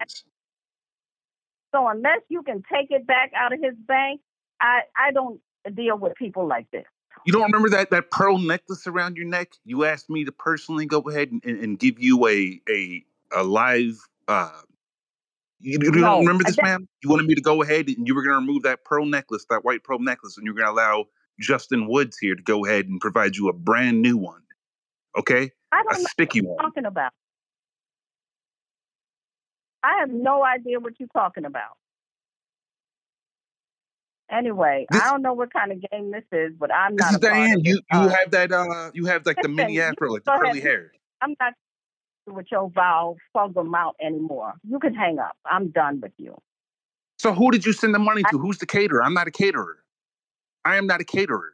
So 1.73 1.87
unless 1.87 2.19
you 2.27 2.43
can 2.43 2.63
take 2.71 2.91
it 2.91 3.07
back 3.07 3.31
out 3.35 3.53
of 3.53 3.59
his 3.61 3.75
bank, 3.87 4.19
I 4.59 4.81
I 4.95 5.11
don't 5.11 5.39
deal 5.73 5.97
with 5.97 6.15
people 6.15 6.45
like 6.47 6.69
this. 6.71 6.83
You 7.25 7.31
don't 7.33 7.43
remember 7.43 7.69
that 7.69 7.91
that 7.91 8.09
pearl 8.11 8.37
necklace 8.39 8.87
around 8.87 9.15
your 9.15 9.25
neck? 9.27 9.53
You 9.63 9.85
asked 9.85 10.09
me 10.09 10.25
to 10.25 10.31
personally 10.31 10.85
go 10.85 10.99
ahead 11.01 11.31
and, 11.31 11.41
and, 11.45 11.63
and 11.63 11.79
give 11.79 11.99
you 11.99 12.27
a 12.27 12.61
a 12.69 13.05
a 13.33 13.43
live. 13.43 13.97
Uh, 14.27 14.51
you, 15.61 15.79
you 15.81 15.91
No, 15.91 16.01
don't 16.01 16.19
remember 16.19 16.43
this, 16.43 16.57
ma'am? 16.61 16.87
You 17.03 17.09
wanted 17.09 17.27
me 17.27 17.35
to 17.35 17.41
go 17.41 17.61
ahead 17.61 17.87
and 17.87 18.07
you 18.07 18.15
were 18.15 18.23
going 18.23 18.33
to 18.33 18.39
remove 18.45 18.63
that 18.63 18.83
pearl 18.83 19.05
necklace, 19.05 19.45
that 19.49 19.63
white 19.63 19.83
pearl 19.83 19.99
necklace, 19.99 20.37
and 20.37 20.45
you're 20.45 20.55
going 20.55 20.65
to 20.67 20.71
allow 20.71 21.05
Justin 21.39 21.87
Woods 21.87 22.17
here 22.17 22.35
to 22.35 22.43
go 22.43 22.65
ahead 22.65 22.85
and 22.87 22.99
provide 22.99 23.35
you 23.35 23.49
a 23.49 23.53
brand 23.53 24.01
new 24.01 24.17
one. 24.17 24.41
Okay, 25.17 25.51
I 25.71 25.83
don't 25.83 26.01
know 26.01 26.07
sticky 26.09 26.41
what 26.41 26.47
you're 26.47 26.55
one. 26.55 26.65
talking 26.65 26.85
about. 26.85 27.11
I 29.83 29.99
have 29.99 30.09
no 30.09 30.43
idea 30.43 30.79
what 30.79 30.93
you're 30.99 31.09
talking 31.13 31.45
about. 31.45 31.77
Anyway, 34.31 34.85
This- 34.89 35.01
I 35.01 35.11
don't 35.11 35.21
know 35.21 35.33
what 35.33 35.51
kind 35.51 35.71
of 35.73 35.83
game 35.91 36.11
this 36.11 36.23
is, 36.31 36.53
but 36.57 36.73
I'm 36.73 36.95
This 36.95 37.05
not 37.05 37.13
is 37.15 37.19
Diane. 37.19 37.59
You 37.65 37.81
you 37.91 37.99
Uh, 37.99 38.07
have 38.09 38.31
that 38.31 38.51
uh 38.53 38.91
you 38.93 39.05
have 39.05 39.25
like 39.25 39.41
the 39.41 39.49
mini 39.49 39.81
afro, 39.81 40.11
like 40.13 40.23
the 40.23 40.31
go 40.31 40.35
ahead 40.35 40.47
curly 40.47 40.61
hair. 40.61 40.91
I'm 41.21 41.35
not 41.39 41.53
with 42.27 42.47
your 42.51 42.69
vow 42.69 43.15
them 43.53 43.75
out 43.75 43.95
anymore. 44.01 44.53
You 44.67 44.79
can 44.79 44.93
hang 44.93 45.19
up. 45.19 45.37
I'm 45.45 45.69
done 45.69 46.01
with 46.01 46.11
you. 46.17 46.37
So 47.19 47.33
who 47.33 47.51
did 47.51 47.65
you 47.65 47.73
send 47.73 47.93
the 47.93 47.99
money 47.99 48.23
to? 48.31 48.37
Who's 48.37 48.57
the 48.57 48.65
caterer? 48.65 49.03
I'm 49.03 49.13
not 49.13 49.27
a 49.27 49.31
caterer. 49.31 49.77
I 50.65 50.77
am 50.77 50.87
not 50.87 51.01
a 51.01 51.03
caterer. 51.03 51.53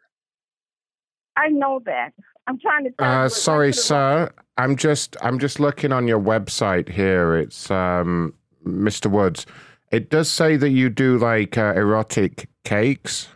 I 1.36 1.50
know 1.50 1.82
that. 1.86 2.12
I'm 2.48 2.60
trying 2.60 2.86
to 2.86 2.92
tell. 2.92 3.08
Uh, 3.08 3.26
it 3.26 3.30
sorry, 3.32 3.68
went 3.68 3.76
to 3.76 3.82
sir. 3.82 4.32
I'm 4.58 4.76
just 4.76 5.18
I'm 5.22 5.40
just 5.40 5.60
looking 5.60 5.92
on 5.92 6.08
your 6.08 6.20
website 6.20 6.90
here. 6.90 7.36
It's 7.36 7.70
um, 7.70 8.34
Mr. 8.66 9.12
Woods. 9.12 9.46
It 9.92 10.10
does 10.10 10.30
say 10.30 10.58
that 10.58 10.70
you 10.70 10.90
do 10.90 11.18
like 11.18 11.58
uh, 11.58 11.74
erotic 11.76 12.50
cakes. 12.64 13.30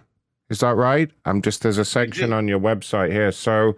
Is 0.49 0.59
that 0.59 0.75
right? 0.75 1.09
I'm 1.25 1.41
just 1.41 1.61
there's 1.63 1.77
a 1.77 1.85
section 1.85 2.33
on 2.33 2.47
your 2.47 2.59
website 2.59 3.11
here. 3.11 3.31
So, 3.31 3.75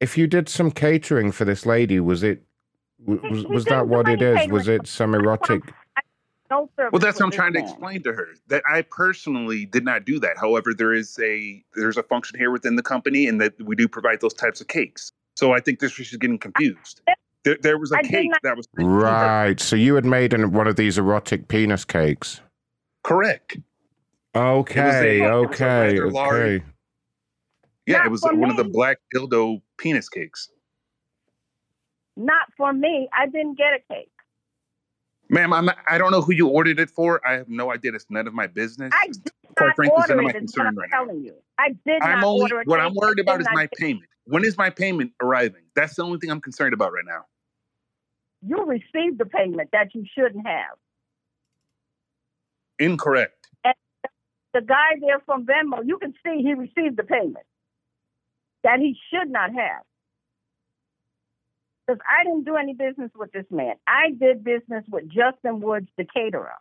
if 0.00 0.16
you 0.18 0.26
did 0.26 0.48
some 0.48 0.70
catering 0.70 1.32
for 1.32 1.44
this 1.44 1.66
lady, 1.66 1.98
was 1.98 2.22
it 2.22 2.42
w- 2.42 2.49
was 3.06 3.44
was 3.44 3.64
that 3.66 3.88
what 3.88 4.08
it 4.08 4.22
is? 4.22 4.48
Was 4.48 4.68
it 4.68 4.86
some 4.86 5.14
erotic? 5.14 5.62
Well, 6.50 6.68
that's 6.98 7.20
what 7.20 7.26
I'm 7.26 7.30
trying 7.30 7.52
to 7.52 7.60
explain 7.60 8.02
to 8.02 8.12
her. 8.12 8.26
That 8.48 8.64
I 8.68 8.82
personally 8.82 9.66
did 9.66 9.84
not 9.84 10.04
do 10.04 10.18
that. 10.18 10.36
However, 10.36 10.74
there 10.74 10.92
is 10.92 11.16
a 11.22 11.62
there's 11.76 11.96
a 11.96 12.02
function 12.02 12.38
here 12.38 12.50
within 12.50 12.74
the 12.76 12.82
company, 12.82 13.28
and 13.28 13.40
that 13.40 13.54
we 13.62 13.76
do 13.76 13.86
provide 13.86 14.20
those 14.20 14.34
types 14.34 14.60
of 14.60 14.66
cakes. 14.66 15.12
So 15.36 15.52
I 15.52 15.60
think 15.60 15.78
this 15.78 15.92
she's 15.92 16.14
getting 16.16 16.38
confused. 16.38 17.02
There, 17.44 17.56
there 17.62 17.78
was 17.78 17.92
a 17.92 17.98
I 17.98 18.02
cake 18.02 18.28
not- 18.30 18.40
that 18.42 18.56
was 18.56 18.66
Right. 18.74 19.58
So 19.60 19.76
you 19.76 19.94
had 19.94 20.04
made 20.04 20.34
an, 20.34 20.52
one 20.52 20.66
of 20.66 20.76
these 20.76 20.98
erotic 20.98 21.48
penis 21.48 21.84
cakes. 21.84 22.40
correct. 23.04 23.56
Okay. 24.34 25.20
a 25.20 25.28
okay. 25.28 25.64
rather 25.98 26.10
large- 26.10 26.34
Okay. 26.34 26.64
Yeah, 27.86 27.98
Not 27.98 28.06
it 28.06 28.10
was 28.10 28.20
for 28.20 28.34
one 28.34 28.50
of 28.50 28.56
the 28.56 28.64
black 28.64 28.98
dildo 29.14 29.62
penis 29.78 30.08
cakes. 30.08 30.50
Not 32.20 32.48
for 32.56 32.70
me. 32.72 33.08
I 33.18 33.26
didn't 33.26 33.56
get 33.56 33.72
a 33.72 33.94
cake. 33.94 34.10
Ma'am, 35.30 35.54
I'm 35.54 35.64
not, 35.64 35.78
I 35.88 35.96
don't 35.96 36.10
know 36.10 36.20
who 36.20 36.32
you 36.34 36.48
ordered 36.48 36.78
it 36.78 36.90
for. 36.90 37.26
I 37.26 37.34
have 37.34 37.48
no 37.48 37.72
idea. 37.72 37.92
It's 37.94 38.04
none 38.10 38.26
of 38.26 38.34
my 38.34 38.46
business. 38.46 38.92
I 38.94 39.06
did 39.06 39.32
Quite 39.56 39.66
not 39.66 39.76
frankly, 39.76 39.96
order 39.96 40.12
it. 40.12 40.18
Is 40.18 40.24
what 40.24 40.34
concern 40.34 40.66
I'm 40.66 40.76
right 40.76 40.88
now. 40.92 41.04
telling 41.04 41.24
you. 41.24 41.34
I 41.58 41.68
did 41.86 42.02
I'm 42.02 42.20
not 42.20 42.24
only 42.26 42.42
order 42.42 42.60
a 42.60 42.64
what. 42.64 42.80
I'm 42.80 42.94
worried 42.94 43.20
about 43.20 43.40
is 43.40 43.46
my 43.52 43.62
get- 43.62 43.72
payment. 43.78 44.04
When 44.24 44.44
is 44.44 44.58
my 44.58 44.68
payment 44.70 45.12
arriving? 45.22 45.62
That's 45.74 45.94
the 45.96 46.02
only 46.02 46.18
thing 46.18 46.30
I'm 46.30 46.40
concerned 46.42 46.74
about 46.74 46.92
right 46.92 47.04
now. 47.06 47.24
You 48.46 48.64
received 48.66 49.18
the 49.18 49.24
payment 49.24 49.70
that 49.72 49.94
you 49.94 50.04
shouldn't 50.14 50.46
have. 50.46 50.76
Incorrect. 52.78 53.48
And 53.64 53.74
the 54.52 54.60
guy 54.60 54.96
there 55.00 55.20
from 55.26 55.46
Venmo, 55.46 55.80
you 55.84 55.98
can 55.98 56.12
see 56.24 56.42
he 56.42 56.54
received 56.54 56.96
the 56.96 57.02
payment 57.02 57.46
that 58.62 58.78
he 58.78 58.96
should 59.10 59.30
not 59.30 59.50
have. 59.54 59.82
Because 61.90 62.02
I 62.08 62.24
didn't 62.24 62.44
do 62.44 62.56
any 62.56 62.74
business 62.74 63.10
with 63.16 63.32
this 63.32 63.46
man. 63.50 63.74
I 63.88 64.10
did 64.12 64.44
business 64.44 64.84
with 64.88 65.04
Justin 65.08 65.60
Woods, 65.60 65.88
the 65.98 66.04
caterer. 66.04 66.54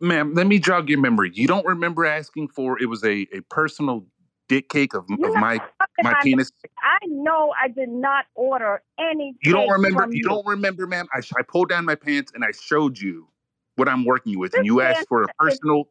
Ma'am, 0.00 0.32
let 0.32 0.46
me 0.46 0.58
jog 0.58 0.88
your 0.88 0.98
memory. 1.00 1.30
You 1.34 1.46
don't 1.46 1.66
remember 1.66 2.06
asking 2.06 2.48
for 2.48 2.80
it 2.80 2.86
was 2.86 3.04
a, 3.04 3.26
a 3.34 3.42
personal 3.50 4.06
dick 4.48 4.70
cake 4.70 4.94
of, 4.94 5.04
of 5.10 5.36
my 5.36 5.60
my 6.02 6.14
penis. 6.22 6.52
I 6.82 7.06
know 7.06 7.52
I 7.62 7.68
did 7.68 7.90
not 7.90 8.24
order 8.34 8.82
any. 8.98 9.34
You 9.42 9.52
don't 9.52 9.68
remember 9.70 10.08
you 10.10 10.24
don't 10.24 10.46
remember, 10.46 10.86
ma'am. 10.86 11.06
I, 11.12 11.20
I 11.38 11.42
pulled 11.42 11.68
down 11.68 11.84
my 11.84 11.96
pants 11.96 12.32
and 12.34 12.44
I 12.44 12.52
showed 12.52 12.98
you 12.98 13.28
what 13.76 13.88
I'm 13.90 14.06
working 14.06 14.38
with, 14.38 14.54
and 14.54 14.64
you 14.64 14.80
asked 14.80 15.08
for 15.08 15.22
a 15.22 15.26
is- 15.26 15.32
personal 15.38 15.84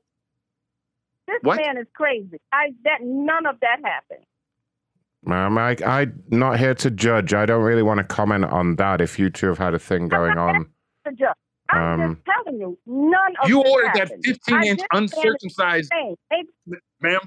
This 1.27 1.39
What? 1.43 1.57
man 1.57 1.77
is 1.77 1.87
crazy. 1.93 2.39
I 2.51 2.73
that 2.83 2.99
none 3.03 3.45
of 3.45 3.59
that 3.61 3.77
happened. 3.83 4.25
Ma'am, 5.25 5.57
I, 5.57 5.77
I'm 5.85 6.21
not 6.29 6.59
here 6.59 6.75
to 6.75 6.91
judge. 6.91 7.33
I 7.33 7.45
don't 7.45 7.63
really 7.63 7.83
want 7.83 7.99
to 7.99 8.03
comment 8.03 8.45
on 8.45 8.75
that 8.75 8.99
if 9.01 9.17
you 9.17 9.29
two 9.29 9.47
have 9.47 9.57
had 9.57 9.73
a 9.73 9.79
thing 9.79 10.07
going 10.09 10.37
on. 10.37 10.67
The 11.05 11.11
judge. 11.11 11.35
I'm 11.69 12.01
Um, 12.01 12.15
just 12.15 12.25
telling 12.45 12.59
you, 12.59 12.77
none 12.85 13.33
of 13.41 13.49
You 13.49 13.63
this 13.63 13.71
ordered 13.71 13.91
that 13.93 13.99
happened. 14.09 14.25
15 14.25 14.55
I 14.55 14.59
inch 14.65 14.79
didn't 14.79 14.87
uncircumcised 14.93 15.91
in 15.93 16.15
ma'am. 17.01 17.19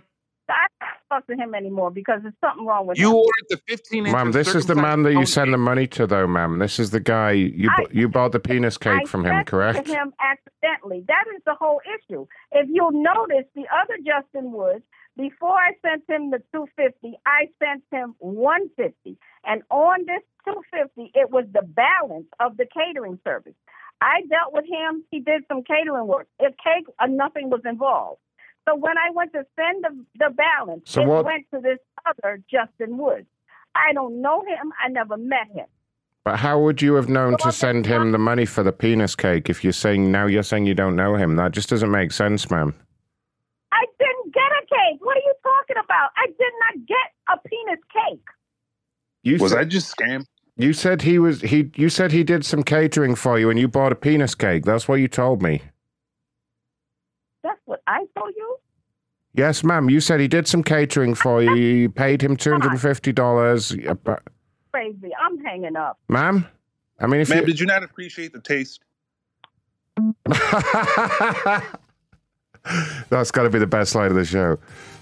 I 0.48 0.66
don't 0.80 0.90
talk 1.10 1.26
to 1.26 1.34
him 1.34 1.54
anymore 1.56 1.90
because 1.90 2.20
there's 2.22 2.34
something 2.40 2.64
wrong 2.66 2.86
with 2.86 2.98
You 2.98 3.08
him. 3.08 3.12
You 3.14 3.18
ordered 3.18 3.46
the 3.50 3.60
15 3.66 4.06
inch 4.06 4.12
Ma'am, 4.14 4.30
this 4.30 4.54
is 4.54 4.66
the 4.66 4.76
man 4.76 5.02
that 5.02 5.14
you 5.14 5.26
send 5.26 5.52
the 5.52 5.58
money 5.58 5.88
to, 5.88 6.06
though, 6.06 6.26
ma'am. 6.28 6.58
This 6.60 6.78
is 6.78 6.90
the 6.90 7.00
guy 7.00 7.32
you 7.32 7.68
I- 7.76 7.86
you 7.90 8.08
bought 8.08 8.30
the 8.32 8.38
penis 8.38 8.78
cake 8.78 9.02
I 9.02 9.04
from 9.06 9.24
him, 9.24 9.34
sent 9.36 9.46
correct? 9.48 9.84
To 9.86 9.92
him 9.92 10.12
accidentally. 10.20 11.04
That 11.08 11.24
is 11.34 11.42
the 11.46 11.54
whole 11.54 11.80
issue. 11.98 12.26
If 12.52 12.68
you'll 12.70 12.92
notice, 12.92 13.46
the 13.56 13.64
other 13.74 13.96
Justin 14.06 14.52
Woods, 14.52 14.84
before 15.16 15.56
I 15.56 15.72
sent 15.82 16.04
him 16.08 16.30
the 16.30 16.38
250, 16.52 17.18
I 17.26 17.48
sent 17.62 17.82
him 17.90 18.14
150, 18.18 19.16
and 19.44 19.62
on 19.70 20.00
this 20.06 20.22
250, 20.44 21.12
it 21.18 21.30
was 21.30 21.44
the 21.52 21.62
balance 21.62 22.26
of 22.40 22.56
the 22.56 22.66
catering 22.66 23.18
service. 23.24 23.54
I 24.00 24.20
dealt 24.28 24.52
with 24.52 24.66
him. 24.66 25.04
He 25.10 25.20
did 25.20 25.44
some 25.48 25.62
catering 25.62 26.06
work. 26.06 26.28
If 26.38 26.54
cake, 26.58 26.86
uh, 26.98 27.06
nothing 27.06 27.48
was 27.48 27.62
involved. 27.64 28.20
So 28.68 28.74
when 28.76 28.98
I 28.98 29.10
went 29.14 29.32
to 29.32 29.46
send 29.56 29.84
the, 29.84 30.04
the 30.18 30.34
balance, 30.34 30.82
So 30.90 31.02
it 31.02 31.06
what- 31.06 31.24
went 31.24 31.46
to 31.54 31.60
this 31.60 31.78
other 32.04 32.42
Justin 32.50 32.98
Woods. 32.98 33.26
I 33.74 33.92
don't 33.92 34.20
know 34.20 34.42
him. 34.42 34.72
I 34.82 34.88
never 34.88 35.16
met 35.16 35.48
him. 35.54 35.66
But 36.24 36.38
how 36.38 36.58
would 36.60 36.82
you 36.82 36.94
have 36.94 37.08
known 37.08 37.36
to 37.38 37.52
send 37.52 37.86
him 37.86 38.10
the 38.10 38.18
money 38.18 38.46
for 38.46 38.62
the 38.64 38.72
penis 38.72 39.14
cake 39.14 39.48
if 39.48 39.62
you're 39.62 39.72
saying 39.72 40.10
now 40.10 40.26
you're 40.26 40.42
saying 40.42 40.66
you 40.66 40.74
don't 40.74 40.96
know 40.96 41.14
him? 41.14 41.36
That 41.36 41.52
just 41.52 41.68
doesn't 41.68 41.90
make 41.90 42.10
sense, 42.10 42.50
ma'am. 42.50 42.74
I 43.70 43.84
didn't 45.76 45.84
about? 45.84 46.10
I 46.16 46.26
did 46.26 46.52
not 46.60 46.86
get 46.86 46.96
a 47.28 47.48
penis 47.48 47.80
cake. 47.92 48.24
You 49.22 49.38
Was 49.38 49.52
said, 49.52 49.60
I 49.60 49.64
just 49.64 49.96
scammed? 49.96 50.26
You 50.56 50.72
said 50.72 51.02
he 51.02 51.18
was 51.18 51.40
he. 51.42 51.70
You 51.76 51.88
said 51.88 52.12
he 52.12 52.24
did 52.24 52.44
some 52.44 52.62
catering 52.62 53.14
for 53.14 53.38
you, 53.38 53.50
and 53.50 53.58
you 53.58 53.68
bought 53.68 53.92
a 53.92 53.96
penis 53.96 54.34
cake. 54.34 54.64
That's 54.64 54.88
what 54.88 54.96
you 54.96 55.08
told 55.08 55.42
me. 55.42 55.62
That's 57.42 57.60
what 57.66 57.82
I 57.86 58.06
told 58.18 58.32
you. 58.36 58.56
Yes, 59.34 59.62
ma'am. 59.62 59.90
You 59.90 60.00
said 60.00 60.18
he 60.20 60.28
did 60.28 60.48
some 60.48 60.62
catering 60.62 61.14
for 61.14 61.42
you. 61.42 61.54
You 61.54 61.90
paid 61.90 62.22
him 62.22 62.36
two 62.36 62.52
hundred 62.52 62.72
and 62.72 62.80
fifty 62.80 63.12
dollars, 63.12 63.76
Crazy. 64.72 65.10
I'm 65.22 65.38
hanging 65.44 65.76
up. 65.76 65.98
ma'am. 66.08 66.46
I 66.98 67.06
mean, 67.06 67.20
if 67.20 67.28
Ma'am, 67.28 67.40
you, 67.40 67.46
did 67.46 67.60
you 67.60 67.66
not 67.66 67.82
appreciate 67.82 68.32
the 68.32 68.40
taste? 68.40 68.80
That's 73.10 73.30
got 73.30 73.42
to 73.42 73.50
be 73.50 73.58
the 73.58 73.66
best 73.66 73.94
line 73.94 74.10
of 74.10 74.16
the 74.16 74.24
show. 74.24 74.58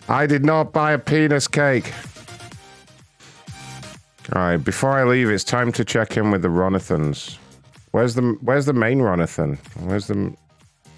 I 0.09 0.27
did 0.27 0.45
not 0.45 0.73
buy 0.73 0.93
a 0.93 0.99
penis 0.99 1.49
cake. 1.49 1.93
All 4.35 4.43
right, 4.43 4.57
before 4.57 4.93
I 4.93 5.05
leave, 5.05 5.29
it's 5.31 5.45
time 5.45 5.73
to 5.73 5.85
check 5.85 6.17
in 6.17 6.31
with 6.31 6.43
the 6.43 6.49
Ronathans. 6.49 7.39
Where's 7.93 8.15
the 8.15 8.37
Where's 8.41 8.67
the 8.67 8.73
main 8.73 8.99
Ronathan? 8.99 9.59
Where's 9.85 10.07
the 10.09 10.35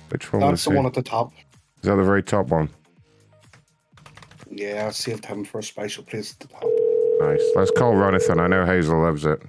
which 0.09 0.33
one 0.33 0.43
was 0.43 0.51
That's 0.51 0.65
the 0.65 0.71
he? 0.71 0.77
one 0.77 0.87
at 0.87 0.95
the 0.95 1.03
top. 1.03 1.33
Is 1.83 1.83
that 1.83 1.97
the 1.97 2.05
very 2.05 2.23
top 2.23 2.49
one? 2.49 2.69
Yeah, 4.51 4.87
I 4.87 4.91
saved 4.91 5.25
him 5.25 5.45
for 5.45 5.59
a 5.59 5.63
special 5.63 6.05
place 6.05 6.33
at 6.33 6.41
the 6.41 6.49
top. 6.49 6.65
Nice. 7.21 7.43
Let's 7.55 7.71
call 7.73 7.95
Ronathan. 7.95 8.41
I 8.41 8.47
know 8.47 8.65
Hazel 8.65 9.01
loves 9.01 9.27
it. 9.27 9.43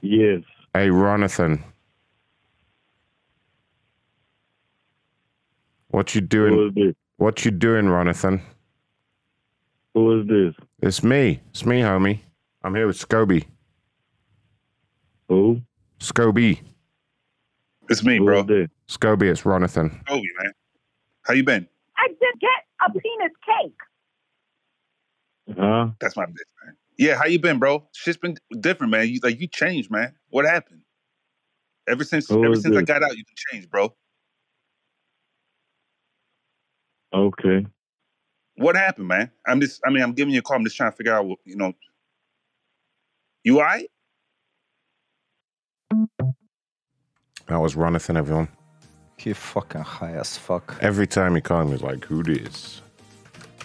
Yes. 0.00 0.42
Hey, 0.72 0.88
Ronathan. 0.88 1.62
What 5.92 6.14
you 6.14 6.22
doing? 6.22 6.54
Who 6.54 6.68
is 6.68 6.74
this? 6.74 6.94
What 7.18 7.44
you 7.44 7.50
doing, 7.50 7.84
Ronathan? 7.84 8.40
Who 9.94 10.20
is 10.20 10.26
this? 10.26 10.54
It's 10.80 11.02
me. 11.02 11.40
It's 11.50 11.66
me, 11.66 11.82
homie. 11.82 12.20
I'm 12.62 12.74
here 12.74 12.86
with 12.86 12.98
Scoby. 12.98 13.44
Who? 15.28 15.60
Scoby. 16.00 16.60
It's 17.90 18.02
me, 18.02 18.18
bro. 18.18 18.42
Scoby, 18.88 19.30
it's 19.30 19.42
Ronathan. 19.42 20.06
Kobe, 20.06 20.22
man. 20.42 20.52
How 21.26 21.34
you 21.34 21.44
been? 21.44 21.68
I 21.98 22.08
did 22.08 22.40
get 22.40 22.50
a 22.86 22.90
penis 22.90 23.32
cake. 23.46 25.58
Huh? 25.58 25.90
That's 26.00 26.16
my 26.16 26.24
bitch, 26.24 26.64
man. 26.64 26.74
Yeah, 26.96 27.16
how 27.16 27.26
you 27.26 27.38
been, 27.38 27.58
bro? 27.58 27.86
Shit's 27.92 28.16
been 28.16 28.36
different, 28.60 28.92
man. 28.92 29.08
You 29.08 29.20
like 29.22 29.40
you 29.40 29.46
changed, 29.46 29.90
man. 29.90 30.14
What 30.30 30.46
happened? 30.46 30.80
Ever 31.86 32.04
since 32.04 32.30
Who 32.30 32.42
ever 32.44 32.54
is 32.54 32.62
since 32.62 32.76
I 32.76 32.80
this? 32.80 32.86
got 32.86 33.02
out, 33.02 33.14
you've 33.14 33.26
changed, 33.50 33.70
bro. 33.70 33.94
Okay. 37.12 37.66
What 38.56 38.76
happened, 38.76 39.08
man? 39.08 39.30
I'm 39.46 39.60
just 39.60 39.80
I 39.86 39.90
mean, 39.90 40.02
I'm 40.02 40.12
giving 40.12 40.32
you 40.32 40.40
a 40.40 40.42
call. 40.42 40.56
I'm 40.56 40.64
just 40.64 40.76
trying 40.76 40.90
to 40.90 40.96
figure 40.96 41.14
out 41.14 41.26
what 41.26 41.38
you 41.44 41.56
know. 41.56 41.72
You 43.44 43.58
all 43.58 43.64
right? 43.64 43.88
That 47.48 47.58
was 47.58 47.74
Ronathan, 47.74 48.16
everyone. 48.16 48.48
He 49.16 49.32
fucking 49.32 49.82
high 49.82 50.12
as 50.12 50.36
fuck. 50.36 50.76
Every 50.80 51.06
time 51.06 51.34
he 51.34 51.40
called 51.40 51.66
me, 51.66 51.72
he's 51.72 51.82
like, 51.82 52.04
who 52.04 52.22
this? 52.22 52.80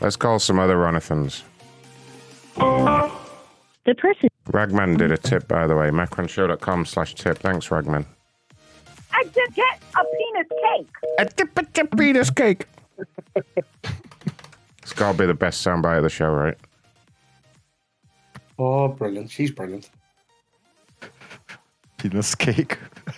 Let's 0.02 0.16
call 0.16 0.40
some 0.40 0.60
other 0.60 0.76
Ronathans. 0.76 1.44
The 2.56 3.96
person. 3.96 4.30
Ragman 4.52 4.98
did 4.98 5.12
a 5.12 5.18
tip, 5.18 5.48
by 5.48 5.66
the 5.68 5.76
way. 5.76 5.90
Macronshow.com 5.90 6.86
slash 6.86 7.16
tip. 7.16 7.40
Thanks, 7.40 7.72
Ragman. 7.72 8.06
I 9.12 9.24
did 9.24 9.56
get 9.56 9.82
a 9.96 10.04
penis 10.04 10.48
cake. 10.50 10.90
A 11.20 11.26
tip, 11.26 11.58
a 11.58 11.64
tip, 11.66 11.98
penis 11.98 12.30
cake. 12.30 12.66
It's 14.82 14.94
got 14.94 15.12
to 15.12 15.18
be 15.18 15.26
the 15.26 15.34
best 15.34 15.66
soundbite 15.66 15.98
of 15.98 16.04
the 16.04 16.10
show, 16.10 16.30
right? 16.30 16.58
Oh, 18.60 18.88
brilliant. 18.88 19.30
She's 19.30 19.52
brilliant. 19.52 19.90
Penis 21.98 22.36
cake. 22.36 22.78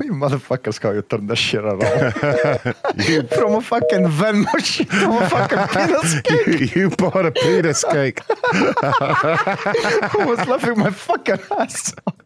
We 0.00 0.08
motherfuckers 0.08 0.74
ska 0.74 0.94
ju 0.94 1.02
turn 1.02 1.26
the 1.26 1.36
shit 1.36 1.64
around. 1.64 1.78
From 3.36 3.54
a 3.54 3.60
fucking 3.60 4.06
Venmo 4.08 4.58
shit 4.64 4.90
to 4.90 5.18
a 5.18 5.28
fucking 5.28 5.66
penis 5.68 6.20
cake. 6.22 6.74
you, 6.74 6.82
you 6.82 6.90
bought 6.90 7.26
a 7.26 7.30
penis 7.30 7.84
cake. 7.84 8.20
I 8.30 10.24
was 10.26 10.46
laughing 10.48 10.78
my 10.78 10.90
fucking 10.90 11.40
ass 11.58 11.94
off. 12.06 12.21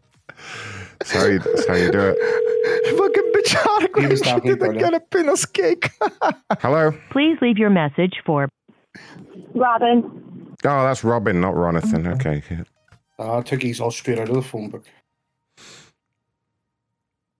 That's 1.07 1.23
how 1.23 1.28
you, 1.28 1.39
that's 1.39 1.67
how 1.68 1.75
you 1.75 1.93
do 1.93 2.01
it. 2.01 2.17
Fucking 2.99 3.33
bitch 3.33 3.55
hard. 3.55 4.44
She 4.44 4.49
didn't 4.49 4.78
get 4.78 4.93
a 4.93 5.01
penis 5.01 5.47
cake. 5.52 5.91
Hello? 6.60 6.93
Please 7.10 7.39
leave 7.41 7.59
your 7.59 7.70
message 7.70 8.15
for 8.25 8.49
Robin. 9.55 10.57
Oh, 10.65 10.85
that's 10.85 11.05
Robin, 11.05 11.41
not 11.41 11.55
Ronathan. 11.55 12.12
Okay. 12.17 12.43
Uh, 13.18 13.39
I 13.39 13.43
took 13.43 13.60
these 13.60 13.81
all 13.81 13.93
straight 13.93 14.18
out 14.18 14.28
of 14.28 14.35
the 14.35 14.43
phone 14.43 14.68
book. 14.68 14.85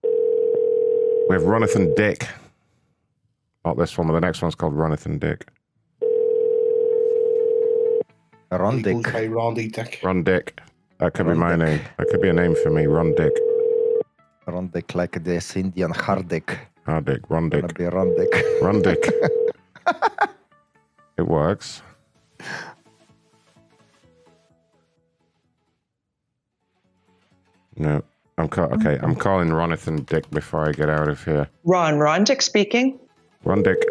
We 0.05 1.35
have 1.35 1.43
Ronathan 1.43 1.97
Dick. 1.97 2.29
Not 3.65 3.77
this 3.79 3.99
one, 3.99 4.07
but 4.07 4.13
the 4.13 4.21
next 4.21 4.43
one's 4.43 4.55
called 4.55 4.75
Ronathan 4.75 5.19
Dick. 5.19 5.49
Ron 8.53 8.77
He 8.77 8.83
goes 8.83 9.03
by 9.03 9.27
Rondy 9.27 9.69
Dick. 9.69 10.01
Ron 10.05 10.23
Dick. 10.23 10.61
That 10.99 11.15
could 11.15 11.27
be 11.27 11.35
my 11.35 11.57
name. 11.57 11.81
That 11.99 12.07
could 12.09 12.23
be 12.23 12.29
a 12.29 12.33
name 12.33 12.55
for 12.63 12.71
me, 12.71 12.87
Ron 12.87 13.13
Dick. 13.17 13.33
Ron 14.47 14.69
Dick 14.69 14.95
like 14.95 15.23
this 15.25 15.57
Indian 15.57 15.91
hard 15.91 16.29
dick. 16.29 16.59
Hard 16.87 17.07
Dick, 17.07 17.23
Ron 17.29 17.49
Dick. 17.49 17.63
Gonna 17.63 17.75
be 17.75 17.85
Ron 17.85 18.15
Dick. 18.15 18.45
Ron 18.63 18.81
Dick. 18.81 19.13
it 21.19 21.27
works. 21.27 21.83
No. 27.77 28.03
I'm 28.39 28.49
ca- 28.49 28.65
okay. 28.65 28.99
I'm 29.03 29.13
mm-hmm. 29.13 29.21
calling 29.21 29.49
Ronathan 29.49 30.07
Dick 30.07 30.31
before 30.31 30.69
I 30.69 30.73
get 30.73 30.89
out 30.89 31.09
of 31.09 31.25
here. 31.25 31.49
Ron 31.65 31.95
Rondick 31.95 32.43
speaking. 32.43 32.99
Ron 33.45 33.63
Dick. 33.63 33.83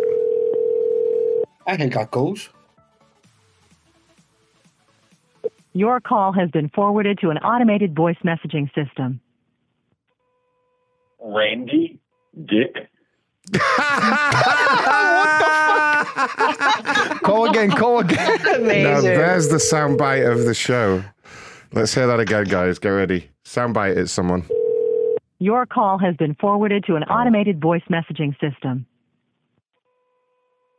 I 1.68 1.76
think 1.76 1.94
that 1.96 2.12
goes. 2.12 2.50
your 5.76 6.00
call 6.00 6.32
has 6.32 6.50
been 6.52 6.70
forwarded 6.70 7.20
to 7.20 7.30
an 7.30 7.38
automated 7.40 7.94
voice 7.94 8.18
messaging 8.24 8.74
system. 8.74 9.20
Randy 11.26 12.00
Dick. 12.46 12.76
Call 17.24 17.50
again, 17.50 17.72
call 17.72 18.00
again. 18.00 18.40
Now 18.84 19.02
there's 19.02 19.50
the 19.50 19.58
soundbite 19.58 20.30
of 20.32 20.46
the 20.46 20.54
show. 20.54 21.04
Let's 21.72 21.94
hear 21.94 22.06
that 22.08 22.20
again, 22.20 22.46
guys. 22.46 22.78
Get 22.78 22.90
ready. 22.90 23.30
Soundbite 23.44 23.98
it, 23.98 24.08
someone. 24.08 24.46
Your 25.40 25.66
call 25.66 25.98
has 25.98 26.16
been 26.16 26.36
forwarded 26.36 26.86
to 26.86 26.96
an 26.96 27.04
oh. 27.10 27.14
automated 27.14 27.60
voice 27.60 27.84
messaging 27.90 28.34
system. 28.40 28.86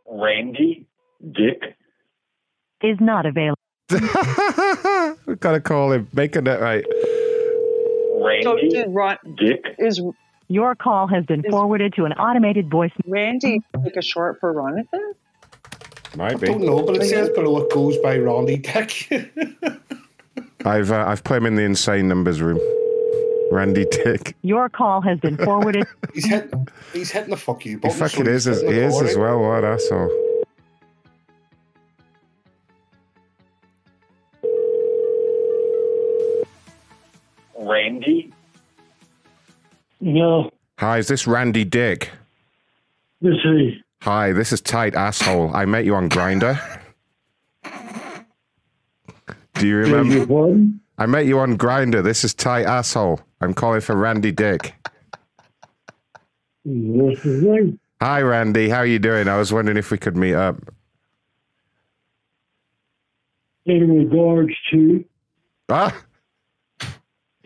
Randy 0.08 0.86
Dick. 1.32 1.76
Is 2.82 2.98
not 3.00 3.26
available. 3.26 3.56
We've 5.26 5.40
got 5.40 5.52
to 5.52 5.60
call 5.60 5.92
him. 5.92 6.08
Make 6.12 6.36
a 6.36 6.42
net 6.42 6.60
right. 6.60 6.84
Randy 8.22 8.70
So, 8.70 8.88
Ron, 8.88 9.16
Dick. 9.36 9.64
is 9.78 10.00
Your 10.48 10.74
call 10.74 11.06
has 11.08 11.24
been 11.26 11.42
forwarded 11.50 11.94
to 11.94 12.04
an 12.04 12.12
automated 12.12 12.70
voice. 12.70 12.92
Randy 13.06 13.62
like 13.74 13.96
a 13.96 14.02
short 14.02 14.38
for 14.40 14.54
Ronathan? 14.54 15.14
Might 16.16 16.28
be. 16.28 16.34
I 16.34 16.38
be. 16.38 16.46
don't 16.46 16.62
know, 16.64 16.82
but 16.82 16.96
it 16.96 17.04
says 17.06 17.28
below 17.30 17.58
it 17.62 17.70
goes 17.72 17.96
by 17.98 18.18
Rondy 18.18 18.56
Dick. 18.58 19.08
I've 20.64 20.90
uh, 20.90 21.04
I've 21.06 21.24
put 21.24 21.36
him 21.38 21.46
in 21.46 21.56
the 21.56 21.62
insane 21.62 22.08
numbers 22.08 22.40
room. 22.40 22.60
Randy 23.52 23.86
Dick. 23.90 24.36
Your 24.42 24.68
call 24.68 25.00
has 25.02 25.18
been 25.20 25.36
forwarded. 25.36 25.86
he's 26.14 26.26
hitting, 26.26 26.68
he's 26.92 27.10
hitting 27.10 27.30
the 27.30 27.36
fuck 27.36 27.64
you 27.64 27.72
He 27.72 27.76
button. 27.76 27.96
fucking 27.98 28.24
so 28.24 28.30
is. 28.30 28.46
As, 28.46 28.60
he 28.60 28.66
the 28.68 28.84
is 28.86 28.92
call, 28.92 29.04
as 29.06 29.16
well. 29.16 29.40
What 29.40 29.64
asshole. 29.64 30.10
Randy. 37.58 38.32
No. 40.06 40.52
Hi, 40.78 40.98
is 40.98 41.08
this 41.08 41.26
Randy 41.26 41.64
Dick? 41.64 42.12
This 43.20 43.34
is 43.44 43.72
Hi, 44.02 44.30
this 44.30 44.52
is 44.52 44.60
tight 44.60 44.94
asshole. 44.94 45.50
I 45.52 45.64
met 45.64 45.84
you 45.84 45.96
on 45.96 46.08
Grindr. 46.08 46.56
Do 49.54 49.66
you 49.66 49.78
remember? 49.78 50.24
one. 50.26 50.80
I 50.96 51.06
met 51.06 51.26
you 51.26 51.40
on 51.40 51.58
Grindr. 51.58 52.04
This 52.04 52.22
is 52.22 52.34
tight 52.34 52.66
asshole. 52.66 53.18
I'm 53.40 53.52
calling 53.52 53.80
for 53.80 53.96
Randy 53.96 54.30
Dick. 54.30 54.74
What's 56.62 57.22
his 57.22 57.42
name? 57.42 57.80
Hi, 58.00 58.22
Randy. 58.22 58.68
How 58.68 58.78
are 58.78 58.86
you 58.86 59.00
doing? 59.00 59.26
I 59.26 59.36
was 59.36 59.52
wondering 59.52 59.76
if 59.76 59.90
we 59.90 59.98
could 59.98 60.16
meet 60.16 60.34
up. 60.34 60.56
In 63.64 63.90
regards 63.90 64.54
to. 64.70 65.04
Ah. 65.68 66.00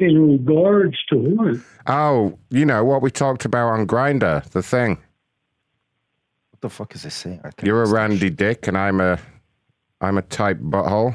In 0.00 0.32
regards 0.32 0.96
to 1.10 1.16
what? 1.16 1.56
Oh, 1.86 2.38
you 2.48 2.64
know 2.64 2.84
what 2.84 3.02
we 3.02 3.10
talked 3.10 3.44
about 3.44 3.68
on 3.68 3.86
Grindr, 3.86 4.42
the 4.50 4.62
thing. 4.62 4.96
What 6.52 6.60
the 6.62 6.70
fuck 6.70 6.94
is 6.94 7.02
this 7.02 7.14
saying? 7.14 7.40
I 7.44 7.50
You're 7.62 7.82
a 7.82 7.88
randy 7.88 8.30
dick, 8.30 8.66
and 8.66 8.78
I'm 8.78 9.02
a, 9.02 9.18
I'm 10.00 10.16
a 10.16 10.22
type 10.22 10.58
butthole. 10.58 11.14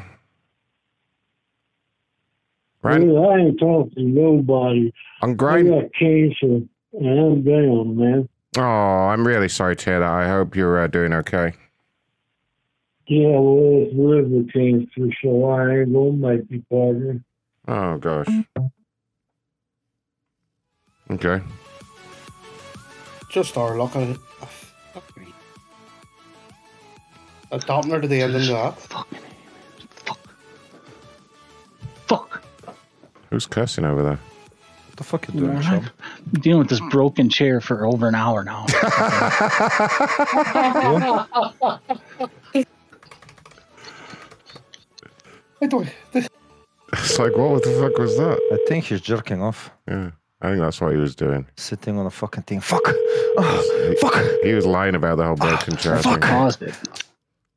Ran- 2.84 3.02
Dude, 3.02 3.18
I 3.18 3.40
ain't 3.40 3.60
talking 3.60 3.96
to 3.96 4.04
nobody. 4.04 4.94
I'm 5.24 5.36
grind- 5.36 5.74
I 5.74 5.82
got 5.82 5.94
cancer 5.98 6.68
and 6.94 7.20
I'm 7.20 7.44
down, 7.44 7.98
man. 7.98 8.30
Oh, 8.58 8.62
I'm 8.62 9.26
really 9.26 9.50
sorry 9.50 9.76
to 9.76 9.86
hear 9.86 10.00
that. 10.00 10.10
I 10.10 10.30
hope 10.30 10.56
you're 10.56 10.80
uh, 10.80 10.88
doing 10.88 11.12
okay. 11.12 11.54
Yeah, 13.08 13.40
well, 13.40 13.88
it's 13.88 13.96
liver 13.96 14.44
cancer, 14.54 15.16
so 15.24 15.46
I 15.46 15.80
ain't 15.80 15.94
gonna 15.94 16.12
make 16.12 16.42
you 16.50 16.64
partner. 16.70 17.24
Oh 17.68 17.98
gosh. 17.98 18.28
Okay. 21.12 21.42
Just 23.30 23.58
our 23.58 23.76
luck. 23.76 23.96
I- 23.96 24.14
fuck 24.94 25.18
me. 25.18 25.28
A 27.52 27.60
dampener 27.60 28.02
to 28.02 28.08
the 28.08 28.22
end 28.22 28.36
of 28.36 28.46
that. 28.48 28.80
Fuck. 28.80 29.08
Fuck. 32.08 32.44
Who's 33.30 33.46
cussing 33.46 33.86
over 33.86 34.02
there? 34.04 34.20
What 34.88 34.98
the 34.98 35.04
fuck 35.04 35.28
you 35.28 35.40
doing, 35.42 35.62
Chubb? 35.62 35.84
I'm 36.34 36.42
dealing 36.42 36.60
with 36.60 36.70
this 36.70 36.80
broken 36.90 37.30
chair 37.30 37.60
for 37.60 37.86
over 37.86 38.08
an 38.08 38.16
hour 38.16 38.44
now. 38.44 38.66
It's 47.00 47.20
like, 47.20 47.36
what 47.38 47.64
the 47.64 47.72
fuck 47.80 47.98
was 47.98 48.18
that? 48.18 48.40
I 48.52 48.58
think 48.70 48.86
he's 48.86 49.02
jerking 49.02 49.42
off. 49.42 49.72
Yeah, 49.88 50.12
I 50.42 50.50
think 50.50 50.62
that's 50.62 50.82
what 50.82 50.92
he 50.92 50.98
was 50.98 51.16
doing. 51.16 51.48
Sitting 51.58 51.98
on 51.98 52.06
a 52.06 52.10
fucking 52.10 52.44
thing. 52.44 52.60
Fuck. 52.60 52.82
Oh, 52.86 53.96
fuck. 54.02 54.16
He 54.44 54.54
was 54.54 54.66
lying 54.66 54.96
about 54.96 55.18
the 55.18 55.26
whole 55.26 55.36
broken 55.36 55.78
chair. 55.78 55.98
Fuck. 55.98 56.24
it. 56.62 57.04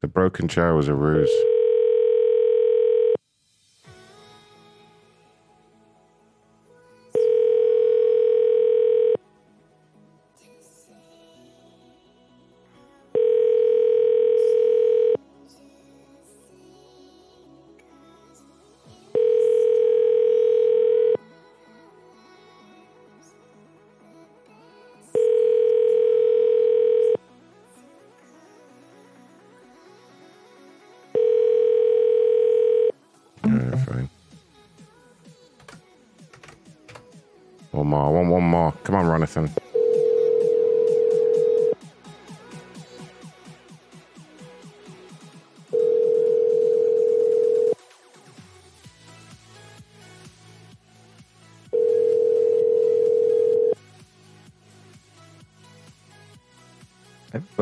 The 0.01 0.09
broken 0.09 0.49
chair 0.49 0.75
was 0.75 0.89
a 0.89 0.95
ruse. 0.95 1.31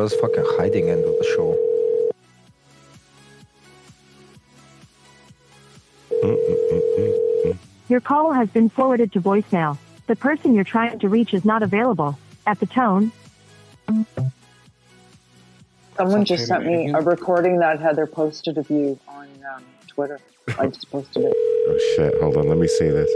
Everybody's 0.07 0.21
fucking 0.21 0.57
hiding 0.57 0.89
end 0.89 1.05
of 1.05 1.15
the 1.19 1.25
show. 1.35 1.57
Your 7.89 8.01
call 8.01 8.33
has 8.33 8.49
been 8.51 8.69
forwarded 8.69 9.13
to 9.13 9.21
voicemail. 9.21 9.79
The 10.07 10.15
person 10.15 10.55
you're 10.55 10.65
trying 10.65 11.01
to 11.01 11.09
reach 11.09 11.35
is 11.35 11.45
not 11.45 11.63
available. 11.63 12.19
At 12.47 12.61
the 12.61 12.67
tone, 12.67 13.11
Someone 15.97 16.25
just 16.25 16.47
sent 16.47 16.67
me 16.67 16.91
a 16.91 17.01
recording 17.01 17.59
that 17.59 17.81
Heather 17.81 18.07
posted 18.07 18.59
of 18.59 18.71
you 18.71 19.01
on 19.09 19.27
um, 19.53 19.65
Twitter. 19.89 20.21
I 20.59 20.69
just 20.69 20.89
posted 20.91 21.25
it. 21.25 21.35
Oh 21.35 21.79
shit! 21.97 22.21
Hold 22.21 22.37
on. 22.37 22.49
Let 22.49 22.59
me 22.59 22.69
see 22.69 22.89
this. 22.89 23.11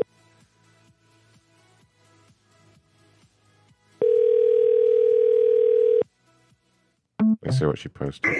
What 7.70 7.78
she 7.78 7.88
posted. 7.88 8.34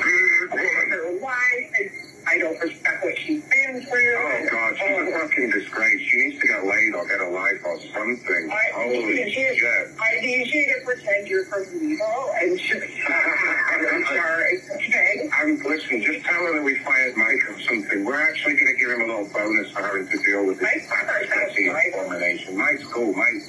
I 2.27 2.39
don't 2.39 2.61
respect 2.61 3.05
what 3.05 3.17
she's 3.19 3.43
been 3.45 3.87
through. 3.87 4.17
Oh 4.19 4.47
God, 4.51 4.77
she's 4.77 4.91
a 4.91 5.19
fucking 5.19 5.51
disgrace. 5.51 6.01
She 6.11 6.19
needs 6.19 6.41
to 6.41 6.47
get 6.49 6.67
laid 6.67 6.95
or 6.95 7.07
get 7.07 7.21
a 7.21 7.29
life 7.29 7.61
or 7.65 7.81
something. 7.81 8.51
I 8.53 8.71
Holy 8.75 9.05
need 9.05 9.35
you, 9.35 9.55
shit. 9.57 9.89
I 9.99 10.21
need 10.21 10.47
you 10.47 10.65
to 10.67 10.85
pretend 10.85 11.29
you're 11.29 11.45
from 11.47 11.63
evil 11.81 12.33
and 12.41 12.59
just 12.59 12.71
I'm 13.09 14.05
sorry. 14.05 14.55
It's 14.55 14.71
okay. 14.71 15.31
I'm 15.33 15.59
listen. 15.63 16.03
Just 16.03 16.25
tell 16.25 16.43
her 16.43 16.55
that 16.55 16.63
we 16.65 16.79
fired 16.81 17.17
Mike 17.17 17.49
or 17.49 17.61
something. 17.61 18.05
We're 18.05 18.21
actually 18.21 18.55
going 18.55 18.75
to 18.75 18.79
give 18.79 18.91
him 18.91 19.03
a 19.03 19.07
little 19.07 19.29
bonus 19.33 19.71
for 19.71 19.83
having 19.83 20.09
to 20.09 20.19
deal 20.19 20.47
with 20.47 20.59
this 20.61 20.89
sexy 20.89 21.69
abomination. 21.69 22.57
Mike's 22.57 22.85
cool. 22.93 23.13
Mike, 23.15 23.40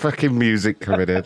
fucking 0.00 0.36
music 0.36 0.80
coming 0.80 1.08
in. 1.08 1.24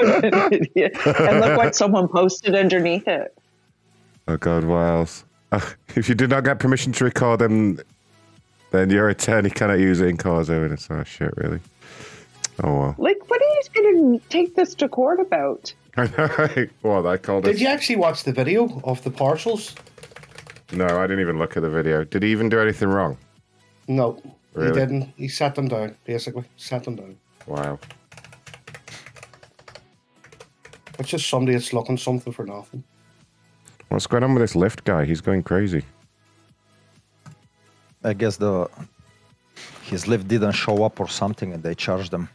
and 0.00 1.40
look 1.40 1.56
what 1.56 1.74
someone 1.76 2.08
posted 2.08 2.54
underneath 2.54 3.06
it. 3.06 3.36
Oh 4.26 4.36
God, 4.36 4.64
what 4.64 4.80
else? 4.80 5.24
Uh, 5.52 5.60
if 5.96 6.08
you 6.08 6.14
did 6.14 6.30
not 6.30 6.44
get 6.44 6.58
permission 6.58 6.92
to 6.92 7.04
record 7.04 7.38
them, 7.38 7.78
then 8.72 8.90
your 8.90 9.08
attorney 9.08 9.50
cannot 9.50 9.78
use 9.78 10.00
it 10.00 10.08
in 10.08 10.16
cause 10.16 10.50
evidence. 10.50 10.88
Oh 10.90 11.04
shit, 11.04 11.32
really? 11.36 11.60
Oh 12.62 12.72
well. 12.78 12.94
Like, 12.98 13.18
what 13.30 13.40
are 13.40 13.44
you 13.44 13.62
going 13.74 14.18
to 14.18 14.28
take 14.28 14.54
this 14.56 14.74
to 14.76 14.88
court 14.88 15.20
about? 15.20 15.72
I 15.96 16.06
know. 16.06 16.28
right? 16.38 16.70
What 16.82 17.06
I 17.06 17.16
called 17.16 17.46
it. 17.46 17.52
Did 17.52 17.56
it? 17.56 17.62
you 17.62 17.68
actually 17.68 17.96
watch 17.96 18.24
the 18.24 18.32
video 18.32 18.80
of 18.82 19.02
the 19.04 19.10
parcels? 19.10 19.74
No, 20.72 20.86
I 20.86 21.02
didn't 21.06 21.20
even 21.20 21.38
look 21.38 21.56
at 21.56 21.62
the 21.62 21.70
video. 21.70 22.02
Did 22.02 22.24
he 22.24 22.32
even 22.32 22.48
do 22.48 22.58
anything 22.58 22.88
wrong? 22.88 23.16
No, 23.86 24.20
he 24.56 24.72
didn't. 24.72 25.12
He 25.16 25.28
sat 25.28 25.54
them 25.54 25.68
down, 25.68 25.94
basically. 26.04 26.44
Sat 26.56 26.82
them 26.84 26.96
down. 26.96 27.16
Wow. 27.46 27.78
It's 30.98 31.08
just 31.08 31.28
somebody 31.28 31.52
that's 31.56 31.72
looking 31.72 31.96
something 31.96 32.32
for 32.32 32.46
nothing. 32.46 32.84
What's 33.88 34.06
going 34.06 34.24
on 34.24 34.34
with 34.34 34.42
this 34.42 34.54
Lyft 34.54 34.84
guy? 34.84 35.04
He's 35.04 35.20
going 35.20 35.42
crazy. 35.42 35.84
I 38.02 38.12
guess 38.12 38.36
the 38.36 38.68
his 39.82 40.04
Lyft 40.04 40.28
didn't 40.28 40.52
show 40.52 40.84
up 40.84 41.00
or 41.00 41.08
something, 41.08 41.52
and 41.52 41.62
they 41.62 41.74
charged 41.74 42.12
him. 42.12 42.28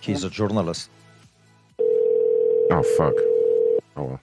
He's 0.00 0.24
a 0.24 0.30
journalist. 0.30 0.90
Oh 2.70 2.82
fuck. 2.96 3.14
Oh 3.96 4.04
well. 4.04 4.20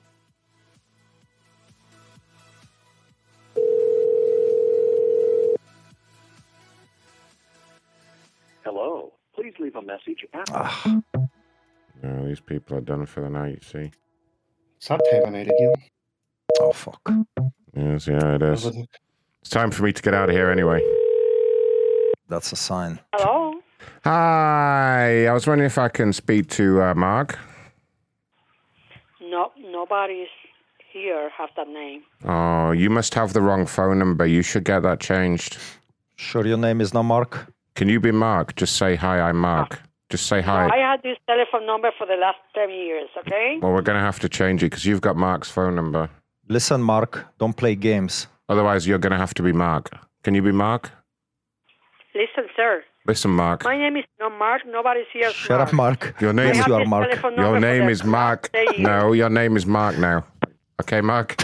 Leave 9.74 9.84
a 9.84 9.86
message 9.86 10.26
after. 10.34 11.02
Yeah, 12.04 12.22
these 12.26 12.40
people 12.40 12.78
are 12.78 12.82
done 12.82 13.06
for 13.06 13.22
the 13.22 13.30
night. 13.30 13.60
You 13.62 13.82
see? 13.82 13.92
It's 14.78 14.90
not 14.90 15.02
time 15.12 15.24
of 15.26 15.32
night 15.32 15.48
again? 15.48 15.74
Oh 16.60 16.74
fuck. 16.74 17.10
Yes, 17.76 18.08
yeah, 18.08 18.36
it 18.36 18.44
is. 18.44 18.66
It's 19.42 19.50
time 19.50 19.72
for 19.72 19.84
me 19.84 19.94
to 19.94 20.02
get 20.02 20.14
out 20.14 20.30
of 20.30 20.36
here 20.36 20.50
anyway. 20.50 20.82
That's 22.30 22.52
a 22.52 22.56
sign. 22.56 23.00
Hello? 23.14 23.56
Hi, 24.04 25.28
I 25.28 25.34
was 25.34 25.48
wondering 25.48 25.68
if 25.68 25.78
I 25.78 25.90
can 25.90 26.14
speak 26.14 26.50
to 26.52 26.82
uh, 26.82 26.94
Mark. 26.94 27.38
No, 29.22 29.52
nobody's 29.60 30.28
here 30.92 31.30
have 31.36 31.50
that 31.58 31.68
name. 31.68 32.04
Oh, 32.24 32.72
you 32.72 32.90
must 32.90 33.16
have 33.16 33.34
the 33.34 33.42
wrong 33.42 33.66
phone 33.66 34.00
number. 34.00 34.26
You 34.26 34.42
should 34.42 34.64
get 34.64 34.82
that 34.82 35.00
changed. 35.00 35.58
Sure, 36.16 36.46
your 36.46 36.58
name 36.58 36.82
is 36.82 36.94
not 36.94 37.04
Mark. 37.04 37.53
Can 37.76 37.90
you 37.90 38.00
be 38.00 38.12
Mark? 38.12 38.56
Just 38.56 38.78
say 38.78 38.96
hi. 38.96 39.20
I'm 39.20 39.38
Mark. 39.38 39.80
Ah. 39.82 39.88
Just 40.10 40.28
say 40.28 40.42
hi. 40.42 40.70
I 40.72 40.78
had 40.78 41.02
this 41.02 41.18
telephone 41.26 41.66
number 41.66 41.90
for 41.98 42.06
the 42.06 42.16
last 42.16 42.38
10 42.54 42.70
years, 42.70 43.10
okay? 43.18 43.58
Well, 43.62 43.72
we're 43.72 43.82
going 43.82 43.98
to 43.98 44.04
have 44.06 44.20
to 44.20 44.30
change 44.30 44.62
it 44.62 44.68
because 44.68 44.86
you've 44.86 45.02
got 45.02 45.16
Mark's 45.16 45.50
phone 45.50 45.76
number. 45.76 46.08
Listen, 46.48 46.84
Mark, 46.84 47.26
don't 47.40 47.58
play 47.58 47.74
games. 47.74 48.28
Otherwise, 48.48 48.86
you're 48.86 49.00
going 49.00 49.12
to 49.12 49.18
have 49.18 49.34
to 49.36 49.42
be 49.44 49.52
Mark. 49.52 49.90
Can 50.24 50.36
you 50.36 50.44
be 50.44 50.52
Mark? 50.52 50.92
Listen, 52.14 52.48
sir. 52.56 52.84
Listen, 53.08 53.32
Mark. 53.32 53.64
My 53.64 53.78
name 53.78 53.98
is 53.98 54.06
not 54.20 54.38
Mark. 54.38 54.62
Nobody's 54.68 55.08
here. 55.12 55.28
as 55.28 55.34
Shut 55.34 55.60
up, 55.60 55.74
Mark. 55.74 56.16
Your 56.22 56.32
name 56.32 56.48
I 56.48 56.52
is 56.52 56.58
have 56.58 56.68
this 56.68 56.90
telephone 56.90 57.36
Your 57.38 57.60
name 57.60 57.90
is 57.90 58.04
Mark. 58.04 58.50
last 58.54 58.68
10 58.68 58.80
years. 58.80 58.88
No, 58.88 59.12
your 59.14 59.30
name 59.30 59.58
is 59.58 59.66
Mark 59.66 59.98
now. 59.98 60.26
Okay, 60.82 61.02
Mark. 61.02 61.36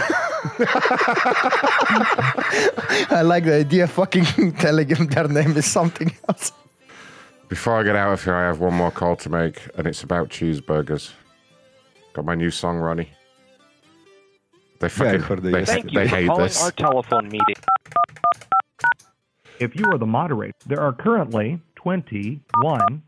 I 3.10 3.22
like 3.24 3.44
the 3.44 3.56
idea 3.60 3.84
of 3.84 3.90
fucking 3.90 4.52
telling 4.58 4.88
him 4.88 5.06
their 5.06 5.28
name 5.28 5.56
is 5.56 5.66
something 5.66 6.14
else. 6.28 6.52
Before 7.48 7.78
I 7.78 7.82
get 7.82 7.96
out 7.96 8.12
of 8.12 8.24
here, 8.24 8.34
I 8.34 8.46
have 8.46 8.60
one 8.60 8.74
more 8.74 8.90
call 8.90 9.16
to 9.16 9.28
make, 9.28 9.60
and 9.76 9.86
it's 9.86 10.02
about 10.02 10.28
cheeseburgers. 10.30 11.12
Got 12.14 12.24
my 12.24 12.34
new 12.34 12.50
song, 12.50 12.78
Ronnie. 12.78 13.10
They 14.80 14.88
fucking 14.88 15.20
heard 15.20 15.42
they, 15.42 15.50
this. 15.50 15.68
they 15.68 15.74
Thank 15.74 15.92
you 15.92 16.00
for 16.00 16.06
hate 16.06 16.26
calling 16.26 16.44
this. 16.44 16.62
our 16.62 16.70
telephone 16.70 17.28
meeting. 17.28 17.56
If 19.58 19.76
you 19.76 19.84
are 19.92 19.98
the 19.98 20.06
moderator, 20.06 20.54
there 20.66 20.80
are 20.80 20.92
currently 20.92 21.60
21. 21.74 23.02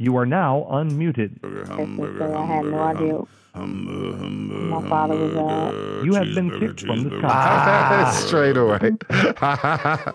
You 0.00 0.16
are 0.16 0.24
now 0.24 0.66
unmuted. 0.70 1.44
I 1.44 2.46
had 2.46 2.64
no 2.64 2.78
idea. 2.78 3.18
My 3.54 4.88
father 4.88 5.14
was 5.14 5.34
uh, 5.34 6.02
You 6.02 6.14
have 6.14 6.34
been 6.34 6.58
kicked 6.58 6.80
from 6.80 7.04
this 7.04 7.20
Ah, 7.22 8.06
conference. 8.06 8.26
straight 8.26 8.56
away. 8.56 8.96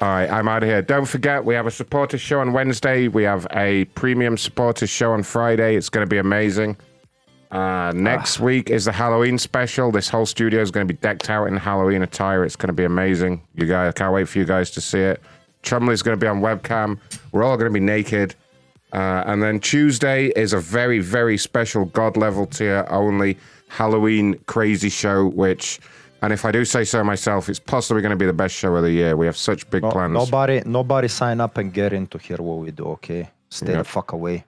All 0.00 0.08
right, 0.08 0.30
I'm 0.30 0.48
out 0.48 0.62
of 0.62 0.70
here. 0.70 0.80
Don't 0.80 1.04
forget, 1.04 1.44
we 1.44 1.52
have 1.54 1.66
a 1.66 1.70
supporters 1.70 2.22
show 2.22 2.40
on 2.40 2.54
Wednesday. 2.54 3.08
We 3.08 3.24
have 3.24 3.46
a 3.52 3.84
premium 3.94 4.38
supporters 4.38 4.88
show 4.88 5.12
on 5.12 5.22
Friday. 5.22 5.76
It's 5.76 5.90
going 5.90 6.06
to 6.06 6.08
be 6.10 6.16
amazing. 6.16 6.78
Uh, 7.50 7.92
next 7.94 8.40
week 8.40 8.70
is 8.70 8.86
the 8.86 8.92
Halloween 8.92 9.36
special. 9.36 9.90
This 9.92 10.08
whole 10.08 10.24
studio 10.24 10.62
is 10.62 10.70
going 10.70 10.86
to 10.88 10.94
be 10.94 10.98
decked 11.00 11.28
out 11.28 11.44
in 11.46 11.58
Halloween 11.58 12.00
attire. 12.02 12.42
It's 12.44 12.56
going 12.56 12.68
to 12.68 12.72
be 12.72 12.84
amazing. 12.84 13.42
You 13.54 13.66
guys, 13.66 13.88
I 13.90 13.92
can't 13.92 14.14
wait 14.14 14.28
for 14.30 14.38
you 14.38 14.46
guys 14.46 14.70
to 14.70 14.80
see 14.80 15.00
it. 15.00 15.20
Chumley's 15.64 16.02
going 16.02 16.16
to 16.16 16.20
be 16.24 16.28
on 16.28 16.40
webcam. 16.40 17.00
We're 17.32 17.42
all 17.44 17.56
going 17.56 17.70
to 17.70 17.74
be 17.74 17.84
naked. 17.84 18.34
Uh, 18.92 19.22
and 19.26 19.42
then 19.42 19.60
Tuesday 19.60 20.26
is 20.28 20.52
a 20.52 20.58
very, 20.58 20.98
very 20.98 21.36
special 21.36 21.84
God 21.86 22.16
level 22.16 22.46
tier 22.46 22.86
only 22.88 23.36
Halloween 23.68 24.38
crazy 24.46 24.88
show, 24.88 25.26
which, 25.26 25.78
and 26.22 26.32
if 26.32 26.44
I 26.46 26.50
do 26.52 26.64
say 26.64 26.84
so 26.84 27.04
myself, 27.04 27.48
it's 27.50 27.58
possibly 27.58 28.00
going 28.00 28.10
to 28.10 28.16
be 28.16 28.24
the 28.24 28.32
best 28.32 28.54
show 28.54 28.74
of 28.74 28.82
the 28.82 28.90
year. 28.90 29.14
We 29.16 29.26
have 29.26 29.36
such 29.36 29.68
big 29.68 29.82
No- 29.82 29.90
plans. 29.90 30.14
nobody, 30.14 30.62
nobody 30.64 31.08
sign 31.08 31.40
up 31.40 31.58
and 31.58 31.72
get 31.72 31.92
in 31.92 32.06
to 32.08 32.18
hear 32.18 32.38
what 32.38 32.58
we 32.58 32.70
do. 32.70 32.84
Okay, 32.86 33.28
stay 33.50 33.72
Yeah. 33.72 33.78
the 33.78 33.84
fuck 33.84 34.12
away. 34.12 34.44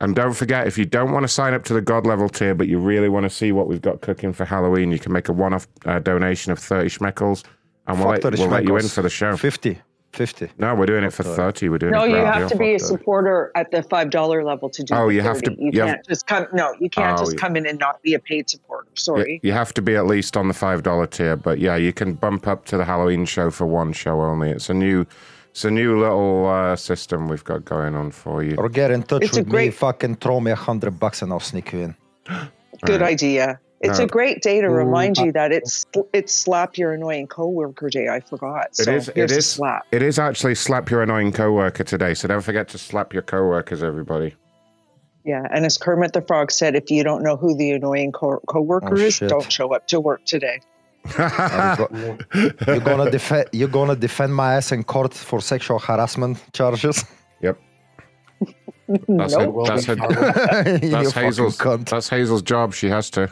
And 0.00 0.16
don't 0.16 0.32
forget, 0.34 0.66
if 0.66 0.76
you 0.76 0.84
don't 0.86 1.12
want 1.12 1.24
to 1.24 1.28
sign 1.28 1.54
up 1.54 1.64
to 1.64 1.74
the 1.74 1.80
God 1.80 2.06
level 2.06 2.28
tier, 2.28 2.54
but 2.54 2.68
you 2.68 2.78
really 2.78 3.08
want 3.08 3.24
to 3.24 3.30
see 3.30 3.52
what 3.52 3.68
we've 3.68 3.80
got 3.82 4.00
cooking 4.00 4.32
for 4.32 4.44
Halloween, 4.44 4.90
you 4.90 4.98
can 4.98 5.12
make 5.12 5.28
a 5.28 5.32
one 5.32 5.52
off 5.54 5.66
uh, 5.86 5.98
donation 5.98 6.52
of 6.52 6.58
30 6.58 6.88
schmeckles 6.88 7.44
and 7.86 7.98
we'll, 7.98 8.08
let, 8.08 8.22
we'll 8.24 8.48
let 8.48 8.64
you 8.64 8.76
in 8.76 8.88
for 8.88 9.02
the 9.02 9.08
show. 9.10 9.36
50. 9.36 9.78
50. 10.14 10.50
No, 10.58 10.74
we're 10.74 10.86
doing 10.86 11.04
it 11.04 11.12
for 11.12 11.22
30. 11.22 11.68
We're 11.68 11.78
doing 11.78 11.92
it 11.92 11.96
No, 11.96 12.04
it 12.04 12.10
you 12.10 12.16
have 12.16 12.48
to 12.48 12.56
be 12.56 12.74
a 12.74 12.78
supporter 12.78 13.50
at 13.54 13.70
the 13.70 13.82
five 13.82 14.10
dollar 14.10 14.44
level 14.44 14.70
to 14.70 14.82
do. 14.82 14.94
Oh, 14.94 15.08
the 15.08 15.14
you 15.14 15.20
have 15.22 15.42
to- 15.42 15.50
30. 15.50 15.62
You, 15.62 15.66
you 15.72 15.80
can't 15.82 16.06
just 16.06 16.26
come. 16.26 16.46
No, 16.52 16.74
you 16.80 16.88
can't 16.88 17.18
Oh, 17.18 17.24
just 17.24 17.36
come 17.36 17.56
in 17.56 17.66
and 17.66 17.78
not 17.78 18.00
be 18.02 18.14
a 18.14 18.18
paid 18.18 18.48
supporter. 18.48 18.88
Sorry. 18.94 19.40
You, 19.42 19.48
you 19.50 19.52
have 19.52 19.74
to 19.74 19.82
be 19.82 19.96
at 19.96 20.06
least 20.06 20.36
on 20.36 20.48
the 20.48 20.54
$5 20.54 21.10
tier, 21.10 21.36
but 21.36 21.58
yeah, 21.58 21.76
you 21.76 21.92
can 21.92 22.14
bump 22.14 22.46
up 22.46 22.64
to 22.66 22.76
the 22.76 22.84
Halloween 22.84 23.24
show 23.26 23.50
for 23.50 23.66
one 23.66 23.92
show 23.92 24.20
only. 24.20 24.50
It's 24.50 24.70
a 24.70 24.74
new. 24.74 25.06
It's 25.50 25.64
a 25.64 25.70
new 25.70 26.00
little 26.00 26.48
uh, 26.48 26.74
system 26.74 27.28
we've 27.28 27.44
got 27.44 27.64
going 27.64 27.94
on 27.94 28.10
for 28.10 28.42
you. 28.42 28.56
Or 28.58 28.68
get 28.68 28.90
in 28.90 29.04
touch 29.04 29.22
It's 29.22 29.36
a 29.36 29.44
with 29.44 29.52
me. 29.52 29.70
Fucking 29.70 30.16
throw 30.16 30.40
me 30.40 30.50
a 30.50 30.56
hundred 30.56 30.98
bucks 30.98 31.22
and 31.22 31.30
I'll 31.32 31.38
sneak 31.38 31.72
you 31.72 31.78
in. 31.78 31.94
Good 32.84 33.00
Right. 33.00 33.12
idea. 33.12 33.60
It's 33.84 33.98
No. 33.98 34.04
a 34.04 34.08
great 34.08 34.42
day 34.42 34.60
to 34.60 34.68
remind 34.68 35.18
uh, 35.18 35.24
you 35.24 35.32
that 35.32 35.52
it's 35.52 35.86
it's 36.12 36.32
slap 36.34 36.76
your 36.78 36.92
annoying 36.92 37.26
coworker 37.26 37.90
day. 37.90 38.08
I 38.08 38.20
forgot. 38.20 38.66
It 38.70 38.76
So 38.76 38.90
is. 38.92 39.08
It 39.10 39.16
here's 39.16 39.32
a 39.32 39.36
is. 39.38 39.46
slap. 39.50 39.82
It 39.92 40.02
is 40.02 40.18
actually 40.18 40.54
slap 40.54 40.90
your 40.90 41.02
annoying 41.02 41.32
coworker 41.32 41.84
today. 41.84 42.14
So 42.14 42.26
don't 42.28 42.40
forget 42.40 42.66
to 42.68 42.78
slap 42.78 43.12
your 43.12 43.22
coworkers, 43.22 43.82
everybody. 43.82 44.34
Yeah, 45.24 45.46
and 45.50 45.64
as 45.64 45.78
Kermit 45.78 46.12
the 46.12 46.20
Frog 46.22 46.50
said, 46.50 46.74
if 46.76 46.90
you 46.90 47.02
don't 47.04 47.22
know 47.22 47.36
who 47.36 47.56
the 47.56 47.70
annoying 47.72 48.12
co- 48.12 48.42
coworker 48.46 48.94
Oh, 48.94 49.06
is, 49.06 49.14
shit. 49.14 49.30
don't 49.30 49.50
show 49.50 49.72
up 49.74 49.86
to 49.88 49.98
work 50.00 50.24
today. 50.26 50.60
You're 51.16 52.80
gonna 52.80 53.10
defend. 53.10 53.48
You're 53.52 53.68
gonna 53.68 53.96
defend 53.96 54.34
my 54.34 54.54
ass 54.54 54.72
in 54.72 54.84
court 54.84 55.14
for 55.14 55.40
sexual 55.40 55.78
harassment 55.78 56.38
charges. 56.52 57.04
Yep. 57.42 57.58
That's, 59.08 59.34
her, 59.34 59.50
that's, 59.66 59.86
her, 59.86 59.94
that's 60.90 61.12
Hazel's. 61.22 61.56
That's 61.56 62.08
Hazel's 62.10 62.42
job. 62.42 62.74
She 62.74 62.88
has 62.90 63.08
to. 63.10 63.30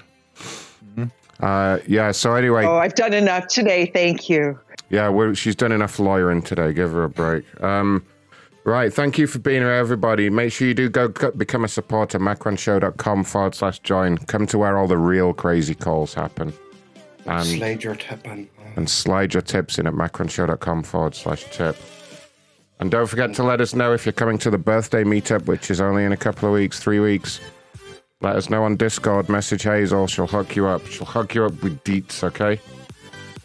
Uh, 1.41 1.79
yeah. 1.87 2.13
So 2.13 2.35
anyway, 2.35 2.65
Oh, 2.65 2.77
I've 2.79 2.95
done 2.95 3.13
enough 3.15 3.49
today. 3.49 3.87
Thank 3.87 4.29
you. 4.29 4.59
yeah, 4.91 5.09
we're, 5.09 5.35
she's 5.35 5.57
done 5.57 5.73
enough 5.73 5.99
lawyering 5.99 6.43
today. 6.43 6.73
Give 6.73 6.93
her 6.93 7.05
a 7.05 7.09
break. 7.11 7.45
Um, 7.63 8.05
right. 8.65 8.93
Thank 8.93 9.19
you 9.19 9.27
for 9.27 9.39
being 9.41 9.63
here, 9.63 9.71
everybody. 9.71 10.31
Make 10.31 10.53
sure 10.53 10.69
you 10.69 10.75
do 10.75 10.89
go 10.89 11.13
c- 11.21 11.31
become 11.37 11.65
a 11.65 11.69
supporter. 11.69 12.19
Macronshow.com 12.19 13.25
forward 13.25 13.55
slash 13.55 13.79
join. 13.81 14.19
Come 14.19 14.47
to 14.49 14.59
where 14.59 14.79
all 14.79 14.87
the 14.87 14.99
real 14.99 15.33
crazy 15.33 15.75
calls 15.75 16.15
happen. 16.15 16.53
And 17.27 17.47
Slide 17.47 17.83
your 17.85 17.95
tip 17.97 18.27
in. 18.27 18.49
and 18.77 18.89
slide 18.91 19.33
your 19.35 19.43
tips 19.43 19.79
in 19.79 19.87
at 19.87 19.95
macronshow.com 19.95 20.83
forward 20.83 21.15
slash 21.15 21.45
tip. 21.51 21.77
And 22.81 22.91
don't 22.91 23.07
forget 23.07 23.33
to 23.35 23.45
let 23.45 23.61
us 23.61 23.75
know 23.77 23.93
if 23.95 24.05
you're 24.05 24.13
coming 24.13 24.39
to 24.39 24.51
the 24.51 24.59
birthday 24.59 25.05
meetup, 25.05 25.47
which 25.47 25.71
is 25.71 25.81
only 25.81 26.05
in 26.05 26.11
a 26.13 26.17
couple 26.17 26.49
of 26.49 26.55
weeks, 26.55 26.81
three 26.81 26.99
weeks. 26.99 27.41
Let 28.23 28.37
us 28.37 28.49
know 28.49 28.63
on 28.65 28.77
Discord. 28.77 29.29
Message 29.29 29.65
Hazel. 29.65 30.07
She'll 30.07 30.27
hook 30.29 30.55
you 30.55 30.67
up. 30.67 30.87
She'll 30.87 31.07
hook 31.07 31.35
you 31.35 31.45
up 31.45 31.61
with 31.63 31.83
deets, 31.85 32.23
okay? 32.23 32.61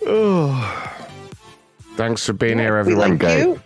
Thanks 1.96 2.26
for 2.26 2.34
being 2.34 2.60
here, 2.60 2.78
If 2.80 2.86
we 2.86 2.94
everyone. 2.94 3.18
like 3.18 3.38
you, 3.40 3.62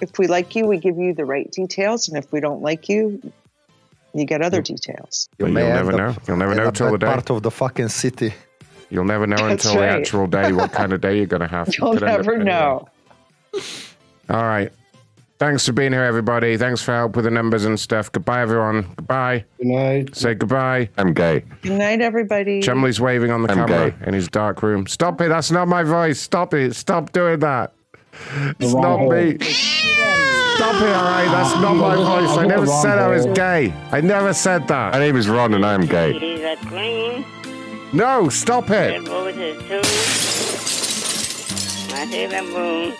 if 0.00 0.18
we 0.18 0.26
like 0.26 0.56
you, 0.56 0.66
we 0.66 0.78
give 0.78 0.98
you 0.98 1.14
the 1.14 1.24
right 1.24 1.48
details, 1.52 2.08
and 2.08 2.18
if 2.18 2.32
we 2.32 2.40
don't 2.40 2.62
like 2.62 2.88
you, 2.88 3.22
you 4.12 4.24
get 4.24 4.42
other 4.42 4.60
details. 4.60 5.28
But 5.38 5.50
may 5.50 5.60
you'll 5.64 5.74
never 5.74 5.92
up 5.92 5.98
know. 5.98 6.22
You'll 6.26 6.36
never 6.36 6.52
in 6.52 6.58
know 6.58 6.68
a 6.68 6.72
till 6.72 6.90
the 6.90 6.98
day. 6.98 7.06
Part 7.06 7.30
of 7.30 7.42
the 7.44 7.50
fucking 7.52 7.88
city. 7.88 8.34
You'll 8.90 9.04
never 9.04 9.26
know 9.26 9.36
That's 9.36 9.64
until 9.64 9.80
the 9.82 9.88
actual 9.88 10.26
day 10.26 10.52
what 10.52 10.72
kind 10.72 10.92
of 10.92 11.00
day 11.00 11.16
you're 11.16 11.26
going 11.26 11.40
to 11.42 11.48
have. 11.48 11.68
You 11.68 11.74
You'll 11.78 11.94
up 11.96 12.00
never 12.02 12.34
anywhere. 12.34 12.44
know. 12.44 12.88
All 14.30 14.42
right. 14.42 14.72
Thanks 15.38 15.66
for 15.66 15.72
being 15.72 15.92
here, 15.92 16.04
everybody. 16.04 16.56
Thanks 16.56 16.80
for 16.80 16.94
help 16.94 17.16
with 17.16 17.24
the 17.24 17.30
numbers 17.30 17.64
and 17.64 17.78
stuff. 17.78 18.10
Goodbye, 18.12 18.40
everyone. 18.42 18.82
Goodbye. 18.96 19.44
Good 19.58 19.66
night. 19.66 20.14
Say 20.16 20.34
goodbye. 20.34 20.88
I'm 20.96 21.12
gay. 21.12 21.42
Good 21.62 21.72
night, 21.72 22.00
everybody. 22.00 22.60
Chumley's 22.62 23.00
waving 23.00 23.32
on 23.32 23.42
the 23.42 23.50
I'm 23.50 23.66
camera 23.66 23.90
gay. 23.90 23.96
in 24.06 24.14
his 24.14 24.28
dark 24.28 24.62
room. 24.62 24.86
Stop 24.86 25.20
it. 25.20 25.28
That's 25.28 25.50
not 25.50 25.66
my 25.66 25.82
voice. 25.82 26.20
Stop 26.20 26.54
it. 26.54 26.74
Stop 26.76 27.10
doing 27.12 27.40
that. 27.40 27.72
It's 28.60 28.72
wrong 28.72 29.08
not 29.08 29.16
me. 29.16 29.38
Stop 29.40 30.76
it, 30.76 30.88
all 30.94 31.02
right? 31.04 31.28
That's 31.32 31.54
not 31.60 31.74
my 31.74 31.96
voice. 31.96 32.38
I 32.38 32.46
never 32.46 32.66
said 32.66 33.00
I 33.00 33.08
was 33.08 33.26
gay. 33.26 33.72
I 33.90 34.00
never 34.00 34.32
said 34.32 34.68
that. 34.68 34.92
My 34.92 35.00
name 35.00 35.16
is 35.16 35.28
Ron 35.28 35.52
and 35.54 35.66
I'm 35.66 35.84
gay. 35.84 36.12
He's 36.12 36.42
a 36.42 36.54
clean. 36.68 37.24
No, 37.92 38.28
stop 38.28 38.70
it. 38.70 38.92
Red 39.02 39.08
over 39.08 39.32
his 39.32 39.56
tooth. 39.68 39.84
My 41.90 42.06
favorite 42.06 42.44
moon. 42.52 42.94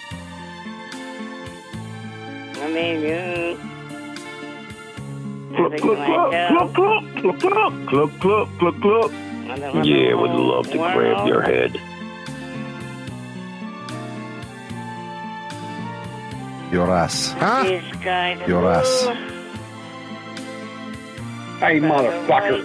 I 2.64 2.68
made 2.68 3.02
you. 3.02 3.58
Cluck, 5.54 5.76
cluck, 5.76 6.06
cluck, 6.06 6.72
cluck, 6.72 6.74
cluck, 6.74 7.40
cluck, 7.40 7.74
cluck, 7.86 8.20
cluck, 8.20 8.48
cluck, 8.58 8.80
cluck. 8.80 9.12
Yeah, 9.84 10.14
would 10.14 10.30
love 10.30 10.70
to 10.70 10.78
grab 10.78 11.28
your 11.28 11.42
head. 11.42 11.78
Your 16.72 16.90
ass. 16.90 17.32
Huh? 17.32 17.64
guy's 18.02 18.40
a 18.40 18.48
Your 18.48 18.72
ass. 18.72 19.08
Hey, 21.60 21.80
motherfucker. 21.80 22.64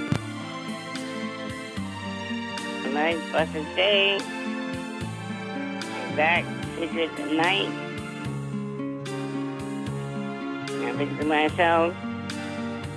A 2.86 2.90
nice 2.94 3.20
fucking 3.34 3.76
day. 3.76 4.18
Back 6.16 6.46
secret 6.78 7.12
at 7.20 7.32
night. 7.34 7.89
I 10.90 10.94
think 10.94 11.20
to 11.20 11.26
myself, 11.26 11.94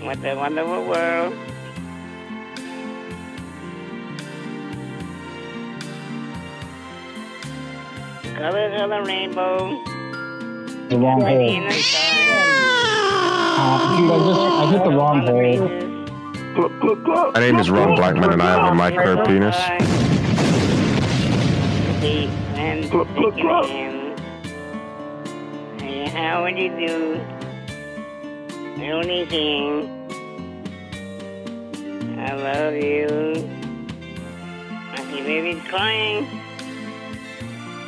What 0.02 0.24
a 0.24 0.34
wonderful 0.34 0.86
world. 0.86 1.34
Colors 8.34 8.80
of 8.80 8.88
the 8.88 9.02
rainbow. 9.02 9.84
The 10.88 10.96
wrong 10.96 11.20
hole. 11.20 11.28
In 11.28 11.64
the 11.64 11.70
sky. 11.72 11.98
Uh, 13.58 13.98
dude, 13.98 14.10
I 14.10 14.18
just 14.26 14.40
I 14.40 14.42
hit 14.72 14.82
the 14.84 14.90
wrong 14.96 15.20
hole. 15.26 15.58
My 17.32 17.40
name 17.40 17.58
is 17.58 17.68
Ron 17.70 17.94
Blackman, 17.94 18.32
and 18.32 18.40
I 18.42 18.50
have 18.58 18.72
a 18.72 18.74
micro 18.74 19.22
penis. 19.26 19.56
And 25.92 26.08
how 26.10 26.42
would 26.42 26.58
you 26.58 26.70
do? 26.70 27.20
Only 28.82 29.24
thing 29.26 29.88
I 32.18 32.34
love 32.34 32.74
you. 32.74 33.08
See 35.12 35.22
babies 35.22 35.62
crying. 35.68 36.26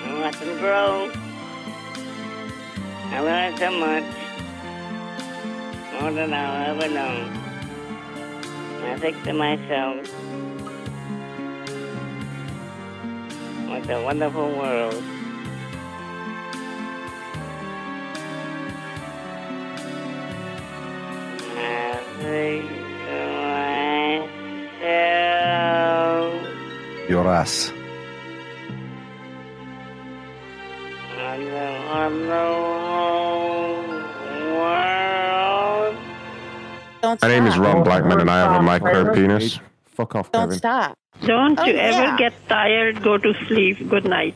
I 0.04 0.20
watch 0.20 0.38
them 0.38 0.58
grow. 0.58 1.10
I 3.10 3.20
learned 3.20 3.58
so 3.58 3.70
much. 3.72 4.04
More 6.00 6.12
than 6.12 6.32
I'll 6.32 6.76
ever 6.76 6.88
know. 6.92 7.16
I 8.84 8.98
think 8.98 9.22
to 9.24 9.32
myself, 9.32 10.06
what 13.68 13.90
a 13.90 14.02
wonderful 14.02 14.48
world. 14.56 15.13
Your 27.08 27.28
ass. 27.28 27.72
what 37.02 37.18
a. 37.18 37.18
My 37.22 37.28
name 37.28 37.46
is 37.46 37.58
Ron 37.58 37.84
Blackman, 37.84 38.20
and 38.20 38.30
I 38.30 38.38
have 38.38 38.60
a 38.60 38.62
micro 38.62 39.12
penis. 39.14 39.60
Fuck 39.84 40.14
off, 40.16 40.32
Don't 40.32 40.44
Kevin. 40.44 40.58
stop. 40.58 40.98
Don't 41.24 41.58
Oh, 41.60 41.64
you 41.64 41.74
ever 41.76 42.02
yeah. 42.02 42.16
get 42.16 42.32
tired, 42.48 43.02
go 43.02 43.18
to 43.18 43.32
sleep. 43.46 43.88
Good 43.88 44.04
night. 44.04 44.34